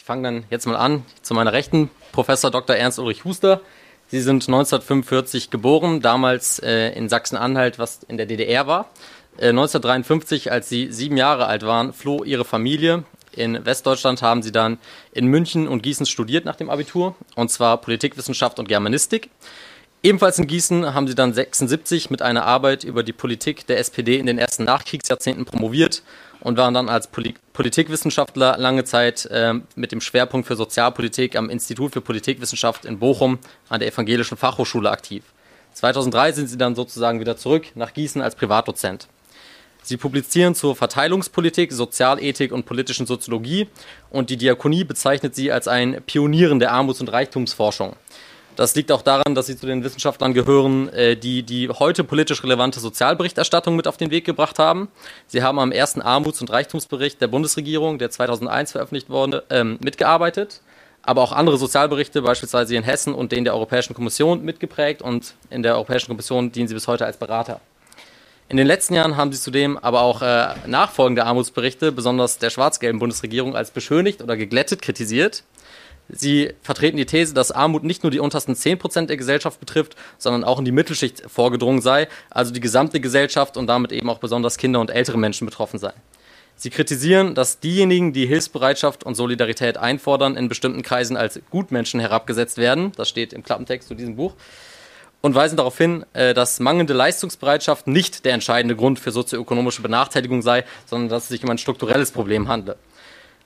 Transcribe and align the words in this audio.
Ich 0.00 0.06
fange 0.06 0.22
dann 0.22 0.44
jetzt 0.48 0.66
mal 0.66 0.76
an. 0.76 1.04
Zu 1.20 1.34
meiner 1.34 1.52
Rechten, 1.52 1.90
Professor 2.10 2.50
Dr. 2.50 2.74
Ernst 2.74 2.98
Ulrich 2.98 3.26
Huster. 3.26 3.60
Sie 4.06 4.22
sind 4.22 4.48
1945 4.48 5.50
geboren, 5.50 6.00
damals 6.00 6.58
äh, 6.58 6.88
in 6.92 7.10
Sachsen-Anhalt, 7.10 7.78
was 7.78 8.00
in 8.08 8.16
der 8.16 8.24
DDR 8.24 8.66
war. 8.66 8.88
Äh, 9.36 9.50
1953, 9.50 10.50
als 10.50 10.70
Sie 10.70 10.90
sieben 10.90 11.18
Jahre 11.18 11.48
alt 11.48 11.64
waren, 11.64 11.92
floh 11.92 12.24
Ihre 12.24 12.46
Familie. 12.46 13.04
In 13.32 13.66
Westdeutschland 13.66 14.22
haben 14.22 14.42
Sie 14.42 14.52
dann 14.52 14.78
in 15.12 15.26
München 15.26 15.68
und 15.68 15.82
Gießen 15.82 16.06
studiert 16.06 16.46
nach 16.46 16.56
dem 16.56 16.70
Abitur, 16.70 17.14
und 17.36 17.50
zwar 17.50 17.76
Politikwissenschaft 17.76 18.58
und 18.58 18.68
Germanistik. 18.68 19.28
Ebenfalls 20.02 20.38
in 20.38 20.46
Gießen 20.46 20.94
haben 20.94 21.06
sie 21.06 21.14
dann 21.14 21.34
76 21.34 22.08
mit 22.08 22.22
einer 22.22 22.44
Arbeit 22.46 22.84
über 22.84 23.02
die 23.02 23.12
Politik 23.12 23.66
der 23.66 23.78
SPD 23.78 24.16
in 24.16 24.24
den 24.24 24.38
ersten 24.38 24.64
Nachkriegsjahrzehnten 24.64 25.44
promoviert 25.44 26.02
und 26.40 26.56
waren 26.56 26.72
dann 26.72 26.88
als 26.88 27.08
Poli 27.08 27.34
Politikwissenschaftler 27.52 28.56
lange 28.56 28.84
Zeit 28.84 29.26
äh, 29.26 29.54
mit 29.74 29.92
dem 29.92 30.00
Schwerpunkt 30.00 30.48
für 30.48 30.56
Sozialpolitik 30.56 31.36
am 31.36 31.50
Institut 31.50 31.92
für 31.92 32.00
Politikwissenschaft 32.00 32.86
in 32.86 32.98
Bochum 32.98 33.38
an 33.68 33.80
der 33.80 33.90
Evangelischen 33.90 34.38
Fachhochschule 34.38 34.90
aktiv. 34.90 35.22
2003 35.74 36.32
sind 36.32 36.46
sie 36.46 36.56
dann 36.56 36.74
sozusagen 36.74 37.20
wieder 37.20 37.36
zurück 37.36 37.66
nach 37.74 37.92
Gießen 37.92 38.22
als 38.22 38.36
Privatdozent. 38.36 39.06
Sie 39.82 39.98
publizieren 39.98 40.54
zur 40.54 40.76
Verteilungspolitik, 40.76 41.72
Sozialethik 41.72 42.52
und 42.52 42.64
politischen 42.64 43.04
Soziologie 43.04 43.68
und 44.08 44.30
die 44.30 44.38
Diakonie 44.38 44.84
bezeichnet 44.84 45.34
sie 45.34 45.52
als 45.52 45.68
ein 45.68 46.02
Pionieren 46.06 46.58
der 46.58 46.72
Armuts- 46.72 47.02
und 47.02 47.12
Reichtumsforschung. 47.12 47.96
Das 48.56 48.74
liegt 48.74 48.92
auch 48.92 49.02
daran, 49.02 49.34
dass 49.34 49.46
sie 49.46 49.56
zu 49.56 49.66
den 49.66 49.84
Wissenschaftlern 49.84 50.34
gehören, 50.34 50.88
äh, 50.90 51.16
die 51.16 51.42
die 51.42 51.68
heute 51.68 52.04
politisch 52.04 52.42
relevante 52.42 52.80
Sozialberichterstattung 52.80 53.76
mit 53.76 53.86
auf 53.86 53.96
den 53.96 54.10
Weg 54.10 54.24
gebracht 54.24 54.58
haben. 54.58 54.88
Sie 55.26 55.42
haben 55.42 55.58
am 55.58 55.72
ersten 55.72 56.02
Armuts- 56.02 56.40
und 56.40 56.50
Reichtumsbericht 56.50 57.20
der 57.20 57.28
Bundesregierung, 57.28 57.98
der 57.98 58.10
2001 58.10 58.72
veröffentlicht 58.72 59.08
wurde, 59.08 59.44
ähm, 59.50 59.78
mitgearbeitet. 59.82 60.60
Aber 61.02 61.22
auch 61.22 61.32
andere 61.32 61.56
Sozialberichte, 61.56 62.22
beispielsweise 62.22 62.76
in 62.76 62.82
Hessen 62.82 63.14
und 63.14 63.32
den 63.32 63.44
der 63.44 63.54
Europäischen 63.54 63.94
Kommission, 63.94 64.44
mitgeprägt 64.44 65.00
und 65.00 65.34
in 65.48 65.62
der 65.62 65.74
Europäischen 65.76 66.08
Kommission 66.08 66.52
dienen 66.52 66.68
sie 66.68 66.74
bis 66.74 66.86
heute 66.88 67.06
als 67.06 67.16
Berater. 67.16 67.60
In 68.50 68.56
den 68.56 68.66
letzten 68.66 68.94
Jahren 68.94 69.16
haben 69.16 69.32
sie 69.32 69.40
zudem 69.40 69.78
aber 69.78 70.02
auch 70.02 70.22
äh, 70.22 70.48
nachfolgende 70.66 71.24
Armutsberichte, 71.24 71.92
besonders 71.92 72.38
der 72.38 72.50
schwarz-gelben 72.50 72.98
Bundesregierung, 72.98 73.54
als 73.54 73.70
beschönigt 73.70 74.22
oder 74.22 74.36
geglättet 74.36 74.82
kritisiert. 74.82 75.44
Sie 76.12 76.52
vertreten 76.62 76.96
die 76.96 77.06
These, 77.06 77.34
dass 77.34 77.52
Armut 77.52 77.84
nicht 77.84 78.02
nur 78.02 78.10
die 78.10 78.20
untersten 78.20 78.54
10% 78.54 79.06
der 79.06 79.16
Gesellschaft 79.16 79.60
betrifft, 79.60 79.96
sondern 80.18 80.44
auch 80.44 80.58
in 80.58 80.64
die 80.64 80.72
Mittelschicht 80.72 81.22
vorgedrungen 81.28 81.80
sei, 81.80 82.08
also 82.30 82.52
die 82.52 82.60
gesamte 82.60 83.00
Gesellschaft 83.00 83.56
und 83.56 83.66
damit 83.66 83.92
eben 83.92 84.10
auch 84.10 84.18
besonders 84.18 84.56
Kinder 84.56 84.80
und 84.80 84.90
ältere 84.90 85.18
Menschen 85.18 85.46
betroffen 85.46 85.78
seien. 85.78 85.94
Sie 86.56 86.68
kritisieren, 86.68 87.34
dass 87.34 87.58
diejenigen, 87.60 88.12
die 88.12 88.26
Hilfsbereitschaft 88.26 89.02
und 89.04 89.14
Solidarität 89.14 89.78
einfordern, 89.78 90.36
in 90.36 90.48
bestimmten 90.48 90.82
Kreisen 90.82 91.16
als 91.16 91.40
Gutmenschen 91.48 92.00
herabgesetzt 92.00 92.58
werden. 92.58 92.92
Das 92.96 93.08
steht 93.08 93.32
im 93.32 93.42
Klappentext 93.42 93.88
zu 93.88 93.94
diesem 93.94 94.16
Buch. 94.16 94.34
Und 95.22 95.34
weisen 95.34 95.56
darauf 95.56 95.78
hin, 95.78 96.04
äh, 96.12 96.34
dass 96.34 96.60
mangelnde 96.60 96.92
Leistungsbereitschaft 96.92 97.86
nicht 97.86 98.26
der 98.26 98.34
entscheidende 98.34 98.76
Grund 98.76 98.98
für 98.98 99.10
sozioökonomische 99.10 99.80
Benachteiligung 99.80 100.42
sei, 100.42 100.64
sondern 100.84 101.08
dass 101.08 101.24
es 101.24 101.28
sich 101.30 101.42
um 101.44 101.50
ein 101.50 101.58
strukturelles 101.58 102.10
Problem 102.10 102.48
handle. 102.48 102.76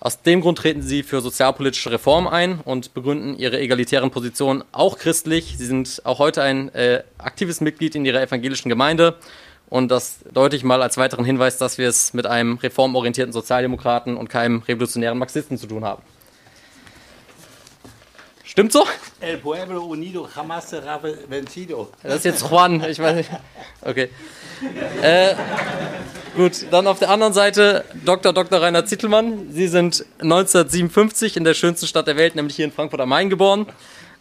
Aus 0.04 0.20
dem 0.20 0.42
Grund 0.42 0.58
treten 0.58 0.82
sie 0.82 1.02
für 1.02 1.22
sozialpolitische 1.22 1.90
Reformen 1.90 2.28
ein 2.28 2.60
und 2.60 2.92
begründen 2.92 3.38
ihre 3.38 3.58
egalitären 3.58 4.10
Positionen 4.10 4.62
auch 4.70 4.98
christlich. 4.98 5.54
Sie 5.56 5.64
sind 5.64 6.02
auch 6.04 6.18
heute 6.18 6.42
ein 6.42 6.68
äh, 6.74 7.02
aktives 7.16 7.62
Mitglied 7.62 7.94
in 7.94 8.04
ihrer 8.04 8.20
evangelischen 8.20 8.68
Gemeinde. 8.68 9.14
Und 9.70 9.90
das 9.90 10.18
deute 10.30 10.56
ich 10.56 10.62
mal 10.62 10.82
als 10.82 10.98
weiteren 10.98 11.24
Hinweis, 11.24 11.56
dass 11.56 11.78
wir 11.78 11.88
es 11.88 12.12
mit 12.12 12.26
einem 12.26 12.58
reformorientierten 12.58 13.32
Sozialdemokraten 13.32 14.18
und 14.18 14.28
keinem 14.28 14.58
revolutionären 14.68 15.16
Marxisten 15.16 15.56
zu 15.56 15.66
tun 15.66 15.86
haben. 15.86 16.02
Stimmt 18.54 18.70
so? 18.70 18.86
El 19.20 19.38
pueblo 19.38 19.82
unido 19.82 20.28
jamás 20.32 20.66
será 20.66 21.00
vencido. 21.28 21.90
Das 22.04 22.18
ist 22.18 22.24
jetzt 22.24 22.48
Juan, 22.48 22.84
ich 22.88 23.00
weiß 23.00 23.16
nicht. 23.16 23.30
Okay. 23.82 24.10
Äh, 25.02 25.34
gut, 26.36 26.64
dann 26.70 26.86
auf 26.86 27.00
der 27.00 27.10
anderen 27.10 27.32
Seite 27.32 27.84
Dr. 28.04 28.32
Dr. 28.32 28.62
Rainer 28.62 28.86
Zittelmann. 28.86 29.48
Sie 29.50 29.66
sind 29.66 30.06
1957 30.20 31.36
in 31.36 31.42
der 31.42 31.54
schönsten 31.54 31.88
Stadt 31.88 32.06
der 32.06 32.16
Welt, 32.16 32.36
nämlich 32.36 32.54
hier 32.54 32.64
in 32.64 32.70
Frankfurt 32.70 33.00
am 33.00 33.08
Main 33.08 33.28
geboren, 33.28 33.66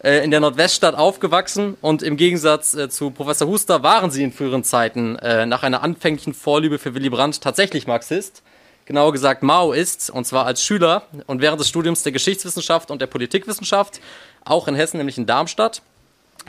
äh, 0.04 0.24
in 0.24 0.32
der 0.32 0.40
Nordweststadt 0.40 0.96
aufgewachsen 0.96 1.78
und 1.82 2.02
im 2.02 2.18
Gegensatz 2.18 2.74
äh, 2.74 2.90
zu 2.90 3.12
Professor 3.12 3.48
Huster 3.48 3.84
waren 3.84 4.10
Sie 4.10 4.24
in 4.24 4.32
früheren 4.32 4.64
Zeiten 4.64 5.16
äh, 5.18 5.46
nach 5.46 5.62
einer 5.62 5.84
anfänglichen 5.84 6.34
Vorliebe 6.34 6.80
für 6.80 6.96
Willy 6.96 7.12
Brandt 7.12 7.40
tatsächlich 7.40 7.86
Marxist 7.86 8.42
genauer 8.86 9.14
gesagt 9.14 9.44
Maoist, 9.44 10.10
und 10.10 10.26
zwar 10.26 10.46
als 10.46 10.64
Schüler 10.64 11.04
und 11.28 11.42
während 11.42 11.60
des 11.60 11.70
Studiums 11.70 12.04
der 12.04 12.12
Geschichtswissenschaft 12.12 12.92
und 12.92 13.02
der 13.02 13.08
Politikwissenschaft, 13.08 14.02
auch 14.46 14.68
in 14.68 14.76
Hessen, 14.76 14.98
nämlich 14.98 15.18
in 15.18 15.26
Darmstadt. 15.26 15.82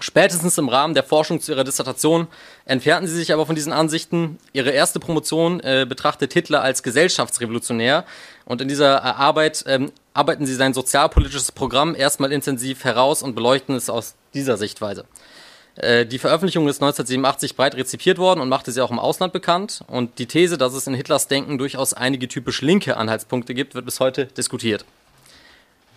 Spätestens 0.00 0.58
im 0.58 0.68
Rahmen 0.68 0.94
der 0.94 1.04
Forschung 1.04 1.40
zu 1.40 1.52
ihrer 1.52 1.62
Dissertation 1.62 2.26
entfernten 2.64 3.06
sie 3.06 3.14
sich 3.14 3.32
aber 3.32 3.46
von 3.46 3.54
diesen 3.54 3.72
Ansichten. 3.72 4.38
Ihre 4.52 4.70
erste 4.70 4.98
Promotion 4.98 5.60
äh, 5.60 5.86
betrachtet 5.88 6.32
Hitler 6.32 6.62
als 6.62 6.82
gesellschaftsrevolutionär 6.82 8.04
und 8.44 8.60
in 8.60 8.68
dieser 8.68 8.96
äh, 8.96 9.00
Arbeit 9.00 9.64
ähm, 9.68 9.92
arbeiten 10.12 10.46
sie 10.46 10.54
sein 10.54 10.74
sozialpolitisches 10.74 11.52
Programm 11.52 11.94
erstmal 11.94 12.32
intensiv 12.32 12.82
heraus 12.84 13.22
und 13.22 13.34
beleuchten 13.34 13.76
es 13.76 13.88
aus 13.88 14.14
dieser 14.34 14.56
Sichtweise. 14.56 15.04
Äh, 15.76 16.06
die 16.06 16.18
Veröffentlichung 16.18 16.68
ist 16.68 16.82
1987 16.82 17.56
breit 17.56 17.76
rezipiert 17.76 18.18
worden 18.18 18.40
und 18.40 18.48
machte 18.48 18.72
sie 18.72 18.80
auch 18.80 18.90
im 18.90 18.98
Ausland 18.98 19.32
bekannt. 19.32 19.84
Und 19.86 20.18
die 20.18 20.26
These, 20.26 20.58
dass 20.58 20.74
es 20.74 20.86
in 20.86 20.94
Hitlers 20.94 21.28
Denken 21.28 21.58
durchaus 21.58 21.94
einige 21.94 22.26
typisch 22.26 22.62
linke 22.62 22.96
Anhaltspunkte 22.96 23.54
gibt, 23.54 23.74
wird 23.74 23.84
bis 23.84 24.00
heute 24.00 24.26
diskutiert. 24.26 24.84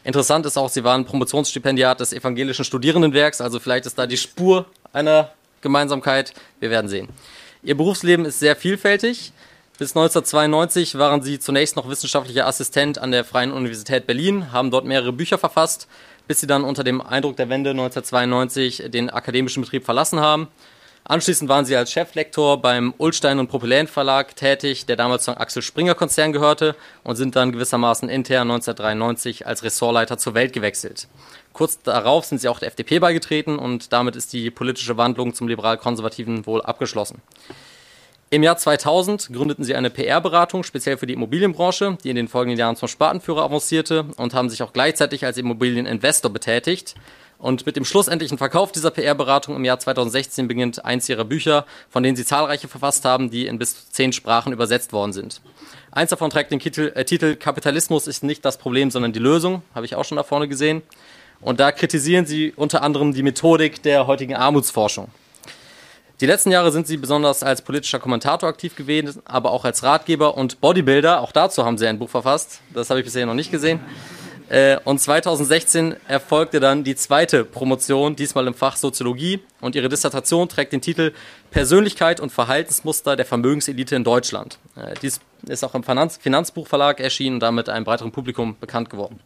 Interessant 0.08 0.46
ist 0.46 0.58
auch, 0.58 0.70
sie 0.70 0.86
waren 0.86 1.04
Promotionsstipendiat 1.04 2.00
des 2.00 2.14
evangelischen 2.14 2.64
Studierendenwerks, 2.64 3.42
also 3.42 3.60
vielleicht 3.60 3.86
ist 3.86 4.00
da 4.00 4.08
die 4.08 4.16
Spur 4.16 4.66
einer 4.94 5.32
Gemeinsamkeit. 5.60 6.34
Wir 6.62 6.70
werden 6.70 6.88
sehen. 6.88 7.10
Ihr 7.62 7.76
Berufsleben 7.76 8.24
ist 8.24 8.40
sehr 8.40 8.56
vielfältig. 8.56 9.34
Bis 9.78 9.90
1992 9.92 10.98
waren 10.98 11.22
sie 11.22 11.40
zunächst 11.40 11.76
noch 11.76 11.90
wissenschaftlicher 11.90 12.48
Assistent 12.48 12.98
an 12.98 13.12
der 13.12 13.26
Freien 13.26 13.52
Universität 13.52 14.08
Berlin, 14.08 14.54
haben 14.54 14.72
dort 14.72 14.86
mehrere 14.86 15.12
Bücher 15.12 15.38
verfasst 15.38 15.90
bis 16.28 16.42
sie 16.42 16.48
dann 16.48 16.64
unter 16.64 16.84
dem 16.84 17.02
Eindruck 17.02 17.38
der 17.38 17.50
Wende 17.50 17.72
1992 17.72 18.84
den 18.88 19.10
akademischen 19.10 19.64
Betrieb 19.64 19.86
verlassen 19.86 20.20
haben. 20.20 20.50
Anschließend 21.10 21.50
waren 21.50 21.64
sie 21.64 21.78
als 21.78 21.90
Cheflektor 21.94 22.62
beim 22.62 22.94
Ulstein 22.98 23.40
und 23.40 23.48
Propyläen 23.48 23.88
Verlag 23.88 24.36
tätig, 24.36 24.88
der 24.88 24.98
damals 24.98 25.24
zum 25.24 25.38
Axel 25.38 25.62
Springer 25.62 25.96
Konzern 25.96 26.34
gehörte 26.34 26.76
und 27.06 27.16
sind 27.16 27.38
dann 27.38 27.54
gewissermaßen 27.54 28.10
intern 28.10 28.52
1993 28.52 29.48
als 29.48 29.64
Ressortleiter 29.64 30.18
zur 30.18 30.34
Welt 30.34 30.52
gewechselt. 30.52 31.08
Kurz 31.54 31.82
darauf 31.82 32.26
sind 32.26 32.42
sie 32.42 32.50
auch 32.50 32.60
der 32.60 32.68
FDP 32.68 33.00
beigetreten 33.00 33.58
und 33.58 33.94
damit 33.94 34.18
ist 34.18 34.34
die 34.34 34.52
politische 34.52 34.98
Wandlung 34.98 35.34
zum 35.34 35.48
liberal-konservativen 35.48 36.46
wohl 36.46 36.62
abgeschlossen. 36.62 37.22
Im 38.30 38.44
Jahr 38.44 38.58
2000 38.58 39.30
gründeten 39.32 39.64
sie 39.64 39.76
eine 39.76 39.90
PR-Beratung 39.90 40.64
speziell 40.64 40.98
für 40.98 41.08
die 41.08 41.14
Immobilienbranche, 41.14 41.98
die 42.04 42.10
in 42.10 42.18
den 42.18 42.28
folgenden 42.28 42.60
Jahren 42.60 42.76
zum 42.76 42.90
Spartenführer 42.90 43.44
avancierte 43.44 44.08
und 44.18 44.34
haben 44.34 44.50
sich 44.50 44.62
auch 44.62 44.74
gleichzeitig 44.74 45.24
als 45.24 45.38
Immobilieninvestor 45.38 46.34
betätigt. 46.34 46.96
Und 47.40 47.66
mit 47.68 47.76
dem 47.76 47.86
schlussendlichen 47.86 48.38
Verkauf 48.38 48.72
dieser 48.72 48.90
PR-Beratung 48.90 49.56
im 49.56 49.64
Jahr 49.64 49.78
2016 49.78 50.48
beginnt 50.48 50.84
eins 50.84 51.08
ihrer 51.08 51.24
Bücher, 51.24 51.66
von 51.90 52.02
denen 52.02 52.16
sie 52.16 52.26
zahlreiche 52.26 52.68
verfasst 52.68 53.06
haben, 53.06 53.30
die 53.30 53.46
in 53.46 53.60
bis 53.60 53.76
zu 53.76 53.92
zehn 53.92 54.12
Sprachen 54.12 54.54
übersetzt 54.54 54.92
worden 54.92 55.14
sind. 55.14 55.42
Eins 55.92 56.10
davon 56.10 56.32
trägt 56.32 56.52
den 56.52 56.60
Titel, 56.60 56.92
äh, 56.96 57.06
Titel 57.06 57.36
Kapitalismus 57.36 58.08
ist 58.08 58.24
nicht 58.24 58.44
das 58.44 58.58
Problem, 58.58 58.90
sondern 58.90 59.14
die 59.14 59.20
Lösung, 59.20 59.62
habe 59.76 59.86
ich 59.86 59.96
auch 59.96 60.06
schon 60.06 60.16
da 60.16 60.24
vorne 60.24 60.48
gesehen. 60.48 60.82
Und 61.40 61.60
da 61.60 61.72
kritisieren 61.72 62.26
sie 62.26 62.54
unter 62.56 62.82
anderem 62.82 63.14
die 63.14 63.22
Methodik 63.22 63.84
der 63.84 64.08
heutigen 64.08 64.36
Armutsforschung. 64.36 65.10
Die 66.20 66.26
letzten 66.26 66.50
Jahre 66.50 66.72
sind 66.72 66.88
sie 66.88 66.98
besonders 66.98 67.44
als 67.44 67.62
politischer 67.62 68.00
Kommentator 68.00 68.50
aktiv 68.50 68.76
gewesen, 68.76 69.22
aber 69.26 69.52
auch 69.52 69.66
als 69.66 69.84
Ratgeber 69.84 70.36
und 70.36 70.60
Bodybuilder. 70.60 71.22
Auch 71.22 71.32
dazu 71.32 71.64
haben 71.64 71.78
sie 71.78 71.86
ein 71.86 72.00
Buch 72.00 72.10
verfasst. 72.10 72.62
Das 72.74 72.90
habe 72.90 73.02
ich 73.02 73.06
bisher 73.06 73.28
noch 73.28 73.36
nicht 73.36 73.52
gesehen. 73.52 73.80
Äh, 74.50 74.78
und 74.86 75.00
2016 75.00 75.96
erfolgte 76.08 76.60
dann 76.60 76.84
die 76.84 76.96
zweite 76.96 77.44
Promotion, 77.44 78.16
diesmal 78.16 78.48
im 78.48 78.54
Fach 78.54 78.78
Soziologie. 78.78 79.42
Und 79.60 79.76
ihre 79.76 79.90
Dissertation 79.90 80.48
trägt 80.48 80.74
den 80.74 80.82
Titel 80.82 81.14
Persönlichkeit 81.52 82.20
und 82.20 82.32
Verhaltensmuster 82.32 83.16
der 83.16 83.26
Vermögenselite 83.26 83.96
in 83.96 84.04
Deutschland. 84.04 84.58
Äh, 84.76 84.94
dies 85.02 85.20
ist 85.48 85.64
auch 85.64 85.76
im 85.76 85.84
Finanzbuchverlag 85.84 87.00
erschienen 87.00 87.36
und 87.36 87.40
damit 87.42 87.70
einem 87.70 87.86
breiteren 87.86 88.12
Publikum 88.12 88.56
bekannt 88.60 88.90
geworden. 88.90 89.20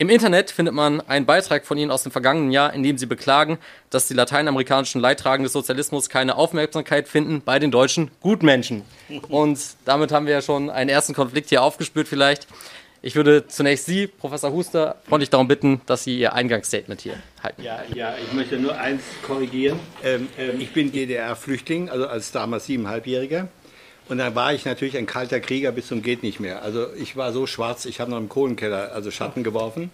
Im 0.00 0.10
Internet 0.10 0.52
findet 0.52 0.74
man 0.74 1.00
einen 1.00 1.26
Beitrag 1.26 1.66
von 1.66 1.76
Ihnen 1.76 1.90
aus 1.90 2.04
dem 2.04 2.12
vergangenen 2.12 2.52
Jahr, 2.52 2.72
in 2.72 2.84
dem 2.84 2.98
Sie 2.98 3.06
beklagen, 3.06 3.58
dass 3.90 4.06
die 4.06 4.14
lateinamerikanischen 4.14 5.00
Leidtragenden 5.00 5.46
des 5.46 5.52
Sozialismus 5.52 6.08
keine 6.08 6.36
Aufmerksamkeit 6.36 7.08
finden 7.08 7.42
bei 7.44 7.58
den 7.58 7.72
deutschen 7.72 8.12
Gutmenschen. 8.20 8.82
Und 9.28 9.58
damit 9.86 10.12
haben 10.12 10.26
wir 10.26 10.34
ja 10.34 10.42
schon 10.42 10.70
einen 10.70 10.88
ersten 10.88 11.14
Konflikt 11.14 11.48
hier 11.48 11.64
aufgespürt 11.64 12.06
vielleicht. 12.06 12.46
Ich 13.00 13.14
würde 13.14 13.46
zunächst 13.46 13.86
Sie, 13.86 14.08
Professor 14.08 14.52
Huster, 14.52 14.96
freundlich 15.08 15.30
darum 15.30 15.46
bitten, 15.46 15.80
dass 15.86 16.02
Sie 16.02 16.18
Ihr 16.18 16.32
Eingangsstatement 16.32 17.00
hier 17.00 17.14
halten. 17.40 17.62
Ja, 17.62 17.80
ja 17.94 18.14
ich 18.20 18.32
möchte 18.32 18.58
nur 18.58 18.76
eins 18.76 19.02
korrigieren. 19.22 19.78
Ähm, 20.02 20.28
ähm, 20.36 20.60
ich 20.60 20.72
bin 20.72 20.90
DDR-Flüchtling, 20.90 21.90
also 21.90 22.08
als 22.08 22.32
damals 22.32 22.66
siebeneinhalbjähriger 22.66 23.46
Und 24.08 24.18
dann 24.18 24.34
war 24.34 24.52
ich 24.52 24.64
natürlich 24.64 24.96
ein 24.96 25.06
kalter 25.06 25.38
Krieger 25.38 25.70
bis 25.70 25.86
zum 25.86 26.02
geht 26.02 26.24
nicht 26.24 26.40
mehr. 26.40 26.62
Also 26.62 26.88
ich 26.94 27.16
war 27.16 27.32
so 27.32 27.46
schwarz, 27.46 27.84
ich 27.84 28.00
habe 28.00 28.10
noch 28.10 28.18
im 28.18 28.28
Kohlenkeller 28.28 28.90
also 28.92 29.12
Schatten 29.12 29.44
geworfen. 29.44 29.92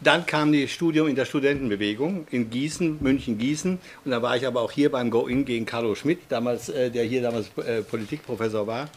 Dann 0.00 0.24
kam 0.24 0.52
das 0.52 0.70
Studium 0.70 1.08
in 1.08 1.16
der 1.16 1.24
Studentenbewegung 1.24 2.28
in 2.30 2.50
Gießen, 2.50 2.98
München, 3.00 3.36
Gießen. 3.36 3.78
Und 4.04 4.10
da 4.12 4.22
war 4.22 4.36
ich 4.36 4.46
aber 4.46 4.60
auch 4.60 4.70
hier 4.70 4.92
beim 4.92 5.10
Go-In 5.10 5.44
gegen 5.44 5.66
Carlo 5.66 5.96
Schmidt, 5.96 6.20
damals, 6.28 6.68
äh, 6.68 6.90
der 6.92 7.02
hier 7.02 7.22
damals 7.22 7.48
äh, 7.58 7.82
Politikprofessor 7.82 8.68
war. 8.68 8.88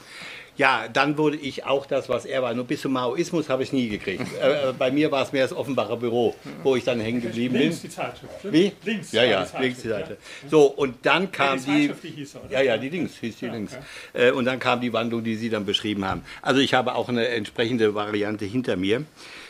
Ja, 0.57 0.88
dann 0.92 1.18
wurde 1.18 1.38
ich 1.38 1.65
auch 1.65 1.86
das, 1.86 2.09
was 2.09 2.25
er 2.25 2.42
war. 2.42 2.54
Nur 2.54 2.65
bis 2.65 2.81
zum 2.81 2.94
Maoismus 2.94 3.48
habe 3.48 3.63
ich 3.63 3.71
nie 3.71 3.89
gekriegt. 3.89 4.25
äh, 4.42 4.74
bei 4.77 4.92
mir 4.92 5.12
war 5.12 5.24
es 5.24 5.31
mehr 5.31 5.44
das 5.44 5.56
Offenbacher 5.56 5.98
Büro, 5.98 6.36
wo 6.63 6.75
ich 6.75 6.83
dann 6.83 7.00
hängen 7.00 7.21
geblieben 7.21 7.54
bin. 7.54 7.63
Links 7.63 7.81
die 7.81 7.89
Zeitschrift. 7.89 8.33
Wie? 8.51 8.71
Links. 8.83 9.12
Ja, 9.12 9.24
ja, 9.24 9.45
die 9.45 9.62
links 9.62 9.81
die 9.81 9.89
Seite. 9.89 10.18
Ja. 10.44 10.50
So, 10.50 10.65
und 10.65 10.95
dann 11.04 11.31
kam 11.31 11.59
ja, 11.59 11.63
die. 11.65 11.92
die 12.04 12.09
hieß, 12.09 12.36
oder? 12.36 12.51
Ja, 12.51 12.62
ja, 12.62 12.77
die 12.77 12.89
links 12.89 13.18
hieß 13.19 13.38
die 13.38 13.45
ja, 13.45 13.54
links. 13.54 13.74
Okay. 14.13 14.30
Äh, 14.30 14.31
und 14.31 14.45
dann 14.45 14.59
kam 14.59 14.81
die 14.81 14.92
Wandlung, 14.92 15.24
die 15.24 15.36
Sie 15.36 15.50
dann 15.50 15.65
beschrieben 15.65 16.06
haben. 16.06 16.24
Also 16.42 16.60
ich 16.60 16.74
habe 16.74 16.95
auch 16.95 17.07
eine 17.07 17.27
entsprechende 17.27 17.94
Variante 17.94 18.45
hinter 18.45 18.75
mir. 18.75 19.06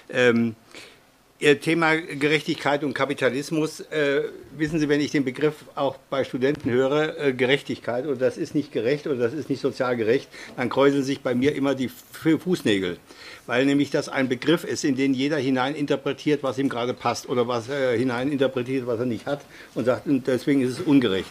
Ähm, 0.10 0.56
Thema 1.39 1.95
Gerechtigkeit 1.98 2.84
und 2.84 2.95
Kapitalismus, 2.95 3.81
äh, 3.81 4.24
wissen 4.57 4.80
Sie, 4.80 4.89
wenn 4.89 5.01
ich 5.01 5.12
den 5.12 5.24
Begriff 5.24 5.66
auch 5.75 5.98
bei 6.10 6.24
Studenten 6.24 6.72
höre, 6.72 7.19
äh, 7.19 7.34
Gerechtigkeit, 7.34 8.07
oder 8.07 8.16
das 8.16 8.38
ist 8.38 8.56
nicht 8.56 8.72
gerecht 8.72 9.06
oder 9.06 9.18
das 9.18 9.34
ist 9.34 9.48
nicht 9.48 9.62
sozial 9.62 9.98
gerecht, 9.98 10.30
dann 10.56 10.69
kräuseln 10.69 11.04
sich 11.04 11.22
bei 11.22 11.36
mir 11.36 11.54
immer 11.54 11.75
die 11.75 11.89
Fußnägel. 11.89 12.98
Weil 13.45 13.66
nämlich 13.66 13.92
das 13.92 14.10
ein 14.10 14.30
Begriff 14.30 14.63
ist, 14.63 14.84
in 14.84 14.95
den 14.95 15.13
jeder 15.13 15.38
hineininterpretiert, 15.38 16.42
was 16.42 16.57
ihm 16.57 16.69
gerade 16.69 16.95
passt 16.95 17.30
oder 17.30 17.48
was 17.48 17.69
er 17.69 17.92
hineininterpretiert, 17.92 18.88
was 18.88 19.00
er 19.00 19.06
nicht 19.06 19.28
hat 19.28 19.42
und 19.75 19.86
sagt, 19.86 20.07
und 20.07 20.25
deswegen 20.25 20.62
ist 20.62 20.72
es 20.72 20.80
ungerecht. 20.80 21.30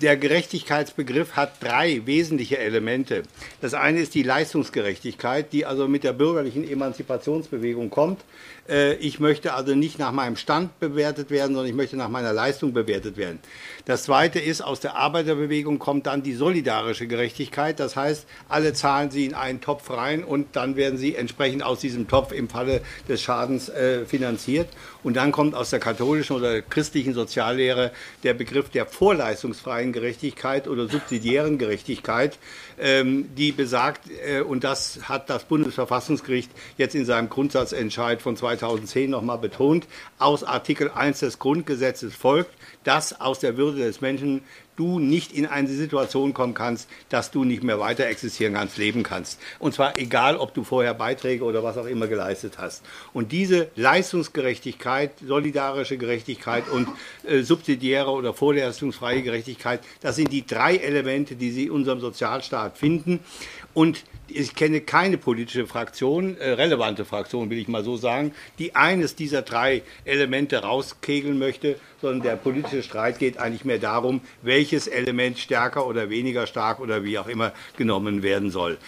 Der 0.00 0.16
Gerechtigkeitsbegriff 0.16 1.32
hat 1.32 1.62
drei 1.62 2.02
wesentliche 2.06 2.58
Elemente. 2.58 3.24
Das 3.60 3.74
eine 3.74 4.00
ist 4.00 4.14
die 4.14 4.22
Leistungsgerechtigkeit, 4.22 5.52
die 5.52 5.66
also 5.66 5.88
mit 5.88 6.04
der 6.04 6.12
bürgerlichen 6.12 6.66
Emanzipationsbewegung 6.66 7.90
kommt 7.90 8.20
äh, 8.20 8.61
ich 8.68 9.18
möchte 9.18 9.54
also 9.54 9.74
nicht 9.74 9.98
nach 9.98 10.12
meinem 10.12 10.36
Stand 10.36 10.78
bewertet 10.78 11.30
werden, 11.30 11.54
sondern 11.54 11.66
ich 11.66 11.74
möchte 11.74 11.96
nach 11.96 12.08
meiner 12.08 12.32
Leistung 12.32 12.72
bewertet 12.72 13.16
werden. 13.16 13.40
Das 13.86 14.04
Zweite 14.04 14.38
ist, 14.38 14.60
aus 14.60 14.78
der 14.78 14.94
Arbeiterbewegung 14.94 15.80
kommt 15.80 16.06
dann 16.06 16.22
die 16.22 16.34
solidarische 16.34 17.08
Gerechtigkeit. 17.08 17.80
Das 17.80 17.96
heißt, 17.96 18.26
alle 18.48 18.72
zahlen 18.72 19.10
sie 19.10 19.26
in 19.26 19.34
einen 19.34 19.60
Topf 19.60 19.90
rein 19.90 20.22
und 20.22 20.54
dann 20.54 20.76
werden 20.76 20.96
sie 20.96 21.16
entsprechend 21.16 21.64
aus 21.64 21.80
diesem 21.80 22.06
Topf 22.06 22.32
im 22.32 22.48
Falle 22.48 22.82
des 23.08 23.20
Schadens 23.20 23.68
äh, 23.68 24.04
finanziert. 24.06 24.68
Und 25.02 25.16
dann 25.16 25.32
kommt 25.32 25.56
aus 25.56 25.70
der 25.70 25.80
katholischen 25.80 26.36
oder 26.36 26.62
christlichen 26.62 27.14
Soziallehre 27.14 27.90
der 28.22 28.34
Begriff 28.34 28.70
der 28.70 28.86
vorleistungsfreien 28.86 29.92
Gerechtigkeit 29.92 30.68
oder 30.68 30.88
subsidiären 30.88 31.58
Gerechtigkeit, 31.58 32.38
die 32.78 33.52
besagt, 33.52 34.08
äh, 34.24 34.40
und 34.40 34.64
das 34.64 35.08
hat 35.08 35.30
das 35.30 35.44
Bundesverfassungsgericht 35.44 36.50
jetzt 36.76 36.94
in 36.94 37.04
seinem 37.04 37.28
Grundsatzentscheid 37.28 38.22
von 38.22 38.36
2010 38.36 39.10
nochmal 39.10 39.38
betont, 39.38 39.86
aus 40.18 40.44
Artikel 40.44 40.90
1 40.90 41.20
des 41.20 41.38
Grundgesetzes 41.38 42.14
folgt, 42.14 42.50
dass 42.84 43.20
aus 43.20 43.38
der 43.38 43.56
Würde 43.56 43.78
des 43.78 44.00
Menschen 44.00 44.42
du 44.76 44.98
nicht 44.98 45.32
in 45.32 45.46
eine 45.46 45.68
Situation 45.68 46.34
kommen 46.34 46.54
kannst, 46.54 46.88
dass 47.08 47.30
du 47.30 47.44
nicht 47.44 47.62
mehr 47.62 47.78
weiter 47.78 48.06
existieren 48.06 48.54
kannst, 48.54 48.78
leben 48.78 49.02
kannst. 49.02 49.40
Und 49.58 49.74
zwar 49.74 49.98
egal, 49.98 50.36
ob 50.36 50.54
du 50.54 50.64
vorher 50.64 50.94
Beiträge 50.94 51.44
oder 51.44 51.62
was 51.62 51.76
auch 51.76 51.86
immer 51.86 52.06
geleistet 52.06 52.54
hast. 52.58 52.82
Und 53.12 53.32
diese 53.32 53.68
Leistungsgerechtigkeit, 53.76 55.12
solidarische 55.26 55.98
Gerechtigkeit 55.98 56.68
und 56.68 56.88
äh, 57.24 57.42
subsidiäre 57.42 58.10
oder 58.10 58.34
vorleistungsfreie 58.34 59.22
Gerechtigkeit, 59.22 59.80
das 60.00 60.16
sind 60.16 60.32
die 60.32 60.46
drei 60.46 60.76
Elemente, 60.76 61.36
die 61.36 61.50
sie 61.50 61.64
in 61.64 61.70
unserem 61.70 62.00
Sozialstaat 62.00 62.78
finden. 62.78 63.20
Und 63.74 64.04
ich 64.28 64.54
kenne 64.54 64.80
keine 64.80 65.18
politische 65.18 65.66
Fraktion, 65.66 66.36
äh, 66.38 66.50
relevante 66.50 67.04
Fraktion 67.04 67.50
will 67.50 67.58
ich 67.58 67.68
mal 67.68 67.84
so 67.84 67.96
sagen, 67.96 68.32
die 68.58 68.74
eines 68.74 69.14
dieser 69.14 69.42
drei 69.42 69.82
Elemente 70.04 70.58
rauskegeln 70.62 71.38
möchte, 71.38 71.76
sondern 72.00 72.22
der 72.22 72.36
politische 72.36 72.82
Streit 72.82 73.18
geht 73.18 73.38
eigentlich 73.38 73.64
mehr 73.64 73.78
darum, 73.78 74.20
welches 74.42 74.86
Element 74.86 75.38
stärker 75.38 75.86
oder 75.86 76.10
weniger 76.10 76.46
stark 76.46 76.80
oder 76.80 77.04
wie 77.04 77.18
auch 77.18 77.28
immer 77.28 77.52
genommen 77.76 78.22
werden 78.22 78.50
soll. 78.50 78.78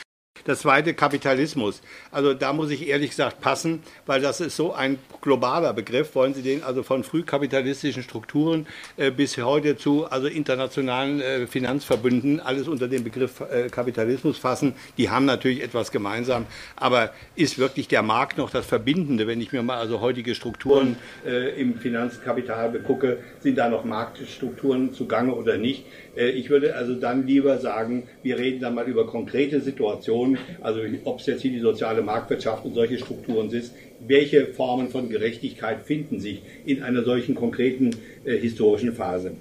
Das 0.44 0.60
zweite 0.60 0.92
Kapitalismus. 0.92 1.80
Also 2.10 2.34
da 2.34 2.52
muss 2.52 2.70
ich 2.70 2.86
ehrlich 2.86 3.10
gesagt 3.10 3.40
passen, 3.40 3.82
weil 4.04 4.20
das 4.20 4.42
ist 4.42 4.56
so 4.56 4.74
ein 4.74 4.98
globaler 5.22 5.72
Begriff. 5.72 6.14
Wollen 6.14 6.34
Sie 6.34 6.42
den 6.42 6.62
also 6.62 6.82
von 6.82 7.02
frühkapitalistischen 7.02 8.02
Strukturen 8.02 8.66
äh, 8.98 9.10
bis 9.10 9.38
heute 9.38 9.78
zu 9.78 10.04
also 10.04 10.26
internationalen 10.26 11.22
äh, 11.22 11.46
Finanzverbünden 11.46 12.40
alles 12.40 12.68
unter 12.68 12.88
den 12.88 13.04
Begriff 13.04 13.40
äh, 13.40 13.70
Kapitalismus 13.70 14.36
fassen? 14.36 14.74
Die 14.98 15.08
haben 15.08 15.24
natürlich 15.24 15.62
etwas 15.62 15.90
gemeinsam, 15.90 16.44
aber 16.76 17.14
ist 17.36 17.58
wirklich 17.58 17.88
der 17.88 18.02
Markt 18.02 18.36
noch 18.36 18.50
das 18.50 18.66
Verbindende? 18.66 19.26
Wenn 19.26 19.40
ich 19.40 19.50
mir 19.52 19.62
mal 19.62 19.78
also 19.78 20.02
heutige 20.02 20.34
Strukturen 20.34 20.96
äh, 21.24 21.58
im 21.58 21.78
Finanzkapital 21.78 22.68
begucke, 22.70 23.18
sind 23.40 23.56
da 23.56 23.70
noch 23.70 23.84
Marktstrukturen 23.84 24.92
zugange 24.92 25.34
oder 25.34 25.56
nicht? 25.56 25.86
Äh, 26.16 26.30
ich 26.30 26.50
würde 26.50 26.74
also 26.74 26.94
dann 26.94 27.26
lieber 27.26 27.58
sagen, 27.58 28.04
wir 28.22 28.38
reden 28.38 28.60
dann 28.60 28.74
mal 28.74 28.88
über 28.88 29.06
konkrete 29.06 29.60
Situationen, 29.60 30.38
also 30.60 30.80
ob 31.04 31.20
es 31.20 31.26
jetzt 31.26 31.42
hier 31.42 31.50
die 31.50 31.60
soziale 31.60 32.02
Marktwirtschaft 32.02 32.64
und 32.64 32.74
solche 32.74 32.98
Strukturen 32.98 33.50
sind, 33.50 33.70
welche 34.06 34.46
Formen 34.46 34.88
von 34.88 35.08
Gerechtigkeit 35.08 35.82
finden 35.82 36.20
sich 36.20 36.42
in 36.64 36.82
einer 36.82 37.04
solchen 37.04 37.34
konkreten 37.34 37.90
äh, 38.24 38.36
historischen 38.36 38.92
Phase. 38.92 39.32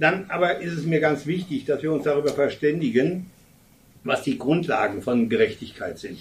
Dann 0.00 0.26
aber 0.28 0.60
ist 0.60 0.72
es 0.72 0.86
mir 0.86 1.00
ganz 1.00 1.26
wichtig, 1.26 1.66
dass 1.66 1.82
wir 1.82 1.92
uns 1.92 2.04
darüber 2.04 2.30
verständigen, 2.30 3.30
was 4.02 4.22
die 4.22 4.38
Grundlagen 4.38 5.02
von 5.02 5.28
Gerechtigkeit 5.28 5.98
sind. 5.98 6.18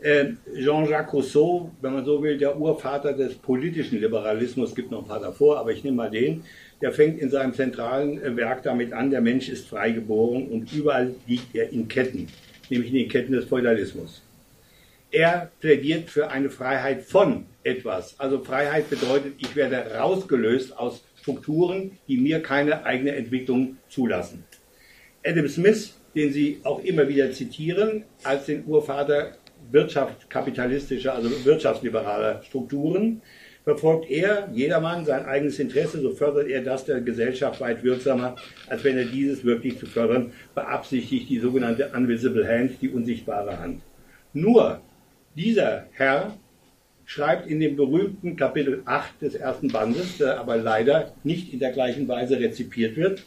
Äh, 0.00 0.32
Jean-Jacques 0.56 1.12
Rousseau, 1.12 1.72
wenn 1.80 1.92
man 1.92 2.04
so 2.04 2.22
will, 2.22 2.38
der 2.38 2.56
Urvater 2.56 3.12
des 3.12 3.34
politischen 3.34 4.00
Liberalismus, 4.00 4.74
gibt 4.74 4.90
noch 4.90 5.02
ein 5.02 5.08
paar 5.08 5.20
davor, 5.20 5.58
aber 5.58 5.72
ich 5.72 5.82
nehme 5.82 5.96
mal 5.96 6.10
den, 6.10 6.44
der 6.80 6.92
fängt 6.92 7.18
in 7.18 7.30
seinem 7.30 7.54
zentralen 7.54 8.22
äh, 8.22 8.36
Werk 8.36 8.62
damit 8.62 8.92
an, 8.92 9.10
der 9.10 9.20
Mensch 9.20 9.48
ist 9.48 9.68
frei 9.68 9.90
geboren 9.90 10.46
und 10.48 10.72
überall 10.72 11.14
liegt 11.26 11.54
er 11.54 11.70
in 11.70 11.88
Ketten, 11.88 12.28
nämlich 12.70 12.90
in 12.90 12.98
den 12.98 13.08
Ketten 13.08 13.32
des 13.32 13.46
Feudalismus. 13.46 14.22
Er 15.10 15.50
plädiert 15.60 16.10
für 16.10 16.30
eine 16.30 16.50
Freiheit 16.50 17.02
von 17.02 17.46
etwas. 17.64 18.18
Also 18.20 18.44
Freiheit 18.44 18.90
bedeutet, 18.90 19.34
ich 19.38 19.56
werde 19.56 19.76
rausgelöst 19.94 20.76
aus 20.76 21.02
Strukturen, 21.20 21.92
die 22.08 22.18
mir 22.18 22.42
keine 22.42 22.84
eigene 22.84 23.14
Entwicklung 23.14 23.78
zulassen. 23.88 24.44
Adam 25.24 25.48
Smith, 25.48 25.94
den 26.14 26.32
Sie 26.32 26.60
auch 26.62 26.82
immer 26.84 27.08
wieder 27.08 27.32
zitieren, 27.32 28.04
als 28.22 28.46
den 28.46 28.64
Urvater 28.66 29.32
wirtschaftskapitalistischer, 29.70 31.14
also 31.14 31.30
wirtschaftsliberaler 31.44 32.42
Strukturen, 32.42 33.22
verfolgt 33.68 34.10
er, 34.10 34.48
jedermann, 34.54 35.04
sein 35.04 35.26
eigenes 35.26 35.58
Interesse, 35.58 36.00
so 36.00 36.12
fördert 36.12 36.48
er 36.48 36.62
das 36.62 36.86
der 36.86 37.02
Gesellschaft 37.02 37.60
weit 37.60 37.84
wirksamer, 37.84 38.34
als 38.66 38.82
wenn 38.82 38.96
er 38.96 39.04
dieses 39.04 39.44
wirklich 39.44 39.78
zu 39.78 39.84
fördern 39.84 40.32
beabsichtigt, 40.54 41.28
die 41.28 41.38
sogenannte 41.38 41.90
Unvisible 41.94 42.48
Hand, 42.48 42.80
die 42.80 42.88
unsichtbare 42.88 43.58
Hand. 43.58 43.82
Nur 44.32 44.80
dieser 45.36 45.84
Herr 45.92 46.32
schreibt 47.04 47.46
in 47.46 47.60
dem 47.60 47.76
berühmten 47.76 48.36
Kapitel 48.36 48.80
8 48.86 49.20
des 49.20 49.34
ersten 49.34 49.68
Bandes, 49.68 50.16
der 50.16 50.40
aber 50.40 50.56
leider 50.56 51.12
nicht 51.22 51.52
in 51.52 51.58
der 51.58 51.72
gleichen 51.72 52.08
Weise 52.08 52.40
rezipiert 52.40 52.96
wird, 52.96 53.22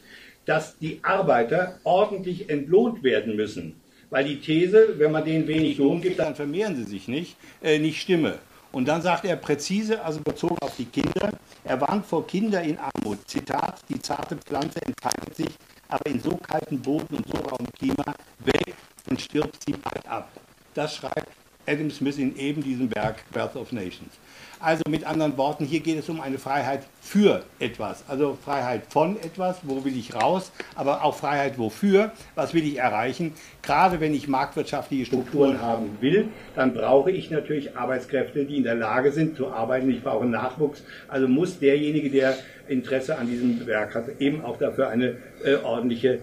dass 0.46 0.76
die 0.80 1.02
Arbeiter 1.04 1.80
ordentlich 1.84 2.50
entlohnt 2.50 3.04
werden 3.04 3.36
müssen. 3.36 3.76
Weil 4.10 4.24
die 4.24 4.40
These, 4.40 4.96
wenn 4.98 5.12
man 5.12 5.24
denen 5.24 5.48
wenig 5.48 5.78
Lohn 5.78 6.02
gibt, 6.02 6.18
dann 6.18 6.34
vermehren 6.34 6.76
sie 6.76 6.86
sich 6.86 7.08
nicht, 7.08 7.36
äh, 7.62 7.78
nicht 7.78 8.02
stimme. 8.02 8.40
Und 8.72 8.88
dann 8.88 9.02
sagt 9.02 9.26
er 9.26 9.36
präzise, 9.36 10.02
also 10.04 10.22
bezogen 10.22 10.58
auf 10.62 10.76
die 10.78 10.86
Kinder, 10.86 11.32
er 11.64 11.82
warnt 11.82 12.06
vor 12.06 12.26
Kinder 12.26 12.62
in 12.62 12.78
Armut. 12.78 13.20
Zitat, 13.28 13.82
die 13.90 14.00
zarte 14.00 14.38
Pflanze 14.38 14.82
entfaltet 14.82 15.36
sich, 15.36 15.58
aber 15.90 16.06
in 16.06 16.22
so 16.22 16.38
kalten 16.38 16.82
Boden 16.82 17.18
und 17.18 17.28
so 17.28 17.38
rauem 17.38 17.68
Klima 17.78 18.16
weg 18.40 18.74
und 19.10 19.20
stirbt 19.20 19.64
sie 19.66 19.74
bald 19.74 20.08
ab. 20.08 20.30
Das 20.74 20.96
schreibt 20.96 21.41
Adam 21.66 21.92
Smith 21.92 22.18
in 22.18 22.38
eben 22.38 22.64
diesem 22.64 22.94
Werk 22.94 23.24
Birth 23.32 23.56
of 23.56 23.72
Nations. 23.72 24.20
Also 24.60 24.84
mit 24.88 25.06
anderen 25.06 25.38
Worten, 25.38 25.66
hier 25.66 25.80
geht 25.80 25.98
es 25.98 26.08
um 26.08 26.22
eine 26.22 26.38
Freiheit 26.38 26.84
für 27.02 27.44
etwas. 27.58 28.04
Also 28.08 28.38
Freiheit 28.46 28.84
von 28.90 29.18
etwas, 29.18 29.58
wo 29.64 29.84
will 29.84 29.98
ich 29.98 30.14
raus, 30.14 30.52
aber 30.76 31.04
auch 31.04 31.16
Freiheit 31.16 31.58
wofür, 31.58 32.12
was 32.36 32.54
will 32.54 32.64
ich 32.64 32.78
erreichen. 32.78 33.34
Gerade 33.64 34.00
wenn 34.00 34.14
ich 34.14 34.28
marktwirtschaftliche 34.28 35.06
Strukturen 35.08 35.62
haben 35.62 35.98
will, 36.00 36.28
dann 36.56 36.76
brauche 36.76 37.10
ich 37.10 37.32
natürlich 37.32 37.76
Arbeitskräfte, 37.76 38.46
die 38.46 38.58
in 38.58 38.64
der 38.64 38.76
Lage 38.76 39.12
sind 39.12 39.36
zu 39.36 39.48
arbeiten. 39.48 39.90
Ich 39.90 40.04
brauche 40.04 40.26
Nachwuchs. 40.26 40.84
Also 41.08 41.28
muss 41.28 41.58
derjenige, 41.58 42.12
der 42.12 42.38
Interesse 42.68 43.18
an 43.18 43.28
diesem 43.28 43.66
Werk 43.66 43.96
hat, 43.96 44.22
eben 44.22 44.46
auch 44.46 44.58
dafür 44.58 44.90
eine 44.90 45.18
äh, 45.44 45.56
ordentliche 45.56 46.20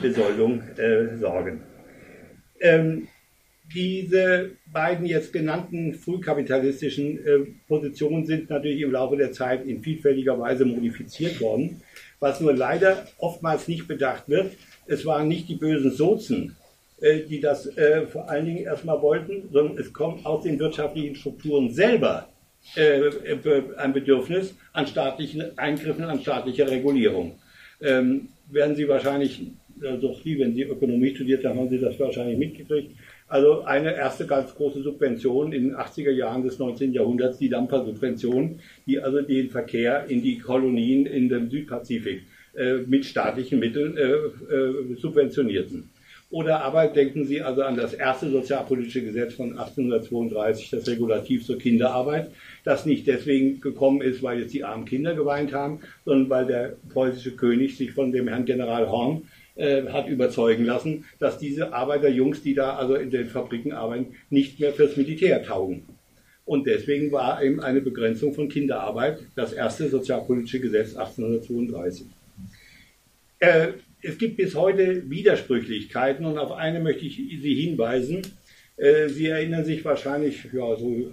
Besoldung 0.00 0.62
äh, 0.76 1.16
sorgen. 1.18 1.62
Ähm, 2.60 3.08
diese 3.74 4.52
beiden 4.72 5.06
jetzt 5.06 5.32
genannten 5.32 5.94
frühkapitalistischen 5.94 7.26
äh, 7.26 7.38
Positionen 7.68 8.26
sind 8.26 8.50
natürlich 8.50 8.82
im 8.82 8.92
Laufe 8.92 9.16
der 9.16 9.32
Zeit 9.32 9.66
in 9.66 9.82
vielfältiger 9.82 10.38
Weise 10.38 10.64
modifiziert 10.64 11.40
worden. 11.40 11.82
Was 12.18 12.40
nur 12.40 12.52
leider 12.52 13.06
oftmals 13.18 13.68
nicht 13.68 13.88
bedacht 13.88 14.28
wird, 14.28 14.52
es 14.86 15.06
waren 15.06 15.28
nicht 15.28 15.48
die 15.48 15.56
bösen 15.56 15.90
Sozen 15.90 16.56
äh, 17.00 17.20
die 17.20 17.40
das 17.40 17.66
äh, 17.78 18.06
vor 18.06 18.28
allen 18.28 18.44
Dingen 18.44 18.64
erstmal 18.64 19.00
wollten, 19.00 19.48
sondern 19.50 19.78
es 19.78 19.90
kommt 19.92 20.26
aus 20.26 20.42
den 20.42 20.58
wirtschaftlichen 20.58 21.14
Strukturen 21.14 21.72
selber 21.72 22.28
äh, 22.76 23.10
ein 23.78 23.94
Bedürfnis 23.94 24.54
an 24.74 24.86
staatlichen 24.86 25.56
Eingriffen, 25.58 26.04
an 26.04 26.20
staatlicher 26.20 26.70
Regulierung. 26.70 27.38
Ähm, 27.80 28.28
werden 28.50 28.76
Sie 28.76 28.86
wahrscheinlich, 28.86 29.40
also 29.82 30.14
Sie, 30.22 30.38
wenn 30.38 30.54
Sie 30.54 30.62
Ökonomie 30.64 31.14
studiert 31.14 31.42
haben, 31.46 31.58
haben 31.58 31.70
Sie 31.70 31.80
das 31.80 31.98
wahrscheinlich 31.98 32.36
mitgekriegt. 32.36 32.94
Also 33.30 33.62
eine 33.62 33.94
erste 33.94 34.26
ganz 34.26 34.52
große 34.56 34.82
Subvention 34.82 35.52
in 35.52 35.68
den 35.68 35.76
80er 35.76 36.10
Jahren 36.10 36.42
des 36.42 36.58
19. 36.58 36.92
Jahrhunderts, 36.92 37.38
die 37.38 37.48
Dampfersubvention, 37.48 38.58
die 38.86 38.98
also 38.98 39.22
den 39.22 39.50
Verkehr 39.50 40.06
in 40.08 40.20
die 40.20 40.38
Kolonien 40.38 41.06
in 41.06 41.28
dem 41.28 41.48
Südpazifik 41.48 42.24
äh, 42.56 42.78
mit 42.86 43.04
staatlichen 43.04 43.60
Mitteln 43.60 43.96
äh, 43.96 44.02
äh, 44.02 44.96
subventionierten. 44.96 45.88
Oder 46.30 46.64
aber 46.64 46.88
denken 46.88 47.24
Sie 47.24 47.40
also 47.40 47.62
an 47.62 47.76
das 47.76 47.94
erste 47.94 48.30
sozialpolitische 48.30 49.02
Gesetz 49.02 49.34
von 49.34 49.50
1832, 49.50 50.70
das 50.70 50.88
Regulativ 50.88 51.46
zur 51.46 51.58
Kinderarbeit, 51.58 52.30
das 52.64 52.84
nicht 52.84 53.06
deswegen 53.06 53.60
gekommen 53.60 54.00
ist, 54.00 54.24
weil 54.24 54.40
jetzt 54.40 54.54
die 54.54 54.64
armen 54.64 54.86
Kinder 54.86 55.14
geweint 55.14 55.52
haben, 55.52 55.80
sondern 56.04 56.30
weil 56.30 56.46
der 56.46 56.76
preußische 56.92 57.36
König 57.36 57.76
sich 57.76 57.92
von 57.92 58.10
dem 58.10 58.26
Herrn 58.26 58.44
General 58.44 58.90
Horn 58.90 59.22
äh, 59.56 59.86
hat 59.88 60.08
überzeugen 60.08 60.64
lassen, 60.64 61.04
dass 61.18 61.38
diese 61.38 61.72
Arbeiterjungs, 61.72 62.42
die 62.42 62.54
da 62.54 62.76
also 62.76 62.94
in 62.94 63.10
den 63.10 63.28
Fabriken 63.28 63.72
arbeiten, 63.72 64.14
nicht 64.30 64.60
mehr 64.60 64.72
fürs 64.72 64.96
Militär 64.96 65.42
taugen. 65.42 65.82
Und 66.44 66.66
deswegen 66.66 67.12
war 67.12 67.42
eben 67.42 67.60
eine 67.60 67.80
Begrenzung 67.80 68.34
von 68.34 68.48
Kinderarbeit 68.48 69.20
das 69.36 69.52
erste 69.52 69.88
sozialpolitische 69.88 70.60
Gesetz 70.60 70.96
1832. 70.96 72.06
Äh, 73.38 73.68
es 74.02 74.18
gibt 74.18 74.36
bis 74.36 74.54
heute 74.54 75.08
Widersprüchlichkeiten 75.10 76.24
und 76.24 76.38
auf 76.38 76.52
eine 76.52 76.80
möchte 76.80 77.04
ich 77.06 77.16
Sie 77.16 77.54
hinweisen. 77.54 78.22
Äh, 78.76 79.08
Sie 79.08 79.26
erinnern 79.26 79.64
sich 79.64 79.84
wahrscheinlich, 79.84 80.44
ja, 80.52 80.76
so, 80.76 81.12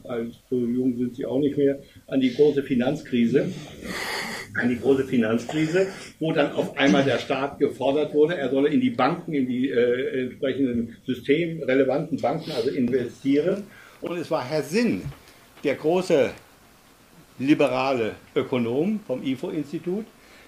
so 0.50 0.58
jung 0.58 0.98
sind 0.98 1.16
Sie 1.16 1.26
auch 1.26 1.40
nicht 1.40 1.58
mehr, 1.58 1.82
an 2.08 2.22
die 2.22 2.34
große 2.34 2.64
Finanzkrise. 2.64 3.52
An 4.56 4.70
die 4.70 4.80
große 4.80 5.04
Finanzkrise, 5.04 5.88
wo 6.20 6.32
dann 6.32 6.52
auf 6.54 6.76
einmal 6.78 7.04
der 7.04 7.20
Staat 7.20 7.60
gefordert 7.60 8.14
wurde, 8.14 8.38
er 8.38 8.50
solle 8.50 8.70
in 8.70 8.82
die 8.82 8.90
Banken, 8.90 9.34
in 9.34 9.48
die 9.48 9.70
äh, 9.70 10.24
entsprechenden 10.24 10.96
systemrelevanten 11.06 12.20
Banken, 12.20 12.52
also 12.52 12.70
investieren. 12.72 13.64
Und 14.02 14.18
es 14.18 14.32
war 14.32 14.44
Herr 14.44 14.64
Sinn, 14.64 15.04
der 15.64 15.76
große 15.76 16.32
liberale 17.38 18.14
Ökonom 18.36 19.00
vom 19.06 19.22
IFO-Institut, 19.24 20.06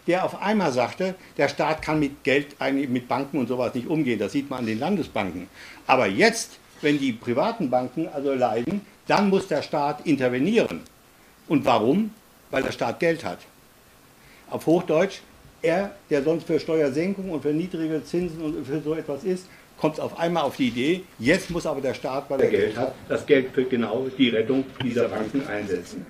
der 0.07 0.25
auf 0.25 0.41
einmal 0.41 0.71
sagte, 0.71 1.13
der 1.37 1.49
Staat 1.49 1.83
kann 1.83 1.99
mit 1.99 2.23
Geld, 2.23 2.55
mit 2.71 3.07
Banken 3.07 3.37
und 3.37 3.47
sowas 3.47 3.75
nicht 3.75 3.87
umgehen. 3.87 4.17
Das 4.17 4.31
sieht 4.31 4.49
man 4.49 4.59
an 4.59 4.65
den 4.65 4.79
Landesbanken. 4.79 5.47
Aber 5.85 6.07
jetzt, 6.07 6.57
wenn 6.81 6.97
die 6.97 7.11
privaten 7.11 7.69
Banken 7.69 8.07
also 8.07 8.33
leiden, 8.33 8.81
dann 9.05 9.29
muss 9.29 9.47
der 9.47 9.61
Staat 9.61 10.07
intervenieren. 10.07 10.81
Und 11.49 11.65
warum? 11.65 12.11
Weil 12.51 12.63
der 12.63 12.71
Staat 12.71 12.99
Geld 12.99 13.25
hat. 13.25 13.39
Auf 14.49 14.65
Hochdeutsch, 14.65 15.19
er, 15.61 15.91
der 16.09 16.23
sonst 16.23 16.47
für 16.47 16.59
Steuersenkung 16.59 17.31
und 17.31 17.41
für 17.41 17.53
niedrige 17.53 18.03
Zinsen 18.03 18.41
und 18.41 18.65
für 18.65 18.81
so 18.81 18.93
etwas 18.93 19.23
ist, 19.23 19.47
kommt 19.77 19.99
auf 19.99 20.17
einmal 20.19 20.43
auf 20.43 20.55
die 20.57 20.67
Idee, 20.67 21.03
jetzt 21.19 21.49
muss 21.49 21.65
aber 21.65 21.81
der 21.81 21.93
Staat, 21.93 22.29
weil 22.29 22.41
er 22.41 22.49
Geld 22.49 22.77
hat, 22.77 22.93
das 23.07 23.25
Geld 23.25 23.51
für 23.53 23.63
genau 23.63 24.07
die 24.17 24.29
Rettung 24.29 24.63
dieser 24.83 25.07
Banken 25.07 25.45
einsetzen. 25.47 26.05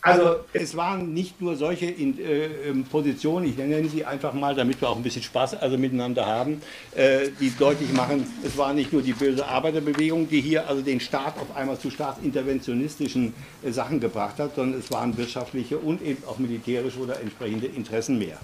Also 0.00 0.36
es 0.52 0.76
waren 0.76 1.12
nicht 1.12 1.40
nur 1.40 1.56
solche 1.56 1.86
in, 1.86 2.18
äh, 2.18 2.46
ähm, 2.68 2.84
Positionen, 2.84 3.46
ich 3.46 3.56
nenne 3.56 3.88
sie 3.88 4.04
einfach 4.04 4.32
mal, 4.32 4.54
damit 4.54 4.80
wir 4.80 4.88
auch 4.88 4.96
ein 4.96 5.02
bisschen 5.02 5.24
Spaß 5.24 5.54
also 5.54 5.76
miteinander 5.76 6.24
haben, 6.24 6.62
äh, 6.94 7.30
die 7.40 7.50
deutlich 7.50 7.92
machen, 7.92 8.24
es 8.44 8.56
war 8.56 8.72
nicht 8.74 8.92
nur 8.92 9.02
die 9.02 9.12
böse 9.12 9.44
Arbeiterbewegung, 9.46 10.28
die 10.28 10.40
hier 10.40 10.68
also 10.68 10.82
den 10.82 11.00
Staat 11.00 11.36
auf 11.38 11.56
einmal 11.56 11.78
zu 11.78 11.90
staatsinterventionistischen 11.90 13.34
äh, 13.64 13.72
Sachen 13.72 13.98
gebracht 13.98 14.38
hat, 14.38 14.54
sondern 14.54 14.78
es 14.78 14.90
waren 14.92 15.16
wirtschaftliche 15.18 15.78
und 15.78 16.00
eben 16.00 16.22
auch 16.28 16.38
militärische 16.38 17.00
oder 17.00 17.20
entsprechende 17.20 17.66
Interessen 17.66 18.20
mehr. 18.20 18.38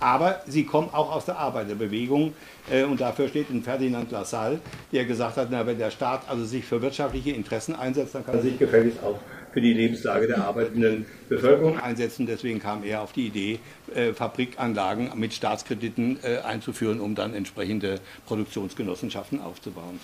Aber 0.00 0.40
sie 0.48 0.64
kommen 0.64 0.88
auch 0.92 1.14
aus 1.14 1.24
der 1.24 1.38
Arbeiterbewegung 1.38 2.34
äh, 2.68 2.82
und 2.82 3.00
dafür 3.00 3.28
steht 3.28 3.48
in 3.50 3.62
Ferdinand 3.62 4.10
Lassalle, 4.10 4.58
der 4.90 5.04
gesagt 5.04 5.36
hat, 5.36 5.48
na, 5.52 5.64
wenn 5.66 5.78
der 5.78 5.92
Staat 5.92 6.22
also 6.28 6.44
sich 6.44 6.64
für 6.64 6.82
wirtschaftliche 6.82 7.30
Interessen 7.30 7.76
einsetzt, 7.76 8.16
dann 8.16 8.26
kann 8.26 8.34
er 8.34 8.42
sich 8.42 8.58
gefälligst 8.58 8.98
auch 9.04 9.20
für 9.56 9.62
die 9.62 9.72
Lebenslage 9.72 10.26
der 10.26 10.44
arbeitenden 10.44 11.06
Bevölkerung 11.30 11.80
einsetzen. 11.80 12.26
Deswegen 12.26 12.60
kam 12.60 12.84
er 12.84 13.00
auf 13.00 13.14
die 13.14 13.28
Idee, 13.28 13.58
äh, 13.94 14.12
Fabrikanlagen 14.12 15.12
mit 15.14 15.32
Staatskrediten 15.32 16.18
äh, 16.22 16.40
einzuführen, 16.40 17.00
um 17.00 17.14
dann 17.14 17.32
entsprechende 17.32 18.00
Produktionsgenossenschaften 18.26 19.40
aufzubauen. 19.40 19.98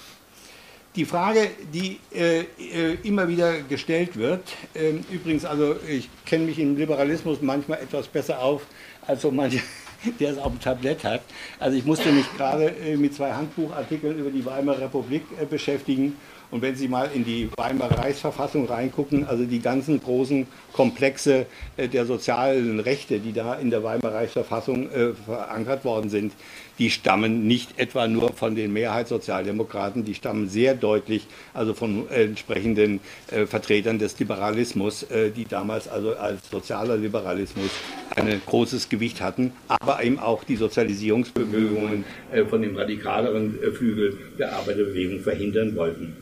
Die 0.96 1.04
Frage, 1.04 1.50
die 1.70 2.00
äh, 2.14 2.40
äh 2.40 2.96
immer 3.02 3.28
wieder 3.28 3.60
gestellt 3.60 4.16
wird, 4.16 4.40
äh, 4.72 4.94
übrigens, 5.14 5.44
also 5.44 5.76
ich 5.86 6.08
kenne 6.24 6.46
mich 6.46 6.58
im 6.58 6.78
Liberalismus 6.78 7.42
manchmal 7.42 7.82
etwas 7.82 8.08
besser 8.08 8.40
auf, 8.40 8.62
als 9.06 9.20
so 9.20 9.30
manche, 9.30 9.60
der 10.18 10.30
es 10.30 10.38
auf 10.38 10.52
dem 10.52 10.60
Tablett 10.60 11.04
hat. 11.04 11.20
Also 11.58 11.76
ich 11.76 11.84
musste 11.84 12.10
mich 12.10 12.24
gerade 12.38 12.68
äh, 12.68 12.96
mit 12.96 13.14
zwei 13.14 13.32
Handbuchartikeln 13.34 14.18
über 14.18 14.30
die 14.30 14.46
Weimarer 14.46 14.80
Republik 14.80 15.24
beschäftigen 15.50 16.16
und 16.52 16.60
wenn 16.60 16.76
Sie 16.76 16.86
mal 16.86 17.08
in 17.14 17.24
die 17.24 17.48
Weimarer 17.56 17.98
Reichsverfassung 17.98 18.66
reingucken, 18.66 19.26
also 19.26 19.44
die 19.44 19.60
ganzen 19.60 20.00
großen 20.02 20.46
Komplexe 20.74 21.46
äh, 21.78 21.88
der 21.88 22.04
sozialen 22.04 22.78
Rechte, 22.78 23.20
die 23.20 23.32
da 23.32 23.54
in 23.54 23.70
der 23.70 23.82
Weimarer 23.82 24.16
Reichsverfassung 24.16 24.90
äh, 24.90 25.14
verankert 25.14 25.86
worden 25.86 26.10
sind, 26.10 26.34
die 26.78 26.90
stammen 26.90 27.46
nicht 27.46 27.78
etwa 27.78 28.06
nur 28.06 28.34
von 28.34 28.54
den 28.54 28.70
Mehrheitssozialdemokraten, 28.74 30.04
die 30.04 30.14
stammen 30.14 30.48
sehr 30.50 30.74
deutlich 30.74 31.26
also 31.54 31.72
von 31.72 32.10
entsprechenden 32.10 33.00
äh, 33.30 33.46
Vertretern 33.46 33.98
des 33.98 34.18
Liberalismus, 34.18 35.06
die 35.36 35.46
damals 35.46 35.88
also 35.88 36.14
als 36.16 36.50
sozialer 36.50 36.96
Liberalismus 36.96 37.70
ein 38.14 38.40
großes 38.44 38.90
Gewicht 38.90 39.20
hatten, 39.22 39.52
aber 39.68 40.02
eben 40.02 40.18
auch 40.18 40.44
die 40.44 40.56
Sozialisierungsbemühungen 40.56 42.04
äh, 42.30 42.44
von 42.44 42.60
dem 42.60 42.76
radikaleren 42.76 43.58
Flügel 43.74 44.18
der 44.38 44.54
Arbeiterbewegung 44.54 45.20
verhindern 45.20 45.74
wollten. 45.76 46.16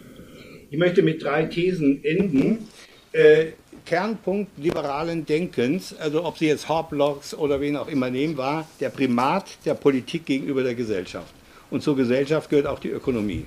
Ich 0.73 0.79
möchte 0.79 1.03
mit 1.03 1.21
drei 1.21 1.47
Thesen 1.47 2.05
enden. 2.05 2.69
Äh, 3.11 3.47
Kernpunkt 3.85 4.57
liberalen 4.57 5.27
Denkens, 5.27 5.97
also 5.99 6.25
ob 6.25 6.39
Sie 6.39 6.47
jetzt 6.47 6.69
Horblocks 6.69 7.35
oder 7.35 7.61
wen 7.61 7.77
auch 7.77 7.89
immer 7.89 8.09
nehmen, 8.09 8.37
war 8.37 8.69
der 8.79 8.91
Primat 8.91 9.47
der 9.65 9.75
Politik 9.75 10.27
gegenüber 10.27 10.63
der 10.63 10.77
Gesellschaft. 10.77 11.35
Und 11.71 11.83
zur 11.83 11.97
Gesellschaft 11.97 12.49
gehört 12.49 12.69
auch 12.69 12.79
die 12.79 12.91
Ökonomie. 12.91 13.47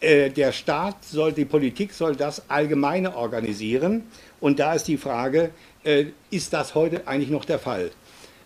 Äh, 0.00 0.30
der 0.30 0.50
Staat 0.50 1.04
soll, 1.04 1.32
die 1.32 1.44
Politik 1.44 1.92
soll 1.92 2.16
das 2.16 2.50
Allgemeine 2.50 3.16
organisieren. 3.16 4.02
Und 4.40 4.58
da 4.58 4.74
ist 4.74 4.88
die 4.88 4.96
Frage, 4.96 5.50
äh, 5.84 6.06
ist 6.32 6.52
das 6.52 6.74
heute 6.74 7.06
eigentlich 7.06 7.30
noch 7.30 7.44
der 7.44 7.60
Fall? 7.60 7.92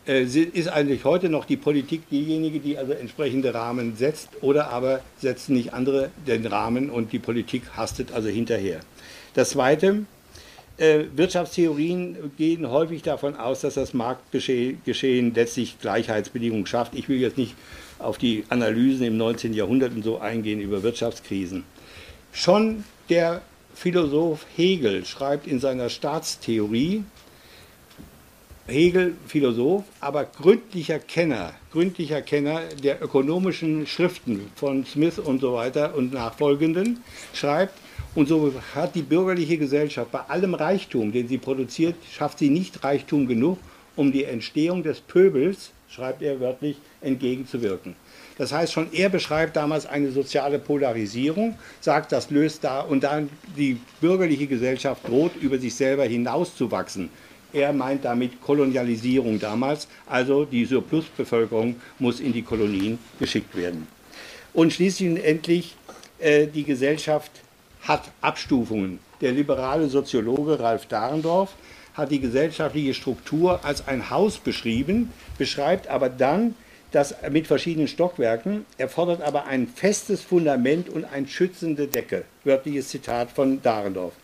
Äh, 0.06 0.22
ist 0.22 0.68
eigentlich 0.68 1.04
heute 1.04 1.28
noch 1.28 1.44
die 1.44 1.56
Politik 1.58 2.08
diejenige, 2.08 2.58
die 2.58 2.78
also 2.78 2.92
entsprechende 2.92 3.52
Rahmen 3.52 3.96
setzt 3.96 4.30
oder 4.40 4.70
aber 4.70 5.00
setzen 5.18 5.54
nicht 5.54 5.74
andere 5.74 6.10
den 6.26 6.46
Rahmen 6.46 6.90
und 6.90 7.12
die 7.12 7.18
Politik 7.18 7.62
hastet 7.76 8.12
also 8.12 8.28
hinterher. 8.28 8.80
Das 9.34 9.50
Zweite, 9.50 10.06
äh, 10.78 11.04
Wirtschaftstheorien 11.14 12.32
gehen 12.38 12.70
häufig 12.70 13.02
davon 13.02 13.36
aus, 13.36 13.60
dass 13.60 13.74
das 13.74 13.92
Marktgeschehen 13.92 15.34
letztlich 15.34 15.78
Gleichheitsbedingungen 15.78 16.66
schafft. 16.66 16.94
Ich 16.94 17.10
will 17.10 17.20
jetzt 17.20 17.36
nicht 17.36 17.54
auf 17.98 18.16
die 18.16 18.44
Analysen 18.48 19.04
im 19.04 19.18
19. 19.18 19.52
Jahrhundert 19.52 19.92
und 19.92 20.02
so 20.02 20.18
eingehen 20.18 20.62
über 20.62 20.82
Wirtschaftskrisen. 20.82 21.64
Schon 22.32 22.84
der 23.10 23.42
Philosoph 23.74 24.46
Hegel 24.56 25.04
schreibt 25.04 25.46
in 25.46 25.60
seiner 25.60 25.90
Staatstheorie, 25.90 27.04
Hegel 28.70 29.14
Philosoph, 29.26 29.84
aber 30.00 30.24
gründlicher 30.24 30.98
Kenner, 30.98 31.52
gründlicher 31.72 32.22
Kenner 32.22 32.62
der 32.82 33.02
ökonomischen 33.02 33.86
Schriften 33.86 34.50
von 34.54 34.86
Smith 34.86 35.18
und 35.18 35.40
so 35.40 35.54
weiter 35.54 35.94
und 35.96 36.12
nachfolgenden, 36.12 37.02
schreibt, 37.34 37.74
und 38.14 38.28
so 38.28 38.52
hat 38.74 38.94
die 38.94 39.02
bürgerliche 39.02 39.58
Gesellschaft 39.58 40.10
bei 40.10 40.20
allem 40.20 40.54
Reichtum, 40.54 41.12
den 41.12 41.28
sie 41.28 41.38
produziert, 41.38 41.96
schafft 42.10 42.38
sie 42.38 42.50
nicht 42.50 42.82
Reichtum 42.82 43.26
genug, 43.26 43.58
um 43.96 44.12
die 44.12 44.24
Entstehung 44.24 44.82
des 44.82 45.00
Pöbels, 45.00 45.72
schreibt 45.88 46.22
er 46.22 46.40
wörtlich, 46.40 46.76
entgegenzuwirken. 47.00 47.94
Das 48.38 48.52
heißt, 48.52 48.72
schon 48.72 48.92
er 48.92 49.10
beschreibt 49.10 49.56
damals 49.56 49.84
eine 49.86 50.12
soziale 50.12 50.58
Polarisierung, 50.58 51.58
sagt, 51.80 52.12
das 52.12 52.30
löst 52.30 52.64
da 52.64 52.80
und 52.80 53.04
dann 53.04 53.28
die 53.56 53.78
bürgerliche 54.00 54.46
Gesellschaft 54.46 55.06
droht, 55.06 55.36
über 55.36 55.58
sich 55.58 55.74
selber 55.74 56.04
hinauszuwachsen. 56.04 57.10
Er 57.52 57.72
meint 57.72 58.04
damit 58.04 58.40
Kolonialisierung 58.40 59.38
damals, 59.38 59.88
also 60.06 60.44
die 60.44 60.64
Surplusbevölkerung 60.64 61.76
muss 61.98 62.20
in 62.20 62.32
die 62.32 62.42
Kolonien 62.42 62.98
geschickt 63.18 63.56
werden. 63.56 63.86
Und 64.52 64.72
schließlich 64.72 65.10
und 65.10 65.16
endlich, 65.16 65.76
äh, 66.18 66.46
die 66.46 66.64
Gesellschaft 66.64 67.30
hat 67.82 68.10
Abstufungen. 68.20 68.98
Der 69.20 69.32
liberale 69.32 69.88
Soziologe 69.88 70.60
Ralf 70.60 70.86
Dahrendorf 70.86 71.54
hat 71.94 72.10
die 72.10 72.20
gesellschaftliche 72.20 72.94
Struktur 72.94 73.64
als 73.64 73.86
ein 73.86 74.10
Haus 74.10 74.38
beschrieben, 74.38 75.12
beschreibt 75.38 75.88
aber 75.88 76.08
dann 76.08 76.54
das 76.92 77.14
mit 77.30 77.46
verschiedenen 77.46 77.88
Stockwerken. 77.88 78.64
Er 78.78 78.88
fordert 78.88 79.22
aber 79.22 79.46
ein 79.46 79.68
festes 79.68 80.22
Fundament 80.22 80.88
und 80.88 81.04
eine 81.04 81.28
schützende 81.28 81.86
Decke. 81.86 82.24
Wörtliches 82.44 82.88
Zitat 82.88 83.30
von 83.30 83.62
Dahrendorf. 83.62 84.14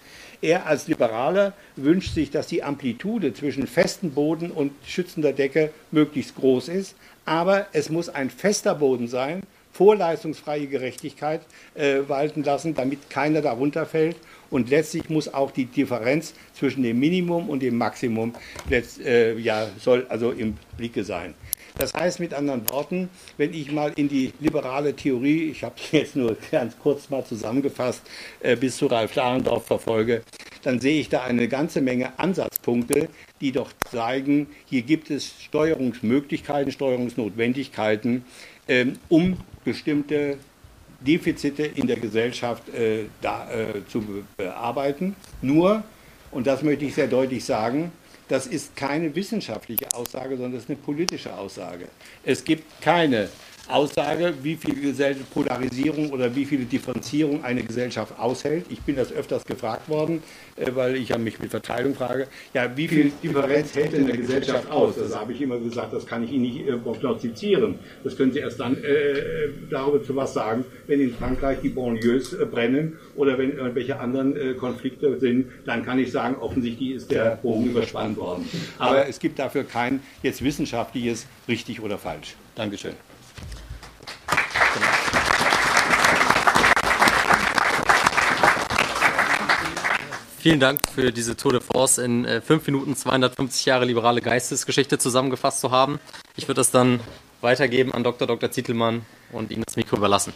Er 0.42 0.66
als 0.66 0.86
Liberaler 0.88 1.52
wünscht 1.76 2.14
sich, 2.14 2.30
dass 2.30 2.46
die 2.46 2.62
Amplitude 2.62 3.32
zwischen 3.34 3.66
festem 3.66 4.12
Boden 4.12 4.50
und 4.50 4.72
schützender 4.86 5.32
Decke 5.32 5.70
möglichst 5.90 6.36
groß 6.36 6.68
ist, 6.68 6.96
aber 7.24 7.66
es 7.72 7.90
muss 7.90 8.08
ein 8.08 8.30
fester 8.30 8.74
Boden 8.74 9.08
sein, 9.08 9.42
vorleistungsfreie 9.72 10.66
Gerechtigkeit 10.66 11.42
äh, 11.74 11.98
walten 12.06 12.42
lassen, 12.42 12.74
damit 12.74 13.10
keiner 13.10 13.42
darunter 13.42 13.84
fällt. 13.84 14.16
Und 14.48 14.70
letztlich 14.70 15.10
muss 15.10 15.32
auch 15.32 15.50
die 15.50 15.66
Differenz 15.66 16.32
zwischen 16.54 16.82
dem 16.82 16.98
Minimum 16.98 17.50
und 17.50 17.60
dem 17.60 17.76
Maximum 17.76 18.34
äh, 18.70 19.38
ja, 19.38 19.68
soll 19.78 20.06
also 20.08 20.30
im 20.30 20.56
Blicke 20.76 21.04
sein. 21.04 21.34
Das 21.78 21.92
heißt 21.92 22.20
mit 22.20 22.32
anderen 22.32 22.68
Worten, 22.70 23.10
wenn 23.36 23.52
ich 23.52 23.70
mal 23.70 23.92
in 23.96 24.08
die 24.08 24.32
liberale 24.40 24.94
Theorie, 24.94 25.50
ich 25.50 25.62
habe 25.62 25.74
jetzt 25.92 26.16
nur 26.16 26.36
ganz 26.50 26.76
kurz 26.78 27.10
mal 27.10 27.24
zusammengefasst, 27.24 28.02
äh, 28.40 28.56
bis 28.56 28.78
zu 28.78 28.86
Ralf 28.86 29.12
Dahrendorf 29.12 29.66
verfolge, 29.66 30.22
dann 30.62 30.80
sehe 30.80 31.00
ich 31.00 31.08
da 31.08 31.22
eine 31.22 31.48
ganze 31.48 31.80
Menge 31.80 32.18
Ansatzpunkte, 32.18 33.08
die 33.40 33.52
doch 33.52 33.70
zeigen, 33.90 34.48
hier 34.64 34.82
gibt 34.82 35.10
es 35.10 35.34
Steuerungsmöglichkeiten, 35.42 36.72
Steuerungsnotwendigkeiten, 36.72 38.24
ähm, 38.68 38.98
um 39.08 39.36
bestimmte 39.64 40.38
Defizite 41.00 41.62
in 41.62 41.86
der 41.86 41.96
Gesellschaft 41.96 42.68
äh, 42.70 43.04
da, 43.20 43.50
äh, 43.50 43.86
zu 43.88 44.02
bearbeiten. 44.36 45.14
Nur, 45.42 45.84
und 46.30 46.46
das 46.46 46.62
möchte 46.62 46.86
ich 46.86 46.94
sehr 46.94 47.06
deutlich 47.06 47.44
sagen, 47.44 47.92
das 48.28 48.46
ist 48.46 48.74
keine 48.74 49.14
wissenschaftliche 49.14 49.92
Aussage, 49.94 50.36
sondern 50.36 50.54
das 50.54 50.64
ist 50.64 50.70
eine 50.70 50.78
politische 50.78 51.32
Aussage. 51.34 51.88
Es 52.24 52.42
gibt 52.44 52.80
keine 52.80 53.28
Aussage, 53.68 54.34
wie 54.42 54.56
viel 54.56 54.94
Polarisierung 55.32 56.10
oder 56.10 56.34
wie 56.34 56.44
viele 56.44 56.64
Differenzierung 56.64 57.44
eine 57.44 57.62
Gesellschaft 57.62 58.18
aushält. 58.18 58.66
Ich 58.68 58.80
bin 58.80 58.96
das 58.96 59.12
öfters 59.12 59.44
gefragt 59.44 59.88
worden, 59.88 60.22
äh, 60.56 60.70
weil 60.74 60.96
ich 60.96 61.08
ja 61.08 61.18
mich 61.18 61.38
mit 61.40 61.50
Verteilung 61.50 61.94
frage. 61.94 62.28
Ja, 62.54 62.76
wie 62.76 62.88
viel 62.88 63.12
Differenz 63.22 63.74
hält 63.74 63.92
denn 63.92 64.04
eine 64.04 64.16
Gesellschaft 64.16 64.70
aus? 64.70 64.94
Das 64.96 65.16
habe 65.16 65.32
ich 65.32 65.40
immer 65.40 65.58
gesagt, 65.58 65.92
das 65.92 66.06
kann 66.06 66.22
ich 66.24 66.32
Ihnen 66.32 66.42
nicht 66.42 66.68
äh, 66.68 66.76
prognostizieren. 66.76 67.78
Das 68.04 68.16
können 68.16 68.32
Sie 68.32 68.38
erst 68.38 68.60
dann 68.60 68.76
äh, 68.76 69.48
darüber 69.70 70.02
zu 70.02 70.14
was 70.14 70.34
sagen, 70.34 70.64
wenn 70.86 71.00
in 71.00 71.14
Frankreich 71.14 71.58
die 71.62 71.70
Banlieues 71.70 72.32
äh, 72.32 72.46
brennen 72.46 72.98
oder 73.16 73.36
wenn 73.38 73.56
irgendwelche 73.56 73.98
anderen 73.98 74.36
äh, 74.36 74.54
Konflikte 74.54 75.18
sind. 75.18 75.46
Dann 75.64 75.84
kann 75.84 75.98
ich 75.98 76.12
sagen, 76.12 76.36
offensichtlich 76.36 76.92
ist 76.92 77.10
der 77.10 77.38
Bogen 77.42 77.70
überspannt 77.70 78.16
worden. 78.16 78.48
Aber 78.78 79.08
es 79.08 79.18
gibt 79.18 79.38
dafür 79.38 79.64
kein 79.64 80.00
jetzt 80.22 80.42
wissenschaftliches 80.42 81.26
richtig 81.48 81.80
oder 81.80 81.98
falsch. 81.98 82.36
Dankeschön. 82.54 82.92
Vielen 90.46 90.60
Dank 90.60 90.78
für 90.94 91.10
diese 91.10 91.36
Tour 91.36 91.54
de 91.54 91.60
France 91.60 92.04
in 92.04 92.24
äh, 92.24 92.40
fünf 92.40 92.64
Minuten 92.66 92.94
250 92.94 93.66
Jahre 93.66 93.84
liberale 93.84 94.20
Geistesgeschichte 94.20 94.96
zusammengefasst 94.96 95.58
zu 95.58 95.72
haben. 95.72 95.98
Ich 96.36 96.44
würde 96.46 96.60
das 96.60 96.70
dann 96.70 97.00
weitergeben 97.40 97.92
an 97.92 98.04
Dr. 98.04 98.28
Dr. 98.28 98.52
Zietelmann 98.52 99.04
und 99.32 99.50
Ihnen 99.50 99.64
das 99.66 99.74
Mikro 99.74 99.96
überlassen. 99.96 100.32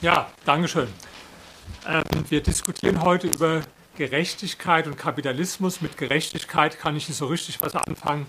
Ja, 0.00 0.32
Dankeschön. 0.44 0.88
Ähm, 1.86 2.02
wir 2.28 2.42
diskutieren 2.42 3.00
heute 3.04 3.28
über 3.28 3.60
Gerechtigkeit 3.96 4.88
und 4.88 4.98
Kapitalismus. 4.98 5.80
Mit 5.80 5.96
Gerechtigkeit 5.96 6.80
kann 6.80 6.96
ich 6.96 7.08
nicht 7.08 7.18
so 7.18 7.26
richtig 7.26 7.62
was 7.62 7.76
anfangen, 7.76 8.26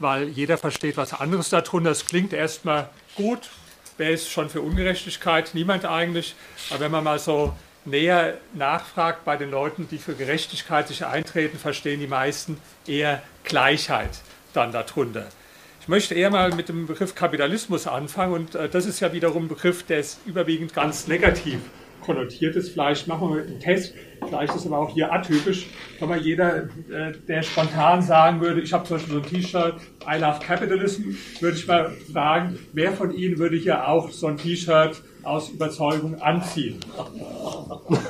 weil 0.00 0.26
jeder 0.30 0.58
versteht 0.58 0.96
was 0.96 1.12
anderes 1.14 1.50
darunter. 1.50 1.92
Es 1.92 2.06
klingt 2.06 2.32
erstmal 2.32 2.90
gut. 3.14 3.50
Wer 3.98 4.10
ist 4.10 4.28
schon 4.28 4.50
für 4.50 4.62
Ungerechtigkeit? 4.62 5.50
Niemand 5.54 5.84
eigentlich. 5.84 6.34
Aber 6.70 6.80
wenn 6.80 6.90
man 6.90 7.04
mal 7.04 7.20
so 7.20 7.54
näher 7.90 8.38
nachfragt 8.54 9.24
bei 9.24 9.36
den 9.36 9.50
Leuten, 9.50 9.88
die 9.88 9.98
für 9.98 10.14
Gerechtigkeit 10.14 10.88
sich 10.88 11.04
eintreten, 11.04 11.58
verstehen 11.58 12.00
die 12.00 12.06
meisten 12.06 12.60
eher 12.86 13.22
Gleichheit 13.44 14.20
dann 14.52 14.72
darunter. 14.72 15.26
Ich 15.80 15.88
möchte 15.88 16.14
eher 16.14 16.30
mal 16.30 16.52
mit 16.52 16.68
dem 16.68 16.86
Begriff 16.86 17.14
Kapitalismus 17.14 17.86
anfangen 17.86 18.32
und 18.34 18.54
äh, 18.54 18.68
das 18.68 18.86
ist 18.86 19.00
ja 19.00 19.12
wiederum 19.12 19.44
ein 19.44 19.48
Begriff, 19.48 19.84
der 19.84 20.00
ist 20.00 20.20
überwiegend 20.26 20.74
ganz 20.74 21.06
negativ 21.06 21.60
konnotiert 22.08 22.56
ist. 22.56 22.70
Vielleicht 22.70 23.06
machen 23.06 23.34
wir 23.34 23.42
einen 23.42 23.60
Test, 23.60 23.94
vielleicht 24.26 24.54
ist 24.56 24.66
aber 24.66 24.78
auch 24.78 24.94
hier 24.94 25.12
atypisch. 25.12 25.66
Mal 26.00 26.18
jeder, 26.18 26.64
äh, 26.64 27.12
der 27.28 27.42
spontan 27.42 28.00
sagen 28.00 28.40
würde, 28.40 28.62
ich 28.62 28.72
habe 28.72 28.84
zum 28.84 28.96
Beispiel 28.96 29.14
so 29.14 29.20
ein 29.20 29.26
T-Shirt, 29.26 29.74
I 30.10 30.18
love 30.18 30.38
Capitalism, 30.40 31.10
würde 31.40 31.56
ich 31.58 31.66
mal 31.66 31.90
fragen, 32.10 32.58
wer 32.72 32.92
von 32.92 33.12
Ihnen 33.14 33.38
würde 33.38 33.56
hier 33.56 33.86
auch 33.86 34.10
so 34.10 34.26
ein 34.26 34.38
T-Shirt 34.38 35.02
aus 35.22 35.50
Überzeugung 35.50 36.20
anziehen. 36.20 36.80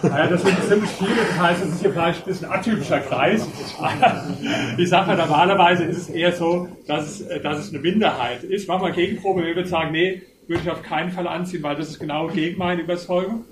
Naja, 0.02 0.28
das 0.28 0.42
sind 0.42 0.56
ziemlich 0.64 0.90
viele, 0.90 1.14
das 1.14 1.38
heißt, 1.38 1.64
es 1.64 1.72
ist 1.74 1.80
hier 1.80 1.92
vielleicht 1.92 2.22
ein 2.22 2.26
bisschen 2.26 2.50
atypischer 2.50 3.00
Kreis. 3.00 3.46
Ich 4.78 4.88
sage 4.88 5.14
normalerweise 5.16 5.84
ist 5.84 5.98
es 5.98 6.08
eher 6.08 6.32
so, 6.32 6.68
dass 6.86 7.20
es, 7.20 7.42
dass 7.42 7.58
es 7.58 7.70
eine 7.70 7.80
Minderheit 7.80 8.44
ist. 8.44 8.68
Machen 8.68 8.82
wir 8.82 8.92
Gegenprobe, 8.92 9.44
wir 9.44 9.54
würden 9.54 9.66
sagen, 9.66 9.92
nee, 9.92 10.22
würde 10.48 10.62
ich 10.62 10.70
auf 10.70 10.82
keinen 10.82 11.10
Fall 11.10 11.28
anziehen, 11.28 11.62
weil 11.62 11.76
das 11.76 11.90
ist 11.90 11.98
genau 12.00 12.26
gegen 12.28 12.58
meine 12.58 12.82
Überzeugung. 12.82 13.44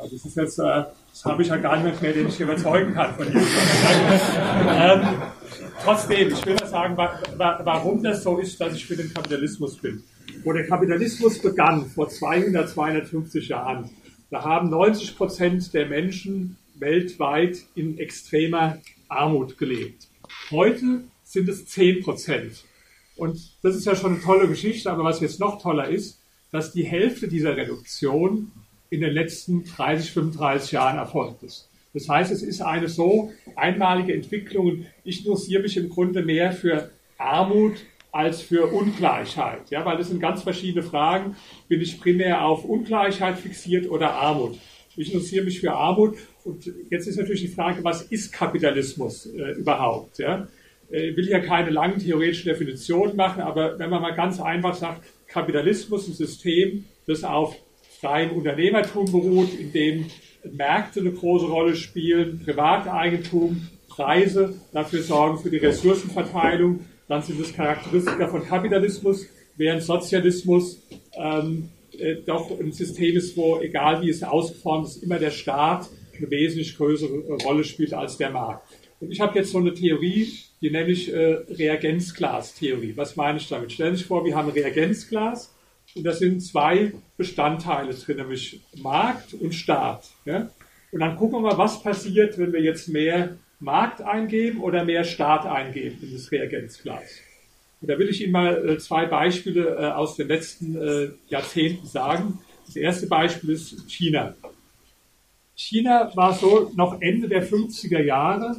Also 0.00 0.16
das 0.16 0.24
ist 0.24 0.36
jetzt, 0.36 0.58
äh, 0.58 0.84
das 1.10 1.24
habe 1.24 1.42
ich 1.42 1.48
ja 1.48 1.56
gar 1.56 1.82
nicht 1.82 2.00
mehr, 2.00 2.12
den 2.12 2.28
ich 2.28 2.40
überzeugen 2.40 2.94
kann 2.94 3.14
von 3.14 3.26
ihm. 3.26 3.36
ähm, 3.36 5.08
trotzdem, 5.84 6.28
ich 6.32 6.46
will 6.46 6.54
mal 6.54 6.66
sagen, 6.66 6.96
warum 6.96 8.02
das 8.02 8.22
so 8.22 8.38
ist, 8.38 8.58
dass 8.60 8.74
ich 8.74 8.86
für 8.86 8.96
den 8.96 9.12
Kapitalismus 9.12 9.76
bin. 9.76 10.02
Wo 10.42 10.52
der 10.52 10.66
Kapitalismus 10.66 11.40
begann, 11.40 11.86
vor 11.86 12.08
200, 12.08 12.70
250 12.70 13.48
Jahren, 13.48 13.90
da 14.30 14.42
haben 14.42 14.70
90 14.70 15.16
Prozent 15.16 15.74
der 15.74 15.86
Menschen 15.86 16.56
weltweit 16.78 17.58
in 17.74 17.98
extremer 17.98 18.78
Armut 19.08 19.58
gelebt. 19.58 20.08
Heute 20.50 21.04
sind 21.24 21.48
es 21.48 21.66
10 21.66 22.02
Prozent. 22.02 22.64
Und 23.16 23.38
das 23.62 23.76
ist 23.76 23.84
ja 23.84 23.94
schon 23.94 24.14
eine 24.14 24.22
tolle 24.22 24.48
Geschichte, 24.48 24.90
aber 24.90 25.04
was 25.04 25.20
jetzt 25.20 25.40
noch 25.40 25.60
toller 25.60 25.88
ist, 25.88 26.20
dass 26.52 26.72
die 26.72 26.84
Hälfte 26.84 27.28
dieser 27.28 27.56
Reduktion 27.56 28.50
in 28.90 29.00
den 29.00 29.12
letzten 29.12 29.64
30, 29.64 30.10
35 30.12 30.72
Jahren 30.72 30.98
erfolgt 30.98 31.42
ist. 31.42 31.68
Das 31.92 32.08
heißt, 32.08 32.30
es 32.30 32.42
ist 32.42 32.60
eine 32.60 32.88
so 32.88 33.32
einmalige 33.56 34.14
Entwicklung. 34.14 34.86
Ich 35.04 35.24
interessiere 35.24 35.62
mich 35.62 35.76
im 35.76 35.88
Grunde 35.88 36.22
mehr 36.22 36.52
für 36.52 36.90
Armut 37.18 37.84
als 38.12 38.42
für 38.42 38.66
Ungleichheit. 38.66 39.70
Ja, 39.70 39.84
weil 39.84 39.96
das 39.96 40.08
sind 40.08 40.20
ganz 40.20 40.42
verschiedene 40.42 40.82
Fragen. 40.82 41.36
Bin 41.68 41.80
ich 41.80 42.00
primär 42.00 42.44
auf 42.44 42.64
Ungleichheit 42.64 43.38
fixiert 43.38 43.88
oder 43.88 44.12
Armut? 44.12 44.58
Ich 44.96 45.12
interessiere 45.12 45.44
mich 45.44 45.60
für 45.60 45.72
Armut. 45.72 46.16
Und 46.44 46.70
jetzt 46.90 47.06
ist 47.06 47.16
natürlich 47.16 47.42
die 47.42 47.48
Frage, 47.48 47.82
was 47.84 48.02
ist 48.02 48.32
Kapitalismus 48.32 49.26
äh, 49.26 49.52
überhaupt? 49.52 50.18
Ja? 50.18 50.48
Ich 50.90 51.16
will 51.16 51.28
ja 51.28 51.38
keine 51.38 51.70
langen 51.70 52.00
theoretischen 52.00 52.50
Definitionen 52.50 53.14
machen, 53.14 53.42
aber 53.42 53.78
wenn 53.78 53.90
man 53.90 54.02
mal 54.02 54.14
ganz 54.14 54.40
einfach 54.40 54.74
sagt, 54.74 55.04
Kapitalismus 55.28 56.08
ist 56.08 56.20
ein 56.20 56.26
System, 56.26 56.84
das 57.06 57.22
auf 57.22 57.56
freiem 58.00 58.32
Unternehmertum 58.32 59.06
beruht, 59.10 59.52
in 59.58 59.72
dem 59.72 60.06
Märkte 60.50 61.00
eine 61.00 61.12
große 61.12 61.46
Rolle 61.46 61.76
spielen, 61.76 62.40
Privateigentum, 62.44 63.68
Preise 63.88 64.54
dafür 64.72 65.02
sorgen 65.02 65.38
für 65.38 65.50
die 65.50 65.58
Ressourcenverteilung, 65.58 66.80
dann 67.08 67.22
sind 67.22 67.40
es 67.40 67.52
Charakteristika 67.52 68.28
von 68.28 68.44
Kapitalismus, 68.46 69.26
während 69.56 69.82
Sozialismus 69.82 70.80
ähm, 71.14 71.68
äh, 71.98 72.16
doch 72.24 72.58
ein 72.58 72.72
System 72.72 73.16
ist, 73.16 73.36
wo, 73.36 73.60
egal 73.60 74.00
wie 74.00 74.10
es 74.10 74.22
ausgeformt 74.22 74.86
ist, 74.86 75.02
immer 75.02 75.18
der 75.18 75.30
Staat 75.30 75.88
eine 76.16 76.30
wesentlich 76.30 76.76
größere 76.76 77.36
Rolle 77.44 77.64
spielt 77.64 77.92
als 77.92 78.16
der 78.16 78.30
Markt. 78.30 78.66
Und 79.00 79.10
ich 79.10 79.20
habe 79.20 79.38
jetzt 79.38 79.50
so 79.50 79.58
eine 79.58 79.74
Theorie, 79.74 80.28
die 80.60 80.70
nenne 80.70 80.90
ich 80.90 81.12
äh, 81.12 81.38
Reagenzglas-Theorie. 81.48 82.92
Was 82.96 83.16
meine 83.16 83.38
ich 83.38 83.48
damit? 83.48 83.72
Stellen 83.72 83.94
Sie 83.94 83.98
sich 83.98 84.06
vor, 84.06 84.24
wir 84.24 84.36
haben 84.36 84.48
ein 84.48 84.54
Reagenzglas 84.54 85.54
und 85.94 86.04
da 86.04 86.12
sind 86.12 86.40
zwei 86.40 86.92
Bestandteile 87.16 87.94
drin, 87.94 88.18
nämlich 88.18 88.60
Markt 88.76 89.34
und 89.34 89.54
Staat. 89.54 90.08
Ja? 90.24 90.50
Und 90.92 91.00
dann 91.00 91.16
gucken 91.16 91.42
wir 91.42 91.50
mal, 91.50 91.58
was 91.58 91.82
passiert, 91.82 92.38
wenn 92.38 92.52
wir 92.52 92.62
jetzt 92.62 92.88
mehr 92.88 93.36
Markt 93.58 94.00
eingeben 94.00 94.60
oder 94.60 94.84
mehr 94.84 95.04
Staat 95.04 95.46
eingeben 95.46 95.98
in 96.02 96.12
das 96.12 96.30
Reagenzglas. 96.32 97.20
Und 97.80 97.90
da 97.90 97.98
will 97.98 98.08
ich 98.08 98.22
Ihnen 98.22 98.32
mal 98.32 98.68
äh, 98.68 98.78
zwei 98.78 99.06
Beispiele 99.06 99.76
äh, 99.76 99.90
aus 99.92 100.16
den 100.16 100.28
letzten 100.28 100.76
äh, 100.76 101.10
Jahrzehnten 101.28 101.86
sagen. 101.86 102.40
Das 102.66 102.76
erste 102.76 103.06
Beispiel 103.06 103.50
ist 103.50 103.90
China. 103.90 104.34
China 105.54 106.10
war 106.14 106.34
so 106.34 106.70
noch 106.74 107.00
Ende 107.00 107.28
der 107.28 107.46
50er 107.46 108.02
Jahre, 108.02 108.56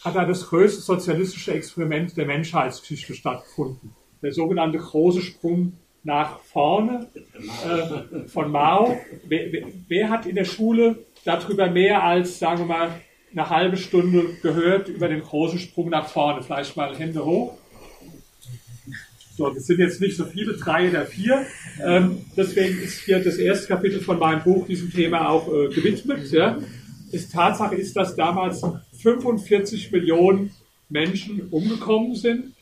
hat 0.00 0.16
da 0.16 0.24
das 0.24 0.48
größte 0.48 0.82
sozialistische 0.82 1.52
Experiment 1.52 2.16
der 2.16 2.26
Menschheitsgeschichte 2.26 3.14
stattgefunden. 3.14 3.94
Der 4.22 4.32
sogenannte 4.32 4.78
große 4.78 5.20
Sprung 5.20 5.74
nach 6.04 6.38
vorne 6.40 7.08
äh, 7.34 8.28
von 8.28 8.52
Mao. 8.52 8.96
Wer, 9.26 9.64
wer, 9.88 10.10
hat 10.10 10.26
in 10.26 10.36
der 10.36 10.44
Schule 10.44 11.04
darüber 11.24 11.70
mehr 11.70 12.02
als, 12.02 12.38
sagen 12.38 12.60
wir 12.60 12.66
mal, 12.66 13.00
eine 13.32 13.50
halbe 13.50 13.76
Stunde 13.76 14.36
gehört 14.42 14.88
über 14.88 15.08
den 15.08 15.22
großen 15.22 15.58
Sprung 15.58 15.88
nach 15.88 16.08
vorne? 16.08 16.42
Vielleicht 16.42 16.76
mal 16.76 16.96
Hände 16.96 17.24
hoch. 17.24 17.58
So, 19.36 19.50
das 19.50 19.66
sind 19.66 19.80
jetzt 19.80 20.00
nicht 20.00 20.16
so 20.16 20.26
viele, 20.26 20.52
drei 20.52 20.90
oder 20.90 21.06
vier. 21.06 21.44
Ähm, 21.82 22.18
deswegen 22.36 22.78
ist 22.80 23.00
hier 23.00 23.18
das 23.18 23.36
erste 23.36 23.66
Kapitel 23.66 24.00
von 24.00 24.18
meinem 24.18 24.44
Buch 24.44 24.66
diesem 24.66 24.92
Thema 24.92 25.28
auch 25.28 25.48
äh, 25.48 25.68
gewidmet. 25.68 26.30
Ja. 26.30 26.58
Die 27.12 27.18
Tatsache 27.18 27.74
ist, 27.74 27.96
dass 27.96 28.14
damals 28.14 28.62
45 29.02 29.90
Millionen 29.90 30.50
Menschen 30.88 31.48
umgekommen 31.50 32.14
sind. 32.14 32.53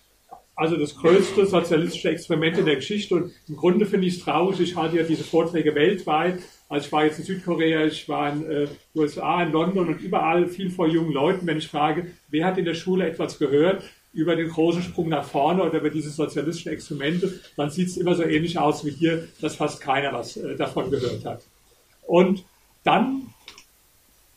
Also 0.54 0.76
das 0.76 0.94
größte 0.96 1.46
sozialistische 1.46 2.10
Experiment 2.10 2.58
in 2.58 2.66
der 2.66 2.76
Geschichte. 2.76 3.14
Und 3.14 3.32
im 3.48 3.56
Grunde 3.56 3.86
finde 3.86 4.06
ich 4.06 4.18
es 4.18 4.24
traurig. 4.24 4.60
Ich 4.60 4.76
halte 4.76 4.96
ja 4.96 5.02
diese 5.02 5.24
Vorträge 5.24 5.74
weltweit. 5.74 6.40
Also 6.68 6.86
ich 6.86 6.92
war 6.92 7.04
jetzt 7.04 7.18
in 7.18 7.24
Südkorea, 7.24 7.86
ich 7.86 8.08
war 8.08 8.32
in 8.32 8.50
äh, 8.50 8.66
USA, 8.94 9.42
in 9.42 9.52
London 9.52 9.88
und 9.88 10.00
überall 10.00 10.46
viel 10.46 10.70
vor 10.70 10.88
jungen 10.88 11.12
Leuten. 11.12 11.46
Wenn 11.46 11.58
ich 11.58 11.68
frage, 11.68 12.12
wer 12.28 12.46
hat 12.46 12.58
in 12.58 12.64
der 12.64 12.74
Schule 12.74 13.06
etwas 13.06 13.38
gehört, 13.38 13.82
über 14.12 14.36
den 14.36 14.48
großen 14.48 14.82
Sprung 14.82 15.08
nach 15.08 15.24
vorne 15.24 15.62
oder 15.62 15.78
über 15.78 15.90
diese 15.90 16.10
sozialistischen 16.10 16.72
Experimente, 16.72 17.40
dann 17.56 17.70
sieht 17.70 17.88
es 17.88 17.96
immer 17.96 18.14
so 18.14 18.22
ähnlich 18.22 18.58
aus 18.58 18.84
wie 18.84 18.90
hier, 18.90 19.28
dass 19.40 19.56
fast 19.56 19.80
keiner 19.80 20.12
was 20.12 20.36
äh, 20.36 20.56
davon 20.56 20.90
gehört 20.90 21.24
hat. 21.24 21.42
Und 22.06 22.44
dann 22.84 23.32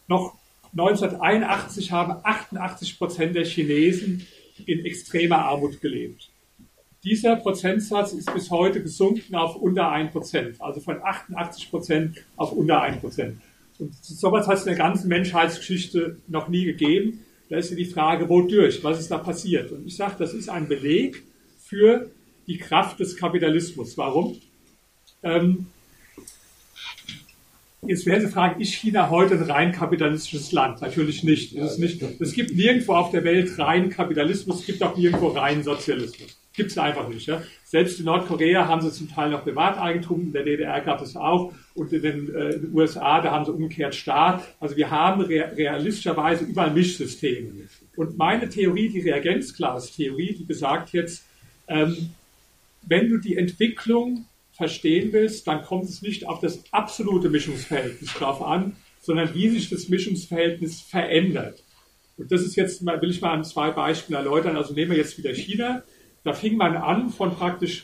noch 0.08 0.36
1981 0.72 1.92
haben 1.92 2.16
88 2.24 2.98
Prozent 2.98 3.36
der 3.36 3.46
Chinesen 3.46 4.28
in 4.66 4.86
extremer 4.86 5.40
Armut 5.40 5.82
gelebt. 5.82 6.30
Dieser 7.04 7.36
Prozentsatz 7.36 8.14
ist 8.14 8.34
bis 8.34 8.50
heute 8.50 8.82
gesunken 8.82 9.36
auf 9.36 9.56
unter 9.56 9.92
1 9.92 10.12
Prozent, 10.12 10.60
also 10.60 10.82
von 10.82 11.04
88 11.04 11.70
Prozent 11.70 12.26
auf 12.36 12.52
unter 12.52 12.82
1 12.82 13.00
Prozent. 13.00 13.40
Und 13.78 13.94
sowas 14.04 14.48
hat 14.48 14.58
es 14.58 14.62
in 14.62 14.70
der 14.70 14.78
ganzen 14.78 15.08
Menschheitsgeschichte 15.10 16.18
noch 16.28 16.48
nie 16.48 16.66
gegeben. 16.66 17.24
Da 17.50 17.58
ist 17.58 17.70
ja 17.70 17.76
die 17.76 17.86
Frage, 17.86 18.28
wodurch? 18.30 18.84
Was 18.84 19.00
ist 19.00 19.12
da 19.12 19.20
passiert? 19.20 19.72
Und 19.72 19.86
ich 19.86 19.96
sage, 19.96 20.16
das 20.18 20.34
ist 20.34 20.50
ein 20.50 20.68
Beleg 20.68 21.24
für 21.60 22.10
die 22.48 22.58
Kraft 22.58 23.00
des 23.00 23.18
Kapitalismus. 23.18 23.98
Warum? 23.98 24.38
Ähm, 25.22 25.68
Jetzt 27.88 28.06
werden 28.06 28.26
Sie 28.26 28.32
fragen, 28.32 28.62
ist 28.62 28.74
China 28.74 29.10
heute 29.10 29.36
ein 29.36 29.44
rein 29.44 29.72
kapitalistisches 29.72 30.52
Land? 30.52 30.82
Natürlich 30.82 31.24
nicht. 31.24 31.54
Ist 31.54 31.72
es, 31.72 31.78
nicht. 31.78 32.02
es 32.20 32.34
gibt 32.34 32.56
nirgendwo 32.56 32.94
auf 32.94 33.12
der 33.12 33.24
Welt 33.24 33.58
rein 33.60 33.90
Kapitalismus, 33.90 34.62
es 34.62 34.66
gibt 34.66 34.84
auch 34.84 34.98
nirgendwo 34.98 35.28
rein 35.30 35.64
Sozialismus. 35.64 36.40
Gibt 36.54 36.72
es 36.72 36.78
einfach 36.78 37.10
nicht. 37.10 37.28
Ja? 37.28 37.44
Selbst 37.66 38.00
in 38.00 38.06
Nordkorea 38.06 38.68
haben 38.68 38.82
sie 38.82 38.92
zum 38.92 39.10
Teil 39.10 39.30
noch 39.30 39.44
Privateigentum, 39.44 40.22
in 40.22 40.34
der 40.34 40.44
DDR 40.44 40.80
gab 40.82 41.02
es 41.02 41.16
auch 41.16 41.54
und 41.74 41.92
in 41.92 42.02
den, 42.02 42.34
äh, 42.34 42.52
in 42.52 42.62
den 42.62 42.74
USA, 42.74 43.22
da 43.22 43.32
haben 43.32 43.46
sie 43.46 43.52
umgekehrt 43.52 43.94
Staat. 43.94 44.42
Also 44.60 44.78
wir 44.78 44.90
haben 44.90 45.22
rea 45.22 45.48
realistischerweise 45.50 46.46
überall 46.46 46.72
Mischsysteme. 46.72 47.52
Und 47.98 48.18
meine 48.18 48.48
Theorie, 48.48 48.90
die 48.90 49.02
Reagenzglas-Theorie, 49.02 50.36
die 50.40 50.44
besagt 50.44 50.94
jetzt, 50.94 51.26
ähm, 51.68 52.12
wenn 52.88 53.10
du 53.10 53.18
die 53.18 53.36
Entwicklung 53.36 54.26
verstehen 54.56 55.12
willst, 55.12 55.48
dann 55.48 55.64
kommt 55.64 55.86
es 55.86 56.02
nicht 56.02 56.28
auf 56.28 56.40
das 56.40 56.64
absolute 56.72 57.30
Mischungsverhältnis 57.30 58.14
drauf 58.14 58.42
an, 58.42 58.76
sondern 59.02 59.34
wie 59.36 59.50
sich 59.50 59.70
das 59.70 59.90
Mischungsverhältnis 59.90 60.82
verändert. 60.82 61.64
Und 62.18 62.32
das 62.32 62.42
ist 62.42 62.56
jetzt, 62.56 62.86
will 62.86 63.10
ich 63.10 63.22
mal 63.22 63.34
an 63.34 63.44
zwei 63.44 63.72
Beispielen 63.72 64.18
erläutern. 64.18 64.56
Also 64.56 64.74
nehmen 64.74 64.92
wir 64.92 64.98
jetzt 64.98 65.18
wieder 65.18 65.34
China. 65.34 65.84
Da 66.24 66.34
fing 66.34 66.56
man 66.56 66.78
an 66.78 67.10
von 67.10 67.36
praktisch 67.36 67.84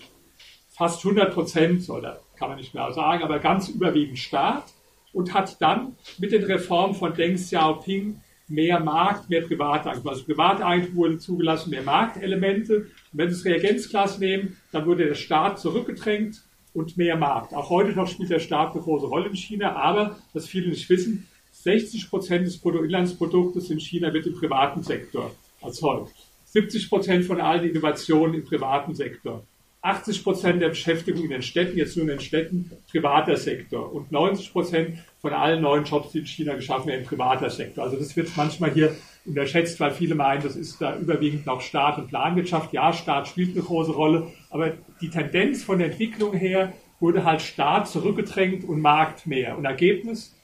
fast 0.70 1.04
100 1.06 1.34
Prozent, 1.34 1.90
oder 1.90 2.22
kann 2.38 2.50
man 2.50 2.58
nicht 2.58 2.74
mehr 2.74 2.92
sagen, 2.94 3.24
aber 3.24 3.40
ganz 3.40 3.68
überwiegend 3.68 4.18
Staat 4.18 4.74
und 5.12 5.34
hat 5.34 5.62
dann 5.62 5.98
mit 6.18 6.32
den 6.32 6.44
Reformen 6.44 6.96
von 6.96 7.14
Deng 7.14 7.36
Xiaoping 7.36 8.22
mehr 8.48 8.80
Markt, 8.80 9.30
mehr 9.30 9.42
Privateigentum. 9.42 10.10
Also 10.10 10.24
Privateigentum 10.24 10.96
wurde 10.96 11.18
zugelassen, 11.20 11.70
mehr 11.70 11.84
Marktelemente. 11.84 12.76
Und 12.78 12.88
wenn 13.12 13.30
Sie 13.30 13.36
das 13.36 13.46
Reagenzglas 13.46 14.20
nehmen, 14.20 14.58
dann 14.72 14.86
wurde 14.86 15.06
der 15.06 15.16
Staat 15.16 15.60
zurückgedrängt 15.60 16.42
und 16.74 16.98
mehr 16.98 17.16
Markt. 17.16 17.54
Auch 17.54 17.70
heute 17.70 17.92
noch 17.92 18.08
spielt 18.08 18.30
der 18.30 18.40
Staat 18.40 18.74
eine 18.74 18.82
große 18.82 19.06
Rolle 19.06 19.30
in 19.30 19.36
China, 19.36 19.76
aber, 19.76 20.18
was 20.34 20.48
viele 20.48 20.70
nicht 20.70 20.90
wissen, 20.90 21.28
60 21.52 22.10
Prozent 22.10 22.48
des 22.48 22.58
Bruttoinlandsproduktes 22.58 23.70
in 23.70 23.80
China 23.80 24.14
wird 24.14 24.26
im 24.26 24.34
privaten 24.34 24.84
Sektor 24.84 25.32
erzeugt. 25.62 26.14
70 26.46 26.90
Prozent 26.90 27.26
von 27.26 27.40
allen 27.40 27.70
Innovationen 27.70 28.36
im 28.36 28.44
privaten 28.44 28.96
Sektor. 28.96 29.44
80 29.84 30.24
Prozent 30.24 30.62
der 30.62 30.70
Beschäftigung 30.70 31.24
in 31.24 31.30
den 31.32 31.42
Städten, 31.42 31.78
jetzt 31.78 31.98
nur 31.98 32.04
in 32.04 32.10
den 32.10 32.20
Städten, 32.20 32.72
privater 32.90 33.36
Sektor. 33.36 33.92
Und 33.92 34.12
90 34.12 34.52
Prozent 34.52 35.00
von 35.22 35.34
allen 35.34 35.62
neuen 35.62 35.86
Jobs, 35.86 36.12
die 36.12 36.20
in 36.20 36.28
China 36.28 36.56
geschaffen 36.56 36.88
werden, 36.88 37.06
privater 37.06 37.50
Sektor. 37.50 37.84
Also 37.84 37.98
das 37.98 38.16
wird 38.16 38.30
manchmal 38.36 38.72
hier 38.72 38.96
unterschätzt, 39.26 39.80
weil 39.80 39.92
viele 39.92 40.16
meinen, 40.16 40.42
das 40.42 40.56
ist 40.56 40.82
da 40.82 40.98
überwiegend 40.98 41.46
noch 41.46 41.62
Staat 41.62 41.98
und 41.98 42.08
Planwirtschaft. 42.08 42.74
Ja, 42.74 42.92
Staat 42.94 43.28
spielt 43.28 43.56
eine 43.56 43.64
große 43.64 43.92
Rolle, 43.92 44.32
aber 44.50 44.74
die 45.00 45.10
Tendenz 45.10 45.64
von 45.64 45.80
der 45.80 45.92
Entwicklung 45.92 46.34
her 46.34 46.74
wurde 47.00 47.24
halt 47.24 47.42
Staat 47.42 47.88
zurückgedrängt 47.88 48.64
und 48.64 48.80
Markt 48.82 49.28
mehr. 49.28 49.58
Und 49.58 49.66
Ergebnis, 49.66 50.36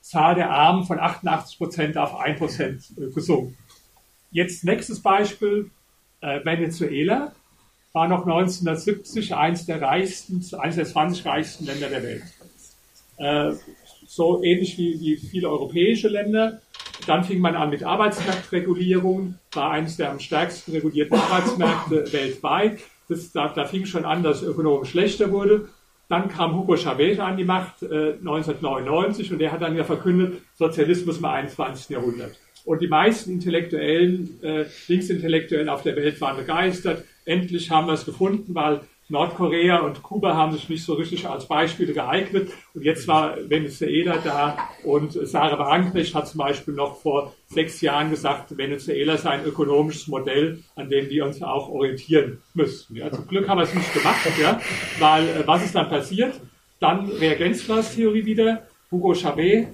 Zahl 0.00 0.34
der 0.34 0.50
Armen 0.50 0.84
von 0.84 0.98
88 0.98 1.58
Prozent 1.58 1.96
auf 1.96 2.14
1 2.18 2.38
Prozent 2.38 2.84
äh, 2.98 3.10
gesunken. 3.10 3.56
Jetzt 4.30 4.64
nächstes 4.64 5.00
Beispiel, 5.00 5.70
äh, 6.20 6.44
Venezuela 6.44 7.32
war 7.92 8.08
noch 8.08 8.26
1970 8.26 9.34
eins 9.34 9.66
der 9.66 9.80
reichsten, 9.80 10.44
eines 10.58 10.76
der 10.76 10.84
20 10.84 11.24
reichsten 11.24 11.64
Länder 11.64 11.88
der 11.88 12.02
Welt. 12.02 12.22
Äh, 13.16 13.52
so 14.06 14.42
ähnlich 14.42 14.76
wie, 14.76 15.00
wie 15.00 15.16
viele 15.16 15.48
europäische 15.48 16.08
Länder. 16.08 16.60
Dann 17.06 17.24
fing 17.24 17.40
man 17.40 17.56
an 17.56 17.70
mit 17.70 17.82
Arbeitsmarktregulierung, 17.82 19.38
war 19.52 19.70
eines 19.70 19.96
der 19.96 20.10
am 20.10 20.20
stärksten 20.20 20.72
regulierten 20.72 21.18
Arbeitsmärkte 21.18 22.04
weltweit. 22.12 22.78
Das, 23.08 23.32
da, 23.32 23.48
da 23.48 23.64
fing 23.64 23.84
schon 23.84 24.04
an, 24.04 24.22
dass 24.22 24.42
es 24.42 24.48
ökonomisch 24.48 24.90
schlechter 24.90 25.30
wurde. 25.30 25.68
Dann 26.08 26.28
kam 26.28 26.54
Hugo 26.54 26.76
Chavez 26.76 27.18
an 27.18 27.36
die 27.36 27.44
Macht 27.44 27.82
äh, 27.82 28.14
1999 28.14 29.32
und 29.32 29.38
der 29.38 29.52
hat 29.52 29.62
dann 29.62 29.76
ja 29.76 29.84
verkündet, 29.84 30.40
Sozialismus 30.54 31.18
im 31.18 31.24
21. 31.24 31.90
Jahrhundert. 31.90 32.38
Und 32.64 32.80
die 32.80 32.88
meisten 32.88 33.32
Intellektuellen, 33.32 34.42
äh, 34.42 34.64
Linksintellektuellen 34.88 35.68
auf 35.68 35.82
der 35.82 35.96
Welt 35.96 36.20
waren 36.20 36.36
begeistert. 36.36 37.04
Endlich 37.26 37.70
haben 37.70 37.86
wir 37.86 37.94
es 37.94 38.04
gefunden, 38.04 38.54
weil 38.54 38.80
Nordkorea 39.08 39.80
und 39.80 40.02
Kuba 40.02 40.34
haben 40.34 40.52
sich 40.52 40.68
nicht 40.68 40.82
so 40.82 40.94
richtig 40.94 41.28
als 41.28 41.46
Beispiele 41.46 41.92
geeignet. 41.92 42.50
Und 42.72 42.84
jetzt 42.84 43.06
war 43.06 43.36
Venezuela 43.48 44.16
da 44.24 44.56
und 44.82 45.12
Sarah 45.12 45.58
Wagenknecht 45.58 46.14
hat 46.14 46.26
zum 46.26 46.38
Beispiel 46.38 46.74
noch 46.74 47.00
vor 47.00 47.34
sechs 47.46 47.80
Jahren 47.82 48.10
gesagt, 48.10 48.56
Venezuela 48.56 49.18
sei 49.18 49.30
ein 49.30 49.44
ökonomisches 49.44 50.08
Modell, 50.08 50.62
an 50.74 50.88
dem 50.88 51.10
wir 51.10 51.26
uns 51.26 51.42
auch 51.42 51.68
orientieren 51.68 52.40
müssen. 52.54 52.96
Ja, 52.96 53.12
zum 53.12 53.26
Glück 53.26 53.46
haben 53.46 53.58
wir 53.58 53.64
es 53.64 53.74
nicht 53.74 53.92
gemacht, 53.92 54.26
ja, 54.40 54.60
weil 54.98 55.28
äh, 55.28 55.46
was 55.46 55.64
ist 55.64 55.74
dann 55.74 55.88
passiert? 55.88 56.40
Dann 56.80 57.08
Reagenzglastheorie 57.08 58.24
wieder, 58.24 58.66
Hugo 58.90 59.14
Chavez, 59.14 59.68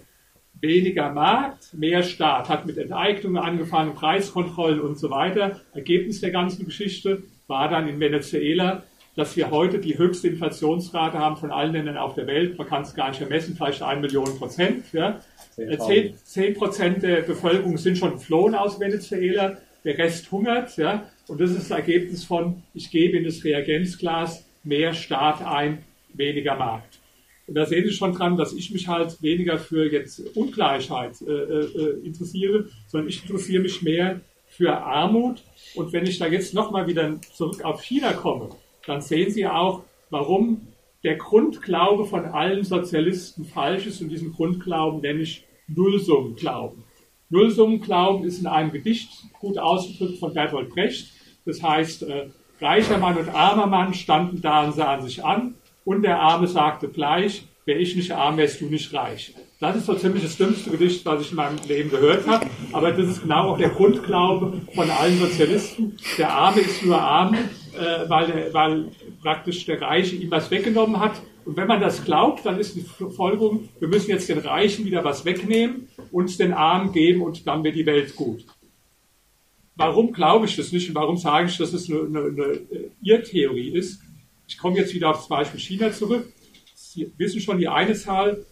weniger 0.61 1.13
Markt, 1.13 1.73
mehr 1.73 2.03
Staat, 2.03 2.49
hat 2.49 2.67
mit 2.67 2.79
Enteignungen 2.79 3.39
angefangen, 3.39 3.95
Preiskontrollen 3.95 4.81
und 4.81 4.99
so 4.99 5.11
weiter. 5.11 5.61
Ergebnis 5.73 6.21
der 6.21 6.31
ganzen 6.31 6.65
Geschichte 6.65 7.23
war 7.47 7.69
dann 7.69 7.89
in 7.89 7.99
Venezuela 7.99 8.83
dass 9.21 9.37
wir 9.37 9.51
heute 9.51 9.79
die 9.79 9.99
höchste 9.99 10.29
Inflationsrate 10.29 11.19
haben 11.19 11.37
von 11.37 11.51
allen 11.51 11.75
Ländern 11.75 11.99
auf 11.99 12.15
der 12.15 12.27
Welt. 12.27 12.57
Man 12.57 12.67
kann 12.67 12.83
es 12.83 12.95
gar 12.95 13.11
nicht 13.11 13.21
ermessen, 13.21 13.55
vielleicht 13.55 13.83
eine 13.83 14.01
Million 14.01 14.39
Prozent. 14.39 14.87
Ja. 14.95 15.21
Zehn 16.25 16.55
Prozent 16.55 17.03
der 17.03 17.21
Bevölkerung 17.21 17.77
sind 17.77 17.99
schon 17.99 18.13
geflohen 18.13 18.55
aus 18.55 18.81
Venezuela, 18.81 19.59
der 19.85 19.99
Rest 19.99 20.33
hungert. 20.33 20.75
Ja. 20.79 21.05
Und 21.29 21.39
das 21.39 21.51
ist 21.51 21.71
das 21.71 21.79
Ergebnis 21.79 22.25
von, 22.25 22.63
ich 22.73 22.91
gebe 22.91 23.19
in 23.19 23.25
das 23.25 23.45
Reagenzglas 23.45 24.43
mehr 24.65 24.95
Staat 24.95 25.45
ein, 25.45 25.85
weniger 26.15 26.57
Markt. 26.57 26.99
Und 27.47 27.57
da 27.57 27.67
sehen 27.67 27.85
Sie 27.85 27.93
schon 27.93 28.15
dran, 28.15 28.39
dass 28.39 28.55
ich 28.55 28.71
mich 28.71 28.89
halt 28.89 29.23
weniger 29.23 29.59
für 29.59 29.93
jetzt 29.93 30.35
Ungleichheit 30.35 31.21
äh, 31.21 31.31
äh, 31.31 32.07
interessiere, 32.07 32.71
sondern 32.87 33.11
ich 33.11 33.23
interessiere 33.23 33.63
mich 33.63 33.83
mehr 33.83 34.23
für 34.49 34.73
Armut. 34.79 35.43
Und 35.75 35.93
wenn 35.93 36.07
ich 36.07 36.19
da 36.19 36.27
jetzt 36.27 36.55
nochmal 36.55 36.87
wieder 36.87 37.21
zurück 37.35 37.63
auf 37.65 37.83
China 37.83 38.15
komme, 38.15 38.49
dann 38.87 39.01
sehen 39.01 39.31
Sie 39.31 39.47
auch, 39.47 39.83
warum 40.11 40.69
der 41.03 41.17
Grundglaube 41.17 42.05
von 42.05 42.25
allen 42.27 42.65
Sozialisten 42.65 43.45
falsch 43.45 43.87
ist. 43.87 44.01
Und 44.01 44.09
diesen 44.09 44.33
Grundglauben 44.33 45.01
nenne 45.01 45.21
ich 45.21 45.47
Nullsummenglauben. 45.69 46.85
Nullsummenglauben 47.31 48.25
ist 48.25 48.41
in 48.41 48.47
einem 48.47 48.73
Gedicht 48.73 49.11
gut 49.39 49.57
ausgedrückt 49.57 50.19
von 50.19 50.35
Bertolt 50.35 50.71
Brecht. 50.71 51.13
Das 51.47 51.63
heißt, 51.63 52.03
äh, 52.03 52.29
reicher 52.61 52.99
Mann 52.99 53.17
und 53.17 53.29
armer 53.31 53.67
Mann 53.67 53.95
standen 53.95 54.43
da 54.43 54.65
und 54.65 54.73
sahen 54.73 55.03
sich 55.03 55.25
an. 55.25 55.55
Und 55.85 56.03
der 56.03 56.21
Arme 56.21 56.47
sagte 56.47 56.89
gleich, 56.89 57.45
wäre 57.65 57.79
ich 57.79 57.97
nicht 57.97 58.13
arm, 58.13 58.37
wärst 58.37 58.61
du 58.61 58.67
nicht 58.67 58.93
reich. 58.93 59.35
Das 59.61 59.77
ist 59.77 59.87
so 59.87 59.95
ziemlich 59.95 60.23
das 60.23 60.37
dümmste 60.37 60.71
Gedicht, 60.71 61.05
was 61.07 61.23
ich 61.23 61.31
in 61.31 61.37
meinem 61.37 61.59
Leben 61.69 61.91
gehört 61.91 62.27
habe. 62.27 62.47
Aber 62.73 62.93
das 62.93 63.09
ist 63.09 63.23
genau 63.23 63.51
auch 63.51 63.59
der 63.59 63.71
Grundglaube 63.71 64.61
von 64.75 64.91
allen 64.91 65.19
Sozialisten. 65.19 65.97
Der 66.19 66.33
Arme 66.33 66.61
ist 66.61 66.85
nur 66.85 67.01
arm, 67.01 67.37
äh, 67.75 68.09
weil, 68.09 68.53
weil 68.53 68.89
praktisch 69.23 69.65
der 69.67 69.81
Reiche 69.81 70.17
ihm 70.17 70.31
was 70.31 70.51
weggenommen 70.51 71.01
hat. 71.01 71.21
Und 71.45 71.57
wenn 71.57 71.69
man 71.69 71.81
das 71.81 72.05
glaubt, 72.05 72.45
dann 72.45 72.59
ist 72.59 72.77
die 72.77 72.83
Folgerung, 72.83 73.69
wir 73.79 73.89
müssen 73.89 74.11
jetzt 74.11 74.29
den 74.29 74.39
Reichen 74.39 74.85
wieder 74.85 75.05
was 75.05 75.25
wegnehmen, 75.25 75.89
uns 76.13 76.37
den 76.37 76.53
Armen 76.53 76.93
geben 76.93 77.23
und 77.23 77.47
dann 77.47 77.65
wird 77.65 77.77
die 77.77 77.87
Welt 77.87 78.15
gut. 78.15 78.45
warum 79.75 80.13
glaube 80.13 80.47
ich 80.47 80.57
das 80.57 80.73
nicht 80.73 80.89
und 80.89 80.95
warum 80.95 81.17
sage 81.17 81.49
ich, 81.49 81.57
dass 81.57 81.73
es 81.73 81.91
eine, 81.91 82.01
eine, 82.01 82.21
eine 82.21 82.61
Irrtheorie 83.03 83.71
ist? 83.71 84.03
Ich 84.47 84.59
komme 84.59 84.77
jetzt 84.77 84.93
wieder 84.95 85.11
auf 85.11 85.17
das 85.17 85.29
Beispiel 85.29 85.61
China 85.61 85.91
zurück. 85.91 86.31
Sie 86.75 87.11
wissen 87.17 87.41
schon, 87.41 87.59
die 87.59 87.69
eine 87.69 87.95
Zahl 87.95 88.45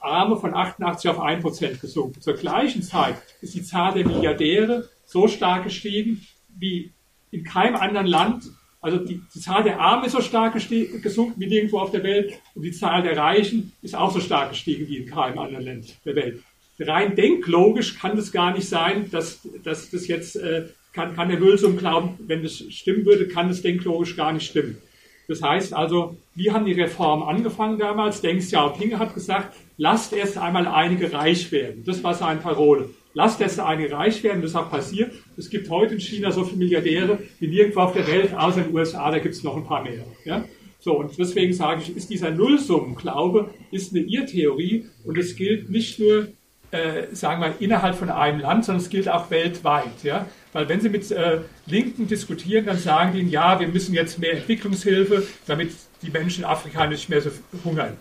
Arme 0.00 0.36
von 0.36 0.54
88 0.54 1.10
auf 1.10 1.20
1 1.20 1.42
Prozent 1.42 1.80
gesunken. 1.80 2.20
Zur 2.20 2.34
gleichen 2.34 2.82
Zeit 2.82 3.16
ist 3.40 3.54
die 3.54 3.62
Zahl 3.62 3.94
der 3.94 4.06
Milliardäre 4.06 4.88
so 5.04 5.28
stark 5.28 5.64
gestiegen 5.64 6.26
wie 6.48 6.92
in 7.30 7.44
keinem 7.44 7.76
anderen 7.76 8.06
Land. 8.06 8.44
Also 8.80 8.98
die, 8.98 9.20
die 9.34 9.40
Zahl 9.40 9.64
der 9.64 9.80
Armen 9.80 10.04
ist 10.04 10.12
so 10.12 10.20
stark 10.20 10.54
gesunken 10.54 11.40
wie 11.40 11.46
nirgendwo 11.46 11.78
auf 11.78 11.90
der 11.90 12.04
Welt 12.04 12.34
und 12.54 12.62
die 12.62 12.72
Zahl 12.72 13.02
der 13.02 13.16
Reichen 13.16 13.72
ist 13.82 13.96
auch 13.96 14.12
so 14.12 14.20
stark 14.20 14.50
gestiegen 14.50 14.86
wie 14.88 14.98
in 14.98 15.06
keinem 15.10 15.38
anderen 15.38 15.64
Land 15.64 15.96
der 16.04 16.14
Welt. 16.14 16.42
Rein 16.80 17.16
denklogisch 17.16 17.98
kann 17.98 18.16
es 18.16 18.30
gar 18.30 18.52
nicht 18.52 18.68
sein, 18.68 19.10
dass, 19.10 19.40
dass 19.64 19.90
das 19.90 20.06
jetzt, 20.06 20.36
äh, 20.36 20.66
kann, 20.92 21.16
kann 21.16 21.28
der 21.28 21.40
Wülsum 21.40 21.76
glauben, 21.76 22.18
wenn 22.20 22.44
das 22.44 22.62
stimmen 22.70 23.04
würde, 23.04 23.26
kann 23.26 23.50
es 23.50 23.62
denklogisch 23.62 24.16
gar 24.16 24.32
nicht 24.32 24.48
stimmen. 24.48 24.78
Das 25.26 25.42
heißt 25.42 25.74
also, 25.74 26.16
wie 26.34 26.50
haben 26.52 26.64
die 26.64 26.72
Reformen 26.72 27.22
angefangen 27.22 27.78
damals? 27.78 28.22
Deng 28.22 28.38
Xiaoping 28.38 28.98
hat 28.98 29.12
gesagt, 29.12 29.54
lasst 29.76 30.12
erst 30.12 30.38
einmal 30.38 30.66
einige 30.66 31.12
reich 31.12 31.52
werden. 31.52 31.84
Das 31.84 32.02
war 32.02 32.14
seine 32.14 32.40
Parole. 32.40 32.90
Lasst 33.14 33.40
erst 33.40 33.58
einige 33.58 33.92
reich 33.92 34.22
werden, 34.22 34.42
das 34.42 34.52
ist 34.52 34.56
auch 34.56 34.70
passiert. 34.70 35.12
Es 35.36 35.50
gibt 35.50 35.70
heute 35.70 35.94
in 35.94 36.00
China 36.00 36.30
so 36.30 36.44
viele 36.44 36.58
Milliardäre 36.58 37.18
wie 37.40 37.48
nirgendwo 37.48 37.80
auf 37.80 37.92
der 37.92 38.06
Welt, 38.06 38.34
außer 38.34 38.58
in 38.58 38.64
den 38.64 38.74
USA, 38.74 39.10
da 39.10 39.18
gibt 39.18 39.34
es 39.34 39.42
noch 39.42 39.56
ein 39.56 39.64
paar 39.64 39.82
mehr. 39.82 40.04
Ja? 40.24 40.44
So, 40.80 40.98
und 40.98 41.18
deswegen 41.18 41.52
sage 41.52 41.82
ich, 41.82 41.96
ist 41.96 42.10
dieser 42.10 42.30
Nullsummen-Glaube, 42.30 43.50
ist 43.72 43.92
eine 43.92 44.04
Irrtheorie 44.04 44.86
und 45.04 45.18
es 45.18 45.34
gilt 45.34 45.70
nicht 45.70 45.98
nur, 45.98 46.28
äh, 46.70 47.06
sagen 47.12 47.40
wir, 47.40 47.54
innerhalb 47.58 47.96
von 47.96 48.10
einem 48.10 48.40
Land, 48.40 48.66
sondern 48.66 48.82
es 48.82 48.90
gilt 48.90 49.08
auch 49.08 49.30
weltweit. 49.30 50.04
Ja? 50.04 50.26
Weil 50.52 50.68
wenn 50.68 50.80
Sie 50.80 50.88
mit 50.88 51.10
äh, 51.10 51.40
Linken 51.66 52.06
diskutieren, 52.06 52.66
dann 52.66 52.78
sagen 52.78 53.12
die, 53.14 53.22
ja, 53.28 53.58
wir 53.58 53.68
müssen 53.68 53.94
jetzt 53.94 54.18
mehr 54.18 54.34
Entwicklungshilfe, 54.34 55.26
damit 55.46 55.72
die 56.02 56.10
Menschen 56.10 56.44
in 56.44 56.50
Afrika 56.50 56.86
nicht 56.86 57.08
mehr 57.08 57.20
so 57.20 57.30
hungern. 57.64 57.96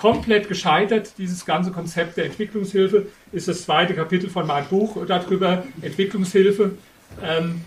Komplett 0.00 0.48
gescheitert, 0.48 1.12
dieses 1.18 1.44
ganze 1.44 1.72
Konzept 1.72 2.16
der 2.16 2.24
Entwicklungshilfe, 2.24 3.08
ist 3.32 3.48
das 3.48 3.64
zweite 3.64 3.92
Kapitel 3.92 4.30
von 4.30 4.46
meinem 4.46 4.66
Buch 4.66 4.96
darüber, 5.06 5.64
Entwicklungshilfe. 5.82 6.72
Ähm, 7.22 7.60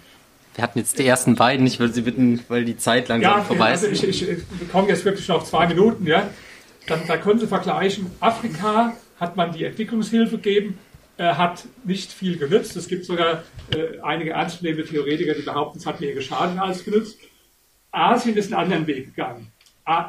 wir 0.56 0.64
hatten 0.64 0.80
jetzt 0.80 0.98
die 0.98 1.06
ersten 1.06 1.36
beiden, 1.36 1.68
ich 1.68 1.80
würde 1.80 1.94
Sie 1.94 2.02
bitten, 2.02 2.40
weil 2.48 2.66
die 2.66 2.76
Zeit 2.76 3.08
langsam 3.08 3.38
ja, 3.38 3.44
vorbei 3.44 3.74
ist. 3.74 3.86
Also 3.86 4.08
ich, 4.08 4.28
ich 4.28 4.46
bekomme 4.46 4.88
jetzt 4.88 5.06
wirklich 5.06 5.28
noch 5.28 5.44
zwei 5.44 5.68
Minuten. 5.68 6.08
Ja? 6.08 6.28
Dann, 6.88 7.02
da 7.08 7.18
können 7.18 7.40
Sie 7.40 7.46
vergleichen, 7.46 8.10
Afrika 8.20 8.94
hat 9.20 9.36
man 9.36 9.52
die 9.52 9.66
Entwicklungshilfe 9.66 10.38
gegeben, 10.38 10.80
äh, 11.18 11.36
hat 11.36 11.66
nicht 11.84 12.12
viel 12.12 12.38
genützt. 12.38 12.76
Es 12.76 12.88
gibt 12.88 13.06
sogar 13.06 13.44
äh, 13.72 14.00
einige 14.02 14.32
ernstzunehmende 14.32 14.90
Theoretiker, 14.90 15.36
die 15.36 15.44
behaupten, 15.44 15.78
es 15.78 15.86
hat 15.86 16.02
mehr 16.02 16.16
geschadet 16.16 16.58
als 16.58 16.84
genützt. 16.84 17.20
Asien 17.92 18.36
ist 18.36 18.52
einen 18.52 18.64
anderen 18.64 18.88
Weg 18.88 19.16
gegangen. 19.16 19.52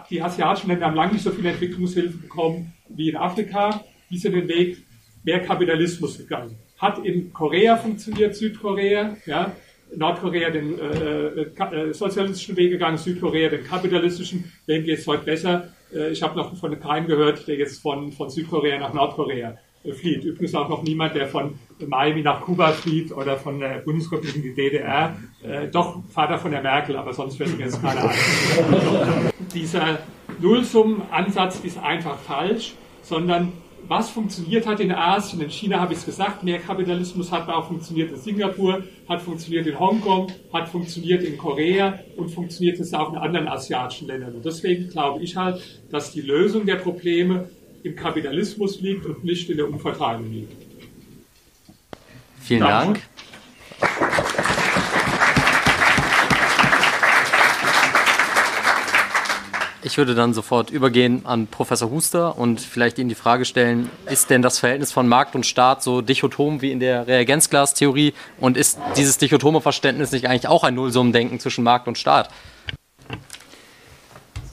Die 0.08 0.22
asiatischen 0.22 0.68
Länder 0.68 0.86
haben 0.86 0.94
lange 0.94 1.14
nicht 1.14 1.24
so 1.24 1.30
viel 1.30 1.46
Entwicklungshilfe 1.46 2.16
bekommen 2.18 2.72
wie 2.88 3.08
in 3.08 3.16
Afrika. 3.16 3.82
Die 4.08 4.18
sind 4.18 4.34
den 4.34 4.46
Weg 4.48 4.78
mehr 5.24 5.40
Kapitalismus 5.40 6.18
gegangen. 6.18 6.56
Hat 6.78 7.04
in 7.04 7.32
Korea 7.32 7.76
funktioniert, 7.76 8.36
Südkorea, 8.36 9.16
ja, 9.26 9.52
Nordkorea 9.96 10.50
den 10.50 10.78
äh, 10.78 11.26
äh, 11.26 11.88
äh 11.88 11.92
sozialistischen 11.92 12.56
Weg 12.56 12.70
gegangen, 12.70 12.98
Südkorea 12.98 13.48
den 13.48 13.64
kapitalistischen. 13.64 14.52
Wem 14.66 14.84
geht 14.84 14.98
es 14.98 15.06
heute 15.06 15.24
besser? 15.24 15.68
Äh, 15.92 16.10
ich 16.10 16.22
habe 16.22 16.36
noch 16.36 16.56
von 16.56 16.78
keinem 16.78 17.06
gehört, 17.06 17.46
der 17.48 17.56
jetzt 17.56 17.80
von, 17.80 18.12
von 18.12 18.30
Südkorea 18.30 18.78
nach 18.78 18.92
Nordkorea 18.92 19.56
flieht. 19.92 20.24
Übrigens 20.24 20.54
auch 20.54 20.68
noch 20.68 20.82
niemand, 20.82 21.14
der 21.14 21.26
von 21.26 21.58
Miami 21.86 22.22
nach 22.22 22.40
Kuba 22.40 22.72
flieht 22.72 23.12
oder 23.12 23.36
von 23.36 23.60
der 23.60 23.80
Bundesrepublik 23.80 24.36
in 24.36 24.42
die 24.42 24.54
DDR. 24.54 25.16
Äh, 25.42 25.68
doch 25.68 26.02
Vater 26.08 26.38
von 26.38 26.50
der 26.50 26.62
Merkel, 26.62 26.96
aber 26.96 27.12
sonst 27.12 27.36
fällt 27.36 27.56
mir 27.56 27.64
jetzt 27.64 27.82
keiner 27.82 28.08
ein. 28.08 29.30
Dieser 29.54 30.00
Nullsummenansatz 30.40 31.60
ist 31.60 31.78
einfach 31.78 32.18
falsch, 32.18 32.74
sondern 33.02 33.52
was 33.86 34.10
funktioniert 34.10 34.66
hat 34.66 34.80
in 34.80 34.90
Asien, 34.92 35.42
in 35.42 35.50
China 35.50 35.78
habe 35.78 35.92
ich 35.92 35.98
es 35.98 36.06
gesagt, 36.06 36.42
mehr 36.42 36.58
Kapitalismus 36.58 37.30
hat 37.30 37.48
auch 37.48 37.68
funktioniert 37.68 38.10
in 38.10 38.16
Singapur, 38.16 38.82
hat 39.08 39.20
funktioniert 39.20 39.66
in 39.66 39.78
Hongkong, 39.78 40.32
hat 40.52 40.68
funktioniert 40.68 41.22
in 41.22 41.36
Korea 41.36 41.98
und 42.16 42.30
funktioniert 42.30 42.80
es 42.80 42.94
auch 42.94 43.12
in 43.12 43.18
anderen 43.18 43.46
asiatischen 43.46 44.08
Ländern. 44.08 44.34
Und 44.34 44.44
deswegen 44.44 44.88
glaube 44.88 45.22
ich 45.22 45.36
halt, 45.36 45.62
dass 45.90 46.12
die 46.12 46.22
Lösung 46.22 46.64
der 46.64 46.76
Probleme 46.76 47.50
im 47.82 47.94
Kapitalismus 47.94 48.80
liegt 48.80 49.04
und 49.04 49.22
nicht 49.22 49.50
in 49.50 49.58
der 49.58 49.68
Umverteilung 49.68 50.32
liegt. 50.32 50.52
Vielen 52.40 52.60
Dank. 52.60 53.00
Ich 59.86 59.98
würde 59.98 60.14
dann 60.14 60.32
sofort 60.32 60.70
übergehen 60.70 61.26
an 61.26 61.46
Professor 61.46 61.90
Huster 61.90 62.38
und 62.38 62.58
vielleicht 62.58 62.98
Ihnen 62.98 63.10
die 63.10 63.14
Frage 63.14 63.44
stellen, 63.44 63.90
ist 64.10 64.30
denn 64.30 64.40
das 64.40 64.58
Verhältnis 64.58 64.92
von 64.92 65.06
Markt 65.06 65.34
und 65.34 65.44
Staat 65.44 65.82
so 65.82 66.00
dichotom 66.00 66.62
wie 66.62 66.72
in 66.72 66.80
der 66.80 67.06
Reagenzglastheorie 67.06 68.14
und 68.40 68.56
ist 68.56 68.78
dieses 68.96 69.18
dichotome 69.18 69.60
Verständnis 69.60 70.10
nicht 70.10 70.26
eigentlich 70.26 70.48
auch 70.48 70.64
ein 70.64 70.74
Nullsummendenken 70.74 71.38
zwischen 71.38 71.64
Markt 71.64 71.86
und 71.86 71.98
Staat? 71.98 72.30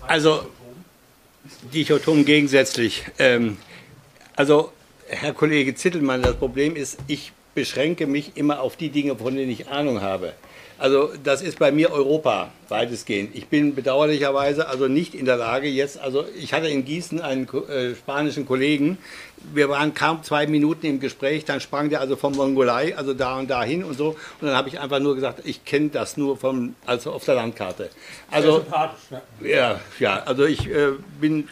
Also 0.05 0.41
dichotom 1.73 2.25
gegensätzlich. 2.25 3.05
Ähm, 3.17 3.55
also, 4.35 4.73
Herr 5.07 5.33
Kollege 5.33 5.75
Zittelmann, 5.75 6.21
das 6.23 6.35
Problem 6.35 6.75
ist, 6.75 6.97
ich 7.07 7.31
beschränke 7.55 8.05
mich 8.05 8.35
immer 8.35 8.59
auf 8.59 8.75
die 8.75 8.89
Dinge, 8.89 9.15
von 9.15 9.33
denen 9.33 9.49
ich 9.49 9.69
Ahnung 9.69 10.01
habe. 10.01 10.33
Also 10.81 11.11
das 11.23 11.43
ist 11.43 11.59
bei 11.59 11.71
mir 11.71 11.91
Europa 11.91 12.49
weitestgehend. 12.67 13.35
Ich 13.35 13.47
bin 13.49 13.75
bedauerlicherweise 13.75 14.67
also 14.67 14.87
nicht 14.87 15.13
in 15.13 15.25
der 15.25 15.37
Lage 15.37 15.67
jetzt, 15.67 16.01
also 16.01 16.25
ich 16.35 16.53
hatte 16.53 16.69
in 16.69 16.85
Gießen 16.85 17.21
einen 17.21 17.47
äh, 17.47 17.93
spanischen 17.93 18.47
Kollegen, 18.47 18.97
wir 19.53 19.69
waren 19.69 19.93
kaum 19.93 20.23
zwei 20.23 20.47
Minuten 20.47 20.87
im 20.87 20.99
Gespräch, 20.99 21.45
dann 21.45 21.59
sprang 21.59 21.91
der 21.91 22.01
also 22.01 22.15
vom 22.15 22.33
Mongolei, 22.33 22.97
also 22.97 23.13
da 23.13 23.37
und 23.37 23.47
da 23.47 23.63
hin 23.63 23.83
und 23.83 23.95
so. 23.95 24.15
Und 24.39 24.47
dann 24.47 24.55
habe 24.55 24.69
ich 24.69 24.79
einfach 24.79 24.99
nur 24.99 25.13
gesagt, 25.13 25.41
ich 25.45 25.65
kenne 25.65 25.89
das 25.89 26.17
nur 26.17 26.35
vom, 26.35 26.73
also 26.87 27.11
auf 27.11 27.25
der 27.25 27.35
Landkarte. 27.35 27.89
Also, 28.31 28.65
ja, 29.39 29.79
ja, 29.99 30.23
also 30.23 30.45
ich 30.45 30.67
äh, 30.67 30.93
bin, 31.19 31.47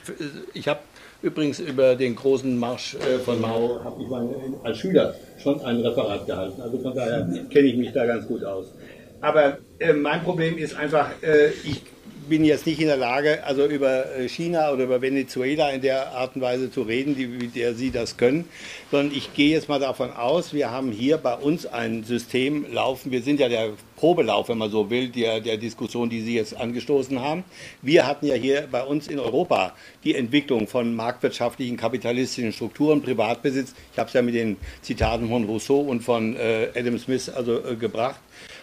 ich 0.55 0.67
habe 0.67 0.79
übrigens 1.21 1.59
über 1.59 1.95
den 1.95 2.15
großen 2.15 2.57
Marsch 2.57 2.95
äh, 2.95 3.19
von 3.19 3.39
Mao, 3.41 3.79
habe 3.83 4.01
ich 4.01 4.07
mal 4.07 4.27
als 4.63 4.77
Schüler 4.79 5.13
schon 5.37 5.61
ein 5.61 5.81
Referat 5.81 6.25
gehalten. 6.25 6.61
Also 6.61 6.79
von 6.79 6.95
daher 6.95 7.27
kenne 7.51 7.67
ich 7.67 7.77
mich 7.77 7.91
da 7.91 8.05
ganz 8.05 8.27
gut 8.27 8.43
aus. 8.43 8.73
Aber 9.21 9.58
äh, 9.79 9.93
mein 9.93 10.23
Problem 10.23 10.58
ist 10.58 10.75
einfach, 10.75 11.12
äh, 11.21 11.49
ich 11.63 11.82
bin 12.29 12.45
jetzt 12.45 12.65
nicht 12.67 12.79
in 12.79 12.88
der 12.88 12.97
Lage, 12.97 13.43
also 13.43 13.65
über 13.65 14.15
äh, 14.15 14.29
China 14.29 14.71
oder 14.71 14.84
über 14.84 15.01
Venezuela 15.01 15.71
in 15.71 15.82
der 15.82 16.12
Art 16.12 16.36
und 16.36 16.41
Weise 16.41 16.71
zu 16.71 16.84
reden, 16.84 17.17
wie 17.17 17.25
mit 17.25 17.55
der 17.55 17.73
Sie 17.73 17.91
das 17.91 18.17
können, 18.17 18.45
sondern 18.91 19.13
ich 19.15 19.34
gehe 19.34 19.49
jetzt 19.49 19.67
mal 19.67 19.79
davon 19.79 20.12
aus, 20.13 20.53
wir 20.53 20.69
haben 20.69 20.91
hier 20.91 21.17
bei 21.17 21.34
uns 21.34 21.65
ein 21.65 22.03
System 22.03 22.71
laufen. 22.71 23.12
Wir 23.12 23.23
sind 23.23 23.39
ja 23.39 23.49
der 23.49 23.71
Probelauf, 23.95 24.47
wenn 24.47 24.60
man 24.60 24.69
so 24.69 24.89
will, 24.89 25.10
der, 25.10 25.41
der 25.41 25.58
Diskussion, 25.58 26.10
die 26.10 26.21
Sie 26.21 26.36
jetzt 26.36 26.55
angestoßen 26.55 27.19
haben. 27.19 27.43
Wir 27.82 28.05
hatten 28.05 28.27
ja 28.27 28.36
hier 28.36 28.67
bei 28.71 28.84
uns 28.84 29.08
in 29.08 29.19
Europa 29.19 29.73
die 30.03 30.15
Entwicklung 30.15 30.67
von 30.67 30.95
marktwirtschaftlichen, 30.95 31.75
kapitalistischen 31.75 32.53
Strukturen, 32.53 33.01
Privatbesitz. 33.01 33.73
Ich 33.91 33.99
habe 33.99 34.08
es 34.08 34.13
ja 34.13 34.21
mit 34.21 34.36
den 34.36 34.58
Zitaten 34.82 35.27
von 35.27 35.45
Rousseau 35.45 35.82
und 35.82 36.01
von 36.01 36.36
äh, 36.36 36.69
Adam 36.75 36.97
Smith 36.99 37.27
also 37.27 37.65
äh, 37.65 37.75
gebracht. 37.75 38.21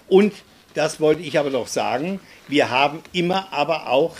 Und 0.09 0.33
das 0.77 1.01
wollte 1.01 1.23
ich 1.23 1.39
aber 1.39 1.51
noch 1.51 1.67
sagen. 1.67 2.21
Wir 2.49 2.71
haben 2.71 3.03
immer 3.12 3.53
aber 3.53 3.89
auch 3.89 4.15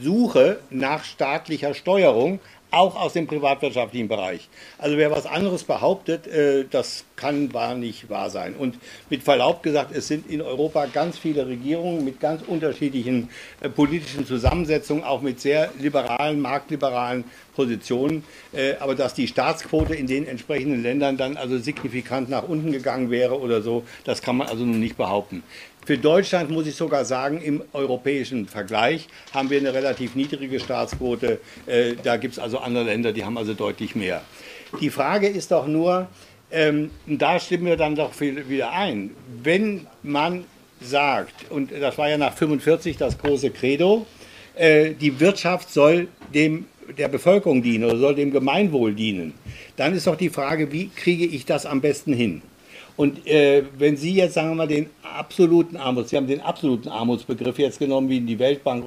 Suche 0.00 0.60
nach 0.70 1.04
staatlicher 1.04 1.74
Steuerung, 1.74 2.40
auch 2.72 2.96
aus 2.96 3.12
dem 3.12 3.26
privatwirtschaftlichen 3.26 4.08
Bereich. 4.08 4.48
Also 4.78 4.96
wer 4.96 5.10
was 5.10 5.26
anderes 5.26 5.62
behauptet, 5.64 6.26
äh, 6.26 6.64
das 6.68 7.04
kann 7.16 7.52
wahr 7.52 7.74
nicht 7.74 8.08
wahr 8.08 8.30
sein. 8.30 8.54
Und 8.54 8.78
mit 9.10 9.22
Verlaub 9.22 9.62
gesagt, 9.62 9.94
es 9.94 10.08
sind 10.08 10.28
in 10.28 10.40
Europa 10.40 10.86
ganz 10.86 11.18
viele 11.18 11.46
Regierungen 11.46 12.02
mit 12.04 12.18
ganz 12.18 12.42
unterschiedlichen 12.46 13.28
äh, 13.60 13.68
politischen 13.68 14.26
Zusammensetzungen, 14.26 15.04
auch 15.04 15.20
mit 15.20 15.40
sehr 15.40 15.70
liberalen, 15.78 16.40
marktliberalen 16.40 17.24
Positionen. 17.54 18.24
Äh, 18.54 18.76
aber 18.80 18.94
dass 18.94 19.12
die 19.12 19.28
Staatsquote 19.28 19.94
in 19.94 20.06
den 20.06 20.26
entsprechenden 20.26 20.82
Ländern 20.82 21.18
dann 21.18 21.36
also 21.36 21.58
signifikant 21.58 22.30
nach 22.30 22.48
unten 22.48 22.72
gegangen 22.72 23.10
wäre 23.10 23.38
oder 23.38 23.60
so, 23.60 23.84
das 24.04 24.22
kann 24.22 24.38
man 24.38 24.48
also 24.48 24.64
nun 24.64 24.80
nicht 24.80 24.96
behaupten. 24.96 25.42
Für 25.84 25.98
Deutschland 25.98 26.48
muss 26.50 26.68
ich 26.68 26.76
sogar 26.76 27.04
sagen, 27.04 27.42
im 27.42 27.62
europäischen 27.72 28.46
Vergleich 28.46 29.08
haben 29.34 29.50
wir 29.50 29.58
eine 29.58 29.74
relativ 29.74 30.14
niedrige 30.14 30.60
Staatsquote. 30.60 31.40
Äh, 31.66 31.94
da 32.00 32.16
gibt 32.16 32.34
es 32.34 32.38
also 32.38 32.58
andere 32.58 32.84
Länder, 32.84 33.12
die 33.12 33.24
haben 33.24 33.36
also 33.36 33.52
deutlich 33.52 33.96
mehr. 33.96 34.22
Die 34.80 34.90
Frage 34.90 35.26
ist 35.26 35.50
doch 35.50 35.66
nur, 35.66 36.06
ähm, 36.52 36.90
da 37.06 37.40
stimmen 37.40 37.66
wir 37.66 37.76
dann 37.76 37.96
doch 37.96 38.12
wieder 38.20 38.72
ein, 38.72 39.10
wenn 39.42 39.88
man 40.04 40.44
sagt, 40.80 41.50
und 41.50 41.72
das 41.72 41.98
war 41.98 42.08
ja 42.08 42.16
nach 42.16 42.34
45 42.34 42.96
das 42.96 43.18
große 43.18 43.50
Credo, 43.50 44.06
äh, 44.54 44.92
die 44.92 45.18
Wirtschaft 45.18 45.72
soll 45.72 46.06
dem 46.32 46.66
der 46.96 47.08
Bevölkerung 47.08 47.62
dienen 47.62 47.84
oder 47.84 47.96
soll 47.96 48.14
dem 48.14 48.30
Gemeinwohl 48.30 48.94
dienen, 48.94 49.34
dann 49.76 49.94
ist 49.94 50.06
doch 50.06 50.16
die 50.16 50.30
Frage, 50.30 50.72
wie 50.72 50.88
kriege 50.88 51.24
ich 51.24 51.44
das 51.44 51.66
am 51.66 51.80
besten 51.80 52.12
hin? 52.12 52.42
Und 52.96 53.26
äh, 53.26 53.64
wenn 53.78 53.96
Sie 53.96 54.14
jetzt, 54.14 54.34
sagen 54.34 54.50
wir 54.50 54.54
mal, 54.54 54.68
den 54.68 54.90
absoluten 55.02 55.76
Armut, 55.76 56.08
Sie 56.08 56.16
haben 56.16 56.26
den 56.26 56.40
absoluten 56.40 56.88
Armutsbegriff 56.88 57.58
jetzt 57.58 57.78
genommen, 57.78 58.08
wie 58.08 58.20
die 58.20 58.38
Weltbank 58.38 58.84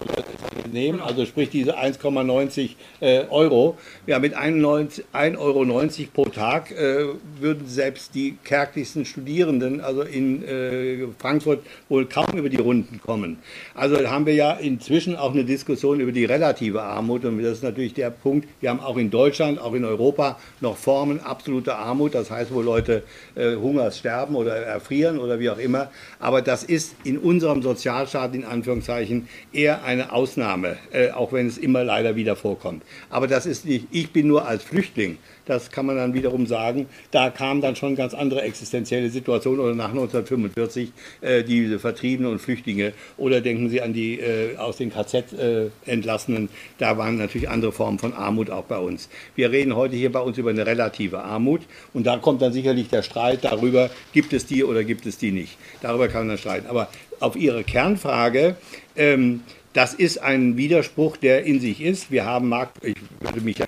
nehmen, 0.72 1.00
also 1.00 1.26
sprich 1.26 1.50
diese 1.50 1.78
1,90 1.78 2.72
äh, 3.00 3.24
Euro, 3.30 3.78
ja 4.08 4.20
mit 4.20 4.38
1,90 4.38 5.38
Euro 5.38 5.66
pro 6.14 6.26
Tag 6.26 6.72
äh, 6.72 7.06
würden 7.40 7.68
selbst 7.68 8.16
die 8.16 8.38
kärglichsten 8.44 9.06
Studierenden, 9.06 9.82
also 9.82 10.02
in 10.02 10.44
äh, 10.44 11.08
Frankfurt, 11.20 11.62
wohl 11.90 12.06
kaum 12.06 12.38
über 12.38 12.50
die 12.50 12.58
Runden 12.58 13.00
kommen. 13.02 13.38
Also 13.74 13.98
haben 14.08 14.26
wir 14.26 14.34
ja 14.34 14.54
inzwischen 14.54 15.16
auch 15.16 15.34
eine 15.34 15.46
Diskussion 15.46 16.00
über 16.00 16.12
die 16.12 16.26
relative 16.26 16.82
Armut. 16.82 17.26
Und 17.26 17.42
das 17.42 17.54
ist 17.54 17.64
natürlich 17.64 17.94
der 17.94 18.10
Punkt, 18.10 18.48
wir 18.62 18.70
haben 18.70 18.80
auch 18.80 18.98
in 18.98 19.10
Deutschland, 19.10 19.60
auch 19.60 19.74
in 19.74 19.86
Europa 19.86 20.38
noch 20.62 20.78
Formen 20.78 21.20
absoluter 21.20 21.78
Armut, 21.78 22.16
das 22.16 22.30
heißt, 22.30 22.54
wo 22.54 22.62
Leute 22.62 23.04
äh, 23.36 23.56
Hungers 23.96 24.00
sterben 24.00 24.36
oder 24.36 24.56
erfrieren 24.56 25.20
oder 25.20 25.40
wie 25.40 25.50
auch 25.50 25.58
immer, 25.58 25.90
aber 26.20 26.42
das 26.42 26.64
ist 26.64 26.96
in 27.04 27.18
unserem 27.18 27.62
Sozialstaat 27.62 28.36
in 28.36 28.44
Anführungszeichen 28.44 29.28
eher 29.54 29.84
eine 29.84 30.12
Ausnahme, 30.12 30.78
äh, 30.92 31.12
auch 31.12 31.32
wenn 31.34 31.48
es 31.48 31.58
immer 31.58 31.84
leider 31.84 32.16
wieder 32.16 32.36
vorkommt. 32.36 32.84
Aber 33.10 33.28
das 33.28 33.46
ist 33.46 33.66
nicht, 33.66 33.88
ich 33.92 34.12
bin 34.12 34.28
nur 34.28 34.48
als 34.48 34.64
Flüchtling 34.64 35.18
das 35.46 35.72
kann 35.72 35.86
man 35.86 35.96
dann 35.96 36.14
wiederum 36.14 36.46
sagen, 36.48 36.88
da 37.12 37.30
kam 37.30 37.62
dann 37.62 37.76
schon 37.76 37.96
ganz 37.96 38.14
andere 38.14 38.42
existenzielle 38.42 39.10
Situationen 39.10 39.60
oder 39.60 39.76
nach 39.76 39.90
1945 39.90 40.92
äh, 41.22 41.44
diese 41.44 41.80
Vertriebene 41.80 42.30
und 42.30 42.40
Flüchtlinge 42.40 42.94
oder 43.18 43.42
denken 43.42 43.70
Sie 43.70 43.82
an 43.82 43.94
die 43.94 44.20
äh, 44.20 44.58
aus 44.58 44.78
den 44.78 44.92
KZ 44.92 45.34
äh, 45.34 45.68
entlassenen, 45.86 46.50
da 46.78 46.98
waren 46.98 47.18
natürlich 47.18 47.50
andere 47.50 47.72
Formen 47.72 48.00
von 48.00 48.14
Armut 48.14 48.50
auch 48.50 48.64
bei 48.64 48.78
uns. 48.78 49.10
Wir 49.36 49.52
reden 49.52 49.76
heute 49.76 49.96
hier 49.96 50.12
bei 50.12 50.20
uns 50.20 50.38
über 50.38 50.50
eine 50.50 50.66
relative 50.66 51.20
Armut 51.20 51.62
und 51.94 52.06
da 52.06 52.18
kommt 52.18 52.42
dann 52.42 52.54
sicherlich 52.54 52.90
der 52.90 53.04
Streit 53.04 53.44
darüber, 53.44 53.90
gibt 54.14 54.34
es 54.34 54.46
die 54.46 54.64
oder 54.64 54.84
gibt 54.84 55.06
es 55.06 55.18
die 55.18 55.32
nicht. 55.32 55.58
Darüber 55.82 56.08
kann 56.08 56.22
man 56.22 56.30
dann 56.30 56.38
streiten. 56.38 56.68
Aber 56.68 56.90
auf 57.20 57.36
Ihre 57.36 57.64
Kernfrage, 57.64 58.56
ähm, 58.96 59.42
das 59.76 59.94
ist 59.94 60.20
ein 60.20 60.56
Widerspruch, 60.56 61.18
der 61.18 61.44
in 61.44 61.60
sich 61.60 61.82
ist. 61.82 62.10
Wir 62.10 62.26
haben 62.26 62.48
Markt, 62.48 62.84
ich 62.84 62.96
würde 63.20 63.42
mich 63.42 63.58
ja 63.58 63.66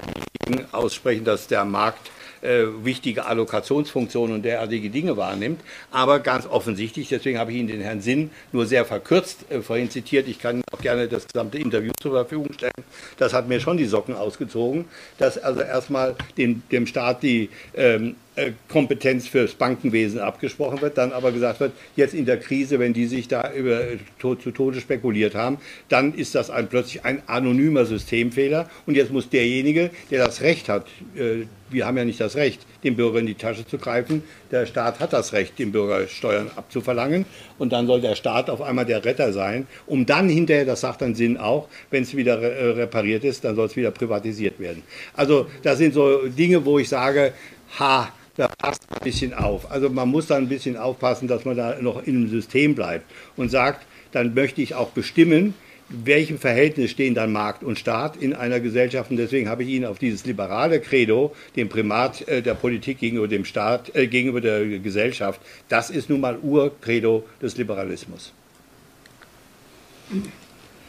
aussprechen, 0.72 1.26
dass 1.26 1.48
der 1.48 1.66
Markt 1.66 2.10
äh, 2.42 2.64
wichtige 2.82 3.26
Allokationsfunktionen 3.26 4.36
und 4.36 4.44
derartige 4.44 4.90
Dinge 4.90 5.18
wahrnimmt. 5.18 5.60
Aber 5.92 6.20
ganz 6.22 6.46
offensichtlich, 6.46 7.10
deswegen 7.10 7.38
habe 7.38 7.52
ich 7.52 7.58
Ihnen 7.58 7.68
den 7.68 7.82
Herrn 7.82 8.00
Sinn 8.00 8.30
nur 8.54 8.66
sehr 8.66 8.86
verkürzt 8.86 9.52
äh, 9.52 9.62
vorhin 9.62 9.90
zitiert. 9.90 10.30
Ich 10.30 10.40
kann 10.40 10.62
auch 10.72 10.80
gerne 10.80 11.10
das 11.10 11.28
gesamte 11.28 11.58
Interview 11.58 11.92
zur 12.02 12.12
Verfügung 12.14 12.54
stellen. 12.54 12.72
Das 13.18 13.34
hat 13.34 13.50
mir 13.50 13.60
schon 13.60 13.76
die 13.76 13.86
Socken 13.86 14.16
ausgezogen, 14.16 14.86
dass 15.18 15.38
also 15.38 15.60
erstmal 15.60 16.16
dem, 16.38 16.64
dem 16.72 16.88
Staat 16.88 17.22
die 17.22 17.50
ähm, 17.76 18.12
äh, 18.12 18.27
Kompetenz 18.70 19.28
fürs 19.28 19.54
Bankenwesen 19.54 20.20
abgesprochen 20.20 20.82
wird, 20.82 20.98
dann 20.98 21.12
aber 21.12 21.32
gesagt 21.32 21.60
wird, 21.60 21.74
jetzt 21.96 22.14
in 22.14 22.26
der 22.26 22.38
Krise, 22.38 22.80
wenn 22.80 22.94
die 22.94 23.08
sich 23.08 23.28
da 23.28 23.52
über, 23.52 23.82
zu 24.20 24.36
Tode 24.52 24.80
spekuliert 24.80 25.36
haben, 25.36 25.58
dann 25.90 26.14
ist 26.14 26.36
das 26.36 26.50
ein, 26.50 26.68
plötzlich 26.68 27.04
ein 27.04 27.24
anonymer 27.28 27.86
Systemfehler. 27.86 28.70
Und 28.86 28.96
jetzt 28.96 29.12
muss 29.12 29.30
derjenige, 29.30 29.90
der 30.12 30.26
das 30.26 30.42
Recht 30.42 30.70
hat, 30.70 30.86
äh, 31.16 31.46
wir 31.70 31.86
haben 31.86 31.98
ja 31.98 32.06
nicht 32.06 32.22
das 32.22 32.36
Recht, 32.36 32.66
dem 32.84 32.96
Bürger 32.96 33.20
in 33.20 33.26
die 33.26 33.36
Tasche 33.36 33.66
zu 33.66 33.78
greifen, 33.78 34.24
der 34.52 34.66
Staat 34.66 35.00
hat 35.00 35.14
das 35.14 35.34
Recht, 35.34 35.60
dem 35.60 35.72
Bürger 35.72 36.08
Steuern 36.08 36.50
abzuverlangen. 36.56 37.26
Und 37.58 37.74
dann 37.74 37.88
soll 37.88 38.02
der 38.02 38.16
Staat 38.16 38.50
auf 38.50 38.62
einmal 38.62 38.86
der 38.86 39.04
Retter 39.04 39.34
sein, 39.34 39.68
um 39.86 40.06
dann 40.06 40.30
hinterher, 40.30 40.66
das 40.66 40.82
sagt 40.82 41.02
dann 41.02 41.16
Sinn 41.16 41.38
auch, 41.38 41.68
wenn 41.90 42.04
es 42.04 42.16
wieder 42.16 42.42
äh, 42.42 42.70
repariert 42.72 43.24
ist, 43.24 43.44
dann 43.44 43.56
soll 43.56 43.66
es 43.66 43.76
wieder 43.76 43.92
privatisiert 43.92 44.60
werden. 44.60 44.84
Also 45.14 45.48
das 45.64 45.80
sind 45.80 45.94
so 45.94 46.28
Dinge, 46.28 46.64
wo 46.64 46.80
ich 46.80 46.88
sage, 46.88 47.34
ha, 47.80 48.14
da 48.38 48.48
passt 48.48 48.84
ein 48.90 49.04
bisschen 49.04 49.34
auf. 49.34 49.70
Also 49.70 49.90
man 49.90 50.08
muss 50.10 50.28
da 50.28 50.38
ein 50.38 50.48
bisschen 50.48 50.78
aufpassen, 50.78 51.28
dass 51.28 51.44
man 51.44 51.58
da 51.58 51.82
noch 51.82 52.08
einem 52.08 52.30
System 52.30 52.76
bleibt 52.76 53.06
und 53.36 53.50
sagt, 53.50 53.86
dann 54.12 54.34
möchte 54.34 54.62
ich 54.62 54.76
auch 54.76 54.90
bestimmen, 54.90 55.54
welchem 55.90 56.38
Verhältnis 56.38 56.92
stehen 56.92 57.16
dann 57.16 57.32
Markt 57.32 57.64
und 57.64 57.80
Staat 57.80 58.18
in 58.18 58.34
einer 58.34 58.60
Gesellschaft. 58.60 59.10
Und 59.10 59.18
deswegen 59.18 59.50
habe 59.50 59.64
ich 59.64 59.70
Ihnen 59.70 59.86
auf 59.86 60.00
dieses 60.00 60.26
liberale 60.26 60.80
Credo, 60.80 61.34
dem 61.56 61.70
Primat 61.70 62.28
äh, 62.28 62.42
der 62.42 62.56
Politik 62.56 63.00
gegenüber 63.00 63.28
dem 63.28 63.46
Staat, 63.46 63.96
äh, 63.96 64.08
gegenüber 64.08 64.42
der 64.42 64.66
Gesellschaft, 64.80 65.42
das 65.70 65.90
ist 65.90 66.10
nun 66.10 66.22
mal 66.22 66.38
Urcredo 66.40 67.24
des 67.42 67.58
Liberalismus. 67.58 68.34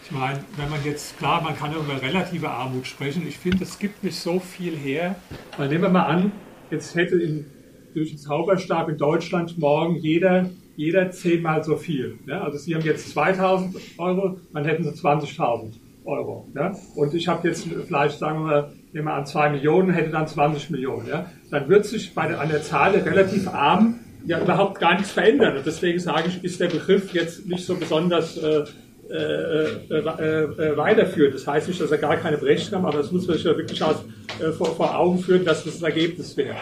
Ich 0.04 0.10
meine, 0.10 0.42
wenn 0.56 0.70
man 0.70 0.84
jetzt, 0.84 1.18
klar, 1.18 1.42
man 1.42 1.56
kann 1.56 1.72
über 1.72 2.00
relative 2.00 2.48
Armut 2.48 2.86
sprechen. 2.86 3.26
Ich 3.26 3.38
finde, 3.38 3.64
es 3.64 3.78
gibt 3.78 4.02
nicht 4.02 4.18
so 4.18 4.40
viel 4.40 4.76
her. 4.76 5.16
Weil 5.56 5.68
nehmen 5.68 5.82
wir 5.82 5.90
mal 5.90 6.06
an, 6.06 6.32
jetzt 6.70 6.94
hätte 6.94 7.16
in, 7.16 7.46
durch 7.94 8.10
den 8.10 8.18
Zauberstab 8.18 8.88
in 8.88 8.98
Deutschland 8.98 9.58
morgen 9.58 9.96
jeder, 9.96 10.50
jeder 10.76 11.10
zehnmal 11.10 11.64
so 11.64 11.76
viel. 11.76 12.18
Ja? 12.26 12.42
Also 12.42 12.58
Sie 12.58 12.74
haben 12.74 12.84
jetzt 12.84 13.10
2000 13.10 13.76
Euro, 13.98 14.38
dann 14.52 14.64
hätten 14.64 14.84
Sie 14.84 14.90
20.000 14.90 15.72
Euro. 16.04 16.46
Ja? 16.54 16.74
Und 16.94 17.14
ich 17.14 17.28
habe 17.28 17.48
jetzt 17.48 17.66
vielleicht, 17.86 18.18
sagen 18.18 18.44
wir, 18.44 18.72
nehmen 18.92 19.06
wir 19.06 19.14
an, 19.14 19.26
2 19.26 19.50
Millionen, 19.50 19.90
hätte 19.90 20.10
dann 20.10 20.26
20 20.26 20.70
Millionen. 20.70 21.08
Ja? 21.08 21.30
Dann 21.50 21.68
wird 21.68 21.86
sich 21.86 22.14
bei 22.14 22.28
der, 22.28 22.40
an 22.40 22.48
der 22.48 22.62
Zahl 22.62 22.92
der 22.92 23.04
relativ 23.04 23.48
Armen 23.48 24.00
ja 24.26 24.40
überhaupt 24.40 24.80
gar 24.80 24.94
nichts 24.94 25.12
verändern. 25.12 25.56
Und 25.56 25.66
deswegen 25.66 25.98
sage 25.98 26.28
ich, 26.28 26.44
ist 26.44 26.60
der 26.60 26.68
Begriff 26.68 27.12
jetzt 27.14 27.46
nicht 27.46 27.64
so 27.64 27.76
besonders 27.76 28.36
äh, 28.36 28.64
äh, 29.10 29.14
äh, 29.14 29.94
äh, 29.94 30.76
weiterführt. 30.76 31.34
Das 31.34 31.46
heißt 31.46 31.68
nicht, 31.68 31.80
dass 31.80 31.90
er 31.90 31.96
gar 31.96 32.16
keine 32.18 32.36
Berechtigung 32.36 32.82
hat, 32.82 32.92
aber 32.92 33.00
es 33.00 33.10
muss 33.10 33.26
man 33.26 33.36
sich 33.36 33.46
ja 33.46 33.56
wirklich 33.56 33.82
aus, 33.82 34.04
vor, 34.56 34.74
vor, 34.76 34.96
Augen 34.96 35.18
führen, 35.18 35.44
dass 35.44 35.64
das 35.64 35.74
das 35.74 35.82
Ergebnis 35.82 36.36
wäre. 36.36 36.56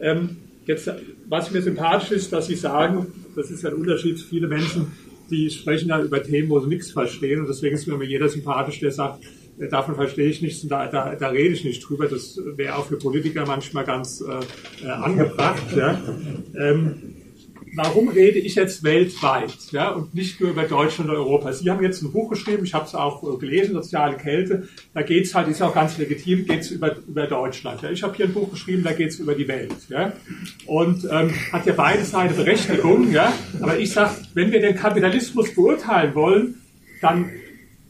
Ähm, 0.00 0.36
jetzt, 0.66 0.90
was 1.28 1.50
mir 1.50 1.62
sympathisch 1.62 2.12
ist, 2.12 2.32
dass 2.32 2.46
Sie 2.46 2.54
sagen, 2.54 3.06
das 3.34 3.50
ist 3.50 3.64
ein 3.64 3.74
Unterschied, 3.74 4.20
viele 4.20 4.48
Menschen, 4.48 4.92
die 5.30 5.50
sprechen 5.50 5.88
ja 5.88 6.02
über 6.02 6.22
Themen, 6.22 6.48
wo 6.48 6.60
sie 6.60 6.68
nichts 6.68 6.90
verstehen 6.90 7.40
und 7.40 7.48
deswegen 7.48 7.74
ist 7.74 7.86
mir 7.86 7.94
immer 7.94 8.04
jeder 8.04 8.28
sympathisch, 8.28 8.80
der 8.80 8.92
sagt, 8.92 9.24
davon 9.70 9.94
verstehe 9.94 10.28
ich 10.28 10.42
nichts 10.42 10.62
und 10.62 10.70
da, 10.70 10.86
da, 10.86 11.14
da 11.14 11.28
rede 11.28 11.54
ich 11.54 11.64
nicht 11.64 11.80
drüber. 11.80 12.06
Das 12.06 12.38
wäre 12.56 12.76
auch 12.76 12.86
für 12.86 12.96
Politiker 12.96 13.44
manchmal 13.46 13.84
ganz 13.84 14.22
äh, 14.22 14.86
angebracht. 14.88 15.64
Ja. 15.74 15.98
Ähm, 16.54 17.15
warum 17.76 18.08
rede 18.08 18.38
ich 18.38 18.54
jetzt 18.54 18.82
weltweit 18.82 19.54
ja, 19.70 19.90
und 19.90 20.14
nicht 20.14 20.40
nur 20.40 20.50
über 20.50 20.64
Deutschland 20.64 21.10
und 21.10 21.16
Europa? 21.16 21.52
Sie 21.52 21.70
haben 21.70 21.82
jetzt 21.82 22.02
ein 22.02 22.10
Buch 22.10 22.30
geschrieben, 22.30 22.64
ich 22.64 22.72
habe 22.72 22.86
es 22.86 22.94
auch 22.94 23.38
gelesen, 23.38 23.74
Soziale 23.74 24.16
Kälte. 24.16 24.68
Da 24.94 25.02
geht 25.02 25.26
es 25.26 25.34
halt, 25.34 25.48
ist 25.48 25.60
auch 25.60 25.74
ganz 25.74 25.98
legitim, 25.98 26.46
geht 26.46 26.60
es 26.60 26.70
über, 26.70 26.96
über 27.06 27.26
Deutschland. 27.26 27.82
Ja. 27.82 27.90
Ich 27.90 28.02
habe 28.02 28.16
hier 28.16 28.26
ein 28.26 28.32
Buch 28.32 28.50
geschrieben, 28.50 28.82
da 28.82 28.92
geht 28.92 29.10
es 29.10 29.18
über 29.18 29.34
die 29.34 29.46
Welt. 29.46 29.74
Ja. 29.90 30.14
Und 30.66 31.06
ähm, 31.10 31.34
hat 31.52 31.66
ja 31.66 31.74
beide 31.74 32.02
Seiten 32.04 32.34
Berechtigung. 32.34 33.12
Ja. 33.12 33.32
Aber 33.60 33.78
ich 33.78 33.92
sage, 33.92 34.14
wenn 34.32 34.50
wir 34.50 34.60
den 34.60 34.74
Kapitalismus 34.74 35.54
beurteilen 35.54 36.14
wollen, 36.14 36.54
dann 37.02 37.30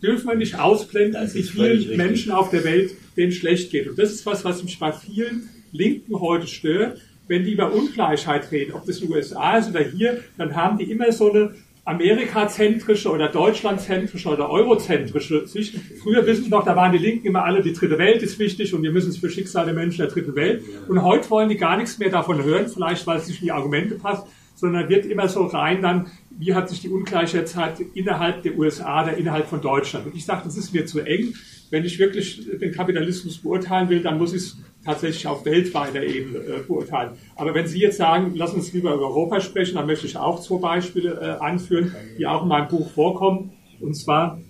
dürfen 0.02 0.28
wir 0.28 0.34
nicht 0.34 0.58
ausblenden, 0.58 1.32
wie 1.32 1.42
vielen 1.44 1.96
Menschen 1.96 2.32
auf 2.32 2.50
der 2.50 2.64
Welt 2.64 2.92
denen 3.16 3.32
schlecht 3.32 3.70
geht. 3.70 3.88
Und 3.88 3.98
das 3.98 4.10
ist 4.10 4.26
was, 4.26 4.44
was 4.44 4.64
mich 4.64 4.78
bei 4.80 4.92
vielen 4.92 5.48
Linken 5.70 6.18
heute 6.18 6.48
stört 6.48 7.00
wenn 7.28 7.44
die 7.44 7.52
über 7.52 7.72
Ungleichheit 7.72 8.50
reden, 8.50 8.72
ob 8.72 8.86
das 8.86 9.00
in 9.00 9.08
den 9.08 9.16
USA 9.16 9.58
ist 9.58 9.70
oder 9.70 9.80
hier, 9.80 10.22
dann 10.38 10.54
haben 10.54 10.78
die 10.78 10.90
immer 10.90 11.10
so 11.12 11.32
eine 11.32 11.54
amerikazentrische 11.86 13.10
oder 13.10 13.28
deutschlandzentrische 13.28 14.28
oder 14.28 14.50
eurozentrische 14.50 15.46
Sicht. 15.46 15.78
Früher 16.02 16.26
wissen 16.26 16.44
Sie 16.44 16.50
noch, 16.50 16.64
da 16.64 16.74
waren 16.74 16.90
die 16.90 16.98
Linken 16.98 17.28
immer 17.28 17.44
alle, 17.44 17.62
die 17.62 17.72
dritte 17.72 17.96
Welt 17.96 18.22
ist 18.22 18.38
wichtig 18.40 18.74
und 18.74 18.82
wir 18.82 18.90
müssen 18.90 19.10
es 19.10 19.18
für 19.18 19.30
Schicksal 19.30 19.66
der 19.66 19.74
Menschen 19.74 19.98
der 19.98 20.08
dritten 20.08 20.34
Welt. 20.34 20.64
Und 20.88 21.02
heute 21.02 21.30
wollen 21.30 21.48
die 21.48 21.56
gar 21.56 21.76
nichts 21.76 21.98
mehr 21.98 22.10
davon 22.10 22.42
hören, 22.42 22.68
vielleicht 22.68 23.06
weil 23.06 23.18
es 23.18 23.28
nicht 23.28 23.40
in 23.40 23.46
die 23.46 23.52
Argumente 23.52 23.94
passt, 23.94 24.26
sondern 24.56 24.88
wird 24.88 25.06
immer 25.06 25.28
so 25.28 25.44
rein 25.44 25.80
dann, 25.80 26.06
wie 26.36 26.54
hat 26.54 26.68
sich 26.68 26.80
die 26.80 26.88
Ungleichheit 26.88 27.54
innerhalb 27.94 28.42
der 28.42 28.58
USA 28.58 29.04
oder 29.04 29.16
innerhalb 29.16 29.46
von 29.46 29.60
Deutschland. 29.60 30.06
Und 30.06 30.16
ich 30.16 30.24
sage, 30.24 30.42
das 30.44 30.56
ist 30.56 30.74
mir 30.74 30.86
zu 30.86 31.00
eng. 31.00 31.34
Wenn 31.70 31.84
ich 31.84 31.98
wirklich 32.00 32.46
den 32.60 32.72
Kapitalismus 32.72 33.38
beurteilen 33.38 33.88
will, 33.88 34.00
dann 34.00 34.18
muss 34.18 34.32
ich 34.32 34.42
es 34.42 34.56
tatsächlich 34.86 35.26
auf 35.26 35.44
weltweiter 35.44 36.02
Ebene 36.02 36.38
äh, 36.38 36.60
beurteilen. 36.66 37.10
Aber 37.34 37.54
wenn 37.54 37.66
Sie 37.66 37.80
jetzt 37.80 37.98
sagen, 37.98 38.32
lass 38.34 38.54
uns 38.54 38.72
lieber 38.72 38.94
über 38.94 39.08
Europa 39.08 39.40
sprechen, 39.40 39.74
dann 39.74 39.86
möchte 39.86 40.06
ich 40.06 40.16
auch 40.16 40.40
zwei 40.40 40.58
Beispiele 40.58 41.20
äh, 41.20 41.44
anführen, 41.44 41.94
die 42.18 42.26
auch 42.26 42.42
in 42.42 42.48
meinem 42.48 42.68
Buch 42.68 42.90
vorkommen. 42.90 43.52
Und 43.80 43.94
zwar, 43.94 44.40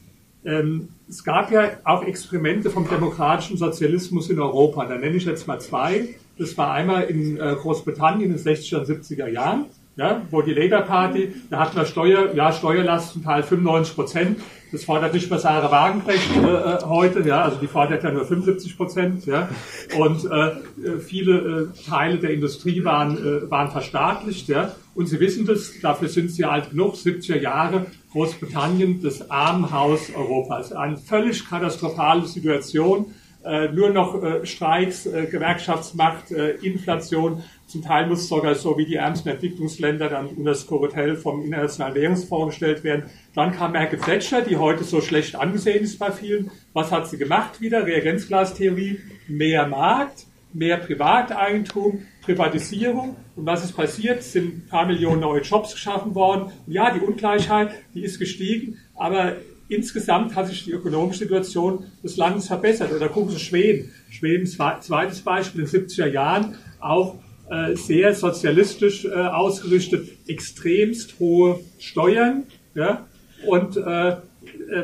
ähm, 0.45 0.91
es 1.09 1.25
gab 1.25 1.51
ja 1.51 1.71
auch 1.85 2.05
Experimente 2.05 2.71
vom 2.71 2.89
demokratischen 2.89 3.57
Sozialismus 3.57 4.31
in 4.31 4.39
Europa. 4.39 4.85
Da 4.85 4.97
nenne 4.97 5.17
ich 5.17 5.25
jetzt 5.25 5.49
mal 5.49 5.61
zwei. 5.61 6.11
Das 6.39 6.57
war 6.57 6.73
einmal 6.73 7.05
in 7.05 7.39
äh, 7.39 7.57
Großbritannien 7.59 8.31
in 8.31 8.37
den 8.37 8.45
60er 8.45 8.79
und 8.79 8.87
70er 8.87 9.29
Jahren 9.29 9.67
ja, 9.97 10.23
wo 10.31 10.43
die 10.43 10.53
Labour 10.53 10.83
Party, 10.83 11.35
da 11.51 11.61
hat 11.61 11.75
man 11.75 11.87
Steuer, 11.87 12.35
ja, 12.35 12.53
Steuerlast 12.53 13.15
zum 13.15 13.25
Teil 13.25 13.43
95 13.43 13.95
Prozent. 13.95 14.41
Das 14.73 14.85
fordert 14.85 15.15
nicht 15.15 15.31
mehr 15.31 15.39
Sarah 15.39 15.71
Wagenknecht 15.71 16.37
äh, 16.37 16.41
äh, 16.41 16.85
heute, 16.85 17.21
ja, 17.27 17.43
also 17.43 17.59
die 17.59 17.69
fordert 17.69 18.03
ja 18.03 18.11
nur 18.11 18.25
75 18.25 18.77
Prozent, 18.77 19.27
ja. 19.27 19.49
Und 19.99 20.25
äh, 20.25 20.99
viele 20.99 21.71
äh, 21.73 21.89
Teile 21.89 22.19
der 22.19 22.31
Industrie 22.31 22.85
waren, 22.85 23.17
äh, 23.17 23.51
waren 23.51 23.71
verstaatlicht, 23.71 24.49
ja. 24.49 24.75
Und 24.95 25.07
Sie 25.07 25.21
wissen 25.21 25.47
das, 25.47 25.81
dafür 25.81 26.09
sind 26.09 26.33
Sie 26.33 26.45
alt 26.45 26.71
genug, 26.71 26.95
70er 26.95 27.39
Jahre, 27.39 27.87
Großbritannien, 28.13 29.03
das 29.03 29.31
Armenhaus 29.31 30.11
Europas. 30.15 30.73
Eine 30.73 30.97
völlig 30.97 31.49
katastrophale 31.49 32.27
Situation 32.27 33.07
äh, 33.47 33.69
nur 33.69 33.91
noch 33.91 34.23
äh, 34.23 34.45
Streiks, 34.45 35.07
äh, 35.07 35.27
Gewerkschaftsmacht, 35.31 36.33
äh, 36.33 36.57
Inflation. 36.57 37.45
Zum 37.77 37.85
Teil 37.85 38.07
muss 38.07 38.27
sogar 38.27 38.55
so 38.55 38.79
wie 38.79 38.87
die 38.87 38.95
ärmsten 38.95 39.29
Entwicklungsländer 39.29 40.09
dann 40.09 40.29
unter 40.29 40.53
das 40.53 40.67
Korruptell 40.67 41.15
vom 41.15 41.45
Internationalen 41.45 41.95
Währungsfonds 41.95 42.55
gestellt 42.55 42.85
werden. 42.85 43.11
Dann 43.35 43.53
kam 43.53 43.73
Merkel 43.73 43.99
Thatcher, 43.99 44.41
die 44.41 44.57
heute 44.57 44.83
so 44.83 45.03
schlecht 45.03 45.37
angesehen 45.37 45.85
ist 45.85 45.99
bei 45.99 46.11
vielen. 46.11 46.51
Was 46.73 46.91
hat 46.91 47.07
sie 47.07 47.19
gemacht 47.19 47.61
wieder? 47.61 47.85
Reagenzglastheorie, 47.85 49.01
mehr 49.29 49.67
Markt, 49.67 50.25
mehr 50.55 50.79
Privateigentum, 50.79 52.07
Privatisierung. 52.23 53.17
Und 53.37 53.45
was 53.45 53.63
ist 53.63 53.77
passiert? 53.77 54.21
Es 54.21 54.33
sind 54.33 54.47
ein 54.47 54.67
paar 54.71 54.87
Millionen 54.87 55.21
neue 55.21 55.43
Jobs 55.43 55.75
geschaffen 55.75 56.15
worden. 56.15 56.51
Und 56.67 56.73
ja, 56.73 56.95
die 56.95 57.01
Ungleichheit, 57.01 57.73
die 57.93 58.05
ist 58.05 58.19
gestiegen, 58.19 58.79
aber 58.95 59.37
insgesamt 59.69 60.35
hat 60.35 60.47
sich 60.47 60.65
die 60.65 60.73
ökonomische 60.73 61.19
Situation 61.19 61.85
des 62.03 62.17
Landes 62.17 62.47
verbessert. 62.47 62.91
Oder 62.91 63.11
gucken 63.11 63.33
Sie 63.33 63.39
Schweden. 63.39 63.93
Schweden, 64.09 64.47
zweites 64.47 65.21
Beispiel, 65.21 65.61
in 65.61 65.71
den 65.71 65.87
70er 65.87 66.07
Jahren 66.07 66.55
auch 66.81 67.17
sehr 67.75 68.15
sozialistisch 68.15 69.05
äh, 69.05 69.11
ausgerichtet, 69.11 70.09
extremst 70.27 71.19
hohe 71.21 71.61
Steuern. 71.79 72.45
Ja? 72.75 73.07
Und 73.47 73.77
äh, 73.77 74.11
äh 74.11 74.17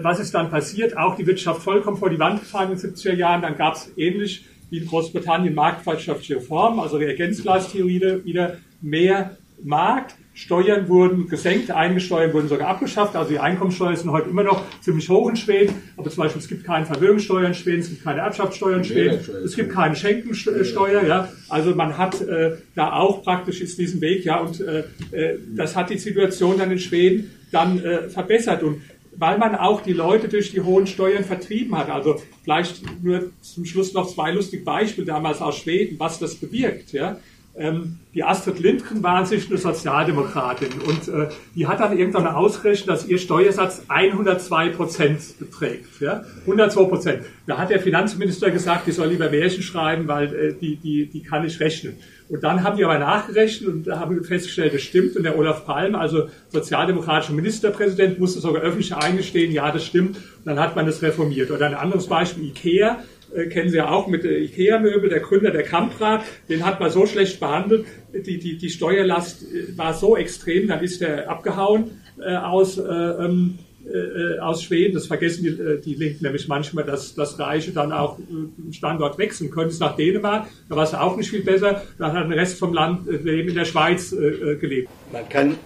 was 0.03 0.21
ist 0.21 0.35
dann 0.35 0.51
passiert? 0.51 0.97
Auch 0.97 1.17
die 1.17 1.27
Wirtschaft 1.27 1.63
vollkommen 1.63 1.97
vor 1.97 2.11
die 2.11 2.19
Wand 2.19 2.41
gefahren 2.41 2.73
in 2.73 2.79
den 2.79 2.95
70er 2.95 3.15
Jahren. 3.15 3.43
Dann 3.43 3.57
gab 3.57 3.75
es 3.75 3.93
ähnlich 3.97 4.45
wie 4.71 4.79
in 4.79 4.87
Großbritannien 4.87 5.55
marktwirtschaftliche 5.55 6.37
Reformen, 6.37 6.81
also 6.81 6.97
Reagenzglastheorie 6.97 8.25
wieder 8.25 8.57
mehr 8.81 9.37
Markt. 9.63 10.15
Steuern 10.35 10.89
wurden 10.89 11.29
gesenkt, 11.29 11.71
Eingesteuern 11.71 12.33
wurden 12.33 12.49
sogar 12.49 12.69
abgeschafft. 12.69 13.17
Also 13.17 13.31
die 13.31 13.39
Einkommensteuern 13.39 13.97
sind 13.97 14.11
heute 14.11 14.31
immer 14.31 14.45
noch 14.45 14.65
ziemlich 14.81 15.09
hoch 15.09 15.29
in 15.29 15.37
Schweden. 15.37 15.75
Aber 15.97 16.09
zum 16.09 16.23
Beispiel 16.23 16.41
es 16.41 16.49
gibt 16.49 16.65
keine 16.65 16.87
Vermögenssteuer 16.87 17.47
in 17.47 17.55
Schweden, 17.55 17.81
es 17.81 17.91
gibt 17.91 18.03
keine 18.03 18.21
Erbschaftssteuer 18.21 18.79
in 18.79 18.85
Schweden, 18.85 19.21
es 19.45 19.55
gibt 19.55 19.71
keine 19.73 19.95
Schenkensteuer. 19.95 21.05
Ja, 21.05 21.29
also 21.49 21.75
man 21.75 21.99
hat 21.99 22.21
äh, 22.23 22.57
da 22.75 22.95
auch 22.95 23.23
praktisch 23.23 23.61
ist 23.61 23.79
diesen 23.79 24.01
Weg. 24.01 24.25
Ja, 24.25 24.41
und 24.41 24.61
äh, 24.61 24.85
äh, 25.11 25.39
das 25.55 25.77
hat 25.77 25.91
die 25.91 25.99
Situation 25.99 26.57
dann 26.59 26.71
in 26.71 26.79
Schweden 26.79 27.31
dann 27.51 27.79
äh, 27.85 28.09
verbessert 28.09 28.63
und 28.63 28.81
weil 29.15 29.37
man 29.39 29.55
auch 29.55 29.83
die 29.83 29.93
Leute 29.93 30.29
durch 30.29 30.53
die 30.53 30.63
hohen 30.63 30.87
Steuern 30.87 31.25
vertrieben 31.25 31.77
hat. 31.77 31.91
Also 31.91 32.21
vielleicht 32.43 32.83
nur 33.03 33.31
zum 33.43 33.65
Schluss 33.65 33.93
noch 33.93 34.13
zwei 34.13 34.33
lustige 34.33 34.65
Beispiele 34.65 35.07
damals 35.07 35.41
aus 35.41 35.59
Schweden, 35.59 35.99
was 35.99 36.19
das 36.19 36.37
bewirkt. 36.37 36.93
Ja. 36.93 37.19
Ähm, 37.55 37.99
die 38.15 38.25
Astrid 38.25 38.61
Lindgren 38.61 39.03
war 39.03 39.17
an 39.17 39.27
sich 39.27 39.49
eine 39.49 39.59
Sozialdemokratin 39.59 40.69
und 40.87 41.09
äh, 41.09 41.29
die 41.55 41.67
hat 41.67 41.81
dann 41.81 41.97
irgendwann 41.97 42.27
ausgerechnet, 42.27 42.89
dass 42.89 43.07
ihr 43.07 43.19
Steuersatz 43.19 43.83
102 43.89 44.71
Prozent 44.71 45.39
beträgt. 45.39 46.01
Ja? 46.01 46.25
102 46.43 46.85
Prozent. 46.85 47.23
Da 47.47 47.59
hat 47.59 47.69
der 47.69 47.81
Finanzminister 47.81 48.51
gesagt, 48.51 48.87
die 48.87 48.93
soll 48.93 49.09
lieber 49.09 49.29
Märchen 49.29 49.63
schreiben, 49.63 50.09
weil 50.09 50.35
äh, 50.35 50.55
die, 50.55 50.77
die, 50.77 51.07
die 51.07 51.23
kann 51.23 51.43
nicht 51.43 51.61
rechnen. 51.61 51.97
Und 52.31 52.43
dann 52.43 52.63
haben 52.63 52.79
die 52.79 52.85
aber 52.85 52.99
nachgerechnet 52.99 53.69
und 53.69 53.87
haben 53.89 54.25
festgestellt, 54.25 54.73
das 54.73 54.81
stimmt. 54.81 55.17
Und 55.17 55.25
der 55.25 55.37
Olaf 55.37 55.67
Palme, 55.67 55.99
also 55.99 56.29
sozialdemokratischer 56.49 57.35
Ministerpräsident, 57.35 58.19
musste 58.19 58.41
sogar 58.41 58.63
öffentlich 58.63 58.95
eingestehen, 58.95 59.53
ja, 59.53 59.71
das 59.71 59.85
stimmt. 59.85 60.17
Und 60.17 60.47
dann 60.47 60.59
hat 60.59 60.75
man 60.75 60.87
das 60.87 61.03
reformiert. 61.03 61.51
Oder 61.51 61.67
ein 61.67 61.75
anderes 61.75 62.07
Beispiel, 62.07 62.45
Ikea 62.45 63.01
äh, 63.35 63.47
kennen 63.47 63.71
Sie 63.71 63.77
ja 63.77 63.91
auch 63.91 64.07
mit 64.07 64.25
äh, 64.25 64.39
Ikea-Möbel, 64.39 65.09
der 65.09 65.21
Gründer 65.21 65.51
der 65.51 65.63
Kamprad, 65.63 66.23
den 66.49 66.65
hat 66.65 66.81
man 66.81 66.91
so 66.91 67.07
schlecht 67.07 67.41
behandelt, 67.41 67.87
die, 68.13 68.39
die, 68.39 68.59
die 68.59 68.71
Steuerlast 68.71 69.43
äh, 69.43 69.77
war 69.77 69.95
so 69.95 70.17
extrem, 70.17 70.69
dann 70.69 70.83
ist 70.83 71.03
er 71.03 71.29
abgehauen 71.29 71.91
aus, 72.25 72.79
äh, 72.79 72.83
ähm, 72.83 73.59
äh, 73.85 74.39
aus 74.39 74.63
Schweden. 74.63 74.95
Das 74.95 75.07
vergessen 75.07 75.43
die, 75.43 75.81
die 75.85 75.95
Linken 75.95 76.25
nämlich 76.25 76.47
manchmal, 76.47 76.85
dass, 76.85 77.15
dass 77.15 77.39
Reiche 77.39 77.73
dann 77.73 77.91
auch 77.91 78.19
äh, 78.19 78.73
Standort 78.73 79.19
wechseln 79.19 79.51
können. 79.51 79.71
Ist 79.71 79.81
nach 79.81 79.97
Dänemark, 79.97 80.47
da 80.69 80.77
war 80.77 80.85
es 80.85 80.95
auch 80.95 81.17
nicht 81.17 81.31
viel 81.31 81.43
besser. 81.43 81.83
Da 81.99 82.13
hat 82.13 82.31
der 82.31 82.37
Rest 82.37 82.59
vom 82.59 82.73
Land 82.73 83.07
Leben 83.07 83.49
in 83.49 83.55
der 83.55 83.65
Schweiz 83.65 84.11
gelebt. 84.11 84.89
Man 85.11 85.29
kann, 85.29 85.57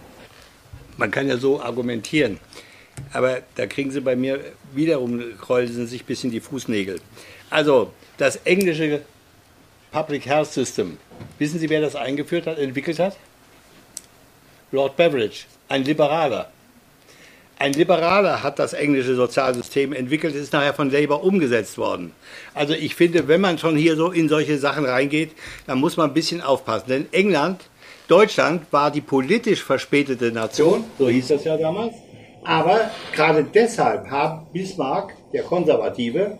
man 0.97 1.11
kann 1.11 1.29
ja 1.29 1.37
so 1.37 1.61
argumentieren. 1.61 2.39
Aber 3.12 3.43
da 3.57 3.67
kriegen 3.67 3.91
Sie 3.91 4.01
bei 4.01 4.17
mir 4.17 4.41
wiederum, 4.75 5.21
kreuzen 5.39 5.87
sich 5.87 6.03
ein 6.03 6.07
bisschen 6.07 6.31
die 6.31 6.41
Fußnägel. 6.41 6.99
Also, 7.51 7.93
das 8.19 8.37
englische 8.45 9.03
Public 9.93 10.27
Health 10.27 10.53
System, 10.53 10.99
wissen 11.39 11.59
Sie, 11.59 11.71
wer 11.71 11.81
das 11.81 11.97
eingeführt 11.97 12.47
hat, 12.47 12.59
entwickelt 12.59 12.99
hat? 12.99 13.17
Lord 14.73 14.97
Beveridge, 14.97 15.45
ein 15.69 15.85
Liberaler. 15.85 16.51
Ein 17.59 17.73
Liberaler 17.73 18.43
hat 18.43 18.59
das 18.59 18.75
englische 18.75 19.15
Sozialsystem 19.15 19.95
entwickelt, 19.95 20.35
ist 20.35 20.53
nachher 20.53 20.75
von 20.75 20.91
Labour 20.91 21.25
umgesetzt 21.25 21.79
worden. 21.79 22.13
Also 22.53 22.75
ich 22.75 22.95
finde, 22.95 23.29
wenn 23.29 23.41
man 23.41 23.57
schon 23.57 23.77
hier 23.77 23.97
so 23.97 24.11
in 24.11 24.29
solche 24.29 24.59
Sachen 24.59 24.85
reingeht, 24.85 25.31
dann 25.67 25.79
muss 25.79 25.97
man 25.97 26.11
ein 26.11 26.15
bisschen 26.15 26.43
aufpassen. 26.43 26.89
Denn 26.89 27.07
England, 27.13 27.63
Deutschland 28.09 28.71
war 28.73 28.91
die 28.91 29.01
politisch 29.01 29.63
verspätete 29.63 30.33
Nation, 30.33 30.85
so 30.99 31.09
hieß 31.09 31.29
das 31.29 31.45
ja 31.45 31.57
damals. 31.57 31.95
Aber 32.45 32.91
gerade 33.15 33.45
deshalb 33.45 34.11
hat 34.11 34.53
Bismarck, 34.53 35.15
der 35.33 35.43
Konservative, 35.43 36.39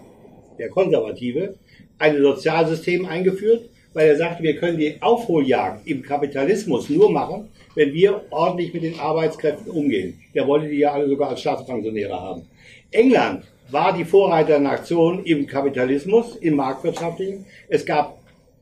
der 0.59 0.69
Konservative, 0.69 1.55
ein 1.99 2.21
Sozialsystem 2.21 3.07
eingeführt, 3.07 3.69
weil 3.95 4.09
er 4.09 4.17
sagte, 4.17 4.43
wir 4.43 4.57
können 4.57 4.79
die 4.79 5.01
Aufholjagd 5.01 5.87
im 5.87 6.03
Kapitalismus 6.03 6.91
nur 6.91 7.11
machen, 7.11 7.49
wenn 7.75 7.93
wir 7.93 8.23
ordentlich 8.31 8.75
mit 8.75 8.83
den 8.83 8.99
Arbeitskräften 8.99 9.71
umgehen. 9.71 10.21
Der 10.35 10.47
wollte 10.47 10.69
die 10.69 10.79
ja 10.79 10.93
alle 10.93 11.09
sogar 11.09 11.31
als 11.31 11.41
Staatspensionäre 11.41 12.21
haben. 12.21 12.43
England 12.91 13.45
war 13.71 13.93
die 13.93 14.05
Vorreiternation 14.05 15.25
im 15.25 15.47
Kapitalismus, 15.47 16.37
im 16.37 16.57
Marktwirtschaftlichen. 16.57 17.47
Es 17.69 17.85
gab 17.85 18.19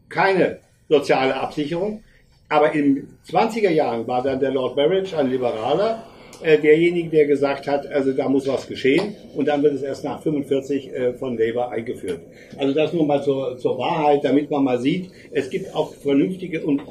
keine 0.09 0.59
soziale 0.89 1.35
Absicherung. 1.35 2.03
Aber 2.49 2.73
in 2.73 2.95
den 2.95 3.09
20er 3.29 3.71
Jahren 3.71 4.07
war 4.07 4.23
dann 4.23 4.39
der 4.39 4.53
Lord 4.53 4.77
Barrage 4.77 5.17
ein 5.17 5.31
Liberaler, 5.31 6.05
äh, 6.43 6.59
derjenige, 6.59 7.11
der 7.11 7.27
gesagt 7.27 7.67
hat, 7.67 7.87
also 7.87 8.13
da 8.13 8.29
muss 8.29 8.47
was 8.47 8.67
geschehen 8.67 9.15
und 9.35 9.49
dann 9.49 9.63
wird 9.63 9.75
es 9.75 9.83
erst 9.83 10.05
nach 10.05 10.23
45 10.23 10.93
äh, 10.93 11.13
von 11.15 11.39
Labour 11.39 11.71
eingeführt. 11.71 12.21
Also 12.57 12.75
das 12.75 12.93
nur 12.93 13.07
mal 13.07 13.23
zur, 13.23 13.59
zur 13.59 13.79
Wahrheit, 13.79 14.25
damit 14.25 14.51
man 14.51 14.65
mal 14.65 14.81
sieht, 14.81 15.11
es 15.33 15.51
gibt 15.51 15.75
auch 15.75 15.95
vernünftige 15.95 16.65
und 16.65 16.83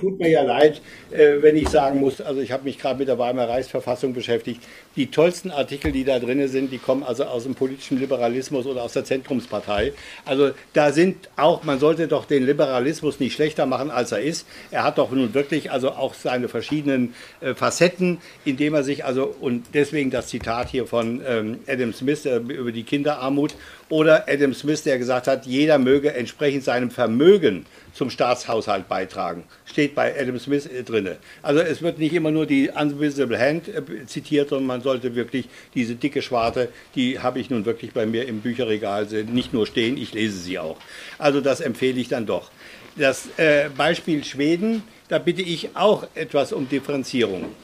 tut 0.00 0.18
mir 0.18 0.28
ja 0.28 0.42
leid, 0.42 0.80
äh, 1.10 1.36
wenn 1.40 1.56
ich 1.56 1.68
sagen 1.68 2.00
muss, 2.00 2.20
also 2.20 2.40
ich 2.40 2.50
habe 2.52 2.64
mich 2.64 2.78
gerade 2.78 2.98
mit 2.98 3.08
der 3.08 3.18
Weimarer 3.18 3.50
Reichsverfassung 3.50 4.14
beschäftigt. 4.14 4.62
Die 4.96 5.08
tollsten 5.08 5.50
Artikel, 5.50 5.92
die 5.92 6.04
da 6.04 6.18
drin 6.18 6.46
sind, 6.48 6.72
die 6.72 6.78
kommen 6.78 7.02
also 7.02 7.24
aus 7.24 7.44
dem 7.44 7.54
politischen 7.54 7.98
Liberalismus 7.98 8.66
oder 8.66 8.82
aus 8.82 8.94
der 8.94 9.04
Zentrumspartei. 9.04 9.92
Also 10.24 10.50
da 10.72 10.92
sind 10.92 11.28
auch, 11.36 11.62
man 11.64 11.78
sollte 11.78 12.08
doch 12.08 12.24
den 12.24 12.46
Liberalismus 12.46 13.20
nicht 13.20 13.34
schlechter 13.34 13.66
machen, 13.66 13.90
als 13.90 14.12
er 14.12 14.20
ist. 14.20 14.46
Er 14.70 14.84
hat 14.84 14.98
doch 14.98 15.10
nun 15.10 15.34
wirklich 15.34 15.70
also 15.70 15.90
auch 15.90 16.14
seine 16.14 16.48
verschiedenen 16.48 17.14
äh, 17.40 17.54
Facetten, 17.54 18.18
indem 18.44 18.74
er 18.74 18.82
sich 18.82 19.04
also, 19.04 19.34
und 19.40 19.66
deswegen 19.74 20.10
das 20.10 20.28
Zitat 20.28 20.68
hier 20.68 20.86
von 20.86 21.20
ähm, 21.26 21.58
Adam 21.66 21.92
Smith 21.92 22.24
äh, 22.24 22.36
über 22.36 22.72
die 22.72 22.84
Kinderarmut, 22.84 23.54
oder 23.90 24.28
Adam 24.28 24.54
Smith, 24.54 24.84
der 24.84 24.98
gesagt 24.98 25.26
hat, 25.26 25.46
jeder 25.46 25.78
möge 25.78 26.14
entsprechend 26.14 26.62
seinem 26.62 26.90
Vermögen 26.90 27.66
zum 28.00 28.08
Staatshaushalt 28.08 28.88
beitragen. 28.88 29.44
Steht 29.66 29.94
bei 29.94 30.18
Adam 30.18 30.38
Smith 30.38 30.64
äh, 30.64 30.82
drin. 30.84 31.16
Also 31.42 31.60
es 31.60 31.82
wird 31.82 31.98
nicht 31.98 32.14
immer 32.14 32.30
nur 32.30 32.46
die 32.46 32.70
Unvisible 32.70 33.38
Hand 33.38 33.68
äh, 33.68 34.06
zitiert, 34.06 34.48
sondern 34.48 34.66
man 34.68 34.80
sollte 34.80 35.14
wirklich 35.14 35.50
diese 35.74 35.96
dicke 35.96 36.22
Schwarte, 36.22 36.70
die 36.94 37.18
habe 37.18 37.40
ich 37.40 37.50
nun 37.50 37.66
wirklich 37.66 37.92
bei 37.92 38.06
mir 38.06 38.26
im 38.26 38.40
Bücherregal 38.40 39.04
nicht 39.30 39.52
nur 39.52 39.66
stehen, 39.66 39.98
ich 39.98 40.14
lese 40.14 40.38
sie 40.38 40.58
auch. 40.58 40.78
Also 41.18 41.42
das 41.42 41.60
empfehle 41.60 42.00
ich 42.00 42.08
dann 42.08 42.24
doch. 42.24 42.50
Das 42.96 43.28
äh, 43.36 43.68
Beispiel 43.76 44.24
Schweden, 44.24 44.82
da 45.08 45.18
bitte 45.18 45.42
ich 45.42 45.76
auch 45.76 46.06
etwas 46.14 46.54
um 46.54 46.70
Differenzierung. 46.70 47.54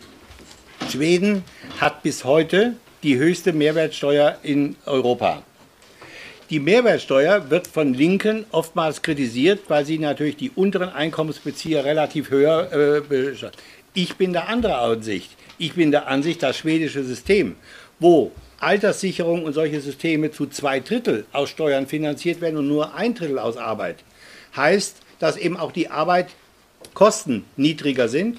Schweden 0.92 1.44
hat 1.80 2.02
bis 2.02 2.24
heute 2.24 2.74
die 3.02 3.16
höchste 3.16 3.54
Mehrwertsteuer 3.54 4.38
in 4.42 4.76
Europa. 4.84 5.42
Die 6.48 6.60
Mehrwertsteuer 6.60 7.50
wird 7.50 7.66
von 7.66 7.92
Linken 7.92 8.46
oftmals 8.52 9.02
kritisiert, 9.02 9.62
weil 9.66 9.84
sie 9.84 9.98
natürlich 9.98 10.36
die 10.36 10.50
unteren 10.50 10.90
Einkommensbezieher 10.90 11.84
relativ 11.84 12.30
höher 12.30 13.02
äh, 13.10 13.34
Ich 13.94 14.14
bin 14.14 14.32
der 14.32 14.48
anderer 14.48 14.80
Ansicht. 14.80 15.30
Ich 15.58 15.74
bin 15.74 15.90
der 15.90 16.06
Ansicht, 16.06 16.44
das 16.44 16.58
schwedische 16.58 17.02
System, 17.02 17.56
wo 17.98 18.30
Alterssicherung 18.60 19.42
und 19.42 19.54
solche 19.54 19.80
Systeme 19.80 20.30
zu 20.30 20.46
zwei 20.46 20.78
Drittel 20.78 21.26
aus 21.32 21.50
Steuern 21.50 21.88
finanziert 21.88 22.40
werden 22.40 22.58
und 22.58 22.68
nur 22.68 22.94
ein 22.94 23.14
Drittel 23.14 23.40
aus 23.40 23.56
Arbeit, 23.56 23.96
heißt, 24.54 24.98
dass 25.18 25.36
eben 25.36 25.56
auch 25.56 25.72
die 25.72 25.88
Arbeitskosten 25.88 27.44
niedriger 27.56 28.08
sind 28.08 28.38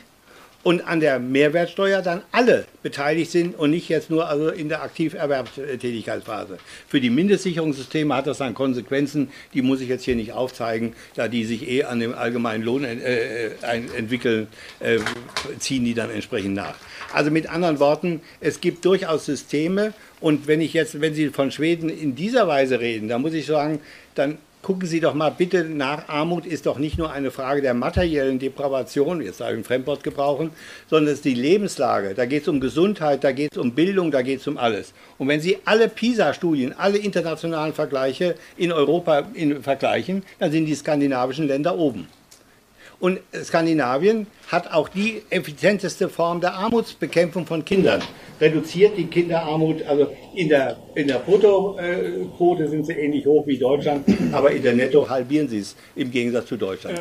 und 0.67 0.85
an 0.85 0.99
der 0.99 1.17
Mehrwertsteuer 1.17 2.01
dann 2.01 2.23
alle 2.33 2.65
beteiligt 2.83 3.31
sind 3.31 3.57
und 3.57 3.69
nicht 3.69 3.87
jetzt 3.87 4.09
nur 4.09 4.27
also 4.27 4.49
in 4.49 4.67
der 4.67 4.83
Aktiverwerbstätigkeitsphase. 4.83 6.57
Für 6.89 6.99
die 6.99 7.09
Mindestsicherungssysteme 7.09 8.13
hat 8.13 8.27
das 8.27 8.39
dann 8.39 8.53
Konsequenzen, 8.53 9.29
die 9.53 9.61
muss 9.61 9.79
ich 9.79 9.87
jetzt 9.87 10.03
hier 10.03 10.17
nicht 10.17 10.33
aufzeigen, 10.33 10.91
da 11.15 11.29
die 11.29 11.45
sich 11.45 11.69
eh 11.69 11.85
an 11.85 12.01
dem 12.01 12.13
allgemeinen 12.13 12.65
Lohn 12.65 12.83
äh, 12.83 12.95
äh 12.95 13.51
entwickeln, 13.95 14.47
äh, 14.81 14.99
ziehen 15.57 15.85
die 15.85 15.93
dann 15.93 16.09
entsprechend 16.09 16.55
nach. 16.55 16.75
Also 17.13 17.31
mit 17.31 17.49
anderen 17.49 17.79
Worten, 17.79 18.19
es 18.41 18.59
gibt 18.59 18.83
durchaus 18.83 19.25
Systeme 19.25 19.93
und 20.19 20.47
wenn 20.47 20.59
ich 20.59 20.73
jetzt, 20.73 20.99
wenn 20.99 21.13
Sie 21.13 21.29
von 21.29 21.49
Schweden 21.49 21.87
in 21.87 22.13
dieser 22.13 22.45
Weise 22.49 22.81
reden, 22.81 23.07
dann 23.07 23.21
muss 23.21 23.33
ich 23.33 23.45
sagen, 23.45 23.79
dann 24.15 24.37
gucken 24.67 24.85
Sie 24.85 24.99
doch 24.99 25.13
mal 25.13 25.29
bitte 25.29 25.63
nach, 25.63 26.09
Armut 26.09 26.45
ist 26.45 26.65
doch 26.65 26.77
nicht 26.77 26.97
nur 26.97 27.13
eine 27.13 27.31
Frage 27.31 27.61
der 27.61 27.73
materiellen 27.73 28.37
Depravation, 28.37 29.21
jetzt 29.21 29.37
sage 29.37 29.53
ich 29.53 29.61
ein 29.61 29.63
Fremdwort 29.63 30.03
gebrauchen, 30.03 30.51
sondern 30.89 31.13
es 31.13 31.19
ist 31.19 31.23
die 31.25 31.35
Lebenslage. 31.35 32.13
Da 32.13 32.25
geht 32.25 32.41
es 32.41 32.49
um 32.49 32.59
Gesundheit, 32.59 33.23
da 33.23 33.31
geht 33.31 33.53
es 33.53 33.57
um 33.57 33.71
Bildung, 33.71 34.11
da 34.11 34.21
geht 34.21 34.41
es 34.41 34.47
um 34.47 34.57
alles. 34.57 34.91
Und 35.17 35.29
wenn 35.29 35.39
Sie 35.39 35.57
alle 35.63 35.87
PISA-Studien, 35.87 36.73
alle 36.77 36.97
internationalen 36.97 37.73
Vergleiche 37.73 38.35
in 38.57 38.73
Europa 38.73 39.23
in, 39.35 39.63
vergleichen, 39.63 40.23
dann 40.37 40.51
sind 40.51 40.65
die 40.65 40.75
skandinavischen 40.75 41.47
Länder 41.47 41.77
oben. 41.77 42.09
Und 42.99 43.19
Skandinavien 43.43 44.25
hat 44.47 44.73
auch 44.73 44.89
die 44.89 45.21
effizienteste 45.29 46.09
Form 46.09 46.41
der 46.41 46.53
Armutsbekämpfung 46.53 47.45
von 47.45 47.63
Kindern. 47.63 48.01
Reduziert 48.39 48.97
die 48.97 49.05
Kinderarmut, 49.07 49.83
also 49.83 50.15
in 50.35 50.49
der, 50.49 50.77
in 50.95 51.07
der 51.07 51.19
Bruttoquote 51.19 52.69
sind 52.69 52.85
sie 52.85 52.93
ähnlich 52.93 53.25
hoch 53.25 53.45
wie 53.45 53.57
Deutschland, 53.57 54.05
aber 54.31 54.51
in 54.51 54.63
der 54.63 54.73
Netto 54.73 55.09
halbieren 55.09 55.49
sie 55.49 55.59
es 55.59 55.75
im 55.95 56.11
Gegensatz 56.11 56.47
zu 56.47 56.55
Deutschland. 56.55 56.99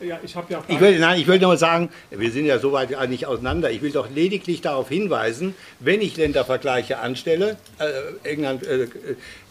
Äh, 0.00 0.04
äh, 0.04 0.08
ja, 0.08 0.20
ich, 0.22 0.34
ja 0.34 0.64
ich 0.66 0.80
will, 0.80 0.98
nein, 0.98 1.20
ich 1.20 1.26
will 1.26 1.38
nur 1.38 1.56
sagen, 1.56 1.88
wir 2.10 2.30
sind 2.30 2.46
ja 2.46 2.58
so 2.58 2.72
weit 2.72 2.90
nicht 3.08 3.26
auseinander. 3.26 3.70
Ich 3.70 3.80
will 3.80 3.92
doch 3.92 4.10
lediglich 4.10 4.60
darauf 4.60 4.88
hinweisen, 4.88 5.54
wenn 5.78 6.00
ich 6.00 6.16
Ländervergleiche 6.16 6.98
anstelle, 6.98 7.56
äh, 7.78 8.28
England, 8.28 8.66
äh, 8.66 8.88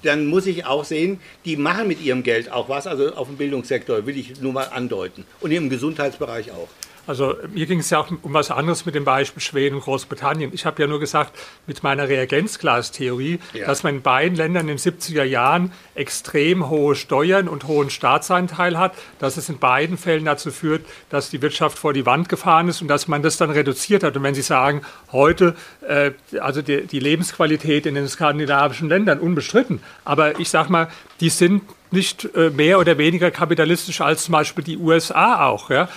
dann 0.03 0.27
muss 0.27 0.45
ich 0.45 0.65
auch 0.65 0.83
sehen, 0.83 1.19
die 1.45 1.57
machen 1.57 1.87
mit 1.87 2.01
ihrem 2.01 2.23
Geld 2.23 2.51
auch 2.51 2.69
was, 2.69 2.87
also 2.87 3.13
auf 3.15 3.27
dem 3.27 3.37
Bildungssektor 3.37 4.05
will 4.05 4.17
ich 4.17 4.41
nur 4.41 4.53
mal 4.53 4.69
andeuten 4.71 5.25
und 5.39 5.51
im 5.51 5.69
Gesundheitsbereich 5.69 6.51
auch. 6.51 6.69
Also 7.07 7.35
mir 7.53 7.65
ging 7.65 7.79
es 7.79 7.89
ja 7.89 7.99
auch 7.99 8.09
um 8.21 8.33
was 8.33 8.51
anderes 8.51 8.85
mit 8.85 8.95
dem 8.95 9.03
Beispiel 9.05 9.41
Schweden 9.41 9.75
und 9.75 9.81
Großbritannien. 9.81 10.51
Ich 10.53 10.65
habe 10.65 10.81
ja 10.81 10.87
nur 10.87 10.99
gesagt, 10.99 11.37
mit 11.67 11.83
meiner 11.83 12.07
Reagenzglastheorie, 12.07 13.39
ja. 13.53 13.65
dass 13.65 13.83
man 13.83 13.95
in 13.95 14.01
beiden 14.01 14.37
Ländern 14.37 14.69
in 14.69 14.77
den 14.77 14.77
70er 14.77 15.23
Jahren 15.23 15.71
extrem 15.95 16.69
hohe 16.69 16.95
Steuern 16.95 17.47
und 17.47 17.67
hohen 17.67 17.89
Staatsanteil 17.89 18.77
hat, 18.77 18.93
dass 19.19 19.37
es 19.37 19.49
in 19.49 19.57
beiden 19.57 19.97
Fällen 19.97 20.25
dazu 20.25 20.51
führt, 20.51 20.85
dass 21.09 21.29
die 21.29 21.41
Wirtschaft 21.41 21.77
vor 21.77 21.93
die 21.93 22.05
Wand 22.05 22.29
gefahren 22.29 22.67
ist 22.67 22.81
und 22.81 22.87
dass 22.87 23.07
man 23.07 23.21
das 23.21 23.37
dann 23.37 23.49
reduziert 23.49 24.03
hat. 24.03 24.15
Und 24.15 24.23
wenn 24.23 24.35
Sie 24.35 24.41
sagen, 24.41 24.81
heute, 25.11 25.55
äh, 25.87 26.11
also 26.39 26.61
die, 26.61 26.85
die 26.87 26.99
Lebensqualität 26.99 27.85
in 27.85 27.95
den 27.95 28.07
skandinavischen 28.07 28.89
Ländern 28.89 29.19
unbestritten, 29.19 29.81
aber 30.05 30.39
ich 30.39 30.49
sage 30.49 30.71
mal, 30.71 30.87
die 31.19 31.29
sind 31.29 31.63
nicht 31.91 32.33
äh, 32.35 32.49
mehr 32.49 32.79
oder 32.79 32.97
weniger 32.97 33.31
kapitalistisch 33.31 34.01
als 34.01 34.23
zum 34.23 34.31
Beispiel 34.31 34.63
die 34.63 34.77
USA 34.77 35.45
auch. 35.45 35.69
Ja? 35.69 35.89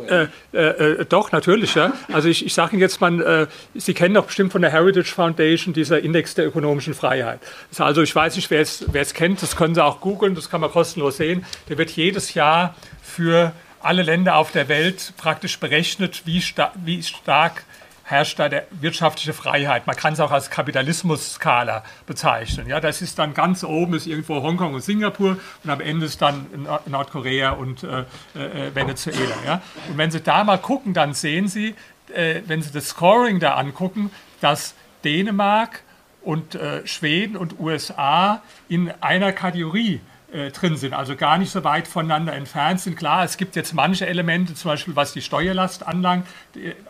Auch 0.00 0.10
äh, 0.10 0.28
äh, 0.52 1.00
äh, 1.00 1.04
doch, 1.04 1.32
natürlich. 1.32 1.74
Ja? 1.74 1.92
Also 2.12 2.28
ich, 2.28 2.44
ich 2.44 2.54
sage 2.54 2.72
Ihnen 2.72 2.80
jetzt 2.80 3.00
mal, 3.00 3.20
äh, 3.20 3.46
Sie 3.74 3.94
kennen 3.94 4.14
doch 4.14 4.26
bestimmt 4.26 4.52
von 4.52 4.62
der 4.62 4.70
Heritage 4.70 5.12
Foundation 5.14 5.74
dieser 5.74 6.00
Index 6.00 6.34
der 6.34 6.46
ökonomischen 6.46 6.94
Freiheit. 6.94 7.40
Also 7.78 8.02
ich 8.02 8.14
weiß 8.14 8.36
nicht, 8.36 8.50
wer 8.50 8.60
es, 8.60 8.84
wer 8.92 9.02
es 9.02 9.14
kennt, 9.14 9.42
das 9.42 9.56
können 9.56 9.74
Sie 9.74 9.84
auch 9.84 10.00
googeln, 10.00 10.34
das 10.34 10.50
kann 10.50 10.60
man 10.60 10.70
kostenlos 10.70 11.18
sehen. 11.18 11.44
Der 11.68 11.78
wird 11.78 11.90
jedes 11.90 12.34
Jahr 12.34 12.74
für 13.02 13.52
alle 13.80 14.02
Länder 14.02 14.36
auf 14.36 14.50
der 14.50 14.68
Welt 14.68 15.12
praktisch 15.16 15.58
berechnet, 15.58 16.22
wie, 16.24 16.40
sta 16.40 16.72
wie 16.84 17.02
stark 17.02 17.64
herrscht 18.04 18.38
da 18.38 18.48
der 18.48 18.66
wirtschaftliche 18.70 19.32
Freiheit. 19.32 19.86
Man 19.86 19.96
kann 19.96 20.12
es 20.12 20.20
auch 20.20 20.30
als 20.30 20.50
Kapitalismus-Skala 20.50 21.82
bezeichnen. 22.06 22.68
Ja, 22.68 22.78
das 22.78 23.02
ist 23.02 23.18
dann 23.18 23.34
ganz 23.34 23.64
oben 23.64 23.94
ist 23.94 24.06
irgendwo 24.06 24.42
Hongkong 24.42 24.74
und 24.74 24.82
Singapur 24.82 25.38
und 25.64 25.70
am 25.70 25.80
Ende 25.80 26.06
ist 26.06 26.20
dann 26.20 26.46
Nordkorea 26.86 27.50
und 27.50 27.82
äh, 27.82 28.00
äh, 28.34 28.74
Venezuela. 28.74 29.34
Ja. 29.46 29.62
Und 29.88 29.98
wenn 29.98 30.10
Sie 30.10 30.20
da 30.20 30.44
mal 30.44 30.58
gucken, 30.58 30.92
dann 30.92 31.14
sehen 31.14 31.48
Sie, 31.48 31.74
äh, 32.12 32.42
wenn 32.46 32.62
Sie 32.62 32.70
das 32.70 32.88
Scoring 32.88 33.40
da 33.40 33.54
angucken, 33.54 34.10
dass 34.40 34.74
Dänemark 35.02 35.82
und 36.22 36.54
äh, 36.54 36.86
Schweden 36.86 37.36
und 37.36 37.58
USA 37.58 38.42
in 38.68 38.92
einer 39.00 39.32
Kategorie 39.32 39.96
äh, 39.96 40.13
drin 40.52 40.76
sind, 40.76 40.94
also 40.94 41.14
gar 41.14 41.38
nicht 41.38 41.52
so 41.52 41.62
weit 41.62 41.86
voneinander 41.86 42.32
entfernt 42.32 42.80
sind. 42.80 42.96
Klar, 42.96 43.24
es 43.24 43.36
gibt 43.36 43.54
jetzt 43.54 43.72
manche 43.72 44.06
Elemente, 44.06 44.54
zum 44.54 44.72
Beispiel 44.72 44.96
was 44.96 45.12
die 45.12 45.22
Steuerlast 45.22 45.86
anlangt, 45.86 46.26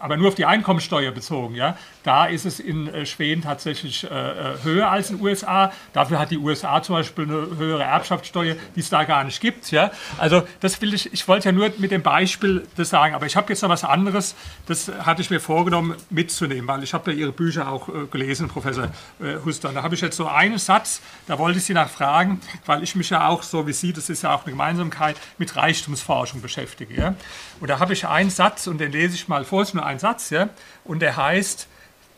aber 0.01 0.17
nur 0.17 0.29
auf 0.29 0.35
die 0.35 0.47
Einkommensteuer 0.47 1.13
bezogen. 1.13 1.55
Ja? 1.55 1.77
Da 2.05 2.27
ist 2.27 2.45
es 2.45 2.61
in 2.61 2.87
äh, 2.87 3.07
Schweden 3.07 3.43
tatsächlich 3.43 4.05
äh, 4.05 4.07
äh 4.07 4.63
höher 4.63 4.91
als 4.91 5.11
in 5.11 5.17
den 5.17 5.25
USA. 5.25 5.73
Dafür 5.93 6.19
hat 6.19 6.31
die 6.31 6.39
USA 6.39 6.83
zum 6.83 6.97
Beispiel 6.97 7.25
eine 7.25 7.57
höhere 7.57 7.83
Erbschaftssteuer, 7.83 8.57
die 8.77 8.81
es 8.81 8.91
da 8.91 9.05
gar 9.05 9.25
nicht 9.25 9.41
gibt. 9.41 9.71
Ja? 9.71 9.91
Also 10.19 10.43
das 10.61 10.81
will 10.83 10.93
ich, 10.95 11.13
ich 11.13 11.27
wollte 11.27 11.49
ja 11.49 11.53
nur 11.53 11.73
mit 11.79 11.91
dem 11.91 12.03
Beispiel 12.03 12.67
das 12.77 12.91
sagen, 12.91 13.15
aber 13.15 13.25
ich 13.27 13.37
habe 13.37 13.49
jetzt 13.49 13.63
noch 13.63 13.71
was 13.71 13.85
anderes, 13.85 14.37
das 14.67 14.93
hatte 15.01 15.23
ich 15.23 15.31
mir 15.31 15.41
vorgenommen 15.41 15.97
mitzunehmen, 16.11 16.69
weil 16.69 16.83
ich 16.83 16.93
habe 16.93 17.11
ja 17.11 17.17
Ihre 17.17 17.33
Bücher 17.33 17.69
auch 17.69 17.89
gelesen, 18.11 18.49
Professor 18.49 18.89
Huster. 19.45 19.73
Da 19.73 19.83
habe 19.83 19.95
ich 19.95 20.01
jetzt 20.03 20.17
so 20.17 20.29
einen 20.29 20.59
Satz, 20.59 21.01
da 21.27 21.39
wollte 21.39 21.59
ich 21.59 21.65
Sie 21.65 21.73
nachfragen, 21.73 22.41
weil 22.67 22.83
ich 22.83 22.95
mich 22.95 23.11
ja 23.11 23.29
auch 23.29 23.43
so 23.43 23.67
wie 23.67 23.73
Sie, 23.73 23.93
das 23.93 24.11
ist 24.11 24.23
ja 24.23 24.35
auch 24.35 24.43
eine 24.43 24.53
Gemeinsamkeit, 24.53 25.17
mit 25.39 25.57
Reichtumsforschung 25.57 26.43
beschäftige. 26.43 26.95
Ja? 26.95 27.15
Und 27.61 27.71
da 27.71 27.79
habe 27.79 27.95
ich 27.95 28.07
einen 28.07 28.31
Satz 28.31 28.67
und 28.67 28.79
den 28.79 28.93
lese 28.93 29.15
ich 29.15 29.29
mal 29.29 29.45
vor, 29.45 29.63
es 29.63 29.69
ist 29.69 29.75
nur 29.75 29.87
ein 29.87 29.99
Satz, 29.99 30.31
ja? 30.31 30.51
und 30.85 31.01
der 31.01 31.17
heißt, 31.17 31.69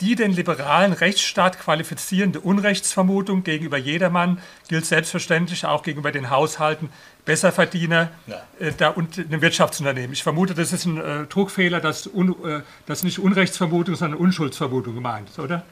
die 0.00 0.14
den 0.14 0.32
liberalen 0.32 0.92
Rechtsstaat 0.92 1.58
qualifizierende 1.58 2.40
Unrechtsvermutung 2.40 3.44
gegenüber 3.44 3.78
jedermann 3.78 4.40
gilt 4.68 4.86
selbstverständlich 4.86 5.64
auch 5.64 5.82
gegenüber 5.82 6.12
den 6.12 6.30
Haushalten 6.30 6.90
Besserverdiener 7.24 8.10
ja. 8.26 8.42
äh, 8.60 8.72
da, 8.76 8.90
und 8.90 9.16
den 9.16 9.40
Wirtschaftsunternehmen. 9.40 10.12
Ich 10.12 10.22
vermute, 10.22 10.54
das 10.54 10.72
ist 10.72 10.84
ein 10.84 10.98
äh, 10.98 11.24
Druckfehler, 11.26 11.80
dass, 11.80 12.06
un, 12.06 12.36
äh, 12.44 12.60
dass 12.86 13.02
nicht 13.02 13.18
Unrechtsvermutung, 13.18 13.96
sondern 13.96 14.20
Unschuldsvermutung 14.20 14.94
gemeint 14.94 15.30
ist, 15.30 15.38
oder? 15.38 15.64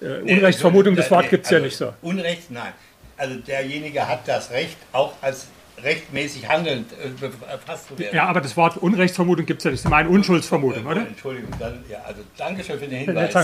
Äh, 0.00 0.20
Unrechtsvermutung, 0.20 0.94
das 0.94 1.10
Wort 1.10 1.28
gibt 1.30 1.46
es 1.46 1.52
also 1.52 1.60
ja 1.60 1.66
nicht 1.66 1.76
so. 1.76 1.92
Unrecht, 2.02 2.50
nein 2.50 2.72
also 3.20 3.34
derjenige 3.36 4.08
hat 4.08 4.26
das 4.26 4.50
Recht, 4.50 4.78
auch 4.92 5.12
als 5.20 5.46
rechtmäßig 5.82 6.48
handelnd 6.48 6.92
äh, 6.92 7.08
zu 7.16 7.98
werden. 7.98 8.14
Ja, 8.16 8.26
aber 8.26 8.40
das 8.40 8.56
Wort 8.56 8.76
Unrechtsvermutung 8.76 9.46
gibt 9.46 9.60
es 9.60 9.64
ja 9.64 9.70
nicht. 9.70 9.82
Sie 9.82 9.88
meinen 9.88 10.08
Unschuldsvermutung, 10.08 10.86
oder? 10.86 11.06
Entschuldigung, 11.06 11.50
dann, 11.58 11.84
ja, 11.88 11.98
also 12.06 12.20
Dankeschön 12.36 12.78
für 12.78 12.86
den 12.86 13.04
Hinweis. 13.06 13.34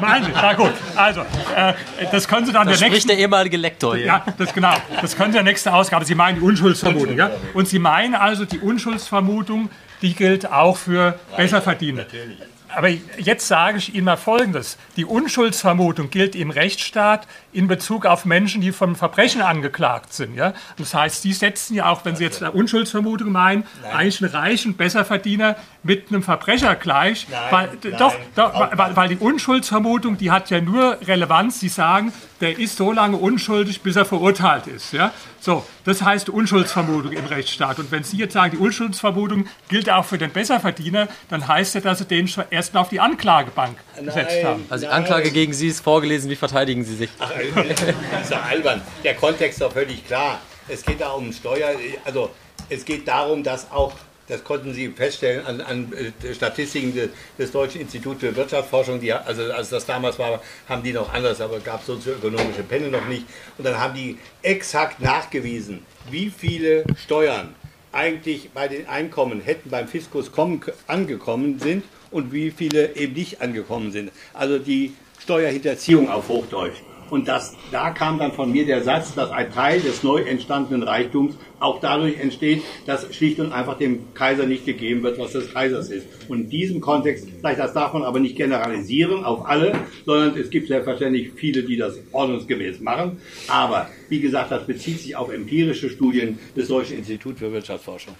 Meinen 0.00 0.24
Sie, 0.24 0.30
na 0.34 0.52
gut. 0.54 0.72
Also, 0.94 1.20
äh, 1.54 1.72
das 2.10 2.28
können 2.28 2.46
Sie 2.46 2.52
dann 2.52 2.66
das 2.66 2.78
der 2.78 2.90
nächsten... 2.90 3.08
der 3.08 3.18
ehemalige 3.18 3.56
Lektor 3.56 3.96
hier. 3.96 4.06
Ja, 4.06 4.26
das 4.38 4.52
genau. 4.52 4.74
Das 5.00 5.16
können 5.16 5.32
Sie 5.32 5.38
in 5.38 5.44
der 5.44 5.52
nächsten 5.52 5.68
Ausgabe. 5.70 6.04
Sie 6.04 6.14
meinen 6.14 6.40
die 6.40 6.44
Unschuldsvermutung, 6.44 7.16
ja? 7.16 7.30
Und 7.54 7.68
Sie 7.68 7.78
meinen 7.78 8.14
also, 8.14 8.44
die 8.44 8.58
Unschuldsvermutung, 8.58 9.70
die 10.02 10.14
gilt 10.14 10.50
auch 10.50 10.76
für 10.76 11.18
Besserverdiener. 11.36 12.02
Natürlich. 12.02 12.38
Aber 12.76 12.88
jetzt 12.90 13.48
sage 13.48 13.78
ich 13.78 13.94
Ihnen 13.94 14.04
mal 14.04 14.18
Folgendes. 14.18 14.76
Die 14.96 15.06
Unschuldsvermutung 15.06 16.10
gilt 16.10 16.36
im 16.36 16.50
Rechtsstaat 16.50 17.26
in 17.50 17.68
Bezug 17.68 18.04
auf 18.04 18.26
Menschen, 18.26 18.60
die 18.60 18.70
vom 18.70 18.96
Verbrechen 18.96 19.40
angeklagt 19.40 20.12
sind. 20.12 20.34
Ja? 20.34 20.52
Das 20.76 20.92
heißt, 20.92 21.22
Sie 21.22 21.32
setzen 21.32 21.74
ja 21.74 21.88
auch, 21.88 22.04
wenn 22.04 22.16
Sie 22.16 22.24
jetzt 22.24 22.42
eine 22.42 22.52
Unschuldsvermutung 22.52 23.32
meinen, 23.32 23.64
nein. 23.80 23.92
eigentlich 23.92 24.22
einen 24.22 24.30
reichen 24.30 24.76
Besserverdiener 24.76 25.56
mit 25.86 26.08
einem 26.08 26.22
Verbrecher 26.22 26.74
gleich. 26.74 27.26
Nein, 27.30 27.40
weil, 27.50 27.66
nein, 27.82 27.96
doch, 27.98 28.14
doch 28.34 28.78
weil, 28.78 28.96
weil, 28.96 29.08
die 29.08 29.16
Unschuldsvermutung, 29.16 30.18
die 30.18 30.30
hat 30.30 30.50
ja 30.50 30.60
nur 30.60 30.98
Relevanz. 31.06 31.60
Sie 31.60 31.68
sagen, 31.68 32.12
der 32.40 32.58
ist 32.58 32.76
so 32.76 32.92
lange 32.92 33.16
unschuldig, 33.16 33.80
bis 33.80 33.96
er 33.96 34.04
verurteilt 34.04 34.66
ist. 34.66 34.92
Ja? 34.92 35.12
So, 35.40 35.64
das 35.84 36.02
heißt 36.02 36.28
Unschuldsvermutung 36.28 37.12
im 37.12 37.24
Rechtsstaat. 37.24 37.78
Und 37.78 37.90
wenn 37.90 38.04
Sie 38.04 38.16
jetzt 38.16 38.34
sagen, 38.34 38.50
die 38.50 38.58
Unschuldsvermutung 38.58 39.46
gilt 39.68 39.88
auch 39.88 40.04
für 40.04 40.18
den 40.18 40.32
Besserverdiener, 40.32 41.08
dann 41.30 41.46
heißt 41.46 41.76
ja, 41.76 41.80
dass 41.80 42.00
Sie 42.00 42.04
den 42.04 42.28
schon 42.28 42.44
erstmal 42.50 42.82
auf 42.82 42.88
die 42.88 43.00
Anklagebank 43.00 43.76
nein, 43.94 44.06
gesetzt 44.06 44.44
haben. 44.44 44.66
Also 44.68 44.86
die 44.86 44.92
Anklage 44.92 45.30
gegen 45.30 45.52
Sie 45.52 45.68
ist 45.68 45.80
vorgelesen, 45.80 46.30
wie 46.30 46.36
verteidigen 46.36 46.84
Sie 46.84 46.96
sich? 46.96 47.10
Ach, 47.18 47.30
das 47.54 48.22
ist 48.22 48.30
ja 48.30 48.42
albern. 48.42 48.82
Der 49.04 49.14
Kontext 49.14 49.60
ist 49.60 49.62
doch 49.62 49.72
völlig 49.72 50.06
klar. 50.06 50.40
Es 50.68 50.84
geht 50.84 51.00
da 51.00 51.10
um 51.10 51.32
Steuer, 51.32 51.70
also 52.04 52.30
es 52.68 52.84
geht 52.84 53.06
darum, 53.06 53.42
dass 53.42 53.70
auch 53.70 53.92
das 54.28 54.42
konnten 54.42 54.74
Sie 54.74 54.88
feststellen 54.88 55.46
an, 55.46 55.60
an 55.60 55.92
äh, 55.92 56.34
Statistiken 56.34 56.94
des, 56.94 57.10
des, 57.38 57.52
Deutschen 57.52 57.80
Instituts 57.80 58.20
für 58.20 58.34
Wirtschaftsforschung. 58.34 59.00
Die, 59.00 59.12
also 59.12 59.42
als 59.52 59.70
das 59.70 59.86
damals 59.86 60.18
war, 60.18 60.42
haben 60.68 60.82
die 60.82 60.92
noch 60.92 61.12
anders, 61.12 61.40
aber 61.40 61.60
gab 61.60 61.84
sozioökonomische 61.84 62.62
Penne 62.62 62.88
noch 62.88 63.06
nicht. 63.06 63.26
Und 63.58 63.64
dann 63.64 63.78
haben 63.78 63.94
die 63.94 64.18
exakt 64.42 65.00
nachgewiesen, 65.00 65.84
wie 66.10 66.30
viele 66.30 66.84
Steuern 66.96 67.54
eigentlich 67.92 68.50
bei 68.50 68.68
den 68.68 68.88
Einkommen 68.88 69.40
hätten 69.40 69.70
beim 69.70 69.88
Fiskus 69.88 70.32
kommen, 70.32 70.60
angekommen 70.86 71.58
sind 71.58 71.84
und 72.10 72.32
wie 72.32 72.50
viele 72.50 72.94
eben 72.96 73.14
nicht 73.14 73.40
angekommen 73.40 73.92
sind. 73.92 74.10
Also 74.34 74.58
die 74.58 74.94
Steuerhinterziehung 75.18 76.08
auf 76.10 76.28
Hochdeutsch. 76.28 76.82
Und 77.10 77.28
das, 77.28 77.56
da 77.70 77.90
kam 77.90 78.18
dann 78.18 78.32
von 78.32 78.50
mir 78.50 78.66
der 78.66 78.82
Satz, 78.82 79.14
dass 79.14 79.30
ein 79.30 79.52
Teil 79.52 79.80
des 79.80 80.02
neu 80.02 80.22
entstandenen 80.22 80.82
Reichtums 80.82 81.36
auch 81.60 81.80
dadurch 81.80 82.18
entsteht, 82.18 82.62
dass 82.86 83.14
schlicht 83.14 83.40
und 83.40 83.52
einfach 83.52 83.78
dem 83.78 84.12
Kaiser 84.14 84.46
nicht 84.46 84.66
gegeben 84.66 85.02
wird, 85.02 85.18
was 85.18 85.32
des 85.32 85.52
Kaisers 85.52 85.90
ist. 85.90 86.06
Und 86.28 86.42
in 86.42 86.50
diesem 86.50 86.80
Kontext, 86.80 87.28
vielleicht 87.38 87.60
das 87.60 87.72
darf 87.72 87.92
man 87.92 88.02
aber 88.02 88.20
nicht 88.20 88.36
generalisieren 88.36 89.24
auf 89.24 89.46
alle, 89.46 89.72
sondern 90.04 90.36
es 90.38 90.50
gibt 90.50 90.68
selbstverständlich 90.68 91.32
viele, 91.34 91.62
die 91.62 91.76
das 91.76 91.98
ordnungsgemäß 92.12 92.80
machen. 92.80 93.18
Aber 93.48 93.88
wie 94.08 94.20
gesagt, 94.20 94.50
das 94.50 94.66
bezieht 94.66 95.00
sich 95.00 95.16
auf 95.16 95.32
empirische 95.32 95.88
Studien 95.88 96.38
des 96.56 96.68
Deutschen 96.68 96.98
Instituts 96.98 97.38
für 97.38 97.52
Wirtschaftsforschung. 97.52 98.14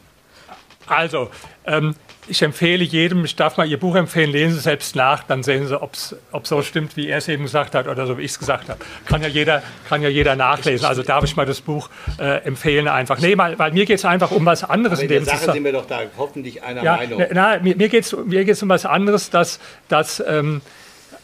Also, 0.86 1.28
ähm, 1.66 1.94
ich 2.28 2.42
empfehle 2.42 2.84
jedem, 2.84 3.24
ich 3.24 3.36
darf 3.36 3.56
mal 3.56 3.66
Ihr 3.66 3.78
Buch 3.78 3.94
empfehlen, 3.94 4.30
lesen 4.30 4.54
Sie 4.54 4.60
selbst 4.60 4.96
nach, 4.96 5.22
dann 5.24 5.42
sehen 5.42 5.66
Sie, 5.66 5.80
ob 5.80 5.94
es 5.94 6.14
so 6.44 6.62
stimmt, 6.62 6.96
wie 6.96 7.08
er 7.08 7.18
es 7.18 7.28
eben 7.28 7.44
gesagt 7.44 7.74
hat 7.74 7.88
oder 7.88 8.06
so, 8.06 8.18
wie 8.18 8.22
ich 8.22 8.32
es 8.32 8.38
gesagt 8.38 8.68
habe. 8.68 8.80
Kann 9.06 9.22
ja 9.22 9.28
jeder, 9.28 9.62
kann 9.88 10.02
ja 10.02 10.08
jeder 10.08 10.36
nachlesen. 10.36 10.86
Also 10.86 11.02
darf 11.02 11.24
ich 11.24 11.36
mal 11.36 11.46
das 11.46 11.60
Buch 11.60 11.88
äh, 12.18 12.44
empfehlen 12.44 12.88
einfach. 12.88 13.18
Nee, 13.18 13.36
weil, 13.38 13.58
weil 13.58 13.72
mir 13.72 13.86
geht 13.86 13.98
es 13.98 14.04
einfach 14.04 14.30
um 14.30 14.44
was 14.44 14.64
anderes. 14.64 14.98
Aber 14.98 15.02
in 15.02 15.08
der 15.08 15.24
Sache 15.24 15.52
sind 15.52 15.64
wir 15.64 15.72
doch 15.72 15.86
da 15.86 16.00
hoffentlich 16.16 16.62
einer 16.62 16.82
ja, 16.82 16.96
Meinung. 16.96 17.24
Na, 17.32 17.58
mir, 17.58 17.76
mir 17.76 17.88
geht 17.88 18.04
es 18.04 18.16
mir 18.16 18.44
geht's 18.44 18.62
um 18.62 18.68
was 18.68 18.86
anderes, 18.86 19.30
dass, 19.30 19.60
dass 19.88 20.22
ähm, 20.26 20.62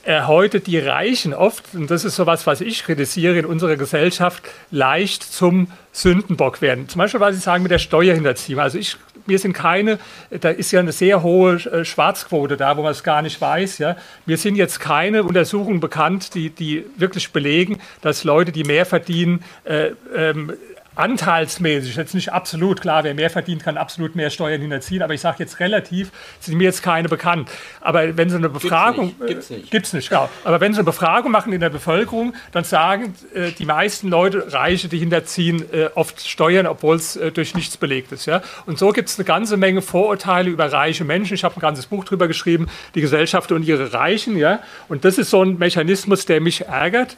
äh, 0.05 0.22
heute 0.22 0.61
die 0.61 0.78
Reichen 0.78 1.32
oft, 1.32 1.74
und 1.74 1.90
das 1.90 2.05
ist 2.05 2.16
sowas, 2.16 2.46
was 2.46 2.61
ich 2.61 2.82
kritisiere 2.84 3.38
in 3.38 3.46
unserer 3.46 3.76
Gesellschaft, 3.76 4.42
leicht 4.70 5.22
zum 5.22 5.68
Sündenbock 5.92 6.61
werden. 6.61 6.88
Zum 6.88 6.98
Beispiel, 6.98 7.20
was 7.20 7.36
Sie 7.36 7.40
sagen 7.40 7.62
mit 7.62 7.70
der 7.70 7.78
Steuerhinterziehung. 7.78 8.61
Also 8.61 8.78
ich, 8.78 8.96
wir 9.26 9.38
sind 9.38 9.52
keine, 9.52 9.98
da 10.30 10.50
ist 10.50 10.72
ja 10.72 10.80
eine 10.80 10.92
sehr 10.92 11.22
hohe 11.22 11.54
äh, 11.54 11.84
Schwarzquote 11.84 12.56
da, 12.56 12.76
wo 12.76 12.82
man 12.82 12.92
es 12.92 13.02
gar 13.02 13.22
nicht 13.22 13.40
weiß. 13.40 13.78
Ja. 13.78 13.96
Mir 14.26 14.36
sind 14.36 14.56
jetzt 14.56 14.80
keine 14.80 15.24
Untersuchungen 15.24 15.80
bekannt, 15.80 16.34
die, 16.34 16.50
die 16.50 16.84
wirklich 16.96 17.32
belegen, 17.32 17.78
dass 18.00 18.24
Leute, 18.24 18.52
die 18.52 18.64
mehr 18.64 18.86
verdienen, 18.86 19.44
äh, 19.64 19.90
ähm, 20.14 20.52
anteilsmäßig, 20.95 21.97
jetzt 21.97 22.14
nicht 22.14 22.32
absolut, 22.32 22.80
klar, 22.80 23.05
wer 23.05 23.14
mehr 23.14 23.30
verdient, 23.30 23.62
kann 23.62 23.76
absolut 23.76 24.14
mehr 24.14 24.30
Steuern 24.30 24.61
hinterziehen, 24.61 25.03
aber 25.03 25.14
ich 25.14 25.20
sage 25.20 25.36
jetzt 25.40 25.61
relativ, 25.61 26.11
sind 26.40 26.59
mir 26.59 26.64
jetzt 26.64 26.82
keine 26.82 27.09
bekannt. 27.09 27.51
Aber 27.80 28.16
wenn 28.16 28.30
Sie 28.30 28.36
eine 28.36 28.49
Befragung... 28.49 29.14
Gibt's 29.26 29.51
nicht. 29.51 29.70
Gibt's 29.70 29.93
nicht, 29.93 30.09
genau. 30.11 30.28
Aber 30.45 30.61
wenn 30.61 30.72
Sie 30.72 30.78
eine 30.78 30.84
Befragung 30.84 31.32
machen 31.32 31.53
in 31.53 31.61
der 31.61 31.70
Bevölkerung, 31.70 32.34
dann 32.53 32.64
sagen 32.64 33.14
äh, 33.34 33.53
die 33.53 33.64
meisten 33.64 34.09
Leute, 34.09 34.53
Reiche, 34.53 34.88
die 34.88 34.99
hinterziehen 34.99 35.64
äh, 35.72 35.88
oft 35.95 36.26
Steuern, 36.26 36.66
obwohl 36.66 36.97
es 36.97 37.16
äh, 37.16 37.32
durch 37.32 37.55
nichts 37.55 37.76
belegt 37.76 38.12
ist. 38.12 38.26
Ja? 38.26 38.43
Und 38.66 38.78
so 38.78 38.90
gibt 38.90 39.09
es 39.09 39.18
eine 39.18 39.24
ganze 39.24 39.57
Menge 39.57 39.82
Vorurteile 39.82 40.51
über 40.51 40.72
reiche 40.72 41.05
Menschen. 41.05 41.34
Ich 41.34 41.45
habe 41.45 41.57
ein 41.57 41.61
ganzes 41.61 41.86
Buch 41.86 42.05
darüber 42.05 42.28
geschrieben, 42.28 42.68
die 42.95 43.01
Gesellschaft 43.01 43.53
und 43.53 43.62
ihre 43.64 43.93
Reichen. 43.93 44.36
Ja? 44.36 44.61
Und 44.88 45.05
das 45.05 45.18
ist 45.18 45.30
so 45.30 45.43
ein 45.43 45.59
Mechanismus, 45.59 46.26
der 46.26 46.40
mich 46.40 46.66
ärgert 46.66 47.16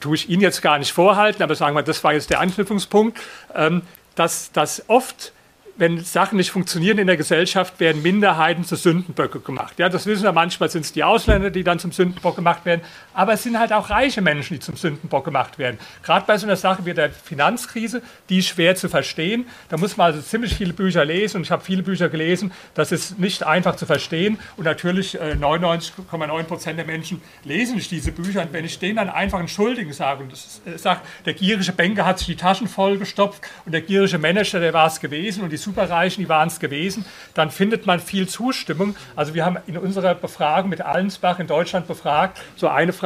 tue 0.00 0.16
ich 0.16 0.28
Ihnen 0.28 0.42
jetzt 0.42 0.62
gar 0.62 0.78
nicht 0.78 0.92
vorhalten, 0.92 1.42
aber 1.42 1.54
sagen 1.54 1.76
wir, 1.76 1.82
das 1.82 2.02
war 2.04 2.12
jetzt 2.12 2.30
der 2.30 2.40
Anknüpfungspunkt, 2.40 3.18
ähm, 3.54 3.82
dass, 4.14 4.52
dass 4.52 4.84
oft 4.88 5.32
wenn 5.76 6.02
Sachen 6.02 6.36
nicht 6.36 6.50
funktionieren 6.50 6.98
in 6.98 7.06
der 7.06 7.16
Gesellschaft, 7.16 7.78
werden 7.80 8.02
Minderheiten 8.02 8.64
zu 8.64 8.76
Sündenböcke 8.76 9.40
gemacht. 9.40 9.78
Ja, 9.78 9.88
das 9.88 10.06
wissen 10.06 10.22
wir, 10.22 10.32
manchmal 10.32 10.70
sind 10.70 10.84
es 10.84 10.92
die 10.92 11.04
Ausländer, 11.04 11.50
die 11.50 11.64
dann 11.64 11.78
zum 11.78 11.92
Sündenbock 11.92 12.36
gemacht 12.36 12.64
werden, 12.64 12.80
aber 13.16 13.32
es 13.32 13.42
sind 13.42 13.58
halt 13.58 13.72
auch 13.72 13.88
reiche 13.88 14.20
Menschen, 14.20 14.54
die 14.54 14.60
zum 14.60 14.76
Sündenbock 14.76 15.24
gemacht 15.24 15.58
werden. 15.58 15.78
Gerade 16.02 16.26
bei 16.26 16.36
so 16.36 16.46
einer 16.46 16.56
Sache 16.56 16.84
wie 16.84 16.92
der 16.92 17.08
Finanzkrise, 17.10 18.02
die 18.28 18.38
ist 18.38 18.48
schwer 18.48 18.76
zu 18.76 18.90
verstehen. 18.90 19.46
Da 19.70 19.78
muss 19.78 19.96
man 19.96 20.08
also 20.08 20.20
ziemlich 20.20 20.54
viele 20.54 20.74
Bücher 20.74 21.02
lesen 21.02 21.38
und 21.38 21.44
ich 21.44 21.50
habe 21.50 21.64
viele 21.64 21.82
Bücher 21.82 22.10
gelesen. 22.10 22.52
Das 22.74 22.92
ist 22.92 23.18
nicht 23.18 23.42
einfach 23.42 23.76
zu 23.76 23.86
verstehen 23.86 24.38
und 24.58 24.64
natürlich 24.64 25.18
äh, 25.18 25.32
99,9 25.32 26.42
Prozent 26.42 26.78
der 26.78 26.84
Menschen 26.84 27.22
lesen 27.42 27.76
nicht 27.76 27.90
diese 27.90 28.12
Bücher. 28.12 28.42
Und 28.42 28.52
wenn 28.52 28.66
ich 28.66 28.78
denen 28.78 28.96
dann 28.96 29.08
einfach 29.08 29.38
einen 29.38 29.48
Schuldigen 29.48 29.94
sage 29.94 30.22
und 30.22 30.32
äh, 30.32 30.76
sage, 30.76 31.00
der 31.24 31.32
gierige 31.32 31.72
Banker 31.72 32.04
hat 32.04 32.18
sich 32.18 32.26
die 32.26 32.36
Taschen 32.36 32.68
vollgestopft 32.68 33.40
und 33.64 33.72
der 33.72 33.80
gierige 33.80 34.18
Manager, 34.18 34.60
der 34.60 34.74
war 34.74 34.88
es 34.88 35.00
gewesen 35.00 35.42
und 35.42 35.50
die 35.50 35.56
Superreichen, 35.56 36.22
die 36.22 36.28
waren 36.28 36.48
es 36.48 36.60
gewesen, 36.60 37.06
dann 37.32 37.50
findet 37.50 37.86
man 37.86 37.98
viel 37.98 38.28
Zustimmung. 38.28 38.94
Also 39.14 39.32
wir 39.32 39.46
haben 39.46 39.56
in 39.66 39.78
unserer 39.78 40.14
Befragung 40.14 40.68
mit 40.68 40.82
Allensbach 40.82 41.38
in 41.38 41.46
Deutschland 41.46 41.86
befragt, 41.86 42.38
so 42.56 42.68
eine 42.68 42.92
Frage, 42.92 43.05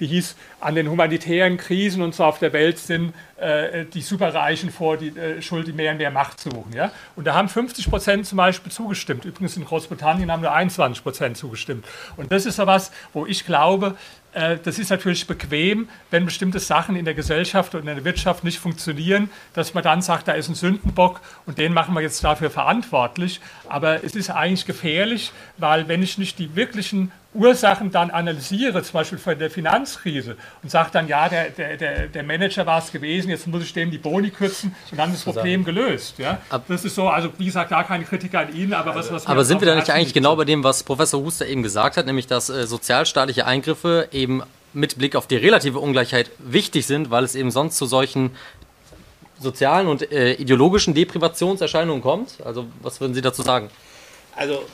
die 0.00 0.06
hieß, 0.06 0.36
an 0.60 0.74
den 0.74 0.90
humanitären 0.90 1.56
Krisen 1.56 2.02
und 2.02 2.14
so 2.14 2.24
auf 2.24 2.38
der 2.38 2.52
Welt 2.52 2.78
sind 2.78 3.12
äh, 3.36 3.84
die 3.84 4.00
Superreichen 4.00 4.70
vor 4.70 4.96
die 4.96 5.08
äh, 5.08 5.42
Schuld, 5.42 5.66
die 5.66 5.72
mehr 5.72 5.92
und 5.92 5.98
mehr 5.98 6.10
Macht 6.10 6.40
suchen. 6.40 6.72
Ja? 6.74 6.90
Und 7.14 7.26
da 7.26 7.34
haben 7.34 7.48
50 7.48 7.88
Prozent 7.90 8.26
zum 8.26 8.36
Beispiel 8.36 8.72
zugestimmt. 8.72 9.24
Übrigens 9.24 9.56
in 9.56 9.64
Großbritannien 9.64 10.30
haben 10.32 10.42
nur 10.42 10.52
21 10.52 11.02
Prozent 11.02 11.36
zugestimmt. 11.36 11.84
Und 12.16 12.32
das 12.32 12.46
ist 12.46 12.56
so 12.56 12.66
was, 12.66 12.90
wo 13.12 13.26
ich 13.26 13.44
glaube, 13.44 13.96
äh, 14.36 14.58
das 14.62 14.78
ist 14.78 14.90
natürlich 14.90 15.26
bequem, 15.26 15.88
wenn 16.10 16.26
bestimmte 16.26 16.58
Sachen 16.58 16.94
in 16.94 17.04
der 17.04 17.14
Gesellschaft 17.14 17.74
und 17.74 17.80
in 17.80 17.86
der 17.86 18.04
Wirtschaft 18.04 18.44
nicht 18.44 18.58
funktionieren, 18.58 19.30
dass 19.54 19.72
man 19.72 19.82
dann 19.82 20.02
sagt, 20.02 20.28
da 20.28 20.32
ist 20.32 20.48
ein 20.48 20.54
Sündenbock 20.54 21.20
und 21.46 21.58
den 21.58 21.72
machen 21.72 21.94
wir 21.94 22.02
jetzt 22.02 22.22
dafür 22.22 22.50
verantwortlich. 22.50 23.40
Aber 23.68 24.04
es 24.04 24.14
ist 24.14 24.30
eigentlich 24.30 24.66
gefährlich, 24.66 25.32
weil 25.56 25.88
wenn 25.88 26.02
ich 26.02 26.18
nicht 26.18 26.38
die 26.38 26.54
wirklichen 26.54 27.12
Ursachen 27.36 27.90
dann 27.90 28.10
analysiere, 28.10 28.82
zum 28.82 28.94
Beispiel 28.94 29.18
von 29.18 29.38
der 29.38 29.50
Finanzkrise, 29.50 30.36
und 30.62 30.70
sage 30.70 30.90
dann, 30.92 31.08
ja, 31.08 31.28
der, 31.28 31.50
der, 31.50 32.08
der 32.08 32.22
Manager 32.22 32.66
war 32.66 32.78
es 32.78 32.90
gewesen, 32.90 33.30
jetzt 33.30 33.46
muss 33.46 33.62
ich 33.62 33.72
dem 33.72 33.90
die 33.90 33.98
Boni 33.98 34.30
kürzen 34.30 34.74
und 34.90 34.98
dann 34.98 35.12
ist 35.12 35.26
das 35.26 35.34
Problem 35.34 35.64
gelöst. 35.64 36.18
Ja? 36.18 36.38
Das 36.68 36.84
ist 36.84 36.94
so, 36.94 37.08
also 37.08 37.30
wie 37.38 37.46
gesagt, 37.46 37.70
gar 37.70 37.84
keine 37.84 38.04
Kritik 38.04 38.34
an 38.34 38.54
Ihnen, 38.54 38.72
aber 38.72 38.94
was, 38.94 39.12
was 39.12 39.26
Aber 39.26 39.44
sind 39.44 39.60
wir 39.60 39.66
da 39.66 39.74
nicht 39.74 39.90
eigentlich 39.90 40.14
genau 40.14 40.36
bei 40.36 40.44
dem, 40.44 40.64
was 40.64 40.82
Professor 40.82 41.20
Huster 41.20 41.46
eben 41.46 41.62
gesagt 41.62 41.96
hat, 41.96 42.06
nämlich 42.06 42.26
dass 42.26 42.48
äh, 42.48 42.66
sozialstaatliche 42.66 43.46
Eingriffe 43.46 44.08
eben 44.12 44.42
mit 44.72 44.98
Blick 44.98 45.16
auf 45.16 45.26
die 45.26 45.36
relative 45.36 45.78
Ungleichheit 45.78 46.30
wichtig 46.38 46.86
sind, 46.86 47.10
weil 47.10 47.24
es 47.24 47.34
eben 47.34 47.50
sonst 47.50 47.76
zu 47.76 47.86
solchen 47.86 48.30
sozialen 49.40 49.86
und 49.86 50.10
äh, 50.12 50.34
ideologischen 50.34 50.94
Deprivationserscheinungen 50.94 52.02
kommt? 52.02 52.38
Also 52.44 52.66
was 52.82 53.00
würden 53.00 53.14
Sie 53.14 53.22
dazu 53.22 53.42
sagen? 53.42 53.70
Also 54.34 54.64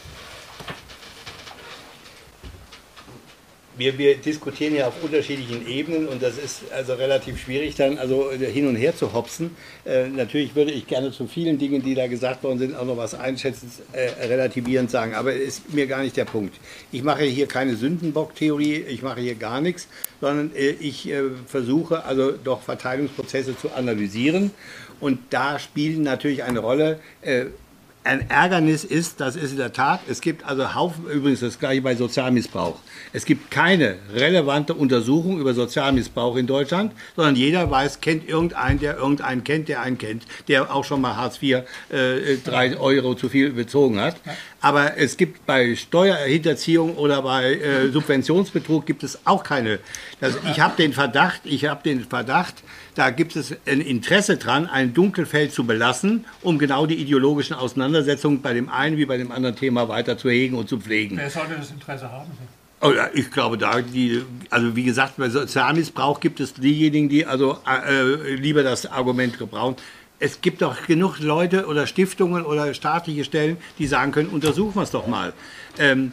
wir, 3.82 3.98
wir 3.98 4.16
diskutieren 4.16 4.76
ja 4.76 4.86
auf 4.86 5.02
unterschiedlichen 5.02 5.66
Ebenen 5.66 6.06
und 6.06 6.22
das 6.22 6.38
ist 6.38 6.62
also 6.72 6.94
relativ 6.94 7.40
schwierig 7.40 7.74
dann 7.74 7.98
also 7.98 8.30
hin 8.30 8.68
und 8.68 8.76
her 8.76 8.94
zu 8.94 9.12
hopsen. 9.12 9.56
Äh, 9.84 10.08
natürlich 10.08 10.54
würde 10.54 10.70
ich 10.70 10.86
gerne 10.86 11.10
zu 11.10 11.26
vielen 11.26 11.58
Dingen, 11.58 11.82
die 11.82 11.94
da 11.94 12.06
gesagt 12.06 12.44
worden 12.44 12.60
sind, 12.60 12.76
auch 12.76 12.84
noch 12.84 12.96
was 12.96 13.14
einschätzend, 13.14 13.72
äh, 13.92 14.26
relativierend 14.26 14.90
sagen, 14.90 15.14
aber 15.14 15.32
ist 15.32 15.74
mir 15.74 15.88
gar 15.88 16.02
nicht 16.02 16.16
der 16.16 16.26
Punkt. 16.26 16.54
Ich 16.92 17.02
mache 17.02 17.24
hier 17.24 17.48
keine 17.48 17.74
Sündenbock-Theorie, 17.74 18.84
ich 18.88 19.02
mache 19.02 19.20
hier 19.20 19.34
gar 19.34 19.60
nichts, 19.60 19.88
sondern 20.20 20.54
äh, 20.54 20.70
ich 20.70 21.10
äh, 21.10 21.22
versuche 21.46 22.04
also 22.04 22.32
doch 22.32 22.62
Verteilungsprozesse 22.62 23.56
zu 23.56 23.72
analysieren 23.72 24.52
und 25.00 25.18
da 25.30 25.58
spielen 25.58 26.02
natürlich 26.02 26.44
eine 26.44 26.60
Rolle 26.60 27.00
äh, 27.22 27.46
ein 28.04 28.28
Ärgernis 28.28 28.84
ist, 28.84 29.20
das 29.20 29.36
ist 29.36 29.52
in 29.52 29.58
der 29.58 29.72
Tat, 29.72 30.00
es 30.08 30.20
gibt 30.20 30.44
also 30.44 30.74
Haufen, 30.74 31.06
übrigens 31.06 31.40
das 31.40 31.58
gleiche 31.58 31.82
bei 31.82 31.94
Sozialmissbrauch. 31.94 32.78
Es 33.12 33.24
gibt 33.24 33.50
keine 33.50 33.96
relevante 34.14 34.74
Untersuchung 34.74 35.38
über 35.38 35.54
Sozialmissbrauch 35.54 36.36
in 36.36 36.46
Deutschland, 36.46 36.92
sondern 37.14 37.36
jeder 37.36 37.70
weiß, 37.70 38.00
kennt 38.00 38.28
irgendeinen, 38.28 38.80
der 38.80 38.96
irgendeinen 38.96 39.44
kennt, 39.44 39.68
der 39.68 39.82
einen 39.82 39.98
kennt, 39.98 40.24
der 40.48 40.74
auch 40.74 40.84
schon 40.84 41.00
mal 41.00 41.16
Hartz 41.16 41.40
IV 41.40 41.62
äh, 41.90 42.36
drei 42.44 42.76
Euro 42.76 43.14
zu 43.14 43.28
viel 43.28 43.50
bezogen 43.50 44.00
hat. 44.00 44.16
Aber 44.60 44.96
es 44.96 45.16
gibt 45.16 45.46
bei 45.46 45.74
Steuerhinterziehung 45.76 46.96
oder 46.96 47.22
bei 47.22 47.54
äh, 47.54 47.88
Subventionsbetrug 47.90 48.86
gibt 48.86 49.02
es 49.02 49.26
auch 49.26 49.42
keine. 49.42 49.78
Das, 50.20 50.38
ich 50.50 50.60
habe 50.60 50.76
den 50.76 50.92
Verdacht, 50.92 51.42
ich 51.44 51.66
habe 51.66 51.82
den 51.82 52.04
Verdacht, 52.04 52.62
da 52.94 53.10
gibt 53.10 53.36
es 53.36 53.54
ein 53.66 53.80
Interesse 53.80 54.36
dran, 54.36 54.66
ein 54.66 54.92
Dunkelfeld 54.92 55.52
zu 55.52 55.64
belassen, 55.64 56.26
um 56.42 56.58
genau 56.58 56.86
die 56.86 56.96
ideologischen 56.96 57.54
Auseinandersetzungen 57.56 57.91
bei 58.42 58.54
dem 58.54 58.68
einen 58.68 58.96
wie 58.96 59.06
bei 59.06 59.16
dem 59.16 59.32
anderen 59.32 59.56
Thema 59.56 59.88
weiter 59.88 60.18
zu 60.18 60.30
hegen 60.30 60.56
und 60.56 60.68
zu 60.68 60.78
pflegen. 60.78 61.16
Wer 61.16 61.30
sollte 61.30 61.54
das 61.56 61.70
Interesse 61.70 62.10
haben? 62.10 62.30
Oh 62.84 62.92
ich 63.14 63.30
glaube, 63.30 63.58
da 63.58 63.80
die, 63.80 64.22
also 64.50 64.74
wie 64.74 64.82
gesagt, 64.82 65.16
bei 65.16 65.28
Sozialmissbrauch 65.28 66.18
gibt 66.18 66.40
es 66.40 66.54
diejenigen, 66.54 67.08
die 67.08 67.24
also 67.24 67.58
äh, 67.64 68.34
lieber 68.34 68.64
das 68.64 68.86
Argument 68.86 69.38
gebrauchen. 69.38 69.76
Es 70.18 70.40
gibt 70.40 70.62
doch 70.62 70.86
genug 70.86 71.20
Leute 71.20 71.66
oder 71.66 71.86
Stiftungen 71.86 72.44
oder 72.44 72.74
staatliche 72.74 73.24
Stellen, 73.24 73.56
die 73.78 73.86
sagen 73.86 74.10
können, 74.10 74.28
untersuchen 74.30 74.74
wir 74.74 74.82
es 74.82 74.90
doch 74.90 75.06
mal. 75.06 75.32
Ähm, 75.78 76.12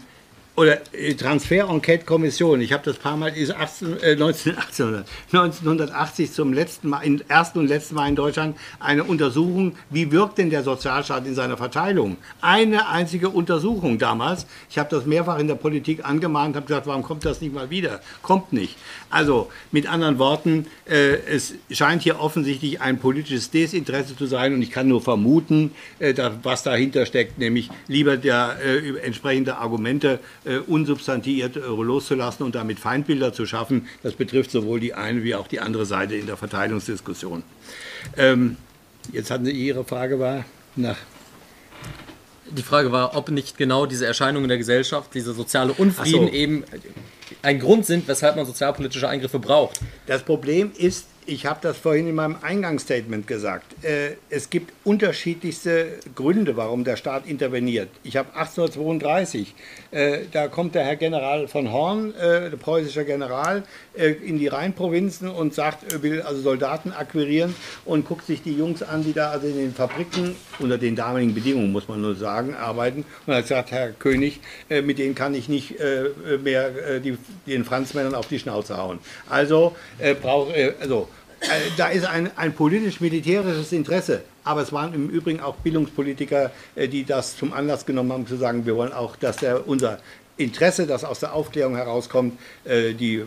oder 0.55 0.79
äh, 0.93 1.13
Transfer-Enquete-Kommission. 1.13 2.61
Ich 2.61 2.73
habe 2.73 2.83
das 2.83 2.97
paar 2.97 3.15
Mal, 3.15 3.29
ist 3.29 3.55
18, 3.55 3.99
äh, 4.01 4.15
19, 4.15 4.57
1800, 4.57 5.05
1980 5.31 6.31
zum 6.33 6.53
letzten 6.53 6.89
Mal, 6.89 7.01
im 7.01 7.21
ersten 7.27 7.59
und 7.59 7.67
letzten 7.67 7.95
Mal 7.95 8.09
in 8.09 8.15
Deutschland 8.15 8.57
eine 8.79 9.03
Untersuchung, 9.03 9.75
wie 9.89 10.11
wirkt 10.11 10.37
denn 10.37 10.49
der 10.49 10.63
Sozialstaat 10.63 11.25
in 11.25 11.35
seiner 11.35 11.57
Verteilung? 11.57 12.17
Eine 12.41 12.89
einzige 12.89 13.29
Untersuchung 13.29 13.97
damals. 13.97 14.45
Ich 14.69 14.77
habe 14.77 14.89
das 14.89 15.05
mehrfach 15.05 15.39
in 15.39 15.47
der 15.47 15.55
Politik 15.55 16.05
angemahnt, 16.05 16.55
habe 16.55 16.65
gesagt, 16.65 16.87
warum 16.87 17.03
kommt 17.03 17.25
das 17.25 17.41
nicht 17.41 17.53
mal 17.53 17.69
wieder? 17.69 18.01
Kommt 18.21 18.51
nicht. 18.51 18.75
Also 19.09 19.51
mit 19.71 19.87
anderen 19.87 20.19
Worten, 20.19 20.67
äh, 20.87 21.17
es 21.27 21.55
scheint 21.71 22.03
hier 22.03 22.19
offensichtlich 22.19 22.79
ein 22.79 22.99
politisches 22.99 23.49
Desinteresse 23.49 24.15
zu 24.15 24.27
sein 24.27 24.53
und 24.53 24.61
ich 24.61 24.69
kann 24.69 24.87
nur 24.87 25.01
vermuten, 25.01 25.71
äh, 25.97 26.13
da, 26.13 26.37
was 26.43 26.63
dahinter 26.63 27.05
steckt, 27.05 27.39
nämlich 27.39 27.69
lieber 27.87 28.17
der 28.17 28.57
äh, 28.63 28.99
entsprechende 28.99 29.57
Argumente 29.57 30.19
äh, 30.45 30.57
unsubstantiiert 30.57 31.55
äh, 31.55 31.59
loszulassen 31.59 32.45
und 32.45 32.55
damit 32.55 32.79
Feindbilder 32.79 33.33
zu 33.33 33.45
schaffen. 33.45 33.87
Das 34.03 34.13
betrifft 34.13 34.51
sowohl 34.51 34.79
die 34.79 34.93
eine 34.93 35.23
wie 35.23 35.33
auch 35.33 35.47
die 35.47 35.59
andere 35.59 35.85
Seite 35.85 36.15
in 36.15 36.27
der 36.27 36.37
Verteilungsdiskussion. 36.37 37.43
Ähm, 38.15 38.57
jetzt 39.11 39.31
hatten 39.31 39.45
Sie 39.45 39.51
Ihre 39.51 39.83
Frage 39.83 40.19
war 40.19 40.45
nach 40.75 40.97
die 42.51 42.63
Frage 42.63 42.91
war, 42.91 43.15
ob 43.15 43.29
nicht 43.29 43.57
genau 43.57 43.85
diese 43.85 44.05
Erscheinungen 44.05 44.47
der 44.47 44.57
Gesellschaft, 44.57 45.13
diese 45.13 45.33
soziale 45.33 45.73
Unfrieden 45.73 46.27
so. 46.27 46.33
eben 46.33 46.63
ein 47.41 47.59
Grund 47.59 47.85
sind, 47.85 48.07
weshalb 48.07 48.35
man 48.35 48.45
sozialpolitische 48.45 49.07
Eingriffe 49.07 49.39
braucht. 49.39 49.79
Das 50.07 50.23
Problem 50.23 50.71
ist, 50.75 51.05
Ich 51.29 51.45
habe 51.45 51.59
das 51.61 51.77
vorhin 51.77 52.07
in 52.07 52.15
meinem 52.15 52.37
Eingangsstatement 52.41 53.27
gesagt. 53.27 53.85
Äh, 53.85 54.15
es 54.31 54.49
gibt 54.49 54.73
unterschiedlichste 54.83 55.99
Gründe, 56.15 56.57
warum 56.57 56.83
der 56.83 56.95
Staat 56.95 57.27
interveniert. 57.27 57.89
Ich 58.01 58.17
habe 58.17 58.29
1832, 58.29 59.53
äh, 59.91 60.21
da 60.31 60.47
kommt 60.47 60.73
der 60.73 60.85
Herr 60.85 60.95
General 60.95 61.47
von 61.47 61.71
Horn, 61.71 62.15
äh, 62.15 62.49
der 62.49 62.57
preußische 62.57 63.05
General, 63.05 63.61
in 63.93 64.39
die 64.39 64.47
Rheinprovinzen 64.47 65.27
und 65.29 65.53
sagt, 65.53 65.91
er 65.91 66.01
will 66.01 66.21
also 66.21 66.41
Soldaten 66.41 66.93
akquirieren 66.93 67.53
und 67.83 68.07
guckt 68.07 68.25
sich 68.25 68.41
die 68.41 68.53
Jungs 68.53 68.81
an, 68.81 69.03
die 69.03 69.11
da 69.11 69.29
also 69.31 69.45
in 69.47 69.57
den 69.57 69.73
Fabriken 69.73 70.35
unter 70.57 70.77
den 70.77 70.95
damaligen 70.95 71.33
Bedingungen, 71.33 71.71
muss 71.73 71.89
man 71.89 72.01
nur 72.01 72.15
sagen, 72.15 72.55
arbeiten. 72.55 73.03
Und 73.25 73.33
er 73.33 73.43
sagt, 73.43 73.71
Herr 73.71 73.89
König, 73.89 74.39
mit 74.69 74.99
denen 74.99 75.15
kann 75.15 75.35
ich 75.35 75.49
nicht 75.49 75.75
mehr 76.41 76.71
den 77.45 77.65
Franzmännern 77.65 78.15
auf 78.15 78.27
die 78.27 78.39
Schnauze 78.39 78.77
hauen. 78.77 78.99
Also 79.27 79.75
brauche 80.21 80.75
also 80.79 81.09
äh, 81.11 81.18
da 81.77 81.87
ist 81.89 82.05
ein, 82.05 82.29
ein 82.37 82.53
politisch-militärisches 82.53 83.71
Interesse. 83.71 84.21
Aber 84.43 84.61
es 84.61 84.71
waren 84.71 84.93
im 84.93 85.09
Übrigen 85.09 85.41
auch 85.41 85.55
Bildungspolitiker, 85.57 86.51
äh, 86.75 86.87
die 86.87 87.03
das 87.03 87.37
zum 87.37 87.53
Anlass 87.53 87.85
genommen 87.85 88.11
haben, 88.11 88.27
zu 88.27 88.35
sagen, 88.35 88.65
wir 88.65 88.75
wollen 88.75 88.93
auch, 88.93 89.15
dass 89.15 89.37
der, 89.37 89.67
unser 89.67 89.99
Interesse, 90.39 90.87
das 90.87 91.03
aus 91.03 91.19
der 91.19 91.33
Aufklärung 91.33 91.75
herauskommt, 91.75 92.39
äh, 92.63 92.93
die 92.93 93.15
ähm, 93.15 93.25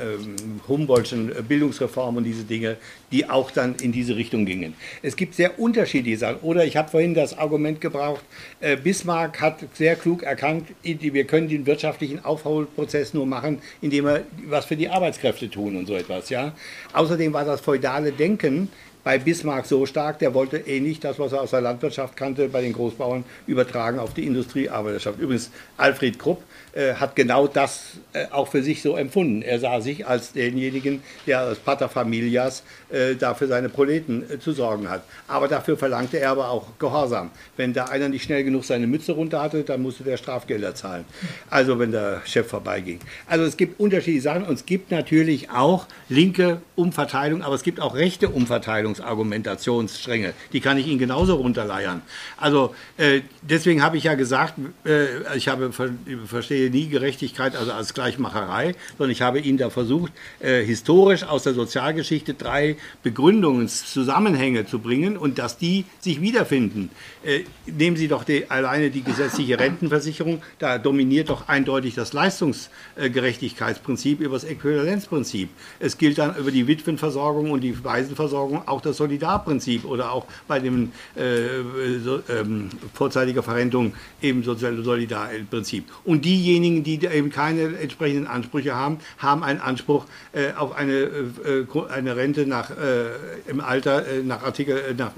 ähm, 0.00 0.36
Humboldtschen 0.66 1.32
Bildungsreformen 1.46 2.18
und 2.18 2.24
diese 2.24 2.44
Dinge, 2.44 2.76
die 3.12 3.28
auch 3.28 3.50
dann 3.50 3.74
in 3.76 3.92
diese 3.92 4.16
Richtung 4.16 4.46
gingen. 4.46 4.74
Es 5.02 5.16
gibt 5.16 5.34
sehr 5.34 5.58
unterschiedliche 5.58 6.18
Sachen. 6.18 6.40
Oder 6.40 6.64
ich 6.64 6.76
habe 6.76 6.88
vorhin 6.90 7.14
das 7.14 7.36
Argument 7.36 7.80
gebraucht, 7.80 8.22
äh, 8.60 8.76
Bismarck 8.76 9.40
hat 9.40 9.58
sehr 9.74 9.96
klug 9.96 10.22
erkannt, 10.22 10.68
wir 10.82 11.24
können 11.24 11.48
den 11.48 11.66
wirtschaftlichen 11.66 12.24
Aufholprozess 12.24 13.12
nur 13.12 13.26
machen, 13.26 13.60
indem 13.82 14.06
wir 14.06 14.24
was 14.46 14.64
für 14.64 14.76
die 14.76 14.88
Arbeitskräfte 14.88 15.50
tun 15.50 15.76
und 15.76 15.86
so 15.86 15.94
etwas. 15.94 16.30
Ja? 16.30 16.52
Außerdem 16.94 17.32
war 17.32 17.44
das 17.44 17.60
feudale 17.60 18.12
Denken, 18.12 18.70
bei 19.08 19.16
Bismarck 19.16 19.64
so 19.64 19.86
stark, 19.86 20.18
der 20.18 20.34
wollte 20.34 20.58
eh 20.58 20.80
nicht 20.80 21.02
das, 21.02 21.18
was 21.18 21.32
er 21.32 21.40
aus 21.40 21.52
der 21.52 21.62
Landwirtschaft 21.62 22.14
kannte, 22.14 22.50
bei 22.50 22.60
den 22.60 22.74
Großbauern 22.74 23.24
übertragen 23.46 23.98
auf 23.98 24.12
die 24.12 24.26
Industriearbeiterschaft. 24.26 25.18
Übrigens, 25.18 25.50
Alfred 25.78 26.18
Krupp 26.18 26.42
äh, 26.74 26.92
hat 26.92 27.16
genau 27.16 27.46
das 27.46 27.92
äh, 28.12 28.26
auch 28.30 28.48
für 28.48 28.62
sich 28.62 28.82
so 28.82 28.96
empfunden. 28.96 29.40
Er 29.40 29.60
sah 29.60 29.80
sich 29.80 30.06
als 30.06 30.34
denjenigen, 30.34 31.02
der 31.26 31.40
als 31.40 31.58
Paterfamilias 31.58 32.64
äh, 32.90 33.14
dafür 33.14 33.48
seine 33.48 33.68
Proleten 33.68 34.24
äh, 34.30 34.38
zu 34.38 34.52
sorgen 34.52 34.88
hat. 34.88 35.02
Aber 35.26 35.48
dafür 35.48 35.76
verlangte 35.76 36.18
er 36.18 36.30
aber 36.30 36.50
auch 36.50 36.66
Gehorsam. 36.78 37.30
Wenn 37.56 37.72
da 37.72 37.86
einer 37.86 38.08
nicht 38.08 38.24
schnell 38.24 38.44
genug 38.44 38.64
seine 38.64 38.86
Mütze 38.86 39.12
runter 39.12 39.40
hatte, 39.40 39.62
dann 39.62 39.82
musste 39.82 40.04
der 40.04 40.16
Strafgelder 40.16 40.74
zahlen. 40.74 41.04
Also 41.50 41.78
wenn 41.78 41.92
der 41.92 42.22
Chef 42.24 42.48
vorbeiging. 42.48 43.00
Also 43.26 43.44
es 43.44 43.56
gibt 43.56 43.80
unterschiedliche 43.80 44.22
Sachen 44.22 44.44
und 44.44 44.54
es 44.54 44.66
gibt 44.66 44.90
natürlich 44.90 45.50
auch 45.50 45.86
linke 46.08 46.60
Umverteilung, 46.76 47.42
aber 47.42 47.54
es 47.54 47.62
gibt 47.62 47.80
auch 47.80 47.94
rechte 47.94 48.28
Umverteilung. 48.28 48.98
Argumentationsstränge. 49.00 50.32
Die 50.52 50.60
kann 50.60 50.78
ich 50.78 50.86
Ihnen 50.86 50.98
genauso 50.98 51.34
runterleiern. 51.36 52.02
Also 52.36 52.74
äh, 52.96 53.22
deswegen 53.42 53.82
habe 53.82 53.96
ich 53.96 54.04
ja 54.04 54.14
gesagt, 54.14 54.54
äh, 54.84 55.36
ich 55.36 55.48
habe, 55.48 55.72
ver, 55.72 55.90
verstehe 56.26 56.70
nie 56.70 56.88
Gerechtigkeit 56.88 57.56
also 57.56 57.72
als 57.72 57.94
Gleichmacherei, 57.94 58.74
sondern 58.96 59.12
ich 59.12 59.22
habe 59.22 59.40
Ihnen 59.40 59.58
da 59.58 59.70
versucht, 59.70 60.12
äh, 60.40 60.62
historisch 60.62 61.24
aus 61.24 61.42
der 61.42 61.54
Sozialgeschichte 61.54 62.34
drei 62.34 62.76
Begründungen, 63.02 63.68
Zusammenhänge 63.68 64.66
zu 64.66 64.78
bringen 64.78 65.16
und 65.16 65.38
dass 65.38 65.58
die 65.58 65.84
sich 66.00 66.20
wiederfinden. 66.20 66.90
Äh, 67.24 67.44
nehmen 67.66 67.96
Sie 67.96 68.08
doch 68.08 68.24
die, 68.24 68.50
alleine 68.50 68.90
die 68.90 69.02
gesetzliche 69.02 69.58
Rentenversicherung, 69.58 70.42
da 70.58 70.78
dominiert 70.78 71.30
doch 71.30 71.48
eindeutig 71.48 71.94
das 71.94 72.12
Leistungsgerechtigkeitsprinzip 72.12 74.20
über 74.20 74.34
das 74.34 74.44
Äquivalenzprinzip. 74.44 75.48
Es 75.80 75.98
gilt 75.98 76.18
dann 76.18 76.36
über 76.36 76.50
die 76.50 76.66
Witwenversorgung 76.66 77.50
und 77.50 77.60
die 77.60 77.84
Waisenversorgung 77.84 78.66
auch 78.66 78.80
das 78.80 78.96
Solidarprinzip 78.96 79.84
oder 79.84 80.12
auch 80.12 80.26
bei 80.46 80.60
dem 80.60 80.92
äh, 81.14 81.98
so, 82.02 82.20
ähm, 82.28 82.70
vorzeitiger 82.94 83.42
Verrentung 83.42 83.92
eben 84.22 84.42
Solidarprinzip. 84.42 85.84
Und 86.04 86.24
diejenigen, 86.24 86.84
die 86.84 87.04
eben 87.04 87.30
keine 87.30 87.78
entsprechenden 87.78 88.26
Ansprüche 88.26 88.74
haben, 88.74 88.98
haben 89.18 89.42
einen 89.42 89.60
Anspruch 89.60 90.06
äh, 90.32 90.52
auf 90.54 90.76
eine, 90.76 90.94
äh, 90.94 91.66
eine 91.90 92.16
Rente 92.16 92.46
nach, 92.46 92.67
äh, 92.70 93.50
im 93.50 93.60
Alter 93.60 94.06
äh, 94.06 94.22
nach 94.22 94.42
Artikel 94.42 94.76
äh, 94.76 94.94
nach 94.94 95.12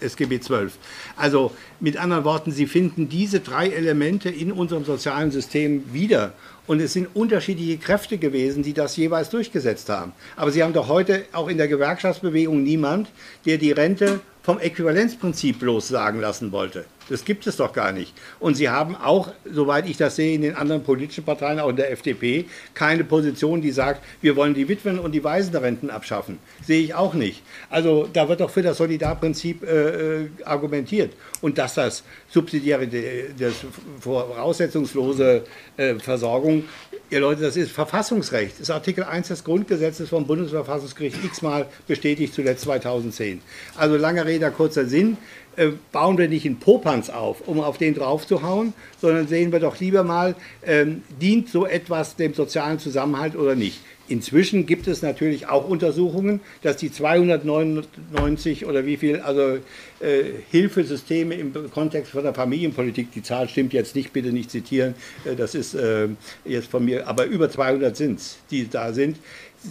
SGB 0.00 0.40
12. 0.40 0.76
Also 1.16 1.52
mit 1.80 1.96
anderen 1.96 2.24
Worten, 2.24 2.52
Sie 2.52 2.66
finden 2.66 3.08
diese 3.08 3.40
drei 3.40 3.68
Elemente 3.68 4.28
in 4.28 4.52
unserem 4.52 4.84
sozialen 4.84 5.30
System 5.30 5.92
wieder. 5.92 6.32
Und 6.66 6.80
es 6.80 6.92
sind 6.92 7.08
unterschiedliche 7.14 7.78
Kräfte 7.78 8.18
gewesen, 8.18 8.62
die 8.62 8.72
das 8.72 8.96
jeweils 8.96 9.30
durchgesetzt 9.30 9.88
haben. 9.88 10.12
Aber 10.34 10.50
Sie 10.50 10.62
haben 10.62 10.72
doch 10.72 10.88
heute 10.88 11.24
auch 11.32 11.48
in 11.48 11.58
der 11.58 11.68
Gewerkschaftsbewegung 11.68 12.62
niemand, 12.62 13.08
der 13.44 13.58
die 13.58 13.70
Rente 13.70 14.20
vom 14.42 14.58
Äquivalenzprinzip 14.58 15.60
bloß 15.60 15.88
sagen 15.88 16.20
lassen 16.20 16.52
wollte. 16.52 16.84
Das 17.08 17.24
gibt 17.24 17.46
es 17.46 17.56
doch 17.56 17.72
gar 17.72 17.92
nicht. 17.92 18.12
Und 18.40 18.54
Sie 18.54 18.68
haben 18.68 18.96
auch, 18.96 19.32
soweit 19.44 19.88
ich 19.88 19.96
das 19.96 20.16
sehe, 20.16 20.34
in 20.34 20.42
den 20.42 20.56
anderen 20.56 20.82
politischen 20.82 21.24
Parteien, 21.24 21.60
auch 21.60 21.68
in 21.68 21.76
der 21.76 21.92
FDP, 21.92 22.46
keine 22.74 23.04
Position, 23.04 23.62
die 23.62 23.70
sagt, 23.70 24.02
wir 24.20 24.36
wollen 24.36 24.54
die 24.54 24.68
Witwen- 24.68 24.98
und 24.98 25.12
die 25.12 25.22
Waisenrenten 25.22 25.90
abschaffen. 25.90 26.38
Sehe 26.64 26.82
ich 26.82 26.94
auch 26.94 27.14
nicht. 27.14 27.42
Also 27.70 28.08
da 28.12 28.28
wird 28.28 28.40
doch 28.40 28.50
für 28.50 28.62
das 28.62 28.78
Solidarprinzip 28.78 29.62
äh, 29.62 30.24
äh 30.24 30.28
argumentiert. 30.44 31.12
Und 31.40 31.58
dass 31.58 31.74
das 31.74 32.02
subsidiäre, 32.28 32.86
das 33.38 33.54
voraussetzungslose 34.00 35.44
äh, 35.76 35.94
Versorgung, 35.96 36.64
ihr 37.10 37.20
Leute, 37.20 37.42
das 37.42 37.56
ist 37.56 37.70
Verfassungsrecht. 37.70 38.54
Das 38.54 38.62
ist 38.62 38.70
Artikel 38.70 39.04
1 39.04 39.28
des 39.28 39.44
Grundgesetzes 39.44 40.08
vom 40.08 40.26
Bundesverfassungsgericht 40.26 41.24
x-mal 41.24 41.66
bestätigt, 41.86 42.34
zuletzt 42.34 42.64
2010. 42.64 43.40
Also 43.76 43.96
lange 43.96 44.24
Rede, 44.24 44.50
kurzer 44.50 44.86
Sinn. 44.86 45.16
Äh, 45.56 45.70
bauen 45.90 46.18
wir 46.18 46.28
nicht 46.28 46.44
in 46.44 46.58
Popanz 46.58 47.08
auf, 47.08 47.48
um 47.48 47.60
auf 47.60 47.78
den 47.78 47.94
draufzuhauen, 47.94 48.74
sondern 49.00 49.26
sehen 49.26 49.52
wir 49.52 49.60
doch 49.60 49.80
lieber 49.80 50.04
mal, 50.04 50.34
ähm, 50.66 51.02
dient 51.20 51.48
so 51.48 51.66
etwas 51.66 52.16
dem 52.16 52.34
sozialen 52.34 52.78
Zusammenhalt 52.78 53.36
oder 53.36 53.54
nicht. 53.54 53.80
Inzwischen 54.08 54.66
gibt 54.66 54.86
es 54.86 55.02
natürlich 55.02 55.48
auch 55.48 55.68
Untersuchungen, 55.68 56.40
dass 56.62 56.76
die 56.76 56.92
299 56.92 58.66
oder 58.66 58.86
wie 58.86 58.98
viel, 58.98 59.20
also 59.20 59.58
äh, 60.00 60.24
Hilfesysteme 60.50 61.34
im 61.34 61.52
Kontext 61.72 62.12
von 62.12 62.22
der 62.22 62.34
Familienpolitik, 62.34 63.10
die 63.12 63.22
Zahl 63.22 63.48
stimmt 63.48 63.72
jetzt 63.72 63.96
nicht, 63.96 64.12
bitte 64.12 64.32
nicht 64.32 64.50
zitieren, 64.50 64.94
äh, 65.24 65.34
das 65.34 65.54
ist 65.54 65.74
äh, 65.74 66.08
jetzt 66.44 66.70
von 66.70 66.84
mir, 66.84 67.08
aber 67.08 67.24
über 67.24 67.50
200 67.50 67.96
sind 67.96 68.20
es, 68.20 68.36
die 68.50 68.68
da 68.68 68.92
sind. 68.92 69.16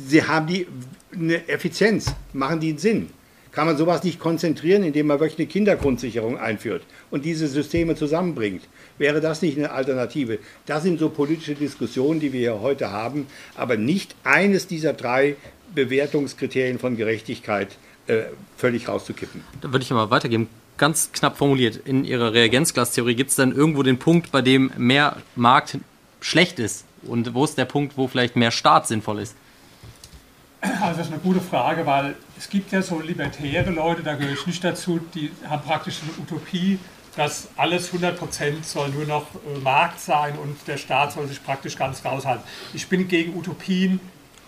Sie 0.08 0.24
haben 0.24 0.48
die 0.48 0.68
eine 1.14 1.48
Effizienz, 1.48 2.14
machen 2.34 2.60
die 2.60 2.70
einen 2.70 2.78
Sinn. 2.80 3.10
Kann 3.56 3.68
man 3.68 3.78
sowas 3.78 4.04
nicht 4.04 4.20
konzentrieren, 4.20 4.84
indem 4.84 5.08
man 5.08 5.22
wirklich 5.22 5.40
eine 5.40 5.48
Kindergrundsicherung 5.48 6.38
einführt 6.38 6.84
und 7.10 7.24
diese 7.24 7.48
Systeme 7.48 7.96
zusammenbringt? 7.96 8.64
Wäre 8.98 9.22
das 9.22 9.42
nicht 9.42 9.58
eine 9.58 9.72
Alternative? 9.72 10.40
Das 10.66 10.84
sind 10.84 11.00
so 11.00 11.08
politische 11.08 11.56
Diskussionen, 11.56 12.20
die 12.20 12.34
wir 12.34 12.40
hier 12.42 12.60
heute 12.60 12.92
haben, 12.92 13.28
aber 13.56 13.78
nicht 13.78 14.14
eines 14.26 14.68
dieser 14.68 14.92
drei 14.92 15.38
Bewertungskriterien 15.74 16.80
von 16.80 16.98
Gerechtigkeit 16.98 17.78
äh, 18.08 18.24
völlig 18.58 18.90
rauszukippen. 18.90 19.42
Da 19.62 19.72
würde 19.72 19.84
ich 19.84 19.90
mal 19.90 20.10
weitergeben. 20.10 20.50
Ganz 20.78 21.14
knapp 21.14 21.38
formuliert, 21.38 21.80
in 21.86 22.04
Ihrer 22.04 22.34
Reagenzglastheorie 22.34 23.16
gibt 23.16 23.30
es 23.30 23.38
dann 23.38 23.56
irgendwo 23.56 23.84
den 23.84 24.00
Punkt, 24.00 24.34
bei 24.34 24.42
dem 24.42 24.72
mehr 24.76 25.16
Markt 25.38 25.78
schlecht 26.20 26.60
ist? 26.60 26.84
Und 27.04 27.34
wo 27.34 27.46
ist 27.46 27.58
der 27.58 27.64
Punkt, 27.64 27.98
wo 27.98 28.10
vielleicht 28.10 28.36
mehr 28.36 28.52
Staat 28.52 28.86
sinnvoll 28.86 29.20
ist? 29.20 29.38
Also 30.82 30.98
das 30.98 31.08
ist 31.08 31.14
eine 31.14 31.22
gute 31.22 31.42
Frage, 31.42 31.86
weil 31.86 32.16
es 32.38 32.50
gibt 32.50 32.72
ja 32.72 32.82
so 32.82 33.00
libertäre 33.00 33.72
Leute, 33.72 34.04
da 34.04 34.16
gehöre 34.16 34.34
ich 34.34 34.46
nicht 34.48 34.64
dazu, 34.64 35.00
die 35.14 35.32
haben 35.48 35.64
praktisch 35.64 36.02
eine 36.02 36.24
Utopie, 36.24 36.80
dass 37.16 37.48
alles 37.56 37.94
100% 37.94 38.64
soll 38.64 38.90
nur 38.90 39.06
noch 39.06 39.28
äh, 39.36 39.60
Markt 39.60 40.00
sein 40.00 40.38
und 40.38 40.56
der 40.68 40.78
Staat 40.78 41.14
soll 41.14 41.28
sich 41.28 41.44
praktisch 41.44 41.78
ganz 41.78 42.04
raushalten. 42.04 42.44
Ich 42.74 42.88
bin 42.88 43.08
gegen 43.08 43.38
Utopien 43.38 44.00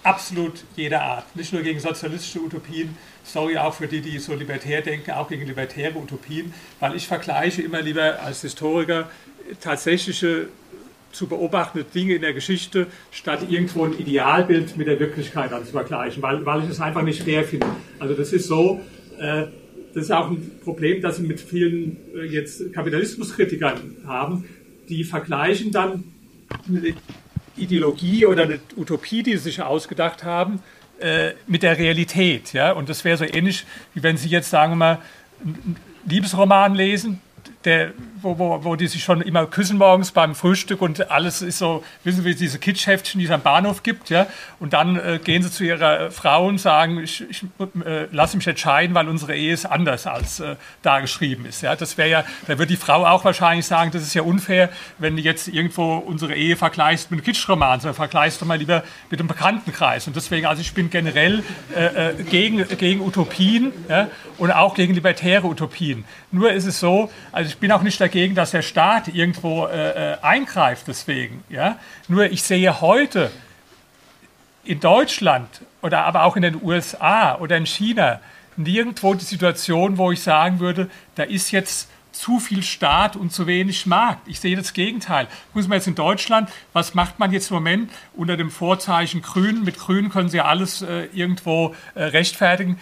absolut 0.04 0.64
jeder 0.76 1.02
Art, 1.02 1.36
nicht 1.36 1.54
nur 1.54 1.62
gegen 1.62 1.80
sozialistische 1.80 2.40
Utopien, 2.40 2.98
sorry 3.24 3.58
auch 3.58 3.74
für 3.74 3.88
die, 3.88 4.02
die 4.02 4.20
so 4.20 4.34
libertär 4.34 4.82
denken, 4.82 5.12
auch 5.12 5.28
gegen 5.28 5.46
libertäre 5.46 5.98
Utopien, 5.98 6.54
weil 6.80 6.96
ich 6.96 7.08
vergleiche 7.08 7.62
immer 7.62 7.82
lieber 7.82 8.22
als 8.22 8.42
Historiker 8.42 9.10
tatsächliche 9.62 10.50
zu 11.12 11.28
beobachtende 11.28 11.86
Dinge 11.86 12.16
in 12.16 12.22
der 12.22 12.34
Geschichte, 12.34 12.88
statt 13.12 13.40
irgendwo 13.50 13.86
ein 13.86 13.98
Idealbild 13.98 14.78
mit 14.78 14.88
der 14.88 15.00
Wirklichkeit 15.00 15.52
zu 15.66 15.72
vergleichen, 15.72 16.22
weil, 16.22 16.46
weil 16.46 16.64
ich 16.64 16.70
es 16.70 16.80
einfach 16.80 17.02
nicht 17.02 17.24
fair 17.24 17.44
finde. 17.44 17.68
Also 18.00 18.14
das 18.14 18.34
ist 18.34 18.48
so, 18.48 18.82
äh, 19.20 19.46
das 19.94 20.06
ist 20.06 20.12
auch 20.12 20.30
ein 20.30 20.60
Problem, 20.64 21.02
das 21.02 21.22
wir 21.22 21.28
mit 21.28 21.40
vielen 21.40 21.98
äh, 22.16 22.26
jetzt 22.26 22.74
Kapitalismuskritikern 22.74 23.98
haben, 24.06 24.46
die 24.90 25.04
vergleichen 25.04 25.72
dann 25.72 26.04
eine 26.68 26.94
Ideologie 27.56 28.26
oder 28.26 28.44
eine 28.44 28.60
Utopie, 28.76 29.24
die 29.24 29.32
sie 29.32 29.38
sich 29.38 29.62
ausgedacht 29.62 30.24
haben, 30.24 30.62
äh, 31.00 31.34
mit 31.48 31.64
der 31.64 31.78
Realität. 31.78 32.54
Ja? 32.54 32.72
Und 32.72 32.90
das 32.90 33.04
wäre 33.06 33.18
so 33.18 33.26
ähnlich, 33.26 33.66
wie 33.94 34.04
wenn 34.04 34.18
Sie 34.18 34.30
jetzt, 34.30 34.50
sagen 34.50 34.74
wir 34.74 34.78
mal, 34.78 35.00
einen 35.44 35.76
Liebesroman 36.08 36.76
lesen, 36.76 37.22
der, 37.66 37.94
wo, 38.28 38.38
wo, 38.40 38.64
wo 38.64 38.76
die 38.76 38.88
sich 38.88 39.04
schon 39.04 39.22
immer 39.22 39.46
küssen 39.46 39.78
morgens 39.78 40.12
beim 40.12 40.36
Frühstück 40.36 40.82
und 40.82 41.10
alles 41.10 41.42
ist 41.42 41.60
so, 41.60 41.84
wissen 42.04 42.24
Sie, 42.24 42.36
diese 42.36 42.60
Kitschheftchen, 42.60 43.20
die 43.20 43.26
es 43.26 43.32
am 43.32 43.42
Bahnhof 43.42 43.84
gibt, 43.84 44.10
ja, 44.10 44.28
und 44.60 44.74
dann 44.74 44.98
äh, 44.98 45.20
gehen 45.24 45.42
sie 45.44 45.52
zu 45.52 45.64
ihrer 45.64 46.12
Frau 46.12 46.48
und 46.48 46.60
sagen, 46.60 47.00
ich, 47.00 47.24
ich 47.30 47.44
äh, 47.86 48.08
lasse 48.12 48.36
mich 48.36 48.48
entscheiden, 48.48 48.94
weil 48.96 49.08
unsere 49.08 49.36
Ehe 49.36 49.54
ist 49.54 49.66
anders 49.66 50.08
als 50.08 50.40
äh, 50.40 50.56
da 50.82 51.00
geschrieben 51.00 51.46
ist, 51.46 51.62
ja, 51.62 51.76
das 51.76 51.98
wäre 51.98 52.10
ja, 52.10 52.24
da 52.48 52.58
wird 52.58 52.70
die 52.70 52.76
Frau 52.76 53.06
auch 53.06 53.24
wahrscheinlich 53.24 53.66
sagen, 53.66 53.92
das 53.92 54.04
ist 54.04 54.14
ja 54.14 54.24
unfair, 54.24 54.70
wenn 54.98 55.16
du 55.16 55.22
jetzt 55.22 55.48
irgendwo 55.48 55.98
unsere 55.98 56.36
Ehe 56.36 56.56
vergleichst 56.56 57.12
mit 57.12 57.20
einem 57.20 57.26
Kitschroman, 57.26 57.80
sondern 57.80 57.96
vergleichst 57.96 58.42
du 58.42 58.46
mal 58.46 58.58
lieber 58.58 58.84
mit 59.10 59.20
dem 59.20 59.28
Bekanntenkreis. 59.28 60.08
Und 60.08 60.16
deswegen, 60.16 60.46
also 60.46 60.62
ich 60.62 60.74
bin 60.74 60.90
generell 60.90 61.44
äh, 61.76 62.10
äh, 62.10 62.24
gegen, 62.24 62.68
gegen 62.78 63.02
Utopien 63.02 63.72
ja, 63.90 64.10
und 64.38 64.52
auch 64.52 64.76
gegen 64.76 64.94
libertäre 64.94 65.48
Utopien. 65.48 66.06
Nur 66.32 66.52
ist 66.52 66.66
es 66.66 66.80
so, 66.80 67.10
also 67.32 67.50
ich 67.50 67.58
bin 67.58 67.72
auch 67.72 67.82
nicht 67.82 68.00
dagegen, 68.02 68.17
dass 68.36 68.52
der 68.52 68.62
Staat 68.62 69.08
irgendwo 69.08 69.66
äh, 69.66 70.14
äh, 70.14 70.18
eingreift 70.22 70.88
deswegen. 70.88 71.44
Ja? 71.50 71.78
Nur 72.08 72.26
ich 72.26 72.44
sehe 72.44 72.82
heute 72.82 73.32
in 74.64 74.80
Deutschland 74.80 75.48
oder 75.82 76.06
aber 76.06 76.24
auch 76.24 76.36
in 76.36 76.42
den 76.42 76.62
USA 76.62 77.38
oder 77.38 77.58
in 77.58 77.66
China 77.66 78.20
nirgendwo 78.58 79.14
die 79.14 79.24
Situation, 79.24 79.98
wo 79.98 80.12
ich 80.12 80.22
sagen 80.22 80.60
würde, 80.60 80.90
da 81.16 81.24
ist 81.24 81.52
jetzt 81.52 81.90
zu 82.12 82.40
viel 82.40 82.64
Staat 82.64 83.16
und 83.16 83.32
zu 83.32 83.46
wenig 83.46 83.86
Markt. 83.86 84.28
Ich 84.28 84.40
sehe 84.40 84.56
das 84.56 84.74
Gegenteil. 84.74 85.28
Muss 85.54 85.68
man 85.68 85.78
jetzt 85.78 85.88
in 85.88 85.96
Deutschland, 85.96 86.50
was 86.74 86.96
macht 86.96 87.20
man 87.20 87.32
jetzt 87.32 87.52
im 87.52 87.56
Moment 87.56 87.92
unter 88.16 88.36
dem 88.36 88.50
Vorzeichen 88.50 89.22
Grün? 89.22 89.64
Mit 89.64 89.78
Grün 89.78 90.10
können 90.10 90.30
Sie 90.30 90.38
ja 90.38 90.46
alles 90.46 90.82
äh, 90.82 91.06
irgendwo 91.14 91.76
äh, 91.94 92.04
rechtfertigen. 92.04 92.80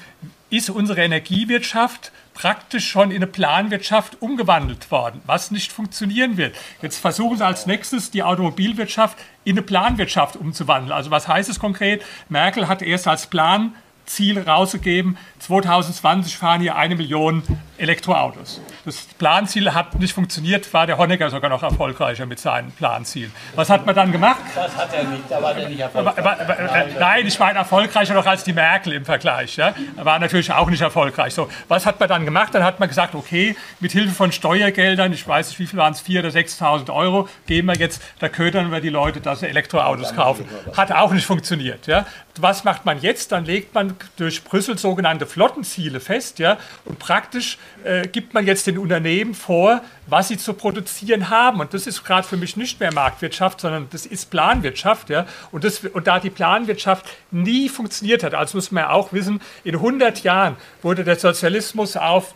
Ist 0.49 0.69
unsere 0.69 1.01
Energiewirtschaft 1.01 2.13
praktisch 2.35 2.87
schon 2.87 3.09
in 3.09 3.17
eine 3.17 3.27
Planwirtschaft 3.27 4.21
umgewandelt 4.21 4.91
worden, 4.91 5.21
was 5.25 5.49
nicht 5.49 5.71
funktionieren 5.71 6.37
wird. 6.37 6.55
Jetzt 6.81 6.99
versuchen 6.99 7.37
sie 7.37 7.45
als 7.45 7.65
nächstes 7.65 8.11
die 8.11 8.21
Automobilwirtschaft 8.21 9.17
in 9.43 9.53
eine 9.53 9.63
Planwirtschaft 9.63 10.35
umzuwandeln. 10.35 10.91
Also 10.91 11.09
was 11.09 11.27
heißt 11.27 11.49
es 11.49 11.59
konkret? 11.59 12.03
Merkel 12.29 12.67
hat 12.67 12.83
erst 12.83 13.07
als 13.07 13.27
Planziel 13.27 14.39
rausgegeben, 14.39 15.17
2020 15.39 16.37
fahren 16.37 16.61
hier 16.61 16.75
eine 16.75 16.95
Million 16.95 17.41
Elektroautos. 17.77 18.61
Das 18.85 18.97
Planziel 19.17 19.73
hat 19.73 19.99
nicht 19.99 20.13
funktioniert, 20.13 20.71
war 20.73 20.87
der 20.87 20.97
Honecker 20.97 21.29
sogar 21.29 21.49
noch 21.49 21.63
erfolgreicher 21.63 22.25
mit 22.25 22.39
seinen 22.39 22.71
Planzielen. 22.71 23.31
Was 23.55 23.69
hat 23.69 23.85
man 23.85 23.95
dann 23.95 24.11
gemacht? 24.11 24.41
Das 24.53 24.75
hat 24.75 24.93
er 24.93 25.03
nicht, 25.03 25.23
da 25.29 25.41
war 25.41 25.53
der 25.53 25.67
nicht 25.67 25.79
erfolgreich. 25.79 26.17
Aber, 26.17 26.39
aber, 26.39 26.53
aber, 26.53 26.85
nein, 26.99 27.27
ich 27.27 27.37
meine 27.37 27.59
erfolgreicher 27.59 28.13
noch 28.13 28.25
als 28.25 28.43
die 28.43 28.53
Merkel 28.53 28.93
im 28.93 29.05
Vergleich. 29.05 29.57
Ja? 29.57 29.73
Er 29.97 30.05
war 30.05 30.19
natürlich 30.19 30.51
auch 30.51 30.69
nicht 30.69 30.81
erfolgreich. 30.81 31.33
So, 31.33 31.49
was 31.67 31.85
hat 31.85 31.99
man 31.99 32.07
dann 32.07 32.25
gemacht? 32.25 32.53
Dann 32.53 32.63
hat 32.63 32.79
man 32.79 32.87
gesagt, 32.87 33.15
okay, 33.15 33.55
mit 33.79 33.91
Hilfe 33.91 34.13
von 34.13 34.31
Steuergeldern, 34.31 35.11
ich 35.11 35.27
weiß 35.27 35.49
nicht, 35.49 35.59
wie 35.59 35.67
viel 35.67 35.79
waren 35.79 35.93
es, 35.93 36.05
4.000 36.05 36.19
oder 36.19 36.29
6.000 36.29 36.93
Euro, 36.93 37.29
geben 37.47 37.67
wir 37.67 37.75
jetzt, 37.75 38.01
da 38.19 38.29
ködern 38.29 38.71
wir 38.71 38.81
die 38.81 38.89
Leute, 38.89 39.21
dass 39.21 39.41
sie 39.41 39.47
Elektroautos 39.47 40.15
kaufen. 40.15 40.45
Hat 40.75 40.91
auch 40.91 41.11
nicht 41.11 41.25
funktioniert. 41.25 41.87
Ja? 41.87 42.05
Was 42.39 42.63
macht 42.63 42.85
man 42.85 43.01
jetzt? 43.01 43.31
Dann 43.31 43.45
legt 43.45 43.73
man 43.73 43.95
durch 44.17 44.43
Brüssel 44.43 44.77
sogenannte 44.77 45.25
Flottenziele 45.25 45.99
fest 45.99 46.39
ja? 46.39 46.57
und 46.85 46.99
praktisch 46.99 47.57
äh, 47.83 48.07
gibt 48.07 48.33
man 48.33 48.45
jetzt 48.45 48.67
den 48.67 48.77
Unternehmen 48.77 49.33
vor, 49.33 49.81
was 50.07 50.27
sie 50.27 50.37
zu 50.37 50.53
produzieren 50.53 51.29
haben. 51.29 51.59
Und 51.59 51.73
das 51.73 51.87
ist 51.87 52.03
gerade 52.03 52.27
für 52.27 52.37
mich 52.37 52.57
nicht 52.57 52.79
mehr 52.79 52.93
Marktwirtschaft, 52.93 53.61
sondern 53.61 53.87
das 53.91 54.05
ist 54.05 54.29
Planwirtschaft. 54.29 55.09
Ja? 55.09 55.25
Und, 55.51 55.63
das, 55.63 55.79
und 55.79 56.07
da 56.07 56.19
die 56.19 56.29
Planwirtschaft 56.29 57.05
nie 57.31 57.69
funktioniert 57.69 58.23
hat, 58.23 58.33
also 58.33 58.57
muss 58.57 58.71
man 58.71 58.85
ja 58.85 58.89
auch 58.91 59.13
wissen, 59.13 59.41
in 59.63 59.75
100 59.75 60.23
Jahren 60.23 60.55
wurde 60.81 61.03
der 61.03 61.17
Sozialismus 61.17 61.97
auf 61.97 62.33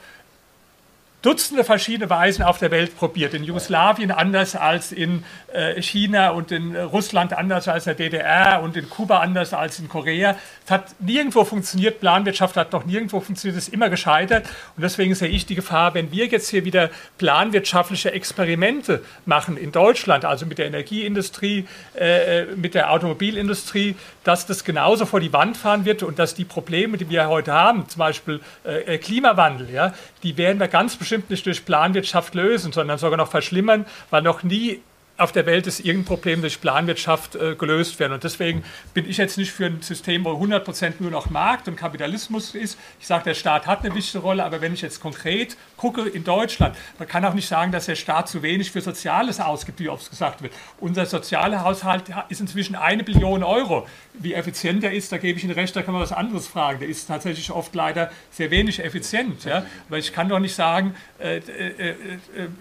Dutzende 1.22 1.66
verschiedene 1.66 2.10
Weisen 2.10 2.44
auf 2.44 2.60
der 2.60 2.72
Welt 2.72 2.96
probiert. 2.96 3.34
In 3.34 3.44
Jugoslawien 3.44 4.10
anders 4.10 4.56
als 4.56 4.94
in 4.94 5.26
äh, 5.52 5.82
China 5.82 6.30
und 6.30 6.50
in 6.54 6.78
Russland 6.78 7.34
anders 7.34 7.68
als 7.68 7.88
in 7.88 7.98
der 7.98 8.10
DDR 8.10 8.62
und 8.64 8.78
in 8.78 8.90
Kuba 8.90 9.20
anders 9.20 9.54
als 9.54 9.80
in 9.80 9.90
Korea. 9.90 10.38
Es 10.64 10.72
hat 10.72 10.96
nirgendwo 11.00 11.44
funktioniert. 11.44 12.00
Planwirtschaft 12.00 12.56
hat 12.56 12.72
noch 12.72 12.86
nirgendwo 12.86 13.20
funktioniert. 13.20 13.58
Es 13.58 13.68
ist 13.68 13.74
immer 13.74 13.90
gescheitert. 13.90 14.46
Und 14.78 14.84
deswegen 14.84 15.14
sehe 15.14 15.28
ich 15.28 15.46
die 15.46 15.56
Gefahr, 15.56 15.94
wenn 15.94 16.10
wir 16.14 16.28
jetzt 16.28 16.52
hier 16.52 16.64
wieder 16.64 16.90
planwirtschaftliche 17.18 18.14
Experimente 18.14 19.04
machen 19.26 19.58
in 19.58 19.74
Deutschland, 19.74 20.24
also 20.24 20.46
mit 20.46 20.58
der 20.58 20.68
Energieindustrie, 20.68 21.68
äh, 22.00 22.46
mit 22.56 22.76
der 22.76 22.94
Automobilindustrie, 22.94 23.98
dass 24.24 24.46
das 24.46 24.64
genauso 24.64 25.06
vor 25.06 25.20
die 25.20 25.34
Wand 25.34 25.58
fahren 25.58 25.84
wird 25.84 26.02
und 26.02 26.18
dass 26.18 26.34
die 26.34 26.46
Probleme, 26.46 26.98
die 26.98 27.10
wir 27.10 27.28
heute 27.28 27.52
haben, 27.52 27.90
zum 27.90 28.00
Beispiel 28.00 28.40
äh, 28.64 28.98
Klimawandel, 29.00 29.70
ja, 29.70 29.94
die 30.24 30.38
werden 30.38 30.62
wir 30.62 30.70
ganz 30.70 30.96
bestimmt 30.96 31.09
bestimmt 31.10 31.32
nicht 31.32 31.46
durch 31.48 31.66
Planwirtschaft 31.66 32.36
lösen, 32.36 32.72
sondern 32.72 33.00
sogar 33.00 33.18
noch 33.18 33.32
verschlimmern, 33.32 33.88
weil 34.12 34.22
noch 34.22 34.44
nie 34.44 34.80
auf 35.20 35.32
der 35.32 35.46
Welt 35.46 35.68
ist 35.68 35.80
irgendein 35.80 36.06
Problem 36.06 36.42
durch 36.42 36.62
Planwirtschaft 36.62 37.36
äh, 37.36 37.56
gelöst 37.56 38.00
werden. 38.00 38.14
Und 38.14 38.24
deswegen 38.24 38.64
bin 38.94 39.10
ich 39.10 39.18
jetzt 39.18 39.38
nicht 39.38 39.52
für 39.52 39.66
ein 39.66 39.82
System, 39.82 40.24
wo 40.24 40.32
100% 40.32 40.94
nur 41.00 41.12
noch 41.12 41.30
Markt 41.30 41.68
und 41.68 41.76
Kapitalismus 41.76 42.56
ist. 42.56 42.78
Ich 43.00 43.08
sage, 43.08 43.26
der 43.26 43.34
Staat 43.34 43.68
hat 43.68 43.84
eine 43.84 43.94
wichtige 43.94 44.20
Rolle, 44.20 44.44
aber 44.44 44.62
wenn 44.62 44.74
ich 44.74 44.82
jetzt 44.82 45.02
konkret 45.02 45.58
gucke 45.78 46.08
in 46.08 46.24
Deutschland, 46.24 46.76
man 46.98 47.08
kann 47.08 47.26
auch 47.26 47.34
nicht 47.34 47.48
sagen, 47.48 47.72
dass 47.72 47.86
der 47.86 47.96
Staat 47.96 48.30
zu 48.30 48.42
wenig 48.42 48.72
für 48.72 48.82
Soziales 48.82 49.40
ausgibt, 49.40 49.80
wie 49.80 49.90
oft 49.90 50.10
gesagt 50.10 50.42
wird. 50.42 50.54
Unser 50.80 51.06
sozialer 51.06 51.64
Haushalt 51.64 52.04
ist 52.30 52.40
inzwischen 52.40 52.76
eine 52.76 53.04
Billion 53.04 53.44
Euro. 53.44 53.88
Wie 54.14 54.34
effizient 54.34 54.84
er 54.84 54.92
ist, 54.92 55.12
da 55.12 55.18
gebe 55.18 55.38
ich 55.38 55.44
Ihnen 55.44 55.54
recht, 55.54 55.76
da 55.76 55.82
kann 55.82 55.94
man 55.94 56.02
was 56.02 56.12
anderes 56.12 56.48
fragen. 56.48 56.80
Der 56.80 56.90
ist 56.90 57.08
tatsächlich 57.08 57.52
oft 57.52 57.76
leider 57.76 58.12
sehr 58.32 58.52
wenig 58.52 58.84
effizient. 58.84 59.44
Ja? 59.46 59.66
Aber 59.88 59.98
ich 59.98 60.14
kann 60.14 60.30
doch 60.30 60.40
nicht 60.40 60.56
sagen, 60.56 60.96
äh, 61.20 61.38
äh, 61.38 61.96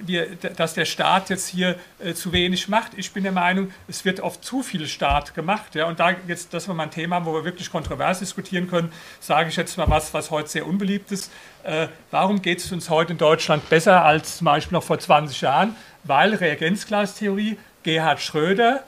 äh, 0.07 0.37
dass 0.57 0.75
der 0.75 0.85
Staat 0.85 1.31
jetzt 1.31 1.49
hier 1.49 1.77
äh, 1.99 2.15
zu 2.15 2.33
wenig 2.33 2.48
wenig 2.49 2.69
macht. 2.69 2.93
Ich 2.97 3.13
bin 3.13 3.25
der 3.25 3.33
Meinung, 3.33 3.71
es 3.89 4.05
wird 4.07 4.21
oft 4.21 4.43
zu 4.43 4.63
viel 4.63 4.87
Staat 4.87 5.35
gemacht. 5.35 5.75
Ja, 5.75 5.87
und 5.87 6.01
da 6.01 6.15
jetzt, 6.27 6.55
dass 6.55 6.67
wir 6.67 6.75
mal 6.75 6.85
ein 6.85 6.91
Thema 6.91 7.17
haben, 7.17 7.27
wo 7.27 7.35
wir 7.35 7.45
wirklich 7.45 7.71
kontrovers 7.71 8.21
diskutieren 8.21 8.69
können, 8.69 8.91
sage 9.21 9.51
ich 9.51 9.57
jetzt 9.57 9.77
mal 9.77 9.89
was, 9.89 10.15
was 10.15 10.31
heute 10.31 10.49
sehr 10.49 10.67
unbeliebt 10.67 11.13
ist. 11.13 11.31
Äh, 11.63 11.89
warum 12.11 12.41
geht 12.41 12.61
es 12.61 12.73
uns 12.73 12.89
heute 12.89 13.13
in 13.13 13.19
Deutschland 13.19 13.69
besser 13.69 14.03
als 14.03 14.39
zum 14.39 14.47
Beispiel 14.47 14.77
noch 14.77 14.83
vor 14.83 14.99
20 14.99 15.43
Jahren? 15.43 15.77
Weil 16.05 16.35
Reagenzglastheorie, 16.35 17.59
Gerhard 17.83 18.21
Schröder 18.21 18.83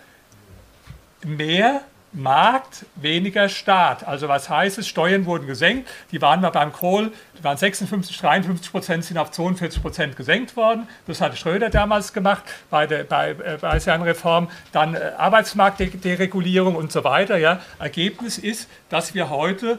mehr 1.23 1.83
Markt, 2.13 2.87
weniger 2.97 3.49
Staat. 3.49 4.07
Also 4.07 4.29
was 4.29 4.51
heißt 4.51 4.79
es? 4.79 4.89
Steuern 4.89 5.27
wurden 5.27 5.47
gesenkt. 5.47 5.89
Die 6.11 6.21
waren 6.21 6.41
mal 6.41 6.51
beim 6.51 6.73
Kohl, 6.73 7.13
die 7.39 7.45
waren 7.45 7.57
56, 7.57 8.17
53 8.19 8.73
Prozent, 8.73 9.05
sind 9.05 9.17
auf 9.17 9.31
42 9.31 9.81
Prozent 9.81 10.17
gesenkt 10.17 10.57
worden. 10.57 10.89
Das 11.07 11.21
hat 11.21 11.39
Schröder 11.39 11.71
damals 11.71 12.13
gemacht 12.13 12.43
bei, 12.69 12.87
der, 12.87 13.05
bei, 13.05 13.31
äh, 13.31 13.59
bei 13.61 13.79
seiner 13.79 14.07
Reform. 14.07 14.49
Dann 14.73 14.95
äh, 14.95 15.13
Arbeitsmarktderegulierung 15.17 16.75
und 16.75 16.91
so 16.91 17.05
weiter. 17.05 17.37
Ja. 17.37 17.61
Ergebnis 17.79 18.39
ist, 18.39 18.69
dass 18.89 19.15
wir 19.15 19.31
heute 19.31 19.79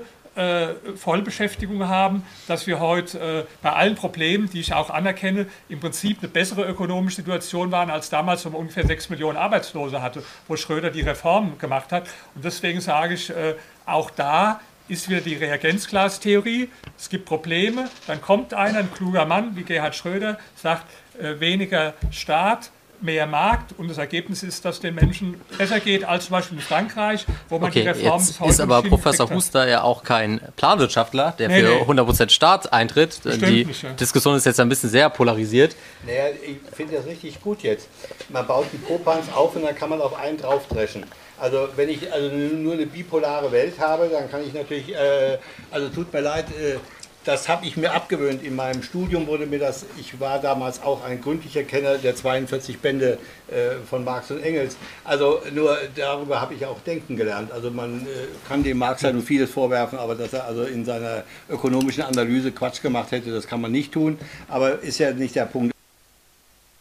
Vollbeschäftigung 0.95 1.87
haben, 1.87 2.23
dass 2.47 2.67
wir 2.67 2.79
heute 2.79 3.19
äh, 3.19 3.43
bei 3.61 3.73
allen 3.73 3.95
Problemen, 3.95 4.49
die 4.49 4.61
ich 4.61 4.73
auch 4.73 4.89
anerkenne, 4.89 5.47
im 5.67 5.79
Prinzip 5.79 6.19
eine 6.19 6.29
bessere 6.29 6.63
ökonomische 6.63 7.17
Situation 7.17 7.71
waren 7.71 7.89
als 7.89 8.09
damals, 8.09 8.45
wo 8.45 8.49
man 8.49 8.61
ungefähr 8.61 8.85
sechs 8.85 9.09
Millionen 9.09 9.37
Arbeitslose 9.37 10.01
hatte, 10.01 10.23
wo 10.47 10.55
Schröder 10.55 10.89
die 10.89 11.01
Reform 11.01 11.57
gemacht 11.57 11.91
hat. 11.91 12.07
Und 12.35 12.45
deswegen 12.45 12.79
sage 12.79 13.15
ich, 13.15 13.29
äh, 13.29 13.55
auch 13.85 14.09
da 14.09 14.61
ist 14.87 15.09
wieder 15.09 15.21
die 15.21 15.35
Reagenzglastheorie. 15.35 16.69
Es 16.97 17.09
gibt 17.09 17.25
Probleme, 17.25 17.89
dann 18.07 18.21
kommt 18.21 18.53
einer, 18.53 18.79
ein 18.79 18.93
kluger 18.93 19.25
Mann 19.25 19.55
wie 19.55 19.63
Gerhard 19.63 19.95
Schröder, 19.95 20.37
sagt 20.55 20.85
äh, 21.19 21.39
weniger 21.39 21.93
Staat, 22.11 22.71
mehr 23.01 23.25
Markt 23.27 23.73
und 23.77 23.89
das 23.89 23.97
Ergebnis 23.97 24.43
ist, 24.43 24.63
dass 24.65 24.79
den 24.79 24.95
Menschen 24.95 25.39
besser 25.57 25.79
geht 25.79 26.03
als 26.03 26.25
zum 26.25 26.33
Beispiel 26.33 26.57
in 26.57 26.63
Frankreich, 26.63 27.25
wo 27.49 27.59
man 27.59 27.69
okay, 27.69 27.81
die 27.81 27.87
Reform 27.87 28.21
jetzt 28.21 28.41
ist 28.41 28.59
aber 28.59 28.81
Professor 28.83 29.29
Huster 29.29 29.67
ja 29.67 29.83
auch 29.83 30.03
kein 30.03 30.41
Planwirtschaftler, 30.55 31.33
der 31.37 31.49
nee, 31.49 31.61
für 31.61 31.93
nee. 31.93 32.01
100% 32.01 32.29
Staat 32.29 32.71
eintritt. 32.71 33.21
Bestimmt 33.23 33.47
die 33.47 33.65
nicht, 33.65 33.83
ja. 33.83 33.91
Diskussion 33.93 34.35
ist 34.35 34.45
jetzt 34.45 34.59
ein 34.59 34.69
bisschen 34.69 34.89
sehr 34.89 35.09
polarisiert. 35.09 35.75
Naja, 36.05 36.25
ich 36.45 36.57
finde 36.75 36.97
das 36.97 37.05
richtig 37.05 37.41
gut 37.41 37.63
jetzt. 37.63 37.87
Man 38.29 38.45
baut 38.45 38.65
die 38.71 38.77
Popanz 38.77 39.25
auf 39.33 39.55
und 39.55 39.63
dann 39.63 39.75
kann 39.75 39.89
man 39.89 40.01
auf 40.01 40.17
einen 40.17 40.37
draufdreschen. 40.37 41.05
Also 41.39 41.69
wenn 41.75 41.89
ich 41.89 42.13
also 42.13 42.29
nur 42.29 42.73
eine 42.73 42.85
bipolare 42.85 43.51
Welt 43.51 43.79
habe, 43.79 44.09
dann 44.09 44.29
kann 44.29 44.43
ich 44.45 44.53
natürlich, 44.53 44.93
äh, 44.93 45.39
also 45.71 45.89
tut 45.89 46.13
mir 46.13 46.21
leid, 46.21 46.45
äh, 46.51 46.77
das 47.23 47.47
habe 47.47 47.65
ich 47.65 47.77
mir 47.77 47.91
abgewöhnt. 47.93 48.43
In 48.43 48.55
meinem 48.55 48.81
Studium 48.81 49.27
wurde 49.27 49.45
mir 49.45 49.59
das, 49.59 49.85
ich 49.99 50.19
war 50.19 50.39
damals 50.39 50.81
auch 50.81 51.03
ein 51.03 51.21
gründlicher 51.21 51.63
Kenner 51.63 51.97
der 51.97 52.15
42 52.15 52.79
Bände 52.79 53.17
äh, 53.47 53.75
von 53.87 54.03
Marx 54.03 54.31
und 54.31 54.41
Engels. 54.41 54.75
Also 55.03 55.41
nur 55.53 55.77
darüber 55.95 56.41
habe 56.41 56.53
ich 56.53 56.65
auch 56.65 56.79
denken 56.81 57.15
gelernt. 57.15 57.51
Also 57.51 57.69
man 57.69 58.01
äh, 58.01 58.07
kann 58.47 58.63
dem 58.63 58.77
Marx 58.77 59.01
ja 59.03 59.11
nur 59.11 59.21
vieles 59.21 59.51
vorwerfen, 59.51 59.99
aber 59.99 60.15
dass 60.15 60.33
er 60.33 60.45
also 60.45 60.63
in 60.63 60.83
seiner 60.83 61.23
ökonomischen 61.49 62.03
Analyse 62.03 62.51
Quatsch 62.51 62.81
gemacht 62.81 63.11
hätte, 63.11 63.31
das 63.31 63.47
kann 63.47 63.61
man 63.61 63.71
nicht 63.71 63.91
tun. 63.91 64.17
Aber 64.47 64.79
ist 64.79 64.97
ja 64.97 65.11
nicht 65.11 65.35
der 65.35 65.45
Punkt. 65.45 65.70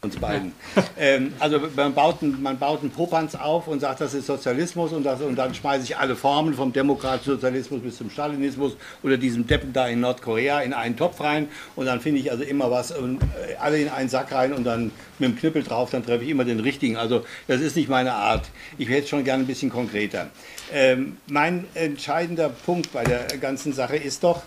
Uns 0.03 0.17
beiden. 0.17 0.53
Ähm, 0.97 1.33
also 1.37 1.59
man 1.75 1.93
baut, 1.93 2.23
einen, 2.23 2.41
man 2.41 2.57
baut 2.57 2.81
einen 2.81 2.89
Popanz 2.89 3.35
auf 3.35 3.67
und 3.67 3.81
sagt, 3.81 4.01
das 4.01 4.15
ist 4.15 4.25
Sozialismus 4.25 4.93
und, 4.93 5.03
das, 5.03 5.21
und 5.21 5.35
dann 5.35 5.53
schmeiße 5.53 5.83
ich 5.83 5.95
alle 5.95 6.15
Formen 6.15 6.55
vom 6.55 6.73
demokratischen 6.73 7.33
Sozialismus 7.33 7.81
bis 7.81 7.97
zum 7.97 8.09
Stalinismus 8.09 8.77
oder 9.03 9.17
diesem 9.17 9.45
Deppen 9.45 9.73
da 9.73 9.87
in 9.87 9.99
Nordkorea 9.99 10.61
in 10.61 10.73
einen 10.73 10.97
Topf 10.97 11.21
rein 11.21 11.49
und 11.75 11.85
dann 11.85 12.01
finde 12.01 12.19
ich 12.19 12.31
also 12.31 12.43
immer 12.43 12.71
was 12.71 12.91
und 12.91 13.21
äh, 13.21 13.55
alle 13.59 13.79
in 13.79 13.89
einen 13.89 14.09
Sack 14.09 14.31
rein 14.31 14.53
und 14.53 14.63
dann 14.63 14.91
mit 15.19 15.29
dem 15.29 15.37
Knüppel 15.37 15.61
drauf, 15.61 15.91
dann 15.91 16.03
treffe 16.03 16.23
ich 16.23 16.31
immer 16.31 16.45
den 16.45 16.61
richtigen. 16.61 16.97
Also 16.97 17.23
das 17.47 17.61
ist 17.61 17.75
nicht 17.75 17.87
meine 17.87 18.13
Art. 18.13 18.49
Ich 18.79 18.89
hätte 18.89 19.07
schon 19.07 19.23
gerne 19.23 19.43
ein 19.43 19.47
bisschen 19.47 19.69
konkreter. 19.69 20.31
Ähm, 20.73 21.17
mein 21.27 21.65
entscheidender 21.75 22.49
Punkt 22.49 22.91
bei 22.91 23.03
der 23.03 23.27
ganzen 23.39 23.71
Sache 23.71 23.97
ist 23.97 24.23
doch, 24.23 24.41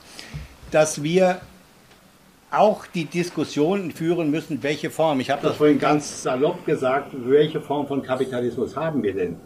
dass 0.72 1.04
wir 1.04 1.40
auch 2.58 2.86
die 2.86 3.04
Diskussion 3.04 3.90
führen 3.90 4.30
müssen, 4.30 4.62
welche 4.62 4.90
Form, 4.90 5.20
ich 5.20 5.30
habe 5.30 5.42
das 5.42 5.56
vorhin 5.56 5.78
ganz 5.78 6.22
salopp 6.22 6.64
gesagt, 6.64 7.12
welche 7.14 7.60
Form 7.60 7.86
von 7.86 8.02
Kapitalismus 8.02 8.76
haben 8.76 9.02
wir 9.02 9.14
denn? 9.14 9.36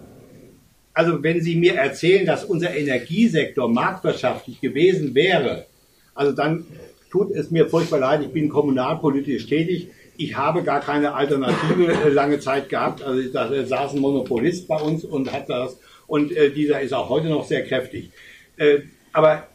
Also 0.95 1.23
wenn 1.23 1.41
Sie 1.41 1.57
mir 1.57 1.75
erzählen, 1.75 2.27
dass 2.27 2.45
unser 2.45 2.75
Energiesektor 2.75 3.69
marktwirtschaftlich 3.69 4.61
gewesen 4.61 5.15
wäre, 5.15 5.67
also 6.15 6.33
dann 6.33 6.67
tut 7.11 7.31
es 7.31 7.51
mir 7.51 7.69
furchtbar 7.69 8.01
leid, 8.01 8.23
ich 8.23 8.33
bin 8.33 8.49
kommunalpolitisch 8.49 9.47
tätig, 9.47 9.89
ich 10.17 10.37
habe 10.37 10.65
gar 10.65 10.81
keine 10.81 11.15
Alternative 11.15 11.93
äh, 11.93 12.09
lange 12.09 12.41
Zeit 12.41 12.69
gehabt, 12.69 13.03
also 13.03 13.23
da 13.33 13.65
saß 13.65 13.95
ein 13.95 14.01
Monopolist 14.01 14.67
bei 14.67 14.77
uns 14.77 15.05
und 15.05 15.33
hat 15.33 15.49
das, 15.49 15.79
und 16.07 16.33
äh, 16.33 16.51
dieser 16.51 16.81
ist 16.81 16.93
auch 16.93 17.09
heute 17.09 17.29
noch 17.29 17.45
sehr 17.45 17.65
kräftig. 17.65 18.11
Äh, 18.57 18.81
aber 19.13 19.48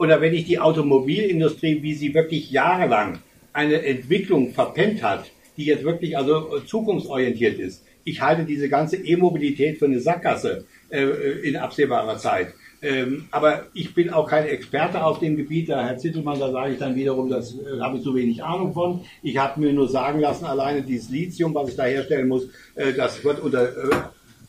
oder 0.00 0.22
wenn 0.22 0.32
ich 0.32 0.46
die 0.46 0.58
Automobilindustrie, 0.58 1.82
wie 1.82 1.92
sie 1.92 2.14
wirklich 2.14 2.50
jahrelang 2.50 3.18
eine 3.52 3.82
Entwicklung 3.84 4.54
verpennt 4.54 5.02
hat, 5.02 5.30
die 5.58 5.66
jetzt 5.66 5.84
wirklich 5.84 6.16
also 6.16 6.58
zukunftsorientiert 6.60 7.58
ist. 7.58 7.84
Ich 8.04 8.22
halte 8.22 8.44
diese 8.44 8.70
ganze 8.70 8.96
E-Mobilität 8.96 9.78
für 9.78 9.84
eine 9.84 10.00
Sackgasse 10.00 10.64
äh, 10.88 11.02
in 11.46 11.56
absehbarer 11.56 12.16
Zeit. 12.16 12.54
Ähm, 12.80 13.26
aber 13.30 13.66
ich 13.74 13.94
bin 13.94 14.08
auch 14.08 14.26
kein 14.26 14.46
Experte 14.46 15.04
auf 15.04 15.18
dem 15.18 15.36
Gebiet. 15.36 15.68
Da 15.68 15.86
Herr 15.86 15.98
Zittelmann, 15.98 16.40
da 16.40 16.50
sage 16.50 16.72
ich 16.72 16.78
dann 16.78 16.96
wiederum, 16.96 17.28
das 17.28 17.52
äh, 17.52 17.78
habe 17.82 17.98
ich 17.98 18.02
so 18.02 18.14
wenig 18.14 18.42
Ahnung 18.42 18.72
von. 18.72 19.02
Ich 19.22 19.36
habe 19.36 19.60
mir 19.60 19.74
nur 19.74 19.86
sagen 19.86 20.20
lassen, 20.20 20.46
alleine 20.46 20.80
dieses 20.80 21.10
Lithium, 21.10 21.54
was 21.54 21.68
ich 21.68 21.76
da 21.76 21.84
herstellen 21.84 22.28
muss, 22.28 22.48
äh, 22.74 22.94
das 22.94 23.22
wird 23.22 23.40
unter 23.40 23.68
äh, 23.68 23.96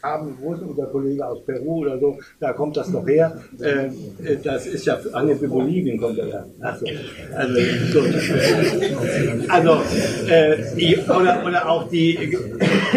haben, 0.03 0.37
wo 0.39 0.53
ist 0.53 0.61
unser 0.61 0.87
Kollege 0.87 1.25
aus 1.25 1.45
Peru 1.45 1.81
oder 1.81 1.99
so, 1.99 2.17
da 2.39 2.53
kommt 2.53 2.77
das 2.77 2.91
doch 2.91 3.07
her. 3.07 3.41
Äh, 3.59 3.87
äh 4.25 4.37
das 4.43 4.65
ist 4.65 4.85
ja, 4.85 4.97
an 5.13 5.27
der 5.27 5.35
Bolivien 5.35 5.99
kommt 5.99 6.17
er 6.17 6.27
da. 6.27 6.45
Achso. 6.61 6.85
Also, 7.35 7.53
gut. 7.93 9.49
also 9.49 9.81
äh, 10.29 10.57
die, 10.75 10.97
oder, 10.97 11.43
oder 11.45 11.69
auch 11.69 11.89
die, 11.89 12.37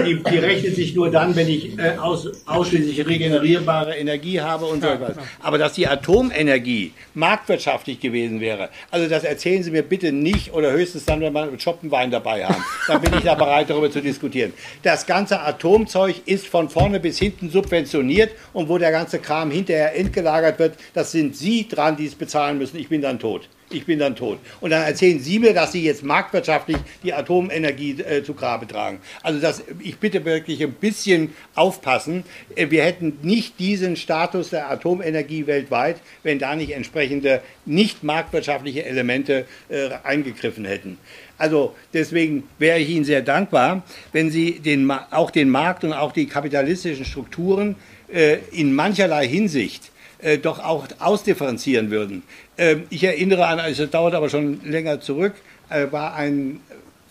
die, 0.05 0.23
die 0.23 0.39
rechnet 0.39 0.75
sich 0.75 0.95
nur 0.95 1.11
dann, 1.11 1.35
wenn 1.37 1.49
ich 1.49 1.79
äh, 1.79 1.97
aus, 1.99 2.29
ausschließlich 2.47 3.07
regenerierbare 3.07 3.97
Energie 3.97 4.41
habe 4.41 4.67
und 4.67 4.83
so 4.83 4.89
etwas. 4.89 5.17
Aber 5.41 5.59
dass 5.59 5.75
die 5.75 5.87
Atomenergie 5.87 6.93
marktwirtschaftlich 7.15 8.01
gewesen 8.01 8.41
wäre, 8.41 8.71
also 8.91 9.09
das 9.09 9.25
erzählen 9.25 9.63
Sie 9.63 9.71
mir 9.71 9.83
bitte 9.83 10.13
nicht 10.13 10.53
oder 10.53 10.73
höchstens 10.73 11.05
dann, 11.05 11.21
wenn 11.21 11.33
wir 11.33 11.43
einen 11.43 11.61
Schoppenwein 11.61 12.11
dabei 12.11 12.45
haben. 12.45 12.65
Dann 12.87 13.01
bin 13.01 13.15
ich 13.15 13.25
da 13.25 13.35
bereit, 13.35 13.71
darüber 13.71 13.91
zu 13.91 14.01
diskutieren. 14.01 14.53
Das 14.83 15.07
ganze 15.07 15.41
Atomzeug 15.41 16.17
ist 16.27 16.47
von 16.47 16.69
vorne 16.69 16.94
vorne 16.95 17.01
bis 17.01 17.19
hinten 17.19 17.51
subventioniert 17.51 18.31
und 18.53 18.69
wo 18.69 18.79
der 18.79 18.93
ganze 18.93 19.19
Kram 19.19 19.51
hinterher 19.51 19.97
entgelagert 19.97 20.59
wird, 20.59 20.77
das 20.93 21.11
sind 21.13 21.37
Sie 21.37 21.67
dran, 21.69 21.97
die 21.97 22.07
es 22.07 22.15
bezahlen 22.15 22.59
müssen. 22.59 22.79
Ich 22.79 22.89
bin 22.89 23.03
dann 23.03 23.19
tot. 23.19 23.49
Ich 23.71 23.87
bin 23.87 23.99
dann 23.99 24.15
tot. 24.15 24.39
Und 24.61 24.71
dann 24.71 24.85
erzählen 24.85 25.19
Sie 25.19 25.39
mir, 25.39 25.55
dass 25.55 25.73
Sie 25.73 25.83
jetzt 25.83 26.03
marktwirtschaftlich 26.03 26.77
die 27.03 27.15
Atomenergie 27.15 27.93
äh, 28.03 28.23
zu 28.23 28.35
Grabe 28.35 28.67
tragen. 28.67 29.01
Also 29.23 29.41
das, 29.41 29.65
ich 29.81 29.97
bitte 29.99 30.25
wirklich 30.25 30.63
ein 30.63 30.73
bisschen 30.73 31.35
aufpassen. 31.55 32.25
Äh, 32.55 32.71
wir 32.71 32.85
hätten 32.85 33.19
nicht 33.23 33.59
diesen 33.59 33.97
Status 33.97 34.51
der 34.51 34.71
Atomenergie 34.71 35.47
weltweit, 35.47 35.97
wenn 36.23 36.39
da 36.39 36.55
nicht 36.55 36.73
entsprechende 36.73 37.41
nicht 37.65 38.05
marktwirtschaftliche 38.05 38.85
Elemente 38.85 39.47
äh, 39.69 39.91
eingegriffen 40.03 40.67
hätten. 40.67 40.99
Also 41.39 41.75
deswegen 41.93 42.45
wäre 42.59 42.79
ich 42.79 42.91
Ihnen 42.91 43.05
sehr 43.05 43.23
dankbar, 43.23 43.83
wenn 44.13 44.31
Sie 44.31 44.61
den, 44.61 44.91
auch 44.91 45.31
den 45.31 45.49
Markt 45.49 45.85
und 45.85 45.93
auch 45.93 46.13
die 46.13 46.27
kapitalistischen 46.27 47.05
Strukturen 47.05 47.77
äh, 48.13 48.39
in 48.53 48.75
mancherlei 48.75 49.27
Hinsicht 49.27 49.91
äh, 50.25 50.39
doch 50.39 50.59
auch 50.59 50.87
ausdifferenzieren 50.99 51.91
würden. 51.91 52.23
Ähm, 52.57 52.85
ich 52.91 53.05
erinnere 53.05 53.47
an, 53.47 53.59
es 53.59 53.79
dauert 53.91 54.15
aber 54.15 54.29
schon 54.29 54.61
länger 54.65 55.01
zurück, 55.01 55.35
äh, 55.69 55.87
war 55.91 56.15
ein 56.15 56.61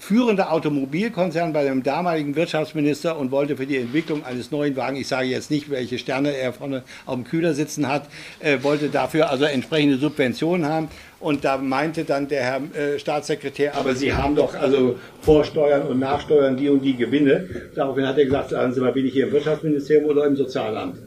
führender 0.04 0.52
Automobilkonzern 0.52 1.54
bei 1.54 1.64
dem 1.64 1.82
damaligen 1.82 2.36
Wirtschaftsminister 2.36 3.18
und 3.18 3.32
wollte 3.32 3.56
für 3.56 3.66
die 3.66 3.78
Entwicklung 3.78 4.26
eines 4.26 4.52
neuen 4.52 4.76
Wagens, 4.76 5.00
ich 5.00 5.08
sage 5.08 5.28
jetzt 5.28 5.50
nicht, 5.50 5.70
welche 5.70 5.98
Sterne 5.98 6.36
er 6.36 6.52
vorne 6.52 6.84
auf 7.06 7.16
dem 7.16 7.24
Kühler 7.24 7.54
sitzen 7.54 7.88
hat, 7.88 8.08
äh, 8.40 8.58
wollte 8.64 8.90
dafür 8.90 9.30
also 9.30 9.46
entsprechende 9.46 9.98
Subventionen 9.98 10.68
haben. 10.68 10.90
Und 11.22 11.46
da 11.46 11.58
meinte 11.58 12.04
dann 12.04 12.28
der 12.28 12.44
Herr 12.44 12.62
äh, 12.76 13.00
Staatssekretär, 13.00 13.78
aber 13.78 13.96
Sie 13.96 14.12
haben 14.12 14.36
doch 14.36 14.56
also 14.56 14.98
Vorsteuern 15.22 15.84
und 15.84 16.00
Nachsteuern 16.00 16.58
die 16.58 16.68
und 16.68 16.82
die 16.82 16.98
Gewinne. 16.98 17.48
Daraufhin 17.74 18.06
hat 18.06 18.18
er 18.18 18.26
gesagt, 18.26 18.50
sagen 18.50 18.74
Sie 18.74 18.82
mal, 18.82 18.92
bin 18.92 19.06
ich 19.06 19.14
hier 19.14 19.28
im 19.28 19.32
Wirtschaftsministerium 19.32 20.10
oder 20.10 20.26
im 20.26 20.36
Sozialamt? 20.36 20.98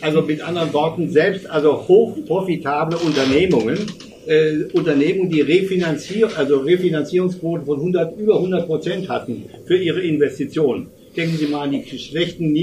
Also 0.00 0.22
mit 0.22 0.40
anderen 0.42 0.72
Worten, 0.72 1.10
selbst 1.10 1.48
also 1.48 1.88
hochprofitable 1.88 2.98
Unternehmungen 2.98 3.86
äh, 4.26 4.64
Unternehmen, 4.72 5.30
die 5.30 5.40
Refinanzier 5.40 6.28
also 6.36 6.58
Refinanzierungsquoten 6.58 7.64
von 7.64 7.78
100, 7.78 8.18
über 8.18 8.36
100 8.36 8.66
Prozent 8.66 9.08
hatten 9.08 9.44
für 9.66 9.76
ihre 9.76 10.00
Investitionen. 10.00 10.88
Denken 11.16 11.38
Sie 11.38 11.46
mal 11.46 11.62
an 11.62 11.70
die 11.70 11.98
schlechten 11.98 12.54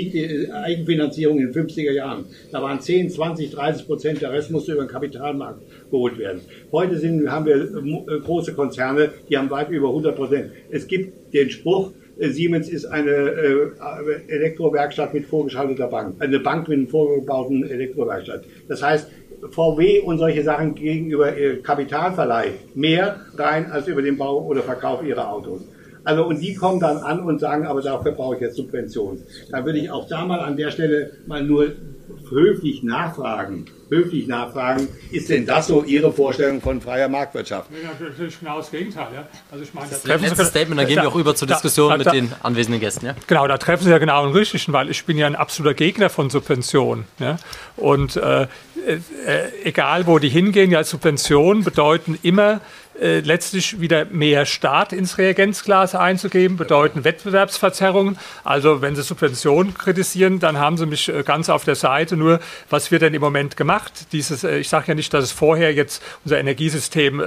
Eigenfinanzierungen 0.53 1.47
in 1.47 1.53
den 1.53 1.67
50er 1.67 1.91
Jahren. 1.91 2.25
Da 2.51 2.61
waren 2.61 2.79
10, 2.79 3.09
20, 3.09 3.49
30 3.49 3.87
Prozent, 3.87 4.21
der 4.21 4.31
Rest 4.31 4.51
musste 4.51 4.73
über 4.73 4.83
den 4.83 4.89
Kapitalmarkt 4.89 5.63
geholt 5.89 6.19
werden. 6.19 6.41
Heute 6.71 6.99
sind, 6.99 7.27
haben 7.31 7.47
wir 7.47 7.55
äh, 7.55 8.19
große 8.19 8.53
Konzerne, 8.53 9.09
die 9.27 9.37
haben 9.37 9.49
weit 9.49 9.71
über 9.71 9.87
100 9.87 10.15
Prozent. 10.15 10.51
Es 10.69 10.87
gibt 10.87 11.33
den 11.33 11.49
Spruch, 11.49 11.89
äh, 11.89 12.02
Siemens 12.17 12.69
ist 12.69 12.85
eine 12.85 13.11
äh, 13.11 13.71
Elektrowerkstatt 14.27 15.13
mit 15.13 15.25
vorgeschalteter 15.25 15.87
Bank, 15.87 16.15
eine 16.19 16.39
Bank 16.39 16.67
mit 16.67 16.77
einem 16.77 16.87
vorgebauten 16.87 17.63
Elektrowerkstatt. 17.67 18.43
Das 18.67 18.83
heißt, 18.83 19.07
VW 19.49 19.99
und 20.01 20.19
solche 20.19 20.43
Sachen 20.43 20.75
gegenüber 20.75 21.35
äh, 21.35 21.57
Kapitalverleih 21.57 22.51
mehr 22.75 23.19
rein 23.37 23.71
als 23.71 23.87
über 23.87 24.01
den 24.01 24.17
Bau 24.17 24.45
oder 24.45 24.61
Verkauf 24.61 25.03
ihrer 25.03 25.31
Autos. 25.31 25.61
Also 26.03 26.25
und 26.25 26.41
die 26.41 26.53
kommen 26.53 26.79
dann 26.79 26.97
an 26.97 27.21
und 27.21 27.39
sagen, 27.39 27.65
aber 27.65 27.81
dafür 27.81 28.11
brauche 28.11 28.35
ich 28.35 28.41
jetzt 28.41 28.57
Subventionen. 28.57 29.23
Da 29.49 29.65
würde 29.65 29.79
ich 29.79 29.89
auch 29.89 30.07
da 30.07 30.25
mal 30.25 30.39
an 30.39 30.57
der 30.57 30.69
Stelle 30.69 31.11
mal 31.27 31.43
nur 31.43 31.71
höflich 32.29 32.83
nachfragen, 32.83 33.65
höflich 33.89 34.27
nachfragen, 34.27 34.87
ist 35.11 35.29
denn 35.29 35.45
das 35.45 35.67
so 35.67 35.83
Ihre 35.83 36.11
Vorstellung 36.11 36.61
von 36.61 36.81
freier 36.81 37.07
Marktwirtschaft? 37.07 37.69
Nee, 37.71 37.77
natürlich 37.83 38.39
genau 38.39 38.57
das 38.57 38.71
Gegenteil. 38.71 39.07
Ja. 39.13 39.27
Also 39.51 39.63
ich 39.63 39.73
meine, 39.73 39.89
das 39.89 40.03
letzte 40.03 40.45
Statement, 40.45 40.79
dann 40.79 40.87
gehen 40.87 41.01
wir 41.01 41.07
auch 41.07 41.15
über 41.15 41.35
zur 41.35 41.47
Diskussion 41.47 41.89
da, 41.89 41.97
da, 41.97 42.13
mit 42.13 42.23
den 42.23 42.33
anwesenden 42.41 42.79
Gästen. 42.79 43.05
Ja? 43.05 43.15
Genau, 43.27 43.47
da 43.47 43.57
treffen 43.57 43.83
Sie 43.83 43.91
ja 43.91 43.97
genau 43.97 44.25
den 44.25 44.35
richtigen, 44.35 44.73
weil 44.73 44.89
ich 44.89 45.05
bin 45.05 45.17
ja 45.17 45.27
ein 45.27 45.35
absoluter 45.35 45.75
Gegner 45.75 46.09
von 46.09 46.29
Subventionen. 46.29 47.05
Ja. 47.19 47.37
Und 47.77 48.17
äh, 48.17 48.43
äh, 48.43 48.47
egal, 49.63 50.07
wo 50.07 50.19
die 50.19 50.29
hingehen, 50.29 50.71
ja, 50.71 50.83
Subventionen 50.83 51.63
bedeuten 51.63 52.17
immer 52.21 52.61
äh, 52.99 53.21
letztlich 53.21 53.81
wieder 53.81 54.05
mehr 54.05 54.45
Staat 54.45 54.93
ins 54.93 55.17
Reagenzglas 55.17 55.95
einzugeben, 55.95 56.57
bedeuten 56.57 57.03
Wettbewerbsverzerrungen. 57.03 58.19
Also 58.43 58.81
wenn 58.81 58.95
Sie 58.95 59.01
Subventionen 59.01 59.73
kritisieren, 59.73 60.39
dann 60.39 60.59
haben 60.59 60.77
Sie 60.77 60.85
mich 60.85 61.09
äh, 61.09 61.23
ganz 61.23 61.49
auf 61.49 61.63
der 61.63 61.73
Seite. 61.73 62.15
Nur, 62.15 62.39
was 62.69 62.91
wird 62.91 63.01
denn 63.01 63.15
im 63.15 63.21
Moment 63.21 63.57
gemacht? 63.57 64.11
Dieses, 64.11 64.43
äh, 64.43 64.59
ich 64.59 64.69
sage 64.69 64.89
ja 64.89 64.95
nicht, 64.95 65.11
dass 65.11 65.23
es 65.23 65.31
vorher 65.31 65.73
jetzt 65.73 66.03
unser 66.23 66.39
Energiesystem 66.39 67.21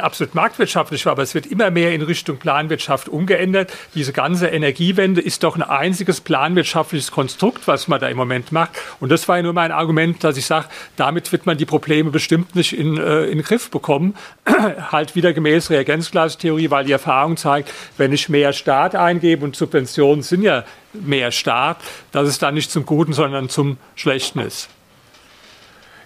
absolut 0.00 0.34
marktwirtschaftlich 0.34 1.04
war, 1.06 1.12
aber 1.12 1.22
es 1.22 1.34
wird 1.34 1.46
immer 1.46 1.70
mehr 1.70 1.92
in 1.94 2.02
Richtung 2.02 2.38
Planwirtschaft 2.38 3.08
umgeändert. 3.08 3.72
Diese 3.94 4.12
ganze 4.12 4.48
Energiewende 4.48 5.20
ist 5.20 5.42
doch 5.42 5.56
ein 5.56 5.62
einziges 5.62 6.20
planwirtschaftliches 6.20 7.10
Konstrukt, 7.10 7.66
was 7.66 7.88
man 7.88 8.00
da 8.00 8.08
im 8.08 8.16
Moment 8.16 8.52
macht. 8.52 8.70
Und 9.00 9.10
das 9.10 9.28
war 9.28 9.36
ja 9.36 9.42
nur 9.42 9.52
mein 9.52 9.72
Argument, 9.72 10.22
dass 10.24 10.36
ich 10.36 10.46
sage, 10.46 10.66
damit 10.96 11.32
wird 11.32 11.46
man 11.46 11.58
die 11.58 11.66
Probleme 11.66 12.10
bestimmt 12.10 12.54
nicht 12.54 12.72
in, 12.72 12.96
in 12.96 13.38
den 13.38 13.42
Griff 13.42 13.70
bekommen 13.70 14.14
halt 14.94 15.14
wieder 15.14 15.34
gemäß 15.34 15.68
Reagenzglastheorie, 15.68 16.70
weil 16.70 16.86
die 16.86 16.92
Erfahrung 16.92 17.36
zeigt, 17.36 17.70
wenn 17.98 18.12
ich 18.12 18.30
mehr 18.30 18.54
Staat 18.54 18.94
eingebe 18.94 19.44
und 19.44 19.54
Subventionen 19.54 20.22
sind 20.22 20.42
ja 20.42 20.64
mehr 20.94 21.32
Staat, 21.32 21.78
dass 22.12 22.28
es 22.28 22.38
dann 22.38 22.54
nicht 22.54 22.70
zum 22.70 22.86
Guten, 22.86 23.12
sondern 23.12 23.50
zum 23.50 23.76
Schlechten 23.96 24.38
ist. 24.38 24.70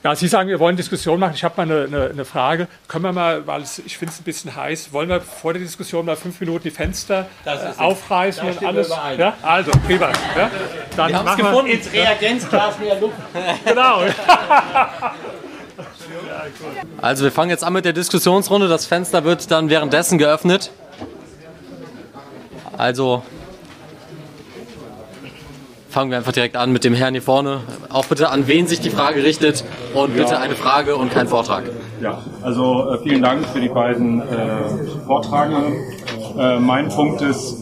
Ja, 0.04 0.14
Sie 0.14 0.28
sagen, 0.28 0.48
wir 0.48 0.60
wollen 0.60 0.76
Diskussion 0.76 1.18
machen. 1.18 1.32
Ich 1.34 1.42
habe 1.42 1.54
mal 1.56 1.62
eine, 1.64 1.84
eine, 1.84 2.10
eine, 2.10 2.24
Frage. 2.24 2.68
Können 2.86 3.04
wir 3.04 3.12
mal, 3.12 3.46
weil 3.48 3.62
es, 3.62 3.80
ich 3.80 3.98
finde 3.98 4.12
es 4.14 4.20
ein 4.20 4.24
bisschen 4.24 4.54
heiß, 4.54 4.92
wollen 4.92 5.08
wir 5.08 5.20
vor 5.20 5.52
der 5.52 5.60
Diskussion 5.60 6.06
mal 6.06 6.16
fünf 6.16 6.38
Minuten 6.38 6.62
die 6.62 6.70
Fenster 6.70 7.26
äh, 7.44 7.56
aufreißen 7.76 8.48
und 8.48 8.64
alles? 8.64 8.90
Ja? 9.18 9.34
Also, 9.42 9.72
prima. 9.86 10.10
Ja? 10.36 10.50
Dann 10.96 11.12
wir 11.12 11.22
machen 11.22 11.44
wir 11.44 11.66
ins 11.66 11.92
Reagenzglas 11.92 12.78
mehr 12.78 13.00
Luft. 13.00 13.16
genau. 13.64 14.02
Also 17.00 17.24
wir 17.24 17.32
fangen 17.32 17.50
jetzt 17.50 17.64
an 17.64 17.72
mit 17.72 17.84
der 17.84 17.92
Diskussionsrunde. 17.92 18.68
Das 18.68 18.86
Fenster 18.86 19.24
wird 19.24 19.50
dann 19.50 19.70
währenddessen 19.70 20.18
geöffnet. 20.18 20.70
Also 22.76 23.22
fangen 25.90 26.10
wir 26.10 26.18
einfach 26.18 26.32
direkt 26.32 26.56
an 26.56 26.70
mit 26.70 26.84
dem 26.84 26.94
Herrn 26.94 27.14
hier 27.14 27.22
vorne. 27.22 27.60
Auch 27.88 28.04
bitte 28.06 28.30
an 28.30 28.46
wen 28.46 28.66
sich 28.66 28.80
die 28.80 28.90
Frage 28.90 29.24
richtet 29.24 29.64
und 29.94 30.14
bitte 30.14 30.32
ja. 30.32 30.38
eine 30.38 30.54
Frage 30.54 30.96
und 30.96 31.12
kein 31.12 31.28
Vortrag. 31.28 31.64
Ja, 32.00 32.22
also 32.42 32.92
äh, 32.92 32.98
vielen 33.02 33.22
Dank 33.22 33.46
für 33.46 33.60
die 33.60 33.68
beiden 33.68 34.20
äh, 34.20 34.24
Vortragenden. 35.06 35.74
Äh, 36.38 36.60
mein 36.60 36.88
Punkt 36.88 37.20
ist, 37.22 37.56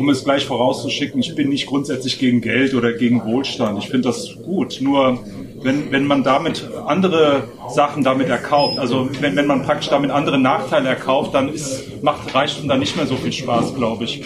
um 0.00 0.08
es 0.08 0.24
gleich 0.24 0.46
vorauszuschicken, 0.46 1.20
ich 1.20 1.34
bin 1.34 1.50
nicht 1.50 1.66
grundsätzlich 1.66 2.18
gegen 2.18 2.40
Geld 2.40 2.72
oder 2.72 2.94
gegen 2.94 3.22
Wohlstand. 3.22 3.78
Ich 3.78 3.90
finde 3.90 4.08
das 4.08 4.34
gut. 4.42 4.78
Nur 4.80 5.22
wenn, 5.62 5.92
wenn 5.92 6.06
man 6.06 6.24
damit 6.24 6.66
andere 6.86 7.42
Sachen 7.68 8.02
damit 8.02 8.30
erkauft, 8.30 8.78
also 8.78 9.10
wenn, 9.20 9.36
wenn 9.36 9.46
man 9.46 9.62
praktisch 9.62 9.90
damit 9.90 10.10
andere 10.10 10.38
Nachteile 10.38 10.88
erkauft, 10.88 11.34
dann 11.34 11.52
ist, 11.52 12.02
macht 12.02 12.34
Reichtum 12.34 12.66
dann 12.66 12.80
nicht 12.80 12.96
mehr 12.96 13.06
so 13.06 13.16
viel 13.16 13.30
Spaß, 13.30 13.74
glaube 13.74 14.04
ich. 14.04 14.24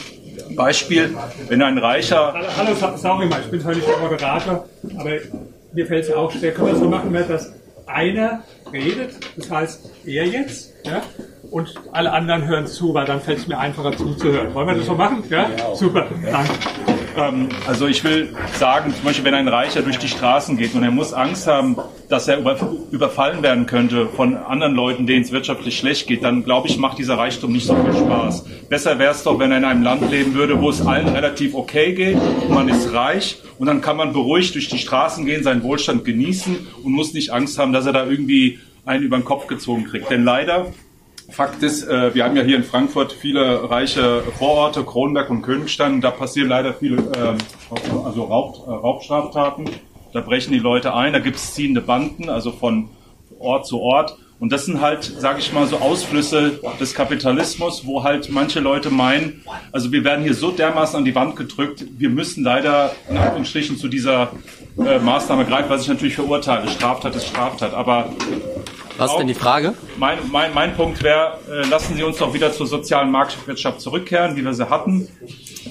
Beispiel, 0.55 1.17
wenn 1.49 1.61
ein 1.61 1.79
Reicher... 1.79 2.35
Hallo, 2.57 2.97
sorry 2.97 3.27
mal, 3.27 3.41
ich 3.45 3.51
bin 3.51 3.65
heute 3.65 3.79
nicht 3.79 3.89
der 3.89 3.99
Moderator, 3.99 4.69
aber 4.97 5.11
mir 5.73 5.87
fällt 5.87 6.05
es 6.05 6.13
auch 6.13 6.31
schwer, 6.31 6.53
können 6.53 6.69
wir 6.69 6.77
so 6.77 6.89
machen, 6.89 7.13
dass 7.13 7.53
einer 7.87 8.45
redet, 8.73 9.11
das 9.37 9.51
heißt 9.51 9.91
er 10.07 10.25
jetzt, 10.25 10.73
ja, 10.85 11.03
und 11.55 11.73
alle 11.93 12.11
anderen 12.11 12.49
hören 12.49 12.67
zu, 12.67 12.95
weil 12.95 13.05
dann 13.05 13.21
fällt 13.21 13.39
es 13.39 13.47
mir 13.47 13.57
einfacher 13.57 13.97
zuzuhören. 13.97 14.53
Wollen 14.55 14.67
wir 14.67 14.75
das 14.75 14.87
so 14.87 14.95
machen? 14.95 15.23
Ja? 15.31 15.49
Super, 15.77 16.09
danke. 16.29 16.53
Ähm, 17.17 17.49
also 17.65 17.87
ich 17.87 18.03
will 18.03 18.35
sagen, 18.55 18.93
zum 18.93 19.05
Beispiel, 19.05 19.25
wenn 19.25 19.35
ein 19.35 19.47
Reicher 19.47 19.83
durch 19.83 19.99
die 19.99 20.09
Straßen 20.09 20.57
geht 20.57 20.75
und 20.75 20.83
er 20.83 20.91
muss 20.91 21.13
Angst 21.13 21.47
haben, 21.47 21.77
dass 22.09 22.27
er 22.27 22.39
überfallen 22.91 23.45
werden 23.45 23.67
könnte 23.67 24.09
von 24.09 24.37
anderen 24.37 24.75
Leuten, 24.75 25.07
denen 25.07 25.23
es 25.23 25.31
wirtschaftlich 25.31 25.79
schlecht 25.79 26.09
geht, 26.09 26.25
dann 26.25 26.43
glaube 26.43 26.67
ich, 26.67 26.77
macht 26.77 26.99
dieser 26.99 27.19
Reichtum 27.19 27.53
nicht 27.53 27.67
so 27.67 27.77
viel 27.77 27.95
Spaß. 27.95 28.47
Besser 28.69 28.99
wäre 28.99 29.13
es 29.13 29.23
doch, 29.23 29.39
wenn 29.39 29.53
er 29.53 29.59
in 29.59 29.65
einem 29.65 29.85
Land 29.85 30.11
leben 30.11 30.35
würde, 30.35 30.61
wo 30.61 30.71
es 30.71 30.85
allen 30.85 31.07
relativ 31.07 31.55
okay 31.55 31.93
geht, 31.93 32.19
man 32.49 32.69
ist 32.69 32.93
reich 32.93 33.39
und 33.61 33.69
dann 33.69 33.81
kann 33.81 33.97
man 33.97 34.13
beruhigt 34.13 34.57
durch 34.57 34.69
die 34.69 34.79
Straßen 34.79 35.25
gehen, 35.25 35.45
seinen 35.45 35.63
Wohlstand 35.63 36.05
genießen 36.05 36.67
und 36.83 36.93
muss 36.93 37.15
nicht 37.15 37.31
Angst 37.31 37.61
haben, 37.61 37.73
dass 37.73 37.87
er 37.87 37.93
da 37.93 38.05
irgendwie 38.05 38.59
einen 38.85 39.05
über 39.05 39.17
den 39.17 39.25
Kopf 39.25 39.47
gezogen 39.47 39.85
kriegt. 39.85 40.11
Denn 40.11 40.25
leider 40.25 40.73
Fakt 41.35 41.65
ist, 41.65 41.89
äh, 41.89 42.15
wir 42.15 42.23
haben 42.23 42.37
ja 42.37 42.45
hier 42.45 42.57
in 42.57 42.63
Frankfurt 42.63 43.13
viele 43.13 43.69
reiche 43.69 44.23
Vororte, 44.39 44.85
Kronberg 44.85 45.31
und 45.31 45.43
Königstein. 45.43 46.01
Da 46.01 46.13
passieren 46.13 46.49
leider 46.49 46.73
viele 46.75 46.99
ähm, 46.99 47.39
also 48.05 48.23
Raub, 48.25 48.65
äh, 48.69 48.71
Raubstraftaten. 48.71 49.69
Da 50.13 50.21
brechen 50.21 50.53
die 50.53 50.61
Leute 50.61 50.95
ein, 50.95 51.13
da 51.13 51.19
gibt 51.19 51.37
es 51.37 51.55
ziehende 51.55 51.81
Banden, 51.81 52.31
also 52.31 52.53
von 52.53 52.89
Ort 53.41 53.67
zu 53.67 53.81
Ort. 53.81 54.17
Und 54.39 54.53
das 54.53 54.67
sind 54.67 54.81
halt, 54.81 55.03
sage 55.03 55.41
ich 55.41 55.53
mal, 55.53 55.67
so 55.67 55.79
Ausflüsse 55.79 56.61
des 56.79 56.95
Kapitalismus, 56.95 57.85
wo 57.85 58.05
halt 58.05 58.31
manche 58.31 58.61
Leute 58.61 58.91
meinen, 58.91 59.43
also 59.73 59.91
wir 59.91 60.05
werden 60.05 60.23
hier 60.23 60.35
so 60.35 60.53
dermaßen 60.53 60.97
an 60.97 61.05
die 61.05 61.15
Wand 61.17 61.35
gedrückt, 61.35 61.85
wir 61.99 62.11
müssen 62.11 62.45
leider 62.45 62.93
in 63.11 63.17
Anführungsstrichen 63.17 63.77
zu 63.77 63.89
dieser 63.89 64.31
äh, 64.79 65.01
Maßnahme 65.01 65.47
greifen, 65.47 65.69
was 65.69 65.83
ich 65.83 65.89
natürlich 65.89 66.15
verurteile. 66.15 66.69
Straftat 66.69 67.17
ist 67.17 67.27
Straftat. 67.27 67.75
Aber 67.75 68.11
was 68.97 69.13
ist 69.13 69.19
denn 69.19 69.27
die 69.27 69.35
Frage? 69.35 69.75
Mein, 69.99 70.19
mein, 70.31 70.55
mein 70.55 70.75
Punkt 70.75 71.03
wäre, 71.03 71.39
äh, 71.51 71.69
lassen 71.69 71.97
Sie 71.97 72.03
uns 72.03 72.19
doch 72.19 72.33
wieder 72.35 72.53
zur 72.53 72.67
sozialen 72.67 73.11
Marktwirtschaft 73.11 73.81
zurückkehren, 73.81 74.37
wie 74.37 74.45
wir 74.45 74.55
sie 74.55 74.69
hatten. 74.69 75.09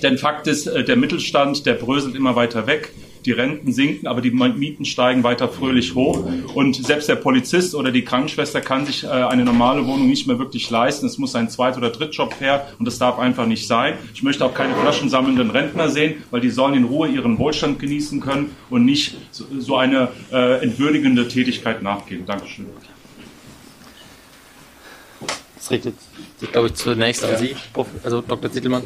Denn 0.02 0.18
Fakt 0.18 0.48
ist, 0.48 0.68
äh, 0.68 0.84
der 0.84 0.96
Mittelstand, 0.96 1.66
der 1.66 1.74
bröselt 1.74 2.16
immer 2.16 2.36
weiter 2.36 2.68
weg. 2.68 2.92
Die 3.26 3.32
Renten 3.32 3.72
sinken, 3.72 4.08
aber 4.08 4.20
die 4.20 4.32
Mieten 4.32 4.84
steigen 4.84 5.24
weiter 5.24 5.48
fröhlich 5.48 5.96
hoch. 5.96 6.26
Und 6.56 6.86
selbst 6.86 7.08
der 7.08 7.16
Polizist 7.16 7.74
oder 7.74 7.92
die 7.92 8.04
Krankenschwester 8.04 8.60
kann 8.60 8.86
sich 8.86 9.06
äh, 9.06 9.08
eine 9.08 9.46
normale 9.46 9.88
Wohnung 9.88 10.08
nicht 10.08 10.28
mehr 10.28 10.40
wirklich 10.40 10.70
leisten. 10.70 11.06
Es 11.06 11.18
muss 11.18 11.34
ein 11.34 11.50
Zweit- 11.50 11.78
oder 11.78 11.90
Drittjob 11.90 12.42
her 12.42 12.68
und 12.80 12.86
das 12.86 13.00
darf 13.00 13.20
einfach 13.20 13.46
nicht 13.46 13.66
sein. 13.66 13.94
Ich 14.14 14.24
möchte 14.24 14.44
auch 14.44 14.54
keine 14.54 14.76
flaschensammelnden 14.76 15.52
Rentner 15.52 15.88
sehen, 15.88 16.24
weil 16.32 16.42
die 16.42 16.50
sollen 16.50 16.74
in 16.74 16.84
Ruhe 16.84 17.08
ihren 17.08 17.38
Wohlstand 17.38 17.80
genießen 17.80 18.20
können 18.20 18.56
und 18.70 18.84
nicht 18.84 19.16
so 19.32 19.78
eine 19.78 20.10
äh, 20.32 20.62
entwürdigende 20.62 21.30
Tätigkeit 21.30 21.82
nachgehen. 21.82 22.26
Dankeschön. 22.26 22.66
Das 25.64 25.72
richtet 25.72 25.96
sich, 26.40 26.52
glaube 26.52 26.68
ich, 26.68 26.74
zunächst 26.74 27.24
an 27.24 27.38
Sie, 27.38 27.56
also 28.04 28.20
Dr. 28.20 28.52
Zittelmann. 28.52 28.84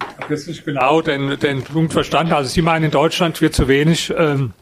Ich 0.00 0.24
habe 0.24 0.34
jetzt 0.34 0.48
nicht 0.48 0.64
genau 0.64 1.00
den, 1.00 1.38
den 1.38 1.62
Punkt 1.62 1.92
verstanden. 1.92 2.32
Also 2.32 2.50
Sie 2.50 2.60
meinen, 2.60 2.86
in 2.86 2.90
Deutschland 2.90 3.40
wird 3.40 3.54
zu 3.54 3.68
wenig 3.68 4.12
ähm, 4.18 4.52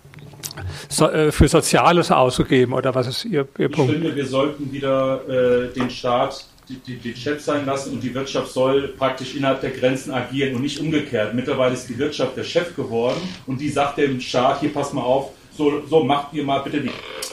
so, 0.90 1.08
äh, 1.08 1.32
für 1.32 1.48
Soziales 1.48 2.10
ausgegeben, 2.10 2.74
oder 2.74 2.94
was 2.94 3.06
ist 3.06 3.24
Ihr, 3.24 3.48
Ihr 3.56 3.70
Punkt? 3.70 3.90
Ich 3.90 4.00
finde, 4.00 4.14
wir 4.14 4.26
sollten 4.26 4.70
wieder 4.70 5.26
äh, 5.26 5.72
den 5.72 5.88
Staat 5.88 6.44
den 6.68 7.16
Chef 7.16 7.40
sein 7.40 7.64
lassen 7.66 7.94
und 7.94 8.02
die 8.02 8.14
Wirtschaft 8.14 8.52
soll 8.52 8.88
praktisch 8.88 9.34
innerhalb 9.34 9.62
der 9.62 9.70
Grenzen 9.70 10.12
agieren 10.12 10.54
und 10.54 10.62
nicht 10.62 10.78
umgekehrt. 10.78 11.34
Mittlerweile 11.34 11.72
ist 11.72 11.88
die 11.88 11.98
Wirtschaft 11.98 12.36
der 12.36 12.44
Chef 12.44 12.76
geworden 12.76 13.20
und 13.46 13.60
die 13.60 13.70
sagt 13.70 13.96
dem 13.96 14.20
Staat, 14.20 14.60
hier 14.60 14.72
pass 14.72 14.92
mal 14.92 15.02
auf, 15.02 15.32
so, 15.56 15.82
so 15.86 16.04
macht 16.04 16.32
ihr 16.32 16.44
mal 16.44 16.60
bitte 16.60 16.80
die 16.80 16.90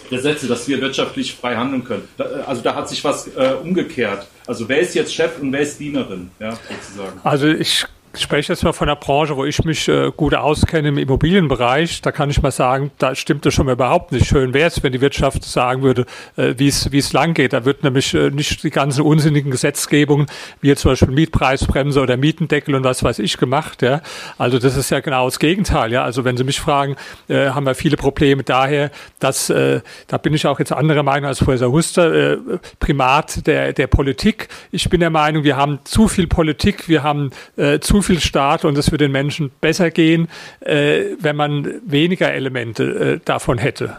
Gesetze, 0.10 0.48
dass 0.48 0.68
wir 0.68 0.80
wirtschaftlich 0.82 1.34
frei 1.34 1.56
handeln 1.56 1.84
können. 1.84 2.08
Da, 2.18 2.24
also 2.46 2.62
da 2.62 2.76
hat 2.76 2.90
sich 2.90 3.04
was 3.04 3.28
äh, 3.36 3.56
umgekehrt. 3.62 4.28
Also 4.46 4.68
wer 4.70 4.80
ist 4.80 4.96
jetzt 4.96 5.14
Chef 5.14 5.40
und 5.42 5.52
wer 5.52 5.62
ist 5.62 5.80
Dienerin, 5.80 6.32
ja, 6.40 6.52
sozusagen. 6.52 7.20
Also 7.24 7.48
ich 7.48 7.86
ich 8.18 8.24
spreche 8.24 8.52
jetzt 8.52 8.64
mal 8.64 8.74
von 8.74 8.88
der 8.88 8.96
Branche, 8.96 9.38
wo 9.38 9.46
ich 9.46 9.64
mich 9.64 9.88
äh, 9.88 10.12
gut 10.16 10.34
auskenne 10.34 10.90
im 10.90 10.98
Immobilienbereich. 10.98 12.02
Da 12.02 12.12
kann 12.12 12.32
ich 12.32 12.42
mal 12.42 12.52
sagen, 12.52 12.90
da 12.98 13.14
stimmt 13.14 13.46
es 13.46 13.54
schon 13.54 13.68
mal 13.68 13.74
überhaupt 13.74 14.12
nicht. 14.12 14.26
Schön 14.26 14.56
wäre 14.56 14.68
es, 14.68 14.82
wenn 14.82 14.92
die 14.92 15.02
Wirtschaft 15.02 15.44
sagen 15.44 15.84
würde, 15.84 16.06
äh, 16.36 16.56
wie 16.58 16.68
es 16.68 17.14
lang 17.14 17.36
geht. 17.36 17.54
Da 17.54 17.64
wird 17.64 17.84
nämlich 17.84 18.16
äh, 18.16 18.32
nicht 18.32 18.64
die 18.64 18.72
ganzen 18.72 19.04
unsinnigen 19.04 19.52
Gesetzgebungen, 19.52 20.26
wie 20.62 20.74
zum 20.76 20.92
Beispiel 20.92 21.10
Mietpreisbremse 21.10 22.02
oder 22.02 22.18
Mietendeckel 22.18 22.74
und 22.74 22.84
was 22.84 23.04
weiß 23.04 23.20
ich 23.20 23.38
gemacht. 23.38 23.84
Ja. 23.84 24.02
Also 24.40 24.58
das 24.58 24.76
ist 24.76 24.90
ja 24.90 25.00
genau 25.00 25.26
das 25.26 25.38
Gegenteil. 25.38 25.92
Ja. 25.92 26.04
Also 26.04 26.26
wenn 26.26 26.38
Sie 26.38 26.44
mich 26.44 26.60
fragen, 26.60 26.96
äh, 27.28 27.50
haben 27.50 27.68
wir 27.68 27.76
viele 27.76 27.98
Probleme 27.98 28.44
daher, 28.44 28.90
dass, 29.20 29.52
äh, 29.52 29.82
da 30.08 30.18
bin 30.18 30.34
ich 30.34 30.48
auch 30.48 30.58
jetzt 30.58 30.74
anderer 30.74 31.04
Meinung 31.04 31.28
als 31.28 31.38
Professor 31.38 31.72
Huster, 31.72 32.34
äh, 32.34 32.38
Primat 32.80 33.46
der, 33.46 33.74
der 33.74 33.86
Politik. 33.86 34.48
Ich 34.72 34.90
bin 34.90 35.02
der 35.02 35.12
Meinung, 35.12 35.44
wir 35.44 35.56
haben 35.56 35.80
zu 35.84 36.08
viel 36.08 36.26
Politik, 36.26 36.90
wir 36.90 37.04
haben 37.04 37.30
äh, 37.58 37.80
zu 37.80 38.02
viel 38.08 38.20
Staat 38.20 38.66
und 38.66 38.78
es 38.78 38.92
würde 38.92 39.06
den 39.06 39.12
Menschen 39.12 39.52
besser 39.62 39.92
gehen, 39.92 40.28
äh, 40.62 41.04
wenn 41.20 41.36
man 41.36 41.82
weniger 41.86 42.34
Elemente 42.34 42.84
äh, 42.84 43.20
davon 43.24 43.58
hätte. 43.58 43.98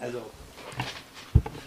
Also 0.00 0.20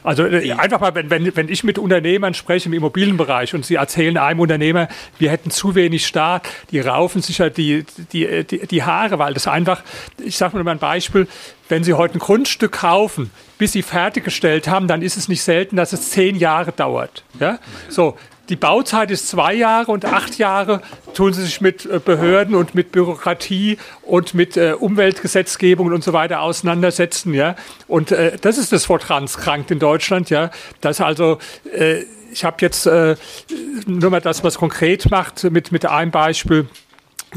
also 0.07 0.25
äh, 0.25 0.53
einfach 0.53 0.79
mal, 0.79 0.95
wenn, 0.95 1.09
wenn, 1.09 1.35
wenn 1.35 1.49
ich 1.49 1.65
mit 1.65 1.77
Unternehmern 1.77 2.33
spreche 2.33 2.69
im 2.69 2.73
Immobilienbereich 2.73 3.53
und 3.53 3.65
sie 3.65 3.75
erzählen 3.75 4.17
einem 4.17 4.39
Unternehmer, 4.39 4.87
wir 5.19 5.29
hätten 5.29 5.51
zu 5.51 5.75
wenig 5.75 6.07
Staat, 6.07 6.47
die 6.71 6.79
raufen 6.79 7.21
sich 7.21 7.39
ja 7.39 7.49
die, 7.49 7.85
die, 8.13 8.45
die, 8.45 8.67
die 8.67 8.83
Haare, 8.83 9.19
weil 9.19 9.33
das 9.33 9.47
einfach, 9.47 9.83
ich 10.23 10.37
sage 10.37 10.63
mal 10.63 10.71
ein 10.71 10.79
Beispiel, 10.79 11.27
wenn 11.67 11.83
Sie 11.83 11.93
heute 11.93 12.15
ein 12.15 12.19
Grundstück 12.19 12.71
kaufen, 12.71 13.31
bis 13.57 13.73
Sie 13.73 13.81
fertiggestellt 13.81 14.69
haben, 14.69 14.87
dann 14.87 15.01
ist 15.01 15.17
es 15.17 15.27
nicht 15.27 15.41
selten, 15.41 15.75
dass 15.75 15.91
es 15.91 16.11
zehn 16.11 16.37
Jahre 16.37 16.71
dauert. 16.71 17.25
Ja? 17.41 17.59
So, 17.89 18.17
die 18.49 18.55
Bauzeit 18.55 19.11
ist 19.11 19.27
zwei 19.27 19.53
Jahre 19.53 19.91
und 19.91 20.05
acht 20.05 20.37
Jahre 20.37 20.81
tun 21.13 21.33
sie 21.33 21.43
sich 21.43 21.61
mit 21.61 21.85
äh, 21.85 21.99
Behörden 22.03 22.55
und 22.55 22.75
mit 22.75 22.91
Bürokratie 22.91 23.77
und 24.03 24.33
mit 24.33 24.57
äh, 24.57 24.73
Umweltgesetzgebung 24.73 25.91
und 25.91 26.03
so 26.03 26.13
weiter 26.13 26.41
auseinandersetzen. 26.41 27.33
Ja? 27.33 27.55
Und 27.87 28.11
äh, 28.11 28.37
das 28.39 28.57
ist 28.57 28.71
das 28.71 28.87
Wort 28.89 29.03
transkrankt 29.03 29.71
in 29.71 29.79
Deutschland. 29.79 30.29
Ja? 30.29 30.51
Das 30.81 31.01
also, 31.01 31.39
äh, 31.73 32.03
ich 32.31 32.43
habe 32.43 32.57
jetzt 32.61 32.85
äh, 32.85 33.15
nur 33.85 34.11
mal 34.11 34.21
das, 34.21 34.43
was 34.43 34.57
konkret 34.57 35.09
macht, 35.09 35.43
mit, 35.45 35.71
mit 35.71 35.85
einem 35.85 36.11
Beispiel. 36.11 36.67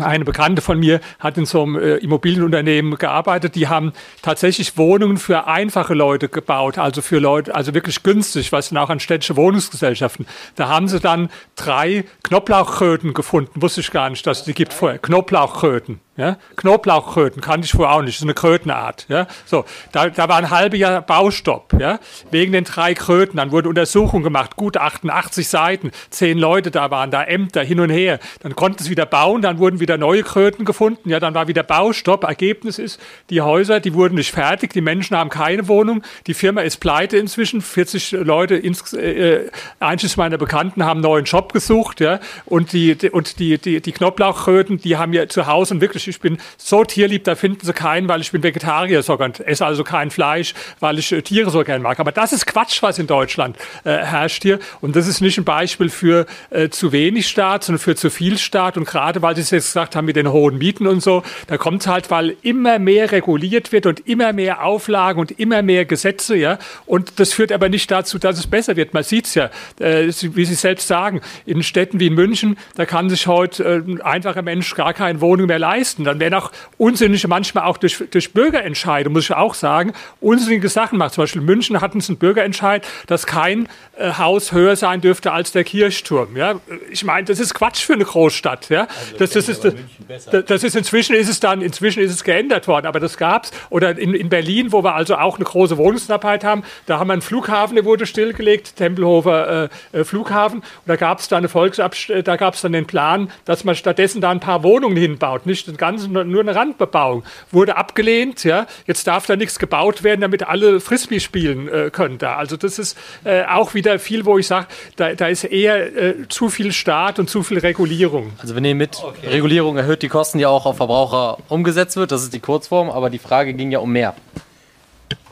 Eine 0.02 0.24
Bekannte 0.24 0.62
von 0.62 0.78
mir 0.78 1.00
hat 1.18 1.38
in 1.38 1.46
so 1.46 1.62
einem 1.62 1.76
äh, 1.76 1.96
Immobilienunternehmen 1.96 2.96
gearbeitet. 2.96 3.54
Die 3.54 3.68
haben 3.68 3.92
tatsächlich 4.22 4.76
Wohnungen 4.76 5.16
für 5.16 5.46
einfache 5.46 5.94
Leute 5.94 6.28
gebaut, 6.28 6.78
also 6.78 7.02
für 7.02 7.18
Leute, 7.18 7.54
also 7.54 7.74
wirklich 7.74 8.02
günstig, 8.02 8.52
was 8.52 8.68
sind 8.68 8.78
auch 8.78 8.90
an 8.90 9.00
städtische 9.00 9.36
Wohnungsgesellschaften. 9.36 10.26
Da 10.56 10.68
haben 10.68 10.88
sie 10.88 11.00
dann 11.00 11.30
drei 11.56 12.04
Knoblauchkröten 12.24 13.14
gefunden. 13.14 13.62
Wusste 13.62 13.80
ich 13.80 13.90
gar 13.90 14.10
nicht, 14.10 14.26
dass 14.26 14.40
es 14.40 14.44
die 14.44 14.54
gibt 14.54 14.72
vorher. 14.72 14.98
Knoblauchkröten. 14.98 16.00
Ja? 16.20 16.36
Knoblauchkröten 16.56 17.40
kannte 17.40 17.64
ich 17.64 17.72
vorher 17.72 17.96
auch 17.96 18.02
nicht, 18.02 18.18
so 18.18 18.26
eine 18.26 18.34
Krötenart. 18.34 19.06
Ja? 19.08 19.26
So, 19.46 19.64
da, 19.92 20.10
da 20.10 20.28
war 20.28 20.36
ein 20.36 20.50
halbes 20.50 20.78
Jahr 20.78 21.00
Baustopp, 21.00 21.72
ja? 21.80 21.98
wegen 22.30 22.52
den 22.52 22.64
drei 22.64 22.92
Kröten. 22.94 23.38
Dann 23.38 23.52
wurde 23.52 23.70
Untersuchung 23.70 24.22
gemacht, 24.22 24.56
gut 24.56 24.76
88 24.76 25.48
Seiten, 25.48 25.90
zehn 26.10 26.36
Leute 26.36 26.70
da 26.70 26.90
waren, 26.90 27.10
da 27.10 27.24
Ämter 27.24 27.64
hin 27.64 27.80
und 27.80 27.88
her. 27.88 28.18
Dann 28.40 28.54
konnten 28.54 28.84
sie 28.84 28.90
wieder 28.90 29.06
bauen, 29.06 29.40
dann 29.40 29.58
wurden 29.58 29.80
wieder 29.80 29.89
wieder 29.90 29.98
neue 29.98 30.22
Kröten 30.22 30.64
gefunden. 30.64 31.10
Ja, 31.10 31.18
dann 31.18 31.34
war 31.34 31.48
wieder 31.48 31.64
Baustopp. 31.64 32.22
Ergebnis 32.22 32.78
ist, 32.78 33.00
die 33.28 33.40
Häuser, 33.40 33.80
die 33.80 33.92
wurden 33.92 34.14
nicht 34.14 34.30
fertig, 34.30 34.72
die 34.72 34.80
Menschen 34.80 35.16
haben 35.16 35.30
keine 35.30 35.66
Wohnung, 35.66 36.02
die 36.28 36.34
Firma 36.34 36.60
ist 36.60 36.76
pleite 36.76 37.16
inzwischen, 37.16 37.60
40 37.60 38.12
Leute, 38.12 38.54
ins, 38.54 38.92
äh, 38.92 39.50
einschließlich 39.80 40.16
meiner 40.16 40.38
Bekannten, 40.38 40.84
haben 40.84 40.98
einen 40.98 41.02
neuen 41.02 41.24
Job 41.24 41.52
gesucht, 41.52 41.98
ja, 42.00 42.20
und 42.44 42.72
die, 42.72 42.94
die 42.94 43.10
und 43.10 43.40
die, 43.40 43.58
die, 43.58 43.80
die 43.80 43.92
Knoblauchkröten, 43.92 44.78
die 44.78 44.96
haben 44.96 45.12
ja 45.12 45.28
zu 45.28 45.48
Hause, 45.48 45.74
und 45.74 45.80
wirklich, 45.80 46.06
ich 46.06 46.20
bin 46.20 46.38
so 46.56 46.84
tierlieb, 46.84 47.24
da 47.24 47.34
finden 47.34 47.66
sie 47.66 47.72
keinen, 47.72 48.08
weil 48.08 48.20
ich 48.20 48.30
bin 48.30 48.44
Vegetarier 48.44 49.02
sogar, 49.02 49.32
esse 49.44 49.66
also 49.66 49.82
kein 49.82 50.12
Fleisch, 50.12 50.54
weil 50.78 51.00
ich 51.00 51.10
äh, 51.10 51.20
Tiere 51.22 51.50
so 51.50 51.64
gern 51.64 51.82
mag. 51.82 51.98
Aber 51.98 52.12
das 52.12 52.32
ist 52.32 52.46
Quatsch, 52.46 52.80
was 52.82 53.00
in 53.00 53.08
Deutschland 53.08 53.56
äh, 53.82 53.96
herrscht 53.96 54.44
hier. 54.44 54.60
Und 54.80 54.94
das 54.94 55.08
ist 55.08 55.20
nicht 55.20 55.38
ein 55.38 55.44
Beispiel 55.44 55.88
für 55.88 56.26
äh, 56.50 56.68
zu 56.68 56.92
wenig 56.92 57.26
Staat, 57.26 57.64
sondern 57.64 57.80
für 57.80 57.96
zu 57.96 58.08
viel 58.08 58.38
Staat. 58.38 58.76
Und 58.76 58.84
gerade 58.84 59.20
weil 59.22 59.36
es 59.40 59.50
jetzt 59.50 59.69
gesagt 59.72 59.96
haben 59.96 60.04
mit 60.04 60.16
den 60.16 60.30
hohen 60.30 60.58
Mieten 60.58 60.86
und 60.86 61.02
so, 61.02 61.22
da 61.46 61.56
kommt 61.56 61.82
es 61.82 61.86
halt, 61.86 62.10
weil 62.10 62.36
immer 62.42 62.78
mehr 62.78 63.12
reguliert 63.12 63.72
wird 63.72 63.86
und 63.86 64.06
immer 64.06 64.32
mehr 64.32 64.64
Auflagen 64.64 65.20
und 65.20 65.38
immer 65.38 65.62
mehr 65.62 65.84
Gesetze, 65.84 66.36
ja. 66.36 66.58
Und 66.86 67.18
das 67.20 67.32
führt 67.32 67.52
aber 67.52 67.68
nicht 67.68 67.90
dazu, 67.90 68.18
dass 68.18 68.38
es 68.38 68.46
besser 68.46 68.76
wird. 68.76 68.94
Man 68.94 69.02
sieht 69.02 69.26
es 69.26 69.34
ja, 69.34 69.50
äh, 69.78 70.06
wie 70.06 70.44
Sie 70.44 70.54
selbst 70.54 70.88
sagen, 70.88 71.20
in 71.46 71.62
Städten 71.62 72.00
wie 72.00 72.10
München, 72.10 72.56
da 72.74 72.86
kann 72.86 73.08
sich 73.10 73.26
heute 73.26 73.64
äh, 73.64 73.76
ein 73.76 74.00
einfacher 74.00 74.42
Mensch 74.42 74.74
gar 74.74 74.94
keine 74.94 75.20
Wohnung 75.20 75.46
mehr 75.46 75.58
leisten. 75.58 76.04
Dann 76.04 76.20
werden 76.20 76.34
auch 76.34 76.50
unsinnige, 76.78 77.28
manchmal 77.28 77.64
auch 77.64 77.76
durch, 77.76 78.02
durch 78.10 78.32
Bürgerentscheide, 78.32 79.10
muss 79.10 79.24
ich 79.24 79.32
auch 79.32 79.54
sagen, 79.54 79.92
unsinnige 80.20 80.68
Sachen 80.68 80.98
macht. 80.98 81.14
Zum 81.14 81.22
Beispiel 81.22 81.40
in 81.40 81.46
München 81.46 81.80
hatten 81.80 82.00
sie 82.00 82.12
einen 82.12 82.18
Bürgerentscheid, 82.18 82.86
dass 83.06 83.26
kein 83.26 83.68
äh, 83.96 84.12
Haus 84.12 84.52
höher 84.52 84.76
sein 84.76 85.00
dürfte 85.00 85.32
als 85.32 85.52
der 85.52 85.64
Kirchturm. 85.64 86.36
Ja? 86.36 86.60
Ich 86.90 87.04
meine, 87.04 87.24
das 87.24 87.38
ist 87.40 87.54
Quatsch 87.54 87.82
für 87.82 87.94
eine 87.94 88.04
Großstadt. 88.04 88.68
Ja? 88.68 88.82
Also 88.82 89.18
das, 89.18 89.30
das, 89.30 89.48
ist, 89.48 89.59
das, 89.62 90.44
das, 90.46 90.64
ist 90.64 90.76
inzwischen 90.76 91.14
ist 91.14 91.28
es 91.28 91.40
dann, 91.40 91.62
inzwischen 91.62 92.02
ist 92.02 92.12
es 92.12 92.24
geändert 92.24 92.68
worden, 92.68 92.86
aber 92.86 93.00
das 93.00 93.16
gab 93.16 93.44
es. 93.44 93.50
Oder 93.70 93.98
in, 93.98 94.14
in 94.14 94.28
Berlin, 94.28 94.72
wo 94.72 94.84
wir 94.84 94.94
also 94.94 95.16
auch 95.16 95.36
eine 95.36 95.44
große 95.44 95.76
Wohnungsknappheit 95.76 96.44
haben, 96.44 96.62
da 96.86 96.98
haben 96.98 97.08
wir 97.08 97.14
einen 97.14 97.22
Flughafen, 97.22 97.74
der 97.76 97.84
wurde 97.84 98.06
stillgelegt, 98.06 98.76
Tempelhofer 98.76 99.70
äh, 99.92 100.00
äh 100.00 100.04
Flughafen. 100.04 100.60
Und 100.60 100.86
da 100.86 100.96
gab 100.96 101.18
es 101.18 101.28
dann 101.28 101.38
eine 101.38 101.48
Volksabst 101.48 102.10
da 102.22 102.36
gab 102.36 102.54
es 102.54 102.60
dann 102.60 102.72
den 102.72 102.86
Plan, 102.86 103.30
dass 103.44 103.64
man 103.64 103.74
stattdessen 103.74 104.20
da 104.20 104.30
ein 104.30 104.40
paar 104.40 104.62
Wohnungen 104.62 104.96
hinbaut, 104.96 105.46
nicht 105.46 105.66
den 105.66 105.76
ganzen, 105.76 106.12
nur 106.12 106.40
eine 106.40 106.54
Randbebauung. 106.54 107.24
Wurde 107.50 107.76
abgelehnt. 107.76 108.44
Ja? 108.44 108.66
Jetzt 108.86 109.06
darf 109.06 109.26
da 109.26 109.36
nichts 109.36 109.58
gebaut 109.58 110.02
werden, 110.02 110.20
damit 110.20 110.46
alle 110.46 110.80
Frisbee 110.80 111.20
spielen 111.20 111.68
äh, 111.68 111.90
können 111.90 112.18
da. 112.18 112.36
Also 112.36 112.56
das 112.56 112.78
ist 112.78 112.96
äh, 113.24 113.44
auch 113.44 113.74
wieder 113.74 113.98
viel, 113.98 114.24
wo 114.24 114.38
ich 114.38 114.46
sage, 114.46 114.66
da, 114.96 115.14
da 115.14 115.28
ist 115.28 115.44
eher 115.44 115.96
äh, 115.96 116.28
zu 116.28 116.48
viel 116.48 116.72
Staat 116.72 117.18
und 117.18 117.28
zu 117.28 117.42
viel 117.42 117.58
Regulierung. 117.58 118.32
Also 118.38 118.54
wenn 118.54 118.64
ihr 118.64 118.74
mit 118.74 119.02
okay. 119.02 119.28
Regulierung 119.28 119.49
erhöht 119.56 120.02
die 120.02 120.08
Kosten, 120.08 120.38
die 120.38 120.46
auch 120.46 120.66
auf 120.66 120.76
Verbraucher 120.76 121.38
umgesetzt 121.48 121.96
wird, 121.96 122.12
das 122.12 122.22
ist 122.22 122.32
die 122.32 122.40
Kurzform, 122.40 122.90
aber 122.90 123.10
die 123.10 123.18
Frage 123.18 123.54
ging 123.54 123.70
ja 123.70 123.78
um 123.78 123.90
mehr. 123.92 124.14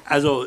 Also 0.05 0.47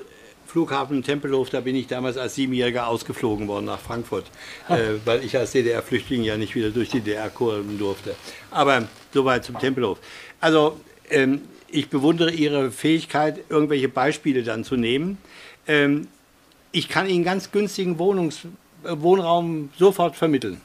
Flughafen 0.52 1.02
Tempelhof, 1.02 1.50
da 1.50 1.62
bin 1.62 1.76
ich 1.78 1.88
damals 1.88 2.18
als 2.18 2.36
Siebenjähriger 2.36 2.88
ausgeflogen 2.88 3.48
worden 3.48 3.66
nach 3.66 3.80
Frankfurt, 3.80 4.26
äh, 4.68 4.96
weil 5.06 5.24
ich 5.24 5.38
als 5.38 5.54
DDR-Flüchtling 5.54 6.24
ja 6.24 6.36
nicht 6.36 6.56
wieder 6.56 6.72
durch 6.72 6.90
die 6.90 7.00
DDR 7.00 7.30
kurven 7.30 7.80
durfte. 7.80 8.16
Aber 8.50 8.84
soweit 9.14 9.46
zum 9.46 9.58
Tempelhof. 9.60 10.00
Also 10.42 10.78
ähm, 11.10 11.42
ich 11.70 11.90
bewundere 11.90 12.32
Ihre 12.32 12.72
Fähigkeit, 12.72 13.40
irgendwelche 13.48 13.88
Beispiele 13.88 14.44
dann 14.44 14.66
zu 14.66 14.76
nehmen. 14.76 15.20
Ähm, 15.68 16.08
ich 16.74 16.90
kann 16.90 17.08
Ihnen 17.08 17.24
ganz 17.24 17.52
günstigen 17.52 17.98
Wohnungs 17.98 18.42
Wohnraum 18.84 19.70
sofort 19.78 20.16
vermitteln. 20.16 20.60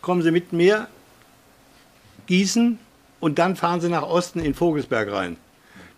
Kommen 0.00 0.22
Sie 0.22 0.30
mit 0.30 0.52
mir, 0.52 0.88
Gießen 2.26 2.78
und 3.20 3.38
dann 3.38 3.56
fahren 3.56 3.80
Sie 3.80 3.88
nach 3.88 4.02
Osten 4.02 4.40
in 4.40 4.54
Vogelsberg 4.54 5.10
rein. 5.10 5.36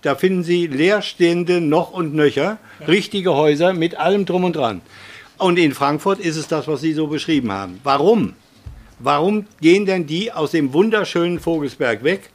Da 0.02 0.14
finden 0.14 0.44
Sie 0.44 0.66
leerstehende 0.66 1.60
noch 1.60 1.90
und 1.90 2.14
nöcher, 2.14 2.58
richtige 2.86 3.34
Häuser 3.34 3.72
mit 3.72 3.96
allem 3.96 4.26
drum 4.26 4.44
und 4.44 4.54
dran. 4.54 4.80
Und 5.38 5.58
in 5.58 5.72
Frankfurt 5.72 6.20
ist 6.20 6.36
es 6.36 6.48
das, 6.48 6.68
was 6.68 6.80
Sie 6.80 6.92
so 6.92 7.08
beschrieben 7.08 7.50
haben. 7.52 7.80
Warum? 7.82 8.34
Warum 8.98 9.46
gehen 9.60 9.86
denn 9.86 10.06
die 10.06 10.32
aus 10.32 10.52
dem 10.52 10.72
wunderschönen 10.72 11.38
Vogelsberg 11.38 12.02
weg? 12.04 12.30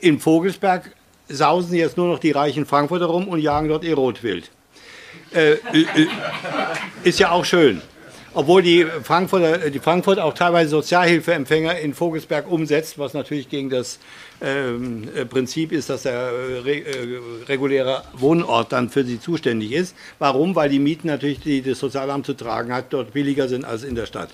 In 0.00 0.18
Vogelsberg 0.20 0.92
sausen 1.28 1.74
jetzt 1.74 1.96
nur 1.96 2.08
noch 2.08 2.18
die 2.18 2.30
reichen 2.30 2.66
Frankfurter 2.66 3.06
rum 3.06 3.28
und 3.28 3.40
jagen 3.40 3.68
dort 3.68 3.84
ihr 3.84 3.94
Rotwild. 3.94 4.50
Äh, 5.34 5.52
äh, 5.52 5.58
ist 7.04 7.18
ja 7.18 7.30
auch 7.30 7.44
schön. 7.44 7.82
Obwohl 8.38 8.62
die 8.62 8.86
Frankfurter, 9.02 9.68
die 9.68 9.80
Frankfurt 9.80 10.20
auch 10.20 10.32
teilweise 10.32 10.70
Sozialhilfeempfänger 10.70 11.80
in 11.80 11.92
Vogelsberg 11.92 12.48
umsetzt, 12.48 12.96
was 12.96 13.12
natürlich 13.12 13.48
gegen 13.48 13.68
das 13.68 13.98
ähm, 14.40 15.08
äh, 15.14 15.24
Prinzip 15.24 15.72
ist, 15.72 15.90
dass 15.90 16.02
der 16.02 16.30
äh, 16.64 16.78
äh, 16.78 17.20
reguläre 17.48 18.02
Wohnort 18.12 18.72
dann 18.72 18.88
für 18.88 19.04
sie 19.04 19.20
zuständig 19.20 19.72
ist. 19.72 19.96
Warum? 20.18 20.54
Weil 20.54 20.68
die 20.68 20.78
Mieten 20.78 21.08
natürlich, 21.08 21.40
die 21.40 21.62
das 21.62 21.78
Sozialamt 21.80 22.26
zu 22.26 22.34
tragen 22.34 22.72
hat, 22.72 22.86
dort 22.90 23.12
billiger 23.12 23.48
sind 23.48 23.64
als 23.64 23.82
in 23.82 23.94
der 23.94 24.06
Stadt. 24.06 24.30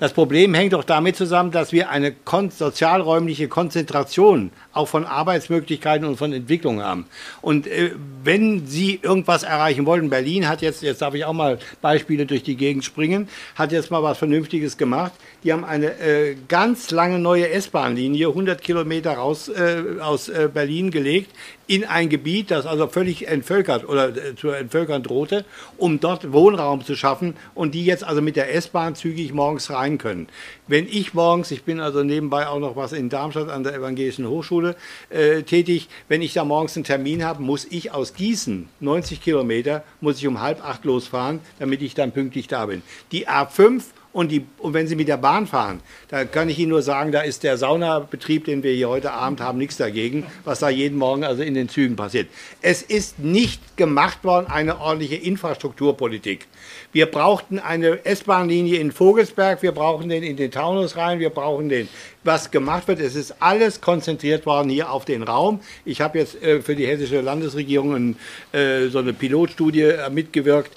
Das 0.00 0.12
Problem 0.12 0.54
hängt 0.54 0.74
doch 0.74 0.84
damit 0.84 1.16
zusammen, 1.16 1.50
dass 1.50 1.72
wir 1.72 1.90
eine 1.90 2.12
kon 2.12 2.50
sozialräumliche 2.50 3.48
Konzentration 3.48 4.50
auch 4.72 4.86
von 4.86 5.04
Arbeitsmöglichkeiten 5.04 6.06
und 6.06 6.16
von 6.16 6.32
Entwicklung 6.32 6.82
haben. 6.82 7.06
Und 7.40 7.66
äh, 7.66 7.92
wenn 8.22 8.66
Sie 8.66 9.00
irgendwas 9.02 9.42
erreichen 9.42 9.86
wollen, 9.86 10.10
Berlin 10.10 10.46
hat 10.48 10.62
jetzt, 10.62 10.82
jetzt 10.82 11.02
darf 11.02 11.14
ich 11.14 11.24
auch 11.24 11.32
mal 11.32 11.58
Beispiele 11.80 12.26
durch 12.26 12.42
die 12.42 12.56
Gegend 12.56 12.84
springen, 12.84 13.28
hat 13.54 13.72
jetzt 13.72 13.90
mal 13.90 14.02
was 14.02 14.18
Vernünftiges 14.18 14.76
gemacht. 14.76 15.12
Die 15.42 15.52
haben 15.52 15.64
eine 15.64 15.98
äh, 15.98 16.36
ganz 16.48 16.90
lange 16.90 17.18
neue 17.18 17.48
S-Bahn-Linie, 17.50 18.28
100 18.28 18.60
Kilometer 18.62 19.14
raus 19.14 19.37
äh, 19.46 20.00
aus 20.00 20.28
äh, 20.28 20.48
Berlin 20.52 20.90
gelegt, 20.90 21.30
in 21.68 21.84
ein 21.84 22.08
Gebiet, 22.08 22.50
das 22.50 22.66
also 22.66 22.88
völlig 22.88 23.28
entvölkert 23.28 23.88
oder 23.88 24.08
äh, 24.08 24.34
zu 24.34 24.48
entvölkern 24.48 25.04
drohte, 25.04 25.44
um 25.76 26.00
dort 26.00 26.32
Wohnraum 26.32 26.84
zu 26.84 26.96
schaffen 26.96 27.36
und 27.54 27.74
die 27.74 27.84
jetzt 27.84 28.02
also 28.02 28.20
mit 28.20 28.34
der 28.34 28.52
S-Bahn 28.54 28.96
zügig 28.96 29.32
morgens 29.32 29.70
rein 29.70 29.98
können. 29.98 30.28
Wenn 30.66 30.86
ich 30.86 31.14
morgens, 31.14 31.50
ich 31.50 31.62
bin 31.62 31.78
also 31.78 32.02
nebenbei 32.02 32.48
auch 32.48 32.58
noch 32.58 32.74
was 32.74 32.92
in 32.92 33.10
Darmstadt 33.10 33.50
an 33.50 33.62
der 33.62 33.74
Evangelischen 33.74 34.26
Hochschule 34.26 34.74
äh, 35.10 35.42
tätig, 35.42 35.88
wenn 36.08 36.22
ich 36.22 36.32
da 36.32 36.44
morgens 36.44 36.74
einen 36.76 36.84
Termin 36.84 37.22
habe, 37.22 37.42
muss 37.42 37.66
ich 37.68 37.92
aus 37.92 38.14
Gießen, 38.14 38.68
90 38.80 39.22
Kilometer, 39.22 39.84
muss 40.00 40.18
ich 40.18 40.26
um 40.26 40.40
halb 40.40 40.64
acht 40.64 40.84
losfahren, 40.86 41.40
damit 41.58 41.82
ich 41.82 41.94
dann 41.94 42.12
pünktlich 42.12 42.48
da 42.48 42.66
bin. 42.66 42.82
Die 43.12 43.28
A5 43.28 43.82
und, 44.12 44.32
die, 44.32 44.46
und 44.58 44.74
wenn 44.74 44.86
Sie 44.86 44.96
mit 44.96 45.08
der 45.08 45.16
Bahn 45.18 45.46
fahren, 45.46 45.80
da 46.08 46.24
kann 46.24 46.48
ich 46.48 46.58
Ihnen 46.58 46.70
nur 46.70 46.82
sagen, 46.82 47.12
da 47.12 47.20
ist 47.20 47.42
der 47.42 47.58
Saunabetrieb, 47.58 48.46
den 48.46 48.62
wir 48.62 48.72
hier 48.72 48.88
heute 48.88 49.12
Abend 49.12 49.40
haben, 49.40 49.58
nichts 49.58 49.76
dagegen, 49.76 50.26
was 50.44 50.60
da 50.60 50.70
jeden 50.70 50.98
Morgen 50.98 51.24
also 51.24 51.42
in 51.42 51.54
den 51.54 51.68
Zügen 51.68 51.96
passiert. 51.96 52.28
Es 52.62 52.82
ist 52.82 53.18
nicht 53.18 53.76
gemacht 53.76 54.24
worden, 54.24 54.46
eine 54.46 54.80
ordentliche 54.80 55.16
Infrastrukturpolitik. 55.16 56.46
Wir 56.92 57.06
brauchten 57.06 57.58
eine 57.58 58.04
S-Bahn-Linie 58.04 58.78
in 58.78 58.92
Vogelsberg, 58.92 59.62
wir 59.62 59.72
brauchen 59.72 60.08
den 60.08 60.22
in 60.22 60.36
den 60.36 60.50
Taunus 60.50 60.96
rein, 60.96 61.20
wir 61.20 61.30
brauchen 61.30 61.68
den, 61.68 61.88
was 62.24 62.50
gemacht 62.50 62.88
wird. 62.88 63.00
Es 63.00 63.14
ist 63.14 63.42
alles 63.42 63.80
konzentriert 63.80 64.46
worden 64.46 64.70
hier 64.70 64.90
auf 64.90 65.04
den 65.04 65.22
Raum. 65.22 65.60
Ich 65.84 66.00
habe 66.00 66.18
jetzt 66.18 66.42
äh, 66.42 66.62
für 66.62 66.74
die 66.74 66.86
hessische 66.86 67.20
Landesregierung 67.20 68.16
äh, 68.52 68.86
so 68.88 68.98
eine 69.00 69.12
Pilotstudie 69.12 69.82
äh, 69.82 70.10
mitgewirkt 70.10 70.72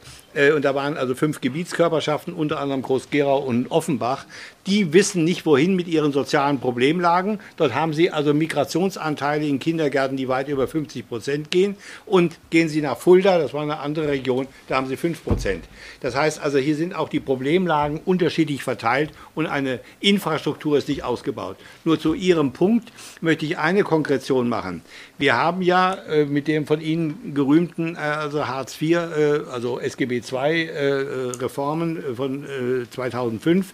und 0.56 0.64
da 0.64 0.76
waren 0.76 0.98
also 0.98 1.16
fünf 1.16 1.42
Gebietskörperschaften, 1.42 2.34
unter 2.34 2.60
anderem 2.60 2.82
Groß-Gerau 2.82 3.40
und 3.40 3.70
Offenbach, 3.72 4.26
die 4.68 4.94
wissen 4.94 5.24
nicht, 5.24 5.46
wohin 5.46 5.76
mit 5.76 5.88
ihren 5.88 6.12
sozialen 6.12 6.60
Problemlagen. 6.60 7.40
Dort 7.58 7.74
haben 7.74 7.94
sie 7.94 8.12
also 8.12 8.34
Migrationsanteile 8.34 9.46
in 9.46 9.60
Kindergärten, 9.60 10.18
die 10.18 10.28
weit 10.28 10.48
über 10.48 10.68
50 10.68 11.08
Prozent 11.08 11.52
gehen. 11.52 11.76
Und 12.06 12.38
gehen 12.50 12.70
Sie 12.70 12.82
nach 12.82 12.98
Fulda, 12.98 13.38
das 13.38 13.54
war 13.54 13.64
eine 13.64 13.80
andere 13.80 14.08
Region, 14.08 14.48
da 14.68 14.76
haben 14.76 14.88
Sie 14.88 14.98
5 14.98 15.24
Prozent. 15.24 15.66
Das 16.02 16.16
heißt 16.16 16.42
also, 16.42 16.58
hier 16.58 16.76
sind 16.76 16.96
auch 16.96 17.10
die 17.10 17.20
Problemlagen 17.20 18.00
unterschiedlich 18.04 18.64
verteilt 18.64 19.12
und 19.36 19.48
eine 19.48 19.80
Infrastruktur 20.00 20.78
ist 20.78 20.88
nicht 20.88 21.04
ausgebaut. 21.04 21.58
Nur 21.84 22.00
zu 22.00 22.14
Ihrem 22.14 22.52
Punkt 22.52 22.92
möchte 23.22 23.46
ich 23.46 23.58
eine 23.58 23.84
Konkretion 23.84 24.50
machen. 24.50 24.82
Wir 25.18 25.38
haben 25.38 25.62
ja 25.62 25.94
äh, 25.94 26.26
mit 26.26 26.48
dem 26.48 26.66
von 26.66 26.82
Ihnen 26.82 27.34
gerühmten, 27.34 27.96
äh, 27.96 28.00
also 28.00 28.48
Hartz 28.48 28.82
IV, 28.82 28.98
äh, 28.98 29.42
also 29.52 29.80
SGB 29.80 30.22
II 30.32 30.38
äh, 30.40 30.66
äh, 30.66 31.30
Reformen 31.38 31.98
äh, 31.98 32.16
von 32.16 32.46
2005, 32.90 33.74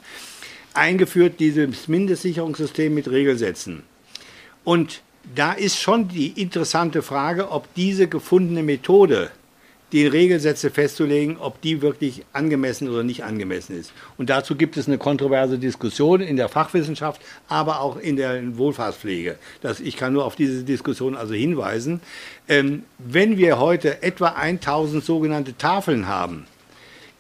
eingeführt, 0.78 1.40
dieses 1.40 1.88
Mindestsicherungssystem 1.88 2.94
mit 2.94 3.10
Regelsätzen. 3.10 3.84
Und 4.64 5.02
da 5.36 5.54
ist 5.54 5.80
schon 5.80 6.08
die 6.08 6.42
interessante 6.42 7.02
Frage, 7.02 7.52
ob 7.52 7.74
diese 7.76 8.08
gefundene 8.08 8.64
Methode, 8.64 9.32
die 9.94 10.06
Regelsätze 10.06 10.70
festzulegen, 10.70 11.38
ob 11.38 11.62
die 11.62 11.82
wirklich 11.82 12.26
angemessen 12.34 12.90
oder 12.90 13.04
nicht 13.04 13.24
angemessen 13.24 13.80
ist. 13.80 13.94
Und 14.18 14.30
dazu 14.30 14.56
gibt 14.56 14.76
es 14.76 14.88
eine 14.88 14.98
kontroverse 14.98 15.58
Diskussion 15.58 16.20
in 16.20 16.36
der 16.36 16.50
Fachwissenschaft, 16.50 17.22
aber 17.48 17.80
auch 17.80 17.98
in 17.98 18.18
der 18.18 18.58
Wohlfahrtspflege. 18.58 19.38
Das, 19.62 19.80
ich 19.80 19.96
kann 19.96 20.12
nur 20.12 20.26
auf 20.26 20.36
diese 20.36 20.64
Diskussion 20.64 21.16
also 21.16 21.34
hinweisen. 21.34 22.02
Ähm, 22.50 22.84
wenn 22.98 23.38
wir 23.38 23.60
heute 23.60 24.04
etwa 24.04 24.28
1000 24.30 25.04
sogenannte 25.04 25.58
Tafeln 25.58 26.08
haben 26.08 26.48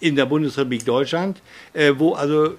in 0.02 0.16
der 0.16 0.26
Bundesrepublik 0.26 0.84
Deutschland, 0.86 1.42
äh, 1.74 1.94
wo 1.98 2.14
also 2.14 2.56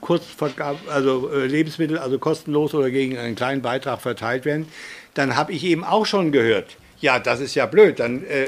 Kurzvergabe, 0.00 0.78
also 0.90 1.30
äh, 1.30 1.46
Lebensmittel, 1.46 1.98
also 1.98 2.18
kostenlos 2.18 2.74
oder 2.74 2.90
gegen 2.90 3.16
einen 3.18 3.34
kleinen 3.34 3.62
Beitrag 3.62 4.00
verteilt 4.00 4.44
werden, 4.44 4.68
dann 5.14 5.36
habe 5.36 5.52
ich 5.52 5.64
eben 5.64 5.84
auch 5.84 6.06
schon 6.06 6.32
gehört, 6.32 6.76
ja, 7.00 7.18
das 7.18 7.40
ist 7.40 7.54
ja 7.54 7.66
blöd. 7.66 8.00
Dann 8.00 8.24
äh, 8.24 8.46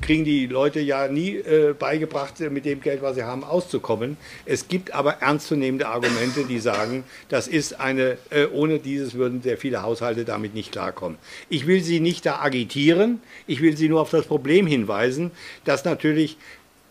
kriegen 0.00 0.24
die 0.24 0.46
Leute 0.46 0.80
ja 0.80 1.08
nie 1.08 1.36
äh, 1.36 1.74
beigebracht, 1.78 2.40
mit 2.40 2.64
dem 2.64 2.80
Geld, 2.80 3.02
was 3.02 3.16
sie 3.16 3.24
haben, 3.24 3.44
auszukommen. 3.44 4.16
Es 4.46 4.68
gibt 4.68 4.94
aber 4.94 5.14
ernstzunehmende 5.20 5.86
Argumente, 5.86 6.44
die 6.44 6.58
sagen, 6.58 7.04
das 7.28 7.46
ist 7.46 7.78
eine, 7.78 8.16
äh, 8.30 8.46
ohne 8.46 8.78
dieses 8.78 9.14
würden 9.14 9.42
sehr 9.42 9.58
viele 9.58 9.82
Haushalte 9.82 10.24
damit 10.24 10.54
nicht 10.54 10.72
klarkommen. 10.72 11.18
Ich 11.48 11.66
will 11.66 11.82
sie 11.82 12.00
nicht 12.00 12.24
da 12.24 12.40
agitieren, 12.40 13.20
ich 13.46 13.60
will 13.60 13.76
sie 13.76 13.88
nur 13.88 14.00
auf 14.00 14.10
das 14.10 14.26
Problem 14.26 14.66
hinweisen, 14.66 15.30
dass 15.64 15.84
natürlich 15.84 16.38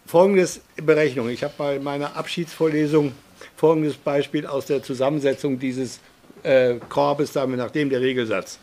folgendes 0.05 0.61
Berechnung, 0.75 1.29
ich 1.29 1.43
habe 1.43 1.53
bei 1.57 1.79
meiner 1.79 2.15
Abschiedsvorlesung 2.15 3.13
folgendes 3.59 3.97
Beispiel 3.97 4.47
aus 4.47 4.67
der 4.67 4.81
Zusammensetzung 4.81 5.59
dieses 5.59 5.99
äh, 6.43 6.75
Korbes, 6.87 7.33
damit 7.33 7.57
nachdem 7.57 7.89
der 7.89 7.99
Regelsatz 7.99 8.57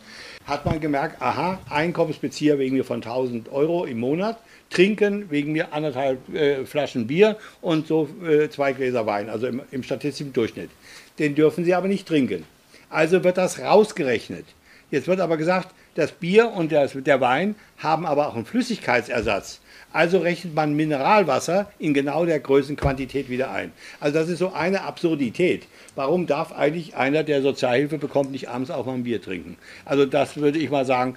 hat 0.47 0.65
man 0.65 0.81
gemerkt, 0.81 1.21
aha, 1.21 1.59
Einkommensbezieher 1.69 2.59
wegen 2.59 2.77
mir 2.77 2.85
von 2.85 3.03
1000 3.03 3.51
Euro 3.51 3.85
im 3.85 3.99
Monat, 3.99 4.39
Trinken 4.71 5.31
wegen 5.31 5.53
mir 5.53 5.73
anderthalb 5.73 6.33
äh, 6.33 6.65
Flaschen 6.65 7.07
Bier 7.07 7.37
und 7.61 7.89
so 7.89 8.09
äh, 8.25 8.49
zwei 8.49 8.73
Gläser 8.73 9.07
Wein, 9.07 9.29
also 9.29 9.49
im, 9.49 9.61
im 9.71 9.83
statistischen 9.83 10.33
Durchschnitt. 10.33 10.71
Den 11.19 11.35
dürfen 11.35 11.65
sie 11.65 11.75
aber 11.75 11.89
nicht 11.89 12.07
trinken. 12.07 12.45
Also 12.89 13.25
wird 13.25 13.37
das 13.37 13.59
rausgerechnet. 13.59 14.47
Jetzt 14.91 15.09
wird 15.09 15.21
aber 15.21 15.37
gesagt, 15.37 15.75
das 15.97 16.13
Bier 16.13 16.51
und 16.51 16.73
das, 16.73 16.93
der 16.95 17.21
Wein 17.21 17.55
haben 17.79 18.07
aber 18.07 18.29
auch 18.29 18.37
einen 18.37 18.47
Flüssigkeitsersatz. 18.47 19.61
Also 19.93 20.19
rechnet 20.19 20.55
man 20.55 20.75
Mineralwasser 20.75 21.71
in 21.79 21.95
genau 21.95 22.27
der 22.27 22.39
Größenquantität 22.39 23.31
wieder 23.31 23.51
ein. 23.51 23.73
Also 23.99 24.19
das 24.19 24.29
ist 24.29 24.41
so 24.41 24.53
eine 24.53 24.83
Absurdität. 24.83 25.67
Warum 25.95 26.27
darf 26.27 26.53
eigentlich 26.53 26.97
einer, 26.97 27.23
der 27.23 27.41
Sozialhilfe 27.41 27.97
bekommt, 27.97 28.31
nicht 28.31 28.51
abends 28.51 28.71
auch 28.71 28.85
mal 28.85 28.93
ein 28.93 29.05
Bier 29.05 29.23
trinken? 29.23 29.57
Also 29.87 30.05
das 30.05 30.37
würde 30.37 30.59
ich 30.59 30.71
mal 30.71 30.85
sagen. 30.85 31.15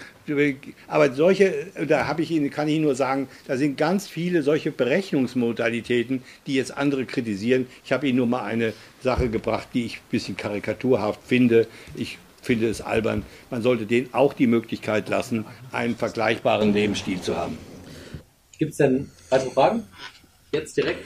Aber 0.87 1.11
solche, 1.11 1.67
da 1.87 2.07
habe 2.07 2.21
ich 2.21 2.31
Ihnen, 2.31 2.51
kann 2.51 2.69
ich 2.69 2.75
Ihnen 2.75 2.85
nur 2.85 2.95
sagen, 2.95 3.27
da 3.47 3.57
sind 3.57 3.77
ganz 3.77 4.07
viele 4.07 4.43
solche 4.43 4.71
Berechnungsmodalitäten, 4.71 6.23
die 6.47 6.53
jetzt 6.55 6.77
andere 6.77 7.05
kritisieren. 7.05 7.67
Ich 7.83 7.91
habe 7.91 8.07
Ihnen 8.07 8.19
nur 8.19 8.27
mal 8.27 8.43
eine 8.43 8.73
Sache 9.01 9.27
gebracht, 9.29 9.67
die 9.73 9.85
ich 9.85 9.95
ein 9.97 10.09
bisschen 10.11 10.37
karikaturhaft 10.37 11.19
finde. 11.25 11.67
Ich 11.95 12.17
finde 12.49 12.67
es 12.67 12.81
albern. 12.81 13.23
Man 13.51 13.61
sollte 13.61 13.85
denen 13.85 14.11
auch 14.11 14.33
die 14.33 14.47
Möglichkeit 14.47 15.07
lassen, 15.07 15.45
einen 15.71 15.95
vergleichbaren 15.95 16.73
Lebensstil 16.73 17.21
zu 17.21 17.37
haben. 17.37 17.55
Gibt 18.57 18.71
es 18.71 18.77
denn 18.77 19.11
weitere 19.29 19.51
Fragen? 19.51 19.83
Jetzt 20.51 20.75
direkt? 20.75 21.05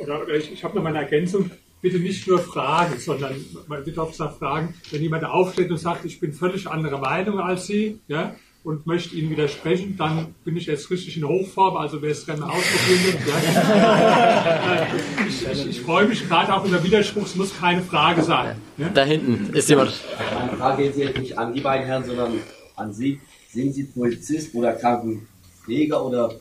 Oder, 0.00 0.26
ich, 0.34 0.50
ich 0.50 0.64
habe 0.64 0.74
noch 0.74 0.82
mal 0.82 0.88
eine 0.88 1.04
Ergänzung. 1.04 1.48
Bitte 1.80 2.00
nicht 2.00 2.26
nur 2.26 2.40
fragen, 2.40 2.98
sondern 2.98 3.36
man 3.68 3.86
wird 3.86 4.00
auch 4.00 4.10
gesagt 4.10 4.40
fragen, 4.40 4.74
wenn 4.90 5.00
jemand 5.00 5.24
aufsteht 5.24 5.70
und 5.70 5.76
sagt, 5.76 6.04
ich 6.04 6.18
bin 6.18 6.32
völlig 6.32 6.66
anderer 6.66 6.98
Meinung 6.98 7.38
als 7.38 7.68
Sie, 7.68 8.00
ja, 8.08 8.34
und 8.62 8.86
möchte 8.86 9.16
Ihnen 9.16 9.30
widersprechen, 9.30 9.96
dann 9.96 10.34
bin 10.44 10.56
ich 10.56 10.66
jetzt 10.66 10.90
richtig 10.90 11.16
in 11.16 11.26
Hochform, 11.26 11.76
also 11.76 12.02
wer 12.02 12.10
es 12.10 12.26
gerne 12.26 12.44
ausprobieren 12.44 13.16
ja. 13.26 14.86
ich, 15.26 15.46
ich, 15.50 15.66
ich, 15.70 15.80
freue 15.80 16.06
mich 16.06 16.28
gerade 16.28 16.54
auch 16.54 16.64
über 16.66 16.82
Widerspruch, 16.84 17.24
es 17.24 17.36
muss 17.36 17.58
keine 17.58 17.82
Frage 17.82 18.22
sein. 18.22 18.56
Ja? 18.76 18.88
Da 18.90 19.04
hinten 19.04 19.54
ist 19.54 19.68
jemand. 19.68 19.92
Meine 20.34 20.56
Frage 20.58 20.82
geht 20.82 20.96
jetzt 20.96 21.18
nicht 21.18 21.38
an 21.38 21.54
die 21.54 21.60
beiden 21.60 21.86
Herren, 21.86 22.04
sondern 22.04 22.34
an 22.76 22.92
Sie. 22.92 23.20
Sind 23.48 23.74
Sie 23.74 23.84
Polizist 23.84 24.54
oder 24.54 24.74
Krankenpfleger 24.74 26.04
oder 26.04 26.34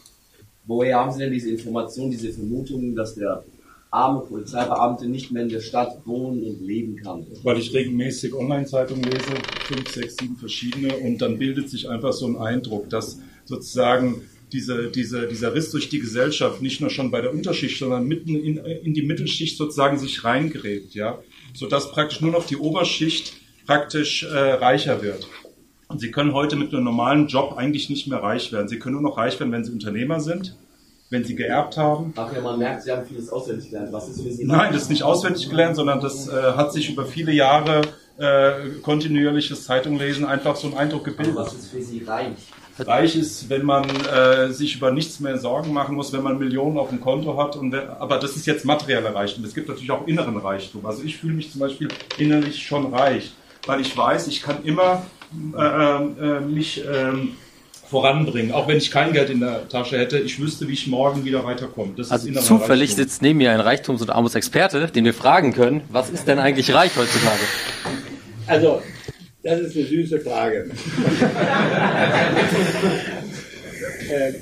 Woher 0.70 1.00
haben 1.00 1.12
Sie 1.12 1.18
denn 1.18 1.34
diese 1.34 1.50
Information, 1.50 2.12
diese 2.12 2.32
Vermutung, 2.32 2.96
dass 2.96 3.16
der 3.16 3.44
arme 3.92 4.22
Polizeibeamte 4.22 5.08
nicht 5.08 5.32
mehr 5.32 5.44
in 5.44 5.50
der 5.50 5.62
Stadt 5.62 6.06
wohnen 6.06 6.44
und 6.44 6.62
leben 6.62 6.98
kann? 6.98 7.26
Weil 7.44 7.58
ich 7.58 7.74
regelmäßig 7.74 8.34
Online-Zeitungen 8.34 9.04
lese, 9.04 9.34
fünf, 9.66 9.90
sechs, 9.90 10.18
sieben 10.18 10.38
verschiedene, 10.38 10.96
und 10.98 11.20
dann 11.20 11.38
bildet 11.38 11.70
sich 11.70 11.90
einfach 11.90 12.14
so 12.14 12.28
ein 12.28 12.38
Eindruck, 12.38 12.90
dass 12.90 13.20
sozusagen 13.46 14.22
diese, 14.52 14.90
diese, 14.90 15.28
dieser 15.28 15.54
Riss 15.54 15.72
durch 15.72 15.90
die 15.90 16.00
Gesellschaft 16.00 16.62
nicht 16.62 16.82
nur 16.82 16.90
schon 16.90 17.12
bei 17.12 17.22
der 17.22 17.34
Unterschicht, 17.34 17.78
sondern 17.78 18.08
mitten 18.08 18.36
in, 18.36 18.58
in 18.58 18.94
die 18.94 19.04
Mittelschicht 19.04 19.58
sozusagen 19.58 19.98
sich 19.98 20.24
reingräbt, 20.24 20.94
ja, 20.96 21.20
sodass 21.54 21.92
praktisch 21.92 22.22
nur 22.22 22.32
noch 22.32 22.46
die 22.46 22.58
Oberschicht 22.58 23.34
praktisch 23.66 24.24
äh, 24.24 24.28
reicher 24.28 25.02
wird. 25.02 25.28
Und 25.88 26.00
Sie 26.00 26.12
können 26.12 26.34
heute 26.34 26.56
mit 26.56 26.74
einem 26.74 26.84
normalen 26.84 27.28
Job 27.28 27.56
eigentlich 27.58 27.90
nicht 27.90 28.08
mehr 28.08 28.20
reich 28.20 28.52
werden. 28.52 28.68
Sie 28.68 28.78
können 28.78 28.94
nur 28.94 29.04
noch 29.04 29.18
reich 29.18 29.40
werden, 29.40 29.52
wenn 29.52 29.64
Sie 29.64 29.72
Unternehmer 29.72 30.20
sind, 30.20 30.56
wenn 31.10 31.24
Sie 31.24 31.36
geerbt 31.36 31.78
haben. 31.78 32.14
Ach 32.16 32.32
ja, 32.34 32.42
man 32.42 32.60
merkt, 32.60 32.84
Sie 32.84 32.92
haben 32.92 33.06
vieles 33.06 33.30
auswendig 33.30 33.70
gelernt. 33.70 33.92
Was 33.92 34.10
ist 34.10 34.22
für 34.22 34.32
Sie? 34.32 34.46
Nein, 34.46 34.72
das 34.74 34.84
ist 34.84 34.90
nicht 34.90 35.04
auswendig 35.04 35.50
gelernt, 35.50 35.76
sondern 35.76 36.00
das 36.02 36.28
äh, 36.28 36.32
hat 36.56 36.72
sich 36.72 36.90
über 36.90 37.06
viele 37.06 37.32
Jahre 37.32 37.82
äh, 38.18 38.70
kontinuierliches 38.82 39.66
Zeitunglesen 39.66 40.26
einfach 40.26 40.56
so 40.56 40.68
einen 40.68 40.78
Eindruck 40.78 41.06
gebildet. 41.06 41.36
Aber 41.36 41.46
was 41.46 41.54
ist 41.54 41.72
für 41.72 41.82
Sie 41.82 42.04
reich? 42.04 42.38
Reich 42.78 43.16
ist, 43.18 43.50
wenn 43.50 43.66
man 43.66 43.84
äh, 44.06 44.52
sich 44.52 44.76
über 44.76 44.92
nichts 44.92 45.20
mehr 45.20 45.38
Sorgen 45.38 45.74
machen 45.74 45.96
muss, 45.96 46.14
wenn 46.14 46.24
man 46.24 46.38
Millionen 46.38 46.78
auf 46.78 46.90
dem 46.90 47.02
Konto 47.02 47.38
hat. 47.38 47.58
Und 47.58 47.72
wenn, 47.74 47.90
aber 47.90 48.20
das 48.20 48.36
ist 48.36 48.46
jetzt 48.46 48.64
materieller 48.64 49.14
Reichtum. 49.14 49.44
Es 49.44 49.54
gibt 49.54 49.68
natürlich 49.68 49.92
auch 49.92 50.08
inneren 50.08 50.38
Reichtum. 50.38 50.86
Also 50.86 51.04
ich 51.04 51.18
fühle 51.18 51.34
mich 51.34 51.52
zum 51.52 51.60
Beispiel 51.60 51.90
innerlich 52.18 52.62
schon 52.64 52.94
reich, 52.94 53.34
weil 53.66 53.82
ich 53.82 53.98
weiß, 53.98 54.28
ich 54.28 54.42
kann 54.42 54.64
immer 54.64 55.04
äh, 55.58 55.62
äh, 55.62 56.40
mich 56.40 56.84
ähm, 56.90 57.34
voranbringen, 57.90 58.52
auch 58.52 58.68
wenn 58.68 58.78
ich 58.78 58.92
kein 58.92 59.14
Geld 59.14 59.32
in 59.32 59.40
der 59.40 59.68
Tasche 59.68 59.98
hätte. 59.98 60.20
Ich 60.20 60.40
wüsste, 60.40 60.68
wie 60.68 60.74
ich 60.74 60.86
morgen 60.88 61.26
wieder 61.26 61.44
weiterkomme. 61.44 61.94
Das 61.98 62.12
also 62.12 62.32
zufällig 62.34 62.92
Reichtum. 62.92 63.04
sitzt 63.04 63.22
neben 63.24 63.40
mir 63.40 63.52
ein 63.52 63.60
Reichtums- 63.60 64.02
und 64.02 64.12
Armutsexperte, 64.12 64.88
den 64.88 65.06
wir 65.06 65.14
fragen 65.14 65.54
können, 65.54 65.82
was 65.90 66.12
ist 66.12 66.28
denn 66.28 66.38
eigentlich 66.38 66.72
reich 66.74 66.96
heutzutage? 66.96 67.42
Also, 68.46 68.82
das 69.44 69.60
ist 69.62 69.76
eine 69.76 69.86
süße 69.86 70.20
Frage. 70.20 70.70
äh, 74.12 74.34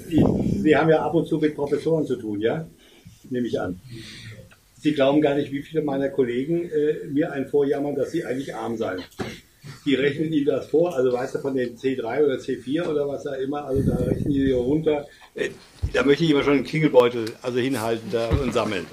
Sie 0.61 0.75
haben 0.75 0.89
ja 0.89 1.01
ab 1.01 1.13
und 1.13 1.27
zu 1.27 1.37
mit 1.37 1.55
Professoren 1.55 2.05
zu 2.05 2.17
tun, 2.17 2.41
ja? 2.41 2.67
Nehme 3.29 3.47
ich 3.47 3.59
an. 3.59 3.79
Sie 4.79 4.91
glauben 4.93 5.21
gar 5.21 5.35
nicht, 5.35 5.51
wie 5.53 5.61
viele 5.61 5.81
meiner 5.83 6.09
Kollegen 6.09 6.69
äh, 6.69 7.07
mir 7.09 7.31
ein 7.31 7.47
vorjammern, 7.47 7.95
dass 7.95 8.11
sie 8.11 8.25
eigentlich 8.25 8.53
arm 8.55 8.75
seien 8.77 9.03
die 9.85 9.95
rechnen 9.95 10.31
ihnen 10.31 10.45
das 10.45 10.67
vor, 10.67 10.95
also 10.95 11.11
weißt 11.11 11.35
du, 11.35 11.39
von 11.39 11.55
den 11.55 11.77
C3 11.77 12.25
oder 12.25 12.35
C4 12.35 12.87
oder 12.87 13.07
was 13.07 13.23
da 13.23 13.35
immer, 13.35 13.65
also 13.65 13.89
da 13.89 13.95
rechnen 13.97 14.33
die 14.33 14.51
runter. 14.51 15.05
Äh, 15.35 15.49
da 15.93 16.03
möchte 16.03 16.23
ich 16.23 16.31
immer 16.31 16.43
schon 16.43 16.53
einen 16.53 16.63
Klingelbeutel 16.63 17.25
also 17.41 17.59
hinhalten 17.59 18.09
da 18.11 18.27
und 18.27 18.53
sammeln. 18.53 18.85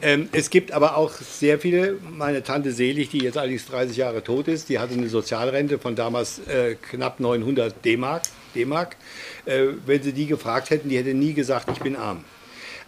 Ähm, 0.00 0.28
es 0.32 0.50
gibt 0.50 0.72
aber 0.72 0.96
auch 0.96 1.12
sehr 1.12 1.60
viele, 1.60 1.96
meine 2.10 2.42
Tante 2.42 2.72
Selig, 2.72 3.10
die 3.10 3.18
jetzt 3.18 3.38
allerdings 3.38 3.66
30 3.66 3.96
Jahre 3.96 4.24
tot 4.24 4.48
ist, 4.48 4.68
die 4.68 4.80
hatte 4.80 4.94
eine 4.94 5.08
Sozialrente 5.08 5.78
von 5.78 5.94
damals 5.94 6.40
äh, 6.48 6.74
knapp 6.74 7.20
900 7.20 7.84
D-Mark. 7.84 8.22
D-Mark. 8.54 8.96
Äh, 9.44 9.68
wenn 9.86 10.02
sie 10.02 10.12
die 10.12 10.26
gefragt 10.26 10.70
hätten, 10.70 10.88
die 10.88 10.98
hätte 10.98 11.14
nie 11.14 11.32
gesagt, 11.32 11.70
ich 11.72 11.78
bin 11.78 11.96
arm. 11.96 12.24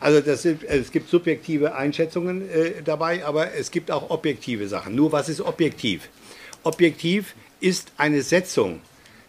Also 0.01 0.21
sind, 0.35 0.65
es 0.65 0.91
gibt 0.91 1.09
subjektive 1.09 1.75
Einschätzungen 1.75 2.51
äh, 2.51 2.83
dabei, 2.85 3.25
aber 3.25 3.55
es 3.55 3.71
gibt 3.71 3.91
auch 3.91 4.11
objektive 4.11 4.69
Sachen. 4.69 4.95
Nur 4.95 5.13
was 5.13 5.29
ist 5.29 5.41
objektiv? 5.41 6.09
Objektiv 6.65 7.35
ist 7.61 7.93
eine 7.97 8.23
Setzung. 8.23 8.81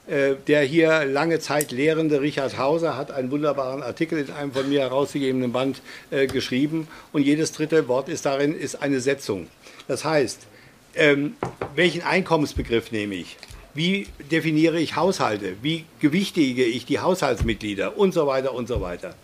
Äh, 0.08 0.36
der 0.48 0.62
hier 0.62 1.04
lange 1.06 1.40
Zeit 1.40 1.72
lehrende 1.72 2.22
Richard 2.22 2.60
Hauser 2.60 2.96
hat 2.96 3.10
einen 3.10 3.32
wunderbaren 3.32 3.82
Artikel 3.82 4.20
in 4.20 4.32
einem 4.32 4.52
von 4.52 4.70
mir 4.70 4.82
herausgegebenen 4.82 5.52
Band 5.52 5.82
äh, 6.12 6.28
geschrieben 6.28 6.88
und 7.12 7.24
jedes 7.24 7.54
dritte 7.54 7.88
Wort 7.88 8.08
ist 8.08 8.26
darin 8.26 8.56
ist 8.56 8.84
eine 8.84 9.00
Setzung. 9.00 9.48
Das 9.88 10.06
heißt, 10.06 10.46
ähm, 10.94 11.36
welchen 11.76 12.04
Einkommensbegriff 12.04 12.92
nehme 12.92 13.16
ich? 13.16 13.38
Wie 13.74 14.08
definiere 14.32 14.80
ich 14.80 14.96
Haushalte? 14.96 15.56
Wie 15.64 15.86
gewichtige 16.00 16.64
ich 16.64 16.86
die 16.86 17.00
Haushaltsmitglieder 17.00 17.98
und 17.98 18.14
so 18.14 18.28
weiter 18.28 18.54
und 18.54 18.68
so 18.68 18.82
weiter? 18.82 19.16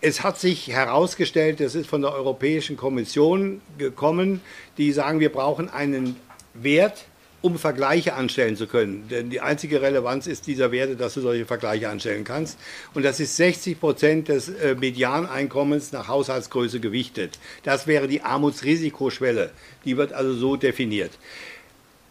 Es 0.00 0.22
hat 0.22 0.38
sich 0.38 0.68
herausgestellt, 0.68 1.58
das 1.58 1.74
ist 1.74 1.88
von 1.88 2.00
der 2.00 2.12
Europäischen 2.12 2.76
Kommission 2.76 3.60
gekommen, 3.76 4.40
die 4.78 4.92
sagen, 4.92 5.18
wir 5.18 5.32
brauchen 5.32 5.68
einen 5.68 6.16
Wert 6.54 7.06
um 7.42 7.58
Vergleiche 7.58 8.14
anstellen 8.14 8.56
zu 8.56 8.66
können. 8.66 9.08
Denn 9.10 9.28
die 9.28 9.40
einzige 9.40 9.82
Relevanz 9.82 10.26
ist 10.26 10.46
dieser 10.46 10.72
Werte, 10.72 10.96
dass 10.96 11.14
du 11.14 11.20
solche 11.20 11.44
Vergleiche 11.44 11.88
anstellen 11.88 12.24
kannst. 12.24 12.58
Und 12.94 13.04
das 13.04 13.20
ist 13.20 13.36
60 13.36 13.78
Prozent 13.78 14.28
des 14.28 14.48
äh, 14.48 14.74
Medianeinkommens 14.74 15.92
nach 15.92 16.08
Haushaltsgröße 16.08 16.80
gewichtet. 16.80 17.38
Das 17.64 17.86
wäre 17.86 18.08
die 18.08 18.22
Armutsrisikoschwelle. 18.22 19.50
Die 19.84 19.96
wird 19.96 20.12
also 20.12 20.34
so 20.34 20.56
definiert. 20.56 21.10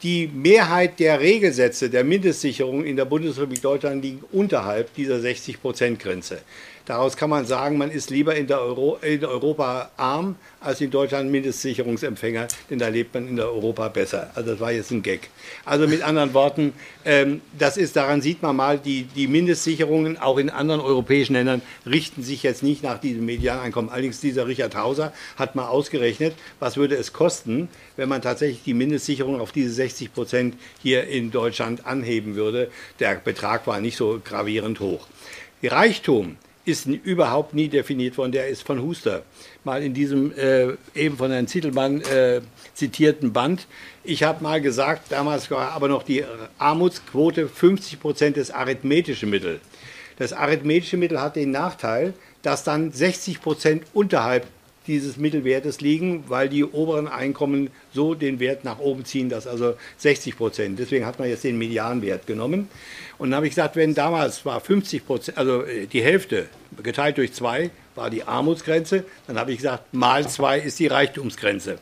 Die 0.04 0.28
Mehrheit 0.28 1.00
der 1.00 1.20
Regelsätze 1.20 1.90
der 1.90 2.04
Mindestsicherung 2.04 2.84
in 2.84 2.96
der 2.96 3.06
Bundesrepublik 3.06 3.62
Deutschland 3.62 4.04
liegen 4.04 4.24
unterhalb 4.32 4.94
dieser 4.96 5.18
60-Prozent-Grenze. 5.18 6.40
Daraus 6.86 7.16
kann 7.16 7.30
man 7.30 7.46
sagen, 7.46 7.78
man 7.78 7.92
ist 7.92 8.10
lieber 8.10 8.36
in, 8.36 8.52
Euro, 8.52 8.98
in 9.02 9.24
Europa 9.24 9.92
arm 9.98 10.36
als 10.60 10.82
in 10.82 10.92
Deutschland 10.92 11.32
Mindestsicherungsempfänger, 11.32 12.48
denn 12.70 12.80
da 12.80 12.88
lebt 12.88 13.14
man 13.14 13.28
in 13.28 13.36
der 13.36 13.52
Europa 13.52 13.88
besser. 13.90 14.32
Also 14.36 14.52
das 14.52 14.60
war 14.60 14.72
jetzt 14.72 14.92
ein 14.92 15.02
Gag. 15.04 15.30
Also 15.66 15.88
mit 15.88 16.02
anderen 16.02 16.34
Worten, 16.34 16.74
ähm, 17.06 17.42
das 17.58 17.78
ist, 17.78 17.96
daran 17.96 18.22
sieht 18.22 18.42
man 18.42 18.56
mal, 18.56 18.80
die, 18.80 19.04
die 19.04 19.28
Mindestsicherungen 19.28 20.18
auch 20.18 20.38
in 20.38 20.50
anderen 20.50 20.82
europäischen 20.82 21.34
Ländern 21.34 21.62
richten 21.86 22.24
sich 22.24 22.44
jetzt 22.44 22.64
nicht 22.64 22.84
nach 22.84 23.00
diesem 23.00 23.26
Medianeinkommen. 23.26 23.92
Allerdings 23.92 24.20
dieser 24.20 24.48
Richard 24.48 24.76
Hauser 24.76 25.14
hat 25.36 25.56
mal 25.56 25.68
ausgerechnet, 25.68 26.34
was 26.60 26.78
würde 26.78 26.96
es 26.96 27.14
kosten, 27.14 27.70
wenn 27.96 28.10
man 28.10 28.22
tatsächlich 28.22 28.64
die 28.64 28.74
Mindestsicherung 28.74 29.40
auf 29.40 29.52
diese 29.52 29.72
60 29.72 30.14
Prozent 30.14 30.56
hier 30.82 31.08
in 31.08 31.32
Deutschland 31.32 31.86
anheben 31.86 32.36
würde. 32.36 32.72
Der 33.00 33.16
Betrag 33.16 33.68
war 33.68 33.80
nicht 33.80 33.98
so 33.98 34.20
gravierend 34.24 34.80
hoch. 34.80 35.08
Reichtum 35.64 36.38
ist 36.66 36.86
überhaupt 36.86 37.54
nie 37.54 37.68
definiert 37.68 38.18
worden, 38.18 38.32
der 38.32 38.48
ist 38.48 38.64
von 38.64 38.82
Huster. 38.82 39.24
Mal 39.64 39.84
in 39.84 39.94
diesem 39.94 40.38
äh, 40.38 40.74
eben 40.96 41.18
von 41.18 41.32
Herrn 41.32 41.48
Zittelmann 41.48 42.02
äh, 42.02 42.42
zitierten 42.74 43.34
Band. 43.34 43.68
Ich 44.04 44.24
habe 44.24 44.44
mal 44.44 44.62
gesagt, 44.62 45.12
damals 45.12 45.50
war 45.50 45.72
aber 45.72 45.88
noch 45.88 46.04
die 46.04 46.24
Armutsquote 46.58 47.48
50 47.48 48.00
Prozent 48.00 48.38
des 48.38 48.52
arithmetischen 48.52 49.30
Mittel. 49.30 49.60
Das 50.18 50.34
arithmetische 50.34 50.98
Mittel 50.98 51.20
hat 51.20 51.36
den 51.36 51.52
Nachteil, 51.52 52.14
dass 52.44 52.64
dann 52.64 52.92
60 52.92 53.42
Prozent 53.42 53.84
unterhalb 53.94 54.46
dieses 54.88 55.18
Mittelwertes 55.18 55.82
liegen, 55.82 56.24
weil 56.28 56.50
die 56.50 56.64
oberen 56.64 57.08
Einkommen 57.08 57.70
so 57.94 58.16
den 58.16 58.40
Wert 58.40 58.64
nach 58.64 58.80
oben 58.80 59.06
ziehen, 59.06 59.30
dass 59.30 59.48
also 59.48 59.76
60 59.98 60.38
Prozent. 60.38 60.80
Deswegen 60.80 61.06
hat 61.06 61.20
man 61.20 61.30
jetzt 61.30 61.44
den 61.44 61.58
Medianwert 61.58 62.26
genommen. 62.26 62.68
Und 63.18 63.30
dann 63.30 63.38
habe 63.38 63.48
ich 63.48 63.52
gesagt, 63.52 63.76
wenn 63.76 63.94
damals 63.94 64.46
war 64.46 64.60
50 64.60 65.06
Prozent, 65.06 65.38
also 65.38 65.64
äh, 65.64 65.86
die 65.86 66.02
Hälfte 66.02 66.48
geteilt 66.82 67.18
durch 67.18 67.34
zwei 67.34 67.70
war 67.94 68.10
die 68.10 68.24
Armutsgrenze, 68.24 69.04
dann 69.28 69.38
habe 69.38 69.52
ich 69.52 69.58
gesagt, 69.58 69.94
mal 69.94 70.28
zwei 70.28 70.60
ist 70.60 70.80
die 70.80 70.88
Reichtumsgrenze 70.88 71.78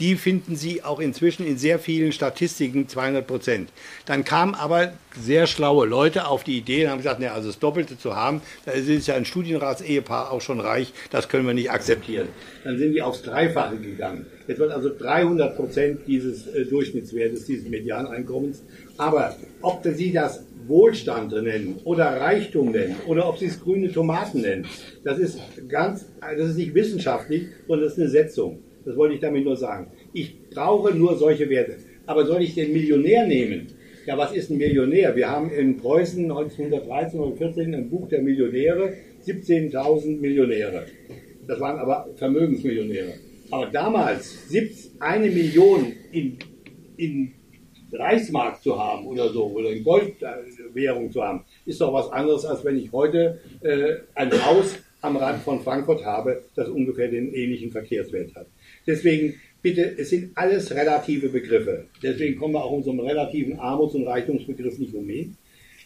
die 0.00 0.16
finden 0.16 0.56
Sie 0.56 0.82
auch 0.82 1.00
inzwischen 1.00 1.46
in 1.46 1.58
sehr 1.58 1.78
vielen 1.78 2.12
Statistiken 2.12 2.88
200 2.88 3.26
Prozent. 3.26 3.70
Dann 4.06 4.24
kamen 4.24 4.54
aber 4.54 4.92
sehr 5.20 5.46
schlaue 5.46 5.86
Leute 5.86 6.26
auf 6.26 6.44
die 6.44 6.58
Idee 6.58 6.84
und 6.84 6.90
haben 6.90 6.98
gesagt, 6.98 7.20
ne, 7.20 7.32
also 7.32 7.48
das 7.48 7.58
Doppelte 7.58 7.98
zu 7.98 8.16
haben, 8.16 8.40
da 8.64 8.72
ist 8.72 9.06
ja 9.06 9.14
ein 9.14 9.24
Studienratsehepaar 9.24 10.30
auch 10.30 10.40
schon 10.40 10.60
reich, 10.60 10.92
das 11.10 11.28
können 11.28 11.46
wir 11.46 11.54
nicht 11.54 11.70
akzeptieren. 11.70 12.28
Dann 12.64 12.78
sind 12.78 12.92
die 12.92 13.02
aufs 13.02 13.22
Dreifache 13.22 13.76
gegangen. 13.76 14.26
Jetzt 14.48 14.58
wird 14.58 14.72
also 14.72 14.90
300 14.96 15.56
Prozent 15.56 16.00
dieses 16.06 16.46
äh, 16.48 16.64
Durchschnittswertes, 16.64 17.46
dieses 17.46 17.68
Medianeinkommens. 17.68 18.62
Aber 18.96 19.36
ob 19.60 19.84
Sie 19.84 20.12
das 20.12 20.44
Wohlstand 20.66 21.32
nennen 21.32 21.80
oder 21.84 22.20
Reichtum 22.20 22.72
nennen 22.72 22.96
oder 23.06 23.28
ob 23.28 23.38
Sie 23.38 23.46
es 23.46 23.60
grüne 23.60 23.92
Tomaten 23.92 24.40
nennen, 24.40 24.66
das 25.04 25.18
ist 25.18 25.38
ganz, 25.68 26.06
das 26.20 26.50
ist 26.50 26.56
nicht 26.56 26.74
wissenschaftlich, 26.74 27.46
sondern 27.66 27.84
das 27.84 27.94
ist 27.94 28.00
eine 28.00 28.08
Setzung. 28.08 28.58
Das 28.84 28.96
wollte 28.96 29.14
ich 29.14 29.20
damit 29.20 29.44
nur 29.44 29.56
sagen. 29.56 29.88
Ich 30.12 30.48
brauche 30.50 30.94
nur 30.94 31.16
solche 31.16 31.48
Werte. 31.48 31.76
Aber 32.06 32.26
soll 32.26 32.42
ich 32.42 32.54
den 32.54 32.72
Millionär 32.72 33.26
nehmen? 33.26 33.68
Ja, 34.06 34.18
was 34.18 34.32
ist 34.32 34.50
ein 34.50 34.58
Millionär? 34.58 35.14
Wir 35.14 35.30
haben 35.30 35.50
in 35.50 35.76
Preußen 35.76 36.24
1913 36.24 37.20
oder 37.20 37.36
14 37.36 37.74
ein 37.74 37.88
Buch 37.88 38.08
der 38.08 38.20
Millionäre, 38.20 38.94
17.000 39.24 40.18
Millionäre. 40.18 40.86
Das 41.46 41.60
waren 41.60 41.78
aber 41.78 42.08
Vermögensmillionäre. 42.16 43.14
Aber 43.50 43.66
damals 43.66 44.48
eine 44.98 45.28
Million 45.28 45.92
in, 46.10 46.38
in 46.96 47.32
Reichsmark 47.92 48.62
zu 48.62 48.78
haben 48.78 49.06
oder 49.06 49.28
so, 49.28 49.46
oder 49.46 49.70
in 49.70 49.84
Goldwährung 49.84 51.12
zu 51.12 51.22
haben, 51.22 51.44
ist 51.66 51.80
doch 51.80 51.92
was 51.92 52.10
anderes, 52.10 52.44
als 52.44 52.64
wenn 52.64 52.78
ich 52.78 52.90
heute 52.90 53.40
äh, 53.60 53.96
ein 54.14 54.32
Haus 54.44 54.76
am 55.02 55.16
Rand 55.16 55.42
von 55.42 55.60
Frankfurt 55.60 56.04
habe, 56.04 56.42
das 56.54 56.68
ungefähr 56.68 57.08
den 57.08 57.34
ähnlichen 57.34 57.70
Verkehrswert 57.70 58.34
hat. 58.34 58.46
Deswegen 58.86 59.34
bitte, 59.62 59.96
es 59.98 60.10
sind 60.10 60.32
alles 60.34 60.74
relative 60.74 61.28
Begriffe. 61.28 61.86
Deswegen 62.02 62.38
kommen 62.38 62.54
wir 62.54 62.64
auch 62.64 62.72
unserem 62.72 63.00
relativen 63.00 63.58
Armuts- 63.58 63.94
und 63.94 64.06
Reichtumsbegriff 64.06 64.78
nicht 64.78 64.94
umhin. 64.94 65.36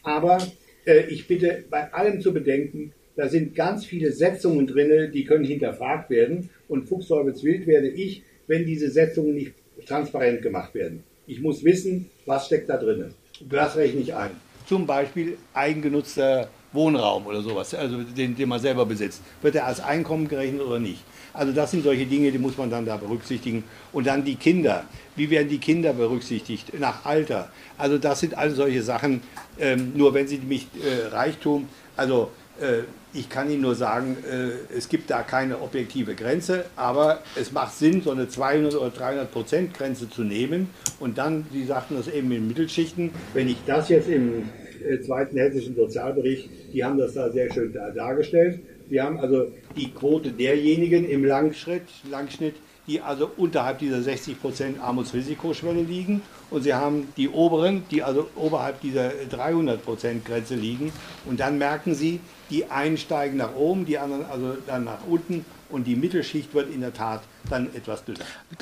Aber 0.03 0.39
äh, 0.87 1.07
ich 1.09 1.27
bitte 1.27 1.65
bei 1.69 1.93
allem 1.93 2.21
zu 2.21 2.33
bedenken, 2.33 2.93
da 3.17 3.29
sind 3.29 3.55
ganz 3.55 3.85
viele 3.87 4.13
Setzungen 4.13 4.67
drin, 4.67 5.11
die 5.13 5.25
können 5.25 5.45
hinterfragt 5.45 6.11
werden. 6.11 6.51
Und 6.69 6.89
Fuchsteufelswild 6.89 7.67
werde 7.67 7.89
ich, 7.89 8.23
wenn 8.47 8.67
diese 8.67 8.91
Setzungen 8.91 9.35
nicht 9.35 9.53
transparent 9.87 10.43
gemacht 10.43 10.75
werden. 10.75 11.03
Ich 11.27 11.41
muss 11.41 11.65
wissen, 11.65 12.11
was 12.25 12.47
steckt 12.47 12.69
da 12.69 12.77
drin. 12.77 13.13
Das 13.49 13.77
rechne 13.77 14.01
ich 14.01 14.15
ein. 14.15 14.31
Zum 14.67 14.87
Beispiel 14.87 15.37
eigengenutzter 15.55 16.49
Wohnraum 16.73 17.27
oder 17.27 17.41
sowas, 17.41 17.75
also 17.75 18.03
den, 18.03 18.37
den 18.37 18.49
man 18.49 18.61
selber 18.61 18.85
besitzt. 18.85 19.23
Wird 19.43 19.55
er 19.55 19.67
als 19.67 19.81
Einkommen 19.81 20.29
gerechnet 20.29 20.61
oder 20.61 20.79
nicht? 20.79 21.03
Also 21.37 21.53
das 21.53 21.71
sind 21.71 21.85
solche 21.85 22.07
Dinge, 22.07 22.33
die 22.33 22.39
muss 22.39 22.57
man 22.57 22.71
dann 22.71 22.87
da 22.87 22.97
berücksichtigen. 22.97 23.65
Und 23.93 24.07
dann 24.07 24.25
die 24.25 24.37
Kinder. 24.37 24.85
Wie 25.15 25.31
werden 25.31 25.49
die 25.49 25.59
Kinder 25.59 25.93
berücksichtigt? 25.93 26.79
Nach 26.79 27.05
Alter. 27.05 27.51
Also 27.79 27.99
das 27.99 28.21
sind 28.21 28.37
all 28.37 28.51
solche 28.51 28.83
Sachen. 28.83 29.21
Ähm, 29.59 29.93
nur 29.95 30.15
wenn 30.15 30.27
Sie 30.27 30.39
mich 30.39 30.69
äh, 30.83 31.09
Reichtum, 31.09 31.69
also 31.97 32.31
äh, 32.61 32.83
ich 33.13 33.29
kann 33.29 33.51
Ihnen 33.51 33.63
nur 33.63 33.75
sagen, 33.75 34.17
äh, 34.31 34.77
es 34.77 34.89
gibt 34.89 35.11
da 35.11 35.23
keine 35.23 35.61
objektive 35.61 36.15
Grenze, 36.15 36.67
aber 36.77 37.23
es 37.35 37.53
macht 37.53 37.77
Sinn, 37.77 38.03
so 38.03 38.11
eine 38.11 38.29
200 38.29 38.75
oder 38.75 38.91
300 38.91 39.31
Prozent 39.31 39.75
Grenze 39.75 40.09
zu 40.11 40.23
nehmen. 40.23 40.71
Und 41.01 41.19
dann, 41.19 41.47
Sie 41.53 41.65
sagten 41.65 41.97
das 41.97 42.09
eben 42.09 42.31
in 42.33 42.49
Mittelschichten, 42.49 43.11
wenn 43.35 43.49
ich 43.49 43.57
das 43.67 43.89
jetzt 43.89 44.09
im 44.09 44.45
äh, 44.87 45.01
zweiten 45.01 45.37
hessischen 45.39 45.75
Sozialbericht, 45.75 46.49
die 46.73 46.85
haben 46.85 46.99
das 46.99 47.15
da 47.15 47.31
sehr 47.31 47.53
schön 47.53 47.73
da, 47.73 47.91
dargestellt. 47.91 48.61
Wir 48.89 49.03
haben 49.05 49.19
also 49.19 49.47
die 49.77 49.91
Quote 49.91 50.31
derjenigen 50.31 51.09
im 51.09 51.25
Langschritt, 51.25 51.83
Langschnitt, 52.09 52.55
die 52.87 53.01
also 53.01 53.31
unterhalb 53.37 53.81
dieser 53.81 53.99
60% 53.99 54.81
Armutsrisikoschwelle 54.81 55.83
liegen. 55.83 56.23
Und 56.51 56.63
Sie 56.63 56.73
haben 56.73 57.09
die 57.17 57.29
oberen, 57.29 57.83
die 57.91 58.03
also 58.03 58.29
oberhalb 58.37 58.81
dieser 58.81 59.11
300% 59.31 60.25
Grenze 60.25 60.55
liegen. 60.55 60.93
Und 61.25 61.41
dann 61.41 61.59
merken 61.59 61.95
Sie, 61.95 62.21
die 62.51 62.67
einen 62.67 62.97
steigen 62.97 63.39
nach 63.39 63.55
oben, 63.57 63.87
die 63.87 63.99
anderen 63.99 64.25
also 64.27 64.57
dann 64.67 64.85
nach 64.85 65.05
unten. 65.09 65.45
Und 65.69 65.89
die 65.89 65.97
Mittelschicht 65.97 66.55
wird 66.55 66.73
in 66.73 66.81
der 66.81 66.95
Tat 66.95 67.23
dann 67.51 67.75
etwas 67.75 68.05
dünner. 68.05 68.21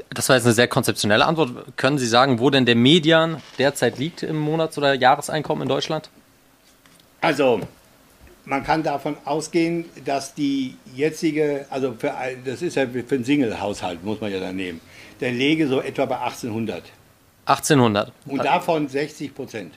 Das 0.09 0.30
war 0.30 0.36
jetzt 0.36 0.46
eine 0.46 0.55
sehr 0.55 0.68
konzeptionelle 0.68 1.26
Antwort. 1.26 1.76
Können 1.76 1.98
Sie 1.98 2.06
sagen, 2.06 2.40
wo 2.40 2.48
denn 2.48 2.64
der 2.64 2.76
Median 2.76 3.42
derzeit 3.59 3.98
liegt 3.98 4.22
im 4.22 4.38
Monats- 4.38 4.78
oder 4.78 4.94
Jahreseinkommen 4.94 5.64
in 5.64 5.68
Deutschland? 5.68 6.09
Also, 7.20 7.60
man 8.46 8.62
kann 8.62 8.82
davon 8.82 9.16
ausgehen, 9.24 9.86
dass 10.04 10.34
die 10.34 10.76
jetzige, 10.94 11.66
also 11.70 11.94
für, 11.98 12.12
das 12.44 12.62
ist 12.62 12.76
ja 12.76 12.86
für 12.86 13.14
einen 13.14 13.24
Single-Haushalt, 13.24 14.04
muss 14.04 14.20
man 14.20 14.32
ja 14.32 14.40
dann 14.40 14.56
nehmen, 14.56 14.80
der 15.20 15.32
läge 15.32 15.68
so 15.68 15.80
etwa 15.80 16.06
bei 16.06 16.18
1800. 16.18 16.82
1800. 17.46 18.12
Und 18.26 18.44
davon 18.44 18.88
60 18.88 19.34
Prozent. 19.34 19.74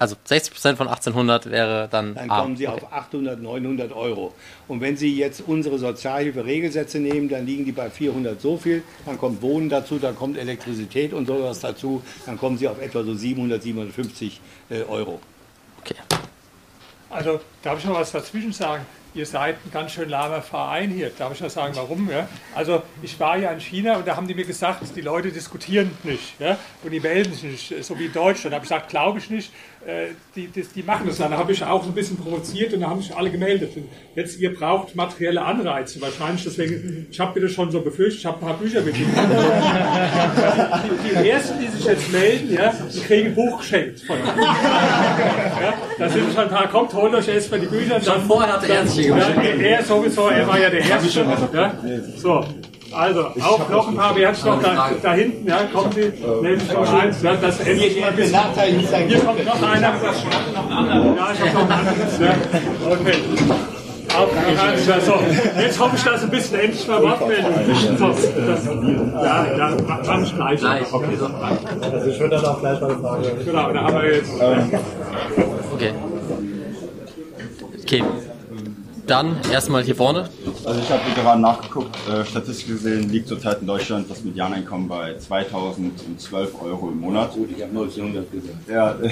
Also 0.00 0.16
60 0.24 0.52
Prozent 0.52 0.78
von 0.78 0.88
1800 0.88 1.50
wäre 1.50 1.88
dann. 1.88 2.14
Dann 2.14 2.28
kommen 2.28 2.56
Sie 2.56 2.66
okay. 2.66 2.82
auf 2.82 2.92
800, 2.92 3.40
900 3.40 3.92
Euro. 3.92 4.34
Und 4.66 4.80
wenn 4.80 4.96
Sie 4.96 5.16
jetzt 5.16 5.40
unsere 5.46 5.78
Sozialhilfe-Regelsätze 5.78 6.98
nehmen, 6.98 7.28
dann 7.28 7.46
liegen 7.46 7.64
die 7.64 7.70
bei 7.70 7.88
400 7.88 8.40
so 8.40 8.56
viel. 8.56 8.82
Dann 9.06 9.18
kommt 9.18 9.40
Wohnen 9.40 9.68
dazu, 9.68 10.00
dann 10.00 10.16
kommt 10.16 10.36
Elektrizität 10.36 11.12
und 11.12 11.26
sowas 11.26 11.60
dazu. 11.60 12.02
Dann 12.26 12.36
kommen 12.38 12.58
Sie 12.58 12.66
auf 12.66 12.80
etwa 12.82 13.04
so 13.04 13.14
700, 13.14 13.62
750 13.62 14.40
äh, 14.70 14.82
Euro. 14.82 15.20
Okay. 15.80 15.94
Also 17.10 17.40
darf 17.62 17.78
ich 17.78 17.84
noch 17.84 17.94
was 17.94 18.12
dazwischen 18.12 18.52
sagen? 18.52 18.84
Ihr 19.14 19.24
seid 19.24 19.56
ein 19.64 19.70
ganz 19.72 19.92
schön 19.92 20.10
lahmer 20.10 20.42
Verein 20.42 20.90
hier. 20.90 21.10
Darf 21.10 21.32
ich 21.32 21.40
noch 21.40 21.48
sagen, 21.48 21.74
warum? 21.74 22.10
Ja? 22.10 22.28
Also 22.54 22.82
ich 23.02 23.18
war 23.18 23.38
ja 23.38 23.50
in 23.50 23.60
China 23.60 23.96
und 23.96 24.06
da 24.06 24.16
haben 24.16 24.28
die 24.28 24.34
mir 24.34 24.44
gesagt, 24.44 24.82
die 24.94 25.00
Leute 25.00 25.32
diskutieren 25.32 25.90
nicht 26.02 26.38
ja? 26.38 26.58
und 26.84 26.90
die 26.90 27.00
melden 27.00 27.32
sich 27.32 27.70
nicht, 27.70 27.84
so 27.84 27.98
wie 27.98 28.06
in 28.06 28.12
Deutschland. 28.12 28.52
Da 28.52 28.56
habe 28.56 28.64
ich 28.64 28.70
gesagt, 28.70 28.90
glaube 28.90 29.18
ich 29.18 29.30
nicht, 29.30 29.50
die, 30.36 30.48
die, 30.48 30.62
die, 30.62 30.82
machen 30.82 31.06
das. 31.06 31.16
Dann 31.16 31.32
habe 31.32 31.52
ich 31.52 31.64
auch 31.64 31.82
ein 31.84 31.92
bisschen 31.92 32.18
provoziert 32.18 32.74
und 32.74 32.80
da 32.80 32.90
haben 32.90 33.00
sich 33.00 33.16
alle 33.16 33.30
gemeldet. 33.30 33.74
Und 33.74 33.88
jetzt, 34.14 34.38
ihr 34.38 34.52
braucht 34.52 34.94
materielle 34.94 35.42
Anreize, 35.42 36.00
wahrscheinlich 36.02 36.44
deswegen, 36.44 37.06
ich 37.10 37.18
habe 37.18 37.32
bitte 37.32 37.48
schon 37.48 37.70
so 37.70 37.80
befürchtet, 37.80 38.20
ich 38.20 38.26
habe 38.26 38.36
ein 38.36 38.40
paar 38.40 38.58
Bücher 38.58 38.82
mit 38.82 38.98
Ihnen. 38.98 39.14
die, 41.04 41.22
die, 41.22 41.28
ersten, 41.30 41.58
die 41.58 41.68
sich 41.68 41.86
jetzt 41.86 42.12
melden, 42.12 42.52
ja, 42.52 42.74
die 42.94 43.00
kriegen 43.00 43.28
ein 43.28 43.34
Buch 43.34 43.60
geschenkt 43.60 44.00
von 44.00 44.18
mir. 44.18 44.26
Ja, 44.26 45.74
da 45.98 46.08
sind 46.08 46.34
schon 46.34 46.42
ein 46.44 46.50
paar, 46.50 46.68
kommt, 46.68 46.92
holt 46.92 47.14
euch 47.14 47.28
erstmal 47.28 47.60
die 47.60 47.66
Bücher. 47.66 48.00
Schon 48.02 48.22
vorher 48.22 48.52
hat 48.52 48.68
er 48.68 48.84
ja, 48.84 49.78
er 49.78 49.84
sowieso, 49.84 50.28
er 50.28 50.46
war 50.46 50.60
ja 50.60 50.68
der 50.68 50.80
Erste. 50.80 51.20
Ja? 51.54 51.74
So, 52.16 52.44
also, 52.92 53.26
auch 53.42 53.68
noch 53.68 53.88
ein 53.88 53.96
paar, 53.96 54.16
wer 54.16 54.28
hat 54.28 54.44
noch 54.44 54.62
da, 54.62 54.90
da 55.02 55.12
hinten, 55.14 55.46
ja, 55.48 55.58
kommen 55.72 55.92
Sie, 55.92 56.12
nehmen 56.42 56.60
Sie 56.60 56.72
noch 56.72 56.92
eins, 56.92 57.22
ja, 57.22 57.34
das 57.34 57.60
endlich 57.60 58.00
mal 58.00 58.10
ein 58.10 58.16
bisschen. 58.16 58.38
Hier 59.08 59.20
kommt 59.20 59.44
noch 59.44 59.62
einer. 59.62 59.80
Ja, 59.82 59.92
ich 61.34 61.40
habe 61.40 61.54
noch 61.54 61.64
ein 61.64 61.72
anderes, 61.72 62.18
ja, 62.20 62.34
okay. 62.90 63.14
Auf, 64.16 64.30
ja, 64.86 65.00
so. 65.00 65.14
Jetzt 65.60 65.78
hoffe 65.78 65.96
ich, 65.96 66.02
dass 66.02 66.22
ein 66.22 66.30
bisschen 66.30 66.58
endlich 66.60 66.88
mal 66.88 67.02
Wortmeldung 67.02 67.52
so, 67.98 68.08
das, 68.08 68.64
Ja, 69.22 69.46
ja, 69.56 69.76
kann 70.02 70.22
ich 70.24 70.34
gleich. 70.34 70.60
gleich. 70.60 70.92
Okay, 70.92 71.16
so. 71.18 71.26
Also 71.26 72.06
ich 72.08 72.18
würde 72.18 72.36
dann 72.36 72.44
auch 72.46 72.58
gleich 72.60 72.80
mal 72.80 72.90
eine 72.90 73.00
Frage. 73.00 73.32
Genau, 73.44 73.72
da 73.72 73.82
haben 73.82 74.02
wir 74.02 74.14
jetzt. 74.14 74.32
Okay. 75.74 75.92
Okay. 77.82 78.02
Dann 79.08 79.36
erstmal 79.50 79.82
hier 79.82 79.96
vorne. 79.96 80.28
Also 80.64 80.80
ich 80.80 80.90
habe 80.90 81.02
gerade 81.14 81.40
nachgeguckt, 81.40 81.96
äh, 82.08 82.24
statistisch 82.24 82.66
gesehen 82.66 83.10
liegt 83.10 83.28
zurzeit 83.28 83.60
in 83.60 83.66
Deutschland 83.66 84.10
das 84.10 84.22
Medianeinkommen 84.22 84.88
bei 84.88 85.16
2012 85.16 86.62
Euro 86.62 86.90
im 86.90 87.00
Monat. 87.00 87.32
Gut, 87.32 87.50
ich 87.50 87.62
habe 87.62 87.70
1900 87.70 88.30
gesagt. 88.30 88.68
Ja, 88.68 88.92
äh, 89.00 89.10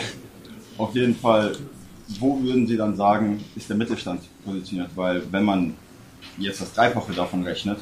auf 0.78 0.94
jeden 0.94 1.16
Fall, 1.16 1.52
wo 2.20 2.40
würden 2.43 2.66
Sie 2.66 2.77
dann 2.77 2.97
sagen, 2.97 3.43
ist 3.56 3.68
der 3.68 3.77
Mittelstand 3.77 4.23
positioniert? 4.44 4.90
Weil 4.94 5.23
wenn 5.31 5.44
man 5.44 5.74
jetzt 6.39 6.60
das 6.60 6.73
Dreifache 6.73 7.12
davon 7.12 7.43
rechnet, 7.43 7.78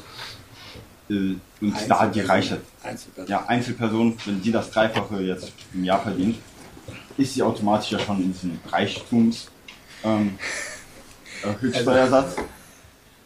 äh, 1.09 1.35
und 1.61 1.75
da 1.87 2.07
die 2.07 2.21
Reiche, 2.21 2.61
Einzelperson. 2.83 3.29
ja, 3.29 3.45
Einzelperson, 3.45 4.17
wenn 4.25 4.41
die 4.41 4.51
das 4.51 4.71
Dreifache 4.71 5.21
jetzt 5.21 5.51
im 5.73 5.83
Jahr 5.83 6.01
verdient, 6.01 6.37
ist 7.17 7.33
sie 7.33 7.43
automatisch 7.43 7.91
ja 7.91 7.99
schon 7.99 8.21
in 8.21 8.33
diesem 8.33 8.59
Reichtums 8.71 9.47
ähm, 10.03 10.37
Höchststeuersatz. 11.59 12.35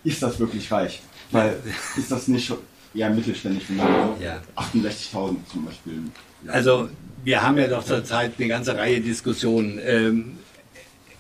Ist 0.04 0.24
das 0.24 0.40
wirklich 0.40 0.72
reich? 0.72 1.02
Weil 1.32 1.58
ist 1.98 2.12
das 2.12 2.28
nicht 2.28 2.52
eher 2.94 3.10
mittelständig, 3.10 3.64
wenn 3.70 3.78
man 3.78 4.22
Ja. 4.22 4.40
68.000 4.56 5.36
zum 5.52 5.66
Beispiel. 5.66 6.04
Also 6.48 6.90
wir 7.24 7.41
haben 7.41 7.58
ja 7.58 7.68
doch 7.68 7.84
zurzeit 7.84 8.34
eine 8.38 8.48
ganze 8.48 8.76
Reihe 8.76 9.02
Diskussionen. 9.02 9.80
Ähm, 9.84 10.38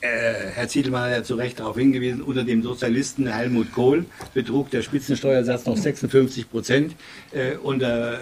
äh, 0.01 0.33
Herr 0.55 0.67
Ziedelmann 0.67 1.03
hat 1.03 1.11
ja 1.11 1.23
zu 1.23 1.35
Recht 1.35 1.59
darauf 1.59 1.77
hingewiesen, 1.77 2.21
unter 2.21 2.43
dem 2.43 2.63
Sozialisten 2.63 3.27
Helmut 3.27 3.71
Kohl 3.73 4.05
betrug 4.33 4.69
der 4.71 4.81
Spitzensteuersatz 4.81 5.65
noch 5.65 5.77
56 5.77 6.49
Prozent. 6.49 6.95
Äh, 7.31 7.57
und 7.57 7.81
äh, 7.81 8.17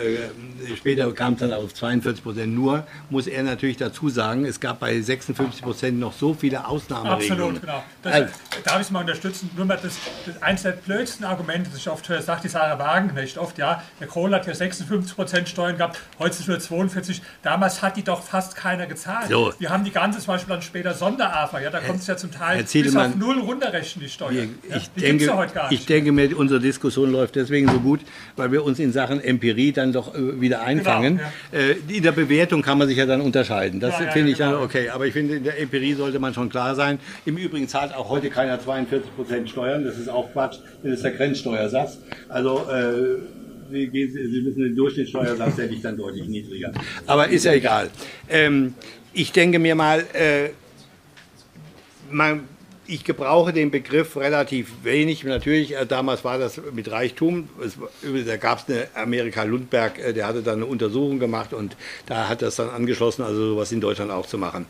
später 0.75 1.11
kam 1.13 1.33
es 1.33 1.39
dann 1.39 1.53
auf 1.53 1.73
42 1.73 2.23
Prozent. 2.23 2.55
Nur 2.55 2.85
muss 3.09 3.27
er 3.27 3.43
natürlich 3.43 3.77
dazu 3.77 4.09
sagen, 4.09 4.45
es 4.45 4.59
gab 4.59 4.79
bei 4.79 4.99
56 4.99 5.61
Prozent 5.61 5.99
noch 5.99 6.13
so 6.13 6.33
viele 6.33 6.67
Ausnahmeregelungen. 6.67 7.57
Absolut, 7.57 7.61
genau. 7.61 7.83
Das, 8.03 8.13
Also- 8.13 8.33
darf 8.63 8.75
ich 8.75 8.81
es 8.81 8.91
mal 8.91 9.01
unterstützen? 9.01 9.49
Nur 9.55 9.65
mal 9.65 9.79
das, 9.81 9.97
das 10.25 10.41
eines 10.41 10.63
der 10.63 10.71
blödsten 10.71 11.25
Argumente, 11.25 11.69
das 11.69 11.79
ich 11.79 11.89
oft 11.89 12.07
höre, 12.09 12.21
sagt 12.21 12.43
die 12.43 12.49
Sarah 12.49 12.79
Wagenknecht 12.79 13.37
oft, 13.37 13.57
ja, 13.57 13.83
der 13.99 14.07
Kohl 14.07 14.33
hat 14.33 14.47
ja 14.47 14.53
56% 14.53 15.47
Steuern 15.47 15.77
gehabt, 15.77 15.99
heute 16.19 16.31
ist 16.31 16.39
es 16.41 16.47
nur 16.47 16.59
42. 16.59 17.21
Damals 17.43 17.81
hat 17.81 17.97
die 17.97 18.03
doch 18.03 18.23
fast 18.23 18.55
keiner 18.55 18.87
gezahlt. 18.87 19.29
So. 19.29 19.53
Wir 19.59 19.69
haben 19.69 19.83
die 19.83 19.91
ganze 19.91 20.19
zum 20.19 20.27
Beispiel 20.27 20.53
dann 20.53 20.61
später 20.61 20.93
Sonderafa, 20.93 21.59
ja, 21.59 21.66
da 21.69 21.79
kommt 21.79 21.99
es 21.99 22.07
ja 22.07 22.17
zum 22.17 22.31
Teil 22.31 22.63
bis 22.63 22.95
auf 22.95 23.15
null 23.15 23.39
runterrechnen, 23.39 24.05
die 24.05 24.09
Steuern. 24.09 24.33
Wir, 24.33 24.43
ja, 24.69 24.77
ich, 24.77 24.89
die 24.89 25.01
gibt's 25.01 25.01
denke, 25.01 25.25
ja 25.25 25.37
heute 25.37 25.53
gar 25.53 25.69
nicht. 25.69 25.79
ich 25.81 25.85
denke 25.85 26.11
mir, 26.11 26.37
unsere 26.37 26.59
Diskussion 26.59 27.11
läuft 27.11 27.35
deswegen 27.35 27.67
so 27.69 27.79
gut, 27.79 28.01
weil 28.35 28.51
wir 28.51 28.63
uns 28.63 28.79
in 28.79 28.91
Sachen 28.91 29.19
Empirie 29.23 29.71
dann 29.71 29.93
doch 29.93 30.13
äh, 30.15 30.41
wieder 30.41 30.61
einfangen. 30.61 31.19
Genau, 31.51 31.63
äh, 31.63 31.75
in 31.95 32.03
der 32.03 32.11
Bewertung 32.11 32.61
kann 32.61 32.77
man 32.77 32.87
sich 32.87 32.97
ja 32.97 33.05
dann 33.05 33.21
unterscheiden. 33.21 33.79
Das 33.79 33.99
Ja, 33.99 34.05
ja, 34.05 34.11
finde 34.11 34.31
ich 34.31 34.37
genau. 34.37 34.53
dann 34.53 34.61
okay. 34.63 34.89
Aber 34.89 35.05
ich 35.05 35.13
finde, 35.13 35.35
in 35.35 35.43
der 35.43 35.59
Empirie 35.59 35.93
sollte 35.93 36.19
man 36.19 36.33
schon 36.33 36.49
klar 36.49 36.75
sein. 36.75 36.99
Im 37.25 37.37
Übrigen 37.37 37.67
zahlt 37.67 37.93
auch 37.95 38.09
heute 38.09 38.29
keiner 38.29 38.59
42 38.59 39.15
Prozent 39.15 39.49
Steuern. 39.49 39.83
Das 39.83 39.97
ist 39.97 40.09
auch 40.09 40.31
Quatsch. 40.31 40.57
Das 40.83 40.93
ist 40.93 41.03
der 41.03 41.11
Grenzsteuersatz. 41.11 41.99
Also 42.29 42.67
äh, 42.69 43.19
Sie 43.69 44.41
müssen 44.43 44.63
den 44.63 44.75
Durchschnittssteuersatz, 44.75 45.57
der 45.57 45.67
liegt 45.67 45.83
dann 45.83 45.97
deutlich 45.97 46.27
niedriger. 46.27 46.71
Aber 47.05 47.27
ist 47.27 47.45
ja 47.45 47.53
egal. 47.53 47.89
Ähm, 48.29 48.75
ich 49.13 49.31
denke 49.31 49.59
mir 49.59 49.75
mal, 49.75 50.05
äh, 50.13 50.49
man, 52.11 52.47
ich 52.87 53.03
gebrauche 53.03 53.53
den 53.53 53.69
Begriff 53.69 54.15
relativ 54.15 54.83
wenig. 54.83 55.23
Natürlich, 55.23 55.75
äh, 55.75 55.85
damals 55.85 56.23
war 56.23 56.37
das 56.37 56.61
mit 56.73 56.89
Reichtum. 56.89 57.49
Es, 57.63 57.77
da 58.25 58.37
gab 58.37 58.59
es 58.59 58.69
eine 58.69 58.87
Amerika 58.95 59.43
Lundberg, 59.43 59.99
äh, 59.99 60.13
der 60.13 60.27
hatte 60.27 60.41
dann 60.41 60.55
eine 60.55 60.65
Untersuchung 60.65 61.19
gemacht 61.19 61.53
und 61.53 61.75
da 62.05 62.27
hat 62.27 62.41
das 62.41 62.55
dann 62.55 62.69
angeschlossen, 62.69 63.23
also 63.23 63.49
sowas 63.49 63.71
in 63.71 63.81
Deutschland 63.81 64.11
auch 64.11 64.25
zu 64.25 64.37
machen. 64.37 64.65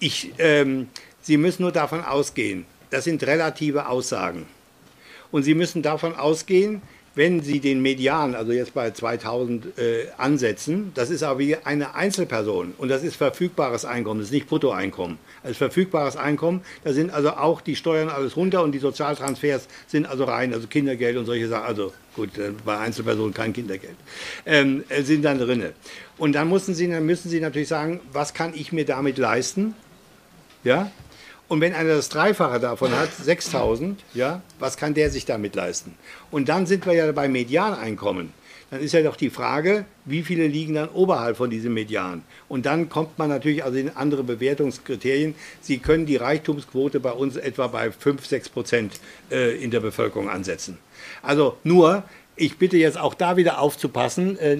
Ich, 0.00 0.32
ähm, 0.38 0.88
Sie 1.20 1.36
müssen 1.36 1.62
nur 1.62 1.72
davon 1.72 2.02
ausgehen, 2.02 2.64
das 2.90 3.04
sind 3.04 3.22
relative 3.24 3.86
Aussagen. 3.86 4.46
Und 5.30 5.44
Sie 5.44 5.54
müssen 5.54 5.82
davon 5.82 6.14
ausgehen, 6.14 6.82
wenn 7.14 7.42
Sie 7.42 7.60
den 7.60 7.82
Median, 7.82 8.34
also 8.34 8.52
jetzt 8.52 8.74
bei 8.74 8.90
2000 8.90 9.78
äh, 9.78 10.06
ansetzen, 10.16 10.92
das 10.94 11.10
ist 11.10 11.22
aber 11.22 11.38
wie 11.38 11.56
eine 11.56 11.94
Einzelperson 11.94 12.74
und 12.78 12.88
das 12.88 13.02
ist 13.02 13.16
verfügbares 13.16 13.84
Einkommen, 13.84 14.20
das 14.20 14.28
ist 14.28 14.32
nicht 14.32 14.48
Bruttoeinkommen. 14.48 15.18
Also 15.42 15.56
verfügbares 15.56 16.16
Einkommen, 16.16 16.62
da 16.84 16.92
sind 16.92 17.12
also 17.12 17.30
auch 17.30 17.60
die 17.60 17.74
Steuern 17.74 18.08
alles 18.08 18.36
runter 18.36 18.62
und 18.62 18.72
die 18.72 18.78
Sozialtransfers 18.78 19.66
sind 19.88 20.06
also 20.06 20.24
rein, 20.24 20.54
also 20.54 20.68
Kindergeld 20.68 21.16
und 21.16 21.26
solche 21.26 21.48
Sachen, 21.48 21.66
also 21.66 21.92
gut, 22.14 22.38
äh, 22.38 22.52
bei 22.64 22.78
Einzelpersonen 22.78 23.34
kein 23.34 23.52
Kindergeld, 23.52 23.96
ähm, 24.46 24.84
äh, 24.88 25.02
sind 25.02 25.24
dann 25.24 25.38
drinne. 25.38 25.72
Und 26.18 26.32
dann 26.34 26.48
müssen 26.48 26.74
Sie, 26.74 26.88
dann 26.88 27.04
müssen 27.04 27.28
Sie 27.28 27.40
natürlich 27.40 27.68
sagen, 27.68 28.00
was 28.12 28.34
kann 28.34 28.52
ich 28.54 28.72
mir 28.72 28.84
damit 28.84 29.18
leisten? 29.18 29.74
Ja? 30.62 30.92
Und 31.48 31.60
wenn 31.60 31.74
einer 31.74 31.96
das 31.96 32.08
Dreifache 32.08 32.60
davon 32.60 32.96
hat, 32.96 33.12
6000, 33.22 34.02
ja, 34.14 34.42
was 34.58 34.76
kann 34.76 34.94
der 34.94 35.10
sich 35.10 35.24
damit 35.24 35.54
leisten? 35.54 35.96
Und 36.30 36.48
dann 36.48 36.66
sind 36.66 36.86
wir 36.86 36.94
ja 36.94 37.10
bei 37.12 37.28
Medianeinkommen. 37.28 38.32
Dann 38.72 38.80
ist 38.80 38.92
ja 38.92 39.02
doch 39.02 39.16
die 39.16 39.28
Frage, 39.28 39.84
wie 40.06 40.22
viele 40.22 40.46
liegen 40.46 40.72
dann 40.72 40.88
oberhalb 40.88 41.36
von 41.36 41.50
diesem 41.50 41.74
Median? 41.74 42.22
Und 42.48 42.64
dann 42.64 42.88
kommt 42.88 43.18
man 43.18 43.28
natürlich 43.28 43.62
also 43.62 43.76
in 43.76 43.90
andere 43.90 44.24
Bewertungskriterien. 44.24 45.34
Sie 45.60 45.76
können 45.76 46.06
die 46.06 46.16
Reichtumsquote 46.16 46.98
bei 46.98 47.10
uns 47.10 47.36
etwa 47.36 47.66
bei 47.66 47.92
5, 47.92 48.24
6 48.24 48.48
Prozent 48.48 49.00
äh, 49.30 49.62
in 49.62 49.70
der 49.70 49.80
Bevölkerung 49.80 50.30
ansetzen. 50.30 50.78
Also 51.20 51.58
nur, 51.64 52.04
ich 52.34 52.56
bitte 52.56 52.78
jetzt 52.78 52.96
auch 52.96 53.12
da 53.12 53.36
wieder 53.36 53.58
aufzupassen, 53.58 54.38
äh, 54.38 54.56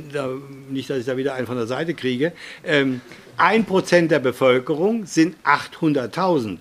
nicht, 0.68 0.90
dass 0.90 0.98
ich 0.98 1.06
da 1.06 1.16
wieder 1.16 1.32
einen 1.32 1.46
von 1.46 1.56
der 1.56 1.66
Seite 1.66 1.94
kriege. 1.94 2.34
Ähm, 2.64 3.00
ein 3.38 3.64
Prozent 3.64 4.10
der 4.10 4.18
Bevölkerung 4.18 5.06
sind 5.06 5.36
800.000 5.46 6.58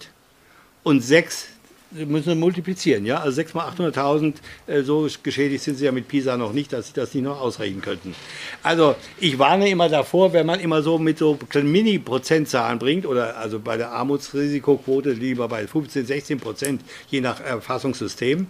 und 0.84 1.02
sechs 1.02 1.50
müssen 1.92 2.28
wir 2.28 2.36
multiplizieren, 2.36 3.06
ja? 3.06 3.20
Also 3.20 3.36
6 3.36 3.54
mal 3.54 3.70
800.000, 3.70 4.36
äh, 4.68 4.82
so 4.84 5.08
geschädigt 5.24 5.64
sind 5.64 5.78
sie 5.78 5.86
ja 5.86 5.92
mit 5.92 6.08
PISA 6.08 6.38
noch 6.38 6.54
nicht, 6.54 6.74
dass 6.74 6.88
sie 6.88 6.94
das 6.94 7.14
nicht 7.14 7.24
noch 7.24 7.40
ausrechnen 7.40 7.82
könnten. 7.82 8.16
Also 8.64 8.96
ich 9.20 9.38
warne 9.40 9.70
immer 9.70 9.90
davor, 9.90 10.34
wenn 10.34 10.46
man 10.46 10.60
immer 10.60 10.82
so 10.82 10.98
mit 10.98 11.18
so 11.18 11.38
Mini-Prozentzahlen 11.54 12.80
bringt, 12.80 13.06
oder 13.06 13.38
also 13.38 13.60
bei 13.60 13.78
der 13.78 13.92
Armutsrisikoquote 13.92 15.12
lieber 15.12 15.48
bei 15.48 15.68
15, 15.68 16.06
16 16.06 16.40
Prozent, 16.40 16.82
je 17.10 17.22
nach 17.22 17.42
Erfassungssystem, 17.42 18.48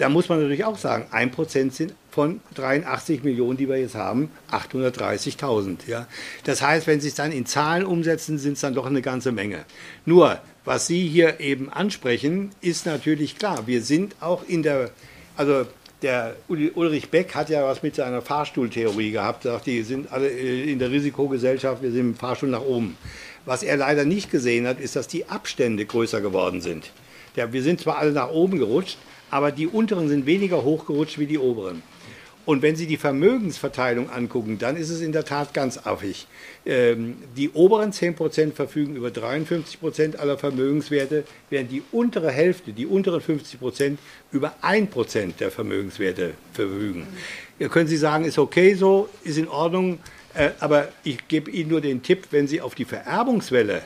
da 0.00 0.08
muss 0.08 0.30
man 0.30 0.40
natürlich 0.40 0.64
auch 0.64 0.78
sagen, 0.78 1.06
1 1.10 1.34
Prozent 1.34 1.74
sind 1.74 1.94
von 2.10 2.40
83 2.54 3.22
Millionen, 3.22 3.58
die 3.58 3.68
wir 3.68 3.76
jetzt 3.76 3.94
haben, 3.94 4.30
830.000. 4.50 5.86
Ja? 5.86 6.06
Das 6.44 6.62
heißt, 6.62 6.86
wenn 6.86 7.00
Sie 7.00 7.08
es 7.08 7.14
dann 7.14 7.32
in 7.32 7.44
Zahlen 7.44 7.84
umsetzen, 7.84 8.38
sind 8.38 8.54
es 8.54 8.60
dann 8.60 8.74
doch 8.74 8.86
eine 8.86 9.02
ganze 9.02 9.30
Menge. 9.30 9.64
Nur, 10.06 10.40
was 10.64 10.86
Sie 10.86 11.08
hier 11.08 11.40
eben 11.40 11.70
ansprechen, 11.70 12.50
ist 12.60 12.86
natürlich 12.86 13.38
klar. 13.38 13.66
Wir 13.66 13.82
sind 13.82 14.16
auch 14.20 14.42
in 14.46 14.62
der, 14.62 14.90
also 15.36 15.66
der 16.02 16.36
Ulrich 16.48 17.10
Beck 17.10 17.34
hat 17.34 17.50
ja 17.50 17.64
was 17.64 17.82
mit 17.82 17.94
seiner 17.94 18.22
Fahrstuhltheorie 18.22 19.10
gehabt. 19.10 19.42
Sagt, 19.42 19.66
die 19.66 19.82
sind 19.82 20.12
alle 20.12 20.28
äh, 20.28 20.70
in 20.70 20.78
der 20.78 20.90
Risikogesellschaft, 20.90 21.82
wir 21.82 21.90
sind 21.90 22.00
im 22.00 22.14
Fahrstuhl 22.14 22.48
nach 22.48 22.62
oben. 22.62 22.96
Was 23.44 23.62
er 23.62 23.76
leider 23.76 24.04
nicht 24.04 24.30
gesehen 24.30 24.66
hat, 24.66 24.80
ist, 24.80 24.96
dass 24.96 25.08
die 25.08 25.26
Abstände 25.28 25.84
größer 25.84 26.20
geworden 26.20 26.60
sind. 26.60 26.90
Der, 27.36 27.52
wir 27.52 27.62
sind 27.62 27.80
zwar 27.80 27.98
alle 27.98 28.12
nach 28.12 28.30
oben 28.30 28.58
gerutscht, 28.58 28.98
aber 29.30 29.52
die 29.52 29.66
unteren 29.66 30.08
sind 30.08 30.26
weniger 30.26 30.62
hochgerutscht 30.62 31.18
wie 31.18 31.26
die 31.26 31.38
oberen. 31.38 31.82
Und 32.46 32.62
wenn 32.62 32.74
Sie 32.74 32.86
die 32.86 32.96
Vermögensverteilung 32.96 34.10
angucken, 34.10 34.58
dann 34.58 34.76
ist 34.76 34.90
es 34.90 35.00
in 35.00 35.12
der 35.12 35.24
Tat 35.24 35.52
ganz 35.54 35.78
affig. 35.86 36.26
Ähm, 36.64 37.18
die 37.36 37.50
oberen 37.50 37.92
10% 37.92 38.52
verfügen 38.52 38.96
über 38.96 39.08
53% 39.08 40.16
aller 40.16 40.38
Vermögenswerte, 40.38 41.24
während 41.50 41.70
die 41.70 41.82
untere 41.92 42.30
Hälfte, 42.30 42.72
die 42.72 42.86
unteren 42.86 43.20
50% 43.20 43.98
über 44.32 44.54
1% 44.62 45.36
der 45.38 45.50
Vermögenswerte 45.50 46.32
verfügen. 46.52 47.06
Da 47.58 47.68
können 47.68 47.88
Sie 47.88 47.98
sagen, 47.98 48.24
ist 48.24 48.38
okay 48.38 48.74
so, 48.74 49.08
ist 49.22 49.38
in 49.38 49.48
Ordnung, 49.48 49.98
äh, 50.34 50.50
aber 50.60 50.88
ich 51.04 51.28
gebe 51.28 51.50
Ihnen 51.50 51.70
nur 51.70 51.80
den 51.80 52.02
Tipp, 52.02 52.28
wenn 52.30 52.48
Sie 52.48 52.60
auf 52.60 52.74
die 52.74 52.84
Vererbungswelle 52.86 53.82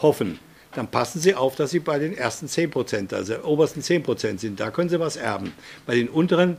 hoffen, 0.00 0.38
dann 0.74 0.88
passen 0.88 1.20
Sie 1.20 1.34
auf, 1.34 1.56
dass 1.56 1.70
Sie 1.70 1.80
bei 1.80 1.98
den 1.98 2.16
ersten 2.16 2.48
10 2.48 2.70
Prozent, 2.70 3.12
also 3.12 3.42
obersten 3.44 3.82
10 3.82 4.02
Prozent 4.02 4.40
sind. 4.40 4.60
Da 4.60 4.70
können 4.70 4.88
Sie 4.88 5.00
was 5.00 5.16
erben. 5.16 5.52
Bei 5.86 5.94
den 5.94 6.08
unteren 6.08 6.58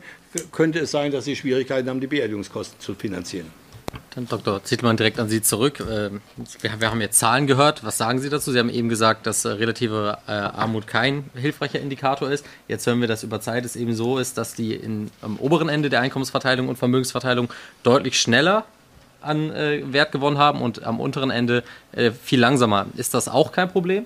könnte 0.51 0.79
es 0.79 0.91
sein, 0.91 1.11
dass 1.11 1.25
Sie 1.25 1.35
Schwierigkeiten 1.35 1.89
haben, 1.89 1.99
die 1.99 2.07
Beerdigungskosten 2.07 2.79
zu 2.79 2.95
finanzieren. 2.95 3.47
Dann 4.15 4.27
Dr. 4.27 4.63
Zittelmann 4.63 4.97
direkt 4.97 5.19
an 5.19 5.29
Sie 5.29 5.41
zurück. 5.41 5.79
Ähm, 5.79 6.21
Wir, 6.61 6.79
wir 6.79 6.91
haben 6.91 7.01
jetzt 7.01 7.19
Zahlen 7.19 7.47
gehört. 7.47 7.83
Was 7.83 7.97
sagen 7.97 8.19
Sie 8.19 8.29
dazu? 8.29 8.51
Sie 8.51 8.59
haben 8.59 8.69
eben 8.69 8.89
gesagt, 8.89 9.25
dass 9.25 9.45
äh, 9.45 9.49
relative 9.49 10.17
äh, 10.27 10.31
Armut 10.31 10.87
kein 10.87 11.29
hilfreicher 11.35 11.79
Indikator 11.79 12.29
ist. 12.29 12.45
Jetzt 12.67 12.85
hören 12.85 13.01
wir, 13.01 13.07
dass 13.07 13.23
über 13.23 13.41
Zeit 13.41 13.65
es 13.65 13.75
eben 13.75 13.95
so 13.95 14.17
ist, 14.17 14.37
dass 14.37 14.53
die 14.53 14.73
in, 14.73 15.09
am 15.21 15.37
oberen 15.37 15.69
Ende 15.69 15.89
der 15.89 16.01
Einkommensverteilung 16.01 16.67
und 16.67 16.77
Vermögensverteilung 16.77 17.49
deutlich 17.83 18.19
schneller 18.19 18.65
an 19.21 19.51
äh, 19.51 19.81
Wert 19.91 20.11
gewonnen 20.11 20.37
haben 20.37 20.61
und 20.61 20.83
am 20.83 20.99
unteren 20.99 21.31
Ende 21.31 21.63
äh, 21.91 22.11
viel 22.11 22.39
langsamer. 22.39 22.87
Ist 22.95 23.13
das 23.13 23.27
auch 23.27 23.51
kein 23.51 23.69
Problem? 23.69 24.05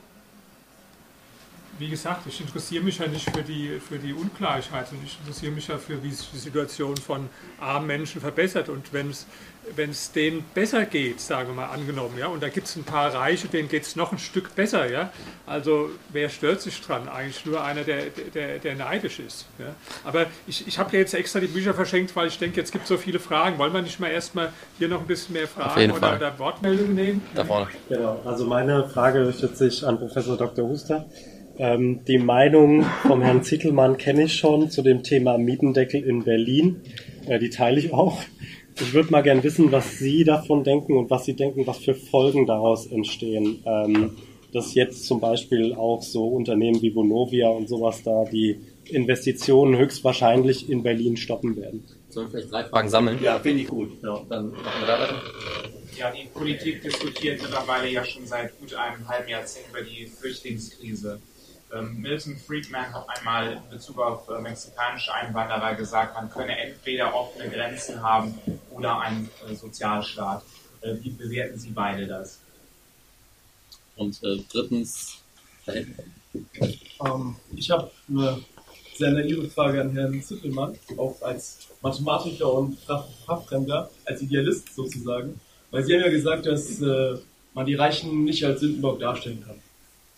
Wie 1.80 1.90
gesagt, 1.90 2.28
ich 2.28 2.40
interessiere 2.40 2.84
mich 2.84 3.00
ja 3.00 3.08
nicht 3.08 3.30
für 3.30 3.42
die, 3.42 3.80
für 3.80 3.98
die 3.98 4.14
Ungleichheit, 4.14 4.88
sondern 4.88 5.06
ich 5.06 5.18
interessiere 5.20 5.52
mich 5.52 5.68
ja 5.68 5.78
für, 5.78 6.04
wie 6.04 6.12
sich 6.12 6.30
die 6.32 6.38
Situation 6.38 6.96
von 6.98 7.30
armen 7.60 7.88
Menschen 7.88 8.22
verbessert. 8.22 8.70
Und 8.70 8.94
wenn 8.94 9.10
es 9.10 9.26
wenn 9.76 9.92
es 9.92 10.12
denen 10.12 10.44
besser 10.54 10.86
geht, 10.86 11.20
sagen 11.22 11.50
wir 11.50 11.56
mal 11.56 11.68
angenommen, 11.68 12.18
ja, 12.18 12.28
und 12.28 12.44
da 12.44 12.50
gibt 12.50 12.68
es 12.68 12.76
ein 12.76 12.84
paar 12.84 13.14
Reiche, 13.14 13.48
denen 13.48 13.70
geht 13.70 13.84
es 13.84 13.96
noch 13.96 14.12
ein 14.12 14.18
Stück 14.18 14.56
besser, 14.56 14.90
ja, 14.90 15.12
also 15.46 15.90
wer 16.10 16.30
stört 16.30 16.62
sich 16.62 16.80
dran? 16.82 17.08
Eigentlich 17.08 17.46
nur 17.46 17.64
einer, 17.64 17.84
der, 17.84 18.06
der, 18.34 18.60
der 18.60 18.76
neidisch 18.76 19.20
ist. 19.20 19.46
Ja. 19.60 19.68
Aber 20.04 20.26
ich, 20.48 20.68
ich 20.68 20.80
habe 20.80 20.92
dir 20.92 21.00
jetzt 21.00 21.14
extra 21.14 21.40
die 21.40 21.48
Bücher 21.48 21.74
verschenkt, 21.74 22.16
weil 22.16 22.28
ich 22.28 22.38
denke, 22.40 22.58
jetzt 22.58 22.72
gibt 22.72 22.84
es 22.84 22.90
so 22.90 22.98
viele 22.98 23.20
Fragen. 23.20 23.58
Wollen 23.58 23.74
wir 23.74 23.82
nicht 23.82 24.00
mal 24.00 24.10
erstmal 24.10 24.52
hier 24.78 24.88
noch 24.88 25.02
ein 25.02 25.08
bisschen 25.08 25.34
mehr 25.34 25.48
Fragen 25.48 25.92
oder, 25.92 26.16
oder, 26.16 26.40
Wortmeldungen 26.40 26.96
nehmen? 26.96 27.22
Da 27.36 27.46
vorne. 27.46 27.68
Genau, 27.90 28.22
also 28.26 28.46
meine 28.46 28.90
Frage 28.90 29.28
richtet 29.28 29.58
sich 29.58 29.86
an 29.86 29.98
Professor 29.98 30.38
Dr. 30.38 30.68
Huster. 30.68 31.06
Ähm, 31.58 32.00
die 32.08 32.18
Meinung 32.18 32.84
vom 33.06 33.22
Herrn 33.22 33.44
Zittelmann 33.44 33.98
kenne 33.98 34.24
ich 34.24 34.34
schon 34.34 34.70
zu 34.70 34.82
dem 34.82 35.04
Thema 35.04 35.38
Mietendeckel 35.38 36.04
in 36.04 36.24
Berlin. 36.24 36.82
Äh, 37.28 37.40
die 37.40 37.50
teile 37.50 37.80
ich 37.80 37.94
auch. 37.94 38.22
Ich 38.80 38.94
würde 38.94 39.12
mal 39.12 39.22
gern 39.22 39.44
wissen, 39.44 39.72
was 39.72 40.00
Sie 40.00 40.24
davon 40.24 40.64
denken 40.64 40.98
und 40.98 41.12
was 41.12 41.26
Sie 41.26 41.36
denken, 41.36 41.68
was 41.68 41.78
für 41.78 41.94
Folgen 41.94 42.48
daraus 42.48 42.88
entstehen. 42.88 43.62
Ähm, 43.66 44.12
dass 44.52 44.76
jetzt 44.76 45.06
zum 45.06 45.20
Beispiel 45.20 45.74
auch 45.74 46.04
so 46.04 46.28
Unternehmen 46.28 46.82
wie 46.82 46.94
Vonovia 46.94 47.50
und 47.50 47.68
sowas 47.68 48.04
da 48.04 48.24
die 48.26 48.60
Investitionen 48.86 49.78
höchstwahrscheinlich 49.78 50.70
in 50.70 50.84
Berlin 50.84 51.18
stoppen 51.18 51.56
werden. 51.56 51.84
Sollen 52.10 52.28
wir 52.28 52.32
vielleicht 52.32 52.52
drei 52.52 52.64
Fragen 52.66 52.90
sammeln? 52.90 53.20
Ja, 53.22 53.40
finde 53.40 53.64
ich 53.64 53.68
gut. 53.68 53.92
Ja, 54.04 54.22
dann 54.30 54.52
machen 54.52 54.82
wir 54.82 54.88
da 54.88 55.00
weiter. 55.00 55.22
Ja, 55.98 56.12
die 56.12 56.28
Politik 56.28 56.82
diskutiert 56.82 57.42
mittlerweile 57.42 57.90
ja 57.90 58.04
schon 58.04 58.26
seit 58.26 58.60
gut 58.60 58.74
einem 58.76 59.08
halben 59.08 59.30
Jahrzehnt 59.30 59.68
über 59.72 59.82
die 59.82 60.06
Flüchtlingskrise. 60.06 61.20
Ähm, 61.74 62.02
Milton 62.02 62.38
Friedman 62.38 62.94
hat 62.94 63.08
einmal 63.18 63.54
in 63.54 63.70
Bezug 63.70 63.98
auf 63.98 64.30
äh, 64.30 64.40
mexikanische 64.40 65.12
Einwanderer 65.14 65.74
gesagt, 65.74 66.14
man 66.14 66.30
könne 66.30 66.56
entweder 66.58 67.16
offene 67.16 67.50
Grenzen 67.50 68.02
haben 68.02 68.38
oder 68.70 69.00
einen 69.00 69.30
äh, 69.50 69.56
Sozialstaat. 69.56 70.44
Äh, 70.82 70.96
wie 71.02 71.10
bewerten 71.10 71.58
Sie 71.58 71.72
beide 71.72 72.06
das? 72.06 72.40
Und 73.96 74.20
drittens, 74.52 75.20
ähm, 75.68 75.96
ich 77.56 77.70
habe 77.70 77.92
eine 78.10 78.44
sehr 78.96 79.12
naive 79.12 79.50
Frage 79.50 79.82
an 79.82 79.92
Herrn 79.92 80.22
Zittelmann, 80.22 80.78
auch 80.98 81.22
als 81.22 81.68
Mathematiker 81.82 82.52
und 82.54 82.78
Fachfremder, 83.26 83.90
als 84.06 84.22
Idealist 84.22 84.76
sozusagen. 84.76 85.40
Weil 85.70 85.84
Sie 85.84 85.94
haben 85.94 86.02
ja 86.02 86.10
gesagt, 86.10 86.48
dass 86.48 86.80
man 86.80 87.66
die 87.68 87.76
Reichen 87.76 88.24
nicht 88.24 88.44
als 88.44 88.62
Sündenbock 88.62 89.00
darstellen 89.00 89.44
kann. 89.46 89.63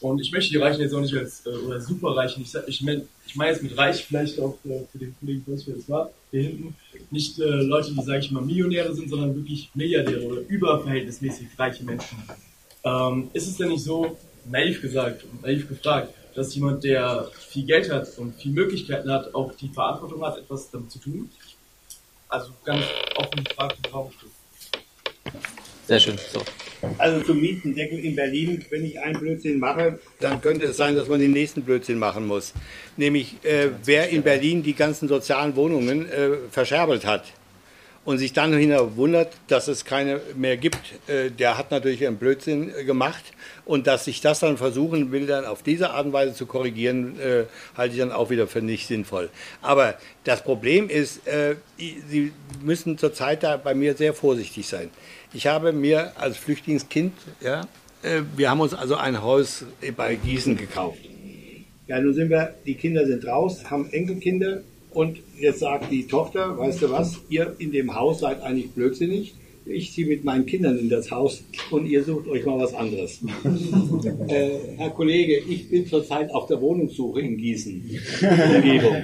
Und 0.01 0.19
ich 0.19 0.31
möchte 0.31 0.51
die 0.51 0.57
Reichen 0.57 0.81
jetzt 0.81 0.93
auch 0.93 1.01
nicht 1.01 1.15
als, 1.15 1.45
äh, 1.45 1.49
oder 1.49 1.80
Superreichen, 1.80 2.43
ich, 2.43 2.53
ich 2.67 2.81
meine 2.81 3.05
ich 3.26 3.35
mein 3.35 3.49
jetzt 3.49 3.63
mit 3.63 3.77
Reich 3.77 4.05
vielleicht 4.05 4.39
auch 4.39 4.57
äh, 4.65 4.81
für 4.91 4.97
den 4.97 5.15
Kollegen, 5.19 5.43
wir 5.45 5.76
jetzt 5.76 5.89
war, 5.89 6.11
hier 6.31 6.43
hinten, 6.43 6.76
nicht 7.11 7.39
äh, 7.39 7.43
Leute, 7.43 7.91
die, 7.91 8.01
sage 8.01 8.19
ich 8.19 8.31
mal, 8.31 8.41
Millionäre 8.41 8.93
sind, 8.93 9.09
sondern 9.09 9.35
wirklich 9.35 9.69
Milliardäre 9.73 10.23
oder 10.23 10.41
überverhältnismäßig 10.47 11.47
reiche 11.57 11.84
Menschen. 11.84 12.17
Ähm, 12.84 13.30
ist 13.34 13.47
es 13.47 13.57
denn 13.57 13.69
nicht 13.69 13.84
so, 13.84 14.17
naiv 14.45 14.81
gesagt 14.81 15.23
und 15.23 15.41
naiv 15.41 15.67
gefragt, 15.67 16.13
dass 16.35 16.53
jemand, 16.53 16.84
der 16.84 17.30
viel 17.34 17.65
Geld 17.65 17.91
hat 17.91 18.17
und 18.17 18.35
viel 18.35 18.51
Möglichkeiten 18.51 19.09
hat, 19.09 19.34
auch 19.34 19.53
die 19.55 19.69
Verantwortung 19.69 20.23
hat, 20.23 20.38
etwas 20.38 20.69
damit 20.69 20.91
zu 20.91 20.99
tun? 20.99 21.30
Also 22.27 22.51
ganz 22.63 22.84
offen 23.15 23.43
gefragt 23.43 23.77
Raum 23.93 24.11
steht. 24.11 24.30
Sehr 25.87 25.99
schön. 25.99 26.17
So. 26.31 26.41
Also 26.97 27.21
zum 27.21 27.41
Mietendeckel 27.41 27.99
in 27.99 28.15
Berlin, 28.15 28.63
wenn 28.69 28.85
ich 28.85 28.99
einen 28.99 29.19
Blödsinn 29.19 29.59
mache, 29.59 29.99
dann 30.19 30.41
könnte 30.41 30.65
es 30.65 30.77
sein, 30.77 30.95
dass 30.95 31.07
man 31.07 31.19
den 31.19 31.31
nächsten 31.31 31.61
Blödsinn 31.61 31.99
machen 31.99 32.25
muss. 32.25 32.53
Nämlich, 32.97 33.35
äh, 33.43 33.69
wer 33.83 34.09
in 34.09 34.23
Berlin 34.23 34.63
die 34.63 34.73
ganzen 34.73 35.07
sozialen 35.07 35.55
Wohnungen 35.55 36.09
äh, 36.09 36.29
verscherbelt 36.49 37.05
hat 37.05 37.25
und 38.03 38.19
sich 38.19 38.33
dann 38.33 38.53
hinterher 38.53 38.95
wundert, 38.95 39.33
dass 39.47 39.67
es 39.67 39.83
keine 39.83 40.21
mehr 40.35 40.57
gibt, 40.57 40.79
äh, 41.07 41.31
der 41.31 41.57
hat 41.57 41.71
natürlich 41.71 42.05
einen 42.05 42.17
Blödsinn 42.17 42.71
äh, 42.75 42.83
gemacht. 42.83 43.23
Und 43.65 43.87
dass 43.87 44.05
sich 44.05 44.21
das 44.21 44.41
dann 44.41 44.57
versuchen 44.57 45.11
will, 45.11 45.25
dann 45.25 45.43
auf 45.43 45.63
diese 45.63 45.89
Art 45.89 46.05
und 46.05 46.13
Weise 46.13 46.35
zu 46.35 46.45
korrigieren, 46.45 47.19
äh, 47.19 47.45
halte 47.75 47.95
ich 47.95 47.99
dann 47.99 48.11
auch 48.11 48.29
wieder 48.29 48.47
für 48.47 48.61
nicht 48.61 48.85
sinnvoll. 48.85 49.29
Aber 49.63 49.97
das 50.23 50.43
Problem 50.43 50.87
ist, 50.87 51.27
äh, 51.27 51.55
Sie 51.77 52.31
müssen 52.61 52.99
zurzeit 52.99 53.41
da 53.41 53.57
bei 53.57 53.73
mir 53.73 53.95
sehr 53.95 54.13
vorsichtig 54.13 54.67
sein. 54.67 54.91
Ich 55.35 55.47
habe 55.47 55.73
mir 55.73 56.13
als 56.15 56.37
Flüchtlingskind, 56.37 57.11
ja, 57.41 57.67
äh, 58.03 58.21
wir 58.37 58.49
haben 58.49 58.61
uns 58.61 58.73
also 58.73 58.95
ein 58.95 59.21
Haus 59.21 59.65
bei 59.97 60.15
Gießen 60.15 60.55
gekauft. 60.55 60.99
Ja, 61.87 61.99
nun 61.99 62.13
sind 62.13 62.29
wir, 62.29 62.55
die 62.65 62.75
Kinder 62.75 63.05
sind 63.05 63.27
raus, 63.27 63.69
haben 63.69 63.89
Enkelkinder 63.91 64.61
und 64.91 65.17
jetzt 65.37 65.59
sagt 65.59 65.91
die 65.91 66.07
Tochter, 66.07 66.57
weißt 66.57 66.83
du 66.83 66.89
was, 66.89 67.17
ihr 67.27 67.53
in 67.59 67.73
dem 67.73 67.93
Haus 67.93 68.21
seid 68.21 68.41
eigentlich 68.43 68.71
blödsinnig. 68.71 69.35
Ich 69.65 69.91
ziehe 69.91 70.07
mit 70.07 70.23
meinen 70.23 70.45
Kindern 70.45 70.79
in 70.79 70.89
das 70.89 71.11
Haus 71.11 71.43
und 71.69 71.85
ihr 71.85 72.03
sucht 72.05 72.29
euch 72.29 72.45
mal 72.45 72.57
was 72.57 72.73
anderes. 72.73 73.19
äh, 74.29 74.51
Herr 74.77 74.91
Kollege, 74.91 75.39
ich 75.49 75.69
bin 75.69 75.85
zurzeit 75.85 76.31
auf 76.31 76.47
der 76.47 76.61
Wohnungssuche 76.61 77.19
in 77.19 77.35
Gießen. 77.35 77.81
Umgebung. 78.55 78.95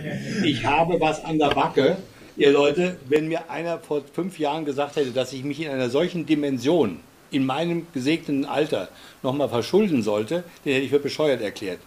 Ich 0.45 0.63
habe 0.63 0.97
was 1.01 1.25
an 1.25 1.39
der 1.39 1.49
Backe 1.49 1.97
ihr 2.41 2.51
Leute, 2.51 2.97
wenn 3.07 3.27
mir 3.27 3.51
einer 3.51 3.77
vor 3.77 4.01
fünf 4.13 4.39
Jahren 4.39 4.65
gesagt 4.65 4.95
hätte, 4.95 5.11
dass 5.11 5.31
ich 5.31 5.43
mich 5.43 5.61
in 5.61 5.69
einer 5.69 5.91
solchen 5.91 6.25
Dimension, 6.25 6.99
in 7.29 7.45
meinem 7.45 7.85
gesegneten 7.93 8.45
Alter, 8.45 8.89
nochmal 9.21 9.47
verschulden 9.47 10.01
sollte, 10.01 10.43
den 10.65 10.73
hätte 10.73 10.85
ich 10.85 10.89
für 10.89 10.99
bescheuert 10.99 11.41
erklärt. 11.41 11.77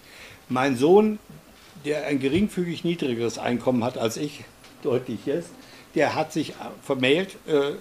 Mein 0.49 0.77
Sohn, 0.77 1.19
der 1.85 2.07
ein 2.07 2.21
geringfügig 2.21 2.85
niedrigeres 2.85 3.37
Einkommen 3.37 3.83
hat 3.83 3.99
als 3.99 4.17
ich, 4.17 4.45
deutlich 4.85 5.27
jetzt, 5.27 5.51
der 5.97 6.15
hat 6.15 6.33
sich 6.33 6.55
vermählt 6.83 7.37
äh, 7.49 7.73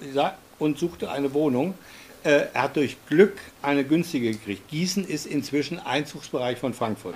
und 0.57 0.79
suchte 0.79 1.11
eine 1.11 1.33
Wohnung. 1.35 1.75
Äh, 2.23 2.47
er 2.53 2.63
hat 2.63 2.75
durch 2.75 2.97
Glück 3.07 3.37
eine 3.61 3.83
günstige 3.83 4.31
gekriegt. 4.31 4.67
Gießen 4.69 5.05
ist 5.07 5.27
inzwischen 5.27 5.77
Einzugsbereich 5.77 6.57
von 6.57 6.73
Frankfurt. 6.73 7.15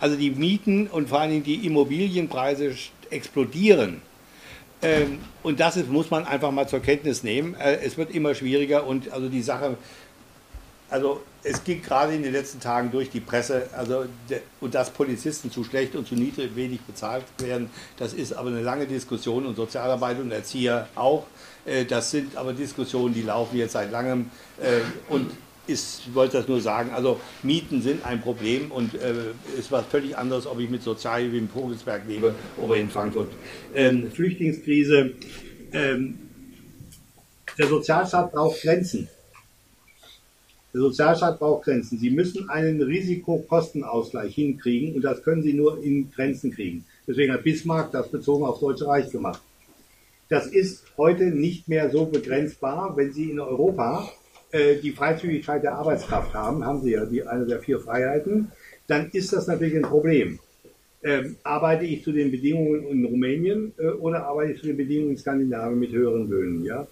Also 0.00 0.16
die 0.16 0.32
Mieten 0.32 0.88
und 0.88 1.08
vor 1.08 1.20
allen 1.20 1.30
Dingen 1.30 1.44
die 1.44 1.66
Immobilienpreise 1.66 2.74
explodieren. 3.10 4.02
Ähm, 4.82 5.20
und 5.42 5.60
das 5.60 5.76
ist, 5.76 5.88
muss 5.88 6.10
man 6.10 6.26
einfach 6.26 6.50
mal 6.50 6.68
zur 6.68 6.80
Kenntnis 6.80 7.22
nehmen. 7.22 7.54
Äh, 7.54 7.76
es 7.84 7.96
wird 7.96 8.10
immer 8.10 8.34
schwieriger 8.34 8.86
und 8.86 9.12
also 9.12 9.28
die 9.28 9.42
Sache, 9.42 9.76
also 10.90 11.22
es 11.44 11.64
ging 11.64 11.82
gerade 11.82 12.14
in 12.14 12.22
den 12.22 12.32
letzten 12.32 12.60
Tagen 12.60 12.90
durch 12.90 13.08
die 13.08 13.20
Presse, 13.20 13.68
also 13.76 14.04
und 14.60 14.74
dass 14.74 14.90
Polizisten 14.90 15.50
zu 15.50 15.64
schlecht 15.64 15.94
und 15.94 16.06
zu 16.06 16.14
niedrig 16.14 16.54
wenig 16.54 16.80
bezahlt 16.82 17.24
werden, 17.38 17.70
das 17.96 18.12
ist 18.12 18.32
aber 18.32 18.48
eine 18.48 18.60
lange 18.60 18.86
Diskussion 18.86 19.46
und 19.46 19.56
Sozialarbeit 19.56 20.20
und 20.20 20.30
Erzieher 20.32 20.88
auch. 20.96 21.26
Äh, 21.64 21.84
das 21.84 22.10
sind 22.10 22.36
aber 22.36 22.52
Diskussionen, 22.52 23.14
die 23.14 23.22
laufen 23.22 23.56
jetzt 23.56 23.72
seit 23.72 23.92
langem 23.92 24.30
äh, 24.60 24.80
und 25.08 25.30
ist, 25.66 26.02
ich 26.06 26.14
wollte 26.14 26.38
das 26.38 26.48
nur 26.48 26.60
sagen, 26.60 26.90
also 26.90 27.20
Mieten 27.42 27.82
sind 27.82 28.04
ein 28.04 28.20
Problem 28.20 28.70
und 28.70 28.94
äh, 28.94 29.14
ist 29.58 29.70
was 29.70 29.86
völlig 29.86 30.16
anderes, 30.16 30.46
ob 30.46 30.58
ich 30.60 30.68
mit 30.68 30.82
Sozialhilfe 30.82 31.36
in 31.36 31.48
Vogelsberg 31.48 32.02
lebe 32.08 32.34
oder 32.56 32.76
in 32.76 32.90
Frankfurt. 32.90 33.28
Ähm, 33.74 34.10
Flüchtlingskrise, 34.10 35.12
ähm, 35.72 36.18
der 37.58 37.66
Sozialstaat 37.68 38.32
braucht 38.32 38.60
Grenzen. 38.62 39.08
Der 40.74 40.80
Sozialstaat 40.80 41.38
braucht 41.38 41.64
Grenzen. 41.64 41.98
Sie 41.98 42.10
müssen 42.10 42.48
einen 42.48 42.82
Risikokostenausgleich 42.82 44.34
hinkriegen 44.34 44.94
und 44.94 45.02
das 45.02 45.22
können 45.22 45.42
Sie 45.42 45.52
nur 45.52 45.82
in 45.82 46.10
Grenzen 46.10 46.50
kriegen. 46.50 46.84
Deswegen 47.06 47.32
hat 47.32 47.44
Bismarck 47.44 47.92
das 47.92 48.08
bezogen 48.08 48.44
aufs 48.44 48.60
Deutsche 48.60 48.86
Reich 48.86 49.10
gemacht. 49.10 49.42
Das 50.28 50.46
ist 50.46 50.84
heute 50.96 51.24
nicht 51.26 51.68
mehr 51.68 51.90
so 51.90 52.06
begrenzbar, 52.06 52.96
wenn 52.96 53.12
Sie 53.12 53.30
in 53.30 53.38
Europa 53.38 54.10
äh, 54.52 54.76
die 54.76 54.92
Freizügigkeit 54.92 55.62
der 55.62 55.74
Arbeitskraft 55.74 56.34
haben, 56.34 56.64
haben 56.64 56.82
sie 56.82 56.92
ja 56.92 57.04
die, 57.04 57.26
eine 57.26 57.46
der 57.46 57.60
vier 57.60 57.80
Freiheiten, 57.80 58.52
dann 58.86 59.10
ist 59.12 59.32
das 59.32 59.46
natürlich 59.46 59.74
ein 59.74 59.82
Problem. 59.82 60.38
Ähm, 61.02 61.36
arbeite 61.42 61.84
ich 61.84 62.04
zu 62.04 62.12
den 62.12 62.30
Bedingungen 62.30 62.86
in 62.86 63.04
Rumänien 63.04 63.72
äh, 63.78 63.88
oder 63.88 64.24
arbeite 64.24 64.52
ich 64.52 64.60
zu 64.60 64.66
den 64.66 64.76
Bedingungen 64.76 65.12
in 65.12 65.16
Skandinavien 65.16 65.80
mit 65.80 65.90
höheren 65.90 66.28
Löhnen? 66.28 66.64
Ja? 66.64 66.86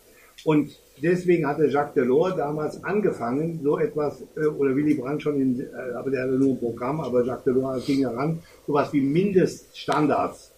Und 0.45 0.77
deswegen 1.03 1.47
hatte 1.47 1.67
Jacques 1.67 1.95
Delors 1.95 2.37
damals 2.37 2.83
angefangen, 2.83 3.61
so 3.63 3.79
etwas, 3.79 4.23
äh, 4.37 4.47
oder 4.47 4.75
Willy 4.75 4.95
Brandt 4.95 5.23
schon, 5.23 5.41
in, 5.41 5.61
äh, 5.61 5.95
aber 5.95 6.11
der 6.11 6.23
hatte 6.23 6.33
nur 6.33 6.55
ein 6.55 6.59
Programm, 6.59 7.01
aber 7.01 7.25
Jacques 7.25 7.45
Delors 7.45 7.87
ging 7.87 8.01
heran, 8.01 8.41
sowas 8.67 8.93
wie 8.93 9.01
Mindeststandards 9.01 10.53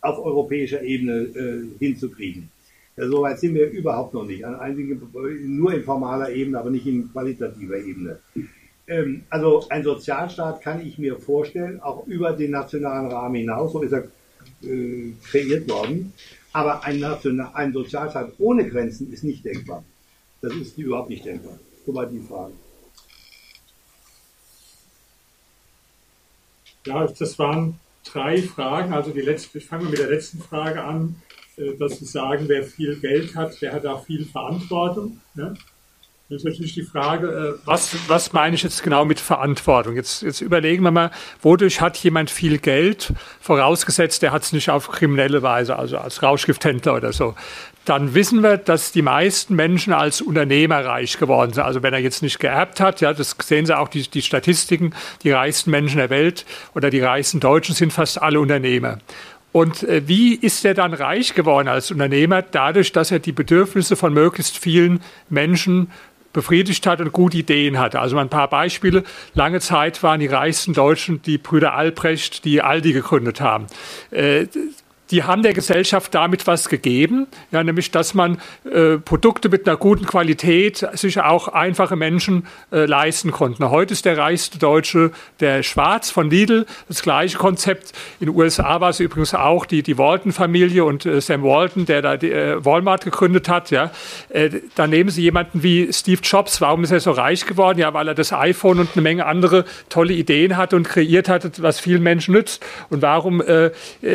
auf 0.00 0.18
europäischer 0.18 0.82
Ebene 0.82 1.28
äh, 1.34 1.62
hinzukriegen. 1.78 2.50
So 2.98 3.22
weit 3.22 3.38
sind 3.38 3.54
wir 3.54 3.70
überhaupt 3.70 4.14
noch 4.14 4.24
nicht. 4.24 4.44
Nur 4.44 5.72
in 5.72 5.84
formaler 5.84 6.30
Ebene, 6.30 6.58
aber 6.58 6.70
nicht 6.70 6.86
in 6.86 7.10
qualitativer 7.12 7.76
Ebene. 7.76 8.18
Ähm, 8.88 9.24
also 9.28 9.66
ein 9.68 9.84
Sozialstaat 9.84 10.62
kann 10.62 10.84
ich 10.84 10.98
mir 10.98 11.16
vorstellen, 11.16 11.80
auch 11.80 12.06
über 12.06 12.32
den 12.32 12.52
nationalen 12.52 13.12
Rahmen 13.12 13.34
hinaus, 13.36 13.72
so 13.72 13.82
ist 13.82 13.92
er 13.92 14.04
äh, 14.62 15.12
kreiert 15.30 15.68
worden. 15.68 16.12
Aber 16.52 16.82
ein, 16.84 16.98
National, 16.98 17.50
ein 17.54 17.72
Sozialstaat 17.72 18.32
ohne 18.38 18.68
Grenzen 18.68 19.12
ist 19.12 19.22
nicht 19.22 19.44
denkbar. 19.44 19.84
Das 20.40 20.54
ist 20.54 20.78
überhaupt 20.78 21.10
nicht 21.10 21.24
denkbar. 21.24 21.58
Soweit 21.84 22.10
die 22.12 22.20
Frage. 22.20 22.52
Ja, 26.86 27.06
das 27.06 27.38
waren 27.38 27.78
drei 28.04 28.40
Fragen. 28.40 28.94
Also 28.94 29.10
die 29.10 29.20
letzte, 29.20 29.58
ich 29.58 29.66
fange 29.66 29.90
mit 29.90 29.98
der 29.98 30.08
letzten 30.08 30.38
Frage 30.38 30.82
an, 30.82 31.16
dass 31.78 31.98
Sie 31.98 32.04
sagen, 32.04 32.44
wer 32.48 32.62
viel 32.64 32.96
Geld 32.96 33.34
hat, 33.34 33.60
der 33.60 33.72
hat 33.72 33.86
auch 33.86 34.04
viel 34.04 34.24
Verantwortung. 34.24 35.20
Ja? 35.36 35.54
Das 36.30 36.42
ist 36.42 36.44
natürlich 36.44 36.74
die 36.74 36.82
Frage, 36.82 37.56
äh, 37.56 37.66
was, 37.66 37.96
was 38.06 38.34
meine 38.34 38.54
ich 38.54 38.62
jetzt 38.62 38.82
genau 38.82 39.06
mit 39.06 39.18
Verantwortung? 39.18 39.96
Jetzt, 39.96 40.22
jetzt 40.22 40.42
überlegen 40.42 40.82
wir 40.82 40.90
mal, 40.90 41.10
wodurch 41.40 41.80
hat 41.80 41.96
jemand 41.96 42.30
viel 42.30 42.58
Geld, 42.58 43.14
vorausgesetzt, 43.40 44.20
der 44.20 44.30
hat 44.30 44.42
es 44.42 44.52
nicht 44.52 44.68
auf 44.68 44.88
kriminelle 44.88 45.42
Weise, 45.42 45.76
also 45.76 45.96
als 45.96 46.22
Rauschgifthändler 46.22 46.96
oder 46.96 47.14
so. 47.14 47.34
Dann 47.86 48.12
wissen 48.12 48.42
wir, 48.42 48.58
dass 48.58 48.92
die 48.92 49.00
meisten 49.00 49.56
Menschen 49.56 49.94
als 49.94 50.20
Unternehmer 50.20 50.84
reich 50.84 51.16
geworden 51.16 51.54
sind. 51.54 51.62
Also 51.62 51.82
wenn 51.82 51.94
er 51.94 52.00
jetzt 52.00 52.22
nicht 52.22 52.38
geerbt 52.38 52.78
hat, 52.78 53.00
ja, 53.00 53.14
das 53.14 53.34
sehen 53.42 53.64
Sie 53.64 53.74
auch 53.74 53.88
die, 53.88 54.02
die 54.02 54.20
Statistiken, 54.20 54.92
die 55.22 55.30
reichsten 55.30 55.70
Menschen 55.70 55.96
der 55.96 56.10
Welt 56.10 56.44
oder 56.74 56.90
die 56.90 57.00
reichsten 57.00 57.40
Deutschen 57.40 57.74
sind 57.74 57.90
fast 57.90 58.20
alle 58.20 58.38
Unternehmer. 58.38 58.98
Und 59.52 59.82
äh, 59.82 60.06
wie 60.06 60.34
ist 60.34 60.64
er 60.64 60.74
dann 60.74 60.94
reich 60.94 61.34
geworden 61.34 61.68
als 61.68 61.90
Unternehmer? 61.90 62.42
Dadurch, 62.42 62.92
dass 62.92 63.10
er 63.10 63.18
die 63.18 63.32
Bedürfnisse 63.32 63.96
von 63.96 64.12
möglichst 64.12 64.58
vielen 64.58 65.00
Menschen 65.28 65.90
befriedigt 66.32 66.86
hat 66.86 67.00
und 67.00 67.12
gute 67.12 67.38
Ideen 67.38 67.78
hatte. 67.78 68.00
Also 68.00 68.18
ein 68.18 68.28
paar 68.28 68.48
Beispiele. 68.48 69.02
Lange 69.34 69.60
Zeit 69.60 70.02
waren 70.02 70.20
die 70.20 70.26
reichsten 70.26 70.74
Deutschen 70.74 71.22
die 71.22 71.38
Brüder 71.38 71.74
Albrecht, 71.74 72.44
die 72.44 72.62
Aldi 72.62 72.92
gegründet 72.92 73.40
haben. 73.40 73.66
Die 75.10 75.22
haben 75.22 75.42
der 75.42 75.54
Gesellschaft 75.54 76.14
damit 76.14 76.46
was 76.46 76.68
gegeben, 76.68 77.28
ja, 77.50 77.64
nämlich 77.64 77.90
dass 77.90 78.12
man 78.12 78.38
äh, 78.70 78.98
Produkte 78.98 79.48
mit 79.48 79.66
einer 79.66 79.78
guten 79.78 80.04
Qualität 80.04 80.86
sich 80.92 81.18
auch 81.20 81.48
einfache 81.48 81.96
Menschen 81.96 82.46
äh, 82.70 82.84
leisten 82.84 83.30
konnten. 83.30 83.70
Heute 83.70 83.94
ist 83.94 84.04
der 84.04 84.18
reichste 84.18 84.58
Deutsche 84.58 85.10
der 85.40 85.62
Schwarz 85.62 86.10
von 86.10 86.28
Lidl, 86.28 86.66
das 86.88 87.02
gleiche 87.02 87.38
Konzept. 87.38 87.92
In 88.20 88.26
den 88.26 88.36
USA 88.36 88.82
war 88.82 88.90
es 88.90 89.00
übrigens 89.00 89.34
auch 89.34 89.64
die, 89.64 89.82
die 89.82 89.96
Walton-Familie 89.96 90.84
und 90.84 91.06
äh, 91.06 91.22
Sam 91.22 91.42
Walton, 91.42 91.86
der 91.86 92.02
da 92.02 92.16
die, 92.18 92.30
äh, 92.30 92.62
Walmart 92.62 93.04
gegründet 93.04 93.48
hat. 93.48 93.70
Ja. 93.70 93.90
Äh, 94.28 94.50
da 94.74 94.86
nehmen 94.86 95.08
Sie 95.08 95.22
jemanden 95.22 95.62
wie 95.62 95.90
Steve 95.90 96.20
Jobs. 96.22 96.60
Warum 96.60 96.84
ist 96.84 96.90
er 96.90 97.00
so 97.00 97.12
reich 97.12 97.46
geworden? 97.46 97.78
Ja, 97.78 97.94
weil 97.94 98.08
er 98.08 98.14
das 98.14 98.34
iPhone 98.34 98.78
und 98.80 98.90
eine 98.92 99.02
Menge 99.02 99.24
andere 99.24 99.64
tolle 99.88 100.12
Ideen 100.12 100.58
hat 100.58 100.74
und 100.74 100.86
kreiert 100.86 101.30
hat, 101.30 101.62
was 101.62 101.80
vielen 101.80 102.02
Menschen 102.02 102.34
nützt. 102.34 102.62
Und 102.90 103.00
warum, 103.00 103.40
äh, 103.40 103.70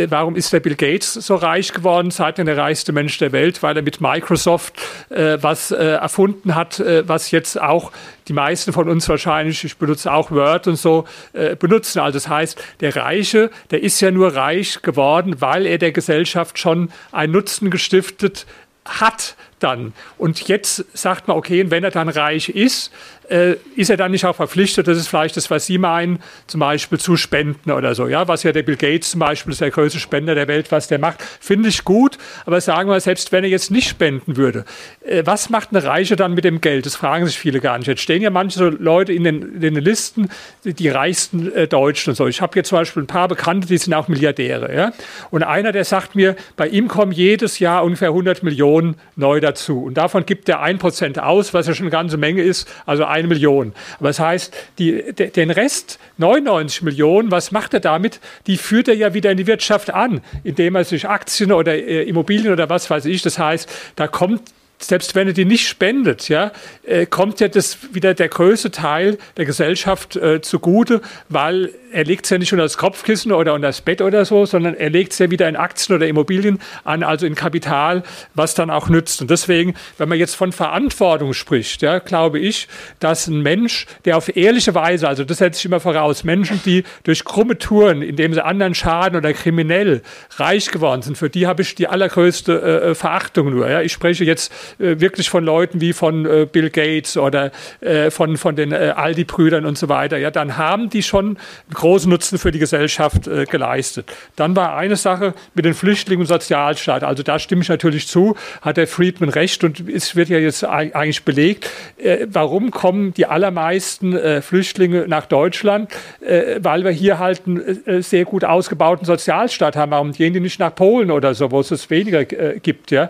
warum 0.10 0.36
ist 0.36 0.54
der 0.54 0.60
Bill 0.60 0.76
Gates 0.76 0.83
so 1.14 1.36
reich 1.36 1.72
geworden, 1.72 2.12
seitdem 2.12 2.46
der 2.46 2.58
reichste 2.58 2.92
Mensch 2.92 3.18
der 3.18 3.32
Welt, 3.32 3.64
weil 3.64 3.76
er 3.76 3.84
mit 3.84 4.02
Microsoft 4.02 4.74
äh, 5.10 5.38
was 5.42 5.72
äh, 5.72 5.76
erfunden 5.76 6.56
hat, 6.56 6.80
äh, 6.80 7.08
was 7.08 7.32
jetzt 7.32 7.60
auch 7.60 7.92
die 8.28 8.34
meisten 8.34 8.74
von 8.74 8.90
uns 8.90 9.08
wahrscheinlich, 9.08 9.64
ich 9.64 9.78
benutze 9.78 10.12
auch 10.12 10.32
Word 10.32 10.68
und 10.68 10.76
so, 10.76 11.06
äh, 11.34 11.56
benutzen. 11.56 12.00
Also 12.00 12.18
das 12.18 12.28
heißt, 12.28 12.62
der 12.82 12.96
Reiche, 12.96 13.50
der 13.72 13.82
ist 13.82 14.00
ja 14.02 14.12
nur 14.12 14.36
reich 14.36 14.82
geworden, 14.82 15.40
weil 15.40 15.66
er 15.66 15.78
der 15.78 15.92
Gesellschaft 15.92 16.60
schon 16.60 16.92
einen 17.12 17.34
Nutzen 17.34 17.70
gestiftet 17.70 18.46
hat 18.86 19.36
dann. 19.60 19.94
Und 20.18 20.48
jetzt 20.48 20.86
sagt 20.94 21.28
man, 21.28 21.38
okay, 21.38 21.72
wenn 21.72 21.84
er 21.84 21.92
dann 21.92 22.10
reich 22.10 22.50
ist, 22.50 22.92
äh, 23.30 23.56
ist 23.76 23.90
er 23.90 23.98
dann 23.98 24.12
nicht 24.12 24.26
auch 24.26 24.36
verpflichtet, 24.36 24.88
das 24.88 24.98
ist 24.98 25.08
vielleicht 25.08 25.38
das, 25.38 25.50
was 25.50 25.66
Sie 25.66 25.78
meinen, 25.78 26.20
zum 26.48 26.60
Beispiel 26.60 27.00
zu 27.00 27.16
spenden 27.18 27.72
oder 27.72 27.96
so, 27.96 28.08
ja, 28.08 28.28
was 28.28 28.44
ja 28.44 28.52
der 28.52 28.64
Bill 28.64 28.76
Gates 28.76 29.12
zum 29.12 29.20
Beispiel 29.20 29.54
ist 29.54 29.62
der 29.62 29.72
größte 29.72 30.00
Spender 30.00 30.36
der 30.36 30.48
Welt, 30.48 30.72
was 30.72 30.88
der 30.88 31.00
macht, 31.00 31.22
finde 31.40 31.70
ich 31.70 31.84
gut, 31.84 32.18
aber 32.46 32.62
sagen 32.62 32.90
wir, 32.90 33.00
selbst 33.00 33.32
wenn 33.32 33.44
er 33.44 33.50
jetzt 33.50 33.72
nicht 33.72 33.90
spenden 33.90 34.38
würde, 34.38 34.66
äh, 35.06 35.24
was 35.26 35.50
macht 35.50 35.70
eine 35.72 35.84
Reiche 35.84 36.16
dann 36.16 36.34
mit 36.34 36.44
dem 36.44 36.62
Geld? 36.62 36.86
Das 36.86 36.96
fragen 36.96 37.26
sich 37.26 37.38
viele 37.38 37.60
gar 37.60 37.78
nicht. 37.78 37.88
Jetzt 37.88 38.02
stehen 38.02 38.22
ja 38.22 38.30
manche 38.30 38.70
Leute 38.70 39.14
in 39.14 39.24
den, 39.24 39.56
in 39.56 39.62
den 39.62 39.76
Listen, 39.76 40.30
die, 40.64 40.74
die 40.74 40.90
reichsten 40.90 41.52
äh, 41.54 41.68
Deutschen 41.68 42.12
und 42.12 42.16
so. 42.16 42.28
Ich 42.28 42.42
habe 42.42 42.58
jetzt 42.58 42.70
zum 42.70 42.78
Beispiel 42.78 43.04
ein 43.04 43.08
paar 43.08 43.28
Bekannte, 43.28 43.68
die 43.68 43.78
sind 43.78 43.94
auch 43.94 44.08
Milliardäre, 44.08 44.74
ja, 44.76 44.92
und 45.32 45.44
einer, 45.44 45.72
der 45.72 45.86
sagt 45.86 46.16
mir, 46.16 46.36
bei 46.56 46.68
ihm 46.68 46.88
kommen 46.88 47.12
jedes 47.12 47.60
Jahr 47.60 47.84
ungefähr 47.84 48.10
100 48.10 48.44
Millionen 48.44 48.96
neu 49.16 49.40
dazu 49.40 49.84
und 49.84 49.96
davon 49.96 50.26
gibt 50.26 50.50
er 50.50 50.62
ein 50.62 50.78
Prozent 50.78 51.20
aus, 51.20 51.54
was 51.54 51.68
ja 51.68 51.74
schon 51.74 51.86
eine 51.86 51.92
ganze 51.92 52.18
Menge 52.18 52.42
ist, 52.42 52.68
also 52.86 53.06
eine 53.14 53.28
Million. 53.28 53.74
Aber 54.00 54.10
das 54.10 54.20
heißt, 54.20 54.54
die, 54.80 55.14
den 55.14 55.52
Rest, 55.52 56.00
99 56.18 56.82
Millionen, 56.82 57.32
was 57.32 57.52
macht 57.52 57.74
er 57.74 57.80
damit? 57.80 58.20
Die 58.48 58.58
führt 58.58 58.88
er 58.88 58.96
ja 58.96 59.14
wieder 59.14 59.32
in 59.32 59.38
die 59.38 59.48
Wirtschaft 59.48 59.92
an, 59.92 60.22
indem 60.44 60.76
er 60.76 60.84
sich 60.84 61.08
Aktien 61.08 61.52
oder 61.52 61.76
äh, 61.76 62.04
Immobilien 62.04 62.52
oder 62.52 62.70
was 62.70 62.90
weiß 62.90 63.06
ich. 63.06 63.22
Das 63.22 63.40
heißt, 63.40 63.70
da 63.96 64.08
kommt 64.08 64.42
selbst 64.80 65.16
wenn 65.16 65.28
er 65.28 65.34
die 65.34 65.46
nicht 65.46 65.68
spendet, 65.68 66.30
ja, 66.30 66.52
äh, 66.84 67.06
kommt 67.06 67.40
ja 67.40 67.48
das 67.48 67.94
wieder 67.94 68.14
der 68.14 68.28
größte 68.28 68.72
Teil 68.72 69.18
der 69.38 69.46
Gesellschaft 69.46 70.16
äh, 70.16 70.42
zugute, 70.42 71.02
weil 71.30 71.74
er 71.94 72.04
legt 72.06 72.26
es 72.26 72.32
ja 72.32 72.38
nicht 72.38 72.52
unter 72.52 72.64
das 72.64 72.78
Kopfkissen 72.78 73.32
oder 73.32 73.54
unter 73.54 73.68
das 73.68 73.82
Bett 73.82 74.02
oder 74.02 74.26
so, 74.26 74.46
sondern 74.46 74.74
er 74.76 74.90
legt 74.90 75.14
es 75.14 75.20
ja 75.20 75.30
wieder 75.30 75.48
in 75.48 75.56
Aktien 75.56 75.96
oder 75.96 76.08
Immobilien 76.08 76.60
an, 76.84 77.04
also 77.04 77.26
in 77.26 77.36
Kapital, 77.36 78.04
was 78.34 78.56
dann 78.56 78.70
auch 78.70 78.90
nützt. 78.90 79.22
Und 79.22 79.30
deswegen, 79.30 79.76
wenn 79.98 80.10
man 80.10 80.18
jetzt 80.18 80.36
von 80.36 80.52
Verantwortung 80.52 81.34
spricht, 81.34 81.82
ja, 81.82 82.00
glaube 82.00 82.40
ich, 82.40 82.68
dass 83.00 83.28
ein 83.28 83.42
Mensch, 83.42 83.86
der 84.06 84.18
auf 84.18 84.36
ehrliche 84.36 84.74
Weise, 84.74 85.08
also 85.08 85.24
das 85.24 85.38
setze 85.38 85.60
ich 85.60 85.66
immer 85.66 85.80
voraus, 85.80 86.24
Menschen, 86.24 86.62
die 86.66 86.84
durch 87.04 87.24
krumme 87.24 87.58
Touren, 87.58 88.02
indem 88.02 88.34
sie 88.34 88.44
anderen 88.44 88.74
schaden 88.74 89.18
oder 89.18 89.34
kriminell 89.34 90.02
reich 90.38 90.72
geworden 90.72 91.02
sind, 91.04 91.18
für 91.18 91.30
die 91.30 91.48
habe 91.48 91.62
ich 91.62 91.76
die 91.76 91.88
allergrößte 91.88 92.54
äh, 92.54 92.90
äh 92.90 92.96
Verachtung 92.96 93.52
nur. 93.52 93.70
Ja. 93.70 93.82
Ich 93.82 93.94
spreche 93.94 94.24
jetzt 94.24 94.52
äh, 94.80 95.00
wirklich 95.00 95.30
von 95.30 95.44
Leuten 95.44 95.82
wie 95.82 95.94
von 95.94 96.26
äh, 96.26 96.48
Bill 96.52 96.70
Gates 96.70 97.18
oder 97.18 97.52
äh, 97.82 98.10
von, 98.10 98.38
von 98.38 98.56
den 98.56 98.72
äh, 98.72 98.94
Aldi-Brüdern 98.96 99.66
und 99.66 99.78
so 99.78 99.90
weiter. 99.90 100.18
Ja, 100.18 100.32
dann 100.32 100.58
haben 100.58 100.90
die 100.90 101.04
schon 101.04 101.38
großen 101.84 102.10
Nutzen 102.10 102.38
für 102.38 102.52
die 102.52 102.60
Gesellschaft 102.60 103.28
äh, 103.28 103.44
geleistet. 103.44 104.10
Dann 104.38 104.56
war 104.56 104.78
eine 104.78 104.96
Sache 104.96 105.34
mit 105.54 105.66
den 105.66 105.74
Flüchtlingen 105.74 106.22
und 106.22 106.28
Sozialstaat. 106.28 107.04
Also 107.04 107.24
da 107.24 107.40
stimme 107.40 107.62
ich 107.62 107.68
natürlich 107.68 108.08
zu, 108.08 108.38
hat 108.62 108.78
der 108.78 108.88
Friedman 108.88 109.28
recht 109.28 109.66
und 109.66 109.90
es 109.90 110.16
wird 110.16 110.30
ja 110.30 110.38
jetzt 110.38 110.64
eigentlich 110.64 111.26
belegt, 111.26 111.70
äh, 111.98 112.26
warum 112.30 112.72
kommen 112.72 113.14
die 113.14 113.26
allermeisten 113.26 114.16
äh, 114.16 114.42
Flüchtlinge 114.42 115.10
nach 115.10 115.26
Deutschland, 115.26 115.92
äh, 116.22 116.60
weil 116.60 116.86
wir 116.86 116.92
hier 116.92 117.20
halt 117.20 117.42
einen 117.48 117.86
äh, 117.86 118.02
sehr 118.02 118.24
gut 118.24 118.46
ausgebauten 118.46 119.06
Sozialstaat 119.06 119.76
haben. 119.76 119.92
Warum 119.92 120.14
gehen 120.14 120.34
die 120.34 120.40
nicht 120.40 120.62
nach 120.62 120.74
Polen 120.74 121.12
oder 121.12 121.34
so, 121.34 121.52
wo 121.52 121.60
es 121.60 121.72
es 121.72 121.90
weniger 121.90 122.22
äh, 122.22 122.60
gibt? 122.62 122.92
Ja? 122.92 123.10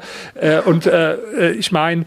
und 0.66 0.90
ich 1.58 1.72
meine, 1.72 2.06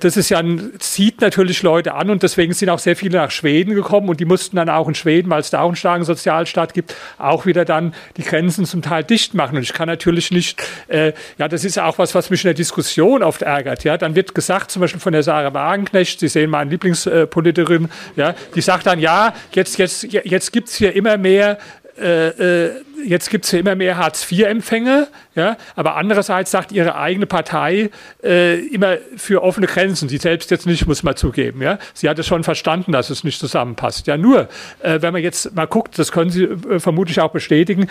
das 0.00 0.16
ist 0.16 0.28
ja 0.28 0.38
ein, 0.38 0.72
zieht 0.78 1.20
natürlich 1.20 1.62
Leute 1.62 1.94
an 1.94 2.10
und 2.10 2.22
deswegen 2.22 2.52
sind 2.52 2.70
auch 2.70 2.78
sehr 2.78 2.96
viele 2.96 3.18
nach 3.18 3.30
Schweden 3.30 3.74
gekommen 3.74 4.08
und 4.08 4.20
die 4.20 4.24
mussten 4.24 4.56
dann 4.56 4.68
auch 4.68 4.88
in 4.88 4.94
Schweden, 4.94 5.30
weil 5.30 5.40
es 5.40 5.50
da 5.50 5.60
auch 5.60 5.68
einen 5.68 5.76
starken 5.76 6.05
Sozialstaat 6.06 6.72
gibt, 6.72 6.94
auch 7.18 7.44
wieder 7.44 7.64
dann 7.64 7.94
die 8.16 8.22
Grenzen 8.22 8.64
zum 8.64 8.80
Teil 8.82 9.04
dicht 9.04 9.34
machen. 9.34 9.56
Und 9.56 9.62
ich 9.62 9.72
kann 9.72 9.88
natürlich 9.88 10.30
nicht, 10.30 10.62
äh, 10.88 11.12
ja, 11.38 11.48
das 11.48 11.64
ist 11.64 11.78
auch 11.78 11.98
was, 11.98 12.14
was 12.14 12.30
mich 12.30 12.42
in 12.44 12.48
der 12.48 12.54
Diskussion 12.54 13.22
oft 13.22 13.42
ärgert. 13.42 13.84
Ja, 13.84 13.98
dann 13.98 14.14
wird 14.14 14.34
gesagt, 14.34 14.70
zum 14.70 14.80
Beispiel 14.80 15.00
von 15.00 15.12
der 15.12 15.22
Sarah 15.22 15.52
Wagenknecht, 15.52 16.20
Sie 16.20 16.28
sehen 16.28 16.50
meine 16.50 16.70
Lieblingspolitikerin, 16.70 17.88
ja, 18.16 18.34
die 18.54 18.60
sagt 18.60 18.86
dann, 18.86 18.98
ja, 18.98 19.34
jetzt, 19.52 19.78
jetzt, 19.78 20.02
jetzt 20.04 20.52
gibt 20.52 20.68
es 20.68 20.76
hier 20.76 20.94
immer 20.94 21.18
mehr 21.18 21.58
äh, 21.98 22.66
äh, 22.66 22.72
jetzt 23.04 23.30
gibt 23.30 23.44
es 23.44 23.52
ja 23.52 23.60
immer 23.60 23.74
mehr 23.74 23.96
Hartz-IV-Empfänger, 23.96 25.08
ja, 25.34 25.56
aber 25.74 25.96
andererseits 25.96 26.50
sagt 26.50 26.72
ihre 26.72 26.96
eigene 26.96 27.26
Partei 27.26 27.90
äh, 28.22 28.58
immer 28.66 28.98
für 29.16 29.42
offene 29.42 29.66
Grenzen, 29.66 30.08
sie 30.08 30.18
selbst 30.18 30.50
jetzt 30.50 30.66
nicht, 30.66 30.86
muss 30.86 31.02
man 31.02 31.16
zugeben. 31.16 31.62
Ja. 31.62 31.78
Sie 31.94 32.08
hat 32.08 32.18
es 32.18 32.26
schon 32.26 32.44
verstanden, 32.44 32.92
dass 32.92 33.10
es 33.10 33.24
nicht 33.24 33.38
zusammenpasst. 33.38 34.06
Ja, 34.06 34.16
nur, 34.16 34.48
äh, 34.80 35.00
wenn 35.00 35.12
man 35.12 35.22
jetzt 35.22 35.54
mal 35.54 35.66
guckt, 35.66 35.98
das 35.98 36.12
können 36.12 36.30
Sie 36.30 36.44
äh, 36.44 36.80
vermutlich 36.80 37.20
auch 37.20 37.30
bestätigen, 37.30 37.88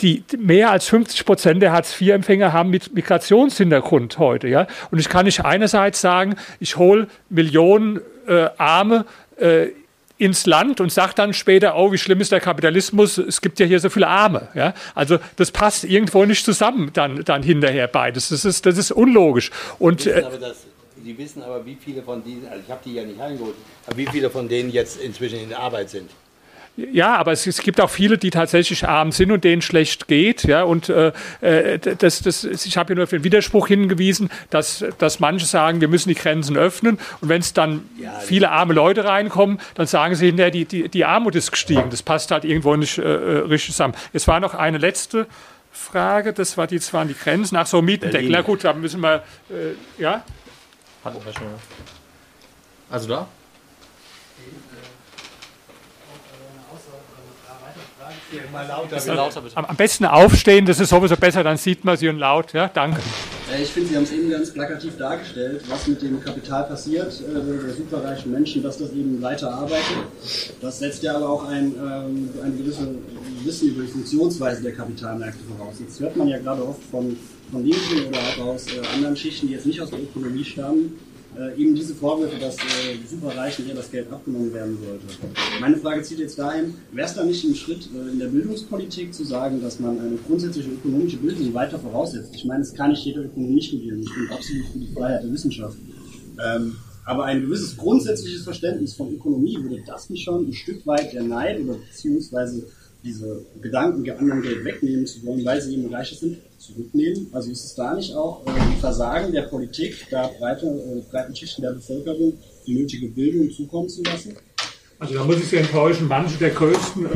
die 0.00 0.24
mehr 0.38 0.70
als 0.70 0.88
50 0.88 1.24
Prozent 1.24 1.62
der 1.62 1.72
Hartz-IV-Empfänger 1.72 2.52
haben 2.52 2.70
mit 2.70 2.94
Migrationshintergrund 2.94 4.18
heute. 4.18 4.48
Ja? 4.48 4.66
Und 4.90 4.98
ich 4.98 5.08
kann 5.08 5.24
nicht 5.24 5.44
einerseits 5.44 6.00
sagen, 6.00 6.36
ich 6.60 6.76
hole 6.76 7.06
Millionen 7.28 8.00
äh, 8.26 8.48
Arme 8.58 9.06
äh, 9.36 9.68
ins 10.16 10.46
Land 10.46 10.80
und 10.80 10.92
sagt 10.92 11.18
dann 11.18 11.34
später, 11.34 11.76
oh, 11.76 11.90
wie 11.92 11.98
schlimm 11.98 12.20
ist 12.20 12.30
der 12.30 12.40
Kapitalismus, 12.40 13.18
es 13.18 13.40
gibt 13.40 13.58
ja 13.58 13.66
hier 13.66 13.80
so 13.80 13.90
viele 13.90 14.06
Arme. 14.06 14.48
Ja? 14.54 14.74
Also 14.94 15.18
das 15.36 15.50
passt 15.50 15.84
irgendwo 15.84 16.24
nicht 16.24 16.44
zusammen 16.44 16.90
dann, 16.92 17.24
dann 17.24 17.42
hinterher 17.42 17.88
beides. 17.88 18.28
Das 18.28 18.44
ist, 18.44 18.64
das 18.64 18.78
ist 18.78 18.92
unlogisch. 18.92 19.50
Und, 19.78 20.04
die, 20.04 20.10
wissen 20.10 20.24
aber, 20.24 20.38
das, 20.38 20.56
die 20.96 21.18
wissen 21.18 21.42
aber, 21.42 21.66
wie 21.66 21.76
viele 21.76 22.02
von 22.02 22.22
denen, 22.22 22.46
also 22.48 22.62
ich 22.64 22.70
habe 22.70 22.80
die 22.84 22.94
ja 22.94 23.04
nicht 23.04 23.20
eingeholt, 23.20 23.56
aber 23.86 23.96
wie 23.96 24.06
viele 24.06 24.30
von 24.30 24.48
denen 24.48 24.70
jetzt 24.70 25.00
inzwischen 25.00 25.40
in 25.40 25.48
der 25.48 25.58
Arbeit 25.58 25.90
sind. 25.90 26.10
Ja, 26.76 27.14
aber 27.14 27.30
es, 27.30 27.46
es, 27.46 27.60
gibt 27.60 27.80
auch 27.80 27.90
viele, 27.90 28.18
die 28.18 28.30
tatsächlich 28.30 28.86
arm 28.88 29.12
sind 29.12 29.30
und 29.30 29.44
denen 29.44 29.62
schlecht 29.62 30.08
geht. 30.08 30.42
Ja, 30.42 30.64
und 30.64 30.88
äh, 30.88 31.12
äh 31.40 31.78
das, 31.78 32.20
das, 32.22 32.42
ich 32.42 32.76
habe 32.76 32.92
ja 32.92 32.94
nur 32.96 33.04
auf 33.04 33.10
den 33.10 33.22
Widerspruch 33.22 33.68
hingewiesen, 33.68 34.28
dass, 34.50 34.84
dass 34.98 35.20
manche 35.20 35.46
sagen, 35.46 35.80
wir 35.80 35.86
müssen 35.86 36.08
die 36.08 36.16
Grenzen 36.16 36.56
öffnen. 36.56 36.98
Und 37.20 37.28
wenn 37.28 37.40
es 37.40 37.52
dann 37.52 37.88
ja, 37.96 38.18
viele 38.18 38.50
arme 38.50 38.74
Leute 38.74 39.04
reinkommen, 39.04 39.60
dann 39.76 39.86
sagen 39.86 40.16
sie 40.16 40.26
hinterher, 40.26 40.50
die, 40.50 40.64
die, 40.64 40.88
die 40.88 41.04
Armut 41.04 41.36
ist 41.36 41.52
gestiegen. 41.52 41.90
Das 41.90 42.02
passt 42.02 42.32
halt 42.32 42.44
irgendwo 42.44 42.74
nicht 42.74 42.98
äh, 42.98 43.02
äh 43.02 43.38
richtig 43.46 43.74
zusammen. 43.74 43.94
Es 44.12 44.26
war 44.26 44.40
noch 44.40 44.54
eine 44.54 44.78
letzte 44.78 45.28
Frage, 45.70 46.32
das 46.32 46.56
war 46.56 46.66
die, 46.66 46.76
das 46.76 46.92
waren 46.92 47.06
die 47.06 47.14
Grenzen. 47.14 47.56
Ach 47.56 47.68
so, 47.68 47.82
Mietendeckel. 47.82 48.30
Na 48.30 48.40
gut, 48.40 48.64
da 48.64 48.72
müssen 48.72 49.00
wir, 49.00 49.22
äh, 49.48 50.02
ja? 50.02 50.24
Hatten 51.04 51.24
wir 51.24 51.32
schon. 51.32 51.46
Also 52.90 53.08
da? 53.08 53.28
Mal 58.52 58.66
lauter, 58.66 58.94
also, 58.94 59.12
lauter 59.12 59.40
bitte. 59.40 59.56
Am 59.56 59.76
besten 59.76 60.04
aufstehen, 60.04 60.66
das 60.66 60.80
ist 60.80 60.90
sowieso 60.90 61.16
besser, 61.16 61.42
dann 61.42 61.56
sieht 61.56 61.84
man 61.84 61.96
sie 61.96 62.08
und 62.08 62.18
laut. 62.18 62.52
Ja, 62.52 62.68
danke. 62.68 63.00
Ich 63.60 63.68
finde, 63.68 63.90
Sie 63.90 63.96
haben 63.96 64.04
es 64.04 64.12
eben 64.12 64.30
ganz 64.30 64.52
plakativ 64.52 64.96
dargestellt, 64.96 65.62
was 65.68 65.86
mit 65.86 66.02
dem 66.02 66.20
Kapital 66.20 66.64
passiert, 66.64 67.20
äh, 67.20 67.34
der 67.34 67.74
superreichen 67.74 68.32
Menschen, 68.32 68.62
dass 68.62 68.78
das 68.78 68.90
eben 68.92 69.20
weiter 69.20 69.52
arbeitet. 69.52 69.96
Das 70.60 70.78
setzt 70.78 71.02
ja 71.02 71.14
aber 71.16 71.28
auch 71.28 71.48
ein, 71.48 71.74
ähm, 71.76 72.30
ein 72.42 72.58
gewisses 72.58 72.88
Wissen 73.44 73.68
über 73.68 73.82
die 73.82 73.88
Funktionsweise 73.88 74.62
der 74.62 74.72
Kapitalmärkte 74.72 75.40
voraus. 75.56 75.74
Jetzt 75.78 76.00
hört 76.00 76.16
man 76.16 76.28
ja 76.28 76.38
gerade 76.38 76.66
oft 76.66 76.82
von, 76.90 77.16
von 77.52 77.64
Linken 77.64 78.08
oder 78.08 78.18
auch 78.18 78.54
aus 78.54 78.66
äh, 78.66 78.80
anderen 78.94 79.16
Schichten, 79.16 79.46
die 79.48 79.52
jetzt 79.52 79.66
nicht 79.66 79.80
aus 79.80 79.90
der 79.90 80.00
Ökonomie 80.00 80.44
stammen, 80.44 80.98
äh, 81.38 81.60
eben 81.60 81.74
diese 81.74 81.94
Vorwürfe, 81.94 82.38
dass 82.38 82.56
äh, 82.56 82.96
Superreichen 83.08 83.66
ihr 83.68 83.74
das 83.74 83.90
Geld 83.90 84.10
abgenommen 84.12 84.52
werden 84.52 84.78
sollte. 84.84 85.04
Meine 85.60 85.76
Frage 85.76 86.02
zieht 86.02 86.18
jetzt 86.18 86.38
dahin, 86.38 86.74
wäre 86.92 87.06
es 87.06 87.14
da 87.14 87.24
nicht 87.24 87.44
ein 87.44 87.54
Schritt 87.54 87.88
äh, 87.94 88.12
in 88.12 88.18
der 88.18 88.28
Bildungspolitik 88.28 89.12
zu 89.12 89.24
sagen, 89.24 89.60
dass 89.60 89.80
man 89.80 89.98
eine 89.98 90.16
grundsätzliche 90.26 90.70
ökonomische 90.70 91.16
Bildung 91.16 91.52
weiter 91.54 91.78
voraussetzt? 91.78 92.34
Ich 92.34 92.44
meine, 92.44 92.62
es 92.62 92.72
kann 92.72 92.90
nicht 92.90 93.04
jeder 93.04 93.24
Ökonomie 93.24 93.62
studieren. 93.62 94.00
Ich 94.00 94.14
bin 94.14 94.28
absolut 94.30 94.66
für 94.66 94.78
die 94.78 94.92
Freiheit 94.92 95.24
der 95.24 95.32
Wissenschaft. 95.32 95.76
Ähm, 96.44 96.76
aber 97.04 97.24
ein 97.24 97.42
gewisses 97.42 97.76
grundsätzliches 97.76 98.44
Verständnis 98.44 98.94
von 98.94 99.12
Ökonomie 99.12 99.58
würde 99.60 99.82
das 99.86 100.08
nicht 100.08 100.24
schon 100.24 100.48
ein 100.48 100.52
Stück 100.52 100.86
weit 100.86 101.12
der 101.12 101.22
Neid 101.22 101.60
oder 101.60 101.74
beziehungsweise 101.74 102.66
diese 103.04 103.44
Gedanken, 103.60 104.08
anderen 104.10 104.42
Geld 104.42 104.64
wegnehmen 104.64 105.06
zu 105.06 105.24
wollen, 105.26 105.44
weil 105.44 105.60
sie 105.60 105.74
eben 105.74 105.92
reicher 105.92 106.16
sind, 106.16 106.38
zurücknehmen? 106.58 107.26
Also 107.32 107.50
ist 107.50 107.64
es 107.64 107.74
da 107.74 107.94
nicht 107.94 108.14
auch 108.14 108.46
äh, 108.46 108.50
ein 108.50 108.76
Versagen 108.78 109.32
der 109.32 109.42
Politik, 109.42 110.06
da 110.10 110.30
breite, 110.38 110.66
äh, 110.66 111.10
breiten 111.10 111.36
Schichten 111.36 111.62
der 111.62 111.72
Bevölkerung 111.72 112.38
die 112.66 112.74
nötige 112.74 113.08
Bildung 113.08 113.50
zukommen 113.50 113.88
zu 113.88 114.02
lassen? 114.02 114.34
Also 114.98 115.14
da 115.14 115.24
muss 115.24 115.36
ich 115.36 115.48
Sie 115.48 115.56
enttäuschen, 115.56 116.08
manche 116.08 116.38
der 116.38 116.50
größten 116.50 117.04
äh, 117.04 117.08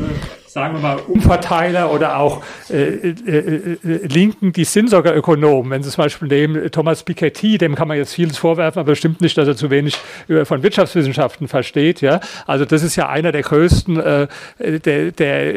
sagen 0.48 0.74
wir 0.74 0.80
mal, 0.80 0.96
Umverteiler 0.96 1.92
oder 1.92 2.18
auch 2.18 2.42
äh, 2.70 3.10
äh, 3.10 3.12
äh, 3.26 4.06
Linken, 4.06 4.52
die 4.52 4.64
sind 4.64 4.88
sogar 4.88 5.14
Ökonomen. 5.14 5.70
Wenn 5.70 5.82
Sie 5.82 5.90
zum 5.90 6.04
Beispiel 6.04 6.28
nehmen 6.28 6.70
Thomas 6.70 7.02
Piketty, 7.02 7.58
dem 7.58 7.74
kann 7.74 7.86
man 7.86 7.98
jetzt 7.98 8.14
vieles 8.14 8.38
vorwerfen, 8.38 8.80
aber 8.80 8.92
bestimmt 8.92 9.20
nicht, 9.20 9.36
dass 9.36 9.46
er 9.46 9.56
zu 9.56 9.70
wenig 9.70 9.96
von 10.44 10.62
Wirtschaftswissenschaften 10.62 11.48
versteht. 11.48 12.00
Ja? 12.00 12.20
Also 12.46 12.64
das 12.64 12.82
ist 12.82 12.96
ja 12.96 13.08
einer 13.08 13.30
der 13.30 13.42
größten, 13.42 14.00
äh, 14.00 14.26
der, 14.58 15.12
der 15.12 15.54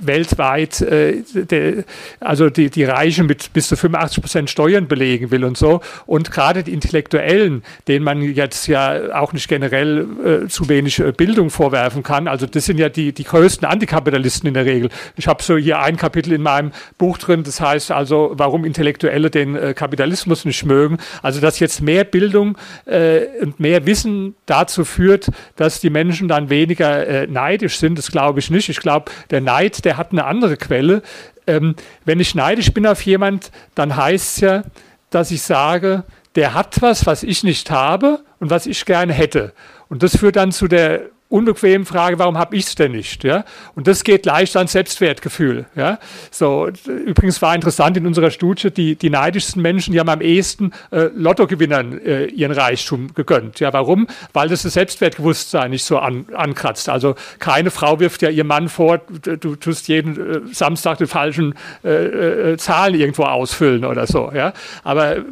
weltweit, 0.00 0.82
äh, 0.82 1.22
der, 1.34 1.84
also 2.20 2.50
die, 2.50 2.68
die 2.68 2.84
Reichen 2.84 3.26
mit 3.26 3.52
bis 3.54 3.68
zu 3.68 3.76
85 3.76 4.22
Prozent 4.22 4.50
Steuern 4.50 4.86
belegen 4.86 5.30
will 5.30 5.44
und 5.44 5.56
so. 5.56 5.80
Und 6.04 6.30
gerade 6.30 6.62
die 6.62 6.74
Intellektuellen, 6.74 7.62
denen 7.88 8.04
man 8.04 8.20
jetzt 8.20 8.66
ja 8.66 9.18
auch 9.18 9.32
nicht 9.32 9.48
generell 9.48 10.44
äh, 10.44 10.48
zu 10.48 10.68
wenig 10.68 11.02
Bildung 11.16 11.48
vorwerfen 11.48 12.02
kann, 12.02 12.28
also 12.28 12.46
das 12.46 12.66
sind 12.66 12.78
ja 12.78 12.90
die, 12.90 13.12
die 13.12 13.24
größten 13.24 13.66
Antikapitalisten, 13.66 14.25
Journalisten 14.26 14.46
in 14.48 14.54
der 14.54 14.64
Regel. 14.64 14.90
Ich 15.16 15.28
habe 15.28 15.42
so 15.42 15.56
hier 15.56 15.78
ein 15.80 15.96
Kapitel 15.96 16.32
in 16.32 16.42
meinem 16.42 16.72
Buch 16.98 17.18
drin, 17.18 17.44
das 17.44 17.60
heißt 17.60 17.92
also, 17.92 18.32
warum 18.34 18.64
Intellektuelle 18.64 19.30
den 19.30 19.54
äh, 19.54 19.74
Kapitalismus 19.74 20.44
nicht 20.44 20.64
mögen. 20.64 20.98
Also, 21.22 21.40
dass 21.40 21.60
jetzt 21.60 21.80
mehr 21.80 22.04
Bildung 22.04 22.58
äh, 22.86 23.26
und 23.42 23.60
mehr 23.60 23.86
Wissen 23.86 24.34
dazu 24.46 24.84
führt, 24.84 25.30
dass 25.54 25.80
die 25.80 25.90
Menschen 25.90 26.28
dann 26.28 26.50
weniger 26.50 27.06
äh, 27.06 27.26
neidisch 27.26 27.78
sind, 27.78 27.98
das 27.98 28.10
glaube 28.10 28.40
ich 28.40 28.50
nicht. 28.50 28.68
Ich 28.68 28.80
glaube, 28.80 29.12
der 29.30 29.40
Neid, 29.40 29.84
der 29.84 29.96
hat 29.96 30.12
eine 30.12 30.24
andere 30.24 30.56
Quelle. 30.56 31.02
Ähm, 31.46 31.76
wenn 32.04 32.18
ich 32.18 32.34
neidisch 32.34 32.72
bin 32.72 32.86
auf 32.86 33.02
jemand, 33.02 33.52
dann 33.74 33.96
heißt 33.96 34.36
es 34.36 34.40
ja, 34.40 34.62
dass 35.10 35.30
ich 35.30 35.42
sage, 35.42 36.02
der 36.34 36.54
hat 36.54 36.82
was, 36.82 37.06
was 37.06 37.22
ich 37.22 37.44
nicht 37.44 37.70
habe 37.70 38.20
und 38.40 38.50
was 38.50 38.66
ich 38.66 38.84
gerne 38.84 39.12
hätte. 39.12 39.52
Und 39.88 40.02
das 40.02 40.16
führt 40.16 40.34
dann 40.34 40.50
zu 40.50 40.66
der 40.66 41.10
unbequemen 41.28 41.86
Frage, 41.86 42.18
warum 42.18 42.38
habe 42.38 42.56
ich 42.56 42.66
es 42.66 42.74
denn 42.74 42.92
nicht? 42.92 43.24
Ja? 43.24 43.44
Und 43.74 43.86
das 43.86 44.04
geht 44.04 44.26
leicht 44.26 44.56
ans 44.56 44.72
Selbstwertgefühl. 44.72 45.66
Ja? 45.74 45.98
So, 46.30 46.68
übrigens 46.86 47.42
war 47.42 47.54
interessant 47.54 47.96
in 47.96 48.06
unserer 48.06 48.30
Studie, 48.30 48.70
die, 48.70 48.94
die 48.94 49.10
neidischsten 49.10 49.60
Menschen, 49.60 49.92
die 49.92 50.00
haben 50.00 50.08
am 50.08 50.20
ehesten 50.20 50.72
äh, 50.92 51.08
Lottogewinnern 51.14 51.98
äh, 51.98 52.26
ihren 52.26 52.52
Reichtum 52.52 53.14
gegönnt. 53.14 53.60
Ja, 53.60 53.72
warum? 53.72 54.06
Weil 54.32 54.48
das 54.48 54.62
das 54.62 54.74
Selbstwertbewusstsein 54.74 55.70
nicht 55.70 55.84
so 55.84 55.98
an, 55.98 56.26
ankratzt. 56.34 56.88
Also 56.88 57.16
keine 57.38 57.70
Frau 57.70 57.98
wirft 58.00 58.22
ja 58.22 58.30
ihrem 58.30 58.46
Mann 58.46 58.68
vor, 58.68 58.98
du, 58.98 59.56
tust 59.56 59.88
jeden 59.88 60.50
äh, 60.50 60.54
Samstag 60.54 60.98
die 60.98 61.06
falschen 61.06 61.54
äh, 61.84 62.52
äh, 62.52 62.56
Zahlen 62.56 62.94
irgendwo 62.94 63.24
ausfüllen 63.24 63.84
oder 63.84 64.06
so. 64.06 64.30
Ja? 64.32 64.52
Aber 64.84 65.16
äh, 65.16 65.22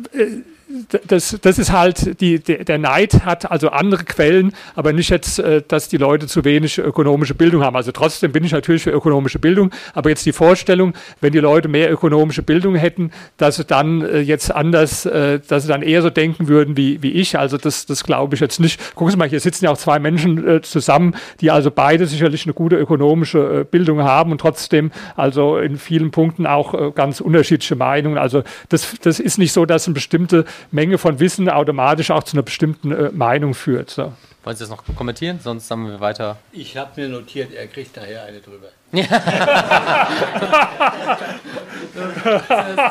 das, 1.07 1.39
das 1.43 1.59
ist 1.59 1.73
halt, 1.73 2.20
die, 2.20 2.39
der 2.39 2.78
Neid 2.78 3.24
hat 3.24 3.51
also 3.51 3.69
andere 3.69 4.05
Quellen, 4.05 4.53
aber 4.74 4.93
nicht 4.93 5.11
jetzt, 5.11 5.39
äh, 5.39 5.62
dass 5.66 5.89
die 5.89 5.97
Leute 5.97 6.27
zu 6.27 6.45
wenig 6.45 6.78
ökonomische 6.78 7.35
Bildung 7.35 7.62
haben. 7.62 7.77
Also 7.77 7.93
trotzdem 7.93 8.32
bin 8.32 8.45
ich 8.45 8.53
natürlich 8.53 8.82
für 8.82 8.91
ökonomische 8.91 9.39
Bildung, 9.39 9.70
aber 9.93 10.11
jetzt 10.11 10.24
die 10.24 10.32
Vorstellung, 10.32 10.95
wenn 11.20 11.32
die 11.32 11.39
Leute 11.39 11.69
mehr 11.69 11.93
ökonomische 11.93 12.43
Bildung 12.43 12.77
hätten, 12.77 13.11
dass 13.36 13.57
sie 13.57 13.65
dann 13.65 14.03
äh, 14.03 14.20
jetzt 14.20 14.55
anders, 14.55 15.05
äh, 15.07 15.41
dass 15.47 15.65
sie 15.65 15.69
dann 15.69 15.82
eher 15.82 16.03
so 16.03 16.11
denken 16.11 16.49
würden 16.49 16.77
wie, 16.77 17.03
wie 17.03 17.12
ich, 17.12 17.39
also 17.39 17.59
das, 17.59 17.86
das 17.86 18.05
glaube 18.05 18.35
ich 18.35 18.41
jetzt 18.41 18.61
nicht. 18.61 18.95
Gucken 18.95 19.11
Sie 19.11 19.16
mal, 19.16 19.28
hier 19.28 19.41
sitzen 19.41 19.66
ja 19.66 19.70
auch 19.70 19.78
zwei 19.78 19.99
Menschen 19.99 20.62
zusammen, 20.62 21.15
die 21.41 21.51
also 21.51 21.70
beide 21.70 22.07
sicherlich 22.07 22.47
eine 22.47 22.55
gute 22.55 22.77
ökonomische 22.77 23.66
Bildung 23.70 24.03
haben 24.03 24.32
und 24.32 24.41
trotzdem 24.41 24.91
also 25.16 25.59
in 25.59 25.77
vielen 25.78 26.11
Punkten 26.11 26.47
auch 26.47 26.95
ganz 26.95 27.20
unterschiedliche 27.20 27.77
Meinungen. 27.77 28.19
Also 28.19 28.43
das, 28.69 28.95
das 29.03 29.20
ist 29.20 29.39
nicht 29.39 29.53
so, 29.53 29.66
dass 29.66 29.86
eine 29.86 29.95
bestimmte 29.95 30.45
Menge 30.71 30.99
von 30.99 31.21
Wissen 31.21 31.49
automatisch 31.49 32.11
auch 32.11 32.23
zu 32.23 32.37
einer 32.37 32.43
bestimmten 32.43 32.93
äh, 32.93 33.11
Meinung 33.13 33.55
führt. 33.55 33.91
So. 33.91 34.13
Wollen 34.45 34.57
Sie 34.57 34.63
das 34.65 34.71
noch 34.71 34.85
kommentieren? 34.95 35.41
Sonst 35.43 35.71
haben 35.71 35.89
wir 35.89 36.01
weiter. 36.01 36.37
Ich 36.53 36.77
habe 36.77 37.01
mir 37.01 37.09
notiert, 37.09 37.53
er 37.55 37.67
kriegt 37.67 37.97
nachher 37.97 38.25
eine 38.25 38.41
drüber. 38.41 38.69
Ja. 41.95 42.05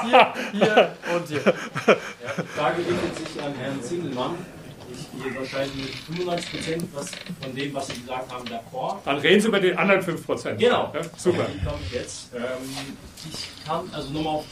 hier, 0.04 0.34
hier 0.52 0.96
und 1.16 1.28
hier. 1.28 1.42
Ja, 1.46 1.54
die 2.38 2.48
Frage 2.58 2.78
richtet 2.80 3.18
sich 3.28 3.44
an 3.44 3.54
Herrn 3.56 3.82
Zingelmann. 3.82 4.36
Ich 4.92 5.24
gehe 5.24 5.36
wahrscheinlich 5.40 5.76
mit 5.76 6.18
95 6.18 6.52
Prozent 6.52 6.84
von 7.42 7.56
dem, 7.56 7.74
was 7.74 7.88
Sie 7.88 7.94
gesagt 8.02 8.32
haben, 8.32 8.46
d'accord. 8.48 8.98
Dann 9.06 9.18
reden 9.18 9.42
Sie 9.42 9.48
über 9.48 9.60
die 9.60 9.74
anderen 9.74 10.02
5 10.02 10.26
Prozent. 10.26 10.60
Genau. 10.60 10.92
Ja, 10.94 11.02
super. 11.18 11.46
Die 11.54 11.64
komme 11.66 11.80
ich 11.86 11.94
jetzt. 11.94 12.34
Ähm, 12.36 12.42
ich 13.32 13.66
kann, 13.66 13.90
also 13.94 14.10
nochmal 14.12 14.36
auf, 14.36 14.46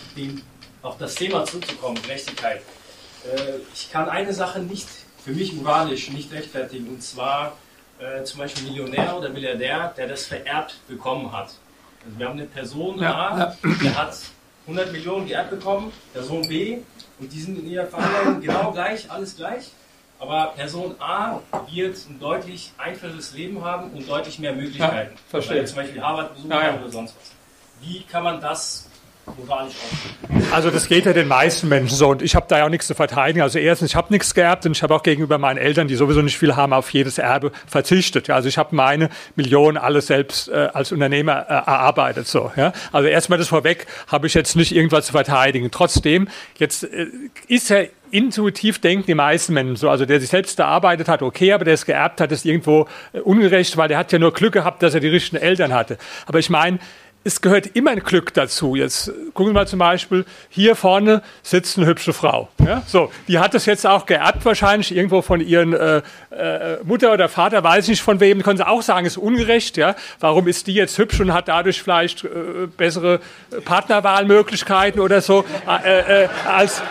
auf 0.81 0.97
das 0.97 1.15
Thema 1.15 1.45
zurückzukommen, 1.45 2.01
Gerechtigkeit. 2.01 2.61
Äh, 3.25 3.59
ich 3.73 3.91
kann 3.91 4.09
eine 4.09 4.33
Sache 4.33 4.59
nicht 4.59 4.87
für 5.23 5.31
mich 5.31 5.53
moralisch 5.53 6.09
nicht 6.09 6.31
rechtfertigen, 6.31 6.87
und 6.87 7.03
zwar 7.03 7.57
äh, 7.99 8.23
zum 8.23 8.39
Beispiel 8.39 8.63
Millionär 8.63 9.15
oder 9.15 9.29
Milliardär, 9.29 9.93
der 9.95 10.07
das 10.07 10.25
vererbt 10.25 10.79
bekommen 10.87 11.31
hat. 11.31 11.53
Also 12.03 12.17
wir 12.17 12.27
haben 12.27 12.39
eine 12.39 12.47
Person 12.47 13.03
A, 13.03 13.55
der 13.83 13.95
hat 13.95 14.17
100 14.65 14.91
Millionen 14.91 15.27
geerbt 15.27 15.51
bekommen, 15.51 15.91
Person 16.13 16.47
B, 16.47 16.79
und 17.19 17.31
die 17.31 17.39
sind 17.39 17.59
in 17.59 17.69
ihrer 17.69 17.85
Veranlagung 17.85 18.41
genau 18.41 18.71
gleich, 18.71 19.09
alles 19.11 19.35
gleich. 19.35 19.71
Aber 20.17 20.53
Person 20.55 20.95
A 20.99 21.39
wird 21.71 21.97
ein 22.07 22.19
deutlich 22.19 22.71
einfacheres 22.77 23.33
Leben 23.33 23.63
haben 23.63 23.91
und 23.91 24.07
deutlich 24.07 24.37
mehr 24.37 24.53
Möglichkeiten. 24.53 25.15
Ja, 25.15 25.21
verstehe. 25.29 25.57
Weil 25.57 25.67
zum 25.67 25.75
Beispiel 25.77 26.01
Harvard 26.01 26.35
besuchen 26.35 26.51
ja, 26.51 26.67
ja. 26.67 26.79
oder 26.79 26.91
sonst 26.91 27.15
was. 27.19 27.31
Wie 27.81 28.03
kann 28.03 28.23
man 28.23 28.39
das 28.39 28.87
also 30.51 30.69
das 30.69 30.87
geht 30.87 31.05
ja 31.05 31.13
den 31.13 31.27
meisten 31.27 31.67
Menschen 31.69 31.95
so 31.95 32.09
und 32.09 32.21
ich 32.21 32.35
habe 32.35 32.45
da 32.47 32.59
ja 32.59 32.65
auch 32.65 32.69
nichts 32.69 32.87
zu 32.87 32.95
verteidigen. 32.95 33.41
Also 33.41 33.59
erstens, 33.59 33.91
ich 33.91 33.95
habe 33.95 34.11
nichts 34.11 34.33
geerbt 34.33 34.65
und 34.65 34.73
ich 34.73 34.83
habe 34.83 34.93
auch 34.95 35.03
gegenüber 35.03 35.37
meinen 35.37 35.57
Eltern, 35.57 35.87
die 35.87 35.95
sowieso 35.95 36.21
nicht 36.21 36.37
viel 36.37 36.55
haben, 36.55 36.73
auf 36.73 36.89
jedes 36.91 37.17
Erbe 37.17 37.51
verzichtet. 37.67 38.29
Also 38.29 38.49
ich 38.49 38.57
habe 38.57 38.75
meine 38.75 39.09
Millionen 39.35 39.77
alles 39.77 40.07
selbst 40.07 40.49
äh, 40.49 40.69
als 40.73 40.91
Unternehmer 40.91 41.45
äh, 41.47 41.53
erarbeitet. 41.53 42.27
So, 42.27 42.51
ja. 42.55 42.73
Also 42.91 43.07
erstmal 43.07 43.39
das 43.39 43.47
vorweg, 43.47 43.87
habe 44.07 44.27
ich 44.27 44.33
jetzt 44.33 44.55
nicht 44.55 44.75
irgendwas 44.75 45.07
zu 45.07 45.11
verteidigen. 45.11 45.71
Trotzdem, 45.71 46.27
jetzt 46.57 46.83
äh, 46.83 47.07
ist 47.47 47.69
ja 47.69 47.83
intuitiv 48.11 48.79
denken 48.79 49.05
die 49.07 49.15
meisten 49.15 49.53
Menschen 49.53 49.75
so. 49.77 49.89
Also 49.89 50.05
der 50.05 50.19
sich 50.19 50.29
selbst 50.29 50.59
erarbeitet 50.59 51.07
hat, 51.07 51.21
okay, 51.21 51.53
aber 51.53 51.65
der 51.65 51.73
es 51.73 51.85
geerbt 51.85 52.21
hat, 52.21 52.31
ist 52.31 52.45
irgendwo 52.45 52.87
äh, 53.13 53.19
ungerecht, 53.19 53.77
weil 53.77 53.87
der 53.87 53.97
hat 53.97 54.11
ja 54.11 54.19
nur 54.19 54.33
Glück 54.33 54.53
gehabt, 54.53 54.83
dass 54.83 54.93
er 54.93 54.99
die 54.99 55.07
richtigen 55.07 55.41
Eltern 55.41 55.73
hatte. 55.73 55.97
Aber 56.25 56.39
ich 56.39 56.49
meine, 56.49 56.79
es 57.23 57.41
gehört 57.41 57.67
immer 57.75 57.91
ein 57.91 57.99
Glück 57.99 58.33
dazu. 58.33 58.75
Jetzt 58.75 59.11
gucken 59.33 59.53
wir 59.53 59.61
mal 59.61 59.67
zum 59.67 59.79
Beispiel, 59.79 60.25
hier 60.49 60.75
vorne 60.75 61.21
sitzt 61.43 61.77
eine 61.77 61.87
hübsche 61.87 62.13
Frau. 62.13 62.49
Ja? 62.65 62.83
So, 62.85 63.11
die 63.27 63.39
hat 63.39 63.53
das 63.53 63.65
jetzt 63.65 63.85
auch 63.85 64.05
geerbt 64.05 64.45
wahrscheinlich, 64.45 64.95
irgendwo 64.95 65.21
von 65.21 65.41
ihren 65.41 65.73
äh, 65.73 66.01
äh, 66.31 66.77
Mutter 66.83 67.13
oder 67.13 67.29
Vater, 67.29 67.63
weiß 67.63 67.85
ich 67.85 67.89
nicht 67.89 68.01
von 68.01 68.19
wem. 68.19 68.43
Können 68.43 68.57
sie 68.57 68.67
auch 68.67 68.81
sagen, 68.81 69.05
ist 69.05 69.17
ungerecht. 69.17 69.77
Ja? 69.77 69.95
Warum 70.19 70.47
ist 70.47 70.67
die 70.67 70.73
jetzt 70.73 70.97
hübsch 70.97 71.19
und 71.19 71.33
hat 71.33 71.47
dadurch 71.47 71.81
vielleicht 71.81 72.23
äh, 72.23 72.67
bessere 72.77 73.19
Partnerwahlmöglichkeiten 73.65 74.99
oder 74.99 75.21
so 75.21 75.45
äh, 75.67 76.23
äh, 76.23 76.29
als... 76.47 76.81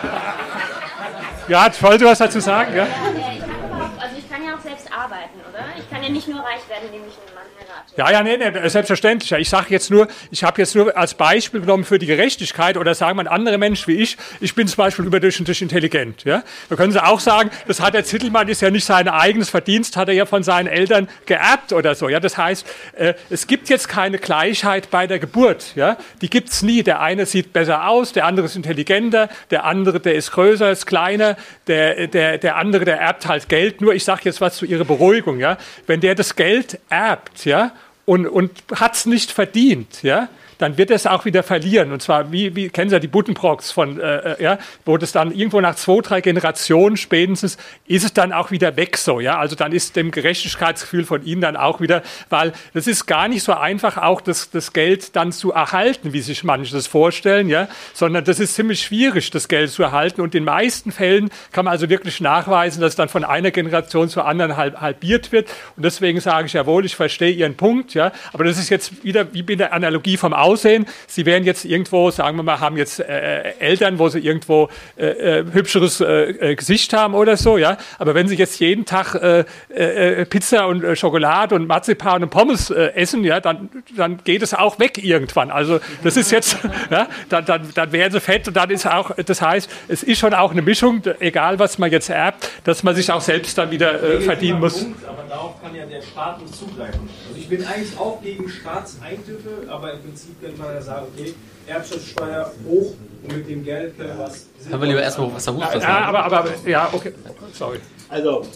Ja, 1.49 1.69
wollte 1.81 2.05
was 2.05 2.19
dazu 2.19 2.39
sagen? 2.39 2.77
Ja? 2.77 2.83
Also 2.83 4.17
ich 4.17 4.31
kann 4.31 4.45
ja 4.45 4.55
auch 4.55 4.61
selbst 4.61 4.87
arbeiten, 4.93 5.41
oder? 5.49 5.65
Ich 5.77 5.91
kann 5.91 6.03
ja 6.03 6.09
nicht 6.09 6.29
nur 6.29 6.39
reich 6.41 6.69
werden 6.69 6.81
werden 6.81 6.91
nämlich 6.93 7.15
einen 7.19 7.35
Mann 7.35 7.45
heiraten. 7.59 7.80
Ja, 7.97 8.11
ja, 8.11 8.23
nee, 8.23 8.37
nee, 8.37 8.69
selbstverständlich. 8.69 9.33
Ich 9.33 9.51
sage 9.51 9.67
jetzt 9.71 9.91
nur, 9.91 10.07
ich 10.31 10.45
habe 10.45 10.61
jetzt 10.61 10.77
nur 10.77 10.97
als 10.97 11.15
Beispiel 11.15 11.61
genommen 11.61 11.85
für 11.85 11.99
die 11.99 12.07
Gerechtigkeit 12.07 12.77
oder 12.77 12.95
sagen 12.95 13.19
wir 13.19 13.23
ein 13.23 13.29
anderer 13.29 13.59
Mensch 13.59 13.89
wie 13.89 13.95
ich, 13.95 14.17
ich 14.41 14.55
bin 14.55 14.69
zum 14.69 14.77
Beispiel 14.77 15.05
überdurchschnittlich 15.05 15.61
intelligent. 15.61 16.25
Ja? 16.25 16.45
Da 16.69 16.77
können 16.77 16.93
Sie 16.93 17.03
auch 17.03 17.19
sagen, 17.19 17.51
das 17.67 17.81
hat 17.81 17.95
der 17.95 18.05
Zittelmann, 18.05 18.49
ist 18.49 18.63
ja 18.63 18.71
nicht 18.71 18.85
sein 18.85 19.09
eigenes 19.09 19.51
Verdienst, 19.51 19.97
hat 19.97 20.09
er 20.09 20.15
ja 20.15 20.25
von 20.25 20.45
seinen 20.45 20.69
Eltern 20.69 21.09
geerbt 21.27 21.73
oder 21.73 21.97
so. 21.97 22.09
Ja? 22.09 22.21
Das 22.21 22.39
heißt, 22.39 22.67
äh, 22.97 23.15
es 23.29 23.47
gibt 23.49 23.69
jetzt 23.69 23.89
keine 23.89 24.19
Gleichheit 24.19 24.91
bei 24.91 25.09
der 25.09 25.19
Geburt. 25.19 25.73
Ja? 25.75 25.97
Die 26.23 26.31
gibt 26.31 26.51
es 26.51 26.63
nie. 26.63 26.85
Der 26.85 27.01
eine 27.01 27.27
sieht 27.27 27.53
besser 27.53 27.89
aus, 27.89 28.13
der 28.13 28.25
andere 28.25 28.47
ist 28.47 28.55
intelligenter, 28.55 29.29
der 29.51 29.65
andere, 29.65 29.99
der 29.99 30.15
ist 30.15 30.31
größer, 30.31 30.71
ist 30.71 30.87
kleiner, 30.87 31.37
der, 31.67 32.07
der, 32.07 32.39
der 32.39 32.57
andere, 32.57 32.85
der 32.85 33.01
erbt 33.01 33.27
halt 33.27 33.49
Geld. 33.49 33.81
Nur 33.81 33.95
ich 33.95 34.05
sage 34.05 34.23
jetzt 34.25 34.41
was 34.41 34.57
zu 34.57 34.65
Ihrer 34.65 34.85
Beruhigung. 34.85 35.41
Ja? 35.41 35.59
Wenn 35.89 36.01
der 36.01 36.15
das 36.15 36.37
Geld 36.37 36.79
erbt 36.89 37.45
ja, 37.45 37.73
und, 38.07 38.27
und 38.27 38.51
hat 38.75 38.95
es 38.95 39.07
nicht 39.07 39.31
verdient, 39.31 40.03
ja, 40.03 40.29
dann 40.61 40.77
wird 40.77 40.91
es 40.91 41.07
auch 41.07 41.25
wieder 41.25 41.43
verlieren. 41.43 41.91
Und 41.93 42.03
zwar, 42.03 42.33
wie, 42.33 42.55
wie 42.55 42.69
kennen 42.69 42.91
Sie 42.91 42.97
ja 42.97 43.01
die 43.01 43.09
Buttenbrocks 43.09 43.73
von, 43.73 43.99
äh, 43.99 44.35
äh, 44.35 44.43
ja, 44.43 44.59
wo 44.85 44.99
das 44.99 45.13
dann 45.13 45.33
irgendwo 45.33 45.61
nach 45.61 45.75
zwei, 45.75 46.01
drei 46.03 46.21
Generationen 46.21 46.97
spätestens 46.97 47.57
ist 47.87 48.05
es 48.05 48.13
dann 48.13 48.33
auch 48.33 48.51
wieder 48.51 48.77
weg 48.77 48.97
so, 48.97 49.21
ja. 49.21 49.39
Also 49.39 49.57
dann 49.57 49.73
ist 49.73 49.97
dem 49.97 50.11
Gerechtigkeitsgefühl 50.11 51.05
von 51.05 51.25
Ihnen 51.25 51.41
dann 51.41 51.57
auch 51.57 51.81
wieder, 51.81 52.03
weil 52.29 52.53
das 52.75 52.87
ist 52.87 53.07
gar 53.07 53.29
nicht 53.29 53.43
so 53.43 53.55
einfach, 53.55 53.97
auch 53.97 54.21
das, 54.21 54.51
das 54.51 54.73
Geld 54.73 55.17
dann 55.17 55.33
zu 55.33 55.53
erhalten, 55.53 56.13
wie 56.13 56.21
sich 56.21 56.45
manche 56.45 56.73
das 56.75 56.87
vorstellen, 56.87 57.49
ja, 57.49 57.69
sondern 57.95 58.25
das 58.25 58.39
ist 58.39 58.55
ziemlich 58.55 58.83
schwierig, 58.83 59.31
das 59.31 59.49
Geld 59.49 59.71
zu 59.71 59.83
erhalten. 59.83 60.21
Und 60.21 60.35
in 60.35 60.43
den 60.43 60.45
meisten 60.45 60.93
Fällen 60.93 61.31
kann 61.53 61.65
man 61.65 61.73
also 61.73 61.89
wirklich 61.89 62.21
nachweisen, 62.21 62.81
dass 62.81 62.91
es 62.91 62.97
dann 62.97 63.09
von 63.09 63.25
einer 63.25 63.51
Generation 63.51 64.09
zur 64.09 64.27
anderen 64.27 64.57
halb, 64.57 64.81
halbiert 64.81 65.33
wird. 65.33 65.49
Und 65.77 65.85
deswegen 65.85 66.21
sage 66.21 66.47
ich 66.47 66.53
jawohl, 66.53 66.85
ich 66.85 66.97
verstehe 66.97 67.33
Ihren 67.33 67.57
Punkt, 67.57 67.95
ja. 67.95 68.13
Aber 68.33 68.45
das 68.45 68.59
ist 68.59 68.69
jetzt 68.69 69.05
wieder 69.05 69.33
wie 69.33 69.43
bei 69.43 69.55
der 69.55 69.73
Analogie 69.73 70.17
vom 70.17 70.35
Auto 70.35 70.50
aussehen. 70.51 70.87
Sie 71.07 71.27
werden 71.27 71.45
jetzt 71.45 71.65
irgendwo, 71.65 72.11
sagen 72.11 72.37
wir 72.37 72.43
mal, 72.43 72.61
haben 72.61 72.77
jetzt 72.77 73.01
äh, 73.01 73.55
Eltern, 73.59 73.99
wo 73.99 74.09
sie 74.09 74.21
irgendwo 74.21 74.69
äh, 74.97 75.41
äh 75.41 75.45
hübscheres 75.53 76.01
äh, 76.01 76.51
äh, 76.53 76.55
Gesicht 76.55 76.93
haben 76.93 77.15
oder 77.15 77.37
so, 77.37 77.59
ja. 77.59 77.77
Aber 77.99 78.15
wenn 78.15 78.29
sie 78.29 78.37
jetzt 78.37 78.59
jeden 78.61 78.85
Tag 78.85 79.15
äh, 79.15 80.25
Pizza 80.27 80.67
und 80.67 80.97
Schokolade 80.99 81.55
und 81.55 81.67
Marzipan 81.67 82.23
und 82.23 82.31
Pommes 82.31 82.71
essen, 82.71 83.25
ja, 83.25 83.41
dann, 83.41 83.69
dann 83.97 84.19
geht 84.25 84.43
es 84.43 84.55
auch 84.55 84.79
weg 84.79 85.03
irgendwann. 85.03 85.51
Also 85.51 85.81
das 86.03 86.17
ist 86.17 86.31
jetzt, 86.31 86.59
ja, 86.91 87.09
dann, 87.29 87.45
dann, 87.45 87.69
dann 87.75 87.93
werden 87.93 88.13
sie 88.13 88.21
fett 88.21 88.49
und 88.49 88.57
dann 88.57 88.71
ist 88.71 88.87
auch, 88.87 89.13
das 89.25 89.43
heißt, 89.43 89.71
es 89.89 90.03
ist 90.03 90.19
schon 90.19 90.35
auch 90.35 90.51
eine 90.51 90.63
Mischung, 90.63 91.03
egal 91.21 91.59
was 91.59 91.79
man 91.79 91.91
jetzt 91.91 92.11
erbt, 92.11 92.51
dass 92.65 92.83
man 92.83 92.95
sich 92.95 93.11
auch 93.11 93.21
selbst 93.21 93.57
dann 93.59 93.71
wieder 93.71 94.21
verdienen 94.21 94.61
muss. 94.61 94.85
Punkt, 94.85 95.05
aber 95.07 95.23
darauf 95.29 95.63
kann 95.63 95.75
ja 95.75 95.87
der 95.87 96.03
Staat 96.03 96.41
nicht 96.41 96.55
zugreifen. 96.55 97.09
Ich 97.51 97.59
bin 97.59 97.67
eigentlich 97.67 97.99
auch 97.99 98.23
gegen 98.23 98.49
Staatseingriffe, 98.49 99.69
aber 99.69 99.95
im 99.95 100.03
Prinzip 100.03 100.41
könnte 100.41 100.63
man 100.63 100.73
ja 100.73 100.81
sagen, 100.81 101.07
okay, 101.13 101.35
Erbschaftssteuer 101.67 102.53
hoch 102.65 102.95
und 103.25 103.37
mit 103.37 103.49
dem 103.49 103.65
Geld 103.65 103.99
können 103.99 104.17
wir 104.17 104.25
was. 104.25 104.47
Haben 104.71 104.81
wir 104.81 104.87
lieber 104.87 105.03
erstmal 105.03 105.35
was 105.35 105.49
Hof 105.49 105.59
Ja, 105.59 105.99
aber, 106.05 106.25
aber, 106.27 106.49
ja, 106.65 106.89
okay. 106.93 107.13
Sorry. 107.53 107.81
Also, 108.09 108.47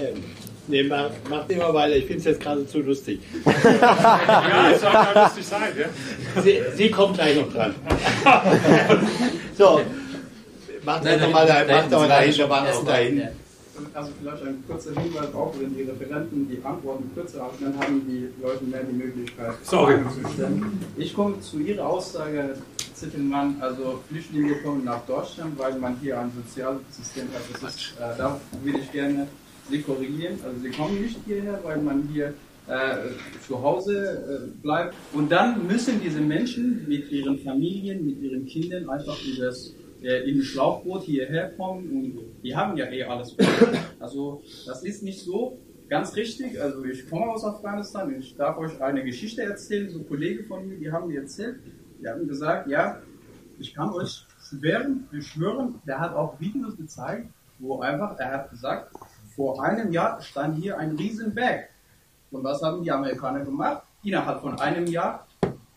ähm, 0.00 0.22
nee, 0.68 0.84
mach, 0.84 1.10
macht 1.28 1.50
immer 1.50 1.74
weiter. 1.74 1.96
Ich 1.96 2.04
finde 2.04 2.20
es 2.20 2.24
jetzt 2.26 2.40
gerade 2.40 2.64
zu 2.64 2.78
lustig. 2.78 3.18
ja, 3.44 4.70
es 4.72 4.80
soll 4.80 4.92
ja 4.92 5.24
lustig 5.24 5.46
sein, 5.46 5.72
ja? 5.76 6.40
Sie, 6.40 6.62
Sie 6.76 6.90
kommt 6.92 7.14
gleich 7.14 7.36
noch 7.36 7.52
dran. 7.52 7.74
so, 9.58 9.80
macht 10.84 11.04
doch 11.04 11.30
mal 11.32 11.44
dahin, 11.44 11.74
macht 11.74 11.92
doch 11.92 11.98
mal 11.98 12.08
dahin, 12.08 12.38
da 12.38 12.48
waren 12.48 12.86
dahin 12.86 13.28
also 13.92 14.10
vielleicht 14.20 14.42
ein 14.44 14.64
kurzer 14.66 15.00
Hinweis 15.00 15.34
auch, 15.34 15.54
wenn 15.58 15.74
die 15.74 15.82
Referenten 15.82 16.48
die 16.48 16.64
Antworten 16.64 17.10
kürzer 17.14 17.42
haben, 17.42 17.56
dann 17.60 17.78
haben 17.78 18.02
die 18.06 18.28
Leute 18.42 18.64
mehr 18.64 18.82
die 18.84 18.92
Möglichkeit, 18.92 19.54
Fragen 19.62 20.06
zu 20.10 20.32
stellen. 20.32 20.80
Ich 20.96 21.14
komme 21.14 21.40
zu 21.40 21.58
Ihrer 21.58 21.86
Aussage, 21.86 22.56
Zittelmann, 22.94 23.56
also 23.60 24.00
Flüchtlinge 24.08 24.54
kommen 24.62 24.84
nach 24.84 25.04
Deutschland, 25.06 25.58
weil 25.58 25.78
man 25.78 25.96
hier 26.00 26.18
ein 26.20 26.30
Sozialsystem 26.34 27.24
hat. 27.34 27.42
Das 27.52 27.74
ist, 27.74 27.94
äh, 27.98 28.16
da 28.16 28.40
will 28.62 28.76
ich 28.76 28.90
gerne 28.92 29.26
Sie 29.68 29.80
korrigieren. 29.82 30.38
Also 30.44 30.60
Sie 30.60 30.70
kommen 30.70 31.00
nicht 31.00 31.18
hierher, 31.26 31.58
weil 31.62 31.78
man 31.78 32.08
hier 32.12 32.34
äh, 32.66 32.96
zu 33.46 33.62
Hause 33.62 34.48
äh, 34.48 34.62
bleibt. 34.62 34.94
Und 35.12 35.30
dann 35.30 35.66
müssen 35.66 36.00
diese 36.02 36.20
Menschen 36.20 36.86
mit 36.88 37.10
ihren 37.10 37.38
Familien, 37.40 38.04
mit 38.06 38.20
ihren 38.22 38.46
Kindern 38.46 38.88
einfach 38.88 39.16
dieses 39.18 39.74
äh, 40.04 40.30
in 40.30 40.42
Schlauchboot 40.42 41.02
hierher 41.04 41.50
kommen 41.56 41.90
und 41.90 42.42
die 42.42 42.54
haben 42.54 42.76
ja 42.76 42.86
eh 42.86 43.04
alles. 43.04 43.36
Also 43.98 44.42
das 44.66 44.84
ist 44.84 45.02
nicht 45.02 45.20
so 45.20 45.58
ganz 45.88 46.14
richtig. 46.14 46.60
Also 46.60 46.84
ich 46.84 47.08
komme 47.08 47.26
aus 47.26 47.44
Afghanistan 47.44 48.14
ich 48.18 48.36
darf 48.36 48.58
euch 48.58 48.80
eine 48.82 49.02
Geschichte 49.02 49.42
erzählen. 49.42 49.88
So 49.88 50.02
Kollegen 50.02 50.44
von 50.44 50.68
mir, 50.68 50.76
die 50.76 50.92
haben 50.92 51.08
mir 51.08 51.20
erzählt, 51.20 51.60
die 52.00 52.06
haben 52.06 52.28
gesagt, 52.28 52.68
ja, 52.68 53.00
ich 53.58 53.74
kann 53.74 53.90
euch 53.90 54.26
schwören, 54.48 55.08
wir 55.10 55.22
schwören, 55.22 55.80
der 55.86 56.00
hat 56.00 56.14
auch 56.14 56.38
Videos 56.38 56.76
gezeigt, 56.76 57.28
wo 57.58 57.80
einfach, 57.80 58.18
er 58.18 58.32
hat 58.32 58.50
gesagt, 58.50 58.94
vor 59.34 59.62
einem 59.62 59.90
Jahr 59.90 60.20
stand 60.20 60.58
hier 60.58 60.78
ein 60.78 60.96
Riesenberg. 60.96 61.70
Und 62.30 62.44
was 62.44 62.62
haben 62.62 62.82
die 62.82 62.90
Amerikaner 62.90 63.44
gemacht? 63.44 63.84
Innerhalb 64.02 64.42
von 64.42 64.58
einem 64.60 64.86
Jahr 64.86 65.26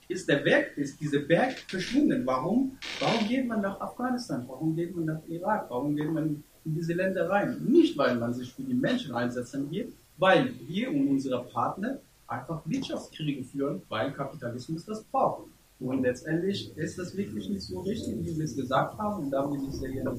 ist 0.07 0.27
der 0.29 0.37
Berg, 0.37 0.77
ist 0.77 0.99
dieser 0.99 1.19
Berg 1.19 1.57
verschwunden. 1.67 2.25
Warum? 2.25 2.77
Warum 2.99 3.27
geht 3.27 3.47
man 3.47 3.61
nach 3.61 3.79
Afghanistan? 3.81 4.45
Warum 4.47 4.75
geht 4.75 4.95
man 4.95 5.05
nach 5.05 5.21
Irak? 5.27 5.67
Warum 5.69 5.95
geht 5.95 6.11
man 6.11 6.43
in 6.65 6.75
diese 6.75 6.93
Länder 6.93 7.29
rein? 7.29 7.57
Nicht, 7.65 7.97
weil 7.97 8.15
man 8.15 8.33
sich 8.33 8.53
für 8.53 8.63
die 8.63 8.73
Menschen 8.73 9.13
einsetzen 9.13 9.69
will, 9.71 9.91
weil 10.17 10.53
wir 10.67 10.89
und 10.89 11.07
unsere 11.09 11.43
Partner 11.43 11.99
einfach 12.27 12.61
Wirtschaftskriege 12.65 13.43
führen, 13.43 13.81
weil 13.89 14.11
Kapitalismus 14.11 14.85
das 14.85 15.03
braucht. 15.03 15.43
Und 15.79 16.01
letztendlich 16.01 16.75
ist 16.75 16.97
das 16.97 17.15
wirklich 17.15 17.49
nicht 17.49 17.61
so 17.61 17.81
richtig, 17.81 18.15
wie 18.21 18.35
wir 18.35 18.45
es 18.45 18.55
gesagt 18.55 18.97
haben, 18.97 19.25
und 19.25 19.31
da 19.31 19.49
will 19.49 19.59
ich 19.67 19.75
sehr 19.75 19.91
gerne. 19.91 20.17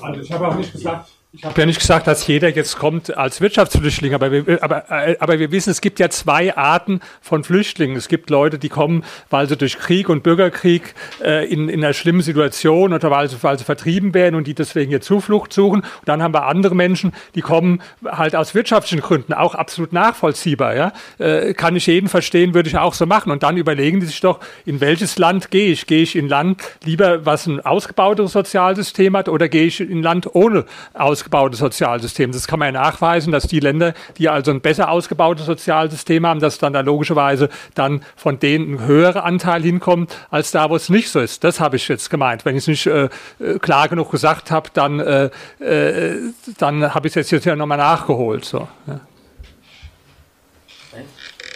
Also 0.00 0.20
ich 0.20 0.32
habe 0.32 0.48
auch 0.48 0.56
nicht 0.56 0.72
gesagt, 0.72 1.10
ich 1.36 1.44
habe 1.44 1.60
ja 1.60 1.66
nicht 1.66 1.80
gesagt, 1.80 2.06
dass 2.06 2.26
jeder 2.26 2.48
jetzt 2.48 2.78
kommt 2.78 3.14
als 3.14 3.42
Wirtschaftsflüchtling, 3.42 4.14
aber 4.14 4.32
wir, 4.32 4.62
aber, 4.62 4.90
äh, 4.90 5.16
aber 5.20 5.38
wir 5.38 5.52
wissen, 5.52 5.68
es 5.68 5.82
gibt 5.82 5.98
ja 5.98 6.08
zwei 6.08 6.56
Arten 6.56 7.00
von 7.20 7.44
Flüchtlingen. 7.44 7.94
Es 7.94 8.08
gibt 8.08 8.30
Leute, 8.30 8.58
die 8.58 8.70
kommen, 8.70 9.04
weil 9.28 9.46
sie 9.46 9.56
durch 9.56 9.78
Krieg 9.78 10.08
und 10.08 10.22
Bürgerkrieg 10.22 10.94
äh, 11.22 11.46
in, 11.46 11.68
in 11.68 11.84
einer 11.84 11.92
schlimmen 11.92 12.22
Situation 12.22 12.94
oder 12.94 13.10
weil 13.10 13.28
sie, 13.28 13.36
weil 13.42 13.58
sie 13.58 13.64
vertrieben 13.64 14.14
werden 14.14 14.34
und 14.34 14.46
die 14.46 14.54
deswegen 14.54 14.88
hier 14.88 15.02
Zuflucht 15.02 15.52
suchen. 15.52 15.80
Und 15.80 16.06
dann 16.06 16.22
haben 16.22 16.32
wir 16.32 16.46
andere 16.46 16.74
Menschen, 16.74 17.12
die 17.34 17.42
kommen 17.42 17.82
halt 18.06 18.34
aus 18.34 18.54
wirtschaftlichen 18.54 19.02
Gründen, 19.02 19.34
auch 19.34 19.54
absolut 19.54 19.92
nachvollziehbar. 19.92 20.74
Ja? 20.74 20.92
Äh, 21.18 21.52
kann 21.52 21.76
ich 21.76 21.86
jeden 21.86 22.08
verstehen, 22.08 22.54
würde 22.54 22.70
ich 22.70 22.78
auch 22.78 22.94
so 22.94 23.04
machen. 23.04 23.30
Und 23.30 23.42
dann 23.42 23.58
überlegen 23.58 24.00
die 24.00 24.06
sich 24.06 24.20
doch, 24.20 24.40
in 24.64 24.80
welches 24.80 25.18
Land 25.18 25.50
gehe 25.50 25.70
ich? 25.70 25.86
Gehe 25.86 26.02
ich 26.02 26.16
in 26.16 26.26
ein 26.26 26.28
Land 26.30 26.62
lieber, 26.82 27.26
was 27.26 27.46
ein 27.46 27.60
ausgebauteres 27.60 28.32
Sozialsystem 28.32 29.14
hat 29.14 29.28
oder 29.28 29.50
gehe 29.50 29.66
ich 29.66 29.80
in 29.80 29.98
ein 29.98 30.02
Land 30.02 30.34
ohne 30.34 30.64
ausgebautes 30.94 31.25
ausgebautes 31.26 31.58
Sozialsystem. 31.58 32.32
Das 32.32 32.46
kann 32.46 32.58
man 32.58 32.72
ja 32.72 32.80
nachweisen, 32.80 33.32
dass 33.32 33.44
die 33.44 33.60
Länder, 33.60 33.94
die 34.18 34.28
also 34.28 34.52
ein 34.52 34.60
besser 34.60 34.90
ausgebautes 34.90 35.46
Sozialsystem 35.46 36.24
haben, 36.26 36.40
dass 36.40 36.58
dann 36.58 36.72
da 36.72 36.80
logischerweise 36.80 37.48
dann 37.74 38.02
von 38.14 38.38
denen 38.38 38.74
ein 38.74 38.86
höherer 38.86 39.24
Anteil 39.24 39.62
hinkommt, 39.62 40.16
als 40.30 40.52
da, 40.52 40.70
wo 40.70 40.76
es 40.76 40.88
nicht 40.88 41.10
so 41.10 41.20
ist. 41.20 41.42
Das 41.42 41.58
habe 41.58 41.76
ich 41.76 41.88
jetzt 41.88 42.10
gemeint. 42.10 42.44
Wenn 42.44 42.54
ich 42.56 42.62
es 42.62 42.68
nicht 42.68 42.86
äh, 42.86 43.08
äh 43.40 43.58
klar 43.58 43.88
genug 43.88 44.10
gesagt 44.10 44.50
habe, 44.50 44.70
dann, 44.72 45.00
äh, 45.00 45.30
äh, 45.58 46.32
dann 46.58 46.94
habe 46.94 47.08
ich 47.08 47.16
es 47.16 47.30
jetzt 47.30 47.44
ja 47.44 47.56
nochmal 47.56 47.78
nachgeholt. 47.78 48.44
So, 48.44 48.68
ja. 48.86 49.00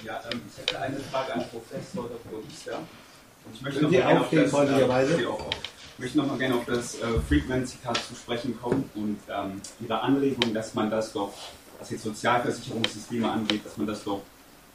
Ja, 0.05 0.21
ähm, 0.33 0.41
ich 0.51 0.59
hätte 0.59 0.81
eine 0.81 0.97
Frage 0.97 1.35
an 1.35 1.45
Professor 1.51 2.09
Dr. 2.09 2.41
Uster. 2.49 2.79
Ich 3.55 3.63
möchte 3.63 3.83
noch 3.85 4.21
auf 4.21 4.31
das, 4.31 4.51
freundlicherweise. 4.51 5.15
Äh, 5.15 5.21
ich 5.21 5.27
möchte 6.01 6.17
noch 6.19 6.27
mal 6.27 6.39
gerne 6.39 6.55
auf 6.55 6.65
das 6.65 6.95
äh, 6.95 7.21
Friedman-Zitat 7.29 7.99
zu 7.99 8.15
sprechen 8.15 8.59
kommen 8.59 8.89
und 8.95 9.19
ähm, 9.29 9.61
Ihre 9.81 10.01
Anregung, 10.01 10.55
dass 10.55 10.75
man 10.75 10.91
das 10.91 11.13
doch, 11.13 11.33
was 11.79 11.91
jetzt 11.91 12.05
Sozialversicherungssysteme 12.05 13.31
angeht, 13.31 13.65
dass 13.65 13.77
man 13.77 13.87
das 13.87 14.03
doch 14.03 14.23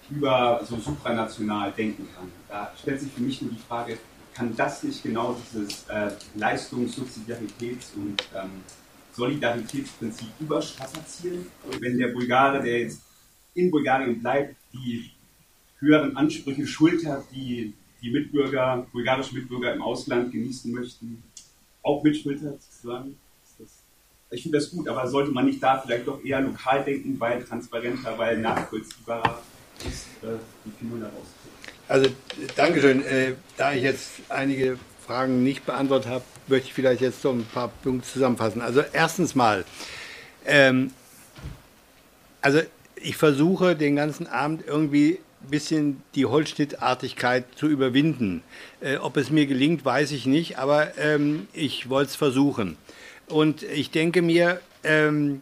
über 0.09 0.61
so 0.63 0.77
supranational 0.77 1.71
denken 1.71 2.07
kann. 2.15 2.31
Da 2.47 2.71
stellt 2.79 3.01
sich 3.01 3.11
für 3.11 3.21
mich 3.21 3.41
nur 3.41 3.51
die 3.51 3.59
Frage, 3.67 3.97
kann 4.35 4.55
das 4.55 4.83
nicht 4.83 5.01
genau 5.01 5.35
dieses 5.51 5.87
äh, 5.87 6.11
Leistungs-, 6.37 6.95
Subsidiaritäts- 6.95 7.95
und 7.95 8.21
ähm, 8.35 8.51
Solidaritätsprinzip 9.13 10.27
überstrapazieren? 10.39 11.47
Wenn 11.79 11.97
der 11.97 12.09
Bulgare, 12.09 12.61
der 12.61 12.81
jetzt 12.81 13.01
in 13.55 13.71
Bulgarien 13.71 14.21
bleibt, 14.21 14.55
die 14.73 15.09
höheren 15.79 16.15
Ansprüche 16.17 16.67
schultert, 16.67 17.25
die 17.33 17.73
die 18.05 18.11
Mitbürger, 18.11 18.85
bulgarische 18.91 19.33
Mitbürger 19.33 19.73
im 19.73 19.81
Ausland 19.81 20.31
genießen 20.31 20.71
möchten, 20.71 21.23
auch 21.81 22.03
mitschultert 22.03 22.61
sozusagen. 22.61 23.17
Ich 24.29 24.43
finde 24.43 24.59
das 24.59 24.69
gut, 24.69 24.87
aber 24.87 25.07
sollte 25.07 25.31
man 25.31 25.45
nicht 25.45 25.61
da 25.61 25.79
vielleicht 25.79 26.07
doch 26.07 26.23
eher 26.23 26.41
lokal 26.41 26.83
denken, 26.83 27.19
weil 27.19 27.43
transparenter, 27.43 28.17
weil 28.17 28.37
nachvollziehbarer 28.37 29.41
ist, 29.79 30.07
äh, 30.21 30.37
viel 30.77 30.87
man 30.87 31.01
daraus 31.01 31.25
Also, 31.87 32.09
Dankeschön. 32.55 33.03
Äh, 33.05 33.33
da 33.57 33.73
ich 33.73 33.83
jetzt 33.83 34.11
einige 34.29 34.77
Fragen 35.05 35.43
nicht 35.43 35.65
beantwortet 35.65 36.09
habe, 36.09 36.23
möchte 36.47 36.67
ich 36.67 36.73
vielleicht 36.73 37.01
jetzt 37.01 37.21
so 37.21 37.31
ein 37.31 37.45
paar 37.45 37.69
Punkte 37.69 38.07
zusammenfassen. 38.07 38.61
Also, 38.61 38.83
erstens 38.93 39.33
mal, 39.35 39.65
ähm, 40.45 40.91
also 42.41 42.61
ich 42.95 43.17
versuche 43.17 43.75
den 43.75 43.95
ganzen 43.95 44.27
Abend 44.27 44.63
irgendwie 44.67 45.19
bisschen 45.45 46.01
die 46.15 46.25
Holzschnittartigkeit 46.25 47.45
zu 47.55 47.67
überwinden. 47.67 48.43
Äh, 48.81 48.97
ob 48.97 49.17
es 49.17 49.29
mir 49.29 49.45
gelingt, 49.45 49.85
weiß 49.85 50.11
ich 50.11 50.25
nicht, 50.25 50.57
aber 50.57 50.97
ähm, 50.97 51.47
ich 51.53 51.89
wollte 51.89 52.09
es 52.11 52.15
versuchen. 52.15 52.77
Und 53.27 53.63
ich 53.63 53.91
denke 53.91 54.21
mir, 54.21 54.61
ähm, 54.83 55.41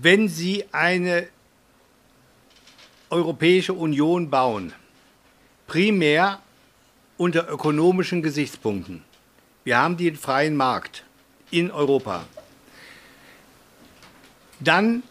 wenn 0.00 0.28
Sie 0.28 0.64
eine 0.72 1.26
Europäische 3.10 3.74
Union 3.74 4.30
bauen, 4.30 4.72
primär 5.66 6.40
unter 7.18 7.48
ökonomischen 7.48 8.22
Gesichtspunkten. 8.22 9.04
Wir 9.64 9.78
haben 9.78 9.96
den 9.96 10.16
freien 10.16 10.56
Markt 10.56 11.04
in 11.50 11.70
Europa. 11.70 12.24
Dann, 14.60 15.02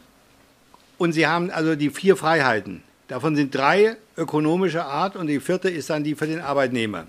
und 1.02 1.14
Sie 1.14 1.26
haben 1.26 1.49
also 1.49 1.76
die 1.76 1.90
vier 1.90 2.15
Freiheiten. 2.15 2.84
Davon 3.07 3.36
sind 3.36 3.56
drei 3.56 3.98
ökonomischer 4.15 4.86
Art 4.86 5.15
und 5.15 5.26
die 5.26 5.40
vierte 5.40 5.68
ist 5.68 5.90
dann 5.90 6.03
die 6.03 6.14
für 6.14 6.28
den 6.28 6.40
Arbeitnehmer. 6.40 7.07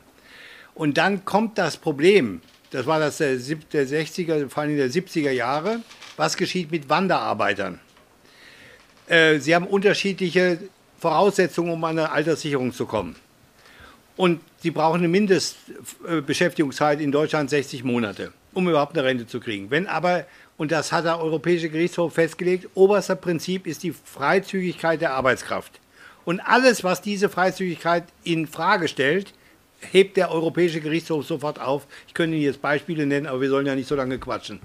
Und 0.74 0.96
dann 0.96 1.26
kommt 1.26 1.58
das 1.58 1.76
Problem, 1.76 2.40
das 2.70 2.86
war 2.86 2.98
das 2.98 3.18
der 3.18 3.36
60er, 3.36 4.48
vor 4.48 4.62
allem 4.62 4.78
der 4.78 4.88
70er 4.88 5.30
Jahre, 5.30 5.80
was 6.16 6.38
geschieht 6.38 6.70
mit 6.70 6.88
Wanderarbeitern? 6.88 7.80
Äh, 9.08 9.40
sie 9.40 9.54
haben 9.54 9.66
unterschiedliche 9.66 10.60
Voraussetzungen, 10.98 11.70
um 11.70 11.84
an 11.84 11.98
eine 11.98 12.12
Alterssicherung 12.12 12.72
zu 12.72 12.86
kommen. 12.86 13.14
Und 14.16 14.40
sie 14.62 14.70
brauchen 14.70 15.00
eine 15.00 15.08
Mindestbeschäftigungszeit 15.08 17.02
in 17.02 17.12
Deutschland 17.12 17.50
60 17.50 17.84
Monate, 17.84 18.32
um 18.54 18.66
überhaupt 18.70 18.96
eine 18.96 19.06
Rente 19.06 19.26
zu 19.26 19.38
kriegen. 19.38 19.70
Wenn 19.70 19.86
aber, 19.86 20.24
und 20.62 20.70
das 20.70 20.92
hat 20.92 21.06
der 21.06 21.18
Europäische 21.18 21.68
Gerichtshof 21.68 22.14
festgelegt, 22.14 22.68
oberster 22.74 23.16
Prinzip 23.16 23.66
ist 23.66 23.82
die 23.82 23.90
Freizügigkeit 23.90 25.00
der 25.00 25.12
Arbeitskraft. 25.12 25.80
Und 26.24 26.38
alles, 26.38 26.84
was 26.84 27.02
diese 27.02 27.28
Freizügigkeit 27.28 28.04
in 28.22 28.46
Frage 28.46 28.86
stellt, 28.86 29.34
hebt 29.80 30.16
der 30.16 30.30
Europäische 30.30 30.80
Gerichtshof 30.80 31.26
sofort 31.26 31.60
auf. 31.60 31.88
Ich 32.06 32.14
könnte 32.14 32.36
Ihnen 32.36 32.44
jetzt 32.44 32.62
Beispiele 32.62 33.06
nennen, 33.06 33.26
aber 33.26 33.40
wir 33.40 33.48
sollen 33.48 33.66
ja 33.66 33.74
nicht 33.74 33.88
so 33.88 33.96
lange 33.96 34.20
quatschen. 34.20 34.60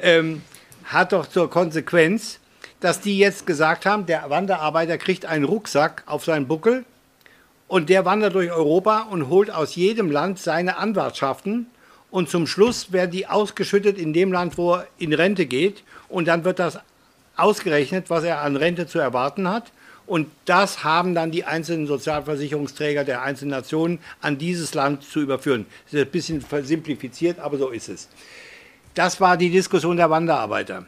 Ähm, 0.00 0.40
hat 0.84 1.12
doch 1.12 1.26
zur 1.26 1.50
Konsequenz, 1.50 2.40
dass 2.80 3.02
die 3.02 3.18
jetzt 3.18 3.46
gesagt 3.46 3.84
haben, 3.84 4.06
der 4.06 4.30
Wanderarbeiter 4.30 4.96
kriegt 4.96 5.26
einen 5.26 5.44
Rucksack 5.44 6.04
auf 6.06 6.24
seinen 6.24 6.48
Buckel 6.48 6.86
und 7.68 7.90
der 7.90 8.06
wandert 8.06 8.34
durch 8.34 8.50
Europa 8.50 9.08
und 9.10 9.28
holt 9.28 9.50
aus 9.50 9.74
jedem 9.74 10.10
Land 10.10 10.38
seine 10.38 10.78
Anwartschaften 10.78 11.66
und 12.14 12.28
zum 12.28 12.46
Schluss 12.46 12.92
werden 12.92 13.10
die 13.10 13.26
ausgeschüttet 13.26 13.98
in 13.98 14.12
dem 14.12 14.30
Land, 14.30 14.56
wo 14.56 14.74
er 14.74 14.86
in 14.98 15.12
Rente 15.12 15.46
geht 15.46 15.82
und 16.08 16.28
dann 16.28 16.44
wird 16.44 16.60
das 16.60 16.78
ausgerechnet, 17.34 18.08
was 18.08 18.22
er 18.22 18.40
an 18.42 18.54
Rente 18.54 18.86
zu 18.86 19.00
erwarten 19.00 19.48
hat 19.48 19.72
und 20.06 20.28
das 20.44 20.84
haben 20.84 21.16
dann 21.16 21.32
die 21.32 21.44
einzelnen 21.44 21.88
Sozialversicherungsträger 21.88 23.02
der 23.02 23.22
einzelnen 23.22 23.50
Nationen 23.50 23.98
an 24.20 24.38
dieses 24.38 24.74
Land 24.74 25.02
zu 25.02 25.22
überführen. 25.22 25.66
Das 25.86 25.94
ist 25.94 26.06
ein 26.06 26.10
bisschen 26.12 26.44
simplifiziert, 26.62 27.40
aber 27.40 27.58
so 27.58 27.70
ist 27.70 27.88
es. 27.88 28.08
Das 28.94 29.20
war 29.20 29.36
die 29.36 29.50
Diskussion 29.50 29.96
der 29.96 30.08
Wanderarbeiter. 30.08 30.86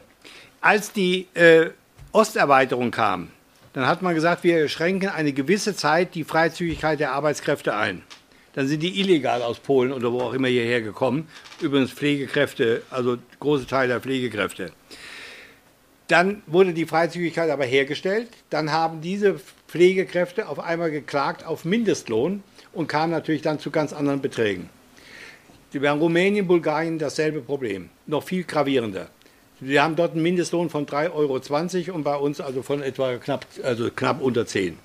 Als 0.61 0.93
die 0.93 1.27
äh, 1.33 1.71
Osterweiterung 2.13 2.89
kam, 2.89 3.27
dann 3.73 3.85
hat 3.85 4.01
man 4.01 4.15
gesagt, 4.15 4.45
wir 4.45 4.69
schränken 4.69 5.09
eine 5.09 5.33
gewisse 5.33 5.75
Zeit 5.75 6.15
die 6.15 6.23
Freizügigkeit 6.23 7.01
der 7.01 7.11
Arbeitskräfte 7.11 7.75
ein. 7.75 8.03
Dann 8.57 8.67
sind 8.67 8.81
die 8.81 8.99
illegal 8.99 9.43
aus 9.43 9.59
Polen 9.59 9.91
oder 9.91 10.11
wo 10.11 10.19
auch 10.19 10.33
immer 10.33 10.47
hierher 10.47 10.81
gekommen. 10.81 11.27
Übrigens 11.61 11.91
Pflegekräfte, 11.91 12.81
also 12.89 13.19
große 13.39 13.67
Teile 13.67 13.89
der 13.89 14.01
Pflegekräfte. 14.01 14.71
Dann 16.07 16.41
wurde 16.47 16.73
die 16.73 16.87
Freizügigkeit 16.87 17.51
aber 17.51 17.65
hergestellt. 17.65 18.29
Dann 18.49 18.71
haben 18.71 19.01
diese 19.01 19.39
Pflegekräfte 19.67 20.47
auf 20.47 20.57
einmal 20.57 20.89
geklagt 20.89 21.45
auf 21.45 21.65
Mindestlohn 21.65 22.41
und 22.73 22.87
kamen 22.87 23.11
natürlich 23.11 23.43
dann 23.43 23.59
zu 23.59 23.69
ganz 23.69 23.93
anderen 23.93 24.23
Beträgen. 24.23 24.71
Wir 25.71 25.91
haben 25.91 25.99
Rumänien, 25.99 26.47
Bulgarien 26.47 26.97
dasselbe 26.97 27.41
Problem, 27.41 27.89
noch 28.07 28.23
viel 28.23 28.43
gravierender. 28.43 29.09
Wir 29.59 29.83
haben 29.83 29.95
dort 29.95 30.13
einen 30.13 30.23
Mindestlohn 30.23 30.71
von 30.71 30.87
3,20 30.87 31.13
Euro 31.89 31.95
und 31.95 32.03
bei 32.03 32.15
uns 32.15 32.41
also 32.41 32.63
von 32.63 32.81
etwa 32.81 33.17
knapp, 33.17 33.45
also 33.61 33.91
knapp 33.91 34.19
unter 34.19 34.47
10. 34.47 34.79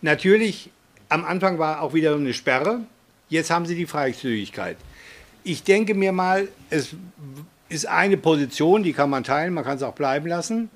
Natürlich, 0.00 0.70
am 1.10 1.26
Anfang 1.26 1.58
war 1.58 1.82
auch 1.82 1.92
wieder 1.92 2.14
eine 2.14 2.32
Sperre, 2.32 2.80
jetzt 3.34 3.50
haben 3.50 3.66
sie 3.66 3.74
die 3.74 3.86
Freizügigkeit. 3.86 4.76
Ich 5.42 5.64
denke 5.64 5.94
mir 5.94 6.12
mal, 6.12 6.48
es 6.70 6.94
ist 7.68 7.86
eine 7.86 8.16
Position, 8.16 8.82
die 8.82 8.92
kann 8.92 9.10
man 9.10 9.24
teilen, 9.24 9.52
man 9.52 9.64
kann 9.64 9.76
es 9.76 9.82
auch 9.82 9.94
bleiben 9.94 10.26
lassen. 10.26 10.70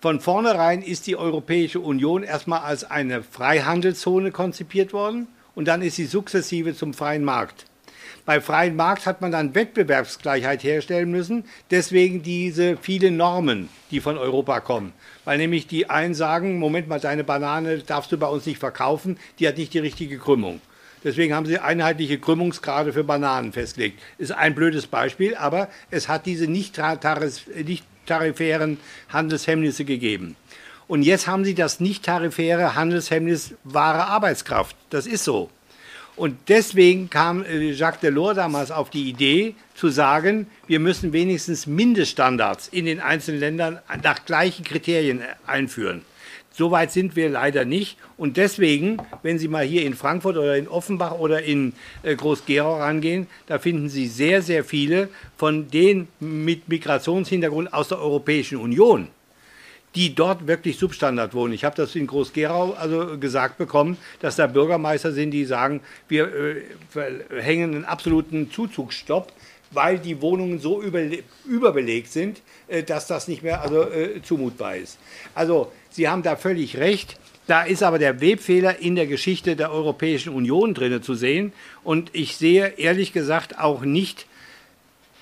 Von 0.00 0.20
vornherein 0.20 0.82
ist 0.82 1.06
die 1.06 1.16
Europäische 1.16 1.80
Union 1.80 2.22
erstmal 2.22 2.60
als 2.60 2.84
eine 2.84 3.22
Freihandelszone 3.22 4.30
konzipiert 4.30 4.92
worden 4.92 5.26
und 5.54 5.66
dann 5.66 5.82
ist 5.82 5.96
sie 5.96 6.06
sukzessive 6.06 6.74
zum 6.74 6.94
freien 6.94 7.24
Markt. 7.24 7.66
Bei 8.24 8.40
freiem 8.40 8.76
Markt 8.76 9.06
hat 9.06 9.20
man 9.20 9.32
dann 9.32 9.54
Wettbewerbsgleichheit 9.54 10.64
herstellen 10.64 11.10
müssen. 11.10 11.44
Deswegen 11.70 12.22
diese 12.22 12.76
vielen 12.76 13.16
Normen, 13.16 13.68
die 13.90 14.00
von 14.00 14.18
Europa 14.18 14.60
kommen. 14.60 14.92
Weil 15.24 15.38
nämlich 15.38 15.66
die 15.66 15.90
einen 15.90 16.14
sagen, 16.14 16.58
Moment 16.58 16.88
mal, 16.88 17.00
deine 17.00 17.24
Banane 17.24 17.78
darfst 17.78 18.10
du 18.10 18.18
bei 18.18 18.26
uns 18.26 18.46
nicht 18.46 18.58
verkaufen, 18.58 19.16
die 19.38 19.46
hat 19.46 19.58
nicht 19.58 19.74
die 19.74 19.78
richtige 19.78 20.18
Krümmung. 20.18 20.60
Deswegen 21.04 21.34
haben 21.34 21.46
sie 21.46 21.58
einheitliche 21.58 22.18
Krümmungsgrade 22.18 22.92
für 22.92 23.04
Bananen 23.04 23.52
festgelegt. 23.52 24.00
Ist 24.18 24.32
ein 24.32 24.54
blödes 24.54 24.86
Beispiel, 24.86 25.34
aber 25.34 25.68
es 25.90 26.08
hat 26.08 26.26
diese 26.26 26.46
nicht, 26.46 26.80
tarifären 28.06 28.78
Handelshemmnisse 29.08 29.84
gegeben. 29.84 30.36
Und 30.88 31.02
jetzt 31.02 31.26
haben 31.26 31.44
sie 31.44 31.54
das 31.54 31.80
nicht 31.80 32.04
tarifäre 32.04 32.74
Handelshemmnis 32.74 33.54
wahre 33.64 34.06
Arbeitskraft. 34.06 34.76
Das 34.90 35.06
ist 35.06 35.24
so. 35.24 35.50
Und 36.16 36.48
deswegen 36.48 37.10
kam 37.10 37.44
äh, 37.44 37.72
Jacques 37.72 38.00
Delors 38.00 38.36
damals 38.36 38.70
auf 38.70 38.88
die 38.88 39.08
Idee 39.08 39.54
zu 39.74 39.90
sagen, 39.90 40.46
wir 40.66 40.80
müssen 40.80 41.12
wenigstens 41.12 41.66
Mindeststandards 41.66 42.68
in 42.68 42.86
den 42.86 43.00
einzelnen 43.00 43.40
Ländern 43.40 43.80
nach 44.02 44.24
gleichen 44.24 44.64
Kriterien 44.64 45.20
einführen. 45.46 46.02
Soweit 46.56 46.90
sind 46.90 47.16
wir 47.16 47.28
leider 47.28 47.66
nicht. 47.66 47.98
Und 48.16 48.38
deswegen, 48.38 48.96
wenn 49.22 49.38
Sie 49.38 49.46
mal 49.46 49.66
hier 49.66 49.84
in 49.84 49.94
Frankfurt 49.94 50.38
oder 50.38 50.56
in 50.56 50.68
Offenbach 50.68 51.18
oder 51.18 51.42
in 51.42 51.74
äh, 52.02 52.16
Groß-Gerau 52.16 52.78
rangehen, 52.78 53.26
da 53.46 53.58
finden 53.58 53.90
Sie 53.90 54.06
sehr, 54.06 54.40
sehr 54.40 54.64
viele 54.64 55.10
von 55.36 55.68
denen 55.68 56.08
mit 56.18 56.66
Migrationshintergrund 56.66 57.74
aus 57.74 57.88
der 57.88 57.98
Europäischen 57.98 58.56
Union 58.56 59.08
die 59.94 60.14
dort 60.14 60.46
wirklich 60.46 60.76
Substandard 60.76 61.32
wohnen. 61.32 61.54
Ich 61.54 61.64
habe 61.64 61.74
das 61.74 61.96
in 61.96 62.06
Groß-Gerau 62.06 62.74
also 62.74 63.18
gesagt 63.18 63.56
bekommen, 63.56 63.96
dass 64.20 64.36
da 64.36 64.46
Bürgermeister 64.46 65.10
sind, 65.12 65.30
die 65.30 65.46
sagen, 65.46 65.80
wir 66.06 66.26
äh, 66.34 67.40
hängen 67.40 67.74
einen 67.74 67.84
absoluten 67.86 68.50
Zuzugsstopp, 68.50 69.32
weil 69.70 69.98
die 69.98 70.20
Wohnungen 70.20 70.58
so 70.58 70.82
überbelegt 71.46 72.12
sind, 72.12 72.42
äh, 72.68 72.82
dass 72.82 73.06
das 73.06 73.26
nicht 73.26 73.42
mehr 73.42 73.62
also, 73.62 73.90
äh, 73.90 74.20
zumutbar 74.22 74.76
ist. 74.76 74.98
Also 75.34 75.72
Sie 75.96 76.08
haben 76.08 76.22
da 76.22 76.36
völlig 76.36 76.76
recht. 76.76 77.16
Da 77.46 77.62
ist 77.62 77.82
aber 77.82 77.98
der 77.98 78.20
Webfehler 78.20 78.80
in 78.80 78.96
der 78.96 79.06
Geschichte 79.06 79.56
der 79.56 79.72
Europäischen 79.72 80.34
Union 80.34 80.74
drin 80.74 81.02
zu 81.02 81.14
sehen. 81.14 81.54
Und 81.84 82.10
ich 82.12 82.36
sehe 82.36 82.74
ehrlich 82.76 83.14
gesagt 83.14 83.58
auch 83.58 83.80
nicht, 83.80 84.26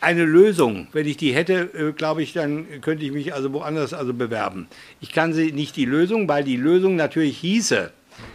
eine 0.01 0.24
Lösung. 0.24 0.88
Wenn 0.92 1.06
ich 1.06 1.16
die 1.16 1.32
hätte, 1.32 1.70
äh, 1.74 1.92
glaube 1.92 2.24
ich, 2.24 2.32
dann 2.32 2.80
könnte 2.80 3.05
ich 3.05 3.12
mich 3.12 3.32
also 3.32 3.52
woanders 3.52 3.94
also 3.94 4.12
bewerben. 4.12 4.66
Ich 5.01 5.12
kann 5.12 5.32
sie 5.32 5.52
nicht 5.52 5.76
die 5.76 5.84
Lösung, 5.84 6.26
weil 6.26 6.42
die 6.42 6.56
Lösung 6.56 6.96
natürlich 6.96 7.38
hieße, 7.38 7.92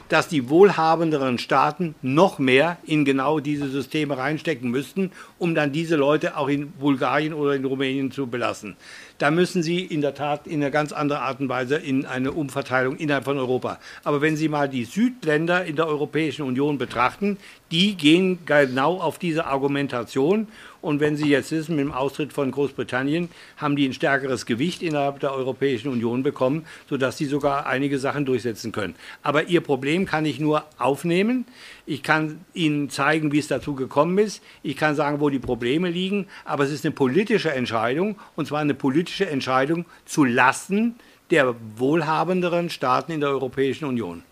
dass 0.09 0.27
die 0.27 0.49
wohlhabenderen 0.49 1.37
Staaten 1.37 1.95
noch 2.01 2.39
mehr 2.39 2.77
in 2.85 3.05
genau 3.05 3.39
diese 3.39 3.69
Systeme 3.69 4.17
reinstecken 4.17 4.69
müssten, 4.71 5.11
um 5.37 5.55
dann 5.55 5.71
diese 5.71 5.95
Leute 5.95 6.35
auch 6.37 6.47
in 6.47 6.71
Bulgarien 6.71 7.33
oder 7.33 7.55
in 7.55 7.65
Rumänien 7.65 8.11
zu 8.11 8.27
belassen. 8.27 8.75
Da 9.19 9.31
müssen 9.31 9.63
Sie 9.63 9.83
in 9.83 10.01
der 10.01 10.13
Tat 10.13 10.47
in 10.47 10.61
eine 10.61 10.71
ganz 10.71 10.91
andere 10.91 11.19
Art 11.19 11.41
und 11.41 11.49
Weise 11.49 11.75
in 11.75 12.05
eine 12.05 12.31
Umverteilung 12.31 12.95
innerhalb 12.97 13.25
von 13.25 13.37
Europa. 13.37 13.79
Aber 14.03 14.21
wenn 14.21 14.37
Sie 14.37 14.47
mal 14.47 14.69
die 14.69 14.85
Südländer 14.85 15.65
in 15.65 15.75
der 15.75 15.87
Europäischen 15.87 16.43
Union 16.43 16.77
betrachten, 16.77 17.37
die 17.69 17.95
gehen 17.95 18.39
genau 18.45 18.99
auf 18.99 19.19
diese 19.19 19.45
Argumentation 19.45 20.47
und 20.81 20.99
wenn 20.99 21.17
Sie 21.17 21.27
jetzt 21.27 21.51
wissen, 21.51 21.75
mit 21.75 21.85
dem 21.85 21.91
Austritt 21.91 22.31
von 22.31 22.51
Großbritannien 22.51 23.29
haben 23.57 23.75
die 23.75 23.87
ein 23.87 23.93
stärkeres 23.93 24.45
Gewicht 24.45 24.81
innerhalb 24.81 25.19
der 25.19 25.33
Europäischen 25.33 25.89
Union 25.89 26.23
bekommen, 26.23 26.65
sodass 26.89 27.17
sie 27.17 27.25
sogar 27.25 27.65
einige 27.65 27.99
Sachen 27.99 28.25
durchsetzen 28.25 28.71
können. 28.71 28.95
Aber 29.21 29.43
Ihr 29.43 29.61
Problem 29.61 30.05
kann 30.05 30.25
ich 30.25 30.39
nur 30.39 30.63
aufnehmen. 30.77 31.45
Ich 31.85 32.03
kann 32.03 32.39
Ihnen 32.53 32.89
zeigen, 32.89 33.31
wie 33.31 33.39
es 33.39 33.47
dazu 33.47 33.75
gekommen 33.75 34.17
ist. 34.17 34.41
Ich 34.63 34.77
kann 34.77 34.95
sagen, 34.95 35.19
wo 35.19 35.29
die 35.29 35.39
Probleme 35.39 35.89
liegen. 35.89 36.27
Aber 36.45 36.63
es 36.63 36.71
ist 36.71 36.85
eine 36.85 36.93
politische 36.93 37.51
Entscheidung, 37.51 38.17
und 38.35 38.47
zwar 38.47 38.59
eine 38.59 38.73
politische 38.73 39.29
Entscheidung 39.29 39.85
zu 40.05 40.23
Lasten 40.23 40.95
der 41.31 41.55
wohlhabenderen 41.77 42.69
Staaten 42.69 43.11
in 43.11 43.19
der 43.19 43.29
Europäischen 43.29 43.85
Union. 43.85 44.23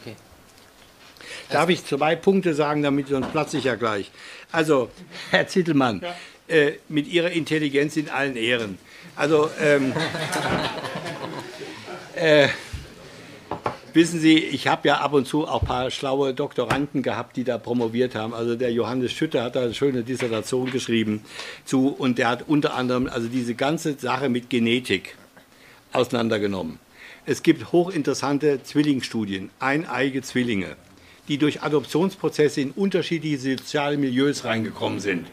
Okay. 0.00 0.16
Darf 1.50 1.68
ich 1.68 1.84
zwei 1.84 2.16
Punkte 2.16 2.54
sagen, 2.54 2.82
damit 2.82 3.08
sonst 3.08 3.32
platze 3.32 3.58
ich 3.58 3.64
ja 3.64 3.74
gleich. 3.74 4.10
Also, 4.52 4.90
Herr 5.30 5.48
Zittelmann, 5.48 6.02
ja. 6.02 6.54
äh, 6.54 6.78
mit 6.88 7.08
Ihrer 7.08 7.30
Intelligenz 7.30 7.96
in 7.96 8.10
allen 8.10 8.36
Ehren. 8.36 8.78
Also, 9.16 9.50
ähm, 9.60 9.92
äh, 12.14 12.48
wissen 13.94 14.20
Sie, 14.20 14.38
ich 14.38 14.68
habe 14.68 14.88
ja 14.88 14.98
ab 14.98 15.12
und 15.14 15.26
zu 15.26 15.46
auch 15.46 15.62
ein 15.62 15.66
paar 15.66 15.90
schlaue 15.90 16.34
Doktoranden 16.34 17.02
gehabt, 17.02 17.36
die 17.36 17.44
da 17.44 17.58
promoviert 17.58 18.14
haben. 18.14 18.34
Also 18.34 18.56
der 18.56 18.72
Johannes 18.72 19.12
Schütter 19.12 19.42
hat 19.42 19.56
da 19.56 19.62
eine 19.62 19.74
schöne 19.74 20.02
Dissertation 20.02 20.70
geschrieben 20.70 21.24
zu 21.64 21.88
und 21.88 22.18
der 22.18 22.28
hat 22.28 22.44
unter 22.48 22.74
anderem 22.74 23.08
also 23.08 23.28
diese 23.28 23.54
ganze 23.54 23.98
Sache 23.98 24.28
mit 24.28 24.50
Genetik 24.50 25.16
auseinandergenommen. 25.92 26.78
Es 27.24 27.42
gibt 27.42 27.72
hochinteressante 27.72 28.62
Zwillingsstudien, 28.62 29.50
eineige 29.60 30.22
Zwillinge, 30.22 30.76
die 31.28 31.38
durch 31.38 31.62
Adoptionsprozesse 31.62 32.60
in 32.60 32.70
unterschiedliche 32.72 33.38
soziale 33.58 33.96
Milieus 33.96 34.44
reingekommen 34.44 35.00
sind 35.00 35.26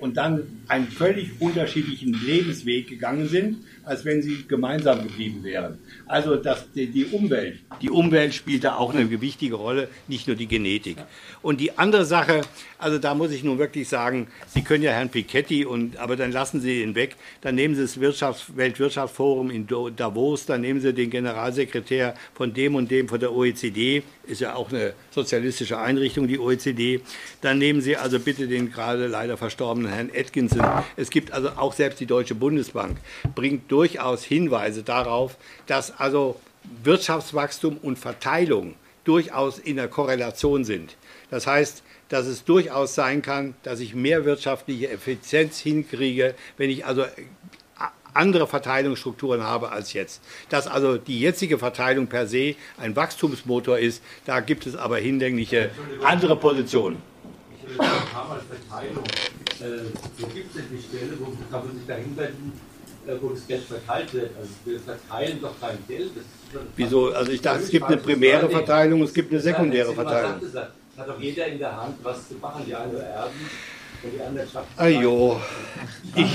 und 0.00 0.16
dann 0.16 0.62
einen 0.68 0.88
völlig 0.88 1.40
unterschiedlichen 1.40 2.14
Lebensweg 2.24 2.88
gegangen 2.88 3.28
sind, 3.28 3.58
als 3.90 4.04
wenn 4.04 4.22
sie 4.22 4.44
gemeinsam 4.46 5.02
geblieben 5.02 5.42
wären. 5.42 5.78
Also 6.06 6.36
das, 6.36 6.70
die, 6.72 6.86
die 6.86 7.06
Umwelt, 7.06 7.58
die 7.82 7.90
Umwelt 7.90 8.32
spielt 8.32 8.62
da 8.62 8.76
auch 8.76 8.94
eine 8.94 9.20
wichtige 9.20 9.56
Rolle, 9.56 9.88
nicht 10.06 10.28
nur 10.28 10.36
die 10.36 10.46
Genetik. 10.46 10.96
Und 11.42 11.60
die 11.60 11.76
andere 11.76 12.04
Sache, 12.04 12.42
also 12.78 12.98
da 12.98 13.14
muss 13.14 13.32
ich 13.32 13.42
nun 13.42 13.58
wirklich 13.58 13.88
sagen, 13.88 14.28
Sie 14.46 14.62
können 14.62 14.84
ja 14.84 14.92
Herrn 14.92 15.08
Piketty, 15.08 15.64
und, 15.64 15.96
aber 15.96 16.14
dann 16.14 16.30
lassen 16.30 16.60
Sie 16.60 16.82
ihn 16.82 16.94
weg, 16.94 17.16
dann 17.40 17.56
nehmen 17.56 17.74
Sie 17.74 17.82
das 17.82 17.98
Wirtschafts-, 17.98 18.54
Weltwirtschaftsforum 18.54 19.50
in 19.50 19.66
Davos, 19.96 20.46
dann 20.46 20.60
nehmen 20.60 20.80
Sie 20.80 20.94
den 20.94 21.10
Generalsekretär 21.10 22.14
von 22.34 22.54
dem 22.54 22.76
und 22.76 22.92
dem 22.92 23.08
von 23.08 23.18
der 23.18 23.32
OECD, 23.32 24.04
ist 24.28 24.40
ja 24.40 24.54
auch 24.54 24.70
eine 24.70 24.94
sozialistische 25.10 25.78
Einrichtung, 25.78 26.28
die 26.28 26.38
OECD, 26.38 27.00
dann 27.40 27.58
nehmen 27.58 27.80
Sie 27.80 27.96
also 27.96 28.20
bitte 28.20 28.46
den 28.46 28.70
gerade 28.70 29.08
leider 29.08 29.36
verstorbenen 29.36 29.90
Herrn 29.90 30.10
Atkinson. 30.16 30.64
Es 30.96 31.10
gibt 31.10 31.32
also 31.32 31.48
auch 31.56 31.72
selbst 31.72 31.98
die 31.98 32.06
Deutsche 32.06 32.36
Bundesbank, 32.36 32.98
bringt 33.34 33.72
durchaus 33.80 34.24
Hinweise 34.24 34.82
darauf, 34.82 35.36
dass 35.66 35.98
also 35.98 36.38
Wirtschaftswachstum 36.84 37.78
und 37.78 37.98
Verteilung 37.98 38.74
durchaus 39.04 39.58
in 39.58 39.76
der 39.76 39.88
Korrelation 39.88 40.64
sind. 40.64 40.96
Das 41.30 41.46
heißt, 41.46 41.82
dass 42.10 42.26
es 42.26 42.44
durchaus 42.44 42.94
sein 42.94 43.22
kann, 43.22 43.54
dass 43.62 43.80
ich 43.80 43.94
mehr 43.94 44.26
wirtschaftliche 44.26 44.90
Effizienz 44.90 45.58
hinkriege, 45.60 46.34
wenn 46.58 46.68
ich 46.68 46.84
also 46.84 47.06
andere 48.12 48.46
Verteilungsstrukturen 48.46 49.42
habe 49.42 49.70
als 49.70 49.94
jetzt. 49.94 50.20
Dass 50.50 50.66
also 50.66 50.98
die 50.98 51.18
jetzige 51.18 51.58
Verteilung 51.58 52.06
per 52.06 52.26
se 52.26 52.56
ein 52.76 52.94
Wachstumsmotor 52.94 53.78
ist, 53.78 54.02
da 54.26 54.40
gibt 54.40 54.66
es 54.66 54.76
aber 54.76 54.98
hinlängliche 54.98 55.70
andere 56.04 56.36
Positionen. 56.36 56.98
Ich 57.56 57.78
will 57.78 57.80
ein 57.80 58.08
paar 58.12 58.28
Mal 58.28 58.42
Verteilung. 58.46 59.04
Äh, 59.04 59.86
so 60.18 60.26
gibt 60.26 60.54
es 60.54 60.64
die 60.70 60.82
Stelle, 60.86 61.12
wo 61.18 61.32
kann 61.50 61.66
man 61.66 61.76
sich 61.76 61.86
da 61.86 61.94
hinwenden, 61.94 62.52
äh, 62.52 62.69
wo 63.20 63.28
das 63.30 63.46
Geld 63.46 63.62
verteilt 63.64 64.12
wird. 64.14 64.30
Also 64.38 64.50
wir 64.64 64.80
verteilen 64.80 65.40
doch 65.40 65.58
kein 65.60 65.78
Geld. 65.88 66.10
Wieso? 66.76 67.12
Also 67.12 67.32
ich 67.32 67.40
dachte, 67.40 67.62
es 67.62 67.70
gibt 67.70 67.86
eine 67.86 67.96
primäre 67.96 68.48
Verteilung, 68.50 69.02
es 69.02 69.14
gibt 69.14 69.32
eine 69.32 69.40
sekundäre 69.40 69.94
Verteilung 69.94 70.40
hat 71.00 71.08
doch 71.08 71.20
jeder 71.20 71.46
in 71.46 71.58
der 71.58 71.76
Hand, 71.76 71.96
was 72.02 72.28
zu 72.28 72.34
machen. 72.34 72.62
Die 72.66 72.74
einen 72.74 72.94
erben 72.94 73.50
und 74.02 74.12
die 74.14 74.20
anderen 74.20 74.48
schaffen 74.48 74.68
es. 74.76 74.82
Ajo. 74.82 75.40
Ich. 76.14 76.26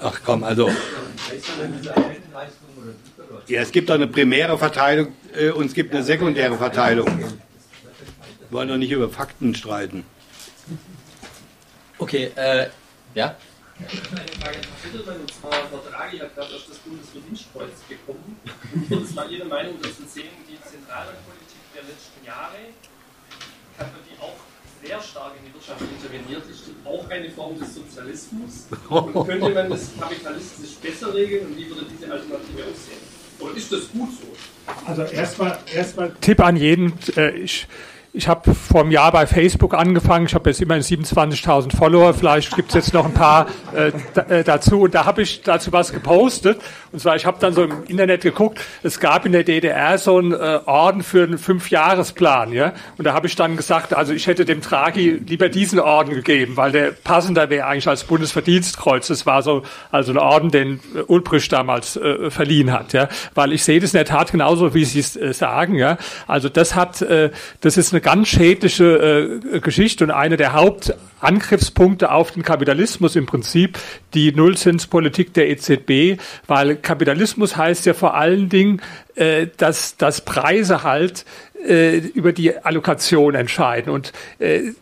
Ach 0.00 0.20
komm, 0.24 0.42
also. 0.42 0.70
Ja, 3.46 3.60
es 3.60 3.72
gibt 3.72 3.90
doch 3.90 3.94
eine 3.94 4.06
primäre 4.06 4.56
Verteilung 4.56 5.12
äh, 5.34 5.50
und 5.50 5.66
es 5.66 5.74
gibt 5.74 5.94
eine 5.94 6.02
sekundäre 6.02 6.56
Verteilung. 6.56 7.06
Wir 7.06 7.28
wollen 8.50 8.68
doch 8.68 8.76
nicht 8.76 8.90
über 8.90 9.08
Fakten 9.08 9.54
streiten. 9.54 10.04
Okay, 12.00 12.32
äh, 12.34 12.66
ja? 13.14 13.36
Ich 13.78 14.00
habe 14.00 14.20
eine 14.20 14.32
Frage 14.40 14.56
an 14.56 14.64
Herrn 14.64 14.80
Fittelmann, 14.80 15.20
und 15.20 15.32
zwar 15.32 15.52
Frau 15.52 15.80
Draghi 15.88 16.18
hat 16.18 16.34
gerade 16.34 16.52
erst 16.52 16.70
das 16.70 16.78
Bundesverdienstkreuz 16.78 17.76
bekommen. 17.88 18.40
Und 18.88 19.08
zwar 19.08 19.28
Ihre 19.28 19.44
Meinung, 19.44 19.80
dass 19.82 19.96
Sie 19.98 20.08
sehen, 20.08 20.32
die 20.48 20.56
Zentralbankpolitik 20.60 21.60
der 21.74 21.82
letzten 21.84 22.24
Jahre, 22.24 22.56
die 23.78 24.20
auch 24.20 24.36
sehr 24.82 25.00
stark 25.00 25.32
in 25.38 25.44
die 25.44 25.54
Wirtschaft 25.54 25.80
interveniert, 25.80 26.42
ist 26.50 26.64
auch 26.84 27.08
eine 27.10 27.30
Form 27.30 27.58
des 27.58 27.74
Sozialismus. 27.74 28.68
Und 28.88 29.26
könnte 29.26 29.50
man 29.50 29.68
das 29.68 29.90
kapitalistisch 29.98 30.76
besser 30.80 31.12
regeln 31.14 31.46
und 31.48 31.56
wie 31.56 31.68
würde 31.68 31.84
diese 31.84 32.10
Alternative 32.10 32.64
aussehen? 32.64 33.20
Oder 33.40 33.56
ist 33.56 33.72
das 33.72 33.90
gut 33.92 34.08
so? 34.12 34.86
Also 34.86 35.02
erstmal 35.02 35.58
erstmal 35.72 36.14
Tipp 36.20 36.40
an 36.40 36.56
jeden. 36.56 36.92
Äh, 37.16 37.30
ich 37.30 37.66
ich 38.12 38.26
habe 38.26 38.54
vor 38.54 38.80
einem 38.80 38.90
Jahr 38.90 39.12
bei 39.12 39.26
Facebook 39.26 39.72
angefangen. 39.72 40.26
Ich 40.26 40.34
habe 40.34 40.50
jetzt 40.50 40.60
immerhin 40.60 40.82
27.000 40.82 41.76
Follower. 41.76 42.12
Vielleicht 42.12 42.56
gibt 42.56 42.70
es 42.70 42.74
jetzt 42.74 42.92
noch 42.92 43.04
ein 43.04 43.14
paar 43.14 43.46
äh, 43.72 43.92
äh, 44.40 44.42
dazu. 44.42 44.82
Und 44.82 44.94
da 44.96 45.04
habe 45.04 45.22
ich 45.22 45.42
dazu 45.42 45.72
was 45.72 45.92
gepostet. 45.92 46.60
Und 46.90 46.98
zwar, 46.98 47.14
ich 47.14 47.24
habe 47.24 47.38
dann 47.38 47.52
so 47.52 47.62
im 47.62 47.84
Internet 47.86 48.22
geguckt. 48.22 48.60
Es 48.82 48.98
gab 48.98 49.26
in 49.26 49.32
der 49.32 49.44
DDR 49.44 49.96
so 49.96 50.18
einen 50.18 50.32
äh, 50.32 50.58
Orden 50.66 51.04
für 51.04 51.22
einen 51.22 51.38
Fünfjahresplan. 51.38 52.52
Ja? 52.52 52.72
Und 52.98 53.04
da 53.04 53.12
habe 53.12 53.28
ich 53.28 53.36
dann 53.36 53.56
gesagt, 53.56 53.94
also 53.94 54.12
ich 54.12 54.26
hätte 54.26 54.44
dem 54.44 54.60
Draghi 54.60 55.20
lieber 55.24 55.48
diesen 55.48 55.78
Orden 55.78 56.12
gegeben, 56.12 56.56
weil 56.56 56.72
der 56.72 56.90
passender 56.90 57.48
wäre 57.48 57.66
eigentlich 57.66 57.86
als 57.86 58.02
Bundesverdienstkreuz. 58.02 59.06
Das 59.06 59.24
war 59.24 59.42
so 59.42 59.62
also 59.92 60.10
ein 60.10 60.18
Orden, 60.18 60.50
den 60.50 60.80
äh, 60.96 61.02
Ulbricht 61.06 61.52
damals 61.52 61.96
äh, 61.96 62.28
verliehen 62.30 62.72
hat. 62.72 62.92
Ja? 62.92 63.08
Weil 63.36 63.52
ich 63.52 63.62
sehe 63.62 63.78
das 63.78 63.94
in 63.94 63.98
der 63.98 64.04
Tat 64.04 64.32
genauso, 64.32 64.74
wie 64.74 64.84
Sie 64.84 64.98
es 64.98 65.14
äh, 65.14 65.32
sagen. 65.32 65.76
Ja? 65.76 65.96
Also 66.26 66.48
das 66.48 66.74
hat, 66.74 67.02
äh, 67.02 67.30
das 67.60 67.76
ist 67.76 67.92
eine 67.92 67.99
eine 68.00 68.16
ganz 68.16 68.28
schädliche 68.28 69.40
äh, 69.54 69.60
Geschichte 69.60 70.04
und 70.04 70.10
eine 70.10 70.36
der 70.36 70.54
Hauptangriffspunkte 70.54 72.10
auf 72.10 72.30
den 72.32 72.42
Kapitalismus 72.42 73.14
im 73.14 73.26
Prinzip 73.26 73.78
die 74.14 74.32
Nullzinspolitik 74.32 75.34
der 75.34 75.50
EZB, 75.50 76.20
weil 76.46 76.76
Kapitalismus 76.76 77.56
heißt 77.56 77.86
ja 77.86 77.94
vor 77.94 78.14
allen 78.14 78.48
Dingen, 78.48 78.80
äh, 79.16 79.48
dass, 79.56 79.96
dass 79.96 80.24
Preise 80.24 80.82
halt 80.82 81.24
äh, 81.66 81.98
über 81.98 82.32
die 82.32 82.56
Allokation 82.56 83.34
entscheiden. 83.34 83.92
Und 83.92 84.12
äh, 84.38 84.72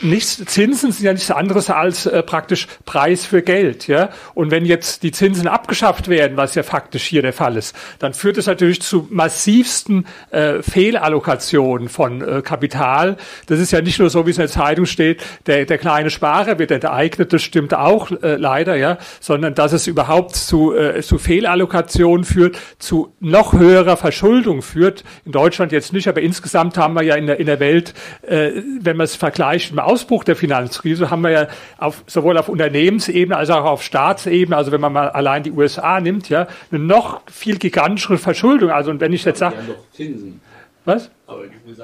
nichts, 0.00 0.44
Zinsen 0.46 0.92
sind 0.92 1.04
ja 1.04 1.12
nichts 1.12 1.30
anderes 1.30 1.70
als 1.70 2.06
äh, 2.06 2.22
praktisch 2.22 2.66
Preis 2.84 3.24
für 3.24 3.42
Geld. 3.42 3.86
Ja? 3.86 4.10
Und 4.34 4.50
wenn 4.50 4.64
jetzt 4.64 5.02
die 5.02 5.12
Zinsen 5.12 5.48
abgeschafft 5.48 6.08
werden, 6.08 6.36
was 6.36 6.54
ja 6.54 6.62
faktisch 6.62 7.04
hier 7.04 7.22
der 7.22 7.32
Fall 7.32 7.56
ist, 7.56 7.74
dann 7.98 8.14
führt 8.14 8.38
es 8.38 8.46
natürlich 8.46 8.82
zu 8.82 9.08
massivsten 9.10 10.06
äh, 10.30 10.62
Fehlallokationen 10.62 11.88
von 11.88 12.20
äh, 12.20 12.42
Kapital. 12.42 13.16
Das 13.46 13.60
ist 13.60 13.72
ja 13.72 13.80
nicht 13.80 13.98
nur 13.98 14.10
so, 14.10 14.26
wie 14.26 14.30
es 14.30 14.36
in 14.36 14.42
der 14.42 14.50
Zeitung 14.50 14.86
steht, 14.86 15.22
der, 15.46 15.64
der 15.64 15.78
kleine 15.78 16.10
Sparer 16.10 16.58
wird 16.58 16.70
enteignet, 16.70 17.32
das 17.32 17.42
stimmt 17.42 17.74
auch 17.74 18.10
äh, 18.10 18.36
leider, 18.36 18.76
ja, 18.76 18.98
sondern 19.20 19.54
dass 19.54 19.72
es 19.72 19.86
überhaupt 19.86 20.36
zu, 20.36 20.74
äh, 20.74 21.00
zu 21.02 21.18
Fehlallokationen 21.18 22.24
führt, 22.24 22.58
zu 22.78 23.14
noch 23.20 23.52
höherer 23.52 23.96
Verschuldung 23.96 24.62
führt. 24.62 25.04
In 25.24 25.32
Deutschland 25.32 25.72
jetzt 25.72 25.92
nicht, 25.92 26.08
aber 26.08 26.20
insgesamt 26.26 26.76
haben 26.76 26.94
wir 26.94 27.02
ja 27.02 27.14
in 27.14 27.26
der, 27.26 27.40
in 27.40 27.46
der 27.46 27.60
Welt, 27.60 27.94
äh, 28.22 28.50
wenn 28.80 28.96
man 28.96 29.04
es 29.04 29.16
vergleicht 29.16 29.70
mit 29.70 29.78
dem 29.78 29.86
Ausbruch 29.86 30.24
der 30.24 30.36
Finanzkrise, 30.36 31.10
haben 31.10 31.22
wir 31.22 31.30
ja 31.30 31.48
auf, 31.78 32.04
sowohl 32.06 32.36
auf 32.36 32.48
Unternehmensebene 32.48 33.36
als 33.36 33.50
auch 33.50 33.64
auf 33.64 33.82
Staatsebene, 33.82 34.56
also 34.56 34.72
wenn 34.72 34.80
man 34.80 34.92
mal 34.92 35.08
allein 35.08 35.42
die 35.42 35.52
USA 35.52 36.00
nimmt, 36.00 36.28
ja, 36.28 36.46
eine 36.70 36.80
noch 36.80 37.22
viel 37.30 37.58
gigantischere 37.58 38.18
Verschuldung. 38.18 38.70
Also 38.70 38.90
und 38.90 39.00
wenn 39.00 39.12
ich 39.12 39.24
jetzt 39.24 39.38
sage, 39.38 39.56
was? 40.84 41.10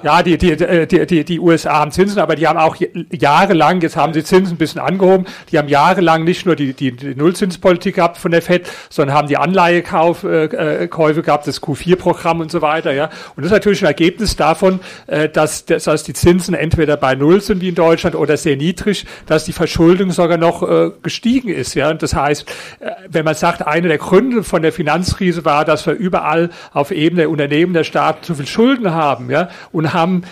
Ja, 0.05 0.23
die, 0.23 0.39
die, 0.39 0.57
die, 0.57 1.07
die, 1.07 1.25
die 1.25 1.41
USA 1.41 1.81
haben 1.81 1.91
Zinsen, 1.91 2.21
aber 2.21 2.37
die 2.37 2.47
haben 2.47 2.59
auch 2.59 2.77
jahrelang, 3.11 3.81
jetzt 3.81 3.97
haben 3.97 4.13
sie 4.15 4.23
Zinsen 4.23 4.55
ein 4.55 4.59
bisschen 4.59 4.81
angehoben, 4.81 5.27
die 5.51 5.59
haben 5.59 5.67
jahrelang 5.67 6.23
nicht 6.23 6.47
nur 6.47 6.55
die, 6.55 6.75
die, 6.75 6.93
die 6.93 7.17
Nullzinspolitik 7.17 7.97
gehabt 7.97 8.19
von 8.19 8.31
der 8.31 8.41
FED, 8.41 8.71
sondern 8.89 9.17
haben 9.17 9.27
die 9.27 9.37
Anleihekäufe 9.37 10.83
äh, 10.83 10.87
Käufe 10.87 11.23
gehabt, 11.23 11.49
das 11.49 11.61
Q4-Programm 11.61 12.39
und 12.39 12.53
so 12.53 12.63
weiter. 12.63 12.93
Ja. 12.93 13.07
Und 13.35 13.39
das 13.39 13.47
ist 13.47 13.51
natürlich 13.51 13.83
ein 13.83 13.87
Ergebnis 13.87 14.37
davon, 14.37 14.79
äh, 15.09 15.29
dass, 15.29 15.65
dass 15.65 16.05
die 16.05 16.13
Zinsen 16.13 16.55
entweder 16.55 16.97
bei 16.97 17.17
Null 17.17 17.41
sind 17.41 17.63
wie 17.63 17.71
in 17.71 17.75
Deutschland 17.75 18.15
oder 18.15 18.37
sehr 18.37 18.57
niedrig, 18.57 19.07
dass 19.27 19.45
die 19.45 19.53
Verschuldung 19.53 20.13
sogar 20.13 20.39
noch 20.39 20.63
äh, 20.63 20.93
gestiegen 21.03 21.49
ist. 21.49 21.75
Ja. 21.75 21.91
Und 21.91 22.01
das 22.05 22.15
heißt, 22.15 22.49
äh, 22.79 22.91
wenn 23.09 23.25
man 23.25 23.35
sagt, 23.35 23.67
eine 23.67 23.89
der 23.89 23.99
Gründe 23.99 24.45
von 24.45 24.63
der 24.63 24.73
Finanzkrise 24.73 25.45
war, 25.45 25.65
dass 25.65 25.85
wir 25.85 25.95
überall 25.95 26.51
auf 26.73 26.93
Ebene 26.93 27.23
der 27.23 27.31
Unternehmen, 27.31 27.73
der 27.73 27.83
Staaten 27.83 28.23
zu 28.23 28.37
viel 28.37 28.47
Schulden 28.47 28.95
haben 28.95 29.32
ja, 29.33 29.49
und 29.73 29.93
haben 29.93 30.23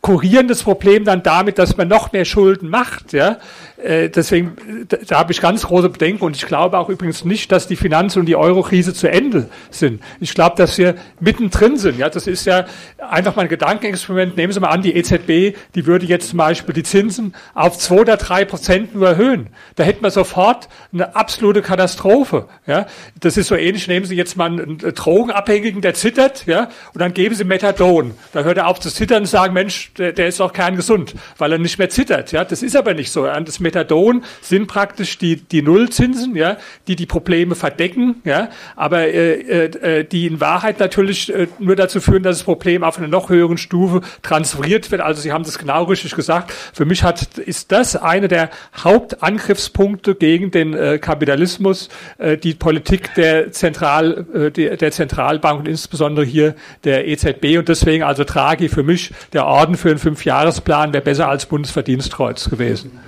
kurieren 0.00 0.48
das 0.48 0.62
Problem 0.62 1.04
dann 1.04 1.22
damit, 1.22 1.58
dass 1.58 1.76
man 1.76 1.88
noch 1.88 2.12
mehr 2.12 2.24
Schulden 2.24 2.68
macht, 2.68 3.12
ja, 3.12 3.38
deswegen, 3.82 4.56
da, 4.88 4.96
da 5.06 5.18
habe 5.18 5.32
ich 5.32 5.40
ganz 5.40 5.66
große 5.66 5.88
Bedenken 5.88 6.24
und 6.24 6.36
ich 6.36 6.46
glaube 6.46 6.78
auch 6.78 6.88
übrigens 6.88 7.24
nicht, 7.24 7.50
dass 7.50 7.66
die 7.66 7.76
Finanz- 7.76 8.16
und 8.16 8.26
die 8.26 8.36
Euro-Krise 8.36 8.94
zu 8.94 9.10
Ende 9.10 9.48
sind. 9.70 10.02
Ich 10.20 10.34
glaube, 10.34 10.56
dass 10.56 10.78
wir 10.78 10.94
mittendrin 11.20 11.76
sind. 11.76 11.98
Ja, 11.98 12.08
das 12.08 12.26
ist 12.26 12.44
ja 12.44 12.66
einfach 12.98 13.36
mal 13.36 13.42
ein 13.42 13.48
Gedankenexperiment. 13.48 14.36
Nehmen 14.36 14.52
Sie 14.52 14.60
mal 14.60 14.68
an, 14.68 14.82
die 14.82 14.94
EZB, 14.94 15.56
die 15.74 15.86
würde 15.86 16.06
jetzt 16.06 16.30
zum 16.30 16.38
Beispiel 16.38 16.74
die 16.74 16.82
Zinsen 16.82 17.34
auf 17.54 17.78
zwei 17.78 18.00
oder 18.00 18.16
drei 18.16 18.44
Prozent 18.44 18.94
nur 18.94 19.08
erhöhen. 19.08 19.48
Da 19.76 19.84
hätten 19.84 20.02
wir 20.02 20.10
sofort 20.10 20.68
eine 20.92 21.14
absolute 21.16 21.62
Katastrophe. 21.62 22.48
Ja, 22.66 22.86
das 23.20 23.36
ist 23.36 23.48
so 23.48 23.56
ähnlich. 23.56 23.88
Nehmen 23.88 24.06
Sie 24.06 24.16
jetzt 24.16 24.36
mal 24.36 24.46
einen 24.46 24.78
Drogenabhängigen, 24.78 25.80
der 25.80 25.94
zittert, 25.94 26.46
ja, 26.46 26.68
und 26.94 27.00
dann 27.00 27.14
geben 27.14 27.34
Sie 27.34 27.44
Methadon. 27.44 28.14
Da 28.32 28.42
hört 28.42 28.58
er 28.58 28.68
auf 28.68 28.80
zu 28.80 28.90
zittern 28.90 29.22
und 29.22 29.26
sagen, 29.26 29.54
Mensch, 29.54 29.92
der, 29.94 30.12
der 30.12 30.28
ist 30.28 30.40
doch 30.40 30.52
kerngesund, 30.52 31.14
weil 31.38 31.52
er 31.52 31.58
nicht 31.58 31.78
mehr 31.78 31.88
zittert. 31.88 32.32
Ja, 32.32 32.44
das 32.44 32.62
ist 32.62 32.76
aber 32.76 32.94
nicht 32.94 33.10
so. 33.10 33.26
Das 33.26 33.60
Methadon 33.72 34.22
sind 34.40 34.66
praktisch 34.66 35.18
die, 35.18 35.36
die 35.36 35.62
Nullzinsen, 35.62 36.36
ja, 36.36 36.58
die 36.86 36.96
die 36.96 37.06
Probleme 37.06 37.54
verdecken, 37.54 38.16
ja, 38.24 38.48
aber 38.76 39.08
äh, 39.08 39.64
äh, 39.64 40.04
die 40.04 40.26
in 40.26 40.40
Wahrheit 40.40 40.78
natürlich 40.78 41.32
äh, 41.32 41.48
nur 41.58 41.76
dazu 41.76 42.00
führen, 42.00 42.22
dass 42.22 42.38
das 42.38 42.44
Problem 42.44 42.84
auf 42.84 42.98
einer 42.98 43.08
noch 43.08 43.30
höheren 43.30 43.56
Stufe 43.58 44.02
transferiert 44.22 44.90
wird. 44.90 45.00
Also 45.00 45.22
Sie 45.22 45.32
haben 45.32 45.44
das 45.44 45.58
genau 45.58 45.84
richtig 45.84 46.14
gesagt. 46.14 46.52
Für 46.52 46.84
mich 46.84 47.02
hat, 47.02 47.38
ist 47.38 47.72
das 47.72 47.96
einer 47.96 48.28
der 48.28 48.50
Hauptangriffspunkte 48.76 50.14
gegen 50.14 50.50
den 50.50 50.74
äh, 50.74 50.98
Kapitalismus, 50.98 51.88
äh, 52.18 52.36
die 52.36 52.54
Politik 52.54 53.14
der, 53.14 53.52
Zentral, 53.52 54.26
äh, 54.34 54.50
der, 54.50 54.76
der 54.76 54.92
Zentralbank 54.92 55.60
und 55.60 55.68
insbesondere 55.68 56.24
hier 56.24 56.54
der 56.84 57.08
EZB. 57.08 57.58
Und 57.58 57.68
deswegen 57.68 58.02
also 58.02 58.24
Draghi 58.24 58.68
für 58.68 58.82
mich 58.82 59.12
der 59.32 59.46
Orden 59.46 59.76
für 59.76 59.90
einen 59.90 59.98
Fünfjahresplan 59.98 60.92
wäre 60.92 61.02
besser 61.02 61.28
als 61.28 61.46
Bundesverdienstkreuz 61.46 62.50
gewesen. 62.50 63.00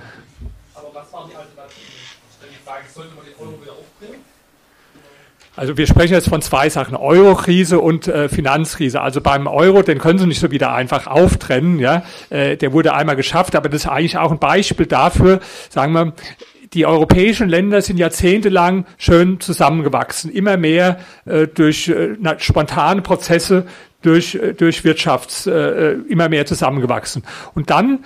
Aber 0.73 0.87
was 0.93 1.11
waren 1.13 1.29
die 1.29 1.35
Alternativen? 1.35 1.83
Die 2.51 2.65
Frage, 2.65 2.83
sollte 2.93 3.15
man 3.15 3.25
den 3.25 3.35
Euro 3.39 3.61
wieder 3.61 3.73
aufbringen? 3.73 4.21
Also 5.57 5.77
wir 5.77 5.87
sprechen 5.87 6.13
jetzt 6.13 6.27
von 6.27 6.41
zwei 6.41 6.69
Sachen, 6.69 6.95
Euro-Krise 6.95 7.79
und 7.79 8.07
äh, 8.07 8.27
Finanzkrise. 8.27 9.01
Also 9.01 9.21
beim 9.21 9.47
Euro, 9.47 9.83
den 9.83 9.99
können 9.99 10.19
Sie 10.19 10.27
nicht 10.27 10.41
so 10.41 10.51
wieder 10.51 10.73
einfach 10.73 11.07
auftrennen. 11.07 11.79
Ja? 11.79 12.03
Äh, 12.29 12.57
der 12.57 12.73
wurde 12.73 12.93
einmal 12.93 13.15
geschafft, 13.15 13.55
aber 13.55 13.69
das 13.69 13.81
ist 13.81 13.87
eigentlich 13.87 14.17
auch 14.17 14.31
ein 14.31 14.39
Beispiel 14.39 14.85
dafür, 14.85 15.39
sagen 15.69 15.93
wir, 15.93 16.13
die 16.73 16.85
europäischen 16.85 17.47
Länder 17.47 17.81
sind 17.81 17.97
jahrzehntelang 17.97 18.85
schön 18.97 19.39
zusammengewachsen, 19.39 20.29
immer 20.29 20.57
mehr 20.57 20.99
äh, 21.25 21.47
durch 21.47 21.87
äh, 21.87 22.17
spontane 22.37 23.01
Prozesse, 23.01 23.65
durch, 24.01 24.35
äh, 24.35 24.53
durch 24.53 24.83
Wirtschafts, 24.83 25.47
äh, 25.47 25.51
äh, 25.51 25.97
immer 26.09 26.27
mehr 26.27 26.45
zusammengewachsen. 26.45 27.23
Und 27.53 27.69
dann 27.69 27.99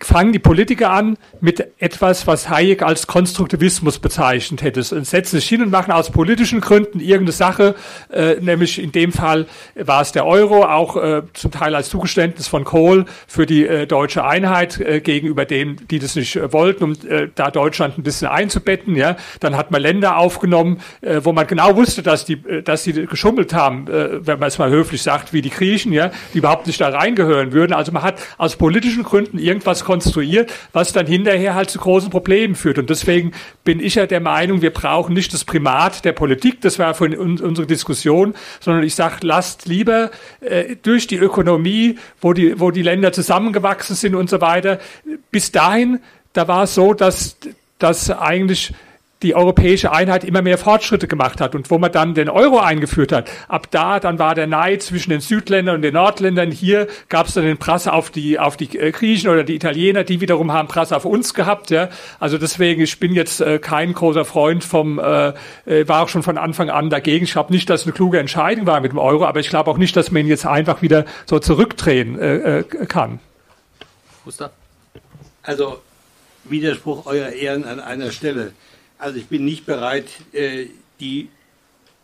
fangen 0.00 0.32
die 0.32 0.38
Politiker 0.38 0.90
an 0.90 1.16
mit 1.40 1.66
etwas, 1.78 2.26
was 2.26 2.48
Hayek 2.48 2.82
als 2.82 3.06
Konstruktivismus 3.06 3.98
bezeichnet 3.98 4.62
hätte. 4.62 4.80
Und 4.94 5.06
setzen 5.06 5.36
sich 5.36 5.48
hin 5.48 5.62
und 5.62 5.70
machen 5.70 5.92
aus 5.92 6.10
politischen 6.10 6.60
Gründen 6.60 7.00
irgendeine 7.00 7.32
Sache, 7.32 7.74
äh, 8.10 8.36
nämlich 8.40 8.82
in 8.82 8.92
dem 8.92 9.12
Fall 9.12 9.46
war 9.74 10.00
es 10.00 10.12
der 10.12 10.26
Euro, 10.26 10.64
auch 10.64 10.96
äh, 10.96 11.22
zum 11.34 11.50
Teil 11.50 11.74
als 11.74 11.90
Zugeständnis 11.90 12.48
von 12.48 12.64
Kohl 12.64 13.04
für 13.26 13.46
die 13.46 13.66
äh, 13.66 13.86
deutsche 13.86 14.24
Einheit 14.24 14.80
äh, 14.80 15.00
gegenüber 15.00 15.44
denen, 15.44 15.86
die 15.90 15.98
das 15.98 16.16
nicht 16.16 16.36
äh, 16.36 16.52
wollten, 16.52 16.84
um 16.84 16.92
äh, 17.08 17.28
da 17.34 17.50
Deutschland 17.50 17.98
ein 17.98 18.02
bisschen 18.02 18.28
einzubetten. 18.28 18.96
Ja, 18.96 19.16
Dann 19.40 19.56
hat 19.56 19.70
man 19.70 19.82
Länder 19.82 20.16
aufgenommen, 20.16 20.80
wo 21.22 21.32
man 21.32 21.46
genau 21.46 21.76
wusste, 21.76 22.02
dass 22.02 22.24
die, 22.24 22.40
dass 22.62 22.82
die 22.84 22.92
geschummelt 23.06 23.54
haben, 23.54 23.86
wenn 23.88 24.38
man 24.38 24.48
es 24.48 24.58
mal 24.58 24.70
höflich 24.70 25.02
sagt, 25.02 25.32
wie 25.32 25.42
die 25.42 25.50
Griechen, 25.50 25.92
ja, 25.92 26.10
die 26.34 26.38
überhaupt 26.38 26.66
nicht 26.66 26.80
da 26.80 26.88
reingehören 26.88 27.52
würden. 27.52 27.72
Also 27.72 27.92
man 27.92 28.02
hat 28.02 28.20
aus 28.38 28.56
politischen 28.56 29.02
Gründen 29.02 29.38
irgendwas 29.38 29.84
konstruiert, 29.90 30.52
was 30.72 30.92
dann 30.92 31.06
hinterher 31.06 31.56
halt 31.56 31.68
zu 31.68 31.80
großen 31.80 32.10
Problemen 32.10 32.54
führt. 32.54 32.78
Und 32.78 32.90
deswegen 32.90 33.32
bin 33.64 33.80
ich 33.80 33.96
ja 33.96 34.06
der 34.06 34.20
Meinung, 34.20 34.62
wir 34.62 34.72
brauchen 34.72 35.14
nicht 35.14 35.34
das 35.34 35.44
Primat 35.44 36.04
der 36.04 36.12
Politik, 36.12 36.60
das 36.60 36.78
war 36.78 36.94
von 36.94 37.12
uns, 37.16 37.40
unsere 37.40 37.66
Diskussion, 37.66 38.34
sondern 38.60 38.84
ich 38.84 38.94
sage, 38.94 39.16
lasst 39.22 39.66
lieber 39.66 40.12
äh, 40.40 40.76
durch 40.80 41.08
die 41.08 41.16
Ökonomie, 41.16 41.98
wo 42.20 42.32
die, 42.32 42.60
wo 42.60 42.70
die 42.70 42.82
Länder 42.82 43.10
zusammengewachsen 43.10 43.96
sind 43.96 44.14
und 44.14 44.30
so 44.30 44.40
weiter, 44.40 44.78
bis 45.32 45.50
dahin, 45.50 45.98
da 46.34 46.46
war 46.46 46.62
es 46.62 46.76
so, 46.76 46.94
dass, 46.94 47.36
dass 47.80 48.12
eigentlich 48.12 48.72
die 49.22 49.34
europäische 49.34 49.92
Einheit 49.92 50.24
immer 50.24 50.40
mehr 50.40 50.56
Fortschritte 50.56 51.06
gemacht 51.06 51.40
hat 51.40 51.54
und 51.54 51.70
wo 51.70 51.78
man 51.78 51.92
dann 51.92 52.14
den 52.14 52.30
Euro 52.30 52.58
eingeführt 52.58 53.12
hat. 53.12 53.30
Ab 53.48 53.66
da, 53.70 54.00
dann 54.00 54.18
war 54.18 54.34
der 54.34 54.46
Neid 54.46 54.82
zwischen 54.82 55.10
den 55.10 55.20
Südländern 55.20 55.76
und 55.76 55.82
den 55.82 55.94
Nordländern. 55.94 56.50
Hier 56.50 56.86
gab 57.08 57.26
es 57.26 57.34
dann 57.34 57.44
den 57.44 57.58
Prass 57.58 57.86
auf 57.86 58.10
die 58.10 58.38
auf 58.38 58.56
die 58.56 58.78
äh, 58.78 58.92
Griechen 58.92 59.28
oder 59.28 59.44
die 59.44 59.54
Italiener, 59.54 60.04
die 60.04 60.20
wiederum 60.20 60.52
haben 60.52 60.68
Prass 60.68 60.92
auf 60.92 61.04
uns 61.04 61.34
gehabt. 61.34 61.70
Ja, 61.70 61.90
also 62.18 62.38
deswegen 62.38 62.80
ich 62.82 62.98
bin 62.98 63.12
jetzt 63.14 63.40
äh, 63.40 63.58
kein 63.58 63.92
großer 63.92 64.24
Freund 64.24 64.64
vom 64.64 64.98
äh, 64.98 65.34
äh 65.66 65.86
war 65.86 66.02
auch 66.02 66.08
schon 66.08 66.22
von 66.22 66.38
Anfang 66.38 66.70
an 66.70 66.88
dagegen. 66.88 67.24
Ich 67.24 67.32
glaube 67.32 67.52
nicht, 67.52 67.68
dass 67.68 67.82
es 67.82 67.86
eine 67.86 67.92
kluge 67.92 68.18
Entscheidung 68.18 68.66
war 68.66 68.80
mit 68.80 68.92
dem 68.92 68.98
Euro, 68.98 69.26
aber 69.26 69.40
ich 69.40 69.50
glaube 69.50 69.70
auch 69.70 69.78
nicht, 69.78 69.96
dass 69.96 70.10
man 70.10 70.22
ihn 70.22 70.28
jetzt 70.28 70.46
einfach 70.46 70.82
wieder 70.82 71.04
so 71.26 71.38
zurückdrehen 71.38 72.18
äh, 72.18 72.60
äh 72.60 72.64
kann. 72.86 73.18
Gustav? 74.24 74.50
Also 75.42 75.80
Widerspruch 76.44 77.06
euer 77.06 77.28
Ehren 77.30 77.64
an 77.64 77.80
einer 77.80 78.10
Stelle. 78.12 78.52
Also 79.00 79.16
ich 79.18 79.28
bin 79.28 79.46
nicht 79.46 79.64
bereit, 79.64 80.04
äh, 80.32 80.66
die 81.00 81.30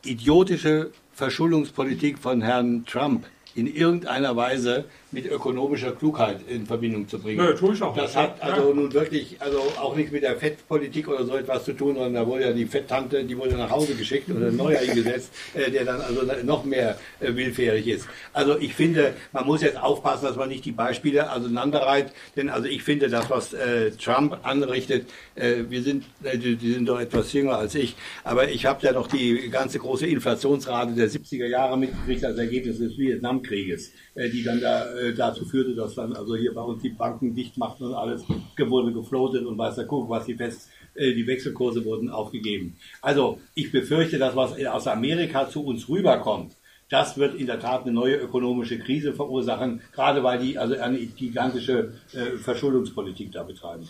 idiotische 0.02 0.92
Verschuldungspolitik 1.12 2.18
von 2.18 2.40
Herrn 2.40 2.86
Trump 2.86 3.26
in 3.54 3.66
irgendeiner 3.66 4.34
Weise 4.34 4.86
mit 5.16 5.32
ökonomischer 5.32 5.92
Klugheit 5.92 6.40
in 6.46 6.66
Verbindung 6.66 7.08
zu 7.08 7.18
bringen. 7.18 7.38
Nö, 7.38 7.54
tue 7.54 7.72
ich 7.72 7.82
auch 7.82 7.96
das 7.96 8.14
nicht. 8.14 8.16
hat 8.16 8.42
also 8.42 8.68
ja. 8.68 8.74
nun 8.74 8.92
wirklich 8.92 9.36
also 9.40 9.60
auch 9.80 9.96
nichts 9.96 10.12
mit 10.12 10.22
der 10.22 10.36
Fettpolitik 10.36 11.08
oder 11.08 11.24
so 11.24 11.34
etwas 11.36 11.64
zu 11.64 11.72
tun, 11.72 11.94
sondern 11.94 12.12
da 12.12 12.26
wurde 12.26 12.42
ja 12.42 12.52
die 12.52 12.66
Fetttante, 12.66 13.24
die 13.24 13.38
wurde 13.38 13.56
nach 13.56 13.70
Hause 13.70 13.94
geschickt 13.94 14.28
oder 14.28 14.48
ein 14.48 14.56
neuer 14.56 14.78
eingesetzt, 14.78 15.32
äh, 15.54 15.70
der 15.70 15.86
dann 15.86 16.02
also 16.02 16.20
noch 16.44 16.64
mehr 16.64 16.98
äh, 17.20 17.34
willfährig 17.34 17.86
ist. 17.86 18.06
Also 18.34 18.58
ich 18.58 18.74
finde, 18.74 19.14
man 19.32 19.46
muss 19.46 19.62
jetzt 19.62 19.78
aufpassen, 19.82 20.26
dass 20.26 20.36
man 20.36 20.50
nicht 20.50 20.66
die 20.66 20.72
Beispiele 20.72 21.32
auseinanderreiht, 21.32 22.12
denn 22.36 22.50
also 22.50 22.68
ich 22.68 22.82
finde, 22.82 23.08
das, 23.08 23.30
was 23.30 23.54
äh, 23.54 23.92
Trump 23.92 24.36
anrichtet, 24.42 25.06
äh, 25.34 25.62
wir 25.70 25.82
sind, 25.82 26.04
die, 26.34 26.56
die, 26.56 26.72
sind 26.74 26.86
doch 26.90 27.00
etwas 27.00 27.32
jünger 27.32 27.56
als 27.56 27.74
ich, 27.74 27.96
aber 28.22 28.50
ich 28.50 28.66
habe 28.66 28.84
ja 28.84 28.92
noch 28.92 29.06
die 29.06 29.48
ganze 29.48 29.78
große 29.78 30.06
Inflationsrate 30.06 30.92
der 30.92 31.08
70er 31.08 31.46
Jahre 31.46 31.78
mitgekriegt 31.78 32.22
als 32.22 32.36
Ergebnis 32.36 32.78
des 32.80 32.98
Vietnamkrieges. 32.98 33.92
Die 34.16 34.42
dann 34.42 34.60
da, 34.62 34.86
äh, 35.08 35.14
dazu 35.14 35.44
führte, 35.44 35.74
dass 35.74 35.94
dann 35.94 36.12
also 36.14 36.36
hier 36.36 36.54
bei 36.54 36.62
uns 36.62 36.82
die 36.82 36.90
Banken 36.90 37.34
dicht 37.34 37.56
machten 37.56 37.84
und 37.84 37.94
alles 37.94 38.24
wurde 38.58 38.92
gefloatet 38.92 39.44
und 39.46 39.58
weiß 39.58 39.76
der 39.76 39.86
Kuckuck, 39.86 40.10
was 40.10 40.26
die 40.26 40.34
fest, 40.34 40.68
äh, 40.94 41.14
die 41.14 41.26
Wechselkurse 41.26 41.84
wurden 41.84 42.10
aufgegeben. 42.10 42.76
Also 43.02 43.38
ich 43.54 43.72
befürchte, 43.72 44.18
dass 44.18 44.36
was 44.36 44.52
aus 44.66 44.86
Amerika 44.86 45.48
zu 45.48 45.64
uns 45.64 45.88
rüberkommt, 45.88 46.52
das 46.88 47.18
wird 47.18 47.34
in 47.34 47.46
der 47.46 47.58
Tat 47.58 47.82
eine 47.82 47.92
neue 47.92 48.16
ökonomische 48.16 48.78
Krise 48.78 49.12
verursachen, 49.12 49.80
gerade 49.92 50.22
weil 50.22 50.38
die 50.38 50.56
also 50.56 50.78
eine 50.78 50.98
gigantische 50.98 51.94
äh, 52.12 52.38
Verschuldungspolitik 52.38 53.32
da 53.32 53.42
betreiben. 53.42 53.88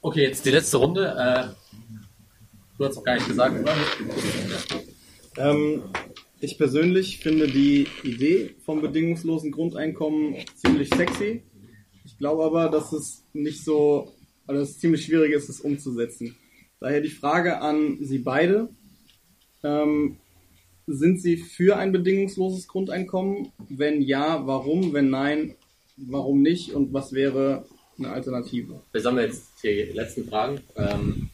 Okay, 0.00 0.22
jetzt 0.22 0.44
die 0.44 0.50
letzte 0.50 0.78
Runde. 0.78 1.06
Äh, 1.06 1.44
du 2.78 2.84
hast 2.84 2.96
noch 2.96 3.04
gar 3.04 3.14
nicht 3.14 3.28
gesagt, 3.28 3.60
oder? 3.60 3.74
Ähm, 5.36 5.82
ich 6.44 6.58
persönlich 6.58 7.18
finde 7.18 7.48
die 7.48 7.86
Idee 8.02 8.54
vom 8.64 8.82
bedingungslosen 8.82 9.50
Grundeinkommen 9.50 10.36
ziemlich 10.56 10.90
sexy. 10.90 11.42
Ich 12.04 12.18
glaube 12.18 12.44
aber, 12.44 12.68
dass 12.68 12.92
es 12.92 13.24
nicht 13.32 13.64
so, 13.64 14.12
also 14.46 14.60
dass 14.60 14.70
es 14.70 14.78
ziemlich 14.78 15.04
schwierig 15.04 15.32
ist, 15.32 15.48
es 15.48 15.60
umzusetzen. 15.60 16.36
Daher 16.80 17.00
die 17.00 17.08
Frage 17.08 17.60
an 17.60 17.98
Sie 18.02 18.18
beide. 18.18 18.68
Ähm, 19.62 20.18
sind 20.86 21.22
Sie 21.22 21.38
für 21.38 21.78
ein 21.78 21.92
bedingungsloses 21.92 22.68
Grundeinkommen? 22.68 23.52
Wenn 23.70 24.02
ja, 24.02 24.46
warum? 24.46 24.92
Wenn 24.92 25.08
nein, 25.08 25.54
warum 25.96 26.42
nicht? 26.42 26.74
Und 26.74 26.92
was 26.92 27.14
wäre 27.14 27.64
eine 27.96 28.10
Alternative? 28.10 28.82
Wir 28.92 29.00
sammeln 29.00 29.30
jetzt 29.30 29.46
die 29.62 29.92
letzten 29.94 30.28
Fragen. 30.28 30.60
Ähm, 30.76 31.30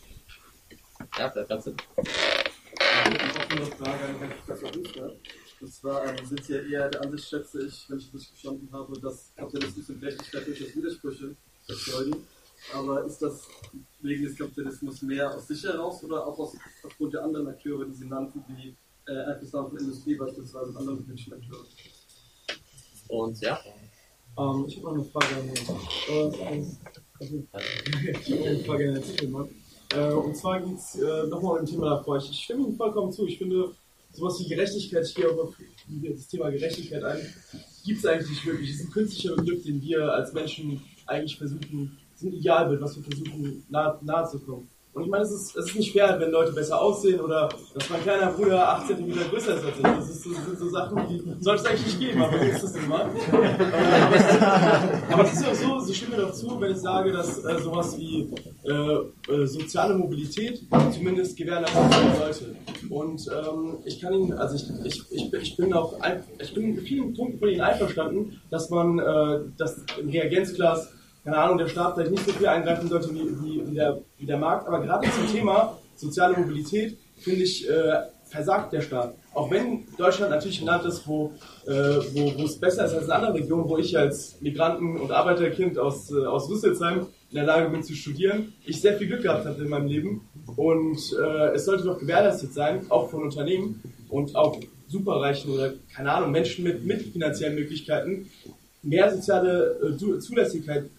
ja, 1.19 1.29
ganze 1.29 1.75
eine 1.97 2.50
Frage 3.81 4.05
an 4.05 4.19
Herrn 4.19 4.33
Professor 4.45 4.71
Hüster. 4.75 5.13
Und 5.61 5.73
zwar 5.73 6.07
ähm, 6.07 6.27
sind 6.27 6.45
Sie 6.45 6.53
ja 6.55 6.61
eher 6.61 6.89
der 6.91 7.03
Ansicht, 7.03 7.29
schätze 7.29 7.67
ich, 7.67 7.89
wenn 7.89 7.99
ich 7.99 8.11
das 8.13 8.27
verstanden 8.27 8.69
habe, 8.73 8.99
dass 9.01 9.33
Kapitalismus 9.37 9.89
und 9.91 10.01
Gerechtigkeit 10.01 10.47
durchaus 10.47 10.77
Widersprüche 10.77 11.37
erzeugen. 11.69 12.17
Aber 12.75 13.05
ist 13.05 13.19
das 13.19 13.49
wegen 14.03 14.25
des 14.25 14.37
Kapitalismus 14.37 15.03
mehr 15.03 15.35
aus 15.35 15.49
sich 15.49 15.63
heraus 15.65 16.05
oder 16.05 16.27
auch 16.27 16.39
aus, 16.39 16.57
aufgrund 16.83 17.15
der 17.15 17.25
anderen 17.25 17.49
Akteure, 17.49 17.87
die 17.87 17.95
Sie 17.95 18.07
nannten, 18.07 18.45
wie 18.49 18.77
äh, 19.09 19.13
Erdbesamen 19.13 19.77
Industrie 19.79 20.15
beispielsweise 20.17 20.71
und 20.71 20.77
anderen 20.77 21.05
politischen 21.05 21.33
Akteure? 21.33 21.65
Und 23.09 23.41
ja? 23.41 23.59
Ähm, 24.39 24.65
ich 24.69 24.77
habe 24.77 24.87
noch 24.87 24.95
eine 24.95 25.05
Frage 25.05 25.37
an 25.37 25.49
Herrn. 25.49 26.63
Äh, 27.21 27.29
eine 28.49 28.65
Frage 28.65 28.89
an 28.89 28.93
Herrn 28.95 29.05
Zickelmann. 29.05 29.49
Äh, 29.95 30.13
und 30.13 30.37
zwar 30.37 30.61
geht 30.61 30.79
es 30.79 30.97
äh, 30.97 31.27
nochmal 31.27 31.55
um 31.55 31.59
ein 31.59 31.67
Thema 31.67 31.91
davor. 31.91 32.19
Ich, 32.19 32.31
ich 32.31 32.45
stimme 32.45 32.63
Ihnen 32.63 32.77
vollkommen 32.77 33.13
zu. 33.13 33.27
Ich 33.27 33.39
finde, 33.39 33.73
sowas 34.13 34.39
wie 34.41 34.49
Gerechtigkeit, 34.49 35.05
auf 35.39 35.55
das 36.03 36.29
Thema 36.29 36.51
Gerechtigkeit 36.51 37.03
ein, 37.03 37.21
gibt 37.85 37.99
es 37.99 38.07
eigentlich 38.07 38.31
nicht 38.31 38.47
wirklich. 38.47 38.71
Es 38.71 38.77
ist 38.77 38.87
ein 38.87 38.93
künstlicher 38.93 39.37
Begriff, 39.37 39.63
den 39.65 39.81
wir 39.83 40.13
als 40.13 40.33
Menschen 40.33 40.83
eigentlich 41.07 41.37
versuchen 41.37 41.99
diesem 42.21 42.35
Idealbild, 42.35 42.81
was 42.81 42.97
wir 42.97 43.05
versuchen 43.05 43.65
nahe, 43.69 43.99
nahe 44.03 44.29
zu 44.29 44.39
kommen. 44.41 44.69
Und 44.93 45.05
ich 45.05 45.09
meine, 45.09 45.23
es 45.23 45.31
ist, 45.31 45.57
es 45.57 45.67
ist 45.67 45.77
nicht 45.77 45.93
fair, 45.93 46.17
wenn 46.19 46.33
Leute 46.33 46.53
besser 46.53 46.81
aussehen 46.81 47.21
oder 47.21 47.49
dass 47.75 47.89
mein 47.91 48.03
kleiner 48.03 48.33
Bruder 48.33 48.69
8 48.71 48.89
cm 48.89 49.13
größer 49.31 49.55
ist 49.55 49.65
als 49.65 49.77
ich. 49.77 49.83
Das, 49.83 50.11
ist, 50.11 50.27
das 50.27 50.45
sind 50.45 50.59
so 50.59 50.69
Sachen, 50.69 51.09
die 51.09 51.23
sollte 51.45 51.63
es 51.63 51.69
eigentlich 51.69 51.87
nicht 51.87 52.01
geben, 52.01 52.23
aber 52.23 52.45
jetzt 52.45 52.65
ist 52.65 52.75
das 52.75 52.83
immer. 52.83 53.09
aber 55.13 55.25
es 55.25 55.33
ist 55.35 55.43
ja 55.45 55.55
so, 55.55 55.79
Sie 55.79 55.95
stimmen 55.95 56.17
mir 56.17 56.23
doch 56.23 56.33
zu, 56.33 56.61
wenn 56.61 56.73
ich 56.73 56.79
sage, 56.79 57.13
dass 57.13 57.39
äh, 57.45 57.59
sowas 57.63 57.97
wie 57.99 58.35
äh, 58.65 58.73
äh, 59.33 59.47
soziale 59.47 59.95
Mobilität 59.95 60.61
zumindest 60.93 61.37
gewährleistet 61.37 61.91
werden 61.91 62.17
sollte. 62.19 62.57
Und 62.89 63.29
ähm, 63.29 63.79
ich 63.85 64.01
kann 64.01 64.13
Ihnen, 64.13 64.33
also 64.33 64.57
ich, 64.57 64.69
ich, 64.85 65.13
ich, 65.13 65.33
ich 65.33 65.57
bin 65.57 65.73
auch, 65.73 65.95
ich 66.43 66.53
bin 66.53 66.77
in 66.77 66.81
vielen 66.81 67.15
Punkten 67.15 67.39
von 67.39 67.49
Ihnen 67.49 67.61
einverstanden, 67.61 68.41
dass 68.51 68.71
man 68.71 68.99
äh, 68.99 69.39
das 69.57 69.85
Reagenzglas 70.05 70.93
keine 71.31 71.43
Ahnung, 71.43 71.59
der 71.59 71.69
Staat 71.69 71.95
vielleicht 71.95 72.11
nicht 72.11 72.27
so 72.27 72.33
viel 72.33 72.49
eingreifen 72.49 72.89
sollte 72.89 73.15
wie, 73.15 73.69
wie, 73.69 73.75
der, 73.75 74.01
wie 74.19 74.27
der 74.27 74.37
Markt. 74.37 74.67
Aber 74.67 74.81
gerade 74.81 75.09
zum 75.11 75.29
Thema 75.33 75.79
soziale 75.95 76.37
Mobilität, 76.37 76.99
finde 77.19 77.43
ich, 77.43 77.69
äh, 77.69 78.01
versagt 78.25 78.73
der 78.73 78.81
Staat. 78.81 79.15
Auch 79.33 79.49
wenn 79.49 79.87
Deutschland 79.97 80.33
natürlich 80.33 80.61
ein 80.61 80.67
Land 80.67 80.85
ist, 80.87 81.07
wo, 81.07 81.33
äh, 81.67 81.71
wo, 81.71 82.45
es 82.45 82.59
besser 82.59 82.85
ist 82.87 82.95
als 82.95 83.05
in 83.05 83.11
anderen 83.13 83.35
Regionen, 83.35 83.69
wo 83.69 83.79
ich 83.79 83.97
als 83.97 84.41
Migranten- 84.41 84.99
und 84.99 85.13
Arbeiterkind 85.13 85.79
aus, 85.79 86.11
äh, 86.11 86.27
aus 86.27 86.51
Rüsselsheim 86.51 87.07
in 87.31 87.37
der 87.37 87.45
Lage 87.45 87.71
bin 87.71 87.85
zu 87.85 87.95
studieren, 87.95 88.53
ich 88.65 88.81
sehr 88.81 88.95
viel 88.95 89.07
Glück 89.07 89.23
gehabt 89.23 89.47
habe 89.47 89.63
in 89.63 89.69
meinem 89.69 89.87
Leben. 89.87 90.29
Und 90.57 90.99
äh, 91.13 91.55
es 91.55 91.65
sollte 91.65 91.85
doch 91.85 91.99
gewährleistet 92.01 92.53
sein, 92.53 92.87
auch 92.89 93.09
von 93.09 93.23
Unternehmen 93.23 93.81
und 94.09 94.35
auch 94.35 94.59
Superreichen 94.89 95.53
oder, 95.53 95.75
keine 95.95 96.11
Ahnung, 96.11 96.33
Menschen 96.33 96.65
mit, 96.65 97.03
finanziellen 97.03 97.55
Möglichkeiten, 97.55 98.29
mehr 98.83 99.15
soziale 99.15 99.79
äh, 99.81 100.19
Zulässigkeit 100.19 100.91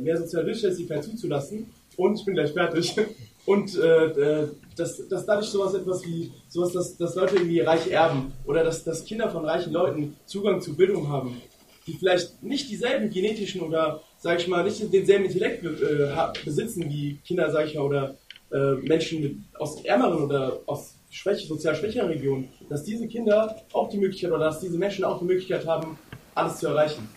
mehr 0.00 0.16
Sozialwirtschaftlichkeit 0.16 1.04
zuzulassen. 1.04 1.66
Und 1.96 2.18
ich 2.18 2.24
bin 2.24 2.34
gleich 2.34 2.52
fertig. 2.52 2.94
Und 3.46 3.78
äh, 3.78 4.04
äh, 4.42 4.48
dass, 4.76 5.08
dass 5.08 5.24
dadurch 5.24 5.46
sowas 5.46 5.72
etwas 5.72 6.04
wie 6.04 6.30
sowas, 6.48 6.72
dass, 6.72 6.96
dass 6.98 7.14
Leute 7.14 7.36
irgendwie 7.36 7.60
reich 7.60 7.90
erben 7.90 8.32
oder 8.44 8.62
dass, 8.62 8.84
dass 8.84 9.06
Kinder 9.06 9.30
von 9.30 9.44
reichen 9.46 9.72
Leuten 9.72 10.16
Zugang 10.26 10.60
zu 10.60 10.76
Bildung 10.76 11.08
haben, 11.08 11.40
die 11.86 11.94
vielleicht 11.94 12.42
nicht 12.42 12.68
dieselben 12.68 13.08
genetischen 13.08 13.62
oder 13.62 14.02
sage 14.18 14.42
ich 14.42 14.48
mal 14.48 14.62
nicht 14.64 14.92
denselben 14.92 15.24
Intellekt 15.24 15.64
äh, 15.64 16.10
besitzen 16.44 16.90
wie 16.90 17.20
Kinder, 17.26 17.50
sage 17.50 17.68
ich 17.68 17.74
mal, 17.74 17.84
oder 17.84 18.16
äh, 18.52 18.74
Menschen 18.86 19.22
mit, 19.22 19.36
aus 19.58 19.82
ärmeren 19.82 20.24
oder 20.24 20.60
aus 20.66 20.94
schwäch, 21.10 21.48
sozial 21.48 21.74
schwächeren 21.74 22.08
Regionen, 22.08 22.48
dass 22.68 22.84
diese 22.84 23.08
Kinder 23.08 23.56
auch 23.72 23.88
die 23.88 23.98
Möglichkeit 23.98 24.30
oder 24.30 24.44
dass 24.44 24.60
diese 24.60 24.76
Menschen 24.76 25.04
auch 25.04 25.20
die 25.20 25.24
Möglichkeit 25.24 25.66
haben, 25.66 25.98
alles 26.34 26.58
zu 26.58 26.68
erreichen. 26.68 27.08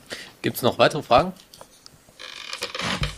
Gibt 0.42 0.56
es 0.56 0.62
noch 0.62 0.80
weitere 0.80 1.04
Fragen? 1.04 1.34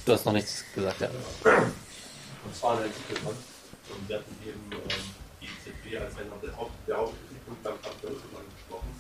Du 0.06 0.12
hast 0.12 0.26
noch 0.26 0.34
nichts 0.34 0.66
gesagt, 0.76 1.00
ja. 1.00 1.08
Und 1.08 2.54
zwar 2.54 2.76
der 2.76 2.92
Titel, 2.92 3.26
und 3.26 4.10
wir 4.10 4.18
hatten 4.18 4.36
eben 4.44 4.68
ähm, 4.70 5.06
die 5.40 5.48
EZB 5.48 5.96
als 5.96 6.18
einer 6.18 6.36
der, 6.44 6.58
Haupt, 6.58 6.76
der 6.86 6.98
Hauptkritikpunkte 6.98 7.64
beim 7.64 7.82
Kapitalismus 7.82 8.36
angesprochen. 8.36 8.92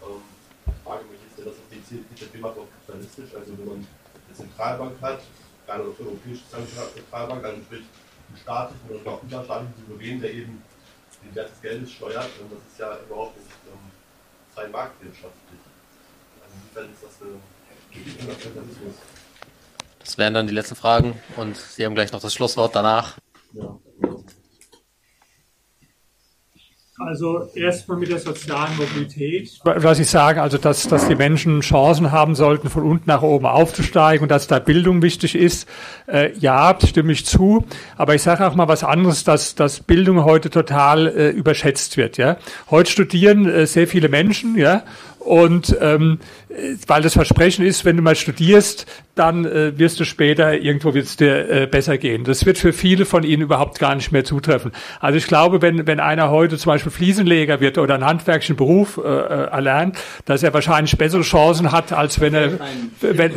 Ähm, 0.00 0.24
ich 0.64 0.80
frage 0.82 1.04
mich, 1.12 1.20
ist 1.28 1.36
denn 1.36 1.44
das 1.44 1.60
auf 1.60 1.68
die 1.68 1.76
EZB 1.76 2.40
macht 2.40 2.56
auch 2.56 2.68
kapitalistisch? 2.72 3.36
Also 3.36 3.52
wenn 3.52 3.68
man 3.68 3.80
eine 3.84 4.32
Zentralbank 4.34 4.96
hat, 5.02 5.20
gerade 5.66 5.82
eine 5.84 5.92
europäische 5.92 6.48
Zentralbank, 6.48 7.44
also 7.44 7.60
sprich 7.60 7.84
einen 7.84 8.38
staatlichen 8.40 8.88
oder 8.88 9.10
auch 9.12 9.22
überstaatlichen 9.24 9.76
Souverän, 9.76 10.20
der 10.24 10.32
eben 10.32 10.64
den 11.20 11.34
Wert 11.34 11.52
des 11.52 11.60
Geldes 11.60 11.92
steuert, 11.92 12.32
und 12.40 12.48
das 12.48 12.64
ist 12.64 12.80
ja 12.80 12.96
überhaupt 12.96 13.36
nicht 13.36 13.52
ähm, 13.68 13.92
frei 14.56 14.68
marktwirtschaftlich. 14.72 15.60
Also 16.40 16.52
inwiefern 16.56 16.88
ist 16.96 17.04
das 17.04 17.12
eine 17.20 17.36
Kritik 17.92 18.24
an 18.24 18.40
Kapitalismus? 18.40 18.96
Das 20.04 20.18
wären 20.18 20.34
dann 20.34 20.46
die 20.46 20.54
letzten 20.54 20.76
Fragen 20.76 21.14
und 21.36 21.56
Sie 21.56 21.84
haben 21.84 21.94
gleich 21.94 22.12
noch 22.12 22.20
das 22.20 22.34
Schlusswort 22.34 22.76
danach. 22.76 23.16
Ja. 23.54 23.78
Also 26.96 27.48
erstmal 27.56 27.98
mit 27.98 28.08
der 28.08 28.20
sozialen 28.20 28.76
Mobilität. 28.76 29.58
Was 29.64 29.98
ich 29.98 30.08
sage, 30.08 30.40
also 30.40 30.58
dass, 30.58 30.86
dass 30.86 31.08
die 31.08 31.16
Menschen 31.16 31.60
Chancen 31.60 32.12
haben 32.12 32.36
sollten, 32.36 32.70
von 32.70 32.84
unten 32.84 33.08
nach 33.08 33.22
oben 33.22 33.46
aufzusteigen 33.46 34.22
und 34.22 34.28
dass 34.28 34.46
da 34.46 34.60
Bildung 34.60 35.02
wichtig 35.02 35.34
ist. 35.34 35.68
Äh, 36.06 36.32
ja, 36.38 36.78
stimme 36.86 37.12
ich 37.12 37.26
zu. 37.26 37.64
Aber 37.96 38.14
ich 38.14 38.22
sage 38.22 38.46
auch 38.46 38.54
mal 38.54 38.68
was 38.68 38.84
anderes, 38.84 39.24
dass, 39.24 39.56
dass 39.56 39.80
Bildung 39.80 40.24
heute 40.24 40.50
total 40.50 41.08
äh, 41.08 41.30
überschätzt 41.30 41.96
wird. 41.96 42.16
Ja, 42.16 42.36
heute 42.70 42.90
studieren 42.90 43.48
äh, 43.48 43.66
sehr 43.66 43.88
viele 43.88 44.08
Menschen, 44.08 44.56
ja, 44.56 44.84
und 45.24 45.76
ähm, 45.80 46.18
weil 46.86 47.02
das 47.02 47.14
Versprechen 47.14 47.64
ist, 47.64 47.84
wenn 47.84 47.96
du 47.96 48.02
mal 48.02 48.14
studierst, 48.14 48.86
dann 49.14 49.44
äh, 49.44 49.78
wirst 49.78 50.00
du 50.00 50.04
später 50.04 50.54
irgendwo 50.54 50.92
wird's 50.94 51.16
dir 51.16 51.48
äh, 51.48 51.66
besser 51.66 51.98
gehen. 51.98 52.24
Das 52.24 52.46
wird 52.46 52.58
für 52.58 52.72
viele 52.72 53.06
von 53.06 53.22
ihnen 53.22 53.42
überhaupt 53.42 53.78
gar 53.78 53.94
nicht 53.94 54.12
mehr 54.12 54.24
zutreffen. 54.24 54.72
Also 55.00 55.18
ich 55.18 55.26
glaube, 55.26 55.62
wenn 55.62 55.86
wenn 55.86 56.00
einer 56.00 56.30
heute 56.30 56.58
zum 56.58 56.70
Beispiel 56.70 56.92
Fliesenleger 56.92 57.60
wird 57.60 57.78
oder 57.78 57.94
einen 57.94 58.04
handwerklichen 58.04 58.56
Beruf 58.56 58.98
äh, 58.98 59.08
äh 59.08 59.44
erlernt, 59.50 59.96
dass 60.24 60.42
er 60.42 60.52
wahrscheinlich 60.52 60.96
bessere 60.98 61.22
Chancen 61.22 61.72
hat, 61.72 61.92
als 61.92 62.20
wenn 62.20 62.34
er 62.34 62.58
wenn, 63.00 63.32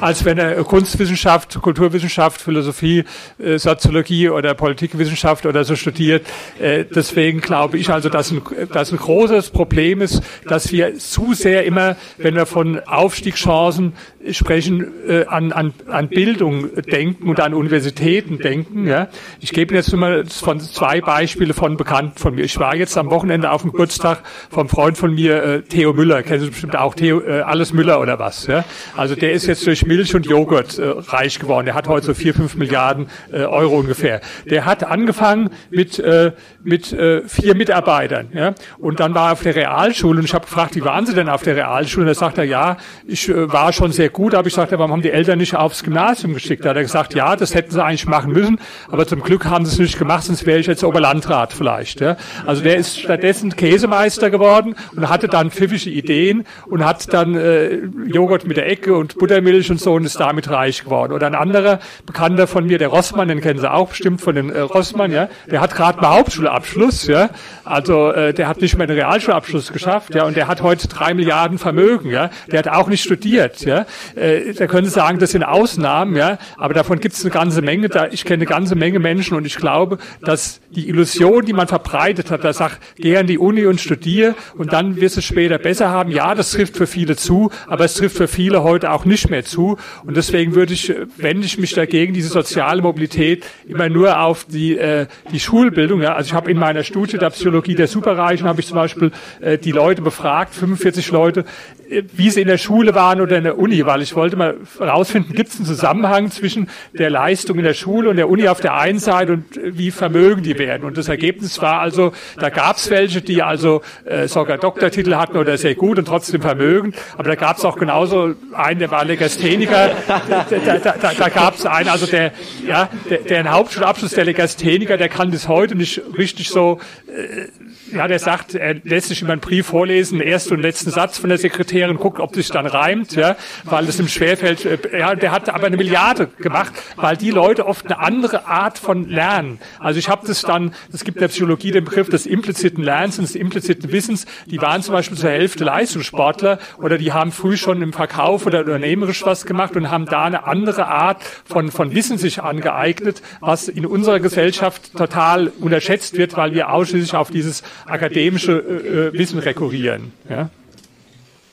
als 0.00 0.24
wenn 0.24 0.38
er 0.38 0.62
Kunstwissenschaft, 0.64 1.60
Kulturwissenschaft, 1.60 2.40
Philosophie, 2.40 3.04
äh, 3.38 3.58
Soziologie 3.58 4.30
oder 4.30 4.54
Politikwissenschaft 4.54 5.46
oder 5.46 5.64
so 5.64 5.76
studiert. 5.76 6.26
Äh, 6.58 6.84
deswegen 6.84 7.40
glaube 7.40 7.78
ich 7.78 7.90
also, 7.90 8.08
dass 8.08 8.30
ein, 8.30 8.42
dass 8.72 8.90
ein 8.90 8.98
großes 8.98 9.50
Problem 9.50 10.00
ist, 10.00 10.22
dass 10.46 10.72
wir 10.72 10.96
zu 10.98 11.19
sehr 11.34 11.64
immer, 11.64 11.96
wenn 12.18 12.34
wir 12.34 12.46
von 12.46 12.80
Aufstiegschancen 12.80 13.92
sprechen, 14.30 14.86
äh, 15.08 15.24
an, 15.26 15.52
an, 15.52 15.72
an 15.88 16.08
Bildung 16.08 16.68
denken 16.82 17.28
und 17.28 17.40
an 17.40 17.54
Universitäten 17.54 18.38
denken. 18.38 18.86
Ja. 18.86 19.08
Ich 19.40 19.52
gebe 19.52 19.74
jetzt 19.74 19.92
nur 19.92 20.24
von 20.26 20.60
zwei 20.60 21.00
Beispiele 21.00 21.54
von 21.54 21.76
Bekannten 21.76 22.18
von 22.18 22.34
mir. 22.34 22.44
Ich 22.44 22.58
war 22.58 22.76
jetzt 22.76 22.96
am 22.98 23.10
Wochenende 23.10 23.50
auf 23.50 23.62
dem 23.62 23.72
Geburtstag 23.72 24.22
vom 24.50 24.68
Freund 24.68 24.98
von 24.98 25.14
mir, 25.14 25.42
äh, 25.42 25.62
Theo 25.62 25.92
Müller. 25.92 26.22
Kennen 26.22 26.40
Sie 26.40 26.50
bestimmt 26.50 26.76
auch 26.76 26.94
Theo, 26.94 27.20
äh, 27.20 27.40
alles 27.40 27.72
Müller 27.72 28.00
oder 28.00 28.18
was? 28.18 28.46
Ja. 28.46 28.64
Also 28.96 29.14
der 29.14 29.32
ist 29.32 29.46
jetzt 29.46 29.66
durch 29.66 29.86
Milch 29.86 30.14
und 30.14 30.26
Joghurt 30.26 30.78
äh, 30.78 30.86
reich 30.86 31.38
geworden. 31.38 31.66
Der 31.66 31.74
hat 31.74 31.88
heute 31.88 32.06
so 32.06 32.14
vier, 32.14 32.34
fünf 32.34 32.56
Milliarden 32.56 33.08
äh, 33.32 33.42
Euro 33.44 33.78
ungefähr. 33.78 34.20
Der 34.44 34.64
hat 34.66 34.84
angefangen 34.84 35.50
mit, 35.70 35.98
äh, 35.98 36.32
mit 36.62 36.92
äh, 36.92 37.22
vier 37.26 37.54
Mitarbeitern. 37.54 38.28
Ja. 38.34 38.54
Und 38.78 39.00
dann 39.00 39.14
war 39.14 39.28
er 39.28 39.32
auf 39.32 39.42
der 39.42 39.54
Realschule 39.54 40.18
und 40.18 40.24
ich 40.24 40.34
habe 40.34 40.44
gefragt, 40.44 40.76
wie 40.76 40.84
waren 40.84 41.06
Sie 41.10 41.16
denn 41.16 41.28
auf 41.28 41.42
der 41.42 41.56
Realschule? 41.56 42.04
Und 42.04 42.08
da 42.08 42.14
sagt 42.14 42.38
ja, 42.38 42.76
ich 43.06 43.28
äh, 43.28 43.52
war 43.52 43.72
schon 43.72 43.92
sehr 43.92 44.08
gut, 44.08 44.34
aber 44.34 44.48
ich 44.48 44.54
sagte, 44.54 44.78
warum 44.78 44.92
haben 44.92 45.02
die 45.02 45.10
Eltern 45.10 45.38
nicht 45.38 45.54
aufs 45.54 45.82
Gymnasium 45.82 46.34
geschickt? 46.34 46.64
Da 46.64 46.70
hat 46.70 46.76
er 46.76 46.82
gesagt, 46.82 47.14
ja, 47.14 47.36
das 47.36 47.54
hätten 47.54 47.70
sie 47.70 47.82
eigentlich 47.82 48.06
machen 48.06 48.32
müssen, 48.32 48.58
aber 48.90 49.06
zum 49.06 49.22
Glück 49.22 49.44
haben 49.44 49.66
sie 49.66 49.72
es 49.72 49.78
nicht 49.78 49.98
gemacht, 49.98 50.24
sonst 50.24 50.46
wäre 50.46 50.58
ich 50.58 50.66
jetzt 50.66 50.84
Oberlandrat 50.84 51.52
vielleicht. 51.52 52.00
Ja. 52.00 52.16
Also 52.46 52.62
der 52.62 52.76
ist 52.76 52.98
stattdessen 52.98 53.54
Käsemeister 53.56 54.30
geworden 54.30 54.74
und 54.96 55.08
hatte 55.08 55.28
dann 55.28 55.50
pfiffige 55.50 55.90
Ideen 55.90 56.44
und 56.66 56.84
hat 56.84 57.12
dann 57.12 57.34
äh, 57.34 57.80
Joghurt 58.06 58.46
mit 58.46 58.56
der 58.56 58.68
Ecke 58.68 58.94
und 58.94 59.18
Buttermilch 59.18 59.70
und 59.70 59.80
so 59.80 59.94
und 59.94 60.04
ist 60.04 60.18
damit 60.18 60.50
reich 60.50 60.84
geworden. 60.84 61.12
Oder 61.12 61.26
ein 61.26 61.34
anderer 61.34 61.80
Bekannter 62.06 62.46
von 62.46 62.66
mir, 62.66 62.78
der 62.78 62.88
Rossmann, 62.88 63.28
den 63.28 63.40
kennen 63.40 63.58
Sie 63.58 63.70
auch 63.70 63.90
bestimmt 63.90 64.20
von 64.20 64.34
den 64.34 64.50
äh, 64.50 64.60
Rossmann, 64.60 65.12
ja, 65.12 65.28
der 65.50 65.60
hat 65.60 65.74
gerade 65.74 66.00
mal 66.00 66.18
Hauptschulabschluss, 66.18 67.06
ja, 67.06 67.30
also 67.64 68.10
äh, 68.12 68.32
der 68.32 68.48
hat 68.48 68.60
nicht 68.60 68.76
mehr 68.76 68.88
einen 68.88 68.96
Realschulabschluss 68.96 69.72
geschafft, 69.72 70.14
ja, 70.14 70.24
und 70.24 70.36
der 70.36 70.48
hat 70.48 70.62
heute 70.62 70.88
drei 71.00 71.14
Milliarden 71.14 71.58
Vermögen, 71.58 72.10
ja, 72.10 72.30
der 72.50 72.60
hat 72.60 72.68
auch 72.68 72.88
nicht 72.88 73.02
studiert, 73.02 73.64
ja, 73.64 73.86
äh, 74.14 74.52
da 74.54 74.66
können 74.66 74.86
Sie 74.86 74.92
sagen, 74.92 75.18
das 75.18 75.30
sind 75.32 75.42
Ausnahmen, 75.42 76.16
ja, 76.16 76.38
aber 76.56 76.74
davon 76.74 77.00
gibt 77.00 77.14
es 77.14 77.22
eine 77.22 77.30
ganze 77.32 77.62
Menge. 77.62 77.88
Da, 77.88 78.08
ich 78.10 78.24
kenne 78.24 78.38
eine 78.38 78.46
ganze 78.46 78.74
Menge 78.74 78.98
Menschen 78.98 79.36
und 79.36 79.46
ich 79.46 79.56
glaube, 79.56 79.98
dass 80.22 80.60
die 80.70 80.88
Illusion, 80.88 81.44
die 81.44 81.52
man 81.52 81.66
verbreitet 81.66 82.30
hat, 82.30 82.44
da 82.44 82.52
sagt, 82.52 82.78
geh 82.96 83.16
an 83.16 83.26
die 83.26 83.38
Uni 83.38 83.66
und 83.66 83.80
studiere 83.80 84.34
und 84.56 84.72
dann 84.72 85.00
wirst 85.00 85.16
du 85.16 85.20
es 85.20 85.24
später 85.24 85.58
besser 85.58 85.90
haben. 85.90 86.10
Ja, 86.10 86.34
das 86.34 86.52
trifft 86.52 86.76
für 86.76 86.86
viele 86.86 87.16
zu, 87.16 87.50
aber 87.66 87.84
es 87.84 87.94
trifft 87.94 88.16
für 88.16 88.28
viele 88.28 88.62
heute 88.62 88.90
auch 88.90 89.04
nicht 89.04 89.30
mehr 89.30 89.44
zu. 89.44 89.78
Und 90.04 90.16
deswegen 90.16 90.54
würde 90.54 90.74
ich, 90.74 90.92
wende 91.16 91.46
ich 91.46 91.58
mich 91.58 91.74
dagegen, 91.74 92.12
diese 92.12 92.28
soziale 92.28 92.82
Mobilität 92.82 93.44
immer 93.66 93.88
nur 93.88 94.20
auf 94.20 94.44
die, 94.44 94.76
äh, 94.76 95.06
die 95.32 95.40
Schulbildung. 95.40 96.02
Ja. 96.02 96.14
Also 96.14 96.28
ich 96.28 96.34
habe 96.34 96.50
in 96.50 96.58
meiner 96.58 96.84
Studie 96.84 97.18
der 97.18 97.30
Psychologie 97.30 97.74
der 97.74 97.88
Superreichen, 97.88 98.46
habe 98.46 98.60
ich 98.60 98.66
zum 98.66 98.76
Beispiel 98.76 99.12
äh, 99.40 99.58
die 99.58 99.72
Leute 99.72 100.02
befragt, 100.02 100.54
45 100.54 100.89
Leute, 101.10 101.44
äh, 101.88 102.02
wie 102.12 102.30
sie 102.30 102.42
in 102.42 102.48
der 102.48 102.58
Schule 102.58 102.94
waren 102.94 103.20
oder 103.20 103.38
in 103.38 103.44
der 103.44 103.58
Uni, 103.58 103.84
weil 103.86 104.02
ich 104.02 104.14
wollte 104.14 104.36
mal 104.36 104.56
herausfinden, 104.78 105.34
gibt 105.34 105.50
es 105.50 105.56
einen 105.56 105.66
Zusammenhang 105.66 106.30
zwischen 106.30 106.68
der 106.92 107.10
Leistung 107.10 107.58
in 107.58 107.64
der 107.64 107.74
Schule 107.74 108.10
und 108.10 108.16
der 108.16 108.28
Uni 108.28 108.48
auf 108.48 108.60
der 108.60 108.74
einen 108.74 108.98
Seite 108.98 109.32
und 109.32 109.44
wie 109.62 109.90
vermögen 109.90 110.42
die 110.42 110.58
werden. 110.58 110.84
Und 110.84 110.98
das 110.98 111.08
Ergebnis 111.08 111.60
war 111.60 111.80
also, 111.80 112.12
da 112.38 112.50
gab 112.50 112.76
es 112.76 112.90
welche, 112.90 113.22
die 113.22 113.42
also 113.42 113.82
äh, 114.04 114.28
sogar 114.28 114.58
Doktortitel 114.58 115.14
hatten 115.14 115.36
oder 115.36 115.56
sehr 115.56 115.74
gut 115.74 115.98
und 115.98 116.06
trotzdem 116.06 116.40
Vermögen. 116.40 116.94
Aber 117.16 117.28
da 117.28 117.34
gab 117.34 117.58
es 117.58 117.64
auch 117.64 117.76
genauso 117.76 118.34
einen, 118.52 118.78
der 118.78 118.90
war 118.90 119.04
Legastheniker. 119.04 119.90
da, 120.06 120.22
da, 120.48 120.78
da, 120.78 121.12
da 121.12 121.28
gab 121.28 121.56
es 121.56 121.66
einen, 121.66 121.88
also 121.88 122.06
der, 122.06 122.32
ja, 122.66 122.88
der, 123.08 123.18
der 123.18 123.38
einen 123.38 123.50
Hauptschulabschluss, 123.50 124.12
der 124.12 124.24
Legastheniker, 124.24 124.96
der 124.96 125.08
kann 125.08 125.30
bis 125.30 125.48
heute 125.48 125.74
nicht 125.74 126.00
richtig 126.16 126.48
so 126.48 126.80
äh, 127.08 127.48
ja, 127.92 128.08
der 128.08 128.18
sagt, 128.18 128.54
er 128.54 128.74
lässt 128.74 129.08
sich 129.08 129.22
immer 129.22 129.32
einen 129.32 129.40
Brief 129.40 129.66
vorlesen, 129.66 130.18
den 130.18 130.28
ersten 130.28 130.54
und 130.54 130.60
letzten 130.60 130.90
Satz 130.90 131.18
von 131.18 131.28
der 131.28 131.38
Sekretärin, 131.38 131.96
guckt, 131.96 132.20
ob 132.20 132.34
sich 132.34 132.48
dann 132.48 132.66
reimt, 132.66 133.12
ja, 133.16 133.36
weil 133.64 133.88
es 133.88 133.98
ihm 133.98 134.08
schwerfällt. 134.08 134.64
Äh, 134.64 134.98
ja, 134.98 135.14
der 135.14 135.32
hat 135.32 135.48
aber 135.48 135.66
eine 135.66 135.76
Milliarde 135.76 136.28
gemacht, 136.38 136.72
weil 136.96 137.16
die 137.16 137.30
Leute 137.30 137.66
oft 137.66 137.86
eine 137.86 137.98
andere 137.98 138.46
Art 138.46 138.78
von 138.78 139.08
Lernen. 139.08 139.58
Also 139.78 139.98
ich 139.98 140.08
habe 140.08 140.26
das 140.26 140.42
dann, 140.42 140.74
es 140.92 141.04
gibt 141.04 141.18
in 141.18 141.20
der 141.20 141.28
Psychologie 141.28 141.70
den 141.70 141.84
Begriff 141.84 142.08
des 142.08 142.26
impliziten 142.26 142.82
Lernens 142.82 143.18
und 143.18 143.24
des 143.24 143.34
impliziten 143.34 143.92
Wissens. 143.92 144.26
Die 144.46 144.60
waren 144.60 144.82
zum 144.82 144.94
Beispiel 144.94 145.16
zur 145.16 145.30
Hälfte 145.30 145.64
Leistungssportler 145.64 146.58
oder 146.78 146.98
die 146.98 147.12
haben 147.12 147.32
früh 147.32 147.56
schon 147.56 147.82
im 147.82 147.92
Verkauf 147.92 148.46
oder 148.46 148.60
unternehmerisch 148.60 149.24
was 149.24 149.46
gemacht 149.46 149.76
und 149.76 149.90
haben 149.90 150.06
da 150.06 150.24
eine 150.24 150.44
andere 150.44 150.86
Art 150.86 151.22
von, 151.44 151.70
von 151.70 151.94
Wissen 151.94 152.18
sich 152.18 152.42
angeeignet, 152.42 153.22
was 153.40 153.68
in 153.68 153.86
unserer 153.86 154.20
Gesellschaft 154.20 154.96
total 154.96 155.48
unterschätzt 155.48 156.16
wird, 156.16 156.36
weil 156.36 156.54
wir 156.54 156.70
ausschließlich 156.70 157.14
auf 157.14 157.30
dieses 157.30 157.62
akademische 157.86 158.52
äh, 158.52 159.08
äh, 159.08 159.12
Wissen 159.12 159.38
rekurrieren. 159.38 160.12
Ja? 160.28 160.50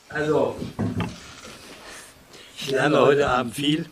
Also, 0.09 0.55
ich 2.57 2.71
lerne 2.71 2.99
heute 2.99 3.27
Abend 3.27 3.55
viel. 3.55 3.85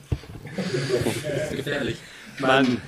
gefährlich. 1.51 1.97
Man 2.39 2.81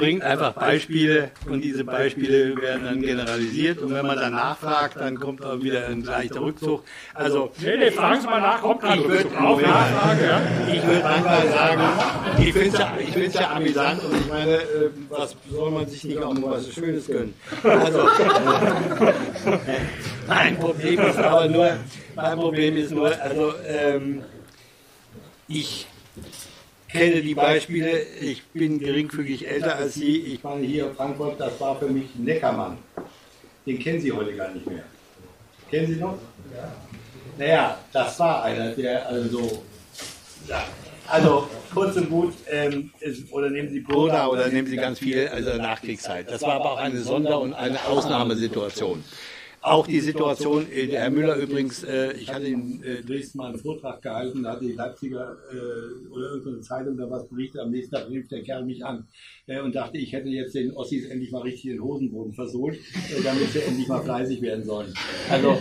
bringt 0.00 0.22
einfach 0.22 0.54
Beispiele 0.54 1.30
und 1.46 1.62
diese 1.62 1.84
Beispiele 1.84 2.56
werden 2.60 2.84
dann 2.84 3.02
generalisiert 3.02 3.78
und 3.80 3.92
wenn 3.94 4.06
man 4.06 4.16
dann 4.16 4.32
nachfragt, 4.32 4.96
dann 4.96 5.20
kommt 5.20 5.44
auch 5.44 5.60
wieder 5.62 5.86
ein 5.88 6.02
leichter 6.02 6.40
Rückzug. 6.40 6.82
Also, 7.12 7.52
nee, 7.58 7.76
nee, 7.76 7.90
fragen 7.90 8.20
Sie 8.22 8.26
mal 8.26 8.40
nach, 8.40 8.62
kommt 8.62 8.80
kein 8.80 8.98
Rückzug. 9.00 9.38
Auf 9.38 9.60
Nachfrage, 9.60 10.24
ja. 10.24 10.40
Ich 10.72 10.86
würde 10.86 11.02
manchmal 11.02 11.48
sagen, 11.48 11.82
ich 12.38 12.52
finde 12.52 12.68
es 12.68 12.78
ja, 12.78 12.92
ich 12.98 13.10
find's 13.10 13.34
ja 13.34 13.50
amüsant 13.50 14.02
und 14.04 14.16
ich 14.16 14.28
meine, 14.28 14.54
äh, 14.54 14.90
was 15.10 15.36
soll 15.50 15.70
man 15.70 15.86
sich 15.86 16.04
nicht 16.04 16.22
auch 16.22 16.32
mal 16.32 16.52
was 16.52 16.72
Schönes 16.72 17.06
gönnen? 17.06 17.34
Also, 17.62 18.08
mein 20.26 20.56
Problem 20.58 21.00
ist 21.00 21.18
aber 21.18 21.46
nur, 21.48 21.76
mein 22.14 22.38
Problem 22.38 22.76
ist 22.78 22.90
nur, 22.90 23.12
also, 23.20 23.52
ähm, 23.68 24.22
ich 25.46 25.86
kenne 26.92 27.22
die 27.22 27.34
Beispiele. 27.34 28.02
Ich 28.20 28.42
bin 28.48 28.78
geringfügig 28.78 29.46
älter 29.46 29.76
als 29.76 29.94
Sie. 29.94 30.18
Ich 30.18 30.42
meine, 30.42 30.66
hier 30.66 30.88
in 30.88 30.94
Frankfurt, 30.94 31.40
das 31.40 31.60
war 31.60 31.78
für 31.78 31.86
mich 31.86 32.14
Neckermann. 32.16 32.78
Den 33.66 33.78
kennen 33.78 34.00
Sie 34.00 34.12
heute 34.12 34.34
gar 34.34 34.50
nicht 34.52 34.66
mehr. 34.66 34.84
Kennen 35.70 35.86
Sie 35.86 36.00
noch? 36.00 36.18
Ja. 36.54 36.72
Naja, 37.38 37.78
das 37.92 38.18
war 38.18 38.44
einer, 38.44 38.70
der 38.70 39.06
also. 39.08 39.62
Ja. 40.48 40.64
Also, 41.06 41.48
kurz 41.74 41.96
und 41.96 42.08
gut, 42.08 42.34
ähm, 42.48 42.92
oder 43.32 43.50
nehmen 43.50 43.68
Sie 43.68 43.80
Broda 43.80 44.28
oder 44.28 44.46
nehmen 44.48 44.68
Sie 44.68 44.76
ganz 44.76 45.00
viel, 45.00 45.26
also 45.26 45.56
Nachkriegszeit. 45.56 46.30
Das 46.30 46.42
war 46.42 46.54
aber 46.54 46.72
auch 46.72 46.78
eine 46.78 47.00
Sonder- 47.00 47.40
und 47.40 47.52
eine 47.52 47.84
Ausnahmesituation. 47.86 49.02
Auch 49.62 49.86
die 49.86 50.00
Situation, 50.00 50.66
äh, 50.72 50.86
Herr 50.86 51.10
Müller 51.10 51.36
übrigens, 51.36 51.84
äh, 51.84 52.12
ich 52.14 52.32
hatte 52.32 52.46
in 52.46 52.82
äh, 52.82 53.02
Dresden 53.02 53.38
mal 53.38 53.50
einen 53.50 53.58
Vortrag 53.58 54.00
gehalten, 54.00 54.42
da 54.42 54.52
hatte 54.52 54.64
die 54.64 54.72
Leipziger 54.72 55.36
oder 56.10 56.30
irgendeine 56.30 56.60
Zeitung 56.62 56.96
da 56.96 57.10
was 57.10 57.28
berichtet, 57.28 57.60
am 57.60 57.70
nächsten 57.70 57.94
Tag 57.94 58.08
rief 58.08 58.26
der 58.28 58.42
Kerl 58.42 58.64
mich 58.64 58.84
an 58.84 59.06
und 59.64 59.74
dachte, 59.74 59.98
ich 59.98 60.12
hätte 60.12 60.28
jetzt 60.28 60.54
den 60.54 60.72
Ossis 60.72 61.06
endlich 61.06 61.30
mal 61.30 61.42
richtig 61.42 61.72
den 61.72 61.82
Hosenboden 61.82 62.32
versohlt, 62.32 62.78
damit 63.22 63.50
sie 63.50 63.60
endlich 63.60 63.88
mal 63.88 64.02
fleißig 64.02 64.40
werden 64.42 64.64
sollen. 64.64 64.94
Also 65.28 65.58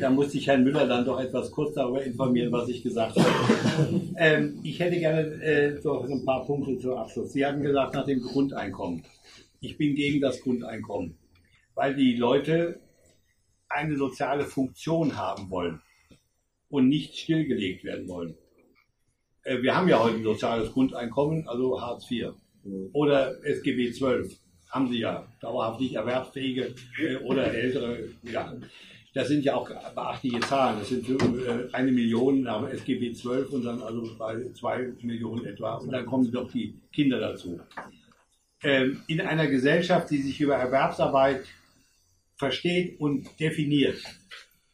da 0.00 0.10
musste 0.10 0.38
ich 0.38 0.46
Herrn 0.46 0.64
Müller 0.64 0.86
dann 0.86 1.04
doch 1.04 1.20
etwas 1.20 1.50
kurz 1.50 1.74
darüber 1.74 2.02
informieren, 2.02 2.50
was 2.50 2.68
ich 2.68 2.82
gesagt 2.82 3.16
habe. 3.16 4.00
Ähm, 4.16 4.58
ich 4.62 4.80
hätte 4.80 4.98
gerne 4.98 5.78
doch 5.82 6.08
ein 6.08 6.24
paar 6.24 6.46
Punkte 6.46 6.78
zum 6.78 6.92
Abschluss. 6.92 7.32
Sie 7.32 7.44
hatten 7.44 7.62
gesagt 7.62 7.94
nach 7.94 8.06
dem 8.06 8.22
Grundeinkommen. 8.22 9.02
Ich 9.60 9.76
bin 9.76 9.94
gegen 9.94 10.20
das 10.20 10.40
Grundeinkommen, 10.40 11.16
weil 11.74 11.94
die 11.94 12.16
Leute 12.16 12.80
eine 13.76 13.96
soziale 13.96 14.44
Funktion 14.44 15.16
haben 15.16 15.50
wollen 15.50 15.80
und 16.68 16.88
nicht 16.88 17.16
stillgelegt 17.16 17.84
werden 17.84 18.08
wollen. 18.08 18.36
Äh, 19.42 19.62
wir 19.62 19.76
haben 19.76 19.88
ja 19.88 20.02
heute 20.02 20.16
ein 20.16 20.24
soziales 20.24 20.72
Grundeinkommen, 20.72 21.48
also 21.48 21.80
Hartz 21.80 22.10
IV 22.10 22.32
oder 22.92 23.44
SGB 23.44 23.90
XII 23.90 24.28
haben 24.70 24.88
sie 24.88 24.98
ja, 24.98 25.26
dauerhaft 25.40 25.80
nicht 25.80 25.94
erwerbsfähige 25.94 26.74
äh, 27.00 27.16
oder 27.16 27.52
ältere, 27.52 28.08
ja. 28.22 28.54
Das 29.14 29.28
sind 29.28 29.44
ja 29.44 29.54
auch 29.54 29.66
beachtliche 29.94 30.40
Zahlen. 30.40 30.78
Das 30.78 30.90
sind 30.90 31.08
äh, 31.08 31.72
eine 31.72 31.90
Million 31.90 32.42
nach 32.42 32.68
SGB 32.68 33.12
XII 33.12 33.46
und 33.50 33.64
dann 33.64 33.80
also 33.80 34.14
bei 34.18 34.44
zwei 34.52 34.92
Millionen 35.00 35.46
etwa. 35.46 35.76
Und 35.76 35.90
dann 35.90 36.04
kommen 36.04 36.30
doch 36.30 36.52
die 36.52 36.74
Kinder 36.92 37.18
dazu. 37.18 37.58
Ähm, 38.62 39.00
in 39.06 39.22
einer 39.22 39.46
Gesellschaft, 39.46 40.10
die 40.10 40.20
sich 40.20 40.38
über 40.38 40.56
Erwerbsarbeit 40.56 41.46
versteht 42.36 43.00
und 43.00 43.28
definiert, 43.40 44.02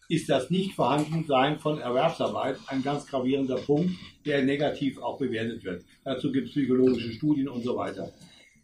ist 0.08 0.28
das 0.28 0.50
Nichtvorhandensein 0.50 1.58
von 1.58 1.80
Erwerbsarbeit 1.80 2.58
ein 2.66 2.82
ganz 2.82 3.06
gravierender 3.06 3.56
Punkt, 3.56 3.92
der 4.26 4.42
negativ 4.42 4.98
auch 4.98 5.18
bewertet 5.18 5.64
wird. 5.64 5.84
Dazu 6.04 6.30
gibt 6.30 6.48
es 6.48 6.52
psychologische 6.52 7.12
Studien 7.12 7.48
und 7.48 7.62
so 7.62 7.76
weiter. 7.76 8.12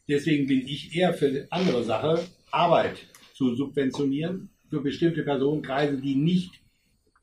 Deswegen 0.09 0.47
bin 0.47 0.67
ich 0.67 0.95
eher 0.95 1.15
für 1.15 1.27
eine 1.27 1.47
andere 1.51 1.85
Sache, 1.85 2.27
Arbeit 2.51 2.99
zu 3.35 3.55
subventionieren 3.55 4.51
für 4.69 4.81
bestimmte 4.81 5.23
Personenkreise, 5.23 5.99
die 5.99 6.17
nicht 6.17 6.61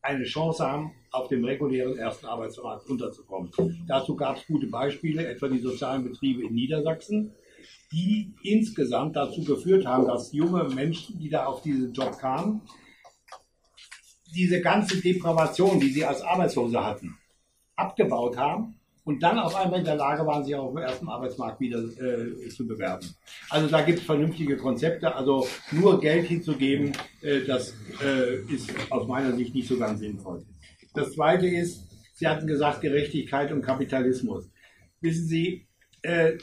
eine 0.02 0.24
Chance 0.24 0.64
haben, 0.66 0.92
auf 1.12 1.28
dem 1.28 1.44
regulären 1.44 1.98
ersten 1.98 2.26
Arbeitsmarkt 2.26 2.88
unterzukommen. 2.90 3.52
Dazu 3.88 4.16
gab 4.16 4.38
es 4.38 4.46
gute 4.46 4.68
Beispiele, 4.68 5.28
etwa 5.28 5.48
die 5.48 5.60
sozialen 5.60 6.04
Betriebe 6.04 6.44
in 6.44 6.54
Niedersachsen, 6.54 7.32
die 7.92 8.34
insgesamt 8.44 9.16
dazu 9.16 9.44
geführt 9.44 9.86
haben, 9.86 10.08
dass 10.08 10.34
junge 10.34 10.64
Menschen, 10.66 11.20
die 11.20 11.30
da 11.30 11.46
auf 11.46 11.62
diesen 11.62 11.94
Job 11.94 12.18
kamen, 12.20 12.62
diese 14.36 14.62
ganze 14.62 15.02
Depravation, 15.02 15.80
die 15.80 15.90
sie 15.90 16.04
als 16.04 16.22
Arbeitslose 16.22 16.84
hatten, 16.84 17.18
abgebaut 17.76 18.38
haben 18.38 18.76
und 19.06 19.22
dann 19.22 19.40
auf 19.40 19.56
einmal 19.56 19.80
in 19.80 19.86
der 19.86 19.96
Lage 19.96 20.26
waren, 20.26 20.44
sich 20.44 20.56
auf 20.56 20.74
dem 20.74 20.82
ersten 20.82 21.08
Arbeitsmarkt 21.08 21.60
wieder 21.60 21.80
äh, 21.80 22.50
zu 22.50 22.68
bewerben. 22.68 23.08
Also 23.50 23.68
da 23.68 23.82
gibt 23.82 24.00
es 24.00 24.06
vernünftige 24.06 24.58
Konzepte. 24.58 25.16
Also 25.16 25.48
nur 25.72 26.00
Geld 26.02 26.28
hinzugeben, 26.28 26.92
äh, 27.22 27.42
das 27.46 27.76
äh, 28.04 28.42
ist 28.52 28.72
aus 28.90 29.08
meiner 29.08 29.34
Sicht 29.36 29.54
nicht 29.54 29.68
so 29.68 29.78
ganz 29.78 30.00
sinnvoll. 30.00 30.44
Das 30.94 31.14
Zweite 31.14 31.48
ist, 31.48 31.84
Sie 32.16 32.28
hatten 32.28 32.48
gesagt 32.48 32.82
Gerechtigkeit 32.82 33.52
und 33.52 33.62
Kapitalismus. 33.62 34.50
Wissen 35.02 35.28
Sie, 35.28 35.65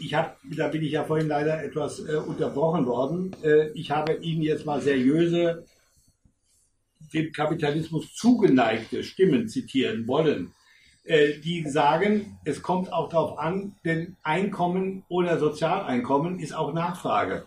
ich 0.01 0.15
habe, 0.15 0.35
da 0.57 0.69
bin 0.69 0.83
ich 0.83 0.93
ja 0.93 1.05
vorhin 1.05 1.29
leider 1.29 1.63
etwas 1.63 2.01
äh, 2.01 2.17
unterbrochen 2.17 2.87
worden. 2.87 3.35
Äh, 3.43 3.69
ich 3.71 3.91
habe 3.91 4.15
Ihnen 4.15 4.43
jetzt 4.43 4.67
mal 4.67 4.81
seriöse, 4.81 5.65
dem 7.13 7.33
Kapitalismus 7.33 8.15
zugeneigte 8.15 9.05
Stimmen 9.05 9.49
zitieren 9.49 10.07
wollen, 10.07 10.53
äh, 11.05 11.39
die 11.39 11.69
sagen, 11.69 12.39
es 12.45 12.63
kommt 12.63 12.93
auch 12.93 13.09
darauf 13.09 13.39
an, 13.39 13.75
denn 13.85 14.17
Einkommen 14.23 15.05
oder 15.09 15.39
Sozialeinkommen 15.39 16.39
ist 16.39 16.55
auch 16.55 16.73
Nachfrage. 16.73 17.47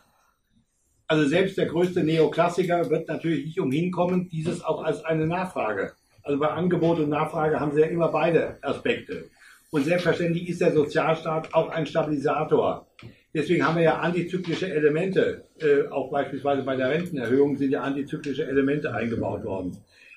Also 1.08 1.28
selbst 1.28 1.58
der 1.58 1.68
größte 1.68 2.04
Neoklassiker 2.04 2.90
wird 2.90 3.08
natürlich 3.08 3.46
nicht 3.46 3.60
umhin 3.60 3.92
kommen, 3.92 4.28
dieses 4.30 4.64
auch 4.64 4.84
als 4.84 5.04
eine 5.06 5.28
Nachfrage. 5.28 5.94
Also 6.24 6.40
bei 6.40 6.50
Angebot 6.50 7.00
und 7.00 7.10
Nachfrage 7.10 7.60
haben 7.60 7.72
Sie 7.74 7.82
ja 7.82 7.88
immer 7.88 8.10
beide 8.10 8.58
Aspekte. 8.62 9.30
Und 9.76 9.84
selbstverständlich 9.84 10.48
ist 10.48 10.62
der 10.62 10.72
Sozialstaat 10.72 11.54
auch 11.54 11.68
ein 11.68 11.86
Stabilisator. 11.86 12.88
Deswegen 13.34 13.68
haben 13.68 13.76
wir 13.76 13.84
ja 13.84 13.98
antizyklische 13.98 14.74
Elemente, 14.74 15.44
äh, 15.60 15.90
auch 15.90 16.10
beispielsweise 16.10 16.62
bei 16.64 16.78
der 16.78 16.92
Rentenerhöhung 16.92 17.58
sind 17.58 17.72
ja 17.72 17.82
antizyklische 17.82 18.48
Elemente 18.48 18.94
eingebaut 18.94 19.44
worden. 19.44 19.76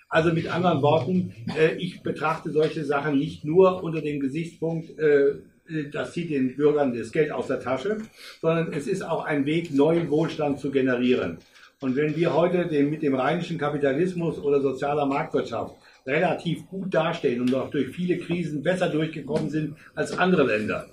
Also 0.08 0.32
mit 0.32 0.46
anderen 0.46 0.80
Worten, 0.80 1.34
äh, 1.58 1.74
ich 1.74 2.04
betrachte 2.04 2.52
solche 2.52 2.84
Sachen 2.84 3.18
nicht 3.18 3.44
nur 3.44 3.82
unter 3.82 4.00
dem 4.00 4.20
Gesichtspunkt, 4.20 4.96
äh, 4.96 5.40
das 5.90 6.12
zieht 6.12 6.30
den 6.30 6.54
Bürgern 6.54 6.96
das 6.96 7.10
Geld 7.10 7.32
aus 7.32 7.48
der 7.48 7.58
Tasche, 7.58 7.98
sondern 8.40 8.72
es 8.72 8.86
ist 8.86 9.02
auch 9.02 9.24
ein 9.24 9.44
Weg, 9.44 9.74
neuen 9.74 10.08
Wohlstand 10.08 10.60
zu 10.60 10.70
generieren. 10.70 11.38
Und 11.80 11.96
wenn 11.96 12.14
wir 12.14 12.32
heute 12.32 12.66
den, 12.66 12.90
mit 12.90 13.02
dem 13.02 13.16
rheinischen 13.16 13.58
Kapitalismus 13.58 14.38
oder 14.38 14.60
sozialer 14.60 15.06
Marktwirtschaft 15.06 15.74
relativ 16.08 16.66
gut 16.68 16.92
dastehen 16.92 17.42
und 17.42 17.54
auch 17.54 17.70
durch 17.70 17.88
viele 17.88 18.18
Krisen 18.18 18.62
besser 18.62 18.88
durchgekommen 18.88 19.50
sind 19.50 19.76
als 19.94 20.16
andere 20.18 20.44
Länder, 20.44 20.86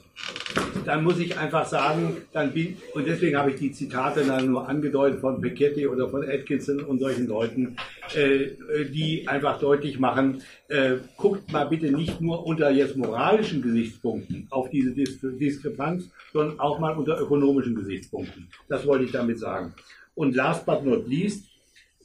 dann 0.85 1.03
muss 1.03 1.19
ich 1.19 1.37
einfach 1.37 1.65
sagen, 1.65 2.17
dann 2.31 2.53
bin, 2.53 2.77
und 2.93 3.07
deswegen 3.07 3.37
habe 3.37 3.51
ich 3.51 3.57
die 3.57 3.71
Zitate 3.71 4.23
dann 4.23 4.51
nur 4.51 4.67
angedeutet 4.67 5.19
von 5.19 5.41
Piketty 5.41 5.87
oder 5.87 6.09
von 6.09 6.23
Atkinson 6.23 6.81
und 6.81 6.99
solchen 6.99 7.27
Leuten, 7.27 7.75
äh, 8.15 8.49
die 8.85 9.27
einfach 9.27 9.59
deutlich 9.59 9.99
machen, 9.99 10.41
äh, 10.67 10.95
guckt 11.17 11.51
mal 11.51 11.65
bitte 11.65 11.91
nicht 11.91 12.21
nur 12.21 12.45
unter 12.45 12.69
jetzt 12.69 12.95
moralischen 12.95 13.61
Gesichtspunkten 13.61 14.47
auf 14.51 14.69
diese 14.69 14.91
Dis 14.91 15.19
Diskrepanz, 15.21 16.09
sondern 16.31 16.59
auch 16.59 16.79
mal 16.79 16.95
unter 16.95 17.19
ökonomischen 17.19 17.75
Gesichtspunkten. 17.75 18.47
Das 18.69 18.85
wollte 18.85 19.05
ich 19.05 19.11
damit 19.11 19.39
sagen. 19.39 19.73
Und 20.13 20.35
last 20.35 20.65
but 20.65 20.85
not 20.85 21.07
least, 21.07 21.45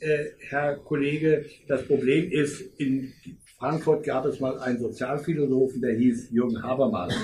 äh, 0.01 0.31
Herr 0.49 0.77
Kollege, 0.77 1.47
das 1.69 1.87
Problem 1.87 2.31
ist, 2.31 2.61
in 2.79 3.13
Frankfurt 3.59 4.05
gab 4.05 4.25
es 4.25 4.41
mal 4.41 4.59
einen 4.59 4.79
Sozialphilosophen, 4.79 5.83
der 5.83 5.95
hieß 5.95 6.31
Jürgen 6.31 6.63
Habermas. 6.63 7.15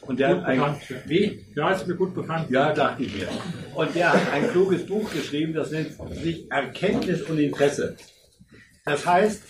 Und 0.00 0.18
der 0.18 0.34
gut 0.34 0.44
hat 0.44 0.46
ein, 0.46 0.76
wie? 1.06 1.44
Ja, 1.54 1.70
ist 1.72 1.86
mir 1.86 1.94
gut 1.94 2.14
bekannt. 2.14 2.50
Ja, 2.50 2.72
dachte 2.72 3.04
ich 3.04 3.14
mir. 3.14 3.28
Und 3.76 3.94
der 3.94 4.12
hat 4.12 4.32
ein 4.32 4.48
kluges 4.50 4.84
Buch 4.84 5.08
geschrieben, 5.12 5.54
das 5.54 5.70
nennt 5.70 5.92
sich 6.10 6.50
Erkenntnis 6.50 7.22
und 7.22 7.38
Interesse. 7.38 7.96
Das 8.84 9.06
heißt, 9.06 9.42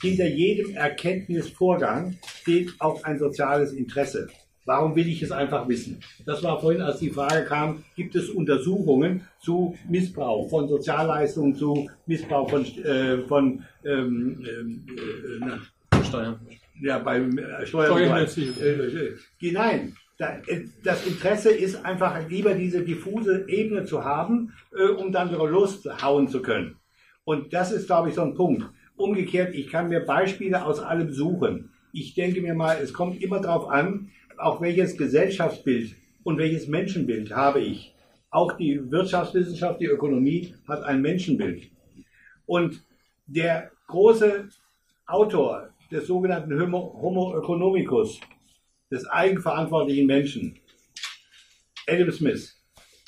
hinter 0.00 0.26
jedem 0.26 0.74
Erkenntnisvorgang 0.74 2.16
steht 2.40 2.72
auch 2.78 3.04
ein 3.04 3.18
soziales 3.18 3.72
Interesse. 3.72 4.28
Warum 4.68 4.94
will 4.94 5.08
ich 5.08 5.22
es 5.22 5.32
einfach 5.32 5.66
wissen? 5.66 5.98
Das 6.26 6.42
war 6.42 6.60
vorhin, 6.60 6.82
als 6.82 6.98
die 6.98 7.08
Frage 7.08 7.46
kam, 7.46 7.84
gibt 7.96 8.14
es 8.14 8.28
Untersuchungen 8.28 9.22
zu 9.38 9.74
Missbrauch 9.88 10.50
von 10.50 10.68
Sozialleistungen, 10.68 11.54
zu 11.54 11.88
Missbrauch 12.04 12.50
von, 12.50 12.66
äh, 12.84 13.16
von 13.26 13.64
ähm, 13.82 14.44
äh, 14.44 15.38
na, 15.40 16.02
Steuern. 16.02 16.40
ja, 16.82 16.98
beim 16.98 17.38
äh, 17.38 17.64
Steuern. 17.64 18.26
Äh, 18.26 18.66
äh, 18.66 19.52
nein, 19.52 19.96
da, 20.18 20.36
äh, 20.46 20.66
das 20.84 21.06
Interesse 21.06 21.48
ist 21.50 21.82
einfach 21.86 22.28
lieber 22.28 22.52
diese 22.52 22.82
diffuse 22.84 23.46
Ebene 23.48 23.86
zu 23.86 24.04
haben, 24.04 24.52
äh, 24.76 24.90
um 24.90 25.12
dann 25.12 25.32
Lust 25.32 25.88
hauen 26.02 26.28
zu 26.28 26.42
können. 26.42 26.76
Und 27.24 27.54
das 27.54 27.72
ist, 27.72 27.86
glaube 27.86 28.10
ich, 28.10 28.16
so 28.16 28.20
ein 28.20 28.34
Punkt. 28.34 28.66
Umgekehrt, 28.96 29.54
ich 29.54 29.68
kann 29.68 29.88
mir 29.88 30.00
Beispiele 30.00 30.62
aus 30.66 30.78
allem 30.78 31.10
suchen. 31.10 31.70
Ich 31.94 32.12
denke 32.12 32.42
mir 32.42 32.52
mal, 32.52 32.76
es 32.82 32.92
kommt 32.92 33.22
immer 33.22 33.40
darauf 33.40 33.70
an, 33.70 34.10
auch 34.40 34.60
welches 34.60 34.96
Gesellschaftsbild 34.96 35.94
und 36.24 36.38
welches 36.38 36.68
Menschenbild 36.68 37.34
habe 37.34 37.60
ich. 37.60 37.94
Auch 38.30 38.52
die 38.52 38.90
Wirtschaftswissenschaft, 38.90 39.80
die 39.80 39.86
Ökonomie 39.86 40.54
hat 40.66 40.82
ein 40.82 41.00
Menschenbild. 41.00 41.70
Und 42.46 42.82
der 43.26 43.70
große 43.86 44.48
Autor 45.06 45.70
des 45.90 46.06
sogenannten 46.06 46.60
Homo, 46.60 47.38
economicus, 47.38 48.20
des 48.90 49.06
eigenverantwortlichen 49.06 50.06
Menschen, 50.06 50.58
Adam 51.86 52.10
Smith, 52.10 52.58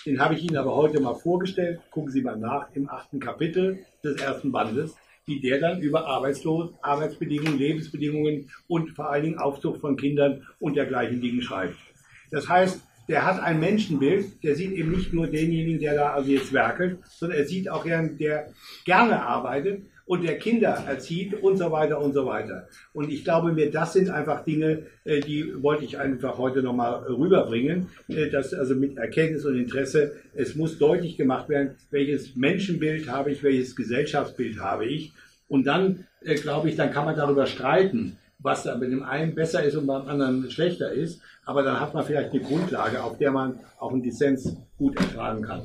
den 0.07 0.19
habe 0.19 0.35
ich 0.35 0.43
Ihnen 0.43 0.57
aber 0.57 0.75
heute 0.75 1.01
mal 1.01 1.15
vorgestellt. 1.15 1.81
Gucken 1.91 2.11
Sie 2.11 2.23
mal 2.23 2.39
nach 2.39 2.75
im 2.75 2.89
achten 2.89 3.21
Kapitel 3.21 3.85
des 4.03 4.21
ersten 4.21 4.51
Bandes, 4.51 4.97
wie 5.27 5.41
der 5.41 5.61
dann 5.61 5.81
über 5.81 6.07
Arbeitslos, 6.07 6.73
Arbeitsbedingungen, 6.83 7.59
Lebensbedingungen 7.59 8.51
und 8.67 8.91
vor 8.91 9.11
allen 9.11 9.25
Dingen 9.25 9.39
Aufzucht 9.39 9.81
von 9.81 9.97
Kindern 9.97 10.47
und 10.59 10.77
dergleichen 10.77 11.21
Dingen 11.21 11.43
schreibt. 11.43 11.77
Das 12.31 12.49
heißt, 12.49 12.81
der 13.09 13.25
hat 13.25 13.43
ein 13.43 13.59
Menschenbild, 13.59 14.43
der 14.45 14.55
sieht 14.55 14.73
eben 14.73 14.93
nicht 14.93 15.13
nur 15.13 15.27
denjenigen, 15.27 15.81
der 15.81 15.95
da 15.95 16.13
also 16.13 16.31
jetzt 16.31 16.53
werkelt, 16.53 16.99
sondern 17.09 17.39
er 17.39 17.47
sieht 17.47 17.69
auch 17.69 17.85
gern, 17.85 18.17
der 18.19 18.53
gerne 18.85 19.23
arbeitet 19.23 19.83
und 20.11 20.25
der 20.25 20.41
Kinder 20.41 20.71
erzieht 20.89 21.41
und 21.41 21.57
so 21.57 21.71
weiter 21.71 22.01
und 22.01 22.15
so 22.15 22.27
weiter. 22.27 22.67
Und 22.93 23.13
ich 23.13 23.23
glaube 23.23 23.53
mir, 23.53 23.71
das 23.71 23.93
sind 23.93 24.11
einfach 24.11 24.45
Dinge, 24.45 24.87
äh, 25.05 25.21
die 25.21 25.63
wollte 25.63 25.85
ich 25.85 26.01
einfach 26.01 26.37
heute 26.37 26.65
nochmal 26.65 27.05
rüberbringen, 27.05 27.91
äh, 28.09 28.29
dass 28.29 28.53
also 28.53 28.75
mit 28.75 28.99
Erkenntnis 28.99 29.45
und 29.45 29.57
Interesse, 29.57 30.17
es 30.35 30.57
muss 30.57 30.79
deutlich 30.79 31.17
gemacht 31.17 31.49
werden, 31.49 31.77
welches 31.93 32.35
Menschenbild 32.35 33.09
habe 33.09 33.31
ich, 33.31 33.45
welches 33.45 33.77
Gesellschaftsbild 33.77 34.59
habe 34.59 34.85
ich. 34.85 35.13
Und 35.47 35.69
dann, 35.69 36.07
äh, 36.23 36.35
glaube 36.35 36.71
ich, 36.71 36.75
dann 36.75 36.91
kann 36.91 37.05
man 37.05 37.15
darüber 37.15 37.47
streiten, 37.47 38.19
was 38.41 38.65
da 38.65 38.77
mit 38.77 38.91
dem 38.91 39.05
einen 39.05 39.37
besser 39.37 39.63
ist 39.63 39.77
und 39.77 39.87
beim 39.87 40.09
anderen 40.09 40.51
schlechter 40.51 40.91
ist. 40.91 41.23
Aber 41.45 41.63
dann 41.63 41.79
hat 41.79 41.95
man 41.95 42.05
vielleicht 42.05 42.33
eine 42.33 42.41
Grundlage, 42.41 43.05
auf 43.05 43.17
der 43.17 43.31
man 43.31 43.61
auch 43.79 43.93
einen 43.93 44.03
Dissens 44.03 44.57
gut 44.77 44.99
ertragen 44.99 45.43
kann. 45.43 45.63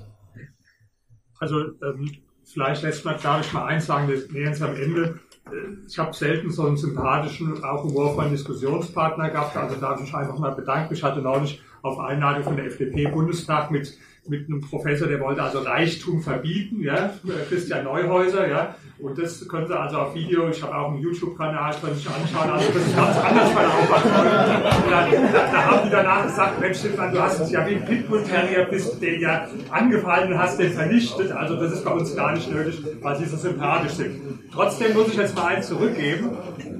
Also 1.40 1.62
ähm, 1.82 2.12
vielleicht 2.46 2.84
lässt 2.84 3.06
man, 3.06 3.16
darf 3.22 3.46
ich 3.46 3.54
mal 3.54 3.66
eins 3.66 3.86
sagen, 3.86 4.08
wir 4.08 4.22
nähern 4.32 4.54
uns 4.54 4.62
am 4.62 4.76
Ende. 4.76 5.20
Äh, 5.48 5.88
Ich 5.88 5.98
habe 6.00 6.14
selten 6.14 6.50
so 6.52 6.66
einen 6.66 6.78
sympathischen, 6.78 7.64
auch 7.64 7.84
humorvollen 7.84 8.32
Diskussionspartner 8.32 9.30
gehabt. 9.30 9.56
Also 9.58 9.76
darf 9.76 10.02
ich 10.02 10.14
einfach 10.14 10.38
mal 10.38 10.52
bedanken. 10.52 10.94
Ich 10.94 11.04
hatte 11.04 11.22
neulich 11.22 11.62
auf 11.82 12.00
Einladung 12.00 12.44
von 12.44 12.56
der 12.56 12.66
FDP-Bundestag 12.66 13.72
mit, 13.72 13.98
mit 14.27 14.47
einem 14.47 14.61
Professor, 14.61 15.07
der 15.07 15.19
wollte 15.19 15.43
also 15.43 15.60
Reichtum 15.60 16.22
verbieten, 16.22 16.81
ja, 16.81 17.14
Christian 17.49 17.84
Neuhäuser, 17.84 18.47
ja. 18.47 18.76
Und 18.97 19.18
das 19.18 19.45
können 19.47 19.68
Sie 19.68 19.77
also 19.77 19.97
auf 19.97 20.15
Video, 20.15 20.49
ich 20.49 20.64
habe 20.64 20.76
auch 20.76 20.91
einen 20.91 21.02
YouTube-Kanal, 21.02 21.76
können 21.81 21.95
Sie 21.95 22.07
anschauen. 22.07 22.49
Also 22.49 22.72
das 22.72 22.88
ist 22.88 22.95
ganz 22.95 23.18
anders 23.18 23.52
verlaufen. 23.52 24.84
Und 24.85 24.91
dann, 24.91 25.34
da 25.34 25.65
haben 25.65 25.85
die 25.85 25.91
danach 25.91 26.26
gesagt, 26.26 26.60
Mensch, 26.61 26.77
Stefan, 26.80 27.14
du 27.14 27.22
hast 27.22 27.41
uns 27.41 27.52
ja 27.52 27.68
wie 27.68 27.76
ein 27.76 27.85
Pitbull-Terrier, 27.85 28.65
bist 28.65 29.02
den 29.02 29.19
ja 29.19 29.47
angefallen 29.69 30.31
und 30.31 30.39
hast 30.39 30.60
den 30.60 30.72
vernichtet. 30.72 31.31
Also 31.31 31.57
das 31.57 31.73
ist 31.73 31.84
bei 31.84 31.91
uns 31.91 32.15
gar 32.15 32.34
nicht 32.34 32.49
nötig, 32.49 32.81
weil 33.02 33.18
sie 33.18 33.26
so 33.26 33.35
sympathisch 33.35 33.93
sind. 33.93 34.22
Trotzdem 34.53 34.93
muss 34.93 35.10
ich 35.10 35.18
jetzt 35.18 35.35
mal 35.35 35.56
eins 35.56 35.68
zurückgeben. 35.68 36.31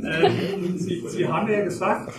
Ähm, 0.04 0.78
sie, 0.78 1.04
sie 1.08 1.28
haben 1.28 1.52
ja 1.52 1.64
gesagt, 1.64 2.14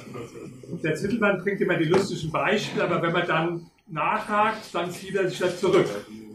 der 0.82 0.94
Zittelmann 0.94 1.38
bringt 1.38 1.60
immer 1.60 1.76
die 1.76 1.84
lustigen 1.84 2.30
Beispiele, 2.30 2.84
aber 2.84 3.00
wenn 3.00 3.12
man 3.12 3.26
dann 3.26 3.70
nachhakt, 3.88 4.74
dann 4.74 4.90
zieht 4.90 5.14
er 5.14 5.28
sich 5.28 5.38
das 5.38 5.60
zurück. 5.60 5.86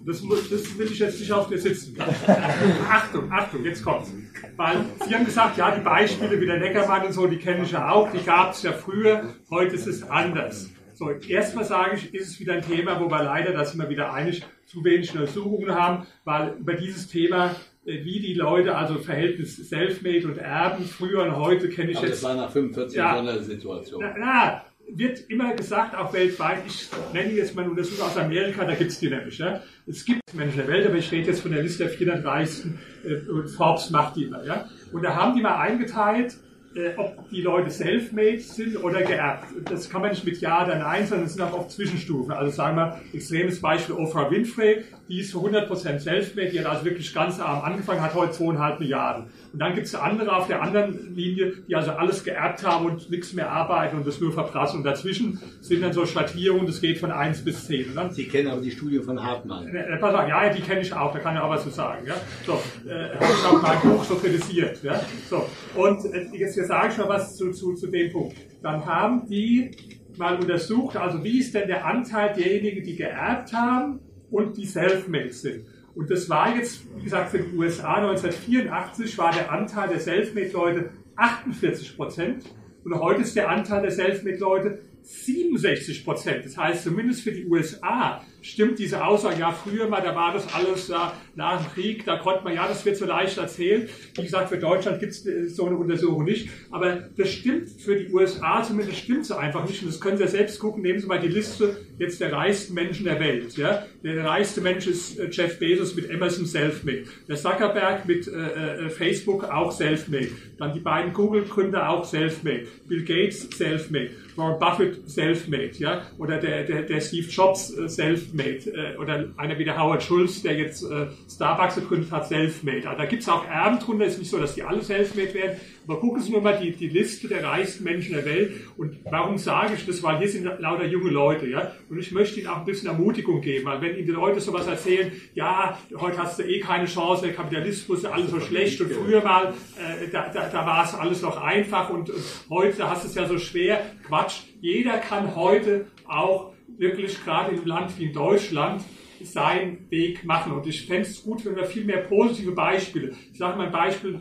Das, 0.05 0.21
muss, 0.21 0.49
das 0.49 0.77
will 0.77 0.87
ich 0.91 0.99
jetzt 0.99 1.19
nicht 1.19 1.31
auf 1.31 1.47
dir 1.47 1.59
sitzen. 1.59 1.95
Achtung, 2.89 3.31
Achtung, 3.31 3.63
jetzt 3.63 3.83
kommt's. 3.83 4.11
Weil 4.55 4.77
Sie 5.05 5.13
haben 5.13 5.25
gesagt, 5.25 5.57
ja, 5.57 5.75
die 5.75 5.81
Beispiele 5.81 6.39
wie 6.41 6.45
der 6.45 6.57
Neckermann 6.59 7.05
und 7.05 7.13
so, 7.13 7.27
die 7.27 7.37
kenne 7.37 7.63
ich 7.63 7.71
ja 7.71 7.91
auch, 7.91 8.11
die 8.11 8.23
gab 8.23 8.53
es 8.53 8.63
ja 8.63 8.71
früher, 8.71 9.35
heute 9.49 9.75
ist 9.75 9.87
es 9.87 10.01
anders. 10.09 10.69
So, 10.95 11.09
erstmal 11.11 11.65
sage 11.65 11.95
ich, 11.97 12.13
ist 12.13 12.27
es 12.29 12.39
wieder 12.39 12.53
ein 12.53 12.61
Thema, 12.61 12.99
wo 12.99 13.09
wir 13.09 13.23
leider, 13.23 13.53
da 13.53 13.65
sind 13.65 13.79
wir 13.81 13.89
wieder 13.89 14.13
einig, 14.13 14.43
zu 14.65 14.83
wenig 14.83 15.13
Untersuchungen 15.13 15.73
haben, 15.75 16.05
weil 16.23 16.55
über 16.59 16.73
dieses 16.73 17.07
Thema, 17.07 17.55
äh, 17.85 18.03
wie 18.03 18.19
die 18.19 18.33
Leute, 18.33 18.75
also 18.75 18.99
Verhältnis 18.99 19.57
Selfmade 19.57 20.27
und 20.27 20.37
Erben, 20.37 20.85
früher 20.85 21.23
und 21.23 21.35
heute 21.35 21.69
kenne 21.69 21.91
ich 21.91 21.97
Aber 21.97 22.07
jetzt. 22.07 22.23
das 22.23 22.29
war 22.29 22.35
nach 22.35 22.51
45 22.51 22.97
Ja. 22.97 23.13
So 23.15 23.19
eine 23.19 23.41
Situation. 23.43 24.01
Na, 24.03 24.15
na, 24.17 24.65
wird 24.93 25.29
immer 25.29 25.53
gesagt, 25.53 25.95
auch 25.95 26.13
weltweit, 26.13 26.63
ich 26.65 26.89
nenne 27.13 27.31
jetzt 27.31 27.55
mal 27.55 27.63
eine 27.63 27.71
Untersuchung 27.71 28.05
aus 28.05 28.17
Amerika, 28.17 28.65
da 28.65 28.75
gibt 28.75 28.91
es 28.91 28.99
die 28.99 29.09
nämlich. 29.09 29.37
Ja? 29.37 29.61
Es 29.87 30.05
gibt 30.05 30.21
Menschen 30.33 30.57
der 30.57 30.67
Welt, 30.67 30.85
aber 30.85 30.95
ich 30.95 31.11
rede 31.11 31.27
jetzt 31.27 31.41
von 31.41 31.51
der 31.51 31.63
Liste 31.63 31.83
der 31.83 31.93
400 31.93 32.25
reichsten 32.25 32.79
äh, 33.03 33.29
und 33.29 33.47
Forbes 33.49 33.89
macht 33.89 34.15
die 34.15 34.25
immer. 34.25 34.43
Ja? 34.43 34.69
Und 34.91 35.03
da 35.03 35.15
haben 35.15 35.35
die 35.35 35.41
mal 35.41 35.57
eingeteilt, 35.57 36.35
äh, 36.75 36.91
ob 36.97 37.29
die 37.29 37.41
Leute 37.41 37.69
self-made 37.69 38.39
sind 38.39 38.81
oder 38.83 39.01
geerbt. 39.01 39.47
Das 39.69 39.89
kann 39.89 40.01
man 40.01 40.11
nicht 40.11 40.25
mit 40.25 40.39
Ja 40.39 40.63
oder 40.63 40.77
Nein, 40.77 41.05
sondern 41.05 41.27
es 41.27 41.33
sind 41.33 41.43
auch 41.43 41.53
oft 41.53 41.71
Zwischenstufen. 41.71 42.31
Also 42.31 42.51
sagen 42.51 42.77
wir, 42.77 42.99
extremes 43.13 43.59
Beispiel 43.61 43.95
Oprah 43.95 44.31
Winfrey, 44.31 44.83
die 45.09 45.19
ist 45.19 45.31
für 45.31 45.39
100% 45.39 45.99
self-made, 45.99 46.49
die 46.49 46.59
hat 46.59 46.67
also 46.67 46.85
wirklich 46.85 47.13
ganz 47.13 47.39
arm 47.39 47.61
angefangen, 47.63 48.01
hat 48.01 48.13
heute 48.13 48.31
zweieinhalb 48.31 48.79
Milliarden. 48.79 49.25
Und 49.51 49.59
dann 49.59 49.75
gibt 49.75 49.87
es 49.87 49.95
andere 49.95 50.33
auf 50.33 50.47
der 50.47 50.61
anderen 50.61 51.13
Linie, 51.13 51.53
die 51.67 51.75
also 51.75 51.91
alles 51.91 52.23
geerbt 52.23 52.65
haben 52.65 52.85
und 52.85 53.09
nichts 53.09 53.33
mehr 53.33 53.51
arbeiten 53.51 53.97
und 53.97 54.07
das 54.07 54.21
nur 54.21 54.31
verprassen. 54.31 54.77
Und 54.77 54.83
dazwischen 54.85 55.41
sind 55.59 55.81
dann 55.81 55.91
so 55.91 56.05
Schattierungen, 56.05 56.65
das 56.65 56.79
geht 56.79 56.99
von 56.99 57.11
1 57.11 57.43
bis 57.43 57.67
10. 57.67 57.89
Und 57.89 57.95
dann 57.95 58.11
Sie 58.11 58.27
kennen 58.27 58.47
aber 58.47 58.61
die 58.61 58.71
Studie 58.71 58.99
von 58.99 59.21
Hartmann. 59.21 59.67
äh, 59.75 59.97
pass 59.97 60.15
auf, 60.15 60.27
ja, 60.29 60.49
die 60.49 60.61
kenne 60.61 60.79
ich 60.81 60.93
auch, 60.93 61.11
da 61.11 61.19
kann 61.19 61.35
ich 61.35 61.41
auch 61.41 61.49
was 61.49 61.63
zu 61.63 61.69
sagen. 61.69 62.07
Ja? 62.07 62.15
So, 62.45 62.53
äh, 62.89 63.09
habe 63.15 63.25
ich 63.25 63.45
auch 63.45 63.61
mein 63.61 63.79
Buch 63.81 64.03
so 64.05 64.15
kritisiert. 64.15 64.81
Ja? 64.83 65.01
So, 65.29 65.45
und 65.75 66.05
äh, 66.05 66.27
jetzt, 66.33 66.55
jetzt 66.61 66.69
sage 66.69 66.89
ich 66.91 66.97
mal 66.97 67.09
was 67.09 67.35
zu, 67.35 67.51
zu, 67.51 67.73
zu 67.73 67.87
dem 67.87 68.11
Punkt. 68.11 68.35
Dann 68.61 68.85
haben 68.85 69.27
die 69.27 69.71
mal 70.17 70.37
untersucht, 70.37 70.95
also 70.95 71.23
wie 71.23 71.39
ist 71.39 71.53
denn 71.53 71.67
der 71.67 71.85
Anteil 71.85 72.33
derjenigen, 72.33 72.83
die 72.83 72.95
geerbt 72.95 73.53
haben 73.53 73.99
und 74.29 74.57
die 74.57 74.65
self-made 74.65 75.31
sind. 75.31 75.65
Und 75.95 76.09
das 76.09 76.29
war 76.29 76.55
jetzt, 76.55 76.83
wie 76.95 77.03
gesagt, 77.03 77.31
für 77.31 77.39
die 77.39 77.57
USA 77.57 77.95
1984 77.95 79.17
war 79.17 79.33
der 79.33 79.51
Anteil 79.51 79.89
der 79.89 79.99
Selfmade-Leute 79.99 80.89
48 81.15 81.97
Prozent 81.97 82.45
und 82.83 82.95
heute 82.95 83.21
ist 83.21 83.35
der 83.35 83.49
Anteil 83.49 83.81
der 83.81 83.91
Selfmade-Leute 83.91 84.79
67 85.01 86.05
Prozent. 86.05 86.45
Das 86.45 86.57
heißt, 86.57 86.83
zumindest 86.83 87.21
für 87.21 87.31
die 87.31 87.45
USA 87.45 88.21
stimmt 88.41 88.79
diese 88.79 89.05
Aussage, 89.05 89.39
ja, 89.39 89.51
früher 89.51 89.87
mal, 89.87 90.01
da 90.01 90.15
war 90.15 90.33
das 90.33 90.53
alles 90.53 90.87
ja, 90.87 91.13
nach 91.35 91.61
dem 91.61 91.71
Krieg, 91.71 92.05
da 92.05 92.17
konnte 92.17 92.43
man, 92.43 92.53
ja, 92.53 92.67
das 92.67 92.85
wird 92.85 92.97
so 92.97 93.05
leicht 93.05 93.37
erzählen. 93.37 93.87
Wie 94.15 94.23
gesagt, 94.23 94.49
für 94.49 94.57
Deutschland 94.57 94.99
gibt 94.99 95.13
es 95.13 95.55
so 95.55 95.65
eine 95.65 95.77
Untersuchung 95.77 96.23
nicht. 96.23 96.49
Aber 96.71 96.95
das 97.17 97.29
stimmt 97.29 97.69
für 97.69 97.95
die 97.95 98.11
USA, 98.11 98.63
zumindest 98.63 98.99
stimmt 98.99 99.21
es 99.21 99.31
einfach 99.31 99.67
nicht. 99.67 99.81
Und 99.81 99.89
das 99.89 99.99
können 99.99 100.17
Sie 100.17 100.23
ja 100.23 100.29
selbst 100.29 100.59
gucken. 100.59 100.81
Nehmen 100.81 100.99
Sie 100.99 101.07
mal 101.07 101.19
die 101.19 101.27
Liste 101.27 101.77
jetzt 101.97 102.19
der 102.19 102.33
reichsten 102.33 102.73
Menschen 102.73 103.05
der 103.05 103.19
Welt. 103.19 103.55
Ja? 103.57 103.85
Der 104.03 104.25
reichste 104.25 104.61
Mensch 104.61 104.87
ist 104.87 105.19
äh, 105.19 105.29
Jeff 105.29 105.59
Bezos 105.59 105.95
mit 105.95 106.09
Emerson 106.09 106.45
Selfmade. 106.45 107.03
Der 107.27 107.35
Zuckerberg 107.35 108.07
mit 108.07 108.27
äh, 108.27 108.85
äh, 108.85 108.89
Facebook 108.89 109.43
auch 109.45 109.71
Selfmade. 109.71 110.29
Dann 110.57 110.73
die 110.73 110.79
beiden 110.79 111.13
Google-Gründer 111.13 111.89
auch 111.89 112.05
Selfmade. 112.05 112.67
Bill 112.87 113.03
Gates 113.03 113.49
Selfmade. 113.55 114.11
Warren 114.35 114.59
Buffett 114.59 115.09
Selfmade. 115.09 115.71
Ja? 115.77 116.05
Oder 116.17 116.37
der, 116.39 116.63
der, 116.63 116.83
der 116.83 116.99
Steve 116.99 117.27
Jobs 117.27 117.77
äh, 117.77 117.87
Selfmade. 117.87 118.30
Selfmade. 118.31 118.93
Äh, 118.93 118.97
oder 118.97 119.25
einer 119.37 119.57
wie 119.57 119.65
der 119.65 119.79
Howard 119.79 120.03
Schulz, 120.03 120.41
der 120.41 120.57
jetzt 120.57 120.83
äh, 120.83 121.07
Starbucks 121.29 121.75
gegründet 121.75 122.11
hat, 122.11 122.27
Selfmade. 122.27 122.87
Also 122.87 122.97
da 122.97 123.05
gibt 123.05 123.21
es 123.21 123.29
auch 123.29 123.45
Erben 123.47 123.79
drunter, 123.79 124.05
ist 124.05 124.19
nicht 124.19 124.31
so, 124.31 124.37
dass 124.37 124.55
die 124.55 124.63
alle 124.63 124.81
Selfmade 124.81 125.33
werden. 125.33 125.59
Aber 125.87 125.99
gucken 125.99 126.21
Sie 126.21 126.31
nur 126.31 126.41
mal 126.41 126.57
die, 126.61 126.71
die 126.71 126.87
Liste 126.87 127.27
der 127.27 127.43
reichsten 127.43 127.83
Menschen 127.83 128.13
der 128.13 128.25
Welt. 128.25 128.53
Und 128.77 128.97
warum 129.09 129.37
sage 129.37 129.73
ich 129.75 129.85
das? 129.85 130.01
Weil 130.03 130.19
hier 130.19 130.29
sind 130.29 130.45
lauter 130.59 130.85
junge 130.85 131.09
Leute. 131.09 131.47
Ja? 131.47 131.71
Und 131.89 131.99
ich 131.99 132.11
möchte 132.11 132.39
Ihnen 132.39 132.49
auch 132.49 132.59
ein 132.59 132.65
bisschen 132.65 132.87
Ermutigung 132.87 133.41
geben. 133.41 133.65
Weil 133.65 133.81
wenn 133.81 133.95
Ihnen 133.95 134.05
die 134.05 134.11
Leute 134.11 134.39
sowas 134.39 134.67
erzählen, 134.67 135.11
ja, 135.33 135.77
heute 135.95 136.17
hast 136.17 136.39
du 136.39 136.43
eh 136.43 136.59
keine 136.59 136.85
Chance, 136.85 137.25
der 137.25 137.33
Kapitalismus 137.33 137.99
ist 137.99 138.05
alles 138.05 138.31
so 138.31 138.39
schlecht 138.39 138.79
und 138.81 138.91
früher 138.91 139.23
mal, 139.23 139.53
äh, 139.77 140.07
da, 140.11 140.29
da, 140.29 140.49
da 140.49 140.65
war 140.65 140.85
es 140.85 140.93
alles 140.93 141.21
noch 141.21 141.41
einfach 141.41 141.89
und, 141.89 142.09
und 142.09 142.23
heute 142.49 142.89
hast 142.89 143.03
du 143.03 143.07
es 143.07 143.15
ja 143.15 143.27
so 143.27 143.37
schwer. 143.37 143.81
Quatsch. 144.07 144.41
Jeder 144.61 144.97
kann 144.99 145.35
heute 145.35 145.87
auch 146.07 146.50
wirklich 146.81 147.23
gerade 147.23 147.51
einem 147.51 147.65
Land 147.65 147.97
wie 147.97 148.05
in 148.05 148.13
Deutschland 148.13 148.83
seinen 149.23 149.89
Weg 149.91 150.23
machen. 150.25 150.51
Und 150.51 150.65
ich 150.65 150.87
fände 150.87 151.03
es 151.03 151.23
gut, 151.23 151.45
wenn 151.45 151.55
wir 151.55 151.65
viel 151.65 151.85
mehr 151.85 151.99
positive 151.99 152.51
Beispiele. 152.51 153.11
Ich 153.31 153.37
sage 153.37 153.55
mal 153.55 153.67
ein 153.67 153.71
Beispiel 153.71 154.19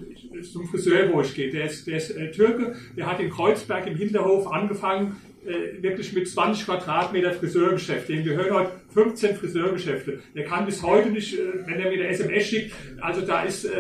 zum 0.53 0.69
Friseur, 0.69 1.11
wo 1.11 1.23
ich 1.23 1.35
gehe. 1.35 1.51
Der 1.51 1.65
ist, 1.65 1.87
der 1.87 1.97
ist 1.97 2.11
äh, 2.11 2.31
Türke, 2.31 2.77
der 2.97 3.07
hat 3.07 3.19
in 3.19 3.31
Kreuzberg 3.31 3.87
im 3.87 3.97
Hinterhof 3.97 4.47
angefangen, 4.47 5.17
äh, 5.47 5.83
wirklich 5.83 6.13
mit 6.13 6.29
20 6.29 6.67
Quadratmeter 6.67 7.33
Friseurgeschäft. 7.33 8.11
Dem 8.11 8.25
gehören 8.25 8.53
heute 8.53 8.73
15 8.93 9.37
Friseurgeschäfte. 9.37 10.21
Der 10.35 10.45
kann 10.45 10.67
bis 10.67 10.83
heute 10.83 11.09
nicht, 11.09 11.39
äh, 11.39 11.67
wenn 11.67 11.81
er 11.81 11.91
mir 11.91 11.95
eine 11.95 12.09
SMS 12.09 12.47
schickt, 12.47 12.75
also 13.01 13.23
da 13.23 13.45
ist 13.45 13.65
äh, 13.65 13.71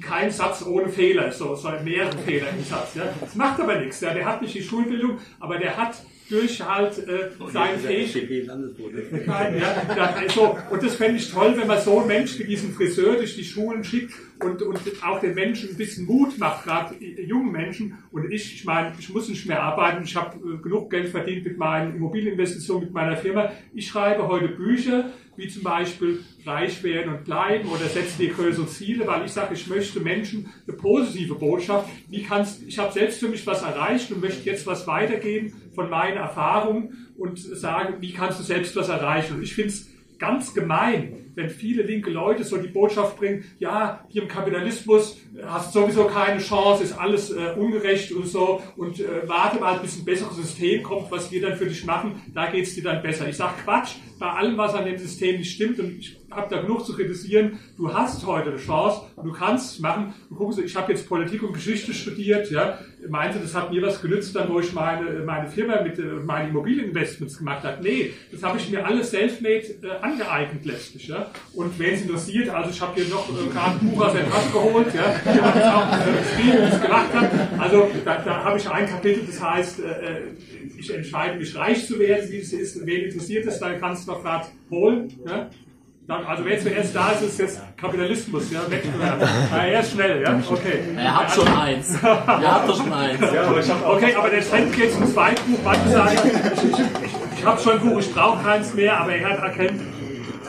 kein 0.00 0.30
Satz 0.30 0.64
ohne 0.64 0.88
Fehler, 0.88 1.32
so, 1.32 1.56
so 1.56 1.68
mehrere 1.84 2.16
Fehler 2.18 2.46
im 2.56 2.62
Satz. 2.62 2.94
Ja. 2.94 3.12
Das 3.20 3.34
macht 3.34 3.60
aber 3.60 3.80
nichts. 3.80 4.00
Ja. 4.00 4.14
Der 4.14 4.24
hat 4.24 4.40
nicht 4.40 4.54
die 4.54 4.62
Schulbildung, 4.62 5.18
aber 5.40 5.58
der 5.58 5.76
hat 5.76 5.96
durch 6.30 6.62
halt 6.62 6.96
äh, 6.98 7.30
seine 7.52 7.78
Fähigkeiten. 7.78 8.74
Ja, 9.60 10.14
also, 10.16 10.56
und 10.70 10.82
das 10.82 10.94
fände 10.94 11.18
ich 11.18 11.30
toll, 11.30 11.54
wenn 11.56 11.66
man 11.66 11.80
so 11.80 11.98
einen 11.98 12.08
Menschen 12.08 12.40
wie 12.40 12.44
diesen 12.44 12.72
Friseur 12.72 13.16
durch 13.16 13.34
die 13.34 13.44
Schulen 13.44 13.82
schickt 13.84 14.14
und, 14.42 14.62
und 14.62 14.80
auch 15.02 15.20
den 15.20 15.34
Menschen 15.34 15.70
ein 15.70 15.76
bisschen 15.76 16.06
Mut 16.06 16.38
macht, 16.38 16.64
gerade 16.64 16.94
jungen 16.98 17.52
Menschen. 17.52 17.98
Und 18.12 18.30
ich, 18.30 18.54
ich 18.54 18.64
meine, 18.64 18.92
ich 18.98 19.10
muss 19.10 19.28
nicht 19.28 19.46
mehr 19.46 19.62
arbeiten, 19.62 20.04
ich 20.04 20.16
habe 20.16 20.36
äh, 20.36 20.62
genug 20.62 20.90
Geld 20.90 21.08
verdient 21.08 21.44
mit 21.44 21.58
meinen 21.58 21.96
Immobilieninvestitionen, 21.96 22.84
mit 22.84 22.94
meiner 22.94 23.16
Firma. 23.16 23.52
Ich 23.74 23.88
schreibe 23.88 24.28
heute 24.28 24.48
Bücher, 24.48 25.10
wie 25.40 25.48
zum 25.48 25.62
Beispiel 25.62 26.22
reich 26.44 26.82
werden 26.82 27.14
und 27.14 27.24
bleiben 27.24 27.68
oder 27.70 27.86
setze 27.86 28.18
dir 28.18 28.32
größere 28.32 28.66
Ziele, 28.66 29.06
weil 29.06 29.24
ich 29.24 29.32
sage, 29.32 29.54
ich 29.54 29.66
möchte 29.66 30.00
Menschen 30.00 30.50
eine 30.68 30.76
positive 30.76 31.34
Botschaft. 31.34 31.88
Wie 32.08 32.22
kannst, 32.22 32.62
ich 32.62 32.78
habe 32.78 32.92
selbst 32.92 33.20
für 33.20 33.28
mich 33.28 33.46
was 33.46 33.62
erreicht 33.62 34.12
und 34.12 34.20
möchte 34.20 34.48
jetzt 34.48 34.66
was 34.66 34.86
weitergeben 34.86 35.54
von 35.74 35.88
meinen 35.88 36.18
Erfahrungen 36.18 37.08
und 37.16 37.38
sagen, 37.38 37.94
wie 38.00 38.12
kannst 38.12 38.38
du 38.38 38.44
selbst 38.44 38.76
was 38.76 38.90
erreichen? 38.90 39.36
Und 39.36 39.42
ich 39.42 39.54
finde 39.54 39.70
es 39.70 39.88
ganz 40.18 40.52
gemein, 40.52 41.19
wenn 41.34 41.50
viele 41.50 41.82
linke 41.82 42.10
Leute 42.10 42.44
so 42.44 42.56
die 42.56 42.68
Botschaft 42.68 43.18
bringen, 43.18 43.44
ja, 43.58 44.04
hier 44.08 44.22
im 44.22 44.28
Kapitalismus 44.28 45.18
hast 45.44 45.74
du 45.74 45.80
sowieso 45.80 46.04
keine 46.04 46.40
Chance, 46.40 46.84
ist 46.84 46.98
alles 46.98 47.30
äh, 47.30 47.54
ungerecht 47.56 48.12
und 48.12 48.26
so 48.26 48.62
und 48.76 49.00
äh, 49.00 49.26
warte 49.26 49.60
mal, 49.60 49.78
bis 49.78 49.98
ein 49.98 50.04
besseres 50.04 50.36
System 50.36 50.82
kommt, 50.82 51.10
was 51.10 51.30
wir 51.30 51.40
dann 51.40 51.56
für 51.56 51.66
dich 51.66 51.84
machen, 51.84 52.20
da 52.34 52.50
geht 52.50 52.66
es 52.66 52.74
dir 52.74 52.84
dann 52.84 53.02
besser. 53.02 53.28
Ich 53.28 53.36
sage 53.36 53.54
Quatsch, 53.64 53.96
bei 54.18 54.30
allem, 54.30 54.56
was 54.58 54.74
an 54.74 54.84
dem 54.84 54.98
System 54.98 55.38
nicht 55.38 55.52
stimmt 55.52 55.78
und 55.80 55.98
ich 55.98 56.20
habe 56.30 56.54
da 56.54 56.60
genug 56.60 56.84
zu 56.84 56.94
kritisieren, 56.94 57.58
du 57.76 57.92
hast 57.92 58.24
heute 58.26 58.50
eine 58.50 58.58
Chance 58.58 59.02
und 59.16 59.26
du 59.26 59.32
kannst 59.32 59.74
es 59.74 59.78
machen. 59.80 60.14
Und 60.28 60.36
gucken 60.36 60.52
Sie, 60.54 60.62
ich 60.62 60.76
habe 60.76 60.92
jetzt 60.92 61.08
Politik 61.08 61.42
und 61.42 61.54
Geschichte 61.54 61.92
studiert, 61.94 62.50
ja, 62.50 62.78
meinte, 63.08 63.38
das 63.38 63.54
hat 63.54 63.72
mir 63.72 63.82
was 63.82 64.00
genützt, 64.00 64.34
dann 64.34 64.48
wo 64.48 64.60
ich 64.60 64.72
meine, 64.72 65.20
meine 65.24 65.48
Firma 65.48 65.80
mit 65.82 65.98
äh, 65.98 66.02
meinen 66.02 66.50
Immobilieninvestments 66.50 67.38
gemacht 67.38 67.64
habe. 67.64 67.82
Nee, 67.82 68.12
das 68.30 68.42
habe 68.42 68.58
ich 68.58 68.70
mir 68.70 68.84
alles 68.84 69.10
self-made 69.10 69.64
äh, 69.82 69.90
angeeignet 70.00 70.64
letztlich. 70.64 71.08
Ja. 71.08 71.30
Und 71.54 71.78
wen 71.78 71.94
es 71.94 72.02
interessiert, 72.02 72.48
also 72.50 72.70
ich 72.70 72.80
habe 72.80 72.94
hier 73.00 73.08
noch 73.08 73.28
äh, 73.28 73.48
gerade 73.50 73.78
Buch 73.78 74.04
aus 74.04 74.12
Tasche 74.12 74.52
geholt, 74.52 74.94
ja, 74.94 75.14
ich 75.24 75.40
habe 75.40 75.58
jetzt 75.58 75.68
auch 75.68 75.92
äh, 75.92 76.18
geschrieben, 76.18 76.64
ich 76.66 76.74
es 76.74 76.82
gemacht 76.82 77.14
habe. 77.14 77.62
Also 77.62 77.90
da, 78.04 78.18
da 78.18 78.44
habe 78.44 78.58
ich 78.58 78.68
ein 78.68 78.86
Kapitel, 78.86 79.24
das 79.26 79.42
heißt, 79.42 79.80
äh, 79.80 79.82
äh, 79.82 80.20
ich 80.78 80.94
entscheide 80.94 81.38
mich 81.38 81.54
reich 81.56 81.86
zu 81.86 81.98
werden, 81.98 82.30
wie 82.30 82.38
es 82.38 82.52
ist, 82.52 82.84
wen 82.86 83.04
interessiert 83.04 83.46
es, 83.46 83.58
dann 83.58 83.78
kannst 83.80 84.06
du 84.06 84.12
noch 84.12 84.22
gerade 84.22 84.46
holen. 84.70 85.12
Ja. 85.26 85.50
Also 86.10 86.44
wer 86.44 86.58
zuerst 86.58 86.94
da 86.94 87.10
ist, 87.10 87.22
ist 87.22 87.38
jetzt 87.38 87.60
Kapitalismus, 87.76 88.50
ja, 88.50 88.60
Wettbewerb. 88.68 89.28
Ah, 89.52 89.64
er 89.64 89.80
ist 89.80 89.92
schnell, 89.92 90.22
ja, 90.22 90.40
okay. 90.50 90.80
Er 90.96 91.20
hat 91.20 91.30
schon 91.30 91.48
eins. 91.48 92.02
Er 92.02 92.54
hat 92.54 92.68
doch 92.68 92.76
schon 92.76 92.92
eins. 92.92 93.20
okay, 93.84 94.14
aber 94.16 94.30
der 94.30 94.40
Trend 94.40 94.72
geht 94.72 94.92
zum 94.92 95.06
zweiten 95.06 95.52
Buch. 95.52 95.58
Manche 95.64 95.88
sagen, 95.90 96.18
ich, 96.54 97.38
ich, 97.38 97.46
habe 97.46 97.60
schon 97.60 97.72
ein 97.74 97.80
Buch, 97.80 98.00
ich 98.00 98.12
brauche 98.12 98.42
keins 98.42 98.74
mehr, 98.74 99.00
aber 99.00 99.12
er 99.14 99.30
hat 99.30 99.38
erkennt, 99.38 99.80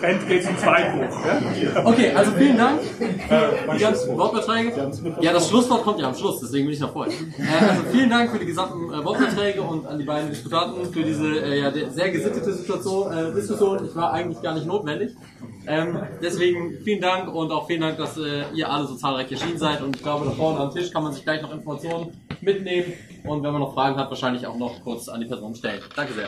Trend 0.02 0.28
geht 0.28 0.44
zum 0.44 0.58
zweiten 0.58 1.00
Buch. 1.00 1.16
Ja? 1.26 1.86
Okay, 1.86 2.12
also 2.16 2.32
vielen 2.32 2.58
Dank 2.58 2.82
für 2.82 3.74
die 3.74 3.80
ganzen 3.80 4.18
Wortbeiträge. 4.18 4.92
Ja, 5.22 5.32
das 5.32 5.48
Schlusswort 5.48 5.84
kommt 5.84 6.00
ja 6.00 6.08
am 6.08 6.16
Schluss, 6.16 6.40
deswegen 6.40 6.66
bin 6.66 6.74
ich 6.74 6.80
noch 6.80 6.92
voll. 6.92 7.08
Äh, 7.08 7.70
also 7.70 7.84
vielen 7.92 8.10
Dank 8.10 8.32
für 8.32 8.40
die 8.40 8.48
gesamten 8.48 8.92
äh, 8.92 9.06
Wortbeiträge 9.06 9.62
und 9.62 9.86
an 9.86 10.00
die 10.00 10.06
beiden 10.06 10.30
Diskutanten 10.30 10.92
für 10.92 11.04
diese 11.04 11.28
äh, 11.28 11.60
ja, 11.60 11.72
sehr 11.92 12.10
gesittete 12.10 12.52
Situation, 12.52 13.14
äh, 13.14 13.34
Diskussion. 13.34 13.86
Ich 13.86 13.96
war 13.96 14.12
eigentlich 14.12 14.42
gar 14.42 14.56
nicht 14.56 14.66
notwendig. 14.66 15.12
Ähm, 15.68 16.02
deswegen 16.22 16.80
vielen 16.84 17.02
Dank 17.02 17.34
und 17.34 17.52
auch 17.52 17.68
vielen 17.68 17.82
Dank, 17.82 17.98
dass 17.98 18.18
äh, 18.18 18.44
ihr 18.54 18.70
alle 18.70 18.88
so 18.88 18.96
zahlreich 18.96 19.32
erschienen 19.32 19.58
seid. 19.58 19.82
Und 19.82 19.96
ich 19.96 20.02
glaube, 20.02 20.26
da 20.26 20.32
vorne 20.32 20.60
am 20.60 20.72
Tisch 20.72 20.92
kann 20.92 21.04
man 21.04 21.14
sich 21.14 21.24
gleich 21.24 21.42
noch 21.42 21.52
Informationen 21.52 22.12
mitnehmen 22.42 22.94
und 23.24 23.44
wenn 23.44 23.52
man 23.52 23.62
noch 23.62 23.74
Fragen 23.74 23.98
hat, 23.98 24.10
wahrscheinlich 24.10 24.46
auch 24.48 24.58
noch 24.58 24.84
kurz 24.84 25.08
an 25.08 25.22
die 25.22 25.28
Person 25.28 25.54
stellen. 25.56 25.82
Danke 25.96 26.14
sehr. 26.14 26.28